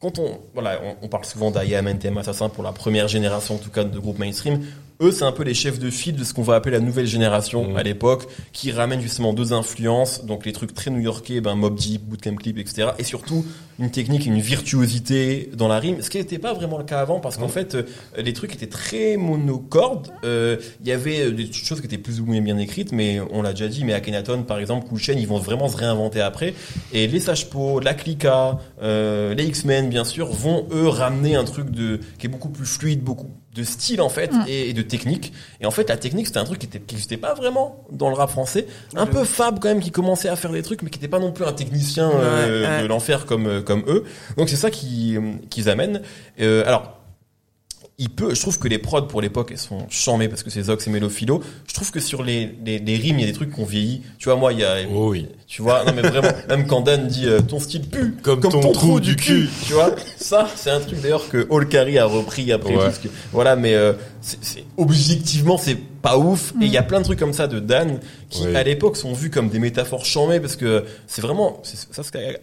Quand 0.00 0.18
on, 0.18 0.38
voilà, 0.52 0.80
on, 0.84 1.06
on 1.06 1.08
parle 1.08 1.24
souvent 1.24 1.50
d'IAM, 1.50 1.86
NTM 1.88 2.18
Assassin 2.18 2.48
pour 2.50 2.62
la 2.62 2.72
première 2.72 3.08
génération, 3.08 3.54
en 3.54 3.58
tout 3.58 3.70
cas, 3.70 3.82
de 3.84 3.98
groupe 3.98 4.18
mainstream. 4.18 4.60
Eux, 5.00 5.10
c'est 5.10 5.24
un 5.24 5.32
peu 5.32 5.42
les 5.42 5.54
chefs 5.54 5.78
de 5.78 5.90
file 5.90 6.16
de 6.16 6.24
ce 6.24 6.32
qu'on 6.34 6.42
va 6.42 6.54
appeler 6.54 6.72
la 6.76 6.80
nouvelle 6.80 7.06
génération 7.06 7.68
Mhm. 7.70 7.76
à 7.76 7.82
l'époque, 7.82 8.26
qui 8.52 8.72
ramène 8.72 9.00
justement 9.00 9.32
deux 9.32 9.52
influences, 9.52 10.24
donc 10.24 10.44
les 10.46 10.52
trucs 10.52 10.74
très 10.74 10.90
new-yorkais, 10.90 11.40
ben 11.40 11.54
Mob 11.54 11.74
Deep, 11.76 12.02
Bootcamp 12.02 12.36
Clip, 12.36 12.58
etc. 12.58 12.88
Et 12.98 13.04
surtout 13.04 13.44
une 13.78 13.90
technique, 13.90 14.24
une 14.26 14.40
virtuosité 14.40 15.50
dans 15.54 15.68
la 15.68 15.78
rime, 15.78 16.00
ce 16.02 16.10
qui 16.10 16.18
n'était 16.18 16.38
pas 16.38 16.52
vraiment 16.54 16.78
le 16.78 16.84
cas 16.84 17.00
avant, 17.00 17.20
parce 17.20 17.36
qu'en 17.36 17.48
fait, 17.48 17.74
euh, 17.74 17.82
les 18.16 18.32
trucs 18.32 18.54
étaient 18.54 18.66
très 18.66 19.16
monocordes. 19.16 20.12
Euh, 20.24 20.56
Il 20.82 20.88
y 20.88 20.92
avait 20.92 21.26
euh, 21.26 21.30
des 21.30 21.50
choses 21.52 21.80
qui 21.80 21.86
étaient 21.86 21.98
plus 21.98 22.20
ou 22.20 22.26
moins 22.26 22.40
bien 22.40 22.58
écrites, 22.58 22.92
mais 22.92 23.20
on 23.30 23.42
l'a 23.42 23.50
déjà 23.52 23.68
dit, 23.68 23.84
mais 23.84 23.92
Akhenaton, 23.92 24.42
par 24.42 24.58
exemple, 24.58 24.86
Cool 24.88 24.98
Chain, 24.98 25.14
ils 25.18 25.26
vont 25.28 25.38
vraiment 25.38 25.68
se 25.68 25.76
réinventer 25.76 26.20
après. 26.20 26.54
Et 26.92 27.06
les 27.06 27.20
Sages-Po, 27.20 27.80
la 27.80 27.94
Clica, 27.94 28.58
euh, 28.82 29.34
les 29.34 29.44
X-Men, 29.44 29.88
bien 29.88 30.04
sûr, 30.04 30.26
vont 30.28 30.66
eux 30.72 30.88
ramener 30.88 31.36
un 31.36 31.44
truc 31.44 31.70
de 31.70 32.00
qui 32.18 32.26
est 32.26 32.30
beaucoup 32.30 32.48
plus 32.50 32.66
fluide, 32.66 33.02
beaucoup 33.02 33.30
de 33.54 33.62
style 33.64 34.02
en 34.02 34.10
fait 34.10 34.30
Mm. 34.32 34.44
et, 34.48 34.68
et 34.68 34.72
de 34.74 34.82
technique. 34.82 35.32
Et 35.62 35.66
en 35.66 35.70
fait, 35.70 35.88
la 35.88 35.96
technique 35.96 36.26
c'était 36.26 36.38
un 36.40 36.44
truc 36.44 36.58
qui 36.58 36.66
était 36.66 36.78
qui 36.78 36.94
n'existait 36.94 37.16
pas 37.16 37.32
vraiment 37.32 37.86
dans 37.90 38.10
le 38.10 38.14
rap 38.14 38.28
français. 38.28 38.66
Un 38.94 39.06
peu 39.06 39.24
Fab 39.24 39.58
quand 39.60 39.68
même 39.68 39.80
qui 39.80 39.90
commençait 39.90 40.28
à 40.28 40.36
faire 40.36 40.52
des 40.52 40.60
trucs, 40.62 40.82
mais 40.82 40.90
qui 40.90 40.98
n'était 40.98 41.08
pas 41.08 41.18
non 41.18 41.32
plus 41.32 41.46
un 41.46 41.52
technicien 41.54 42.10
euh, 42.10 42.62
Ouais, 42.62 42.68
ouais. 42.76 42.82
de 42.82 42.86
l'enfer 42.86 43.24
comme 43.24 43.46
euh, 43.46 43.62
comme 43.66 43.84
eux. 43.88 44.04
Donc 44.38 44.48
c'est 44.48 44.56
ça 44.56 44.70
qui 44.70 45.16
qu'ils 45.50 45.68
amènent. 45.68 46.00
Euh, 46.40 46.64
alors 46.66 46.92
il 47.98 48.10
peut, 48.10 48.34
je 48.34 48.40
trouve 48.42 48.58
que 48.58 48.68
les 48.68 48.76
prods 48.76 49.06
pour 49.06 49.22
l'époque 49.22 49.48
elles 49.52 49.56
sont 49.58 49.86
charmées 49.88 50.28
parce 50.28 50.42
que 50.42 50.50
c'est 50.50 50.60
Zox 50.64 50.86
et 50.86 50.90
Mélophilo. 50.90 51.42
Je 51.66 51.72
trouve 51.72 51.90
que 51.90 51.98
sur 52.00 52.22
les, 52.22 52.54
les, 52.62 52.78
les 52.78 52.96
rimes 52.96 53.18
il 53.18 53.22
y 53.22 53.24
a 53.24 53.26
des 53.26 53.32
trucs 53.32 53.50
qu'on 53.50 53.64
vieillit. 53.64 54.02
Tu 54.18 54.28
vois 54.28 54.36
moi 54.36 54.52
il 54.52 54.58
y 54.58 54.64
a 54.64 54.76
Oh 54.92 55.08
oui. 55.12 55.26
tu 55.46 55.62
vois 55.62 55.82
non 55.82 55.94
mais 55.96 56.02
vraiment 56.02 56.28
même 56.50 56.66
quand 56.66 56.82
Dan 56.82 57.06
dit 57.06 57.24
euh, 57.26 57.40
ton 57.40 57.58
style 57.58 57.88
pue 57.88 58.12
Comme 58.22 58.40
ton 58.40 58.70
trou 58.72 59.00
du 59.00 59.16
cul. 59.16 59.48
tu 59.66 59.72
vois 59.72 59.94
ça 60.18 60.46
c'est 60.56 60.68
un 60.70 60.80
truc 60.80 61.00
d'ailleurs 61.00 61.26
que 61.30 61.48
Carry 61.64 61.98
a 61.98 62.04
repris 62.04 62.52
après 62.52 62.76
Ouais. 62.76 62.90
que 63.02 63.08
voilà 63.32 63.56
mais 63.56 63.72
euh, 63.74 63.94
objectivement 64.76 65.56
c'est 65.58 65.76
pas 66.02 66.18
ouf 66.18 66.52
et 66.60 66.66
il 66.66 66.70
y 66.72 66.76
a 66.76 66.82
plein 66.82 66.98
de 66.98 67.04
trucs 67.04 67.18
comme 67.18 67.32
ça 67.32 67.46
de 67.46 67.58
Dan 67.60 67.98
qui 68.30 68.42
Oui. 68.46 68.56
à 68.56 68.62
l'époque 68.62 68.96
sont 68.96 69.12
vus 69.12 69.30
comme 69.30 69.48
des 69.48 69.58
métaphores 69.58 70.04
charmées 70.04 70.40
parce 70.40 70.56
que 70.56 70.84
c'est 71.06 71.22
vraiment 71.22 71.60
c'est 71.62 71.76
ça 71.92 72.02
c'est 72.02 72.40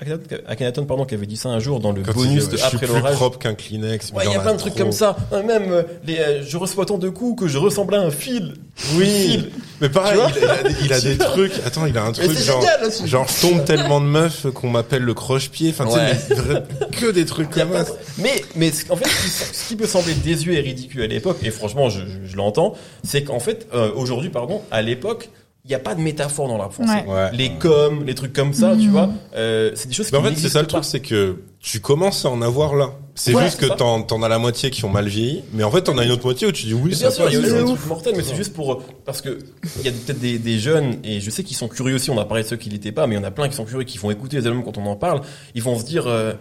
Akhenaton 0.47 0.85
pardon 0.85 1.05
qui 1.05 1.13
avait 1.15 1.25
dit 1.25 1.35
ça 1.37 1.49
un 1.49 1.59
jour 1.59 1.79
dans 1.79 1.91
le 1.91 2.01
Quand 2.01 2.11
il 2.15 2.27
bonus 2.27 2.49
de 2.49 2.57
après 2.57 2.77
plus 2.77 2.87
l'orage 2.95 3.15
propre 3.15 3.37
qu'un 3.37 3.53
Kleenex. 3.53 4.11
mais 4.13 4.19
Ouais, 4.19 4.23
il 4.27 4.31
y 4.31 4.35
a 4.35 4.39
plein 4.39 4.53
de 4.53 4.59
trucs 4.59 4.75
comme 4.75 4.91
ça. 4.91 5.15
Même 5.45 5.71
euh, 5.71 5.83
les, 6.05 6.17
euh, 6.19 6.43
je 6.43 6.55
reçois 6.57 6.85
tant 6.85 6.97
de 6.97 7.09
coups 7.09 7.41
que 7.41 7.47
je 7.47 7.57
ressemble 7.57 7.95
à 7.95 7.99
un 8.01 8.11
fil. 8.11 8.53
Oui. 8.95 9.05
Fil. 9.05 9.49
Mais 9.81 9.89
pareil, 9.89 10.19
Tu 10.33 10.39
il 10.39 10.45
a, 10.49 10.55
il 10.85 10.93
a- 10.93 10.97
il 10.99 11.03
des 11.03 11.17
trucs. 11.17 11.53
Attends, 11.65 11.85
il 11.85 11.97
a 11.97 12.03
un 12.05 12.11
truc 12.11 12.31
genre, 12.31 12.61
génial, 12.61 12.91
genre 13.05 13.27
je 13.27 13.41
tombe 13.47 13.65
tellement 13.65 13.99
de 13.99 14.05
meufs 14.05 14.47
qu'on 14.53 14.69
m'appelle 14.69 15.03
le 15.03 15.13
croche-pied. 15.13 15.71
Enfin, 15.71 15.85
tu 15.85 15.93
Ouais. 15.95 16.15
sais, 16.15 16.33
vra- 16.35 16.63
que 16.91 17.11
des 17.11 17.25
trucs 17.25 17.49
comme 17.49 17.73
ça. 17.73 17.85
Mais, 18.19 18.41
mais 18.55 18.71
en 18.89 18.95
fait, 18.95 19.05
ce 19.09 19.23
qui- 19.49 19.55
ce 19.57 19.67
qui 19.67 19.75
peut 19.75 19.87
sembler 19.87 20.13
désuet 20.13 20.55
et 20.55 20.61
ridicule 20.61 21.01
à 21.01 21.07
l'époque, 21.07 21.37
et 21.43 21.51
franchement, 21.51 21.89
je, 21.89 21.99
je, 22.01 22.31
je 22.31 22.37
l'entends, 22.37 22.73
c'est 23.03 23.23
qu'en 23.23 23.39
fait, 23.39 23.67
euh, 23.73 23.91
aujourd'hui, 23.95 24.29
pardon, 24.29 24.61
à 24.71 24.81
l'époque, 24.81 25.29
il 25.65 25.69
n'y 25.69 25.75
a 25.75 25.79
pas 25.79 25.95
de 25.95 26.01
métaphore 26.01 26.47
dans 26.49 26.55
le 26.57 26.61
rap 26.63 26.73
français. 26.73 27.05
Ouais. 27.07 27.13
Ouais. 27.13 27.29
Les 27.33 27.51
coms, 27.53 28.03
les 28.05 28.15
trucs 28.15 28.33
comme 28.33 28.53
ça, 28.53 28.71
tu 28.75 28.87
Mhm. 28.87 28.91
vois, 28.91 29.09
euh, 29.35 29.71
c'est 29.75 29.87
des 29.87 29.93
choses 29.93 30.11
Mais 30.11 30.19
qui 30.19 30.25
en 30.25 30.29
fait, 30.29 30.35
c'est 30.35 30.49
ça 30.49 30.61
le 30.61 30.67
truc, 30.67 30.83
c'est 30.83 30.99
que 30.99 31.41
tu 31.61 31.79
commences 31.79 32.25
à 32.25 32.29
en 32.29 32.41
avoir 32.41 32.75
là. 32.75 32.91
C'est 33.15 33.33
Ouais, 33.33 33.43
juste 33.45 33.59
que 33.59 33.67
t'en, 33.67 34.01
t'en 34.01 34.23
as 34.23 34.27
la 34.27 34.39
moitié 34.39 34.71
qui 34.71 34.83
ont 34.85 34.89
mal 34.89 35.07
vieilli, 35.07 35.43
mais 35.53 35.63
en 35.63 35.69
fait, 35.71 35.83
t'en 35.83 35.97
as 35.99 36.03
une 36.03 36.11
autre 36.11 36.25
moitié 36.25 36.47
où 36.47 36.51
tu 36.51 36.65
dis 36.65 36.73
oui, 36.73 36.89
Mais 36.89 36.95
ça 36.95 37.07
bien 37.07 37.11
sûr, 37.15 37.25
il 37.29 37.33
y 37.33 37.37
a 37.37 37.41
des 37.59 37.63
trucs 37.65 37.85
mortels, 37.87 38.13
mais 38.17 38.23
c'est 38.23 38.35
juste 38.35 38.53
pour 38.53 38.81
parce 39.05 39.21
que 39.21 39.37
il 39.79 39.85
y 39.85 39.87
a 39.87 39.91
peut-être 39.91 40.19
des, 40.19 40.37
des 40.39 40.59
jeunes 40.59 40.97
et 41.03 41.21
je 41.21 41.29
sais 41.29 41.43
qu'ils 41.43 41.55
sont 41.55 41.67
curieux 41.69 41.95
aussi. 41.95 42.09
On 42.09 42.17
a 42.19 42.25
parlé 42.25 42.43
de 42.43 42.47
ceux 42.49 42.57
qui 42.57 42.69
l'étaient 42.69 42.91
pas, 42.91 43.05
mais 43.07 43.15
il 43.15 43.19
y 43.19 43.21
en 43.21 43.23
a 43.23 43.31
plein 43.31 43.47
qui 43.47 43.55
sont 43.55 43.65
curieux, 43.65 43.85
qui 43.85 43.99
vont 43.99 44.09
écouter 44.11 44.37
les 44.37 44.47
albums 44.47 44.63
quand 44.65 44.77
on 44.79 44.85
en 44.87 44.95
parle. 44.97 45.21
Ils 45.55 45.61
vont 45.63 45.77
se 45.79 45.85
dire, 45.85 46.07
euh, 46.07 46.33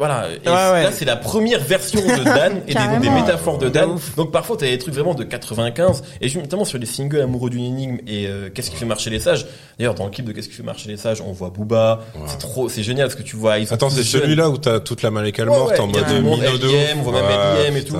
voilà. 0.00 0.28
Et 0.32 0.48
Ouais, 0.48 0.54
ouais. 0.54 0.82
là, 0.84 0.92
c'est 0.92 1.04
la 1.04 1.16
première 1.16 1.60
version 1.60 2.00
de 2.00 2.24
Dan 2.24 2.62
et 2.66 2.72
des, 2.72 3.10
métaphores 3.10 3.58
de 3.58 3.68
Dan. 3.68 3.98
Donc 4.16 4.32
parfois, 4.32 4.56
t'as 4.56 4.64
des 4.64 4.78
trucs 4.78 4.94
vraiment 4.94 5.12
de 5.12 5.24
95 5.24 6.02
et 6.22 6.34
notamment 6.36 6.64
sur 6.64 6.78
les 6.78 6.86
singles 6.86 7.20
Amoureux 7.20 7.50
d'une 7.50 7.64
énigme 7.64 7.98
et 8.06 8.26
euh, 8.26 8.48
Qu'est-ce 8.48 8.70
qui 8.70 8.76
fait 8.76 8.86
marcher 8.86 9.10
les 9.10 9.20
sages. 9.20 9.46
D'ailleurs, 9.78 9.94
dans 9.94 10.06
le 10.06 10.10
clip 10.10 10.24
de 10.24 10.32
Qu'est-ce 10.32 10.48
qui 10.48 10.54
fait 10.54 10.62
marcher 10.62 10.88
les 10.88 10.96
sages, 10.96 11.20
on 11.20 11.32
voit 11.32 11.50
Booba. 11.50 12.00
Ouais. 12.14 12.22
C'est 12.28 12.38
trop, 12.38 12.70
c'est 12.70 12.82
génial 12.82 13.08
parce 13.08 13.14
que 13.14 13.22
tu 13.22 13.36
vois. 13.36 13.58
Ils 13.58 13.66
sont 13.66 13.74
Attends, 13.74 13.90
c'est 13.90 14.02
celui-là 14.02 14.48
où 14.48 14.56
t'as 14.56 14.80
toute 14.80 15.02
la 15.02 15.10
malécale 15.10 15.50
Ouais, 15.50 15.58
morte 15.58 15.72
ouais, 15.72 15.80
en 15.80 15.86
mode 15.88 16.06
tout 16.06 16.14
le 16.14 16.22
monde, 16.22 16.40
Mino 16.40 16.56
de 16.56 16.66
ouf. 16.66 16.72
LDM, 16.72 16.98
on 17.00 17.02
voit 17.02 17.12
même 17.12 17.24
Ouais, 17.24 17.68
LDM 17.68 17.76
et 17.76 17.84
tout. 17.84 17.96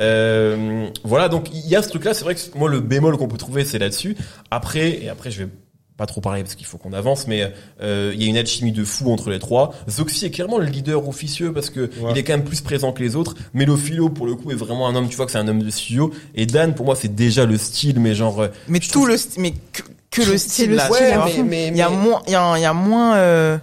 Euh, 0.00 0.88
voilà, 1.04 1.28
donc 1.28 1.46
il 1.54 1.68
y 1.68 1.76
a 1.76 1.82
ce 1.82 1.88
truc-là. 1.88 2.14
C'est 2.14 2.24
vrai 2.24 2.34
que 2.34 2.40
moi 2.56 2.68
le 2.68 2.80
bémol 2.80 3.16
qu'on 3.16 3.28
peut 3.28 3.36
trouver, 3.38 3.64
c'est 3.64 3.78
là-dessus. 3.78 4.16
Après, 4.50 4.88
et 5.04 5.08
après 5.08 5.30
je 5.30 5.44
vais 5.44 5.48
pas 5.96 6.06
trop 6.06 6.20
parler 6.20 6.42
parce 6.42 6.56
qu'il 6.56 6.66
faut 6.66 6.76
qu'on 6.76 6.92
avance, 6.92 7.28
mais 7.28 7.52
euh, 7.80 8.10
il 8.14 8.22
y 8.22 8.26
a 8.26 8.28
une 8.28 8.36
alchimie 8.36 8.72
de 8.72 8.84
fou 8.84 9.12
entre 9.12 9.30
les 9.30 9.38
trois. 9.38 9.72
Zoxy 9.88 10.26
est 10.26 10.30
clairement 10.30 10.58
le 10.58 10.66
leader 10.66 11.08
officieux 11.08 11.52
parce 11.52 11.70
que 11.70 11.80
Ouais. 12.00 12.10
il 12.10 12.18
est 12.18 12.24
quand 12.24 12.32
même 12.32 12.44
plus 12.44 12.60
présent 12.62 12.92
que 12.92 13.00
les 13.02 13.14
autres. 13.14 13.34
Mélophilo 13.54 14.08
pour 14.08 14.26
le 14.26 14.34
coup 14.34 14.50
est 14.50 14.56
vraiment 14.56 14.88
un 14.88 14.96
homme. 14.96 15.08
Tu 15.08 15.14
vois 15.16 15.26
que 15.26 15.32
c'est 15.32 15.38
un 15.38 15.46
homme 15.46 15.62
de 15.62 15.70
studio. 15.70 16.12
Et 16.34 16.46
Dan 16.46 16.74
pour 16.74 16.86
moi 16.86 16.96
c'est 16.96 17.14
déjà 17.14 17.44
le 17.46 17.56
style, 17.58 18.00
mais 18.00 18.14
genre. 18.14 18.40
euh, 18.42 18.48
Mais 18.68 18.80
tout 18.80 18.90
trouve- 18.90 19.08
le 19.08 19.16
style, 19.16 19.40
mais 19.42 19.52
que, 19.72 19.82
que 20.10 20.22
le 20.28 20.36
style 20.36 20.70
le 20.72 20.78
fond. 20.78 20.94
mais, 21.44 21.68
Il 21.68 21.76
y 21.76 21.82
a 21.82 21.88
mais- 21.90 21.96
moins, 21.96 22.22
il 22.26 22.32
y 22.32 22.36
a, 22.36 22.56
il 22.58 22.62
y 22.62 22.66
a 22.66 22.72
moins, 22.72 23.14
euh, 23.16 23.56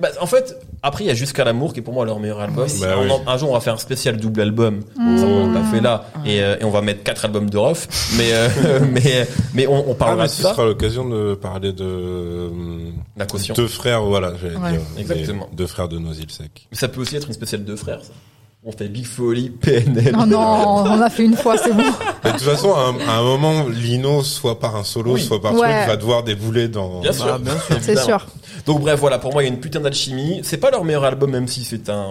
Bah, 0.00 0.08
en 0.20 0.26
fait, 0.26 0.56
Après, 0.86 1.02
il 1.04 1.06
y 1.08 1.10
a 1.10 1.14
Jusqu'à 1.14 1.44
l'amour 1.44 1.72
qui 1.72 1.80
est 1.80 1.82
pour 1.82 1.94
moi 1.94 2.04
leur 2.04 2.20
meilleur 2.20 2.38
album. 2.40 2.68
Bah 2.80 2.94
On 2.98 3.02
oui. 3.04 3.10
en- 3.10 3.30
un 3.30 3.36
jour, 3.38 3.50
on 3.50 3.54
va 3.54 3.60
faire 3.60 3.74
un 3.74 3.78
spécial 3.78 4.16
double 4.18 4.40
album. 4.42 4.82
Mmh. 4.96 5.18
Ça, 5.18 5.26
on 5.26 5.50
l'a 5.52 5.62
fait 5.64 5.80
là. 5.80 6.04
Et, 6.24 6.40
euh, 6.42 6.56
et 6.60 6.64
on 6.64 6.70
va 6.70 6.80
mettre 6.82 7.02
quatre 7.02 7.24
albums 7.24 7.50
de 7.50 7.58
Rof. 7.58 7.88
Mais, 8.16 8.28
euh, 8.32 8.48
mais, 8.92 9.26
mais 9.54 9.66
on, 9.66 9.88
on 9.88 9.92
Ah, 9.92 9.94
parlera 9.96 10.22
mais 10.22 10.28
de 10.28 10.32
ce 10.32 10.42
ça. 10.42 10.50
sera 10.52 10.64
l'occasion 10.64 11.08
de 11.08 11.34
parler 11.34 11.72
de 11.72 11.84
euh, 11.84 12.48
La 13.16 13.26
caution. 13.26 13.54
deux 13.54 13.66
frères, 13.66 14.02
voilà, 14.02 14.32
j'allais 14.40 14.56
Ouais. 14.56 14.72
dire. 14.72 14.80
Exactement. 14.98 15.48
Deux 15.52 15.66
frères 15.66 15.88
de 15.88 15.98
Noisy-le-Sec. 15.98 16.68
Mais 16.70 16.76
ça 16.76 16.86
peut 16.88 17.00
aussi 17.00 17.16
être 17.16 17.26
une 17.26 17.34
spéciale 17.34 17.64
deux 17.64 17.76
frères, 17.76 18.04
ça. 18.04 18.12
On 18.68 18.72
fait 18.72 18.88
Big 18.88 19.06
Folly, 19.06 19.50
PNL. 19.50 20.12
Non, 20.12 20.26
non, 20.26 20.38
on 20.40 20.90
en 20.90 21.00
a 21.00 21.08
fait 21.08 21.24
une 21.24 21.36
fois, 21.36 21.56
c'est 21.56 21.72
bon. 21.72 21.84
Mais 22.24 22.32
de 22.32 22.36
toute 22.36 22.46
façon, 22.48 22.74
à 22.74 22.80
un, 22.88 23.08
à 23.08 23.18
un 23.18 23.22
moment, 23.22 23.64
Lino, 23.68 24.24
soit 24.24 24.58
par 24.58 24.74
un 24.74 24.82
solo, 24.82 25.12
Oui. 25.14 25.22
soit 25.22 25.40
par 25.40 25.54
Ouais. 25.54 25.72
truc, 25.72 25.88
va 25.88 25.96
devoir 25.96 26.24
débouler 26.24 26.66
dans. 26.66 27.00
Bien 27.00 27.12
sûr. 27.12 27.26
Bah, 27.26 27.38
bien 27.40 27.54
C'est 27.68 27.76
Évidemment. 27.92 28.04
sûr. 28.06 28.26
Donc 28.66 28.80
bref, 28.80 28.98
voilà, 28.98 29.20
pour 29.20 29.32
moi, 29.32 29.44
il 29.44 29.46
y 29.46 29.48
a 29.50 29.52
une 29.52 29.60
putain 29.60 29.78
d'alchimie. 29.78 30.40
C'est 30.42 30.56
pas 30.56 30.72
leur 30.72 30.82
meilleur 30.82 31.04
album, 31.04 31.30
même 31.30 31.46
si 31.46 31.62
c'est 31.62 31.88
un, 31.88 32.06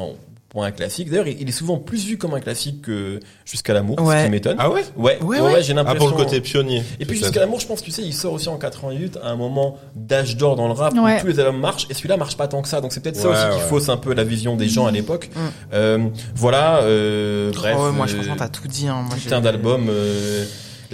pour 0.55 0.63
un 0.63 0.71
classique. 0.71 1.09
D'ailleurs, 1.09 1.27
il 1.27 1.49
est 1.49 1.51
souvent 1.51 1.77
plus 1.77 2.05
vu 2.05 2.17
comme 2.17 2.33
un 2.33 2.39
classique 2.39 2.81
que 2.83 3.19
Jusqu'à 3.43 3.73
l'amour, 3.73 3.97
ce 3.99 4.03
Ouais. 4.05 4.23
qui 4.23 4.29
m'étonne. 4.31 4.55
Ah 4.57 4.69
ouais? 4.69 4.83
Ouais, 4.95 5.19
Ouais, 5.21 5.41
ouais, 5.41 5.61
j'ai 5.61 5.73
Ah, 5.73 5.75
l'impression. 5.75 6.09
pour 6.09 6.17
le 6.17 6.23
côté 6.23 6.39
pionnier. 6.39 6.81
Et 7.01 7.05
puis. 7.05 7.17
Jusqu'à 7.17 7.41
l'amour, 7.41 7.59
je 7.59 7.67
pense, 7.67 7.83
tu 7.83 7.91
sais, 7.91 8.03
il 8.03 8.13
sort 8.13 8.31
aussi 8.31 8.47
en 8.47 8.55
88 8.57 9.17
à 9.21 9.31
un 9.31 9.35
moment 9.35 9.77
d'âge 9.97 10.37
d'or 10.37 10.55
dans 10.55 10.67
le 10.67 10.73
rap 10.73 10.93
Ouais. 10.93 11.17
où 11.17 11.21
tous 11.21 11.27
les 11.27 11.39
albums 11.41 11.59
marchent 11.59 11.87
et 11.89 11.93
celui-là 11.93 12.15
marche 12.15 12.37
pas 12.37 12.47
tant 12.47 12.61
que 12.61 12.69
ça. 12.69 12.79
Donc 12.79 12.93
c'est 12.93 13.01
peut-être 13.01 13.17
ça 13.17 13.27
Ouais, 13.29 13.35
aussi 13.35 13.57
qui 13.63 13.67
fausse 13.67 13.89
un 13.89 13.97
peu 13.97 14.13
la 14.13 14.23
vision 14.23 14.55
des 14.55 14.69
gens 14.69 14.85
à 14.85 14.91
l'époque. 14.91 15.29
Mm. 15.35 15.39
Euh, 15.73 16.07
voilà, 16.35 16.77
euh, 16.83 17.51
bref. 17.53 17.75
Oh, 17.77 17.87
ouais, 17.87 17.91
moi, 17.91 18.07
je 18.07 18.13
euh, 18.13 18.15
franchement, 18.19 18.35
t'as 18.37 18.47
tout 18.47 18.67
dit. 18.69 18.87
Hein. 18.87 19.03
Moi, 19.07 19.17
putain 19.17 19.41
d'album. 19.41 19.87
euh, 19.89 20.45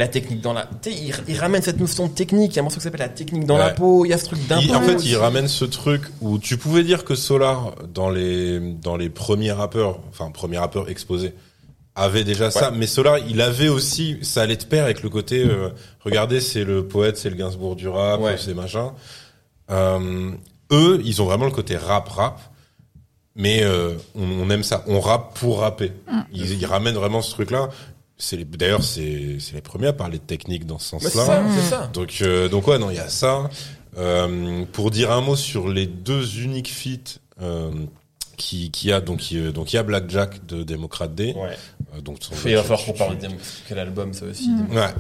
la 0.02 0.08
technique 0.10 0.42
dans 0.42 0.54
la. 0.54 0.68
Tu 0.82 0.92
sais, 0.92 0.98
il, 0.98 1.14
il 1.30 1.40
ramène 1.40 1.62
cette 1.62 1.80
notion 1.80 2.08
de 2.08 2.12
technique. 2.14 2.52
Il 2.54 2.56
y 2.56 2.60
a 2.60 2.62
un 2.62 2.64
morceau 2.64 2.78
qui 2.78 2.84
s'appelle 2.84 3.00
la 3.00 3.10
technique 3.10 3.46
dans 3.46 3.58
la 3.58 3.70
peau. 3.70 4.04
Il 4.06 4.10
y 4.10 4.14
a 4.14 4.18
ce 4.18 4.26
truc 4.26 4.40
Il- 4.62 4.76
en 4.76 4.82
fait, 4.82 5.04
il 5.06 5.16
ramène 5.16 5.48
ce 5.48 5.66
truc 5.66 6.02
où 6.22 6.38
tu 6.40 6.58
pouvais 6.58 6.84
dire 6.84 7.06
que 7.06 7.16
Solar, 7.16 7.76
dans 7.94 8.10
les, 8.10 8.60
dans 8.60 8.98
les 8.98 9.10
premiers 9.10 9.52
rappeurs, 9.52 10.00
enfin, 10.10 10.30
premiers 10.32 10.58
rappeurs 10.60 10.90
exposés, 10.90 11.34
avait 11.96 12.24
déjà 12.24 12.52
ça, 12.52 12.72
mais 12.72 12.88
Solar, 12.88 13.18
il 13.28 13.42
avait 13.42 13.68
aussi, 13.68 14.18
ça 14.22 14.42
allait 14.44 14.56
de 14.56 14.64
pair 14.64 14.84
avec 14.86 15.04
le 15.04 15.10
côté, 15.10 15.44
euh, 15.46 15.70
regardez, 16.06 16.40
c'est 16.42 16.64
le 16.64 16.86
poète, 16.88 17.18
c'est 17.18 17.30
le 17.30 17.36
Gainsbourg 17.36 17.76
du 17.76 17.88
rap, 17.90 18.22
Ouais. 18.22 18.38
c'est 18.38 18.54
machin. 18.54 18.94
Euh, 19.70 20.32
eux, 20.72 21.02
ils 21.04 21.22
ont 21.22 21.26
vraiment 21.26 21.46
le 21.46 21.52
côté 21.52 21.76
rap-rap, 21.78 22.40
mais 23.36 23.64
euh, 23.64 23.94
on, 24.16 24.24
on 24.24 24.50
aime 24.50 24.64
ça, 24.64 24.84
on 24.88 25.00
rappe 25.00 25.38
pour 25.40 25.60
rapper. 25.60 25.92
Ils, 26.34 26.54
ils 26.60 26.66
ramènent 26.66 26.96
vraiment 26.96 27.22
ce 27.22 27.32
truc-là. 27.32 27.70
C'est 28.24 28.38
les- 28.38 28.46
d'ailleurs, 28.46 28.84
c'est 28.84 29.38
c'est 29.40 29.56
les 29.56 29.62
premiers 29.62 29.88
à 29.88 29.94
parler 29.94 30.20
de 30.20 30.24
technique 30.24 30.66
dans 30.68 30.78
ce 30.78 30.96
c'est 31.00 31.10
sens-là. 31.10 31.26
ça, 31.26 31.44
c'est 31.58 31.70
ça. 31.70 31.90
Donc, 31.92 32.20
euh, 32.22 32.48
donc 32.50 32.68
ouais, 32.68 32.78
non, 32.78 32.90
il 32.92 32.98
y 32.98 33.00
a 33.00 33.10
ça. 33.10 33.50
Euh, 33.98 34.64
pour 34.72 34.92
dire 34.92 35.12
un 35.12 35.22
mot 35.22 35.36
sur 35.36 35.68
les 35.68 35.86
deux 35.88 36.40
uniques 36.40 36.72
feats 36.72 37.20
euh, 37.42 37.72
qui, 38.38 38.72
qui 38.72 38.92
a 38.92 39.02
donc 39.02 39.20
qui, 39.20 39.38
euh, 39.40 39.52
donc 39.52 39.74
il 39.74 39.76
y 39.76 39.80
a 39.80 39.84
Blackjack 39.84 40.46
de 40.46 40.64
Démocrate 40.64 41.14
Day. 41.16 41.34
Ouais. 41.36 41.58
Euh, 41.96 42.02
donc 42.02 42.20
Il 42.46 42.54
va 42.56 42.62
falloir 42.64 42.86
qu'on 42.86 42.94
parle 42.94 43.18
de 43.18 43.28
quel 43.68 43.80
album 43.80 44.14
ça 44.14 44.26
aussi. 44.28 44.50
Ouais. 44.72 44.94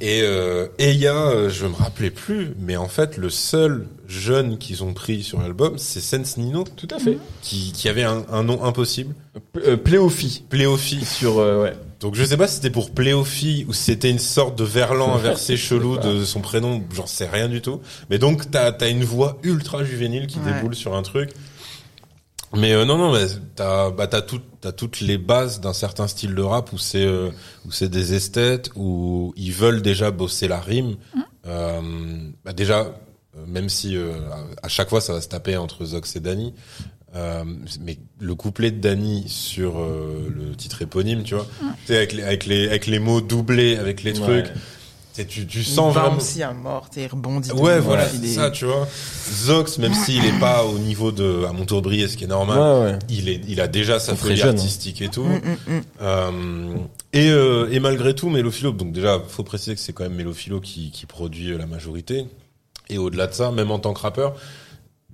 Et 0.00 0.20
euh, 0.22 0.68
et 0.78 0.90
il 0.92 0.98
y 0.98 1.08
a, 1.08 1.48
je 1.48 1.66
me 1.66 1.74
rappelais 1.74 2.10
plus, 2.10 2.52
mais 2.60 2.76
en 2.76 2.86
fait 2.88 3.16
le 3.16 3.30
seul 3.30 3.86
jeune 4.06 4.56
qu'ils 4.58 4.84
ont 4.84 4.92
pris 4.94 5.22
sur 5.24 5.40
l'album, 5.40 5.76
c'est 5.78 6.00
Sense 6.00 6.36
Nino, 6.36 6.64
Tout 6.76 6.88
à 6.94 6.98
fait. 7.00 7.18
qui, 7.42 7.72
qui 7.72 7.88
avait 7.88 8.04
un, 8.04 8.24
un 8.30 8.42
nom 8.44 8.62
impossible, 8.64 9.14
P- 9.52 9.60
euh, 9.66 9.76
Pléophi 9.76 10.44
Pléophi. 10.48 11.04
sur 11.04 11.38
euh, 11.38 11.62
ouais. 11.62 11.74
Donc 12.00 12.14
je 12.14 12.24
sais 12.24 12.36
pas 12.36 12.46
si 12.46 12.56
c'était 12.56 12.70
pour 12.70 12.92
Pléophi 12.92 13.64
ou 13.68 13.72
si 13.72 13.82
c'était 13.84 14.10
une 14.10 14.20
sorte 14.20 14.56
de 14.56 14.64
verlan 14.64 15.14
inversé 15.16 15.56
chelou 15.56 15.98
de 15.98 16.24
son 16.24 16.40
prénom, 16.40 16.82
j'en 16.94 17.06
sais 17.06 17.26
rien 17.28 17.48
du 17.48 17.60
tout. 17.60 17.80
Mais 18.08 18.18
donc 18.18 18.50
t'as 18.50 18.70
as 18.72 18.88
une 18.88 19.04
voix 19.04 19.38
ultra 19.42 19.82
juvénile 19.84 20.26
qui 20.28 20.38
Ouais. 20.38 20.52
déboule 20.52 20.74
sur 20.76 20.94
un 20.94 21.02
truc. 21.02 21.30
Mais 22.54 22.72
euh, 22.72 22.84
non 22.86 22.96
non 22.96 23.12
mais 23.12 23.26
t'as 23.56 23.90
bah 23.90 24.06
t'as 24.06 24.22
tout 24.22 24.40
t'as 24.62 24.72
toutes 24.72 25.00
les 25.00 25.18
bases 25.18 25.60
d'un 25.60 25.74
certain 25.74 26.08
style 26.08 26.34
de 26.34 26.40
rap 26.40 26.72
où 26.72 26.78
c'est 26.78 27.04
euh, 27.04 27.30
où 27.66 27.72
c'est 27.72 27.90
des 27.90 28.14
esthètes 28.14 28.70
où 28.74 29.34
ils 29.36 29.52
veulent 29.52 29.82
déjà 29.82 30.10
bosser 30.10 30.48
la 30.48 30.58
rime. 30.60 30.96
Euh, 31.46 31.80
bah 32.46 32.54
déjà 32.54 32.78
euh, 33.36 33.44
même 33.46 33.68
si 33.68 33.96
euh, 33.96 34.12
à 34.62 34.66
à 34.66 34.68
chaque 34.68 34.88
fois 34.88 35.02
ça 35.02 35.12
va 35.12 35.20
se 35.20 35.28
taper 35.28 35.58
entre 35.58 35.84
Zox 35.84 36.16
et 36.16 36.20
Dani. 36.20 36.54
Euh, 37.16 37.42
mais 37.80 37.96
le 38.20 38.34
couplet 38.34 38.70
de 38.70 38.80
Dani 38.80 39.24
sur 39.28 39.78
euh, 39.78 40.28
le 40.28 40.54
titre 40.54 40.82
éponyme, 40.82 41.22
tu 41.22 41.34
vois, 41.34 41.46
tu 41.60 41.66
sais, 41.86 41.96
avec 41.96 42.12
les, 42.12 42.22
avec 42.22 42.44
les 42.46 42.66
avec 42.68 42.86
les 42.86 42.98
mots 42.98 43.20
doublés, 43.22 43.76
avec 43.78 44.02
les 44.02 44.12
trucs, 44.12 44.28
Ouais. 44.28 44.42
tu 44.44 44.50
sais, 45.14 45.24
tu, 45.24 45.46
tu 45.46 45.60
Il 45.60 45.64
sens 45.64 45.94
va 45.94 46.02
vraiment. 46.02 46.18
aussi 46.18 46.42
à 46.42 46.52
mort, 46.52 46.90
et 46.98 47.04
il 47.04 47.06
rebondit. 47.06 47.50
Ouais, 47.52 47.80
voilà, 47.80 48.06
il 48.12 48.20
c'est 48.20 48.26
est- 48.26 48.34
ça, 48.34 48.50
tu 48.50 48.66
vois. 48.66 48.86
Zox, 49.32 49.78
même 49.78 49.94
s'il 49.94 50.22
est 50.26 50.38
pas 50.38 50.64
au 50.66 50.78
niveau 50.78 51.10
de 51.10 51.44
à 51.48 51.52
mon 51.54 51.64
tour 51.64 51.80
de 51.80 51.86
briller, 51.88 52.08
ce 52.08 52.16
qui 52.18 52.24
est 52.24 52.28
normal, 52.28 52.58
Ouais, 52.58 52.90
ouais. 52.92 52.98
il 53.08 53.30
est, 53.30 53.40
il 53.48 53.60
a 53.62 53.68
déjà 53.68 53.98
sa 53.98 54.12
Il 54.12 54.18
folie 54.18 54.42
hein. 54.42 54.48
artistique 54.48 55.00
et 55.00 55.08
tout. 55.08 55.24
Mm, 55.24 55.40
mm, 55.66 55.74
mm. 55.76 55.80
Euh, 56.02 56.30
et, 57.14 57.30
euh, 57.30 57.70
et 57.72 57.80
malgré 57.80 58.14
tout, 58.14 58.28
Mélophilo, 58.28 58.72
donc 58.72 58.92
déjà, 58.92 59.18
faut 59.26 59.44
préciser 59.44 59.74
que 59.74 59.80
c'est 59.80 59.94
quand 59.94 60.04
même 60.04 60.14
Mélophilo 60.14 60.60
qui, 60.60 60.90
qui 60.90 61.06
produit 61.06 61.56
la 61.56 61.64
majorité. 61.66 62.26
Et 62.90 62.98
au-delà 62.98 63.26
de 63.28 63.32
ça, 63.34 63.50
même 63.50 63.70
en 63.70 63.78
tant 63.78 63.94
que 63.94 64.00
rappeur, 64.00 64.34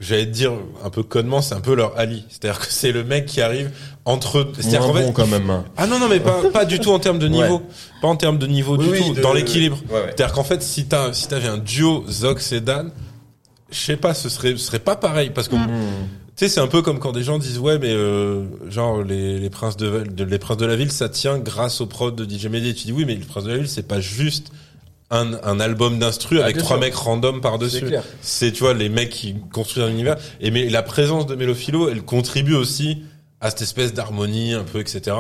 j'allais 0.01 0.27
te 0.27 0.31
dire 0.33 0.53
un 0.85 0.91
peu 0.91 1.03
connement, 1.03 1.41
c'est 1.41 1.55
un 1.55 1.61
peu 1.61 1.75
leur 1.75 1.97
Ali. 1.99 2.25
C'est-à-dire 2.29 2.61
que 2.61 2.67
c'est 2.69 2.93
le 2.93 3.05
mec 3.05 3.27
qui 3.27 3.41
arrive 3.41 3.71
entre. 4.05 4.49
C'est-à-dire 4.59 4.81
qu'en 4.81 4.95
fait, 4.95 5.05
bon 5.07 5.13
quand 5.13 5.27
même. 5.27 5.49
hein. 5.51 5.65
ah 5.77 5.87
non 5.87 5.99
non 5.99 6.09
mais 6.09 6.21
pas 6.21 6.43
pas 6.53 6.65
du 6.65 6.79
tout 6.81 6.91
en 6.91 6.99
termes 6.99 7.19
de 7.19 7.29
niveau, 7.29 7.63
pas 8.03 8.09
en 8.09 8.17
termes 8.17 8.39
de 8.39 8.47
niveau 8.47 8.77
Oui, 8.77 8.85
du 8.87 8.91
oui, 8.93 8.99
tout, 9.07 9.15
de- 9.15 9.21
dans 9.23 9.33
l'équilibre. 9.33 9.79
Ouais, 9.89 9.95
ouais. 9.97 10.03
C'est-à-dire 10.17 10.33
qu'en 10.35 10.45
fait, 10.45 10.63
si 10.63 10.87
t'as 10.87 11.13
si 11.13 11.29
t'avais 11.29 11.49
un 11.49 11.59
duo 11.59 12.05
Zox 12.09 12.53
et 12.53 12.61
Dan, 12.61 12.91
je 13.71 13.79
sais 13.79 13.97
pas, 13.97 14.15
ce 14.15 14.29
serait 14.29 14.53
ce 14.53 14.59
serait 14.59 14.79
pas 14.81 14.97
pareil 14.97 15.31
parce 15.35 15.49
que 15.49 15.55
Mm. 15.57 15.67
tu 16.37 16.45
sais, 16.45 16.49
c'est 16.49 16.61
un 16.61 16.67
peu 16.67 16.83
comme 16.83 16.99
quand 16.99 17.13
des 17.13 17.23
gens 17.23 17.39
disent 17.39 17.59
ouais, 17.59 17.79
mais 17.79 17.93
euh, 17.93 18.45
genre 18.69 19.03
les, 19.03 19.39
les 19.39 19.51
princes 19.51 19.77
de, 19.77 20.03
de- 20.03 20.25
les 20.25 20.39
princes 20.41 20.57
de 20.57 20.67
la 20.67 20.75
ville, 20.77 20.91
ça 20.91 21.09
tient 21.09 21.39
grâce 21.39 21.81
au 21.81 21.87
prod 21.87 22.15
de 22.17 22.25
DJ 22.29 22.47
Mehdi. 22.47 22.71
Et 22.71 22.75
tu 22.75 22.87
dis 22.87 22.93
oui, 22.93 23.05
mais 23.07 23.15
les 23.15 23.25
princes 23.25 23.45
de 23.45 23.51
la 23.53 23.59
ville, 23.59 23.69
c'est 23.69 23.87
pas 23.87 24.01
juste 24.01 24.51
un, 25.15 25.33
un 25.43 25.61
album 25.61 25.99
d'instru 25.99 26.41
Ah, 26.41 26.45
avec 26.45 26.57
bien 26.57 26.65
trois 26.65 26.79
mecs 26.79 26.95
random 26.95 27.41
par 27.41 27.55
C'est 27.55 27.59
dessus. 27.61 27.87
clair. 27.87 28.03
C'est 28.21 28.53
tu 28.53 28.61
vois 28.65 28.75
les 28.75 28.89
mecs 28.89 29.11
qui 29.11 29.35
construisent 29.53 29.85
un 29.85 29.91
univers. 29.91 30.17
Et 30.41 30.51
mais 30.51 30.69
la 30.69 30.83
présence 30.83 31.27
de 31.27 31.35
Mélophilo, 31.35 31.89
elle 31.89 32.03
contribue 32.03 32.55
aussi 32.55 33.03
à 33.41 33.51
cette 33.51 33.63
espèce 33.63 33.93
d'harmonie 33.93 34.55
un 34.55 34.65
peu 34.65 34.81
etc. 34.81 35.15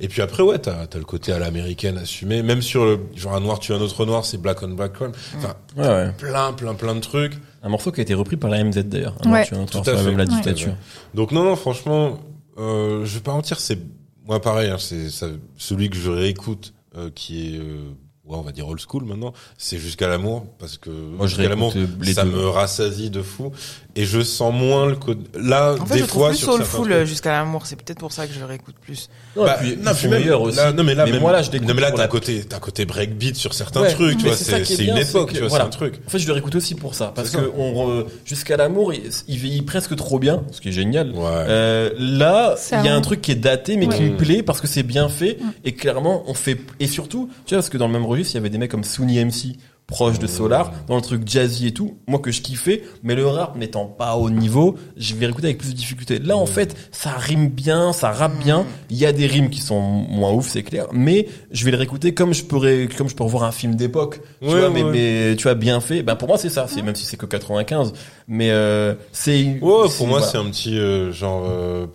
Et 0.00 0.08
puis 0.08 0.20
après 0.20 0.42
ouais, 0.42 0.58
t'as 0.58 0.82
as 0.92 0.98
le 0.98 1.04
côté 1.04 1.32
à 1.32 1.38
l'américaine 1.38 1.96
assumé. 1.98 2.42
Même 2.42 2.60
sur 2.62 2.84
le 2.84 2.98
genre 3.14 3.34
un 3.36 3.40
noir 3.40 3.60
tue 3.60 3.72
un 3.72 3.80
autre 3.80 4.04
noir, 4.04 4.24
c'est 4.24 4.38
black 4.38 4.62
on 4.64 4.68
black 4.70 4.94
crime. 4.94 5.12
Enfin 5.36 5.54
Ouais, 5.76 5.86
ouais. 5.86 6.12
plein 6.18 6.52
plein 6.52 6.74
plein 6.74 6.94
de 6.96 7.00
trucs. 7.00 7.34
Un 7.62 7.68
morceau 7.68 7.92
qui 7.92 8.00
a 8.00 8.02
été 8.02 8.14
repris 8.14 8.36
par 8.36 8.50
la 8.50 8.62
MZ 8.64 8.84
d'ailleurs. 8.84 9.14
Un 9.24 9.32
Ouais. 9.32 9.46
Tout 9.46 9.78
à 9.80 9.84
fait. 9.96 10.10
la 10.12 10.24
Ouais. 10.24 10.26
dictature. 10.26 10.74
Donc 11.14 11.30
non, 11.32 11.44
non, 11.44 11.54
franchement, 11.56 12.18
euh, 12.58 13.04
je 13.04 13.14
vais 13.14 13.20
pas 13.20 13.32
mentir, 13.32 13.60
c'est 13.60 13.78
moi 14.26 14.40
pareil, 14.42 14.70
hein, 14.70 14.76
c'est 14.78 15.08
ça- 15.10 15.26
celui 15.56 15.88
que 15.88 15.96
je 15.96 16.10
réécoute, 16.10 16.74
euh, 16.96 17.10
qui 17.14 17.54
est, 17.54 17.58
euh, 17.58 17.92
ouais, 18.28 18.36
on 18.36 18.42
va 18.42 18.52
dire 18.52 18.68
old 18.68 18.80
school 18.80 19.04
maintenant, 19.04 19.32
c'est 19.56 19.78
jusqu'à 19.78 20.08
l'amour 20.08 20.46
parce 20.58 20.76
que 20.78 20.90
Moi, 20.90 21.26
je 21.26 21.34
jusqu'à 21.36 21.48
l'amour, 21.48 21.72
ça 22.14 22.24
deux. 22.24 22.30
me 22.30 22.48
rassasie 22.48 23.10
de 23.10 23.22
fou 23.22 23.50
et 23.96 24.04
je 24.04 24.20
sens 24.22 24.52
moins 24.54 24.86
le 24.86 24.96
code. 24.96 25.26
Là, 25.34 25.74
En 25.80 25.86
fait, 25.86 25.94
des 25.94 25.98
je 25.98 26.02
le 26.04 26.08
trouve 26.08 26.20
fois 26.22 26.28
plus 26.30 26.38
soulful 26.38 26.90
trucs- 26.90 27.06
jusqu'à 27.06 27.32
l'amour. 27.32 27.66
C'est 27.66 27.76
peut-être 27.76 27.98
pour 27.98 28.12
ça 28.12 28.26
que 28.26 28.32
je 28.32 28.38
le 28.38 28.44
réécoute 28.44 28.76
plus. 28.80 29.08
Non, 29.36 29.44
Bah, 29.44 29.56
puis, 29.60 29.70
non, 29.70 29.76
ils 29.76 29.94
puis 29.94 30.02
sont 30.04 30.08
même- 30.10 30.20
meilleurs 30.20 30.42
aussi. 30.42 30.56
là, 30.56 30.72
non 30.72 30.84
mais 30.84 30.94
là, 30.94 31.04
mais 31.06 31.12
même- 31.12 31.20
moi 31.20 31.32
là, 31.32 31.42
je 31.42 31.50
l'écoute 31.50 31.68
non 31.68 31.74
mais 31.74 31.80
là, 31.80 31.90
t'as 31.90 31.96
la- 32.02 32.08
côté, 32.08 32.44
t'as 32.48 32.58
côté 32.60 32.84
breakbeat 32.84 33.36
sur 33.36 33.54
certains 33.54 33.82
Ouais, 33.82 33.92
trucs, 33.92 34.18
tu 34.18 34.26
vois, 34.26 34.36
c'est 34.36 34.50
bien, 34.52 34.58
une 34.96 35.02
c'est 35.02 35.10
époque, 35.10 35.28
que- 35.28 35.34
tu 35.34 35.40
vois, 35.40 35.48
voilà. 35.48 35.64
c'est 35.64 35.68
un 35.68 35.70
truc. 35.70 36.00
En 36.06 36.10
fait, 36.10 36.18
je 36.18 36.26
le 36.26 36.32
réécoute 36.32 36.54
aussi 36.54 36.74
pour 36.74 36.94
ça, 36.94 37.12
parce 37.14 37.30
que 37.30 37.38
ça. 37.38 37.44
on 37.56 37.72
re- 38.02 38.06
jusqu'à 38.24 38.56
l'amour, 38.56 38.92
il, 38.92 39.02
il 39.28 39.36
vieillit 39.38 39.62
presque 39.62 39.94
trop 39.96 40.18
bien, 40.18 40.42
ce 40.52 40.60
qui 40.60 40.68
est 40.68 40.72
génial. 40.72 41.10
Ouais. 41.12 41.24
Euh, 41.28 41.90
là, 41.98 42.54
il 42.72 42.84
y 42.84 42.88
a 42.88 42.94
un- 42.94 42.98
un 42.98 43.00
truc 43.00 43.20
qui 43.20 43.32
est 43.32 43.36
daté, 43.36 43.76
mais 43.76 43.88
qui 43.88 44.02
me 44.02 44.16
plaît 44.16 44.42
parce 44.42 44.60
que 44.60 44.66
c'est 44.66 44.82
bien 44.82 45.08
fait 45.08 45.38
Mm. 45.40 45.50
et 45.64 45.72
clairement 45.74 46.24
on 46.26 46.34
fait. 46.34 46.58
Et 46.80 46.86
surtout, 46.86 47.28
tu 47.46 47.54
vois, 47.54 47.58
parce 47.58 47.68
que 47.70 47.78
dans 47.78 47.86
le 47.86 47.92
même 47.92 48.04
registre, 48.18 48.34
il 48.34 48.38
y 48.38 48.40
avait 48.40 48.50
des 48.50 48.58
mecs 48.58 48.70
comme 48.70 48.84
Souni 48.84 49.18
MC 49.24 49.56
proche 49.86 50.18
de 50.18 50.26
Solar, 50.26 50.70
dans 50.86 50.96
le 50.96 51.00
truc 51.00 51.22
jazzy 51.26 51.68
et 51.68 51.72
tout, 51.72 51.96
moi 52.06 52.18
que 52.18 52.30
je 52.30 52.42
kiffais, 52.42 52.82
mais 53.02 53.14
le 53.14 53.26
rap 53.26 53.56
n'étant 53.56 53.86
pas 53.86 54.16
au 54.16 54.28
niveau, 54.28 54.74
je 54.98 55.14
vais 55.14 55.24
réécouter 55.24 55.46
avec 55.46 55.56
plus 55.56 55.70
de 55.70 55.74
difficulté. 55.74 56.18
Là, 56.18 56.36
en 56.36 56.44
fait, 56.44 56.76
ça 56.92 57.12
rime 57.16 57.48
bien, 57.48 57.94
ça 57.94 58.10
rappe 58.12 58.38
bien, 58.38 58.66
il 58.90 58.98
y 58.98 59.06
a 59.06 59.12
des 59.12 59.26
rimes 59.26 59.48
qui 59.48 59.62
sont 59.62 59.80
moins 59.80 60.30
ouf, 60.30 60.46
c'est 60.46 60.62
clair, 60.62 60.88
mais 60.92 61.26
je 61.52 61.64
vais 61.64 61.70
le 61.70 61.78
réécouter 61.78 62.12
comme 62.12 62.34
je 62.34 62.44
pourrais, 62.44 62.86
comme 62.98 63.08
je 63.08 63.14
peux 63.14 63.24
revoir 63.24 63.44
un 63.44 63.50
film 63.50 63.76
d'époque, 63.76 64.20
tu 64.42 64.48
Ouais, 64.48 64.60
vois, 64.60 64.68
mais, 64.68 64.82
ouais. 64.82 64.90
mais 65.30 65.36
tu 65.36 65.44
vois, 65.44 65.54
bien 65.54 65.80
fait. 65.80 66.02
Ben, 66.02 66.16
pour 66.16 66.28
moi, 66.28 66.36
c'est 66.36 66.50
ça, 66.50 66.66
c'est, 66.68 66.82
même 66.82 66.94
si 66.94 67.06
c'est 67.06 67.16
que 67.16 67.24
95, 67.24 67.94
mais, 68.26 68.50
euh, 68.50 68.94
c'est, 69.12 69.42
Ouais, 69.62 69.88
pour 69.96 70.06
moi, 70.06 70.18
voilà. 70.18 70.26
c'est 70.26 70.36
un 70.36 70.44
petit 70.50 70.78
euh, 70.78 71.12
genre. 71.12 71.46
euh, 71.48 71.86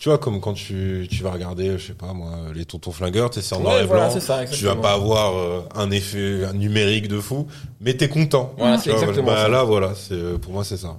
tu 0.00 0.08
vois, 0.08 0.16
comme 0.18 0.40
quand 0.40 0.54
tu, 0.54 1.06
tu 1.10 1.22
vas 1.22 1.30
regarder, 1.30 1.78
je 1.78 1.88
sais 1.88 1.92
pas 1.92 2.12
moi, 2.14 2.30
les 2.54 2.64
tontons 2.64 2.90
flingueurs, 2.90 3.28
tu 3.30 3.38
sais, 3.40 3.46
c'est 3.46 3.54
en 3.54 3.60
noir 3.60 3.74
Ouais, 3.76 3.82
et 3.82 3.86
voilà, 3.86 4.06
blanc. 4.06 4.14
c'est 4.14 4.20
ça, 4.26 4.44
tu 4.46 4.64
vas 4.64 4.74
pas 4.74 4.94
avoir 4.94 5.36
euh, 5.36 5.60
un 5.76 5.90
effet 5.90 6.44
un 6.46 6.54
numérique 6.54 7.06
de 7.06 7.20
fou, 7.20 7.46
mais 7.82 7.92
t'es 7.94 8.08
content. 8.08 8.54
Voilà, 8.58 8.78
c'est 8.78 8.90
vois, 8.90 8.98
exactement 9.00 9.26
bah, 9.28 9.42
ça. 9.42 9.48
Là, 9.48 9.62
voilà, 9.62 9.94
c'est 9.94 10.14
euh, 10.14 10.38
pour 10.38 10.52
moi, 10.54 10.64
c'est 10.64 10.78
ça. 10.78 10.98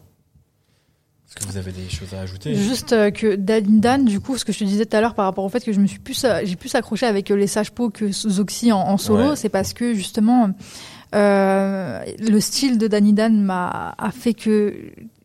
Est-ce 1.28 1.46
que 1.46 1.52
vous 1.52 1.58
avez 1.58 1.72
des 1.72 1.90
choses 1.90 2.14
à 2.14 2.20
ajouter? 2.22 2.54
Juste 2.54 2.92
euh, 2.94 3.10
que 3.10 3.36
Dan, 3.36 3.80
Dan, 3.80 4.06
du 4.06 4.20
coup, 4.20 4.38
ce 4.38 4.46
que 4.46 4.52
je 4.54 4.60
te 4.60 4.64
disais 4.66 4.86
tout 4.86 4.96
à 4.98 5.02
l'heure 5.02 5.16
par 5.16 5.26
rapport 5.26 5.46
au 5.46 5.50
fait 5.50 5.64
que 5.64 5.72
je 5.74 5.80
me 5.80 5.88
suis 5.88 6.00
plus, 6.00 6.26
j'ai 6.44 6.56
plus 6.56 6.76
accroché 6.76 7.06
avec 7.08 7.30
les 7.30 7.48
sages 7.48 7.72
pots 7.72 7.90
que 7.90 8.12
Zoxy 8.12 8.72
en, 8.72 8.80
en 8.82 8.98
solo, 8.98 9.30
Ouais. 9.30 9.36
c'est 9.36 9.50
parce 9.50 9.74
que 9.74 9.94
justement, 9.94 10.52
euh, 11.16 12.00
le 12.20 12.40
style 12.40 12.78
de 12.78 12.88
Danny 12.88 13.14
Dan 13.14 13.42
m'a 13.42 13.96
a 13.98 14.12
fait 14.12 14.34
que 14.34 14.76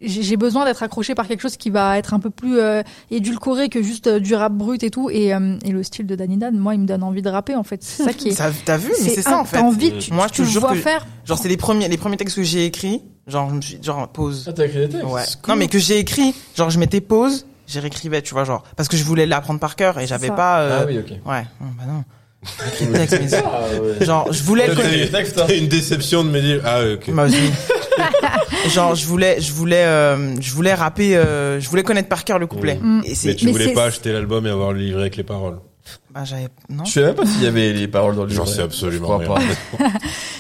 j'ai 0.01 0.23
j'ai 0.23 0.36
besoin 0.36 0.64
d'être 0.64 0.82
accroché 0.82 1.14
par 1.14 1.27
quelque 1.27 1.40
chose 1.40 1.56
qui 1.56 1.70
va 1.70 1.97
être 1.98 2.12
un 2.14 2.20
peu 2.20 2.31
plus 2.31 2.59
euh, 2.59 2.82
édulcoré 3.10 3.68
que 3.68 3.82
juste 3.82 4.06
euh, 4.06 4.20
du 4.20 4.35
rap 4.35 4.52
brut 4.52 4.82
et 4.82 4.90
tout. 4.90 5.09
Et, 5.10 5.35
euh, 5.35 5.56
et 5.64 5.70
le 5.70 5.82
style 5.82 6.06
de 6.06 6.14
Danny 6.14 6.36
Dan, 6.36 6.56
moi, 6.59 6.74
il 6.74 6.81
me 6.81 6.86
donne 6.86 7.02
envie 7.02 7.23
de 7.23 7.28
rapper 7.31 7.55
en 7.55 7.62
fait. 7.62 7.82
C'est 7.82 8.05
ça 8.05 8.12
qui 8.12 8.28
est. 8.28 8.35
T'as 8.64 8.77
vu 8.77 8.89
Mais 9.02 9.09
c'est 9.10 9.23
ça 9.23 9.39
en 9.39 9.44
fait. 9.44 9.56
T'as 9.56 9.62
envie, 9.62 9.97
tu, 9.98 10.12
Moi, 10.12 10.28
tu 10.28 10.44
je 10.44 10.55
te 10.55 10.59
vois 10.59 10.73
que- 10.73 10.78
faire. 10.78 11.06
Genre 11.24 11.39
c'est 11.39 11.48
les 11.48 11.56
premiers 11.56 11.89
les 11.89 11.97
premiers 11.97 12.16
textes 12.16 12.36
que 12.36 12.43
j'ai 12.43 12.64
écrits. 12.66 13.02
Genre 13.27 13.48
je 13.51 13.55
me 13.56 13.60
suis 13.60 13.78
genre 13.82 14.06
pause. 14.09 14.44
Ah, 14.48 14.52
t'as 14.52 14.66
écrit 14.66 14.78
des 14.81 14.89
textes? 14.90 15.05
Ouais. 15.06 15.23
Non 15.48 15.56
mais 15.56 15.68
que 15.68 15.78
j'ai 15.78 15.98
écrit. 15.98 16.35
Genre 16.56 16.70
je 16.70 16.78
mettais 16.78 17.01
pause, 17.01 17.47
j'ai 17.66 17.81
réécrivais, 17.81 18.23
tu 18.23 18.35
vois 18.35 18.44
genre 18.44 18.62
parce 18.77 18.89
que 18.89 18.97
je 18.97 19.02
voulais 19.05 19.27
l'apprendre 19.27 19.59
par 19.59 19.74
cœur 19.77 19.98
et 19.98 20.06
j'avais 20.06 20.28
pas. 20.28 20.60
euh, 20.60 20.81
Ah 20.82 20.86
oui, 20.86 20.98
ok. 20.98 21.10
Ouais. 21.27 21.43
Non, 21.60 21.68
bah 21.77 21.85
non. 21.89 22.05
Le 22.43 22.93
texte, 23.07 23.19
mais- 23.33 23.43
Ah, 23.45 23.81
ouais. 23.83 24.05
Genre 24.07 24.33
je 24.33 24.43
voulais. 24.43 24.67
Le 24.69 24.73
hein. 24.73 25.23
T'as 25.35 25.55
une 25.57 25.69
déception 25.69 26.23
de 26.25 26.31
me 26.31 26.41
dire 26.41 26.61
ah 26.65 26.81
ok. 26.95 27.09
Moi 27.09 27.25
aussi. 27.25 27.37
genre 28.75 28.95
je 28.95 29.07
voulais 29.07 29.41
je 29.41 29.53
voulais 29.53 29.85
euh, 29.85 30.35
je 30.41 30.53
voulais 30.53 30.75
rapper 30.75 31.17
euh, 31.17 31.61
je 31.61 31.69
voulais 31.69 31.83
connaître 31.83 32.09
par 32.09 32.25
cœur 32.25 32.39
le 32.39 32.47
couplet 32.47 32.79
Mm. 32.81 33.01
et 33.05 33.09
Mais 33.09 33.15
c'est 33.15 33.35
tu 33.35 33.47
Mais 33.47 33.53
voulais 33.53 33.65
c'est- 33.67 33.73
pas 33.73 33.85
acheter 33.87 34.13
l'album 34.13 34.47
et 34.47 34.51
avoir 34.51 34.73
le 34.73 34.81
livret 34.81 35.03
avec 35.03 35.17
les 35.17 35.23
paroles. 35.23 35.59
bah 36.15 36.25
j'avais 36.25 36.49
non 36.69 36.85
Je 36.85 36.93
sais 36.93 37.01
même 37.03 37.15
pas 37.15 37.25
s'il 37.27 37.43
y 37.43 37.47
avait 37.47 37.73
les 37.73 37.89
paroles 37.89 38.17
dans 38.17 38.25
le 38.25 38.29
livre. 38.31 38.45
J'en 38.45 38.53
sais 38.53 38.63
absolument 38.63 39.19
Je 39.21 39.25
crois 39.25 39.39
rien. 39.39 39.49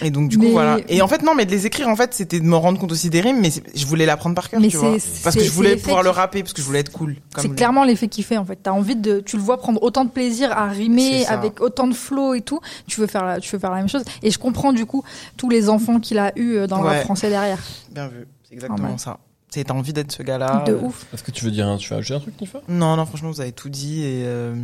et 0.02 0.10
donc 0.10 0.28
du 0.28 0.38
coup 0.38 0.44
Mais- 0.44 0.50
voilà 0.50 0.78
et 0.88 1.02
en 1.02 1.08
fait 1.08 1.22
non 1.22 1.34
mais 1.34 1.46
de 1.46 1.50
les 1.50 1.66
écrire 1.66 1.88
en 1.88 1.96
fait 1.96 2.14
c'était 2.14 2.40
de 2.40 2.44
me 2.44 2.56
rendre 2.56 2.78
compte 2.78 2.92
aussi 2.92 3.10
des 3.10 3.20
rimes 3.20 3.40
mais 3.40 3.50
je 3.74 3.86
voulais 3.86 4.06
l'apprendre 4.06 4.34
par 4.34 4.48
cœur 4.50 4.60
Mais 4.60 4.68
tu 4.68 4.76
vois 4.76 4.96
parce 5.22 5.36
que 5.36 5.42
je 5.44 5.50
voulais 5.50 5.76
pouvoir 5.76 6.02
le 6.02 6.10
rapper 6.10 6.42
parce 6.42 6.52
que 6.52 6.60
je 6.60 6.66
voulais 6.66 6.80
être 6.80 6.92
cool 6.92 7.16
C'est 7.38 7.54
clairement 7.54 7.84
l'effet 7.84 8.08
qu'il 8.08 8.24
fait 8.24 8.36
en 8.36 8.44
fait. 8.44 8.56
T'as 8.62 8.70
envie 8.72 8.96
de, 8.96 9.20
tu 9.20 9.36
le 9.36 9.42
vois 9.42 9.58
prendre 9.58 9.82
autant 9.82 10.04
de 10.04 10.10
plaisir 10.10 10.52
à 10.52 10.66
rimer 10.68 11.26
avec 11.26 11.60
autant 11.60 11.86
de 11.86 11.94
flow 11.94 12.34
et 12.34 12.40
tout. 12.40 12.60
Tu 12.86 13.00
veux 13.00 13.06
faire, 13.06 13.24
la, 13.24 13.40
tu 13.40 13.50
veux 13.52 13.58
faire 13.58 13.70
la 13.70 13.76
même 13.78 13.88
chose. 13.88 14.02
Et 14.22 14.30
je 14.30 14.38
comprends 14.38 14.72
du 14.72 14.86
coup 14.86 15.02
tous 15.36 15.48
les 15.48 15.68
enfants 15.68 16.00
qu'il 16.00 16.18
a 16.18 16.32
eu 16.38 16.54
euh, 16.56 16.66
dans 16.66 16.78
le 16.80 16.88
rap 16.88 17.02
français 17.02 17.28
derrière. 17.28 17.58
bien 17.90 18.08
vu 18.08 18.26
c'est 18.48 18.54
exactement 18.54 18.90
Ah 18.94 18.98
ça 18.98 19.18
t'as 19.50 19.72
envie 19.74 19.92
d'être 19.92 20.12
ce 20.12 20.22
gars-là 20.22 20.64
de 20.66 20.72
euh, 20.72 20.80
ouf. 20.82 21.06
Est-ce 21.14 21.22
que 21.22 21.30
tu 21.30 21.44
veux 21.44 21.50
dire 21.50 21.66
un, 21.66 21.76
tu 21.78 21.90
veux 21.90 21.96
ajouter 21.98 22.14
un 22.14 22.20
truc, 22.20 22.40
Nifa? 22.40 22.60
Non 22.68 22.96
non 22.96 23.06
franchement 23.06 23.30
vous 23.30 23.40
avez 23.40 23.52
tout 23.52 23.68
dit 23.70 24.02
et, 24.02 24.22
euh, 24.26 24.54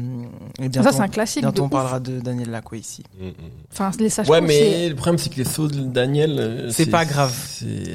et 0.60 0.68
bientôt 0.68 0.90
Ça 0.90 0.96
c'est 0.96 1.02
un 1.02 1.08
classique. 1.08 1.42
bientôt 1.42 1.56
de 1.56 1.60
on 1.62 1.64
ouf. 1.66 1.70
parlera 1.70 2.00
de 2.00 2.20
Daniel 2.20 2.50
Lacroix 2.50 2.78
ici 2.78 3.02
Mm, 3.18 3.28
mm. 3.28 3.32
Enfin 3.72 3.90
les 3.98 4.10
sages 4.10 4.28
Ouais, 4.28 4.40
mais 4.40 4.88
le 4.88 4.94
problème, 4.94 5.18
c'est 5.18 5.30
que 5.30 5.36
les 5.36 5.44
sauts 5.44 5.68
de 5.68 5.80
Daniel. 5.80 6.36
euh, 6.38 6.70
C'est 6.70 6.86
pas 6.86 7.04
grave. 7.04 7.32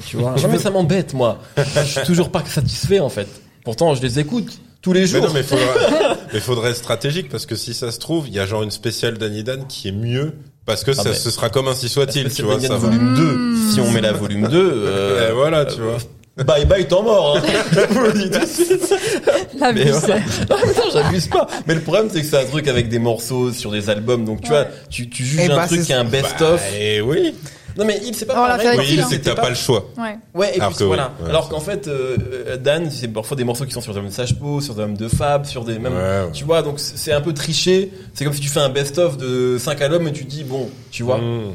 Tu 0.07 0.17
vois. 0.17 0.33
Ouais, 0.37 0.47
mais 0.49 0.57
ça 0.59 0.69
m'embête, 0.71 1.13
moi. 1.13 1.39
Je 1.57 1.81
suis 1.83 2.01
toujours 2.03 2.31
pas 2.31 2.43
satisfait, 2.45 2.99
en 2.99 3.09
fait. 3.09 3.27
Pourtant, 3.63 3.93
je 3.95 4.01
les 4.01 4.19
écoute 4.19 4.59
tous 4.81 4.93
les 4.93 5.01
Mais 5.01 5.07
jours. 5.07 5.27
non, 5.27 5.33
mais 5.33 5.43
faudra, 5.43 5.65
mais 6.33 6.39
faudrait 6.39 6.69
être 6.71 6.77
stratégique 6.77 7.29
parce 7.29 7.45
que 7.45 7.55
si 7.55 7.73
ça 7.73 7.91
se 7.91 7.99
trouve, 7.99 8.27
il 8.27 8.33
y 8.33 8.39
a 8.39 8.45
genre 8.45 8.63
une 8.63 8.71
spéciale 8.71 9.17
Danny 9.17 9.43
Dan 9.43 9.67
qui 9.67 9.89
est 9.89 9.91
mieux 9.91 10.33
parce 10.65 10.83
que 10.83 10.93
ça, 10.93 11.03
mais- 11.05 11.13
ce 11.15 11.29
sera 11.31 11.49
comme 11.49 11.67
ainsi 11.67 11.89
soit-il, 11.89 12.31
tu 12.33 12.43
vois. 12.43 12.59
Ça 12.59 12.69
va. 12.69 12.77
volume 12.77 13.13
2. 13.15 13.21
Mmh. 13.37 13.71
Si 13.73 13.79
on 13.81 13.91
met 13.91 14.01
la 14.01 14.13
volume 14.13 14.47
2, 14.47 14.71
euh, 14.85 15.29
Et 15.29 15.33
voilà, 15.33 15.65
tu 15.65 15.81
vois. 15.81 15.97
Bye 16.45 16.65
bye, 16.65 16.87
temps 16.87 17.01
mort, 17.03 17.37
hein. 17.37 17.41
Je 17.71 17.93
vous 17.93 18.01
le 18.01 18.13
dis 18.13 18.29
tout 18.29 18.39
de 18.39 18.45
suite. 18.45 18.93
La 19.57 19.73
Mais 19.73 19.85
vie, 19.85 19.89
voilà. 19.91 20.17
c'est- 20.19 20.49
Non, 20.49 20.55
mais 20.65 20.73
non, 20.73 20.83
j'abuse 20.93 21.27
pas. 21.27 21.47
Mais 21.67 21.73
le 21.75 21.81
problème, 21.81 22.09
c'est 22.11 22.21
que 22.21 22.27
c'est 22.27 22.37
un 22.39 22.45
truc 22.45 22.67
avec 22.67 22.89
des 22.89 22.99
morceaux 22.99 23.51
sur 23.51 23.71
des 23.71 23.89
albums. 23.89 24.23
Donc, 24.23 24.41
tu 24.41 24.51
Ouais. 24.51 24.63
vois, 24.63 24.71
tu, 24.89 25.09
tu 25.09 25.23
juges 25.25 25.41
Eh 25.45 25.51
un 25.51 25.55
bah, 25.55 25.65
truc 25.67 25.81
qui 25.83 25.91
est 25.91 25.95
un 25.95 26.03
best-of. 26.03 26.61
Bah, 26.61 26.77
et 26.79 27.01
oui. 27.01 27.33
Non, 27.75 27.85
mais 27.85 27.99
il, 28.05 28.15
c'est 28.15 28.25
pas 28.25 28.33
Oh, 28.37 28.47
la 28.47 28.57
pareil. 28.57 28.79
Oui, 28.79 28.99
hein. 28.99 29.05
c'est 29.09 29.19
que 29.19 29.25
t'as 29.25 29.35
pas 29.35 29.49
le 29.49 29.55
choix. 29.55 29.85
Ouais. 29.97 30.17
Ouais, 30.33 30.51
et 30.55 30.59
Alors 30.59 30.69
puis 30.71 30.79
que 30.79 30.83
voilà. 30.85 31.11
ouais, 31.21 31.29
Alors 31.29 31.47
qu'en 31.49 31.59
fait, 31.59 31.87
euh, 31.87 32.17
euh, 32.47 32.57
Dan, 32.57 32.89
c'est 32.91 33.07
parfois 33.07 33.37
des 33.37 33.43
morceaux 33.43 33.65
qui 33.65 33.71
sont 33.71 33.81
sur 33.81 33.91
des 33.93 33.97
albums 33.97 34.09
de 34.11 34.15
Sage-Po, 34.15 34.61
sur 34.61 34.73
des 34.73 34.81
albums 34.81 34.97
de 34.97 35.07
Fab, 35.07 35.45
sur 35.45 35.63
des 35.63 35.77
même, 35.77 35.93
Ouais, 35.93 35.99
ouais. 35.99 36.31
tu 36.33 36.43
vois, 36.43 36.63
donc 36.63 36.79
c'est 36.79 37.13
un 37.13 37.21
peu 37.21 37.33
triché. 37.33 37.91
C'est 38.15 38.23
comme 38.25 38.33
si 38.33 38.39
tu 38.41 38.49
fais 38.49 38.61
un 38.61 38.69
best-of 38.69 39.17
de 39.17 39.57
5 39.59 39.79
albums 39.81 40.07
et 40.07 40.11
tu 40.11 40.23
dis, 40.23 40.43
bon, 40.43 40.69
tu 40.89 41.03
vois, 41.03 41.17
Mm. 41.19 41.53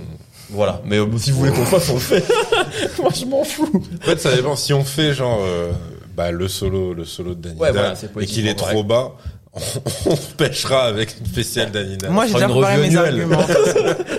Voilà. 0.52 0.80
Mais 0.84 0.98
euh, 0.98 1.06
si 1.18 1.30
vous 1.30 1.38
voulez 1.40 1.52
qu'on 1.52 1.60
le 1.60 1.66
fasse, 1.66 1.88
on 1.90 1.94
le 1.94 2.00
fait. 2.00 2.24
Moi, 3.00 3.10
je 3.18 3.24
m'en 3.24 3.44
fous. 3.44 3.70
En 4.02 4.04
fait, 4.04 4.20
ça 4.20 4.34
dépend. 4.34 4.56
Si 4.56 4.72
on 4.72 4.84
fait 4.84 5.14
genre 5.14 5.40
euh, 5.42 5.72
bah, 6.16 6.30
le 6.30 6.48
solo, 6.48 6.94
le 6.94 7.04
solo 7.04 7.34
de 7.34 7.40
Danny 7.40 7.58
Ouais, 7.58 7.68
Dan, 7.68 7.76
voilà, 7.76 7.94
c'est 7.96 8.06
et 8.20 8.26
qu'il 8.26 8.46
est 8.46 8.54
politiquement 8.54 8.70
trop 8.72 8.84
bas, 8.84 9.12
on, 9.54 10.10
on 10.12 10.16
pêchera 10.36 10.84
avec 10.84 11.14
une 11.20 11.26
spéciale 11.26 11.70
Danny 11.70 11.96
Dan. 11.98 12.12
moi 12.12 12.26
j'ai 12.26 12.34
déjà 12.34 12.46
une 12.46 12.52
préparé 12.52 12.76
revue 12.76 12.90
mes 12.90 12.96
annuelle. 12.96 13.20
arguments 13.22 13.46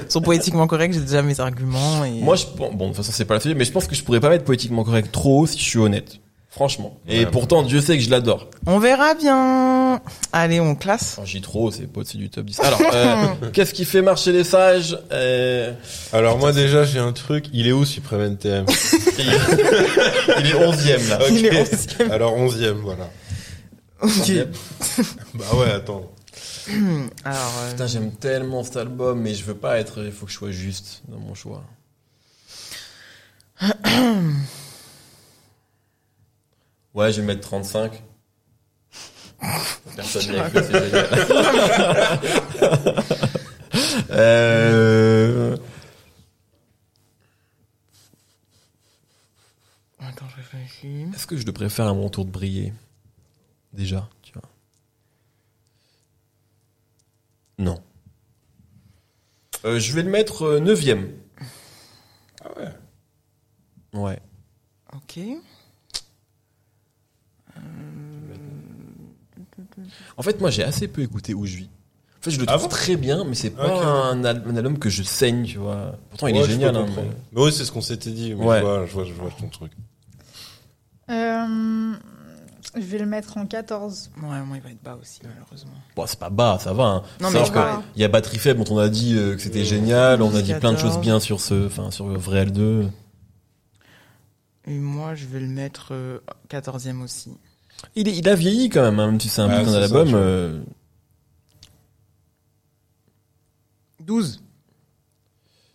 sont 0.10 0.22
poétiquement 0.22 0.68
corrects 0.68 0.94
j'ai 0.94 1.00
déjà 1.00 1.22
mes 1.24 1.40
arguments 1.40 2.06
et 2.06 2.12
Moi, 2.22 2.36
je 2.36 2.46
pense, 2.46 2.72
bon, 2.76 2.86
de 2.86 2.88
toute 2.90 2.98
façon, 2.98 3.12
c'est 3.14 3.26
pas 3.26 3.34
la 3.36 3.40
suite, 3.40 3.58
mais 3.58 3.66
je 3.66 3.72
pense 3.72 3.88
que 3.88 3.96
je 3.96 4.04
pourrais 4.04 4.20
pas 4.20 4.30
mettre 4.30 4.44
politiquement 4.46 4.84
correct 4.84 5.12
trop 5.12 5.42
haut 5.42 5.48
si 5.48 5.58
je 5.58 5.64
suis 5.64 5.80
honnête. 5.80 6.20
Franchement. 6.54 7.00
Et 7.08 7.20
Ouais, 7.20 7.26
pourtant, 7.26 7.64
Dieu 7.64 7.82
sait 7.82 7.98
que 7.98 8.04
je 8.04 8.12
l'adore. 8.12 8.48
on 8.68 8.78
verra 8.78 9.16
bien 9.16 10.00
allez 10.32 10.60
on 10.60 10.76
classe 10.76 11.16
Enfin, 11.18 11.26
j'y 11.26 11.42
trop, 11.42 11.72
c'est 11.72 11.88
pas 11.92 12.02
au-dessus 12.02 12.18
du 12.18 12.30
top 12.30 12.46
10. 12.46 12.60
Alors, 12.60 12.82
euh, 12.94 13.26
qu'est-ce 13.54 13.74
qui 13.74 13.86
fait 13.86 14.04
marcher 14.04 14.32
les 14.32 14.44
sages 14.44 14.98
euh, 15.12 15.74
Alors 16.12 16.38
moi 16.38 16.52
déjà 16.52 16.86
j'ai 16.86 17.00
un 17.00 17.12
truc. 17.12 17.46
Il 17.54 17.68
est 17.68 17.72
où 17.72 17.86
Supreme 17.86 18.22
NTM 18.22 18.66
il, 19.18 19.30
est 19.30 20.54
11ème 20.54 21.10
là. 21.10 21.20
Il 21.30 21.46
est 21.46 21.62
onzième. 21.62 22.12
Alors 22.12 22.36
onzième, 22.38 22.78
voilà. 22.78 23.10
ok 24.02 24.12
Bah 25.34 25.46
ouais, 25.56 25.72
attends. 25.72 26.12
alors 27.26 27.54
euh, 27.64 27.72
Putain, 27.72 27.88
j'aime 27.88 28.12
tellement 28.14 28.64
cet 28.64 28.78
album, 28.78 29.20
mais 29.22 29.34
je 29.34 29.44
veux 29.44 29.56
pas 29.56 29.80
être. 29.80 30.04
Il 30.06 30.12
faut 30.12 30.28
que 30.28 30.32
je 30.32 30.38
sois 30.38 30.52
juste 30.52 31.02
dans 31.08 31.20
mon 31.20 31.34
choix. 31.34 31.64
ouais, 36.94 37.12
je 37.12 37.22
vais 37.22 37.28
mettre 37.28 37.42
35. 37.42 38.04
Personne 39.96 40.32
n'y 40.32 40.40
a 40.40 40.50
cru, 40.50 40.60
c'est 40.64 40.86
génial. 40.86 41.10
euh... 44.12 45.58
attends 50.00 50.26
je 50.30 50.36
réfléchis 50.38 51.06
Est-ce 51.14 51.28
que 51.28 51.38
je 51.38 51.46
le 51.46 51.52
préfère 51.52 51.88
à 51.88 51.94
mon 51.94 52.10
tour 52.10 52.26
de 52.26 52.32
briller? 52.32 52.74
Déjà, 53.74 54.08
tu 54.22 54.34
vois. 54.34 54.44
Non. 57.58 57.82
Euh, 59.66 59.80
je 59.80 59.94
vais 59.94 60.04
le 60.04 60.10
mettre 60.10 60.44
euh, 60.44 60.60
neuvième. 60.60 61.12
Ah 62.44 62.50
ouais. 62.60 62.70
Ouais. 63.94 64.20
ok 64.94 65.20
En 70.18 70.22
fait, 70.24 70.40
moi, 70.42 70.50
j'ai 70.50 70.64
assez 70.64 70.88
peu 70.88 71.02
écouté 71.02 71.34
où 71.34 71.46
je 71.46 71.58
vis. 71.58 71.70
En 72.20 72.24
fait, 72.24 72.32
je 72.32 72.40
le 72.40 72.46
Ah 72.48 72.54
trouve 72.54 72.64
bon 72.64 72.70
très 72.70 72.96
bien, 72.96 73.24
mais 73.26 73.36
c'est 73.36 73.50
pas 73.50 73.68
un, 73.86 74.24
al- 74.24 74.44
un 74.48 74.56
album 74.56 74.80
que 74.80 74.90
je 74.90 75.04
saigne, 75.04 75.44
tu 75.46 75.58
vois. 75.58 75.96
Pourtant, 76.10 76.28
il 76.28 76.36
Ouais, 76.36 76.42
est 76.42 76.50
génial. 76.50 76.76
hein, 76.76 76.86
mais- 76.96 77.04
Mais 77.34 77.42
oui, 77.42 77.52
c'est 77.52 77.66
ce 77.66 77.72
qu'on 77.72 77.82
s'était 77.82 78.12
dit. 78.12 78.34
Mais 78.34 78.46
Ouais. 78.46 78.60
je, 78.60 78.64
vois, 78.66 78.86
je, 78.86 78.94
vois, 78.94 79.04
je 79.06 79.14
vois 79.14 79.30
ton 79.40 79.48
truc. 79.50 79.72
Euh, 81.10 81.94
je 82.76 82.82
vais 82.82 82.98
le 82.98 83.06
mettre 83.06 83.38
en 83.38 83.46
14. 83.46 84.10
ouais 84.16 84.42
moi 84.44 84.56
il 84.58 84.62
va 84.64 84.70
être 84.72 84.82
bas 84.82 84.98
aussi 85.00 85.20
malheureusement 85.24 85.74
Bon, 85.98 86.06
c'est 86.08 86.18
pas 86.18 86.30
bas, 86.30 86.58
ça 86.62 86.72
va. 86.74 86.84
Hein. 86.86 87.04
Non, 87.20 87.30
mais 87.30 87.42
il 87.96 88.02
y 88.02 88.06
a 88.06 88.08
Batterie 88.08 88.38
Faible 88.40 88.64
dont 88.64 88.74
on 88.76 88.78
a 88.80 88.88
dit 88.90 89.16
euh, 89.18 89.36
que 89.36 89.42
c'était 89.42 89.66
génial. 89.66 90.22
On 90.22 90.34
a 90.34 90.42
dit 90.42 90.54
plein 90.54 90.72
de 90.72 90.78
14. 90.78 90.82
choses 90.94 91.02
bien 91.02 91.20
sur 91.20 91.42
ce, 91.42 91.68
enfin, 91.68 91.92
sur 91.92 92.06
Vrai 92.08 92.46
L2. 92.46 92.88
et 94.66 94.78
moi 94.80 95.14
je 95.14 95.26
vais 95.26 95.42
le 95.42 95.48
mettre 95.48 95.90
euh, 95.92 96.20
14e 96.50 97.02
aussi 97.04 97.38
Il, 97.96 98.08
est- 98.08 98.18
il 98.18 98.28
a 98.30 98.36
vieilli 98.36 98.70
quand 98.70 98.82
même, 98.82 99.00
hein, 99.00 99.08
même 99.12 99.20
si 99.20 99.30
c'est 99.30 99.42
un 99.42 99.50
Ah, 99.50 99.60
putain 99.60 99.72
d'album. 99.72 100.06
tu 100.06 100.12
vois. 100.12 100.20
euh, 100.22 100.60
12 104.02 104.42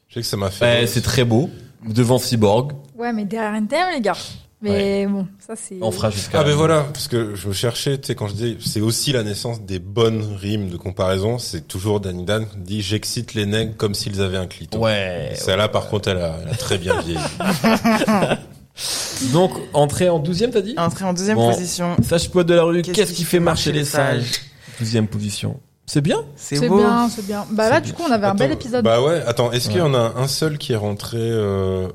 Je 0.09 0.15
sais 0.15 0.21
que 0.21 0.27
ça 0.27 0.37
m'a 0.37 0.51
fait. 0.51 0.81
ouais, 0.81 0.87
c'est 0.87 1.03
très 1.03 1.25
beau. 1.25 1.51
Devant 1.87 2.19
Cyborg, 2.19 2.73
Ouais, 2.97 3.13
mais 3.13 3.25
derrière 3.25 3.55
NTM, 3.55 3.93
les 3.95 4.01
gars. 4.01 4.17
Mais 4.61 5.07
bon, 5.07 5.29
ça 5.39 5.55
c'est. 5.55 5.79
on 5.81 5.93
fera 5.93 6.11
jusqu'à. 6.11 6.41
Ah 6.41 6.45
ben 6.45 6.57
voilà, 6.57 6.81
parce 6.93 7.07
que 7.07 7.37
je 7.37 7.53
cherchais, 7.53 7.97
tu 7.99 8.09
sais, 8.09 8.15
quand 8.17 8.27
je 8.27 8.35
dis, 8.35 8.57
c'est 8.59 8.81
aussi 8.81 9.13
la 9.13 9.23
naissance 9.23 9.61
des 9.63 9.79
bonnes 9.79 10.21
rimes 10.35 10.69
de 10.69 10.77
comparaison, 10.77 11.39
c'est 11.39 11.69
toujours 11.69 12.01
Danny 12.01 12.25
Dan 12.25 12.49
qui 12.49 12.57
dit 12.59 12.83
j'excite 12.83 13.35
les 13.35 13.47
nègres 13.47 13.77
comme 13.77 13.95
s'ils 13.95 14.21
avaient 14.21 14.37
un 14.37 14.49
clito. 14.49 14.79
Ouais. 14.81 15.31
Celle-là, 15.37 15.69
par 15.69 15.87
contre, 15.87 16.09
elle 16.09 16.17
a, 16.19 16.41
elle 16.43 16.49
a 16.49 16.57
très 16.57 16.77
bien 16.79 17.01
vieilli. 17.01 17.21
Donc, 19.33 19.53
entrée 19.73 20.09
en 20.09 20.19
12 20.19 20.47
t'as 20.53 20.61
dit? 20.61 20.75
Entrée 20.77 21.05
en 21.05 21.13
deuxième 21.13 21.37
Bon. 21.37 21.51
position 21.51 21.97
Sage 22.03 22.31
poète 22.31 22.47
de 22.47 22.55
la 22.55 22.63
rue, 22.63 22.83
qu'est-ce 22.83 23.13
qui 23.13 23.25
fait 23.25 23.41
marcher 23.41 23.73
les 23.73 23.85
sages 23.85 24.23
sages? 24.25 24.41
12 24.81 25.07
position. 25.11 25.59
C'est 25.87 26.01
bien? 26.03 26.19
C'est 26.37 26.57
C'est 26.57 26.69
beau 26.69 26.77
bien, 26.79 27.09
c'est 27.09 27.27
bien. 27.27 27.47
Bah 27.51 27.69
là, 27.71 27.77
C'est 27.77 27.81
du 27.81 27.93
bien. 27.93 27.97
coup, 28.05 28.11
on 28.11 28.13
avait 28.13 28.27
un 28.27 28.35
bel 28.35 28.53
épisode. 28.53 28.85
Bah 28.85 29.01
ouais, 29.03 29.23
attends, 29.27 29.51
est-ce 29.53 29.69
qu'il 29.69 29.79
y 29.79 29.81
Ouais. 29.81 29.89
en 29.89 29.95
a 29.95 30.13
un 30.17 30.29
seul 30.29 30.59
qui 30.59 30.75
est 30.75 30.77
rentré 30.77 31.17
euh, 31.19 31.89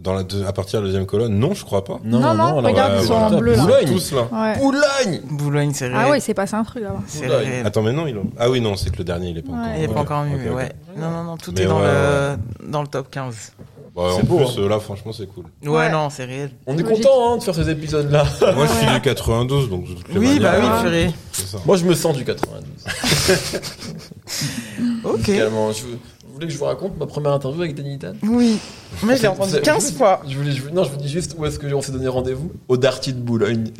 dans 0.00 0.14
la 0.14 0.22
deux- 0.22 0.44
à 0.46 0.52
partir 0.52 0.78
de 0.78 0.84
la 0.84 0.88
deuxième 0.90 1.06
colonne? 1.06 1.36
Non, 1.38 1.52
je 1.52 1.64
crois 1.64 1.82
pas. 1.84 1.98
Non, 2.04 2.20
non, 2.20 2.56
regarde, 2.62 2.94
ils 3.00 3.06
sont 3.06 3.14
en 3.14 3.36
bleu, 3.36 3.56
là. 3.56 3.62
Boulogne 3.64 3.86
Tous 3.88 4.12
là. 4.12 4.28
Ouais. 4.32 4.56
Boulogne 4.58 5.20
Boulogne 5.28 5.72
c'est 5.74 5.86
réel 5.88 5.98
Ah 6.00 6.10
ouais, 6.10 6.18
il 6.18 6.22
s'est 6.22 6.34
passé 6.34 6.54
un 6.54 6.62
truc 6.62 6.84
là-bas. 6.84 7.00
c'est 7.08 7.26
Attends, 7.66 7.82
mais 7.82 7.92
non, 7.92 8.06
il 8.06 8.16
a... 8.16 8.20
Ah 8.38 8.48
oui, 8.48 8.60
non, 8.60 8.76
c'est 8.76 8.90
que 8.90 8.98
le 8.98 9.04
dernier, 9.04 9.30
il 9.30 9.38
est 9.38 9.42
pas 9.42 9.52
Ouais. 9.52 9.58
encore. 9.58 9.74
il 9.76 9.82
est 9.82 9.88
pas 9.88 10.00
encore 10.00 10.22
mieux 10.24 10.34
ok, 10.36 10.40
mais 10.44 10.50
ok. 10.50 10.56
ouais 10.56 10.72
non 10.96 11.10
non 11.10 11.24
non 11.24 11.36
tout 11.36 11.52
Mais 11.56 11.62
est 11.62 11.66
dans 11.66 11.80
ouais, 11.80 11.86
le 11.86 12.70
dans 12.70 12.82
le 12.82 12.88
top 12.88 13.10
15 13.10 13.52
Bah, 13.94 14.02
en 14.04 14.16
C'est 14.16 14.26
beau, 14.26 14.38
plus, 14.38 14.58
euh, 14.58 14.68
là, 14.68 14.80
franchement, 14.80 15.12
c'est 15.12 15.26
cool. 15.26 15.44
ouais, 15.64 15.68
Ouais. 15.68 15.90
non 15.90 16.08
c'est 16.08 16.24
réel 16.24 16.50
On 16.66 16.78
est 16.78 16.82
Logique. 16.82 17.02
content 17.04 17.32
hein, 17.34 17.36
de 17.36 17.42
faire 17.42 17.54
ces 17.54 17.68
épisodes-là. 17.68 18.24
Moi, 18.54 18.66
je 18.66 18.72
suis 18.72 18.86
du 18.94 19.00
92, 19.02 19.68
donc 19.68 19.84
oui 20.16 20.40
bah 20.40 20.54
oui 20.58 20.66
euh, 20.66 20.80
purée. 20.82 21.10
Moi, 21.66 21.76
je 21.76 21.84
me 21.84 21.94
sens 21.94 22.16
du 22.16 22.24
92. 22.24 22.64
ok 25.04 25.18
Musicalement, 25.28 25.72
je, 25.72 25.82
vous 25.82 26.34
voulez 26.34 26.46
que 26.46 26.52
je 26.52 26.58
vous 26.58 26.64
raconte 26.64 26.96
ma 26.98 27.06
première 27.06 27.32
interview 27.32 27.60
avec 27.62 27.74
Danny 27.74 27.98
Tan? 27.98 28.14
Oui. 28.22 28.58
Moi, 29.02 29.14
je 29.16 29.22
l'ai 29.22 29.28
En 29.28 29.34
fait, 29.34 29.40
entendu 29.42 29.52
vous- 29.56 29.60
15 29.62 29.90
vous- 29.92 29.98
fois. 29.98 30.22
Je 30.26 30.38
voulais, 30.38 30.52
je, 30.52 30.68
non, 30.70 30.84
je 30.84 30.90
vous 30.90 30.96
dis 30.96 31.08
juste 31.08 31.34
où 31.38 31.44
est-ce 31.44 31.58
que 31.58 31.66
on 31.74 31.82
s'est 31.82 31.92
donné 31.92 32.08
rendez-vous 32.08 32.50
Au 32.68 32.76
Darty 32.78 33.12
de 33.12 33.20
Boulogne. 33.20 33.72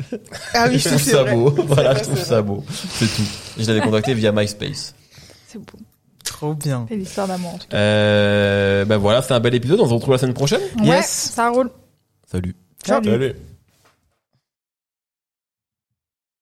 Ah 0.54 0.66
oui, 0.68 0.74
je 0.78 0.78
je 0.80 0.88
trouve 0.90 1.02
ça 1.02 1.22
vrai. 1.22 1.34
beau. 1.34 1.50
Voilà, 1.68 1.92
vrai, 1.92 2.00
je 2.04 2.08
trouve 2.10 2.22
ça 2.22 2.42
beau. 2.42 2.62
C'est 2.70 3.06
tout. 3.06 3.22
Je 3.58 3.66
l'avais 3.66 3.80
contacté 3.80 4.12
via 4.14 4.30
MySpace. 4.32 4.94
C'est 5.48 5.58
beau. 5.58 5.78
Trop 6.42 6.54
bien. 6.54 6.86
C'est 6.88 6.96
l'histoire 6.96 7.28
d'amour 7.28 7.54
en 7.54 7.58
tout 7.58 7.68
cas. 7.68 7.76
Euh, 7.76 8.84
ben 8.84 8.96
voilà, 8.96 9.22
c'est 9.22 9.32
un 9.32 9.38
bel 9.38 9.54
épisode. 9.54 9.78
On 9.78 9.86
se 9.88 9.94
retrouve 9.94 10.10
la 10.10 10.18
semaine 10.18 10.34
prochaine. 10.34 10.60
Ouais, 10.80 10.86
Yes. 10.86 11.06
ça 11.36 11.50
roule. 11.50 11.70
Salut. 12.28 12.56
Ciao. 12.84 12.98
Allez. 12.98 13.36